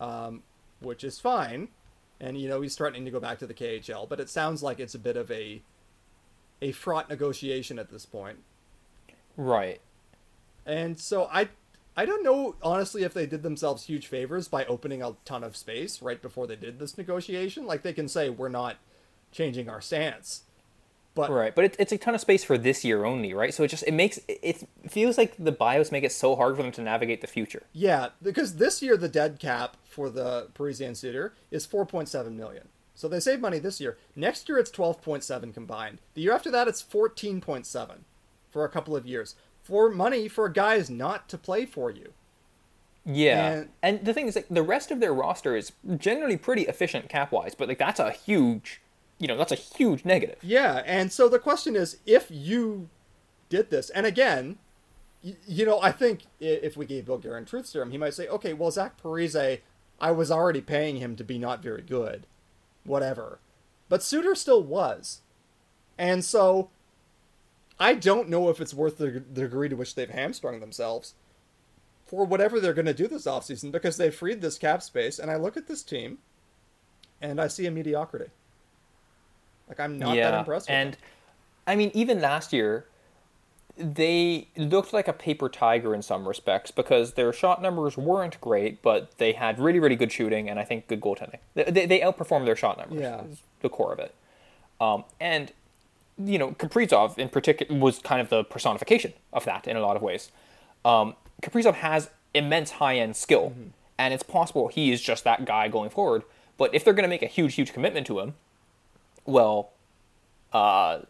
um, 0.00 0.42
which 0.80 1.04
is 1.04 1.18
fine, 1.18 1.68
and 2.20 2.38
you 2.38 2.48
know 2.48 2.60
he's 2.60 2.76
threatening 2.76 3.04
to 3.04 3.10
go 3.10 3.20
back 3.20 3.38
to 3.38 3.46
the 3.46 3.54
KHL. 3.54 4.08
But 4.08 4.20
it 4.20 4.30
sounds 4.30 4.62
like 4.62 4.80
it's 4.80 4.94
a 4.94 4.98
bit 4.98 5.16
of 5.16 5.30
a 5.30 5.62
a 6.62 6.72
fraught 6.72 7.08
negotiation 7.08 7.78
at 7.78 7.90
this 7.90 8.06
point. 8.06 8.38
Right. 9.36 9.80
And 10.66 10.98
so 10.98 11.28
I 11.32 11.48
I 11.96 12.04
don't 12.04 12.22
know 12.22 12.56
honestly 12.62 13.02
if 13.02 13.14
they 13.14 13.26
did 13.26 13.42
themselves 13.42 13.84
huge 13.84 14.06
favors 14.06 14.48
by 14.48 14.64
opening 14.66 15.02
a 15.02 15.16
ton 15.24 15.42
of 15.42 15.56
space 15.56 16.02
right 16.02 16.20
before 16.20 16.46
they 16.46 16.56
did 16.56 16.78
this 16.78 16.98
negotiation. 16.98 17.66
Like 17.66 17.82
they 17.82 17.92
can 17.92 18.08
say 18.08 18.30
we're 18.30 18.48
not 18.48 18.76
changing 19.32 19.68
our 19.68 19.80
stance. 19.80 20.42
But 21.14 21.30
Right, 21.30 21.54
but 21.54 21.64
it, 21.64 21.76
it's 21.78 21.90
a 21.92 21.98
ton 21.98 22.14
of 22.14 22.20
space 22.20 22.44
for 22.44 22.56
this 22.56 22.84
year 22.84 23.04
only, 23.04 23.34
right? 23.34 23.52
So 23.52 23.64
it 23.64 23.68
just 23.68 23.82
it 23.86 23.92
makes 23.94 24.20
it, 24.28 24.66
feels 24.88 25.18
like 25.18 25.34
the 25.38 25.50
bios 25.52 25.90
make 25.90 26.04
it 26.04 26.12
so 26.12 26.36
hard 26.36 26.56
for 26.56 26.62
them 26.62 26.70
to 26.72 26.80
navigate 26.82 27.20
the 27.20 27.26
future. 27.26 27.64
yeah, 27.72 28.10
because 28.22 28.56
this 28.56 28.80
year 28.80 28.96
the 28.96 29.08
dead 29.08 29.38
cap 29.40 29.76
for 29.84 30.08
the 30.08 30.48
Parise 30.54 30.80
and 30.86 30.96
Suter 30.96 31.34
is 31.50 31.66
4.7 31.66 32.32
million. 32.36 32.68
So 32.94 33.08
they 33.08 33.18
save 33.18 33.40
money 33.40 33.58
this 33.58 33.80
year. 33.80 33.96
Next 34.14 34.48
year 34.48 34.58
it's 34.58 34.70
12.7 34.70 35.52
combined. 35.52 35.98
The 36.14 36.20
year 36.22 36.32
after 36.32 36.50
that 36.52 36.68
it's 36.68 36.82
14.7 36.82 37.90
for 38.50 38.64
a 38.64 38.68
couple 38.68 38.94
of 38.94 39.06
years. 39.06 39.34
For 39.62 39.90
money 39.90 40.28
for 40.28 40.48
guys 40.48 40.88
not 40.90 41.28
to 41.30 41.38
play 41.38 41.66
for 41.66 41.90
you. 41.90 42.12
Yeah, 43.04 43.50
And- 43.52 43.68
and, 43.82 44.04
the 44.04 44.12
thing 44.12 44.28
is, 44.28 44.36
like, 44.36 44.46
the 44.50 44.62
rest 44.62 44.90
of 44.90 45.00
their 45.00 45.14
roster 45.14 45.56
is 45.56 45.72
generally 45.96 46.36
pretty 46.36 46.62
efficient 46.62 47.08
cap 47.08 47.32
wise, 47.32 47.54
but 47.54 47.66
like 47.68 47.78
that's 47.78 47.98
a 47.98 48.10
huge, 48.12 48.80
you 49.20 49.26
know, 49.26 49.36
that's 49.36 49.52
a 49.52 49.56
huge 49.56 50.04
negative. 50.04 50.38
Yeah, 50.42 50.82
and 50.86 51.12
so 51.12 51.28
the 51.28 51.38
question 51.38 51.76
is, 51.76 51.98
if 52.06 52.28
you 52.30 52.88
did 53.50 53.70
this, 53.70 53.90
and 53.90 54.06
again, 54.06 54.58
you, 55.22 55.66
know, 55.66 55.78
I 55.82 55.92
think 55.92 56.22
if 56.40 56.74
we 56.74 56.86
gave 56.86 57.04
Bill 57.04 57.18
Guerin 57.18 57.44
truth 57.44 57.66
serum, 57.66 57.90
he 57.90 57.98
might 57.98 58.14
say, 58.14 58.26
okay, 58.28 58.54
well, 58.54 58.70
Zach 58.70 59.00
Parise, 59.00 59.60
I 60.00 60.10
was 60.10 60.30
already 60.30 60.62
paying 60.62 60.96
him 60.96 61.16
to 61.16 61.22
be 61.22 61.38
not 61.38 61.62
very 61.62 61.82
good, 61.82 62.26
whatever, 62.84 63.38
but 63.90 64.02
Suter 64.02 64.34
still 64.34 64.62
was, 64.62 65.20
and 65.98 66.24
so 66.24 66.70
I 67.78 67.94
don't 67.94 68.30
know 68.30 68.48
if 68.48 68.58
it's 68.58 68.72
worth 68.72 68.96
the, 68.96 69.10
the 69.10 69.42
degree 69.42 69.68
to 69.68 69.76
which 69.76 69.94
they've 69.94 70.08
hamstrung 70.08 70.60
themselves 70.60 71.12
for 72.06 72.24
whatever 72.24 72.58
they're 72.58 72.72
going 72.72 72.86
to 72.86 72.94
do 72.94 73.06
this 73.06 73.26
offseason 73.26 73.70
because 73.70 73.98
they 73.98 74.10
freed 74.10 74.40
this 74.40 74.56
cap 74.56 74.82
space, 74.82 75.18
and 75.18 75.30
I 75.30 75.36
look 75.36 75.58
at 75.58 75.66
this 75.66 75.82
team, 75.82 76.18
and 77.20 77.38
I 77.38 77.48
see 77.48 77.66
a 77.66 77.70
mediocrity. 77.70 78.30
Like 79.70 79.80
I'm 79.80 79.98
not 79.98 80.14
that 80.16 80.34
impressed 80.40 80.68
with 80.68 80.74
and 80.74 80.92
them. 80.94 81.00
I 81.66 81.76
mean, 81.76 81.90
even 81.94 82.20
last 82.20 82.52
year, 82.52 82.86
they 83.78 84.48
looked 84.56 84.92
like 84.92 85.08
a 85.08 85.12
paper 85.12 85.48
tiger 85.48 85.94
in 85.94 86.02
some 86.02 86.28
respects 86.28 86.70
because 86.70 87.14
their 87.14 87.32
shot 87.32 87.62
numbers 87.62 87.96
weren't 87.96 88.38
great, 88.40 88.82
but 88.82 89.16
they 89.18 89.32
had 89.32 89.58
really, 89.58 89.78
really 89.78 89.96
good 89.96 90.12
shooting 90.12 90.50
and 90.50 90.58
I 90.58 90.64
think 90.64 90.86
good 90.88 91.00
goaltending. 91.00 91.38
They, 91.54 91.64
they, 91.64 91.86
they 91.86 92.00
outperformed 92.00 92.44
their 92.44 92.56
shot 92.56 92.76
numbers. 92.76 93.00
Yeah. 93.00 93.22
the 93.62 93.68
core 93.70 93.92
of 93.92 93.98
it. 93.98 94.14
Um, 94.80 95.04
and 95.20 95.52
you 96.22 96.38
know, 96.38 96.50
Kaprizov 96.52 97.16
in 97.16 97.30
particular 97.30 97.78
was 97.80 97.98
kind 98.00 98.20
of 98.20 98.28
the 98.28 98.44
personification 98.44 99.14
of 99.32 99.44
that 99.46 99.66
in 99.66 99.76
a 99.76 99.80
lot 99.80 99.96
of 99.96 100.02
ways. 100.02 100.30
Um, 100.84 101.14
Kaprizov 101.42 101.74
has 101.74 102.10
immense 102.34 102.72
high 102.72 102.96
end 102.98 103.16
skill, 103.16 103.50
Mm-hmm. 103.50 103.68
and 103.98 104.12
it's 104.14 104.22
possible 104.22 104.68
he 104.68 104.92
is 104.92 105.00
just 105.00 105.24
that 105.24 105.44
guy 105.46 105.68
going 105.68 105.88
forward. 105.90 106.22
But 106.58 106.74
if 106.74 106.84
they're 106.84 106.92
going 106.92 107.04
to 107.04 107.08
make 107.08 107.22
a 107.22 107.26
huge, 107.26 107.54
huge 107.54 107.72
commitment 107.72 108.06
to 108.08 108.20
him, 108.20 108.34
well, 109.26 109.70
uh, 110.52 111.00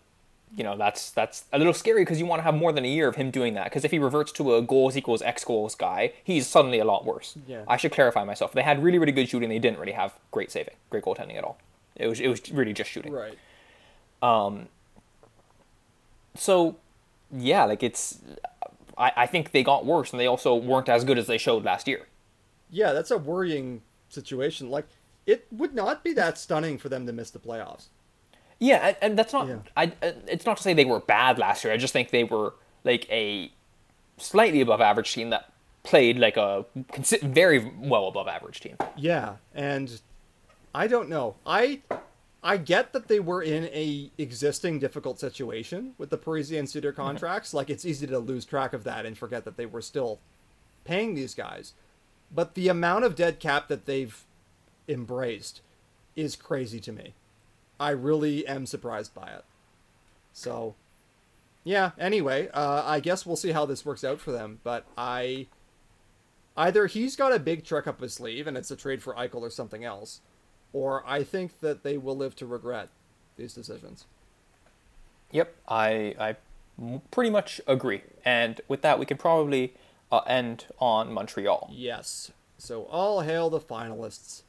you 0.57 0.65
know 0.65 0.77
that's 0.77 1.11
that's 1.11 1.45
a 1.53 1.59
little 1.59 1.73
scary 1.73 2.03
because 2.03 2.19
you 2.19 2.27
want 2.27 2.41
to 2.41 2.45
have 2.45 2.55
more 2.55 2.73
than 2.73 2.85
a 2.85 2.89
year 2.89 3.09
of 3.09 3.17
him 3.17 3.31
doing 3.31 3.55
that. 3.55 3.65
Because 3.65 3.85
if 3.85 3.91
he 3.91 3.99
reverts 3.99 4.33
to 4.33 4.57
a 4.57 4.63
goals 4.63 4.97
equals 4.97 5.23
X 5.23 5.45
goals 5.45 5.75
guy, 5.75 6.13
he's 6.25 6.47
suddenly 6.47 6.79
a 6.79 6.85
lot 6.85 7.05
worse. 7.05 7.37
Yeah. 7.47 7.63
I 7.69 7.77
should 7.77 7.93
clarify 7.93 8.25
myself. 8.25 8.53
They 8.53 8.63
had 8.63 8.83
really, 8.83 8.99
really 8.99 9.13
good 9.13 9.29
shooting. 9.29 9.49
They 9.49 9.59
didn't 9.59 9.79
really 9.79 9.93
have 9.93 10.13
great 10.31 10.51
saving, 10.51 10.75
great 10.91 11.05
goaltending 11.05 11.37
at 11.37 11.45
all. 11.45 11.59
It 11.97 12.09
was 12.09 12.21
it 12.21 12.29
was 12.29 12.51
really 12.51 12.73
just 12.73 12.91
shooting. 12.91 13.13
Right. 13.13 13.39
Um. 14.23 14.69
So, 16.35 16.77
yeah, 17.33 17.65
like 17.65 17.83
it's. 17.83 18.19
I, 18.99 19.13
I 19.17 19.27
think 19.27 19.53
they 19.53 19.63
got 19.63 19.87
worse, 19.87 20.13
and 20.13 20.21
they 20.21 20.27
also 20.27 20.55
weren't 20.55 20.89
as 20.89 21.05
good 21.05 21.19
as 21.19 21.27
they 21.27 21.39
showed 21.39 21.65
last 21.65 21.89
year. 21.89 22.07
Yeah, 22.71 22.93
that's 22.93 23.11
a 23.11 23.19
worrying 23.19 23.83
situation. 24.09 24.71
Like, 24.71 24.87
it 25.27 25.47
would 25.51 25.75
not 25.75 26.05
be 26.05 26.13
that 26.13 26.39
stunning 26.39 26.79
for 26.79 26.89
them 26.89 27.07
to 27.07 27.13
miss 27.13 27.31
the 27.31 27.39
playoffs. 27.39 27.87
Yeah, 28.61 28.95
and, 29.01 29.19
that's 29.19 29.33
not. 29.33 29.49
Yeah. 29.49 29.57
I. 29.77 29.87
uh, 30.03 30.13
It's 30.29 30.47
not 30.47 30.59
to 30.59 30.63
say 30.63 30.75
they 30.75 30.85
were 30.85 31.01
bad 31.01 31.39
last 31.39 31.65
year. 31.65 31.73
I 31.73 31.77
just 31.79 31.93
think 31.93 32.11
they 32.11 32.25
were 32.25 32.55
like 32.85 33.11
a 33.11 33.51
slightly 34.19 34.61
above 34.61 34.81
average 34.81 35.13
team 35.13 35.31
that 35.31 35.51
played 35.83 36.19
like 36.19 36.37
a 36.37 36.67
very 37.23 37.73
well 37.79 38.07
above 38.07 38.29
average 38.29 38.61
team. 38.61 38.77
Yeah, 38.97 39.37
and 39.55 40.01
I 40.75 40.87
don't 40.87 41.09
know. 41.09 41.37
I 41.47 41.81
I 42.43 42.59
get 42.59 42.93
that 42.93 43.09
they 43.09 43.19
were 43.21 43.43
in 43.43 43.65
a 43.67 44.11
existing 44.19 44.79
difficult 44.79 45.19
situation 45.19 45.95
with 45.99 46.11
the 46.11 46.19
Parise 46.19 46.57
and 46.57 46.69
Suter 46.69 46.93
contracts. 46.93 47.53
Like 47.55 47.71
it's 47.71 47.85
easy 47.85 48.07
to 48.07 48.19
lose 48.19 48.45
track 48.45 48.73
of 48.73 48.85
that 48.85 49.07
and 49.07 49.17
forget 49.17 49.45
that 49.45 49.57
they 49.57 49.67
were 49.67 49.83
still 49.83 50.21
paying 50.85 51.15
these 51.15 51.35
guys. 51.35 51.73
But 52.33 52.55
the 52.55 52.69
amount 52.69 53.05
of 53.05 53.15
dead 53.17 53.41
cap 53.41 53.69
that 53.69 53.87
they've 53.87 54.23
embraced 54.87 55.63
is 56.15 56.37
crazy 56.37 56.81
to 56.81 56.93
me. 56.93 57.15
I 57.81 57.91
really 57.91 58.47
am 58.47 58.67
surprised 58.67 59.15
by 59.15 59.29
it. 59.29 59.45
So, 60.33 60.75
yeah. 61.65 61.93
Anyway, 61.99 62.49
uh, 62.53 62.85
I 62.87 63.01
guess 63.01 63.25
we'll 63.25 63.37
see 63.37 63.53
how 63.53 63.65
this 63.67 63.85
works 63.85 64.05
out 64.05 64.21
for 64.21 64.31
them. 64.31 64.61
But 64.63 64.87
I 64.97 65.47
either 66.57 66.87
he's 66.87 67.17
got 67.17 67.35
a 67.35 67.39
big 67.39 67.65
trick 67.65 67.87
up 67.87 68.01
his 68.01 68.15
sleeve 68.15 68.47
and 68.47 68.57
it's 68.57 68.71
a 68.71 68.77
trade 68.77 69.03
for 69.03 69.15
Eichel 69.15 69.41
or 69.41 69.51
something 69.51 69.83
else, 69.83 70.21
or 70.73 71.03
I 71.07 71.25
think 71.25 71.61
that 71.61 71.83
they 71.83 71.97
will 71.97 72.17
live 72.17 72.37
to 72.37 72.47
regret 72.47 72.91
these 73.37 73.55
decisions. 73.55 74.05
Yep, 75.33 75.57
I 75.67 76.15
I 76.19 76.37
pretty 77.11 77.31
much 77.31 77.61
agree. 77.67 78.03
And 78.25 78.61
with 78.69 78.83
that, 78.83 78.99
we 78.99 79.07
can 79.07 79.17
probably 79.17 79.73
uh, 80.13 80.21
end 80.27 80.67
on 80.79 81.13
Montreal. 81.13 81.71
Yes. 81.73 82.31
So 82.59 82.83
all 82.85 83.23
hail 83.23 83.49
the 83.49 83.61
finalists. 83.61 84.43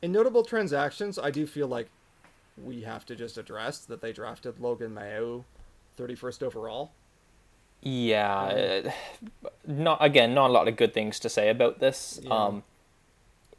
In 0.00 0.10
notable 0.10 0.42
transactions, 0.42 1.18
I 1.18 1.30
do 1.30 1.46
feel 1.46 1.68
like 1.68 1.88
we 2.56 2.82
have 2.82 3.04
to 3.06 3.16
just 3.16 3.38
address 3.38 3.78
that 3.80 4.00
they 4.00 4.12
drafted 4.12 4.60
Logan 4.60 4.94
Mailloux 4.94 5.44
31st 5.98 6.42
overall. 6.42 6.92
Yeah, 7.84 8.84
uh, 8.84 8.90
not 9.66 9.98
again, 10.00 10.34
not 10.34 10.50
a 10.50 10.52
lot 10.52 10.68
of 10.68 10.76
good 10.76 10.94
things 10.94 11.18
to 11.20 11.28
say 11.28 11.48
about 11.48 11.80
this. 11.80 12.20
Yeah. 12.22 12.30
Um, 12.32 12.62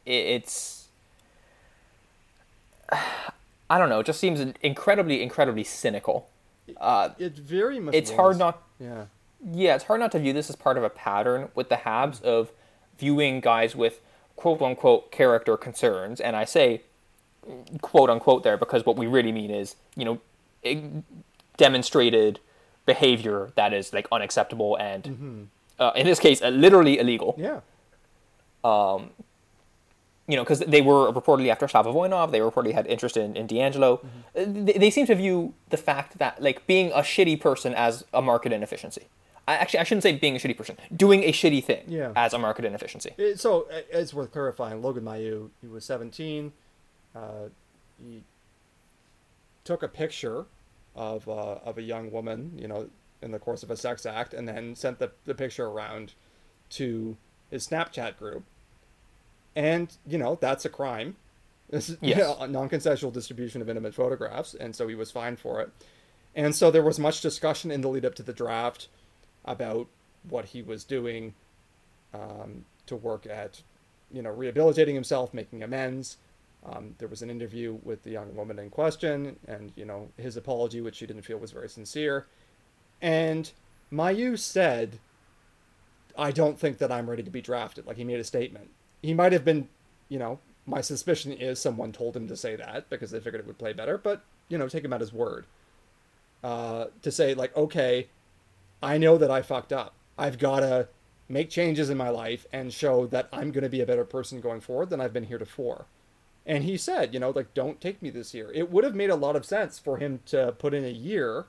it, 0.06 0.12
it's 0.12 0.88
I 3.68 3.78
don't 3.78 3.88
know. 3.88 4.00
It 4.00 4.06
just 4.06 4.20
seems 4.20 4.40
incredibly, 4.62 5.22
incredibly 5.22 5.64
cynical. 5.64 6.28
Uh, 6.78 7.10
It 7.18 7.34
very 7.34 7.80
much. 7.80 7.94
it's 7.94 8.10
was. 8.10 8.16
hard 8.16 8.38
not 8.38 8.62
Yeah. 8.78 9.06
yeah, 9.44 9.74
it's 9.74 9.84
hard 9.84 10.00
not 10.00 10.12
to 10.12 10.18
view 10.18 10.32
this 10.32 10.48
as 10.48 10.56
part 10.56 10.78
of 10.78 10.84
a 10.84 10.90
pattern 10.90 11.50
with 11.54 11.68
the 11.68 11.76
Habs 11.76 12.22
of 12.22 12.50
viewing 12.98 13.40
guys 13.40 13.76
with 13.76 14.00
quote 14.36 14.62
unquote 14.62 15.10
character 15.12 15.56
concerns. 15.56 16.20
And 16.20 16.34
I 16.36 16.44
say 16.44 16.82
quote 17.82 18.10
unquote 18.10 18.42
there 18.42 18.56
because 18.56 18.84
what 18.86 18.96
we 18.96 19.06
really 19.06 19.32
mean 19.32 19.50
is, 19.50 19.76
you 19.96 20.04
know, 20.04 20.20
demonstrated 21.56 22.40
behavior 22.86 23.50
that 23.56 23.72
is 23.72 23.92
like 23.92 24.06
unacceptable 24.12 24.76
and, 24.76 25.48
uh, 25.78 25.92
in 25.94 26.06
this 26.06 26.18
case, 26.20 26.42
uh, 26.42 26.48
literally 26.48 26.98
illegal. 26.98 27.34
Yeah. 27.38 27.60
Um 28.62 29.10
you 30.26 30.36
know, 30.36 30.42
because 30.42 30.60
they 30.60 30.80
were 30.80 31.12
reportedly 31.12 31.48
after 31.50 31.68
Slava 31.68 31.92
Voinov, 31.92 32.30
they 32.32 32.38
reportedly 32.40 32.72
had 32.72 32.86
interest 32.86 33.18
in, 33.18 33.36
in 33.36 33.46
DeAngelo. 33.46 34.02
Uh, 34.02 34.44
They, 34.46 34.72
they 34.72 34.88
seem 34.90 35.04
to 35.08 35.14
view 35.14 35.52
the 35.68 35.76
fact 35.76 36.16
that, 36.16 36.40
like, 36.40 36.66
being 36.66 36.90
a 36.92 37.00
shitty 37.00 37.38
person 37.42 37.74
as 37.74 38.06
a 38.14 38.22
market 38.22 38.50
inefficiency. 38.50 39.02
I, 39.46 39.56
actually, 39.56 39.80
I 39.80 39.84
shouldn't 39.84 40.02
say 40.02 40.12
being 40.16 40.34
a 40.34 40.38
shitty 40.38 40.56
person. 40.56 40.78
Doing 40.96 41.24
a 41.24 41.30
shitty 41.32 41.62
thing 41.62 41.82
Yeah. 41.88 42.12
as 42.16 42.32
a 42.32 42.38
market 42.38 42.64
inefficiency. 42.64 43.10
It, 43.18 43.38
so 43.38 43.66
it's 43.90 44.14
worth 44.14 44.32
clarifying. 44.32 44.80
Logan 44.80 45.04
Mailloux, 45.04 45.50
he 45.60 45.66
was 45.66 45.84
17. 45.84 46.52
Uh, 47.14 47.48
he 47.98 48.22
took 49.64 49.82
a 49.82 49.88
picture 49.88 50.46
of 50.94 51.28
uh, 51.28 51.58
of 51.64 51.78
a 51.78 51.82
young 51.82 52.10
woman, 52.10 52.52
you 52.56 52.68
know, 52.68 52.88
in 53.22 53.30
the 53.30 53.38
course 53.38 53.62
of 53.62 53.70
a 53.70 53.76
sex 53.76 54.04
act, 54.06 54.34
and 54.34 54.46
then 54.48 54.74
sent 54.74 54.98
the, 54.98 55.10
the 55.24 55.34
picture 55.34 55.66
around 55.66 56.12
to 56.70 57.16
his 57.50 57.66
Snapchat 57.66 58.18
group. 58.18 58.44
And 59.56 59.96
you 60.06 60.18
know 60.18 60.36
that's 60.40 60.64
a 60.64 60.68
crime. 60.68 61.16
This 61.70 61.88
is 61.88 61.98
Yes. 62.02 62.36
a 62.40 62.46
non-consensual 62.46 63.10
distribution 63.10 63.62
of 63.62 63.68
intimate 63.68 63.94
photographs, 63.94 64.54
and 64.54 64.74
so 64.74 64.88
he 64.88 64.94
was 64.94 65.10
fined 65.10 65.38
for 65.38 65.60
it. 65.60 65.70
And 66.34 66.54
so 66.54 66.70
there 66.70 66.82
was 66.82 66.98
much 66.98 67.20
discussion 67.20 67.70
in 67.70 67.80
the 67.80 67.88
lead 67.88 68.04
up 68.04 68.16
to 68.16 68.22
the 68.24 68.32
draft 68.32 68.88
about 69.44 69.86
what 70.28 70.46
he 70.46 70.62
was 70.62 70.82
doing 70.84 71.34
um, 72.12 72.64
to 72.86 72.96
work 72.96 73.24
at, 73.26 73.62
you 74.12 74.20
know, 74.22 74.30
rehabilitating 74.30 74.94
himself, 74.96 75.32
making 75.32 75.62
amends. 75.62 76.16
Um, 76.66 76.94
there 76.98 77.08
was 77.08 77.22
an 77.22 77.30
interview 77.30 77.78
with 77.82 78.02
the 78.04 78.10
young 78.10 78.34
woman 78.34 78.58
in 78.58 78.70
question, 78.70 79.36
and 79.46 79.72
you 79.76 79.84
know 79.84 80.08
his 80.16 80.36
apology, 80.36 80.80
which 80.80 80.96
she 80.96 81.06
didn't 81.06 81.22
feel 81.22 81.38
was 81.38 81.52
very 81.52 81.68
sincere. 81.68 82.26
And 83.02 83.50
Mailloux 83.92 84.38
said, 84.38 84.98
"I 86.16 86.30
don't 86.30 86.58
think 86.58 86.78
that 86.78 86.90
I'm 86.90 87.08
ready 87.08 87.22
to 87.22 87.30
be 87.30 87.42
drafted." 87.42 87.86
Like 87.86 87.96
he 87.96 88.04
made 88.04 88.20
a 88.20 88.24
statement. 88.24 88.70
He 89.02 89.12
might 89.12 89.32
have 89.32 89.44
been, 89.44 89.68
you 90.08 90.18
know, 90.18 90.38
my 90.64 90.80
suspicion 90.80 91.32
is 91.32 91.60
someone 91.60 91.92
told 91.92 92.16
him 92.16 92.28
to 92.28 92.36
say 92.36 92.56
that 92.56 92.88
because 92.88 93.10
they 93.10 93.20
figured 93.20 93.40
it 93.40 93.46
would 93.46 93.58
play 93.58 93.74
better. 93.74 93.98
But 93.98 94.24
you 94.48 94.56
know, 94.56 94.68
take 94.68 94.84
him 94.84 94.92
at 94.92 95.00
his 95.00 95.12
word. 95.12 95.46
Uh, 96.42 96.86
to 97.02 97.10
say 97.10 97.34
like, 97.34 97.54
okay, 97.56 98.08
I 98.82 98.98
know 98.98 99.16
that 99.18 99.30
I 99.30 99.42
fucked 99.42 99.72
up. 99.72 99.94
I've 100.18 100.38
got 100.38 100.60
to 100.60 100.88
make 101.28 101.50
changes 101.50 101.90
in 101.90 101.96
my 101.96 102.10
life 102.10 102.46
and 102.52 102.72
show 102.72 103.06
that 103.06 103.28
I'm 103.32 103.50
to 103.52 103.68
be 103.68 103.80
a 103.80 103.86
better 103.86 104.04
person 104.04 104.40
going 104.40 104.60
forward 104.60 104.90
than 104.90 105.00
I've 105.00 105.12
been 105.12 105.24
here 105.24 105.38
heretofore. 105.38 105.86
And 106.46 106.64
he 106.64 106.76
said, 106.76 107.14
you 107.14 107.20
know, 107.20 107.30
like, 107.30 107.54
don't 107.54 107.80
take 107.80 108.02
me 108.02 108.10
this 108.10 108.34
year. 108.34 108.50
It 108.52 108.70
would 108.70 108.84
have 108.84 108.94
made 108.94 109.10
a 109.10 109.16
lot 109.16 109.36
of 109.36 109.46
sense 109.46 109.78
for 109.78 109.96
him 109.96 110.20
to 110.26 110.52
put 110.52 110.74
in 110.74 110.84
a 110.84 110.90
year 110.90 111.46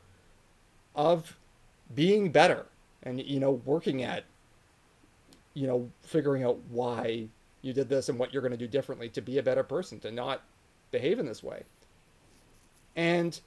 of 0.96 1.38
being 1.94 2.32
better 2.32 2.66
and, 3.04 3.22
you 3.22 3.40
know, 3.40 3.52
working 3.52 4.04
at, 4.04 4.24
you 5.54 5.68
know, 5.68 5.90
figuring 6.02 6.44
out 6.44 6.60
why 6.70 7.28
you 7.62 7.74
did 7.74 7.90
this 7.90 8.08
and 8.08 8.18
what 8.18 8.32
you're 8.32 8.42
going 8.42 8.52
to 8.52 8.58
do 8.58 8.68
differently 8.68 9.10
to 9.10 9.22
be 9.22 9.38
a 9.38 9.44
better 9.44 9.64
person, 9.64 10.00
to 10.00 10.12
not 10.12 10.44
behave 10.92 11.20
in 11.20 11.26
this 11.26 11.44
way. 11.44 11.64
And 12.96 13.40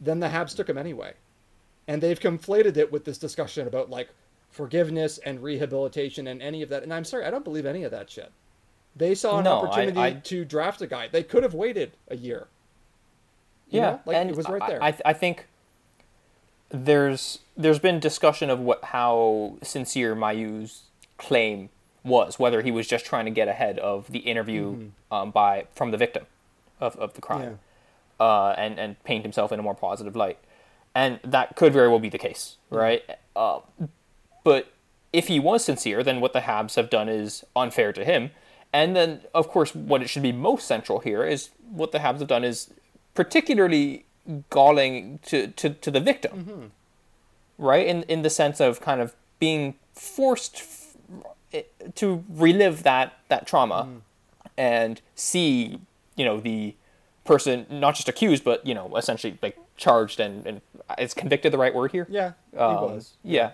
then 0.00 0.20
the 0.20 0.28
Habs 0.28 0.54
took 0.54 0.68
him 0.68 0.76
anyway 0.76 1.14
and 1.88 2.02
they've 2.02 2.20
conflated 2.20 2.76
it 2.76 2.92
with 2.92 3.04
this 3.04 3.18
discussion 3.18 3.66
about 3.66 3.90
like 3.90 4.10
forgiveness 4.50 5.18
and 5.18 5.42
rehabilitation 5.42 6.26
and 6.26 6.42
any 6.42 6.62
of 6.62 6.68
that. 6.68 6.82
And 6.82 6.92
I'm 6.92 7.04
sorry, 7.04 7.24
I 7.24 7.30
don't 7.30 7.44
believe 7.44 7.66
any 7.66 7.84
of 7.84 7.90
that 7.90 8.10
shit. 8.10 8.30
They 8.94 9.14
saw 9.14 9.38
an 9.38 9.44
No, 9.44 9.52
opportunity 9.62 9.98
I- 10.00 10.12
to 10.24 10.44
draft 10.44 10.82
a 10.82 10.86
guy. 10.86 11.08
They 11.08 11.22
could 11.22 11.42
have 11.42 11.54
waited 11.54 11.92
a 12.08 12.16
year. 12.16 12.48
You 13.70 13.80
yeah, 13.80 13.90
know? 13.92 14.00
like 14.04 14.16
and 14.16 14.28
it 14.30 14.36
was 14.36 14.48
right 14.48 14.62
there. 14.66 14.82
I, 14.82 14.94
I 15.04 15.12
think 15.14 15.46
there's 16.68 17.38
there's 17.56 17.78
been 17.78 18.00
discussion 18.00 18.50
of 18.50 18.60
what 18.60 18.84
how 18.84 19.54
sincere 19.62 20.14
Mailloux's 20.14 20.82
claim 21.18 21.70
was, 22.04 22.38
whether 22.38 22.62
he 22.62 22.70
was 22.70 22.86
just 22.86 23.04
trying 23.06 23.24
to 23.26 23.30
get 23.30 23.48
ahead 23.48 23.78
of 23.78 24.10
the 24.10 24.20
interview 24.20 24.90
um, 25.10 25.30
by 25.30 25.66
from 25.74 25.90
the 25.90 25.96
victim 25.96 26.26
of, 26.80 26.96
of 26.96 27.14
the 27.14 27.20
crime, 27.20 27.60
uh, 28.20 28.50
and 28.58 28.78
and 28.78 29.02
paint 29.04 29.24
himself 29.24 29.52
in 29.52 29.58
a 29.60 29.62
more 29.62 29.74
positive 29.74 30.16
light, 30.16 30.38
and 30.94 31.20
that 31.24 31.56
could 31.56 31.72
very 31.72 31.88
well 31.88 31.98
be 31.98 32.08
the 32.10 32.18
case, 32.18 32.56
right? 32.70 33.02
Uh, 33.36 33.60
but 34.44 34.72
if 35.12 35.28
he 35.28 35.38
was 35.38 35.64
sincere, 35.64 36.02
then 36.02 36.20
what 36.20 36.32
the 36.32 36.40
Habs 36.40 36.76
have 36.76 36.90
done 36.90 37.08
is 37.08 37.44
unfair 37.54 37.92
to 37.92 38.04
him. 38.04 38.30
And 38.72 38.96
then, 38.96 39.20
of 39.34 39.48
course, 39.48 39.74
what 39.74 40.02
it 40.02 40.08
should 40.08 40.22
be 40.22 40.32
most 40.32 40.66
central 40.66 41.00
here 41.00 41.24
is 41.24 41.50
what 41.70 41.92
the 41.92 41.98
Habs 41.98 42.20
have 42.20 42.28
done 42.28 42.42
is 42.44 42.72
particularly 43.14 44.04
galling 44.50 45.18
to, 45.26 45.48
to, 45.48 45.70
to 45.70 45.90
the 45.90 46.00
victim, 46.00 46.72
right? 47.58 47.86
In 47.86 48.02
in 48.04 48.22
the 48.22 48.30
sense 48.30 48.60
of 48.60 48.80
kind 48.80 49.00
of 49.00 49.14
being 49.38 49.74
forced 49.94 50.56
f- 50.56 50.96
eh, 51.52 51.62
to 51.96 52.24
relive 52.30 52.82
that 52.84 53.12
that 53.28 53.46
trauma 53.46 53.88
and 54.56 55.00
see, 55.14 55.78
you 56.16 56.24
know, 56.24 56.40
the 56.40 56.74
person 57.24 57.66
not 57.70 57.94
just 57.94 58.08
accused, 58.08 58.42
but 58.44 58.64
you 58.66 58.74
know, 58.74 58.96
essentially 58.96 59.38
like 59.42 59.56
charged 59.76 60.18
and, 60.20 60.46
and 60.46 60.60
is 60.98 61.14
convicted 61.14 61.52
the 61.52 61.58
right 61.58 61.74
word 61.74 61.92
here? 61.92 62.06
yeah, 62.10 62.32
he 62.52 62.58
Um, 62.58 62.74
was. 62.82 63.12
Yeah, 63.22 63.50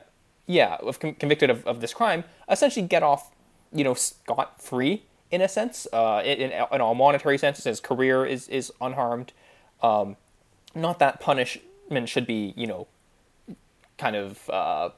yeah, 0.47 0.77
of 0.81 1.01
con- 1.01 1.15
convicted 1.15 1.51
of, 1.51 1.67
of 1.67 1.81
this 1.81 1.93
crime, 1.93 2.25
essentially 2.49 2.87
get 2.87 3.03
off, 3.03 3.31
you 3.73 3.85
know, 3.85 3.95
scot 3.95 4.61
free 4.63 5.03
in 5.31 5.41
a 5.41 5.49
sense. 5.49 5.87
Uh, 5.93 6.23
in, 6.25 6.53
in 6.53 6.81
all 6.81 6.95
monetary 6.95 7.39
senses, 7.39 7.65
his 7.65 7.81
career 7.81 8.25
is 8.25 8.49
is 8.49 8.73
unharmed. 8.81 9.33
Um, 9.83 10.17
not 10.75 10.99
that 10.99 11.21
punishment 11.21 12.09
should 12.09 12.27
be, 12.27 12.55
you 12.57 12.67
know, 12.67 12.87
kind 13.97 14.17
of 14.17 14.49
uh, 14.51 14.91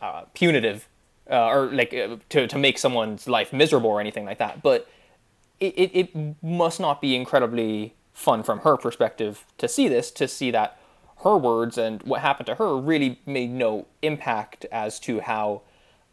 uh, 0.00 0.22
punitive 0.34 0.88
uh, 1.30 1.46
or 1.46 1.66
like 1.66 1.92
uh, 1.94 2.16
to 2.30 2.46
to 2.46 2.58
make 2.58 2.78
someone's 2.78 3.26
life 3.26 3.52
miserable 3.52 3.90
or 3.90 4.00
anything 4.00 4.24
like 4.24 4.38
that, 4.38 4.62
but 4.62 4.88
it, 5.58 5.74
it, 5.76 5.90
it 5.94 6.42
must 6.42 6.80
not 6.80 7.00
be 7.00 7.16
incredibly 7.16 7.94
fun 8.12 8.42
from 8.42 8.60
her 8.60 8.76
perspective 8.76 9.44
to 9.58 9.68
see 9.68 9.88
this, 9.88 10.10
to 10.10 10.28
see 10.28 10.50
that 10.50 10.78
her 11.24 11.36
words 11.36 11.78
and 11.78 12.02
what 12.02 12.20
happened 12.20 12.46
to 12.46 12.54
her 12.56 12.76
really 12.76 13.20
made 13.26 13.50
no 13.50 13.86
impact 14.02 14.66
as 14.70 15.00
to 15.00 15.20
how 15.20 15.62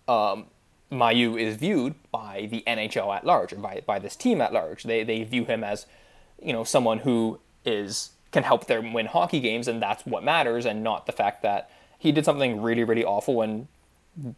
um, 0.07 0.45
Mailloux 0.93 1.39
is 1.39 1.55
viewed 1.55 1.95
by 2.11 2.47
the 2.49 2.63
NHL 2.67 3.15
at 3.15 3.25
large, 3.25 3.53
or 3.53 3.57
by, 3.57 3.81
by 3.85 3.99
this 3.99 4.15
team 4.15 4.41
at 4.41 4.53
large. 4.53 4.83
They, 4.83 5.03
they 5.03 5.23
view 5.23 5.45
him 5.45 5.63
as, 5.63 5.85
you 6.41 6.53
know, 6.53 6.63
someone 6.63 6.99
who 6.99 7.39
is 7.65 8.11
can 8.31 8.43
help 8.43 8.65
them 8.65 8.93
win 8.93 9.05
hockey 9.05 9.39
games, 9.39 9.67
and 9.67 9.81
that's 9.81 10.05
what 10.05 10.23
matters, 10.23 10.65
and 10.65 10.83
not 10.83 11.05
the 11.05 11.11
fact 11.11 11.43
that 11.43 11.69
he 11.99 12.11
did 12.11 12.25
something 12.25 12.61
really, 12.61 12.83
really 12.83 13.05
awful 13.05 13.41
and, 13.41 13.67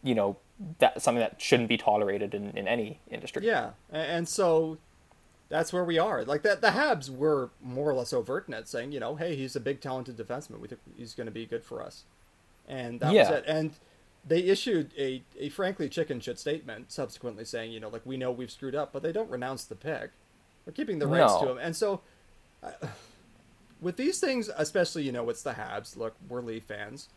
you 0.03 0.13
know, 0.13 0.35
that 0.79 1.01
something 1.01 1.19
that 1.21 1.41
shouldn't 1.41 1.69
be 1.69 1.77
tolerated 1.77 2.33
in, 2.33 2.51
in 2.57 2.67
any 2.67 2.99
industry. 3.09 3.45
Yeah, 3.45 3.71
and 3.89 4.27
so 4.27 4.77
that's 5.47 5.71
where 5.71 5.83
we 5.85 5.97
are. 5.97 6.25
Like 6.25 6.41
that, 6.43 6.59
the 6.61 6.69
Habs 6.69 7.09
were 7.09 7.49
more 7.61 7.89
or 7.89 7.93
less 7.93 8.11
overt 8.11 8.47
in 8.47 8.53
it, 8.53 8.67
saying, 8.67 8.91
you 8.91 8.99
know, 8.99 9.15
hey, 9.15 9.35
he's 9.35 9.55
a 9.55 9.59
big, 9.61 9.79
talented 9.79 10.17
defenseman. 10.17 10.59
We 10.59 10.67
think 10.67 10.81
he's 10.97 11.13
going 11.13 11.27
to 11.27 11.31
be 11.31 11.45
good 11.45 11.63
for 11.63 11.81
us, 11.81 12.03
and 12.67 12.99
that 12.99 13.13
Yeah. 13.13 13.29
was 13.29 13.39
it. 13.39 13.43
And 13.47 13.71
they 14.27 14.39
issued 14.39 14.91
a, 14.97 15.23
a 15.39 15.49
frankly 15.49 15.87
chicken 15.89 16.19
shit 16.19 16.39
statement 16.39 16.91
subsequently 16.91 17.45
saying, 17.45 17.71
you 17.71 17.79
know, 17.79 17.89
like 17.89 18.05
we 18.05 18.17
know 18.17 18.31
we've 18.31 18.51
screwed 18.51 18.75
up, 18.75 18.91
but 18.91 19.03
they 19.03 19.11
don't 19.11 19.29
renounce 19.29 19.65
the 19.65 19.75
pick. 19.75 20.11
They're 20.65 20.73
keeping 20.73 20.97
the 20.99 21.07
rights 21.07 21.35
to 21.39 21.45
No. 21.45 21.51
him, 21.53 21.57
and 21.59 21.75
so. 21.75 22.01
Uh, 22.63 22.71
with 23.81 23.97
these 23.97 24.19
things, 24.19 24.49
especially, 24.57 25.03
you 25.03 25.11
know, 25.11 25.29
it's 25.29 25.43
the 25.43 25.51
Habs. 25.53 25.95
Look, 25.97 26.15
we're 26.27 26.41
Leaf 26.41 26.63
fans. 26.63 27.09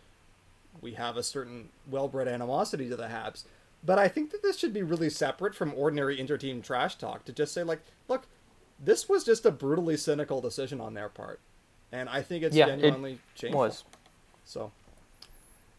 We 0.83 0.95
have 0.95 1.17
a 1.17 1.23
certain 1.23 1.71
well-bred 1.91 2.29
animosity 2.29 2.89
to 2.91 2.97
the 2.97 3.05
Habs. 3.07 3.45
But 3.85 3.99
I 3.99 4.09
think 4.09 4.33
that 4.33 4.43
this 4.43 4.59
should 4.59 4.75
be 4.75 4.83
really 4.83 5.09
separate 5.09 5.55
from 5.55 5.73
ordinary 5.75 6.19
inter-team 6.19 6.61
trash 6.63 6.97
talk 6.97 7.25
to 7.25 7.33
just 7.33 7.55
say, 7.55 7.63
like, 7.63 7.81
look, 8.09 8.27
this 8.85 9.09
was 9.09 9.25
just 9.25 9.47
a 9.47 9.51
brutally 9.53 9.97
cynical 9.97 10.41
decision 10.41 10.81
on 10.81 10.95
their 10.95 11.09
part. 11.09 11.41
And 11.93 12.09
I 12.09 12.23
think 12.23 12.43
it's 12.45 12.57
Yeah, 12.57 12.67
it 12.67 12.81
genuinely 12.81 13.19
shameful. 13.35 13.61
was. 13.61 13.85
So, 14.45 14.73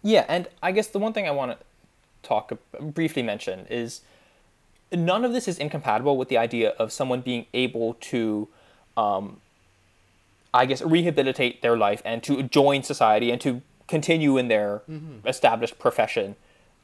Yeah, 0.02 0.26
and 0.28 0.48
I 0.64 0.72
guess 0.72 0.88
the 0.88 1.00
one 1.00 1.14
thing 1.14 1.28
I 1.28 1.32
want 1.32 1.52
to 1.52 1.58
talk 2.24 2.52
briefly 2.80 3.24
mention 3.24 3.66
is 3.70 4.02
none 4.92 5.26
of 5.26 5.34
this 5.34 5.48
is 5.48 5.58
incompatible 5.58 6.18
with 6.18 6.30
the 6.30 6.38
idea 6.38 6.70
of 6.72 6.92
someone 6.92 7.22
being 7.22 7.46
able 7.54 7.96
to, 7.96 8.48
um, 8.98 9.42
I 10.54 10.66
guess, 10.66 10.82
rehabilitate 10.82 11.62
their 11.62 11.78
life 11.78 12.02
and 12.06 12.24
to 12.24 12.44
join 12.44 12.84
society 12.84 13.32
and 13.32 13.40
to 13.42 13.62
continue 13.88 14.38
in 14.38 14.48
their 14.48 14.82
established 15.26 15.80
profession 15.80 16.36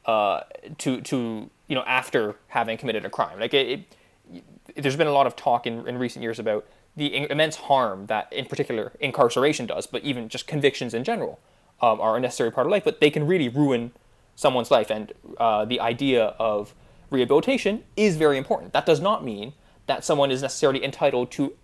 uh, 0.06 0.40
to 0.78 1.00
to 1.00 1.50
you 1.68 1.74
know 1.74 1.82
after 1.82 2.36
having 2.48 2.76
committed 2.76 3.04
a 3.04 3.10
crime. 3.10 3.40
Like 3.40 3.54
it, 3.54 3.86
it 4.32 4.82
there's 4.82 4.96
been 4.96 5.06
a 5.06 5.12
lot 5.12 5.26
of 5.26 5.36
talk 5.36 5.66
in, 5.66 5.86
in 5.88 5.98
recent 5.98 6.22
years 6.22 6.38
about 6.38 6.66
the 6.96 7.30
immense 7.30 7.56
harm 7.56 8.06
that, 8.06 8.32
in 8.32 8.46
particular, 8.46 8.92
incarceration 9.00 9.66
does, 9.66 9.86
but 9.86 10.02
even 10.02 10.28
just 10.28 10.46
convictions 10.46 10.94
in 10.94 11.04
general 11.04 11.38
um, 11.80 12.00
are 12.00 12.16
a 12.16 12.20
necessary 12.20 12.50
part 12.50 12.66
of 12.66 12.70
life. 12.70 12.84
But 12.84 13.00
they 13.00 13.10
can 13.10 13.26
really 13.26 13.48
ruin 13.48 13.92
someone's 14.34 14.70
life, 14.70 14.90
and 14.90 15.12
uh, 15.38 15.64
the 15.64 15.80
idea 15.80 16.34
of 16.38 16.74
rehabilitation 17.10 17.84
is 17.96 18.16
very 18.16 18.36
important. 18.36 18.72
That 18.72 18.86
does 18.86 19.00
not 19.00 19.24
mean 19.24 19.54
that 19.86 20.04
someone 20.04 20.30
is 20.30 20.42
necessarily 20.42 20.84
entitled 20.84 21.30
to 21.32 21.54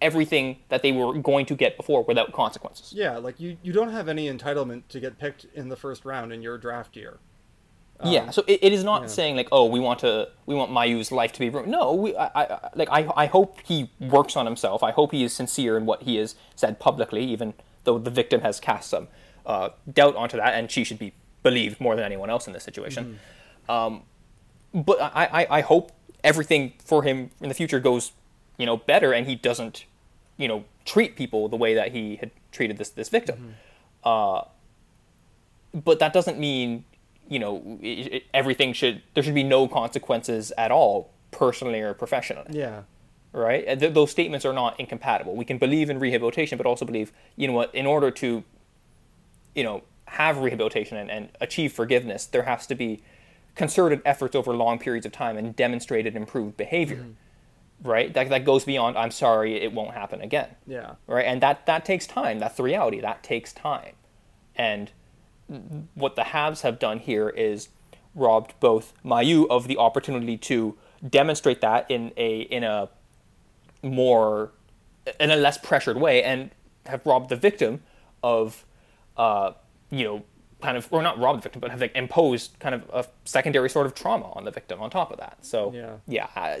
everything 0.00 0.58
that 0.68 0.82
they 0.82 0.92
were 0.92 1.16
going 1.18 1.46
to 1.46 1.54
get 1.54 1.76
before 1.76 2.02
without 2.02 2.32
consequences. 2.32 2.92
Yeah, 2.92 3.18
like 3.18 3.38
you, 3.40 3.56
you 3.62 3.72
don't 3.72 3.90
have 3.90 4.08
any 4.08 4.28
entitlement 4.28 4.82
to 4.88 5.00
get 5.00 5.18
picked 5.18 5.46
in 5.54 5.68
the 5.68 5.76
first 5.76 6.04
round 6.04 6.32
in 6.32 6.42
your 6.42 6.58
draft 6.58 6.96
year. 6.96 7.18
yeah, 8.04 8.30
so 8.30 8.42
it, 8.48 8.58
it 8.62 8.72
is 8.72 8.82
not 8.82 9.08
saying 9.10 9.36
like, 9.36 9.48
oh, 9.52 9.66
we 9.66 9.78
want 9.78 10.00
to, 10.00 10.28
we 10.44 10.56
want 10.56 10.72
Mailloux's 10.72 11.12
life 11.12 11.32
to 11.34 11.38
be 11.38 11.48
ruined. 11.48 11.70
No, 11.70 11.94
we, 11.94 12.16
I, 12.16 12.30
I, 12.34 12.70
like, 12.74 12.88
I, 12.90 13.08
I 13.16 13.26
hope 13.26 13.58
he 13.64 13.90
works 14.00 14.36
on 14.36 14.44
himself. 14.44 14.82
I 14.82 14.90
hope 14.90 15.12
he 15.12 15.22
is 15.22 15.32
sincere 15.32 15.76
in 15.76 15.86
what 15.86 16.02
he 16.02 16.16
has 16.16 16.34
said 16.56 16.80
publicly, 16.80 17.24
even 17.24 17.54
though 17.84 17.98
the 17.98 18.10
victim 18.10 18.40
has 18.40 18.58
cast 18.58 18.90
some 18.90 19.06
uh, 19.46 19.70
doubt 19.92 20.16
onto 20.16 20.36
that, 20.36 20.54
and 20.54 20.70
she 20.70 20.84
should 20.84 20.98
be 20.98 21.12
believed 21.42 21.80
more 21.80 21.96
than 21.96 22.04
anyone 22.04 22.30
else 22.30 22.46
in 22.46 22.52
this 22.52 22.64
situation. 22.64 23.18
Um, 23.68 24.02
but 24.74 25.00
I, 25.00 25.24
I, 25.42 25.46
I 25.58 25.60
hope 25.60 25.92
everything 26.24 26.72
for 26.84 27.02
him 27.02 27.30
in 27.40 27.48
the 27.48 27.54
future 27.54 27.80
goes, 27.80 28.12
you 28.58 28.66
know, 28.66 28.76
better, 28.76 29.12
and 29.12 29.26
he 29.26 29.34
doesn't, 29.34 29.84
you 30.36 30.48
know, 30.48 30.64
treat 30.84 31.16
people 31.16 31.48
the 31.48 31.56
way 31.56 31.74
that 31.74 31.92
he 31.92 32.16
had 32.16 32.30
treated 32.52 32.78
this 32.78 32.90
this 32.90 33.08
victim. 33.08 33.54
Uh, 34.04 34.42
but 35.74 35.98
that 36.00 36.12
doesn't 36.12 36.38
mean, 36.38 36.84
you 37.28 37.38
know, 37.38 37.78
it, 37.80 38.12
it, 38.14 38.22
everything 38.34 38.72
should 38.72 39.02
there 39.14 39.22
should 39.22 39.34
be 39.34 39.42
no 39.42 39.66
consequences 39.68 40.52
at 40.58 40.70
all, 40.70 41.10
personally 41.30 41.80
or 41.80 41.94
professionally 41.94 42.46
Yeah. 42.50 42.82
right? 43.32 43.64
Th- 43.80 43.92
those 43.92 44.10
statements 44.10 44.44
are 44.44 44.52
not 44.52 44.78
incompatible. 44.78 45.34
We 45.34 45.44
can 45.46 45.58
believe 45.58 45.88
in 45.88 45.98
rehabilitation, 45.98 46.58
but 46.58 46.66
also 46.66 46.84
believe, 46.84 47.10
you 47.36 47.46
know 47.46 47.54
what, 47.54 47.74
in 47.74 47.86
order 47.86 48.10
to, 48.10 48.44
you 49.54 49.64
know, 49.64 49.82
have 50.06 50.38
rehabilitation 50.38 50.96
and, 50.96 51.10
and 51.10 51.28
achieve 51.40 51.72
forgiveness, 51.72 52.26
there 52.26 52.42
has 52.42 52.66
to 52.66 52.74
be 52.74 53.02
concerted 53.54 54.00
efforts 54.04 54.34
over 54.34 54.54
long 54.54 54.78
periods 54.78 55.06
of 55.06 55.12
time 55.12 55.36
and 55.36 55.54
demonstrated 55.56 56.16
improved 56.16 56.56
behavior, 56.56 56.96
mm-hmm. 56.96 57.88
right? 57.88 58.12
That, 58.14 58.28
that 58.30 58.44
goes 58.44 58.64
beyond, 58.64 58.96
I'm 58.96 59.10
sorry, 59.10 59.60
it 59.60 59.72
won't 59.72 59.94
happen 59.94 60.20
again, 60.20 60.48
Yeah. 60.66 60.94
right? 61.06 61.26
And 61.26 61.42
that, 61.42 61.66
that 61.66 61.84
takes 61.84 62.06
time. 62.06 62.38
That's 62.38 62.56
the 62.56 62.62
reality. 62.62 63.00
That 63.00 63.22
takes 63.22 63.52
time. 63.52 63.94
And 64.56 64.90
what 65.94 66.16
the 66.16 66.22
Habs 66.22 66.62
have 66.62 66.78
done 66.78 66.98
here 66.98 67.28
is 67.28 67.68
robbed 68.14 68.54
both 68.60 68.92
Mailloux 69.04 69.46
of 69.48 69.68
the 69.68 69.78
opportunity 69.78 70.36
to 70.36 70.76
demonstrate 71.08 71.60
that 71.60 71.90
in 71.90 72.12
a 72.16 72.40
in 72.42 72.64
a 72.64 72.88
more 73.82 74.52
in 75.18 75.30
a 75.30 75.36
less 75.36 75.58
pressured 75.58 75.96
way, 75.96 76.22
and 76.22 76.50
have 76.86 77.04
robbed 77.04 77.28
the 77.28 77.36
victim 77.36 77.82
of 78.22 78.64
uh, 79.16 79.52
you 79.90 80.04
know 80.04 80.22
kind 80.60 80.76
of 80.76 80.86
or 80.92 81.02
not 81.02 81.18
robbed 81.18 81.38
the 81.38 81.42
victim, 81.42 81.60
but 81.60 81.70
have 81.70 81.80
like 81.80 81.94
imposed 81.96 82.58
kind 82.60 82.74
of 82.74 82.82
a 82.92 83.04
secondary 83.24 83.68
sort 83.68 83.86
of 83.86 83.94
trauma 83.94 84.30
on 84.32 84.44
the 84.44 84.50
victim 84.50 84.80
on 84.80 84.90
top 84.90 85.10
of 85.10 85.18
that. 85.18 85.38
So 85.44 85.72
Yeah. 85.74 85.96
yeah, 86.06 86.58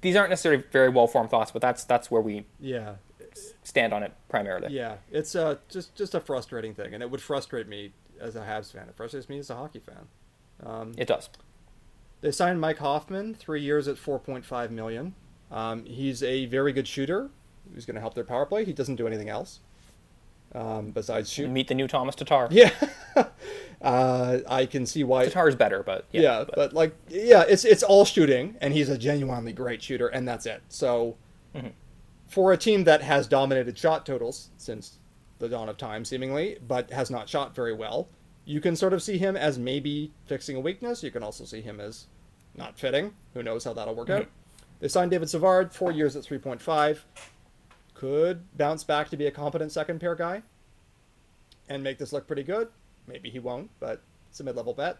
these 0.00 0.16
aren't 0.16 0.30
necessarily 0.30 0.62
very 0.72 0.88
well 0.88 1.06
formed 1.06 1.30
thoughts, 1.30 1.50
but 1.52 1.62
that's 1.62 1.84
that's 1.84 2.10
where 2.10 2.20
we 2.20 2.46
Yeah. 2.58 2.96
stand 3.62 3.92
on 3.92 4.02
it 4.02 4.12
primarily. 4.28 4.72
Yeah. 4.74 4.96
It's 5.10 5.34
uh, 5.36 5.56
just 5.68 5.94
just 5.94 6.14
a 6.14 6.20
frustrating 6.20 6.74
thing, 6.74 6.94
and 6.94 7.02
it 7.02 7.10
would 7.10 7.20
frustrate 7.22 7.68
me 7.68 7.92
as 8.20 8.34
a 8.36 8.40
Habs 8.40 8.72
fan. 8.72 8.88
It 8.88 8.96
frustrates 8.96 9.28
me 9.28 9.38
as 9.38 9.50
a 9.50 9.54
hockey 9.56 9.80
fan. 9.80 10.08
It 10.96 11.06
does. 11.08 11.28
They 12.22 12.30
signed 12.30 12.60
Mike 12.60 12.78
Hoffman, 12.78 13.34
three 13.34 13.60
years 13.60 13.86
at 13.86 13.96
4.5 13.96 14.70
million. 14.70 15.14
Um, 15.50 15.84
he's 15.84 16.22
a 16.22 16.46
very 16.46 16.72
good 16.72 16.88
shooter. 16.88 17.28
He's 17.74 17.84
going 17.84 17.96
to 17.96 18.00
help 18.00 18.14
their 18.14 18.24
power 18.24 18.46
play. 18.46 18.64
He 18.64 18.72
doesn't 18.72 18.96
do 18.96 19.06
anything 19.06 19.28
else 19.28 19.60
um, 20.54 20.90
besides 20.90 21.30
shoot. 21.30 21.50
Meet 21.50 21.68
the 21.68 21.74
new 21.74 21.88
Tomas 21.88 22.14
Tatar. 22.14 22.48
Yeah, 22.50 22.70
uh, 23.82 24.38
I 24.48 24.66
can 24.66 24.86
see 24.86 25.04
why. 25.04 25.24
Tatar's 25.24 25.56
better, 25.56 25.82
but 25.82 26.06
yeah, 26.12 26.20
Yeah, 26.20 26.44
but, 26.54 26.72
like, 26.72 26.94
yeah, 27.08 27.44
it's 27.48 27.64
it's 27.64 27.82
all 27.82 28.04
shooting, 28.04 28.56
and 28.60 28.72
he's 28.72 28.88
a 28.88 28.98
genuinely 28.98 29.52
great 29.52 29.82
shooter, 29.82 30.08
and 30.08 30.26
that's 30.26 30.46
it. 30.46 30.62
So, 30.68 31.16
for 32.28 32.52
a 32.52 32.56
team 32.56 32.84
that 32.84 33.02
has 33.02 33.26
dominated 33.26 33.76
shot 33.76 34.06
totals 34.06 34.50
since 34.56 34.98
the 35.38 35.48
dawn 35.48 35.68
of 35.68 35.76
time, 35.76 36.04
seemingly, 36.04 36.58
but 36.66 36.90
has 36.90 37.10
not 37.10 37.28
shot 37.28 37.54
very 37.54 37.74
well, 37.74 38.08
you 38.44 38.60
can 38.60 38.76
sort 38.76 38.92
of 38.92 39.02
see 39.02 39.18
him 39.18 39.36
as 39.36 39.58
maybe 39.58 40.12
fixing 40.26 40.56
a 40.56 40.60
weakness. 40.60 41.02
You 41.02 41.10
can 41.10 41.22
also 41.22 41.44
see 41.44 41.60
him 41.60 41.80
as 41.80 42.06
not 42.56 42.78
fitting. 42.78 43.12
Who 43.34 43.42
knows 43.42 43.64
how 43.64 43.72
that'll 43.72 43.94
work 43.94 44.10
out? 44.10 44.28
They 44.80 44.88
signed 44.88 45.10
David 45.10 45.28
Savard, 45.30 45.72
four 45.72 45.90
years 45.92 46.14
at 46.16 46.24
three 46.24 46.38
point 46.38 46.60
five. 46.60 47.04
Could 48.04 48.58
bounce 48.58 48.84
back 48.84 49.08
to 49.08 49.16
be 49.16 49.26
a 49.26 49.30
competent 49.30 49.72
second 49.72 49.98
pair 49.98 50.14
guy, 50.14 50.42
and 51.70 51.82
make 51.82 51.96
this 51.96 52.12
look 52.12 52.26
pretty 52.26 52.42
good. 52.42 52.68
Maybe 53.06 53.30
he 53.30 53.38
won't, 53.38 53.70
but 53.80 54.02
it's 54.28 54.38
a 54.40 54.44
mid 54.44 54.56
level 54.56 54.74
bet. 54.74 54.98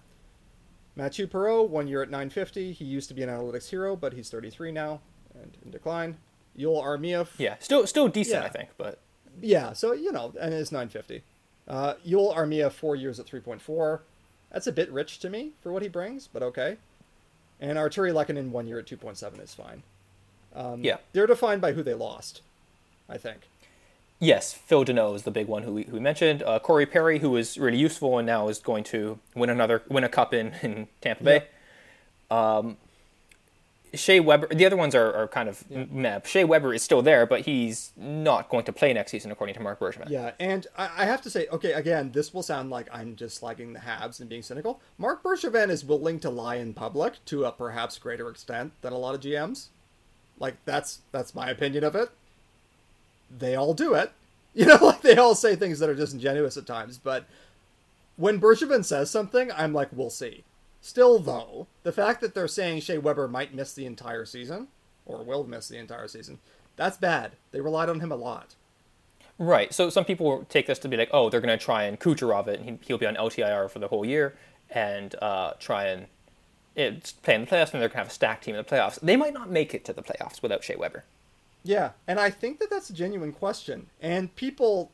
Mathieu 0.97 1.27
Perreault, 1.27 1.69
one 1.69 1.87
year 1.87 2.01
at 2.01 2.09
950. 2.09 2.73
He 2.73 2.85
used 2.87 3.09
to 3.09 3.15
be 3.15 3.23
an 3.23 3.29
analytics 3.29 3.69
hero, 3.69 3.95
but 3.95 4.15
he's 4.15 4.31
33 4.31 4.73
now 4.73 5.03
and 5.35 5.55
in 5.63 5.71
decline. 5.71 6.17
Joel 6.57 6.83
Armia. 6.83 7.29
yeah, 7.37 7.57
still 7.61 7.87
still 7.87 8.09
decent, 8.09 8.43
Yeah. 8.43 8.47
I 8.47 8.49
think, 8.49 8.71
but 8.79 8.99
Yeah, 9.43 9.75
so, 9.75 9.93
you 9.93 10.11
know, 10.11 10.33
and 10.41 10.55
it's 10.55 10.73
950. 10.73 11.25
Uh, 11.69 11.95
Joel 12.07 12.33
Armia, 12.35 12.73
four 12.73 12.97
years 12.97 13.21
at 13.21 13.27
3.4. 13.27 14.01
That's 14.51 14.67
a 14.67 14.73
bit 14.73 14.91
rich 14.91 15.19
to 15.19 15.29
me 15.29 15.53
for 15.63 15.71
what 15.73 15.83
he 15.83 15.89
brings, 15.89 16.27
but 16.27 16.43
okay. 16.43 16.79
And 17.61 17.77
Artturi 17.77 18.15
Lehkonen, 18.15 18.49
one 18.49 18.67
year 18.67 18.79
at 18.79 18.87
2.7 18.87 19.43
is 19.43 19.53
fine. 19.53 19.83
Um, 20.55 20.83
yeah. 20.83 20.97
They're 21.13 21.27
defined 21.27 21.61
by 21.61 21.73
who 21.73 21.83
they 21.83 21.93
lost, 21.95 22.41
I 23.09 23.19
think. 23.19 23.49
Yes, 24.21 24.53
Phil 24.53 24.85
Danault 24.85 25.17
is 25.17 25.23
the 25.25 25.31
big 25.31 25.49
one 25.49 25.65
who 25.65 25.75
we, 25.75 25.83
who 25.85 25.95
we 25.95 26.01
mentioned. 26.01 26.43
Uh, 26.43 26.59
Corey 26.59 26.87
Perry, 26.87 27.19
who 27.19 27.31
was 27.31 27.59
really 27.59 27.79
useful 27.79 28.17
and 28.19 28.27
now 28.27 28.49
is 28.49 28.59
going 28.59 28.85
to 28.85 29.19
win 29.35 29.51
another 29.51 29.83
win 29.89 30.05
a 30.05 30.09
cup 30.09 30.33
in, 30.33 30.55
in 30.63 30.89
Tampa 31.01 31.25
Bay. 31.25 31.45
Um, 32.31 32.77
Shea 33.93 34.21
Weber, 34.21 34.49
the 34.49 34.67
other 34.67 34.77
ones 34.77 34.95
are, 34.95 35.13
are 35.15 35.29
kind 35.29 35.49
of 35.49 35.71
meh. 35.71 36.21
Shea 36.25 36.45
Weber 36.45 36.75
is 36.75 36.83
still 36.83 37.03
there, 37.03 37.27
but 37.27 37.43
he's 37.43 37.93
not 37.97 38.49
going 38.49 38.65
to 38.65 38.73
play 38.73 38.93
next 38.93 39.13
season, 39.13 39.31
according 39.31 39.55
to 39.55 39.61
Marc 39.61 39.79
Bergevin. 39.79 40.09
Yeah, 40.11 40.33
and 40.41 40.67
I, 40.77 40.91
I 40.99 41.05
have 41.05 41.23
to 41.23 41.31
say, 41.31 41.47
okay, 41.53 41.73
again, 41.73 42.11
this 42.13 42.35
will 42.35 42.43
sound 42.43 42.71
like 42.71 42.89
I'm 42.93 43.15
just 43.15 43.41
slagging 43.41 43.73
the 43.73 43.81
Habs 43.81 44.21
and 44.21 44.29
being 44.29 44.43
cynical. 44.43 44.81
Marc 44.99 45.23
Bergevin 45.23 45.71
is 45.71 45.85
willing 45.85 46.19
to 46.21 46.31
lie 46.31 46.57
in 46.57 46.75
public 46.75 47.25
to 47.27 47.45
a 47.45 47.53
perhaps 47.53 47.99
greater 47.99 48.29
extent 48.29 48.73
than 48.81 48.93
a 48.93 48.99
lot 48.99 49.15
of 49.15 49.21
GMs. 49.21 49.69
Like 50.39 50.57
that's 50.65 51.03
that's 51.13 51.35
my 51.35 51.49
opinion 51.49 51.85
of 51.85 51.95
it. 51.95 52.11
They 53.31 53.55
all 53.55 53.75
do 53.75 53.95
it, 53.95 54.13
you 54.55 54.67
know, 54.67 54.79
like 54.81 55.03
they 55.03 55.17
all 55.17 55.35
say 55.35 55.57
things 55.57 55.79
that 55.79 55.91
are 55.91 55.95
disingenuous 55.95 56.57
at 56.57 56.67
times. 56.67 56.99
But 56.99 57.27
when 58.17 58.41
Bergevin 58.41 58.85
says 58.85 59.11
something, 59.11 59.51
I'm 59.53 59.73
like, 59.73 59.89
we'll 59.93 60.11
see. 60.11 60.45
Still, 60.81 61.19
though, 61.19 61.67
the 61.83 61.93
fact 61.93 62.21
that 62.21 62.35
they're 62.35 62.47
saying 62.47 62.81
Shea 62.81 62.99
Weber 62.99 63.27
might 63.27 63.55
miss 63.55 63.73
the 63.73 63.87
entire 63.87 64.25
season 64.25 64.69
or 65.07 65.25
will 65.25 65.45
miss 65.45 65.69
the 65.69 65.79
entire 65.79 66.09
season, 66.09 66.39
that's 66.77 66.97
bad. 66.97 67.33
They 67.53 67.61
relied 67.61 67.89
on 67.89 68.01
him 68.01 68.13
a 68.13 68.17
lot. 68.17 68.55
Right. 69.39 69.73
So 69.75 69.91
some 69.91 70.05
people 70.05 70.47
take 70.49 70.67
this 70.67 70.79
to 70.81 70.89
be 70.89 70.97
like, 70.97 71.09
oh, 71.13 71.31
they're 71.31 71.41
going 71.41 71.59
to 71.59 71.65
try 71.65 71.85
and 71.85 71.99
Kucherov 71.99 72.47
it, 72.49 72.61
and 72.61 72.69
he- 72.69 72.79
he'll 72.87 72.99
be 72.99 73.07
on 73.07 73.17
LTIR 73.17 73.71
for 73.71 73.79
the 73.79 73.89
whole 73.89 74.05
year, 74.05 74.37
and 74.71 75.15
uh, 75.21 75.55
try 75.59 75.87
and 75.87 76.07
it's 76.77 77.13
play 77.13 77.35
in 77.35 77.41
the 77.43 77.47
playoffs, 77.47 77.73
and 77.73 77.81
they're 77.81 77.89
going 77.89 77.93
to 77.93 77.99
have 77.99 78.09
a 78.09 78.11
stacked 78.11 78.45
team 78.45 78.55
in 78.55 78.63
the 78.63 78.69
playoffs. 78.69 79.01
They 79.01 79.17
might 79.17 79.33
not 79.35 79.51
make 79.51 79.75
it 79.75 79.85
to 79.87 79.93
the 79.93 80.03
playoffs 80.03 80.43
without 80.43 80.63
Shea 80.63 80.77
Weber. 80.77 81.05
Yeah, 81.65 81.93
and 82.07 82.21
I 82.21 82.29
think 82.29 82.61
that 82.61 82.69
that's 82.69 82.91
a 82.91 82.95
genuine 82.95 83.33
question. 83.33 83.87
And 84.01 84.35
people, 84.37 84.93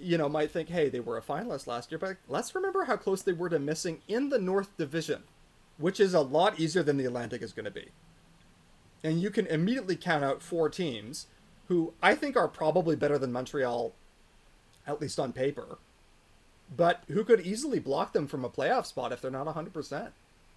you 0.00 0.16
know, 0.16 0.28
might 0.28 0.52
think, 0.52 0.68
hey, 0.68 0.88
they 0.88 1.00
were 1.00 1.18
a 1.18 1.22
finalist 1.22 1.66
last 1.66 1.90
year, 1.90 1.98
but 1.98 2.16
let's 2.28 2.54
remember 2.54 2.84
how 2.84 2.96
close 2.96 3.22
they 3.22 3.32
were 3.32 3.48
to 3.48 3.58
missing 3.58 4.00
in 4.06 4.28
the 4.28 4.38
North 4.38 4.76
Division, 4.76 5.24
which 5.78 5.98
is 5.98 6.14
a 6.14 6.20
lot 6.20 6.60
easier 6.60 6.84
than 6.84 6.96
the 6.96 7.06
Atlantic 7.06 7.42
is 7.42 7.52
going 7.52 7.64
to 7.64 7.72
be. 7.72 7.88
And 9.02 9.20
you 9.20 9.30
can 9.30 9.46
immediately 9.46 9.96
count 9.96 10.22
out 10.22 10.42
four 10.42 10.68
teams 10.68 11.26
who 11.66 11.92
I 12.02 12.14
think 12.14 12.36
are 12.36 12.48
probably 12.48 12.94
better 12.94 13.18
than 13.18 13.32
Montreal, 13.32 13.92
at 14.86 15.00
least 15.00 15.18
on 15.18 15.32
paper, 15.32 15.78
but 16.76 17.02
who 17.08 17.24
could 17.24 17.40
easily 17.40 17.80
block 17.80 18.12
them 18.12 18.28
from 18.28 18.44
a 18.44 18.50
playoff 18.50 18.86
spot 18.86 19.12
if 19.12 19.20
they're 19.20 19.30
not 19.30 19.46
100%. 19.46 20.10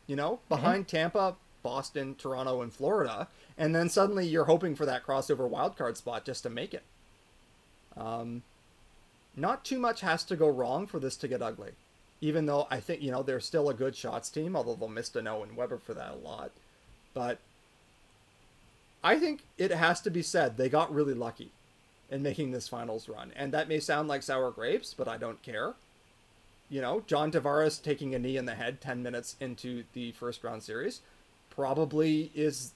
You 0.05 0.15
know, 0.17 0.41
behind 0.49 0.85
mm-hmm. 0.87 0.97
Tampa, 0.97 1.35
Boston, 1.63 2.15
Toronto, 2.15 2.61
and 2.61 2.71
Florida, 2.73 3.27
and 3.57 3.73
then 3.73 3.89
suddenly 3.89 4.27
you're 4.27 4.45
hoping 4.45 4.75
for 4.75 4.85
that 4.85 5.05
crossover 5.05 5.49
wildcard 5.49 5.97
spot 5.97 6.25
just 6.25 6.43
to 6.43 6.49
make 6.49 6.73
it. 6.73 6.83
Um, 7.97 8.43
not 9.35 9.65
too 9.65 9.79
much 9.79 10.01
has 10.01 10.23
to 10.25 10.35
go 10.35 10.47
wrong 10.49 10.85
for 10.85 10.99
this 10.99 11.15
to 11.17 11.27
get 11.27 11.41
ugly. 11.41 11.71
Even 12.21 12.45
though 12.45 12.67
I 12.71 12.79
think, 12.79 13.01
you 13.01 13.11
know, 13.11 13.23
they're 13.23 13.39
still 13.39 13.69
a 13.69 13.73
good 13.73 13.95
shots 13.95 14.29
team, 14.29 14.55
although 14.55 14.75
they'll 14.75 14.87
miss 14.87 15.09
Danault 15.09 15.43
and 15.43 15.57
Weber 15.57 15.77
for 15.77 15.93
that 15.93 16.11
a 16.13 16.15
lot. 16.15 16.51
But 17.13 17.39
I 19.03 19.19
think 19.19 19.41
it 19.57 19.71
has 19.71 20.01
to 20.01 20.09
be 20.11 20.21
said 20.21 20.57
they 20.57 20.69
got 20.69 20.93
really 20.93 21.13
lucky 21.13 21.51
in 22.09 22.21
making 22.23 22.51
this 22.51 22.67
finals 22.67 23.09
run. 23.09 23.31
And 23.35 23.51
that 23.53 23.67
may 23.67 23.79
sound 23.79 24.07
like 24.07 24.23
sour 24.23 24.51
grapes, 24.51 24.93
but 24.93 25.07
I 25.07 25.17
don't 25.17 25.41
care. 25.41 25.75
you 26.69 26.81
know, 26.81 27.03
John 27.05 27.31
Tavares 27.31 27.81
taking 27.81 28.15
a 28.15 28.19
knee 28.19 28.37
in 28.37 28.45
the 28.45 28.55
head 28.55 28.81
10 28.81 29.03
minutes 29.03 29.35
into 29.39 29.83
the 29.93 30.11
first 30.13 30.43
round 30.43 30.63
series 30.63 31.01
probably 31.55 32.31
is 32.33 32.71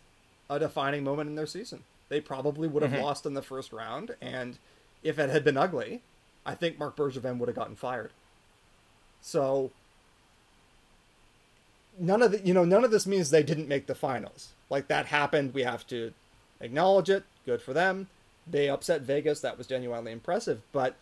a 0.50 0.60
defining 0.60 1.04
moment 1.04 1.30
in 1.30 1.36
their 1.36 1.46
season. 1.46 1.84
They 2.10 2.22
probably 2.22 2.68
would 2.68 2.84
have 2.84 2.92
Mm-hmm. 2.94 3.02
lost 3.02 3.26
in 3.26 3.34
the 3.34 3.42
first 3.42 3.74
round, 3.74 4.16
and 4.22 4.58
if 5.04 5.20
it 5.20 5.30
had 5.30 5.44
been 5.44 5.58
ugly, 5.58 6.02
I 6.46 6.56
think 6.56 6.80
Marc 6.80 6.96
Bergevin 6.96 7.38
would 7.38 7.50
have 7.50 7.56
gotten 7.56 7.76
fired. 7.76 8.12
So 9.22 9.72
none 12.00 12.22
of 12.22 12.32
the, 12.32 12.40
you 12.46 12.54
know 12.54 12.64
none 12.64 12.84
of 12.86 12.92
this 12.92 13.06
means 13.08 13.30
they 13.30 13.44
didn't 13.44 13.68
make 13.68 13.88
the 13.88 13.96
finals. 13.96 14.50
Like 14.70 14.88
that 14.88 15.08
happened, 15.08 15.54
we 15.54 15.64
have 15.64 15.86
to 15.88 16.14
acknowledge 16.62 17.10
it. 17.10 17.24
Good 17.46 17.62
for 17.62 17.74
them. 17.74 18.08
They 18.50 18.70
upset 18.70 19.02
Vegas. 19.02 19.42
That 19.42 19.58
was 19.58 19.68
genuinely 19.68 20.12
impressive. 20.14 20.62
But 20.72 20.96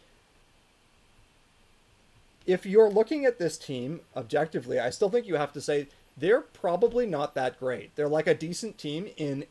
if 2.47 2.65
you're 2.65 2.89
looking 2.89 3.25
at 3.25 3.37
this 3.39 3.57
team 3.57 4.01
objectively, 4.15 4.79
I 4.79 4.89
still 4.89 5.09
think 5.09 5.27
you 5.27 5.35
have 5.35 5.53
to 5.53 5.61
say 5.61 5.87
they're 6.17 6.41
probably 6.41 7.05
not 7.05 7.35
that 7.35 7.59
great. 7.59 7.95
They're 7.95 8.07
like 8.09 8.27
a 8.27 8.33
decent 8.33 8.77
team 8.77 9.09
in, 9.17 9.45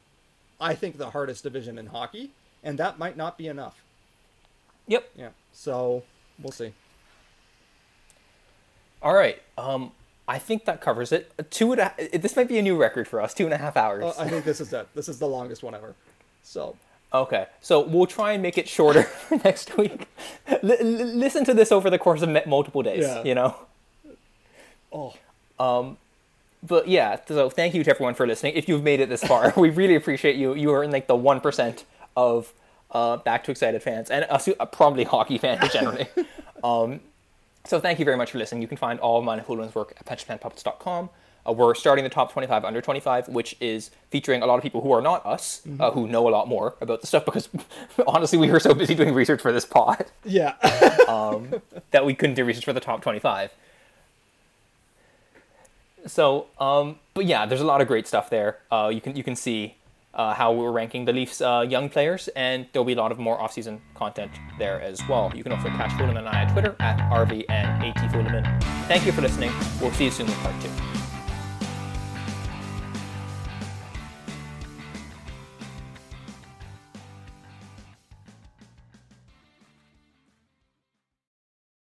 I 0.60 0.74
think, 0.74 0.98
the 0.98 1.10
hardest 1.10 1.42
division 1.42 1.78
in 1.78 1.86
hockey, 1.86 2.30
and 2.62 2.78
that 2.78 2.98
might 2.98 3.16
not 3.16 3.36
be 3.38 3.46
enough. 3.48 3.82
Yep. 4.86 5.10
Yeah. 5.16 5.28
So 5.52 6.02
we'll 6.42 6.52
see. 6.52 6.72
All 9.02 9.14
right. 9.14 9.40
Um, 9.58 9.92
I 10.26 10.38
think 10.38 10.64
that 10.64 10.80
covers 10.80 11.12
it. 11.12 11.32
Two 11.50 11.72
and 11.72 11.80
a, 11.80 12.18
this 12.18 12.36
might 12.36 12.48
be 12.48 12.58
a 12.58 12.62
new 12.62 12.76
record 12.76 13.06
for 13.06 13.20
us. 13.20 13.34
Two 13.34 13.44
and 13.44 13.52
a 13.52 13.58
half 13.58 13.76
hours. 13.76 14.04
Uh, 14.04 14.14
I 14.22 14.28
think 14.28 14.44
this 14.44 14.60
is 14.60 14.72
it. 14.72 14.88
This 14.94 15.08
is 15.08 15.18
the 15.18 15.26
longest 15.28 15.62
one 15.62 15.74
ever. 15.74 15.94
So 16.42 16.76
Okay, 17.12 17.46
so 17.60 17.80
we'll 17.86 18.06
try 18.08 18.32
and 18.32 18.42
make 18.42 18.58
it 18.58 18.68
shorter 18.68 19.02
for 19.28 19.36
next 19.44 19.76
week. 19.76 20.08
L- 20.48 20.58
l- 20.64 20.84
listen 20.84 21.44
to 21.44 21.54
this 21.54 21.70
over 21.70 21.88
the 21.88 21.98
course 21.98 22.22
of 22.22 22.28
multiple 22.46 22.82
days, 22.82 23.04
Yeah. 23.04 23.22
you 23.22 23.34
know. 23.36 23.54
oh 24.92 25.14
But 26.66 26.88
yeah, 26.88 27.18
so 27.26 27.50
thank 27.50 27.74
you 27.74 27.84
to 27.84 27.90
everyone 27.90 28.14
for 28.14 28.26
listening. 28.26 28.54
If 28.54 28.68
you've 28.68 28.82
made 28.82 29.00
it 29.00 29.08
this 29.08 29.22
far, 29.22 29.52
we 29.56 29.70
really 29.70 29.96
appreciate 29.96 30.36
you. 30.36 30.54
You 30.54 30.72
are 30.72 30.82
in 30.82 30.90
like 30.90 31.06
the 31.06 31.16
one 31.16 31.40
percent 31.40 31.84
of 32.16 32.52
uh, 32.90 33.18
Back 33.18 33.44
to 33.44 33.50
Excited 33.50 33.82
fans, 33.82 34.10
and 34.10 34.24
uh, 34.30 34.38
uh, 34.58 34.66
probably 34.66 35.04
hockey 35.14 35.36
fans 35.36 35.70
generally. 35.72 36.06
um, 36.64 37.00
so 37.64 37.80
thank 37.80 37.98
you 37.98 38.04
very 38.04 38.16
much 38.16 38.30
for 38.30 38.38
listening. 38.38 38.62
You 38.62 38.68
can 38.68 38.76
find 38.76 38.98
all 39.00 39.26
of 39.26 39.46
Hulun's 39.46 39.74
work 39.74 39.94
at 39.98 40.06
pensionplanpuppets.com. 40.06 41.10
Uh, 41.46 41.52
we're 41.52 41.74
starting 41.74 42.04
the 42.04 42.10
top 42.10 42.32
25 42.32 42.64
under 42.64 42.80
25, 42.80 43.28
which 43.28 43.54
is 43.60 43.90
featuring 44.10 44.42
a 44.42 44.46
lot 44.46 44.56
of 44.56 44.62
people 44.62 44.80
who 44.80 44.92
are 44.92 45.02
not 45.02 45.24
us, 45.26 45.60
uh, 45.78 45.90
who 45.90 46.06
know 46.08 46.26
a 46.26 46.30
lot 46.30 46.48
more 46.48 46.74
about 46.80 47.02
the 47.02 47.06
stuff 47.06 47.24
because 47.26 47.50
honestly, 48.06 48.38
we 48.38 48.50
were 48.50 48.60
so 48.60 48.72
busy 48.72 48.94
doing 48.94 49.12
research 49.12 49.42
for 49.42 49.52
this 49.52 49.66
pod 49.66 50.06
yeah. 50.24 50.54
that 51.90 52.06
we 52.06 52.14
couldn't 52.14 52.34
do 52.34 52.44
research 52.46 52.64
for 52.64 52.72
the 52.72 52.80
top 52.80 53.02
25. 53.02 53.54
So, 56.06 56.46
um, 56.58 56.98
but 57.14 57.26
yeah, 57.26 57.46
there's 57.46 57.60
a 57.60 57.66
lot 57.66 57.80
of 57.80 57.88
great 57.88 58.06
stuff 58.06 58.30
there. 58.30 58.58
Uh, 58.70 58.90
you 58.92 59.00
can 59.00 59.16
you 59.16 59.24
can 59.24 59.36
see 59.36 59.76
uh, 60.14 60.34
how 60.34 60.52
we're 60.52 60.70
ranking 60.70 61.04
the 61.04 61.12
Leafs 61.12 61.40
uh, 61.40 61.64
young 61.68 61.88
players, 61.88 62.28
and 62.36 62.66
there'll 62.72 62.84
be 62.84 62.92
a 62.92 62.96
lot 62.96 63.12
of 63.12 63.18
more 63.18 63.40
off-season 63.40 63.80
content 63.94 64.30
there 64.58 64.80
as 64.80 65.00
well. 65.08 65.32
You 65.34 65.42
can 65.42 65.52
also 65.52 65.68
catch 65.68 65.92
Fulham 65.94 66.16
and 66.16 66.28
I 66.28 66.42
at 66.42 66.52
Twitter 66.52 66.76
at 66.80 66.98
RV 67.10 67.44
and 67.48 67.84
AT. 67.84 68.86
Thank 68.86 69.06
you 69.06 69.12
for 69.12 69.22
listening. 69.22 69.52
We'll 69.80 69.92
see 69.92 70.04
you 70.04 70.10
soon 70.10 70.26
with 70.26 70.36
part 70.36 70.60
two. 70.60 70.93